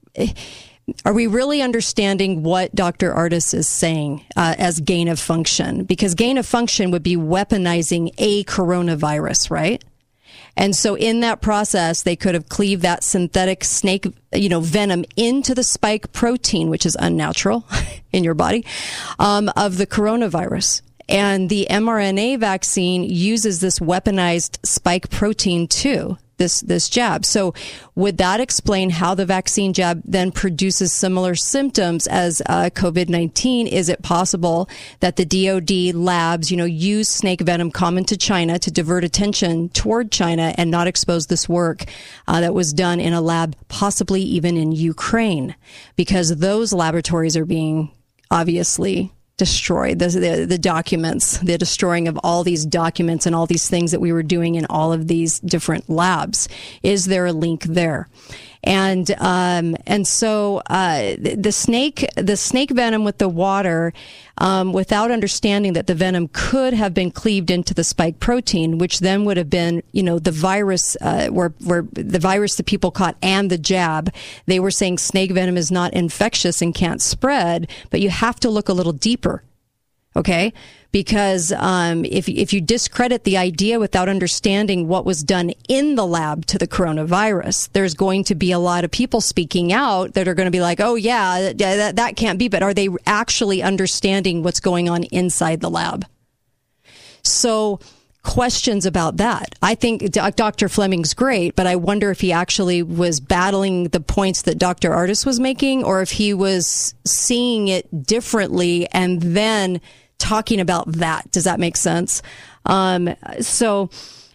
are 1.06 1.14
we 1.14 1.28
really 1.28 1.62
understanding 1.62 2.44
what 2.44 2.74
Dr. 2.76 3.14
Ardis 3.14 3.54
is 3.54 3.68
saying 3.68 4.26
uh, 4.36 4.56
as 4.58 4.80
gain 4.80 5.08
of 5.08 5.20
function? 5.20 5.84
Because 5.84 6.16
gain 6.16 6.38
of 6.38 6.46
function 6.46 6.92
would 6.92 7.04
be 7.04 7.16
weaponizing 7.16 8.14
a 8.18 8.44
coronavirus, 8.46 9.52
right? 9.52 9.84
And 10.58 10.76
so 10.76 10.96
in 10.96 11.22
that 11.22 11.42
process, 11.42 12.04
they 12.04 12.16
could 12.16 12.34
have 12.34 12.50
cleaved 12.50 12.82
that 12.82 13.04
synthetic 13.04 13.64
snake, 13.64 14.08
you 14.34 14.50
know, 14.50 14.60
venom 14.60 15.06
into 15.16 15.56
the 15.56 15.64
spike 15.64 16.12
protein, 16.12 16.70
which 16.70 16.86
is 16.86 16.98
unnatural 17.00 17.66
in 18.12 18.24
your 18.24 18.34
body, 18.34 18.66
um, 19.18 19.50
of 19.56 19.78
the 19.78 19.88
coronavirus. 19.88 20.82
And 21.12 21.50
the 21.50 21.68
mRNA 21.70 22.40
vaccine 22.40 23.04
uses 23.04 23.60
this 23.60 23.80
weaponized 23.80 24.66
spike 24.66 25.10
protein 25.10 25.68
too 25.68 26.18
this 26.42 26.62
this 26.62 26.90
jab. 26.90 27.24
So 27.24 27.54
would 27.94 28.18
that 28.18 28.40
explain 28.40 28.90
how 28.90 29.14
the 29.14 29.28
vaccine 29.28 29.74
jab 29.74 30.02
then 30.04 30.32
produces 30.32 30.92
similar 30.92 31.36
symptoms 31.36 32.08
as 32.08 32.42
uh, 32.48 32.72
COVID 32.74 33.10
nineteen? 33.10 33.68
Is 33.68 33.90
it 33.90 34.02
possible 34.02 34.68
that 35.02 35.18
the 35.18 35.26
DoD 35.26 35.94
labs, 35.96 36.50
you 36.50 36.58
know, 36.58 36.66
use 36.66 37.10
snake 37.10 37.42
venom 37.42 37.70
common 37.70 38.06
to 38.06 38.18
China 38.18 38.58
to 38.58 38.72
divert 38.72 39.04
attention 39.04 39.70
toward 39.70 40.12
China 40.12 40.56
and 40.58 40.72
not 40.72 40.88
expose 40.88 41.28
this 41.28 41.48
work 41.48 41.86
uh, 42.28 42.42
that 42.42 42.56
was 42.56 42.74
done 42.74 43.00
in 43.00 43.14
a 43.14 43.22
lab, 43.22 43.56
possibly 43.68 44.22
even 44.24 44.58
in 44.58 44.72
Ukraine, 44.72 45.56
because 45.96 46.38
those 46.38 46.74
laboratories 46.74 47.38
are 47.38 47.46
being 47.46 47.92
obviously 48.32 49.14
destroyed. 49.42 49.98
The, 49.98 50.08
the, 50.08 50.46
the 50.46 50.60
documents 50.60 51.40
the 51.40 51.58
destroying 51.58 52.08
of 52.08 52.16
all 52.24 52.44
these 52.44 52.64
documents 52.64 53.26
and 53.26 53.36
all 53.36 53.48
these 53.48 53.68
things 53.68 53.90
that 53.90 54.00
we 54.00 54.14
were 54.14 54.22
doing 54.22 54.54
in 54.54 54.68
all 54.68 54.94
of 54.94 55.08
these 55.08 55.40
different 55.40 55.90
labs. 55.90 56.48
Is 56.84 57.06
there 57.06 57.26
a 57.26 57.34
link 57.34 57.64
there 57.64 58.08
and 58.64 59.10
um, 59.20 59.76
and 59.88 60.08
so 60.08 60.62
uh, 60.68 61.16
the 61.18 61.52
snake 61.52 62.08
the 62.16 62.38
snake 62.38 62.72
venom 62.72 63.04
with 63.04 63.18
the 63.18 63.30
water 63.30 63.92
um, 64.38 64.74
without 64.74 65.12
understanding 65.12 65.74
that 65.74 65.88
the 65.88 65.96
venom 65.96 66.30
could 66.32 66.74
have 66.74 66.94
been 66.94 67.12
cleaved 67.12 67.50
into 67.50 67.74
the 67.74 67.84
spike 67.84 68.20
protein, 68.20 68.78
which 68.78 69.00
then 69.00 69.26
would 69.26 69.38
have 69.38 69.50
been 69.50 69.82
you 69.92 70.04
know 70.04 70.20
the 70.20 70.32
virus 70.32 70.96
uh, 71.02 71.28
where 71.30 71.54
where 71.64 71.84
the 71.94 72.20
virus 72.20 72.56
the 72.56 72.64
people 72.64 72.92
caught 72.92 73.16
and 73.22 73.50
the 73.50 73.58
jab. 73.58 74.14
They 74.46 74.60
were 74.60 74.72
saying 74.72 75.00
snake 75.00 75.32
venom 75.32 75.58
is 75.58 75.72
not 75.72 75.94
infectious 75.94 76.62
and 76.62 76.74
can't 76.74 77.02
spread, 77.02 77.70
but 77.90 78.02
you 78.02 78.10
have 78.10 78.40
to 78.42 78.50
look 78.50 78.70
a 78.70 78.74
little 78.74 78.94
deeper. 78.94 79.44
Okay 80.16 80.54
because 80.92 81.52
um, 81.54 82.04
if 82.06 82.28
if 82.28 82.52
you 82.54 82.62
discredit 82.62 83.24
the 83.24 83.38
idea 83.38 83.80
without 83.80 84.10
understanding 84.10 84.88
what 84.88 85.06
was 85.06 85.24
done 85.24 85.52
in 85.70 85.96
the 85.96 86.06
lab 86.06 86.46
to 86.48 86.58
the 86.58 86.68
coronavirus, 86.68 87.70
there's 87.74 87.94
going 87.94 88.24
to 88.26 88.36
be 88.36 88.52
a 88.52 88.60
lot 88.60 88.84
of 88.84 88.92
people 88.92 89.22
speaking 89.22 89.72
out 89.72 90.14
that 90.14 90.28
are 90.28 90.34
going 90.34 90.48
to 90.48 90.52
be 90.52 90.62
like, 90.62 90.80
"Oh 90.80 90.96
yeah, 90.96 91.54
that, 91.54 91.96
that 91.96 92.16
can't 92.16 92.40
be." 92.40 92.50
But 92.50 92.64
are 92.64 92.74
they 92.74 92.90
actually 93.06 93.64
understanding 93.64 94.44
what's 94.44 94.60
going 94.60 94.90
on 94.90 95.04
inside 95.06 95.62
the 95.62 95.70
lab? 95.70 96.06
So 97.24 97.80
questions 98.24 98.86
about 98.86 99.18
that. 99.18 99.56
I 99.62 99.76
think 99.76 100.12
Dr. 100.12 100.70
Fleming's 100.70 101.14
great, 101.14 101.56
but 101.56 101.66
I 101.66 101.76
wonder 101.76 102.12
if 102.12 102.22
he 102.22 102.32
actually 102.32 102.84
was 102.84 103.20
battling 103.20 103.86
the 103.86 104.00
points 104.00 104.44
that 104.44 104.60
Dr. 104.60 104.92
Ardis 104.92 105.26
was 105.26 105.40
making 105.40 105.84
or 105.84 106.02
if 106.02 106.12
he 106.12 106.34
was 106.34 106.94
seeing 107.06 107.68
it 107.68 108.06
differently 108.06 108.88
and 108.92 109.22
then 109.22 109.82
talking 110.22 110.60
about 110.60 110.92
that. 110.94 111.30
Does 111.32 111.46
that 111.46 111.60
make 111.60 111.76
sense? 111.76 112.22
Um, 112.66 113.16
so, 113.42 113.90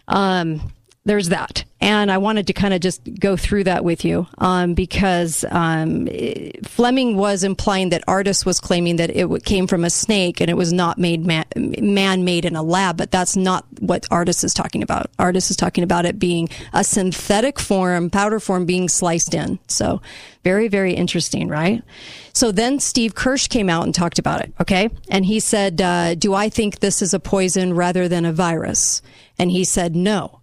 um, 0.07 0.61
there's 1.07 1.29
that. 1.29 1.63
And 1.79 2.11
I 2.11 2.17
wanted 2.17 2.47
to 2.47 2.53
kind 2.53 2.73
of 2.73 2.81
just 2.81 3.01
go 3.19 3.37
through 3.37 3.63
that 3.65 3.83
with 3.85 4.03
you 4.03 4.27
um, 4.39 4.73
because 4.73 5.45
um, 5.49 6.07
Fleming 6.63 7.15
was 7.15 7.43
implying 7.43 7.89
that 7.89 8.05
Ardis 8.07 8.45
was 8.45 8.59
claiming 8.59 8.97
that 8.97 9.09
it 9.11 9.45
came 9.45 9.67
from 9.67 9.85
a 9.85 9.89
snake 9.89 10.41
and 10.41 10.49
it 10.49 10.55
was 10.55 10.73
not 10.73 10.97
made 10.97 11.25
man 11.25 12.25
made 12.25 12.43
in 12.43 12.55
a 12.55 12.63
lab, 12.63 12.97
but 12.97 13.11
that's 13.11 13.37
not 13.37 13.65
what 13.79 14.03
Ardis 14.09 14.43
is 14.43 14.53
talking 14.53 14.83
about. 14.83 15.09
Ardis 15.17 15.49
is 15.49 15.55
talking 15.55 15.83
about 15.83 16.05
it 16.05 16.19
being 16.19 16.49
a 16.73 16.83
synthetic 16.83 17.57
form, 17.57 18.09
powder 18.09 18.39
form 18.39 18.65
being 18.65 18.89
sliced 18.89 19.33
in. 19.33 19.59
So 19.67 20.01
very, 20.43 20.67
very 20.67 20.93
interesting, 20.93 21.47
right? 21.47 21.83
So 22.33 22.51
then 22.51 22.79
Steve 22.79 23.15
Kirsch 23.15 23.47
came 23.47 23.69
out 23.69 23.85
and 23.85 23.95
talked 23.95 24.19
about 24.19 24.41
it, 24.41 24.53
okay? 24.59 24.89
And 25.09 25.25
he 25.25 25.39
said, 25.39 25.79
uh, 25.79 26.15
Do 26.15 26.33
I 26.33 26.49
think 26.49 26.79
this 26.79 27.01
is 27.01 27.13
a 27.13 27.19
poison 27.19 27.75
rather 27.75 28.09
than 28.09 28.25
a 28.25 28.33
virus? 28.33 29.01
And 29.39 29.51
he 29.51 29.63
said, 29.63 29.95
No. 29.95 30.36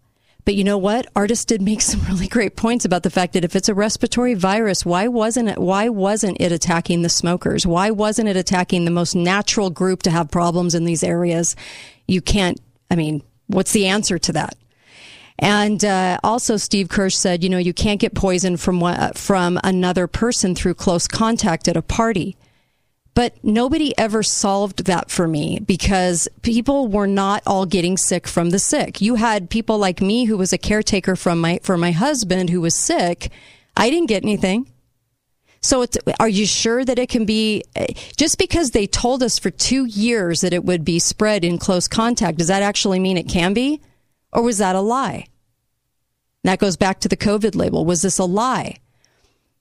But 0.44 0.54
you 0.54 0.64
know 0.64 0.78
what? 0.78 1.12
Ardis 1.14 1.46
did 1.46 1.62
make 1.62 1.80
some 1.80 2.02
really 2.04 2.28
great 2.28 2.56
points 2.56 2.84
about 2.84 3.02
the 3.02 3.10
fact 3.10 3.32
that 3.32 3.44
if 3.44 3.56
it's 3.56 3.68
a 3.68 3.74
respiratory 3.74 4.34
virus, 4.34 4.84
why 4.84 5.08
wasn't 5.08 5.48
it, 5.48 5.58
why 5.58 5.88
wasn't 5.88 6.40
it 6.40 6.52
attacking 6.52 7.02
the 7.02 7.08
smokers? 7.08 7.66
Why 7.66 7.90
wasn't 7.90 8.28
it 8.28 8.36
attacking 8.36 8.84
the 8.84 8.90
most 8.90 9.14
natural 9.14 9.70
group 9.70 10.02
to 10.02 10.10
have 10.10 10.30
problems 10.30 10.74
in 10.74 10.84
these 10.84 11.02
areas? 11.02 11.56
You 12.06 12.20
can't, 12.20 12.60
I 12.90 12.96
mean, 12.96 13.22
what's 13.46 13.72
the 13.72 13.86
answer 13.86 14.18
to 14.18 14.32
that? 14.32 14.56
And 15.38 15.84
uh, 15.84 16.18
also, 16.22 16.56
Steve 16.56 16.88
Kirsch 16.88 17.16
said, 17.16 17.42
you 17.42 17.50
know, 17.50 17.58
you 17.58 17.74
can't 17.74 18.00
get 18.00 18.14
poison 18.14 18.56
from 18.56 18.80
from 19.14 19.58
another 19.64 20.06
person 20.06 20.54
through 20.54 20.74
close 20.74 21.08
contact 21.08 21.66
at 21.66 21.76
a 21.76 21.82
party. 21.82 22.36
But 23.14 23.42
nobody 23.44 23.96
ever 23.96 24.22
solved 24.24 24.86
that 24.86 25.10
for 25.10 25.28
me 25.28 25.60
because 25.60 26.28
people 26.42 26.88
were 26.88 27.06
not 27.06 27.42
all 27.46 27.64
getting 27.64 27.96
sick 27.96 28.26
from 28.26 28.50
the 28.50 28.58
sick. 28.58 29.00
You 29.00 29.14
had 29.14 29.50
people 29.50 29.78
like 29.78 30.00
me 30.00 30.24
who 30.24 30.36
was 30.36 30.52
a 30.52 30.58
caretaker 30.58 31.14
from 31.14 31.40
my 31.40 31.60
for 31.62 31.76
my 31.76 31.92
husband 31.92 32.50
who 32.50 32.60
was 32.60 32.74
sick. 32.74 33.30
I 33.76 33.88
didn't 33.88 34.08
get 34.08 34.24
anything. 34.24 34.68
So 35.60 35.86
are 36.20 36.28
you 36.28 36.44
sure 36.44 36.84
that 36.84 36.98
it 36.98 37.08
can 37.08 37.24
be 37.24 37.62
just 38.16 38.36
because 38.36 38.72
they 38.72 38.86
told 38.86 39.22
us 39.22 39.38
for 39.38 39.50
2 39.50 39.86
years 39.86 40.42
that 40.42 40.52
it 40.52 40.64
would 40.64 40.84
be 40.84 40.98
spread 40.98 41.44
in 41.44 41.56
close 41.56 41.88
contact 41.88 42.38
does 42.38 42.48
that 42.48 42.62
actually 42.62 43.00
mean 43.00 43.16
it 43.16 43.28
can 43.28 43.54
be 43.54 43.80
or 44.30 44.42
was 44.42 44.58
that 44.58 44.76
a 44.76 44.80
lie? 44.80 45.26
that 46.44 46.58
goes 46.58 46.76
back 46.76 47.00
to 47.00 47.08
the 47.08 47.16
COVID 47.16 47.56
label. 47.56 47.84
Was 47.84 48.02
this 48.02 48.18
a 48.18 48.24
lie? 48.24 48.76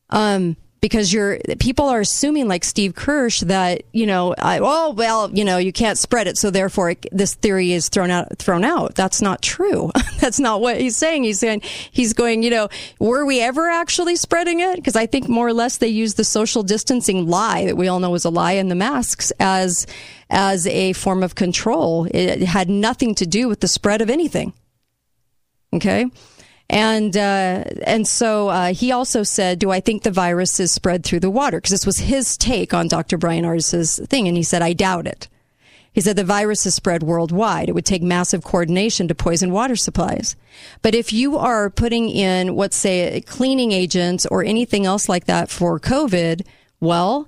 Um, 0.10 0.58
because 0.84 1.14
you're 1.14 1.40
people 1.60 1.86
are 1.86 2.02
assuming 2.02 2.50
like 2.50 2.66
Steve 2.66 2.94
Kirsch 2.94 3.40
that 3.40 3.84
you 3.94 4.06
know 4.06 4.36
I, 4.38 4.60
oh 4.62 4.92
well 4.92 5.32
you 5.32 5.46
know 5.46 5.58
you 5.58 5.72
can't 5.72 5.98
spread 5.98 6.28
it 6.28 6.38
so 6.38 6.52
therefore 6.52 6.90
it, 6.90 7.06
this 7.10 7.36
theory 7.36 7.72
is 7.72 7.88
thrown 7.88 8.12
out 8.12 8.38
thrown 8.38 8.66
out. 8.66 8.94
That's 8.94 9.22
not 9.22 9.42
true. 9.42 9.92
That's 10.20 10.42
not 10.42 10.60
what 10.60 10.82
he's 10.82 10.98
saying. 10.98 11.24
He's 11.24 11.40
saying 11.40 11.62
he's 11.64 12.12
going 12.12 12.44
you 12.44 12.50
know 12.50 12.68
were 13.00 13.26
we 13.26 13.40
ever 13.40 13.70
actually 13.70 14.18
spreading 14.18 14.60
it? 14.60 14.76
Because 14.76 14.98
I 14.98 15.06
think 15.06 15.30
more 15.30 15.48
or 15.48 15.54
less 15.54 15.78
they 15.78 15.88
use 15.88 16.16
the 16.16 16.26
social 16.26 16.64
distancing 16.64 17.28
lie 17.30 17.66
that 17.66 17.78
we 17.78 17.88
all 17.88 18.02
know 18.02 18.14
is 18.14 18.26
a 18.26 18.30
lie 18.30 18.52
and 18.52 18.70
the 18.70 18.76
masks 18.76 19.32
as 19.40 19.88
as 20.30 20.68
a 20.68 20.92
form 20.92 21.24
of 21.24 21.36
control. 21.36 22.10
It 22.12 22.42
had 22.42 22.68
nothing 22.68 23.16
to 23.16 23.26
do 23.26 23.48
with 23.48 23.62
the 23.62 23.70
spread 23.70 24.02
of 24.02 24.10
anything. 24.10 24.52
Okay 25.72 26.08
and 26.70 27.16
uh, 27.16 27.64
and 27.86 28.08
so 28.08 28.50
uh, 28.50 28.74
he 28.74 28.92
also 28.92 29.24
said, 29.24 29.60
"Do 29.60 29.72
I 29.72 29.80
think 29.80 30.04
the 30.04 30.12
virus 30.12 30.60
is 30.60 30.72
spread 30.72 31.04
through 31.04 31.20
the 31.20 31.30
water?" 31.30 31.58
Because 31.58 31.72
this 31.72 31.86
was 31.86 32.00
his 32.00 32.38
take 32.38 32.74
on 32.74 32.88
Dr. 32.88 33.18
Bryan 33.18 33.46
Ardis's 33.46 34.00
thing, 34.08 34.28
and 34.28 34.38
he 34.38 34.44
said, 34.44 34.62
"I 34.62 34.74
doubt 34.74 35.08
it." 35.08 35.28
He 35.94 36.02
said 36.02 36.16
the 36.16 36.24
virus 36.24 36.66
is 36.66 36.74
spread 36.74 37.04
worldwide. 37.04 37.70
It 37.70 37.74
would 37.74 37.86
take 37.86 38.02
massive 38.02 38.44
coordination 38.44 39.08
to 39.08 39.16
poison 39.16 39.52
water 39.52 39.76
supplies. 39.76 40.36
But 40.82 40.96
if 40.96 41.14
you 41.14 41.38
are 41.38 41.70
putting 41.70 42.10
in, 42.10 42.56
let's 42.56 42.76
say, 42.76 43.22
cleaning 43.22 43.72
agents 43.72 44.26
or 44.26 44.44
anything 44.44 44.88
else 44.88 45.08
like 45.08 45.26
that 45.26 45.52
for 45.52 45.80
COVID, 45.80 46.46
well, 46.80 47.28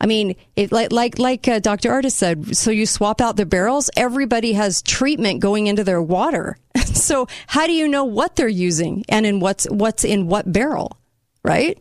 I 0.00 0.06
mean, 0.06 0.36
it, 0.54 0.70
like 0.70 0.92
like 0.92 1.18
like 1.18 1.48
uh, 1.48 1.58
Dr. 1.58 1.90
Ardis 1.90 2.12
said, 2.12 2.56
so 2.56 2.70
you 2.70 2.86
swap 2.86 3.20
out 3.20 3.36
the 3.36 3.46
barrels. 3.46 3.90
Everybody 3.96 4.52
has 4.52 4.80
treatment 4.82 5.40
going 5.40 5.66
into 5.66 5.82
their 5.82 6.00
water. 6.00 6.56
so 6.84 7.26
how 7.48 7.66
do 7.66 7.72
you 7.72 7.88
know 7.88 8.04
what 8.04 8.36
they're 8.36 8.48
using 8.48 9.04
and 9.08 9.26
in 9.26 9.40
what's 9.40 9.64
what's 9.70 10.04
in 10.04 10.28
what 10.28 10.52
barrel, 10.52 10.98
right? 11.42 11.78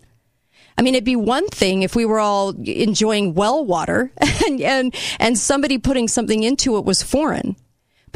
I 0.77 0.83
mean, 0.83 0.93
it'd 0.95 1.05
be 1.05 1.15
one 1.15 1.47
thing 1.47 1.81
if 1.81 1.95
we 1.95 2.05
were 2.05 2.19
all 2.19 2.49
enjoying 2.63 3.33
well 3.33 3.63
water 3.65 4.11
and 4.45 4.61
and 4.61 4.95
and 5.19 5.37
somebody 5.37 5.77
putting 5.77 6.07
something 6.07 6.43
into 6.43 6.77
it 6.77 6.85
was 6.85 7.03
foreign. 7.03 7.55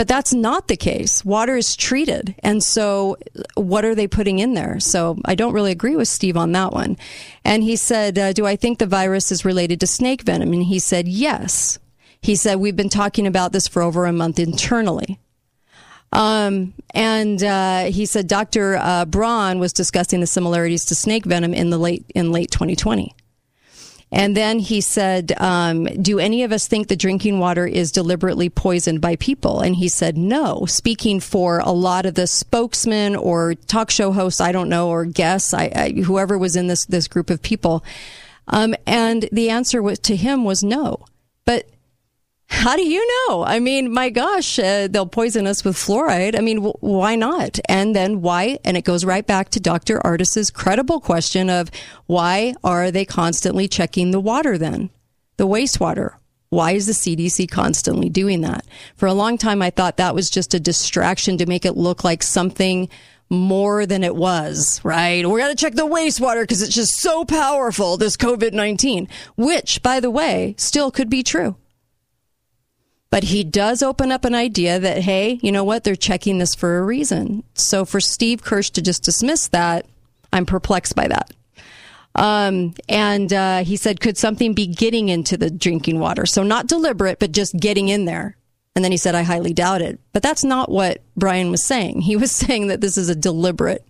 But 0.01 0.07
that's 0.07 0.33
not 0.33 0.67
the 0.67 0.77
case. 0.77 1.23
Water 1.23 1.55
is 1.55 1.75
treated. 1.75 2.33
And 2.39 2.63
so 2.63 3.19
what 3.53 3.85
are 3.85 3.93
they 3.93 4.07
putting 4.07 4.39
in 4.39 4.55
there? 4.55 4.79
So 4.79 5.19
I 5.25 5.35
don't 5.35 5.53
really 5.53 5.71
agree 5.71 5.95
with 5.95 6.07
Steve 6.07 6.35
on 6.35 6.53
that 6.53 6.73
one. 6.73 6.97
And 7.45 7.61
he 7.61 7.75
said, 7.75 8.17
uh, 8.17 8.33
do 8.33 8.47
I 8.47 8.55
think 8.55 8.79
the 8.79 8.87
virus 8.87 9.31
is 9.31 9.45
related 9.45 9.79
to 9.81 9.85
snake 9.85 10.23
venom? 10.23 10.53
And 10.53 10.63
he 10.63 10.79
said, 10.79 11.07
yes. 11.07 11.77
He 12.19 12.35
said, 12.35 12.55
we've 12.55 12.75
been 12.75 12.89
talking 12.89 13.27
about 13.27 13.51
this 13.51 13.67
for 13.67 13.83
over 13.83 14.07
a 14.07 14.11
month 14.11 14.39
internally. 14.39 15.19
Um, 16.11 16.73
and 16.95 17.43
uh, 17.43 17.83
he 17.91 18.07
said 18.07 18.25
Dr. 18.25 18.77
Uh, 18.77 19.05
Braun 19.05 19.59
was 19.59 19.71
discussing 19.71 20.19
the 20.19 20.25
similarities 20.25 20.83
to 20.85 20.95
snake 20.95 21.25
venom 21.25 21.53
in 21.53 21.69
the 21.69 21.77
late 21.77 22.05
in 22.15 22.31
late 22.31 22.49
2020. 22.49 23.13
And 24.11 24.35
then 24.35 24.59
he 24.59 24.81
said, 24.81 25.31
um, 25.37 25.85
Do 25.85 26.19
any 26.19 26.43
of 26.43 26.51
us 26.51 26.67
think 26.67 26.87
the 26.87 26.97
drinking 26.97 27.39
water 27.39 27.65
is 27.65 27.91
deliberately 27.91 28.49
poisoned 28.49 28.99
by 28.99 29.15
people? 29.15 29.61
And 29.61 29.75
he 29.75 29.87
said, 29.87 30.17
No. 30.17 30.65
Speaking 30.65 31.21
for 31.21 31.59
a 31.59 31.71
lot 31.71 32.05
of 32.05 32.15
the 32.15 32.27
spokesmen 32.27 33.15
or 33.15 33.55
talk 33.55 33.89
show 33.89 34.11
hosts, 34.11 34.41
I 34.41 34.51
don't 34.51 34.69
know, 34.69 34.89
or 34.89 35.05
guests, 35.05 35.53
I, 35.53 35.71
I, 35.73 35.89
whoever 36.01 36.37
was 36.37 36.57
in 36.57 36.67
this, 36.67 36.85
this 36.85 37.07
group 37.07 37.29
of 37.29 37.41
people, 37.41 37.83
Um, 38.47 38.75
and 38.85 39.29
the 39.31 39.49
answer 39.49 39.81
was, 39.81 39.99
to 39.99 40.15
him 40.15 40.43
was 40.43 40.61
no. 40.61 41.05
But 41.45 41.69
how 42.51 42.75
do 42.75 42.83
you 42.83 43.07
know? 43.29 43.43
I 43.43 43.59
mean, 43.59 43.93
my 43.93 44.09
gosh, 44.09 44.59
uh, 44.59 44.87
they'll 44.89 45.05
poison 45.05 45.47
us 45.47 45.63
with 45.63 45.77
fluoride. 45.77 46.37
I 46.37 46.41
mean, 46.41 46.57
why 46.59 47.15
not? 47.15 47.59
And 47.69 47.95
then 47.95 48.21
why? 48.21 48.59
And 48.65 48.75
it 48.75 48.83
goes 48.83 49.05
right 49.05 49.25
back 49.25 49.49
to 49.51 49.59
Dr. 49.59 50.05
Ardis's 50.05 50.51
credible 50.51 50.99
question 50.99 51.49
of 51.49 51.71
why 52.07 52.53
are 52.61 52.91
they 52.91 53.05
constantly 53.05 53.69
checking 53.69 54.11
the 54.11 54.19
water 54.19 54.57
then? 54.57 54.89
The 55.37 55.47
wastewater. 55.47 56.15
Why 56.49 56.73
is 56.73 56.87
the 56.87 56.91
CDC 56.91 57.49
constantly 57.49 58.09
doing 58.09 58.41
that? 58.41 58.67
For 58.97 59.07
a 59.07 59.13
long 59.13 59.37
time, 59.37 59.61
I 59.61 59.69
thought 59.69 59.95
that 59.97 60.13
was 60.13 60.29
just 60.29 60.53
a 60.53 60.59
distraction 60.59 61.37
to 61.37 61.45
make 61.45 61.65
it 61.65 61.77
look 61.77 62.03
like 62.03 62.21
something 62.21 62.89
more 63.29 63.85
than 63.85 64.03
it 64.03 64.17
was, 64.17 64.81
right? 64.83 65.25
We're 65.25 65.39
going 65.39 65.55
to 65.55 65.59
check 65.59 65.75
the 65.75 65.87
wastewater 65.87 66.43
because 66.43 66.61
it's 66.61 66.75
just 66.75 66.99
so 66.99 67.23
powerful, 67.23 67.95
this 67.95 68.17
COVID 68.17 68.51
19, 68.51 69.07
which, 69.37 69.81
by 69.81 70.01
the 70.01 70.11
way, 70.11 70.53
still 70.57 70.91
could 70.91 71.09
be 71.09 71.23
true. 71.23 71.55
But 73.11 73.25
he 73.25 73.43
does 73.43 73.83
open 73.83 74.11
up 74.11 74.23
an 74.23 74.33
idea 74.33 74.79
that, 74.79 74.99
hey, 74.99 75.37
you 75.43 75.51
know 75.51 75.65
what? 75.65 75.83
They're 75.83 75.95
checking 75.97 76.37
this 76.37 76.55
for 76.55 76.77
a 76.77 76.83
reason. 76.83 77.43
So 77.53 77.83
for 77.83 77.99
Steve 77.99 78.41
Kirsch 78.41 78.69
to 78.71 78.81
just 78.81 79.03
dismiss 79.03 79.49
that, 79.49 79.85
I'm 80.31 80.45
perplexed 80.45 80.95
by 80.95 81.09
that. 81.09 81.31
Um, 82.15 82.73
and 82.89 83.31
uh, 83.31 83.63
he 83.63 83.75
said, 83.75 83.99
could 83.99 84.17
something 84.17 84.53
be 84.53 84.65
getting 84.65 85.09
into 85.09 85.37
the 85.37 85.49
drinking 85.49 85.99
water? 85.99 86.25
So 86.25 86.43
not 86.43 86.67
deliberate, 86.67 87.19
but 87.19 87.33
just 87.33 87.55
getting 87.57 87.89
in 87.89 88.05
there. 88.05 88.37
And 88.75 88.83
then 88.83 88.91
he 88.91 88.97
said, 88.97 89.15
I 89.15 89.23
highly 89.23 89.53
doubt 89.53 89.81
it. 89.81 89.99
But 90.13 90.23
that's 90.23 90.45
not 90.45 90.71
what 90.71 91.01
Bryan 91.17 91.51
was 91.51 91.63
saying. 91.63 92.01
He 92.01 92.15
was 92.15 92.31
saying 92.35 92.67
that 92.67 92.79
this 92.79 92.97
is 92.97 93.09
a 93.09 93.15
deliberate 93.15 93.85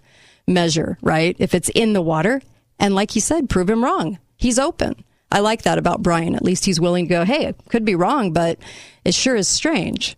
measure, 0.47 0.97
right? 1.01 1.35
If 1.37 1.53
it's 1.53 1.69
in 1.69 1.93
the 1.93 2.01
water. 2.01 2.41
And 2.79 2.95
like 2.95 3.11
he 3.11 3.19
said, 3.19 3.49
prove 3.49 3.69
him 3.69 3.83
wrong. 3.83 4.17
He's 4.37 4.57
open. 4.57 5.03
I 5.31 5.39
like 5.39 5.63
that 5.63 5.77
about 5.77 6.03
Bryan. 6.03 6.35
At 6.35 6.43
least 6.43 6.65
he's 6.65 6.79
willing 6.79 7.05
to 7.05 7.09
go, 7.09 7.25
hey, 7.25 7.45
it 7.45 7.55
could 7.69 7.85
be 7.85 7.95
wrong, 7.95 8.33
but 8.33 8.59
it 9.05 9.13
sure 9.13 9.35
is 9.35 9.47
strange. 9.47 10.17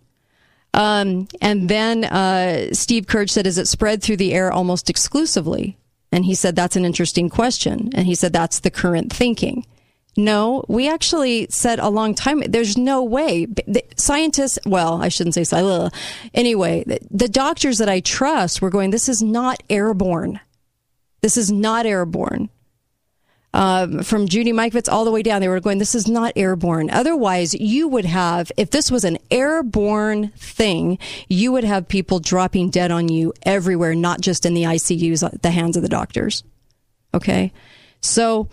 Um, 0.74 1.28
and 1.40 1.68
then 1.68 2.04
uh, 2.04 2.72
Steve 2.72 3.06
Kirsch 3.06 3.30
said, 3.30 3.46
is 3.46 3.58
it 3.58 3.68
spread 3.68 4.02
through 4.02 4.16
the 4.16 4.34
air 4.34 4.52
almost 4.52 4.90
exclusively? 4.90 5.78
And 6.10 6.24
he 6.24 6.34
said, 6.34 6.56
that's 6.56 6.76
an 6.76 6.84
interesting 6.84 7.28
question. 7.28 7.90
And 7.94 8.06
he 8.06 8.14
said, 8.14 8.32
that's 8.32 8.60
the 8.60 8.70
current 8.70 9.12
thinking. 9.12 9.66
No, 10.16 10.64
we 10.68 10.88
actually 10.88 11.48
said 11.50 11.80
a 11.80 11.88
long 11.88 12.14
time. 12.14 12.40
There's 12.46 12.76
no 12.76 13.02
way. 13.02 13.46
The 13.46 13.84
scientists, 13.96 14.58
well, 14.64 15.02
I 15.02 15.08
shouldn't 15.08 15.34
say 15.34 15.42
so. 15.42 15.90
Anyway, 16.32 16.84
the, 16.86 17.00
the 17.10 17.28
doctors 17.28 17.78
that 17.78 17.88
I 17.88 17.98
trust 18.00 18.62
were 18.62 18.70
going, 18.70 18.90
this 18.90 19.08
is 19.08 19.22
not 19.22 19.60
airborne. 19.68 20.38
This 21.20 21.36
is 21.36 21.50
not 21.50 21.84
airborne. 21.84 22.48
Um, 23.54 24.02
from 24.02 24.26
Judy 24.26 24.52
Mikovits 24.52 24.90
all 24.92 25.04
the 25.04 25.12
way 25.12 25.22
down, 25.22 25.40
they 25.40 25.46
were 25.46 25.60
going, 25.60 25.78
this 25.78 25.94
is 25.94 26.08
not 26.08 26.32
airborne. 26.34 26.90
Otherwise, 26.90 27.54
you 27.54 27.86
would 27.86 28.04
have, 28.04 28.50
if 28.56 28.70
this 28.70 28.90
was 28.90 29.04
an 29.04 29.16
airborne 29.30 30.30
thing, 30.30 30.98
you 31.28 31.52
would 31.52 31.62
have 31.62 31.86
people 31.86 32.18
dropping 32.18 32.70
dead 32.70 32.90
on 32.90 33.08
you 33.08 33.32
everywhere, 33.44 33.94
not 33.94 34.20
just 34.20 34.44
in 34.44 34.54
the 34.54 34.64
ICUs 34.64 35.40
the 35.40 35.50
hands 35.52 35.76
of 35.76 35.84
the 35.84 35.88
doctors. 35.88 36.42
Okay. 37.14 37.52
So, 38.00 38.48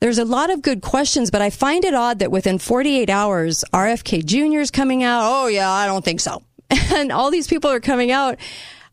there's 0.00 0.18
a 0.18 0.24
lot 0.24 0.50
of 0.50 0.60
good 0.60 0.82
questions, 0.82 1.30
but 1.30 1.40
I 1.40 1.50
find 1.50 1.84
it 1.84 1.94
odd 1.94 2.18
that 2.18 2.32
within 2.32 2.58
48 2.58 3.08
hours, 3.08 3.64
RFK 3.72 4.24
Jr. 4.24 4.58
is 4.58 4.72
coming 4.72 5.04
out. 5.04 5.22
Oh, 5.24 5.46
yeah, 5.46 5.70
I 5.70 5.86
don't 5.86 6.04
think 6.04 6.18
so. 6.20 6.42
And 6.92 7.12
all 7.12 7.30
these 7.30 7.46
people 7.46 7.70
are 7.70 7.80
coming 7.80 8.10
out. 8.10 8.38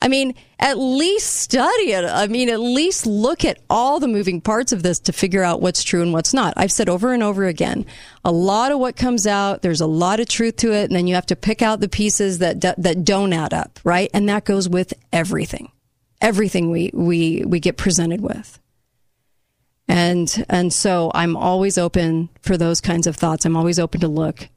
I 0.04 0.10
mean, 0.10 0.36
at 0.60 0.78
least 0.78 1.34
study 1.34 1.94
it. 1.94 2.04
I 2.04 2.28
mean, 2.28 2.50
at 2.50 2.60
least 2.60 3.06
look 3.06 3.46
at 3.46 3.60
all 3.70 4.02
the 4.02 4.08
moving 4.10 4.42
parts 4.42 4.74
of 4.74 4.84
this 4.84 5.00
to 5.00 5.14
figure 5.14 5.44
out 5.44 5.62
what's 5.62 5.82
true 5.82 6.02
and 6.02 6.12
what's 6.12 6.34
not. 6.34 6.54
I've 6.58 6.74
said 6.74 6.90
over 6.90 7.14
and 7.14 7.24
over 7.24 7.46
again, 7.46 7.86
a 8.26 8.32
lot 8.32 8.74
of 8.74 8.80
what 8.80 8.98
comes 8.98 9.26
out, 9.26 9.62
there's 9.62 9.80
a 9.80 9.88
lot 9.88 10.20
of 10.20 10.28
truth 10.28 10.58
to 10.58 10.74
it, 10.74 10.84
and 10.84 10.96
then 10.96 11.08
you 11.08 11.16
have 11.16 11.28
to 11.28 11.38
pick 11.38 11.62
out 11.62 11.80
the 11.80 11.88
pieces 11.88 12.40
that 12.40 12.60
that 12.60 13.06
don't 13.06 13.32
add 13.32 13.54
up, 13.54 13.80
right? 13.86 14.10
And 14.14 14.28
that 14.28 14.44
goes 14.44 14.68
with 14.68 14.94
everything, 15.14 15.72
everything 16.20 16.70
we 16.70 16.92
we 16.94 17.46
we 17.46 17.62
get 17.62 17.78
presented 17.78 18.20
with. 18.20 18.60
And 19.88 20.46
and 20.50 20.74
so 20.74 21.12
I'm 21.16 21.38
always 21.38 21.78
open 21.78 22.28
for 22.42 22.58
those 22.58 22.82
kinds 22.82 23.08
of 23.08 23.16
thoughts. 23.16 23.46
I'm 23.46 23.56
always 23.56 23.80
open 23.80 24.02
to 24.02 24.10
look, 24.10 24.50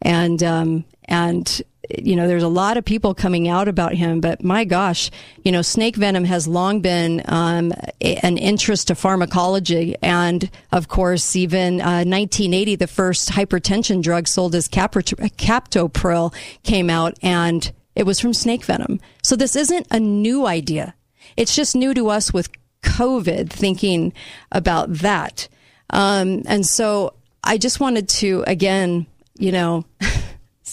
and 0.00 0.40
um, 0.44 0.84
and 1.08 1.62
you 1.98 2.16
know, 2.16 2.26
there's 2.26 2.42
a 2.42 2.48
lot 2.48 2.76
of 2.76 2.84
people 2.84 3.14
coming 3.14 3.48
out 3.48 3.68
about 3.68 3.94
him, 3.94 4.20
but 4.20 4.42
my 4.42 4.64
gosh, 4.64 5.10
you 5.44 5.52
know, 5.52 5.62
snake 5.62 5.96
venom 5.96 6.24
has 6.24 6.48
long 6.48 6.80
been 6.80 7.22
um, 7.26 7.72
an 8.00 8.38
interest 8.38 8.88
to 8.88 8.94
pharmacology, 8.94 9.94
and 10.02 10.50
of 10.72 10.88
course, 10.88 11.36
even 11.36 11.80
uh, 11.80 12.02
1980, 12.04 12.76
the 12.76 12.86
first 12.86 13.30
hypertension 13.30 14.02
drug 14.02 14.26
sold 14.26 14.54
as 14.54 14.68
captopril 14.68 16.34
came 16.64 16.90
out, 16.90 17.16
and 17.22 17.72
it 17.94 18.04
was 18.04 18.20
from 18.20 18.34
snake 18.34 18.64
venom. 18.64 19.00
So 19.22 19.36
this 19.36 19.54
isn't 19.54 19.86
a 19.90 20.00
new 20.00 20.46
idea; 20.46 20.94
it's 21.36 21.54
just 21.54 21.76
new 21.76 21.94
to 21.94 22.08
us 22.08 22.32
with 22.32 22.50
COVID, 22.82 23.50
thinking 23.50 24.12
about 24.50 24.92
that. 24.94 25.48
Um, 25.90 26.42
and 26.46 26.66
so 26.66 27.14
I 27.44 27.58
just 27.58 27.78
wanted 27.78 28.08
to, 28.08 28.42
again, 28.46 29.06
you 29.38 29.52
know, 29.52 29.84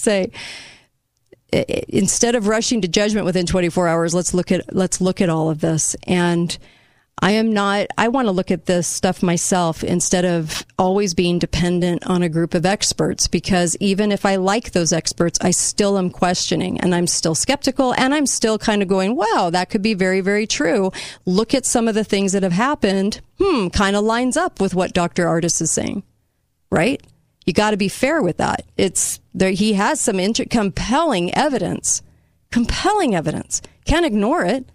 say, 0.03 0.32
instead 1.88 2.35
of 2.35 2.48
rushing 2.48 2.82
to 2.82 2.88
judgment 2.88 3.25
within 3.25 3.45
24 3.45 3.88
hours, 3.88 4.14
let's 4.14 4.33
look 4.33 4.51
at, 4.51 4.73
let's 4.73 5.01
look 5.01 5.22
at 5.22 5.30
all 5.30 5.49
of 5.49 5.61
this. 5.61 5.95
And 6.03 6.57
I 7.22 7.32
am 7.32 7.53
not, 7.53 7.88
I 7.98 8.07
want 8.09 8.27
to 8.27 8.32
look 8.32 8.51
at 8.51 8.65
this 8.65 8.88
stuff 8.88 9.23
myself 9.23 9.83
instead 9.83 10.25
of 10.25 10.65
always 10.80 11.14
being 11.14 11.40
dependent 11.40 12.06
on 12.06 12.22
a 12.22 12.27
group 12.27 12.53
of 12.53 12.65
experts 12.65 13.27
because 13.27 13.77
even 13.80 14.11
if 14.11 14.25
I 14.25 14.35
like 14.35 14.72
those 14.72 14.91
experts, 14.91 15.40
I 15.41 15.51
still 15.51 15.98
am 15.98 16.09
questioning 16.09 16.82
and 16.82 16.93
I'm 16.93 17.07
still 17.07 17.35
skeptical 17.35 17.93
and 17.93 18.14
I'm 18.14 18.25
still 18.25 18.57
kind 18.57 18.82
of 18.82 18.88
going, 18.88 19.15
wow, 19.15 19.49
that 19.53 19.69
could 19.69 19.82
be 19.82 19.93
very, 19.93 20.22
very 20.22 20.48
true. 20.48 20.91
Look 21.25 21.53
at 21.53 21.65
some 21.65 21.88
of 21.88 21.95
the 21.95 22.03
things 22.03 22.33
that 22.33 22.43
have 22.43 22.51
happened. 22.51 23.22
Hmm, 23.40 23.69
kind 23.69 23.95
of 23.95 24.03
lines 24.03 24.35
up 24.35 24.59
with 24.59 24.73
what 24.75 24.93
Dr. 24.93 25.25
Ardis 25.25 25.61
is 25.61 25.72
saying, 25.72 26.03
right? 26.72 27.01
You 27.45 27.53
got 27.53 27.72
to 27.72 27.77
be 27.77 27.89
fair 27.89 28.22
with 28.22 28.38
that. 28.38 28.65
It's 28.77 29.19
there, 29.33 29.51
he 29.51 29.73
has 29.73 29.99
some 29.99 30.19
inter- 30.19 30.45
compelling 30.45 31.33
evidence, 31.33 32.01
compelling 32.51 33.15
evidence. 33.15 33.61
Can't 33.85 34.05
ignore 34.05 34.45
it 34.45 34.65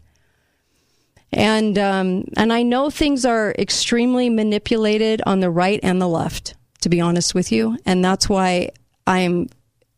and 1.32 1.78
um, 1.78 2.24
and 2.36 2.52
I 2.52 2.62
know 2.62 2.90
things 2.90 3.24
are 3.24 3.54
extremely 3.58 4.30
manipulated 4.30 5.20
on 5.26 5.40
the 5.40 5.50
right 5.50 5.80
and 5.82 6.00
the 6.00 6.08
left. 6.08 6.54
To 6.82 6.88
be 6.88 7.00
honest 7.00 7.34
with 7.34 7.50
you, 7.50 7.76
and 7.84 8.04
that's 8.04 8.28
why 8.28 8.70
I'm 9.04 9.48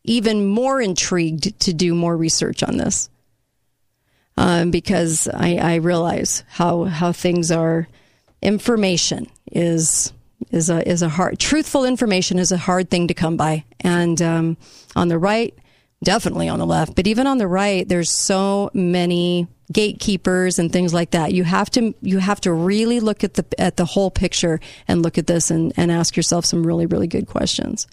even 0.04 0.46
more 0.46 0.80
intrigued 0.80 1.60
to 1.60 1.74
do 1.74 1.94
more 1.94 2.16
research 2.16 2.62
on 2.62 2.78
this 2.78 3.10
um, 4.38 4.70
because 4.70 5.28
I, 5.28 5.56
I 5.56 5.74
realize 5.76 6.42
how 6.48 6.84
how 6.84 7.12
things 7.12 7.50
are. 7.50 7.88
Information 8.42 9.26
is 9.52 10.14
is 10.50 10.70
a 10.70 10.86
is 10.88 11.02
a 11.02 11.08
hard 11.08 11.38
truthful 11.38 11.84
information 11.84 12.38
is 12.38 12.52
a 12.52 12.56
hard 12.56 12.90
thing 12.90 13.08
to 13.08 13.14
come 13.14 13.36
by, 13.36 13.64
and 13.80 14.20
um, 14.22 14.56
on 14.96 15.08
the 15.08 15.18
right, 15.18 15.54
definitely 16.02 16.48
on 16.48 16.58
the 16.58 16.66
left, 16.66 16.94
but 16.94 17.06
even 17.06 17.26
on 17.26 17.38
the 17.38 17.46
right, 17.46 17.88
there's 17.88 18.10
so 18.10 18.70
many 18.74 19.46
gatekeepers 19.72 20.58
and 20.58 20.72
things 20.72 20.92
like 20.92 21.12
that. 21.12 21.32
You 21.32 21.44
have 21.44 21.70
to 21.70 21.94
you 22.02 22.18
have 22.18 22.40
to 22.42 22.52
really 22.52 23.00
look 23.00 23.22
at 23.22 23.34
the 23.34 23.44
at 23.58 23.76
the 23.76 23.84
whole 23.84 24.10
picture 24.10 24.60
and 24.88 25.02
look 25.02 25.18
at 25.18 25.26
this 25.26 25.50
and, 25.50 25.72
and 25.76 25.90
ask 25.90 26.16
yourself 26.16 26.44
some 26.44 26.66
really 26.66 26.86
really 26.86 27.06
good 27.06 27.26
questions. 27.26 27.86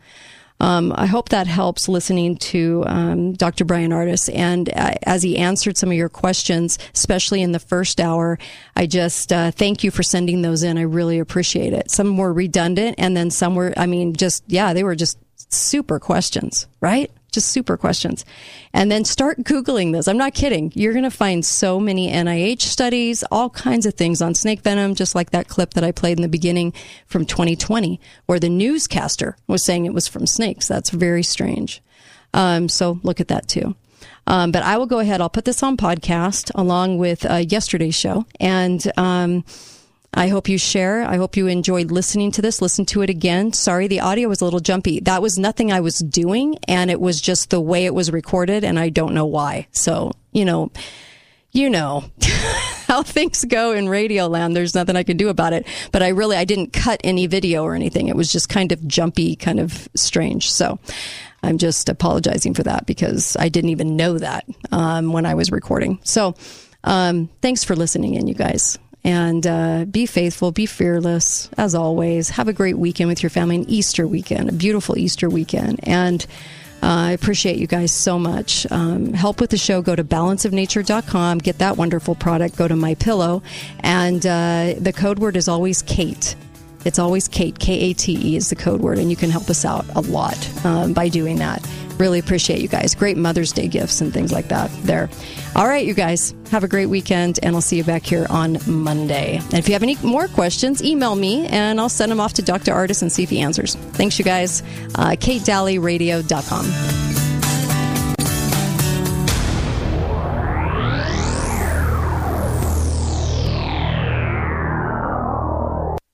Um, 0.60 0.92
I 0.96 1.06
hope 1.06 1.30
that 1.30 1.48
helps 1.48 1.88
listening 1.88 2.38
to 2.38 2.84
um, 2.88 3.34
Dr. 3.34 3.66
Bryan 3.66 3.92
Ardis. 3.92 4.34
And 4.34 4.70
uh, 4.70 4.96
as 5.04 5.24
he 5.24 5.38
answered 5.38 5.78
some 5.78 5.90
of 5.90 5.98
your 5.98 6.10
questions, 6.10 6.80
especially 6.94 7.42
in 7.42 7.52
the 7.52 7.60
first 7.60 8.00
hour, 8.02 8.40
I 8.76 8.88
just 8.88 9.32
uh, 9.32 9.52
thank 9.52 9.84
you 9.84 9.92
for 9.92 10.04
sending 10.04 10.42
those 10.42 10.64
in. 10.64 10.78
I 10.78 10.82
really 10.82 11.20
appreciate 11.20 11.74
it. 11.74 11.92
Some 11.92 12.18
were 12.18 12.34
redundant, 12.34 12.96
and 12.98 13.16
then 13.16 13.30
some 13.30 13.56
were, 13.56 13.74
I 13.78 13.86
mean, 13.86 14.14
just, 14.14 14.44
yeah, 14.48 14.74
they 14.74 14.84
were 14.84 14.96
just 14.96 15.18
super 15.50 16.00
questions, 16.00 16.68
right? 16.82 17.12
Just 17.38 17.52
super 17.52 17.78
questions. 17.78 18.26
And 18.74 18.92
then 18.92 19.06
start 19.06 19.44
Googling 19.44 19.94
this. 19.94 20.08
I'm 20.08 20.18
not 20.18 20.34
kidding. 20.34 20.72
You're 20.74 20.94
going 20.94 21.04
to 21.04 21.12
find 21.12 21.46
so 21.46 21.80
many 21.80 22.12
NIH 22.12 22.62
studies, 22.62 23.24
all 23.30 23.52
kinds 23.52 23.86
of 23.86 23.94
things 23.94 24.24
on 24.24 24.34
snake 24.34 24.62
venom, 24.62 24.96
just 24.96 25.14
like 25.14 25.30
that 25.30 25.48
clip 25.48 25.76
that 25.76 25.84
I 25.84 25.92
played 25.92 26.18
in 26.18 26.24
the 26.24 26.28
beginning 26.28 26.74
from 27.06 27.26
2020, 27.26 28.00
where 28.26 28.40
the 28.40 28.50
newscaster 28.50 29.38
was 29.46 29.64
saying 29.64 29.86
it 29.86 29.94
was 29.94 30.08
from 30.08 30.26
snakes. 30.26 30.68
That's 30.68 30.90
very 30.90 31.22
strange. 31.22 31.84
Um, 32.34 32.70
so 32.70 33.00
look 33.04 33.20
at 33.20 33.28
that 33.28 33.48
too. 33.48 33.76
Um, 34.26 34.52
but 34.52 34.64
I 34.64 34.78
will 34.78 34.88
go 34.88 34.98
ahead. 34.98 35.22
I'll 35.22 35.30
put 35.30 35.46
this 35.46 35.62
on 35.62 35.78
podcast 35.78 36.50
along 36.56 36.98
with 36.98 37.24
uh, 37.24 37.36
yesterday's 37.48 37.96
show. 37.96 38.26
And, 38.40 38.92
um, 38.98 39.46
I 40.14 40.30
hope 40.30 40.50
you 40.50 40.58
share. 40.58 41.04
I 41.04 41.18
hope 41.18 41.38
you 41.38 41.48
enjoyed 41.48 41.92
listening 41.92 42.32
to 42.34 42.42
this. 42.42 42.62
Listen 42.62 42.86
to 42.88 43.02
it 43.02 43.10
again. 43.10 43.54
Sorry, 43.54 43.88
the 43.88 44.00
audio 44.00 44.30
was 44.30 44.42
a 44.42 44.46
little 44.46 44.60
jumpy. 44.60 45.00
That 45.02 45.22
was 45.22 45.38
nothing 45.38 45.72
I 45.72 45.82
was 45.82 46.00
doing, 46.00 46.58
and 46.68 46.90
it 46.90 47.00
was 47.00 47.22
just 47.22 47.50
the 47.50 47.62
way 47.62 47.86
it 47.86 47.94
was 47.94 48.12
recorded, 48.12 48.64
and 48.64 48.80
I 48.80 48.90
don't 48.90 49.14
know 49.14 49.26
why. 49.26 49.68
So, 49.72 50.14
you 50.32 50.46
know, 50.46 50.72
you 51.52 51.70
know. 51.70 52.06
how 52.88 53.04
things 53.04 53.44
go 53.46 53.74
in 53.74 53.90
radio 53.90 54.28
land. 54.28 54.56
There's 54.56 54.74
nothing 54.74 54.96
I 54.96 55.04
can 55.04 55.18
do 55.18 55.30
about 55.30 55.54
it. 55.54 55.68
But 55.92 56.02
I 56.02 56.10
really, 56.10 56.38
I 56.38 56.46
didn't 56.46 56.72
cut 56.72 57.02
any 57.04 57.28
video 57.28 57.64
or 57.64 57.76
anything. 57.76 58.08
It 58.08 58.16
was 58.16 58.32
just 58.32 58.50
kind 58.50 58.72
of 58.72 58.88
jumpy, 58.88 59.36
kind 59.36 59.60
of 59.60 59.90
strange. 59.94 60.52
So 60.52 60.80
I'm 61.44 61.58
just 61.58 61.90
apologizing 61.90 62.54
for 62.54 62.64
that 62.64 62.86
because 62.86 63.36
I 63.38 63.50
didn't 63.50 63.72
even 63.72 63.98
know 63.98 64.18
that 64.18 64.46
um, 64.72 65.12
when 65.12 65.26
I 65.26 65.36
was 65.36 65.52
recording. 65.52 66.00
So 66.04 66.36
um, 66.84 67.30
thanks 67.42 67.64
for 67.64 67.76
listening 67.76 68.14
in, 68.14 68.28
you 68.28 68.34
guys. 68.34 68.80
And 69.08 69.48
uh, 69.48 69.86
be 69.86 70.06
faithful, 70.06 70.52
be 70.52 70.66
fearless, 70.66 71.50
as 71.58 71.74
always. 71.74 72.30
Have 72.32 72.50
a 72.50 72.54
great 72.54 72.78
weekend 72.78 73.08
with 73.08 73.24
your 73.24 73.30
family, 73.30 73.56
an 73.56 73.70
Easter 73.70 74.06
weekend, 74.06 74.50
a 74.50 74.52
beautiful 74.52 74.98
Easter 74.98 75.30
weekend. 75.30 75.80
And 75.84 76.26
uh, 76.84 76.88
I 76.88 77.12
appreciate 77.14 77.56
you 77.56 77.68
guys 77.68 77.94
so 77.94 78.20
much. 78.20 78.70
Um, 78.70 79.14
help 79.14 79.40
with 79.40 79.52
the 79.52 79.58
show. 79.58 79.82
Go 79.82 79.96
to 79.96 80.04
balanceofnature.com. 80.04 81.38
Get 81.38 81.60
that 81.60 81.78
wonderful 81.78 82.16
product. 82.16 82.58
Go 82.58 82.68
to 82.68 82.76
my 82.76 82.96
pillow, 82.96 83.44
and 83.80 84.26
uh, 84.26 84.74
the 84.78 84.92
code 84.94 85.20
word 85.20 85.38
is 85.38 85.48
always 85.48 85.82
Kate. 85.82 86.36
It's 86.88 87.00
always 87.00 87.28
Kate. 87.28 87.60
K 87.60 87.90
A 87.90 87.94
T 87.94 88.16
E 88.16 88.38
is 88.38 88.50
the 88.50 88.56
code 88.56 88.80
word, 88.80 88.98
and 88.98 89.10
you 89.10 89.18
can 89.18 89.30
help 89.30 89.50
us 89.50 89.66
out 89.66 89.86
a 89.96 90.02
lot 90.02 90.38
um, 90.66 90.94
by 90.94 91.10
doing 91.10 91.36
that. 91.38 91.68
Really 92.00 92.20
appreciate 92.20 92.62
you 92.62 92.70
guys. 92.70 92.96
Great 92.96 93.18
Mother's 93.18 93.52
Day 93.52 93.68
gifts 93.68 94.00
and 94.00 94.14
things 94.14 94.32
like 94.32 94.48
that. 94.48 94.72
There. 94.84 95.10
All 95.56 95.68
right, 95.68 95.86
you 95.86 95.94
guys. 95.94 96.34
Have 96.52 96.64
a 96.64 96.68
great 96.68 96.86
weekend, 96.86 97.40
and 97.44 97.56
I'll 97.56 97.62
see 97.62 97.76
you 97.76 97.84
back 97.84 98.06
here 98.06 98.26
on 98.30 98.58
Monday. 98.66 99.38
And 99.38 99.56
if 99.56 99.68
you 99.68 99.74
have 99.74 99.84
any 99.84 99.98
more 100.02 100.30
questions, 100.30 100.82
email 100.82 101.16
me, 101.16 101.46
and 101.48 101.82
I'll 101.82 101.90
send 101.90 102.10
them 102.10 102.22
off 102.22 102.34
to 102.34 102.42
Dr. 102.42 102.72
Ardis 102.72 103.02
and 103.02 103.12
see 103.12 103.24
if 103.24 103.30
he 103.30 103.42
answers. 103.42 103.76
Thanks, 103.76 104.18
you 104.18 104.24
guys. 104.24 104.62
Uh, 104.96 105.12
KateDalleyRadio.com. 105.12 107.27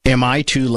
Am 0.06 0.22
I 0.22 0.42
too 0.42 0.68
late? 0.68 0.72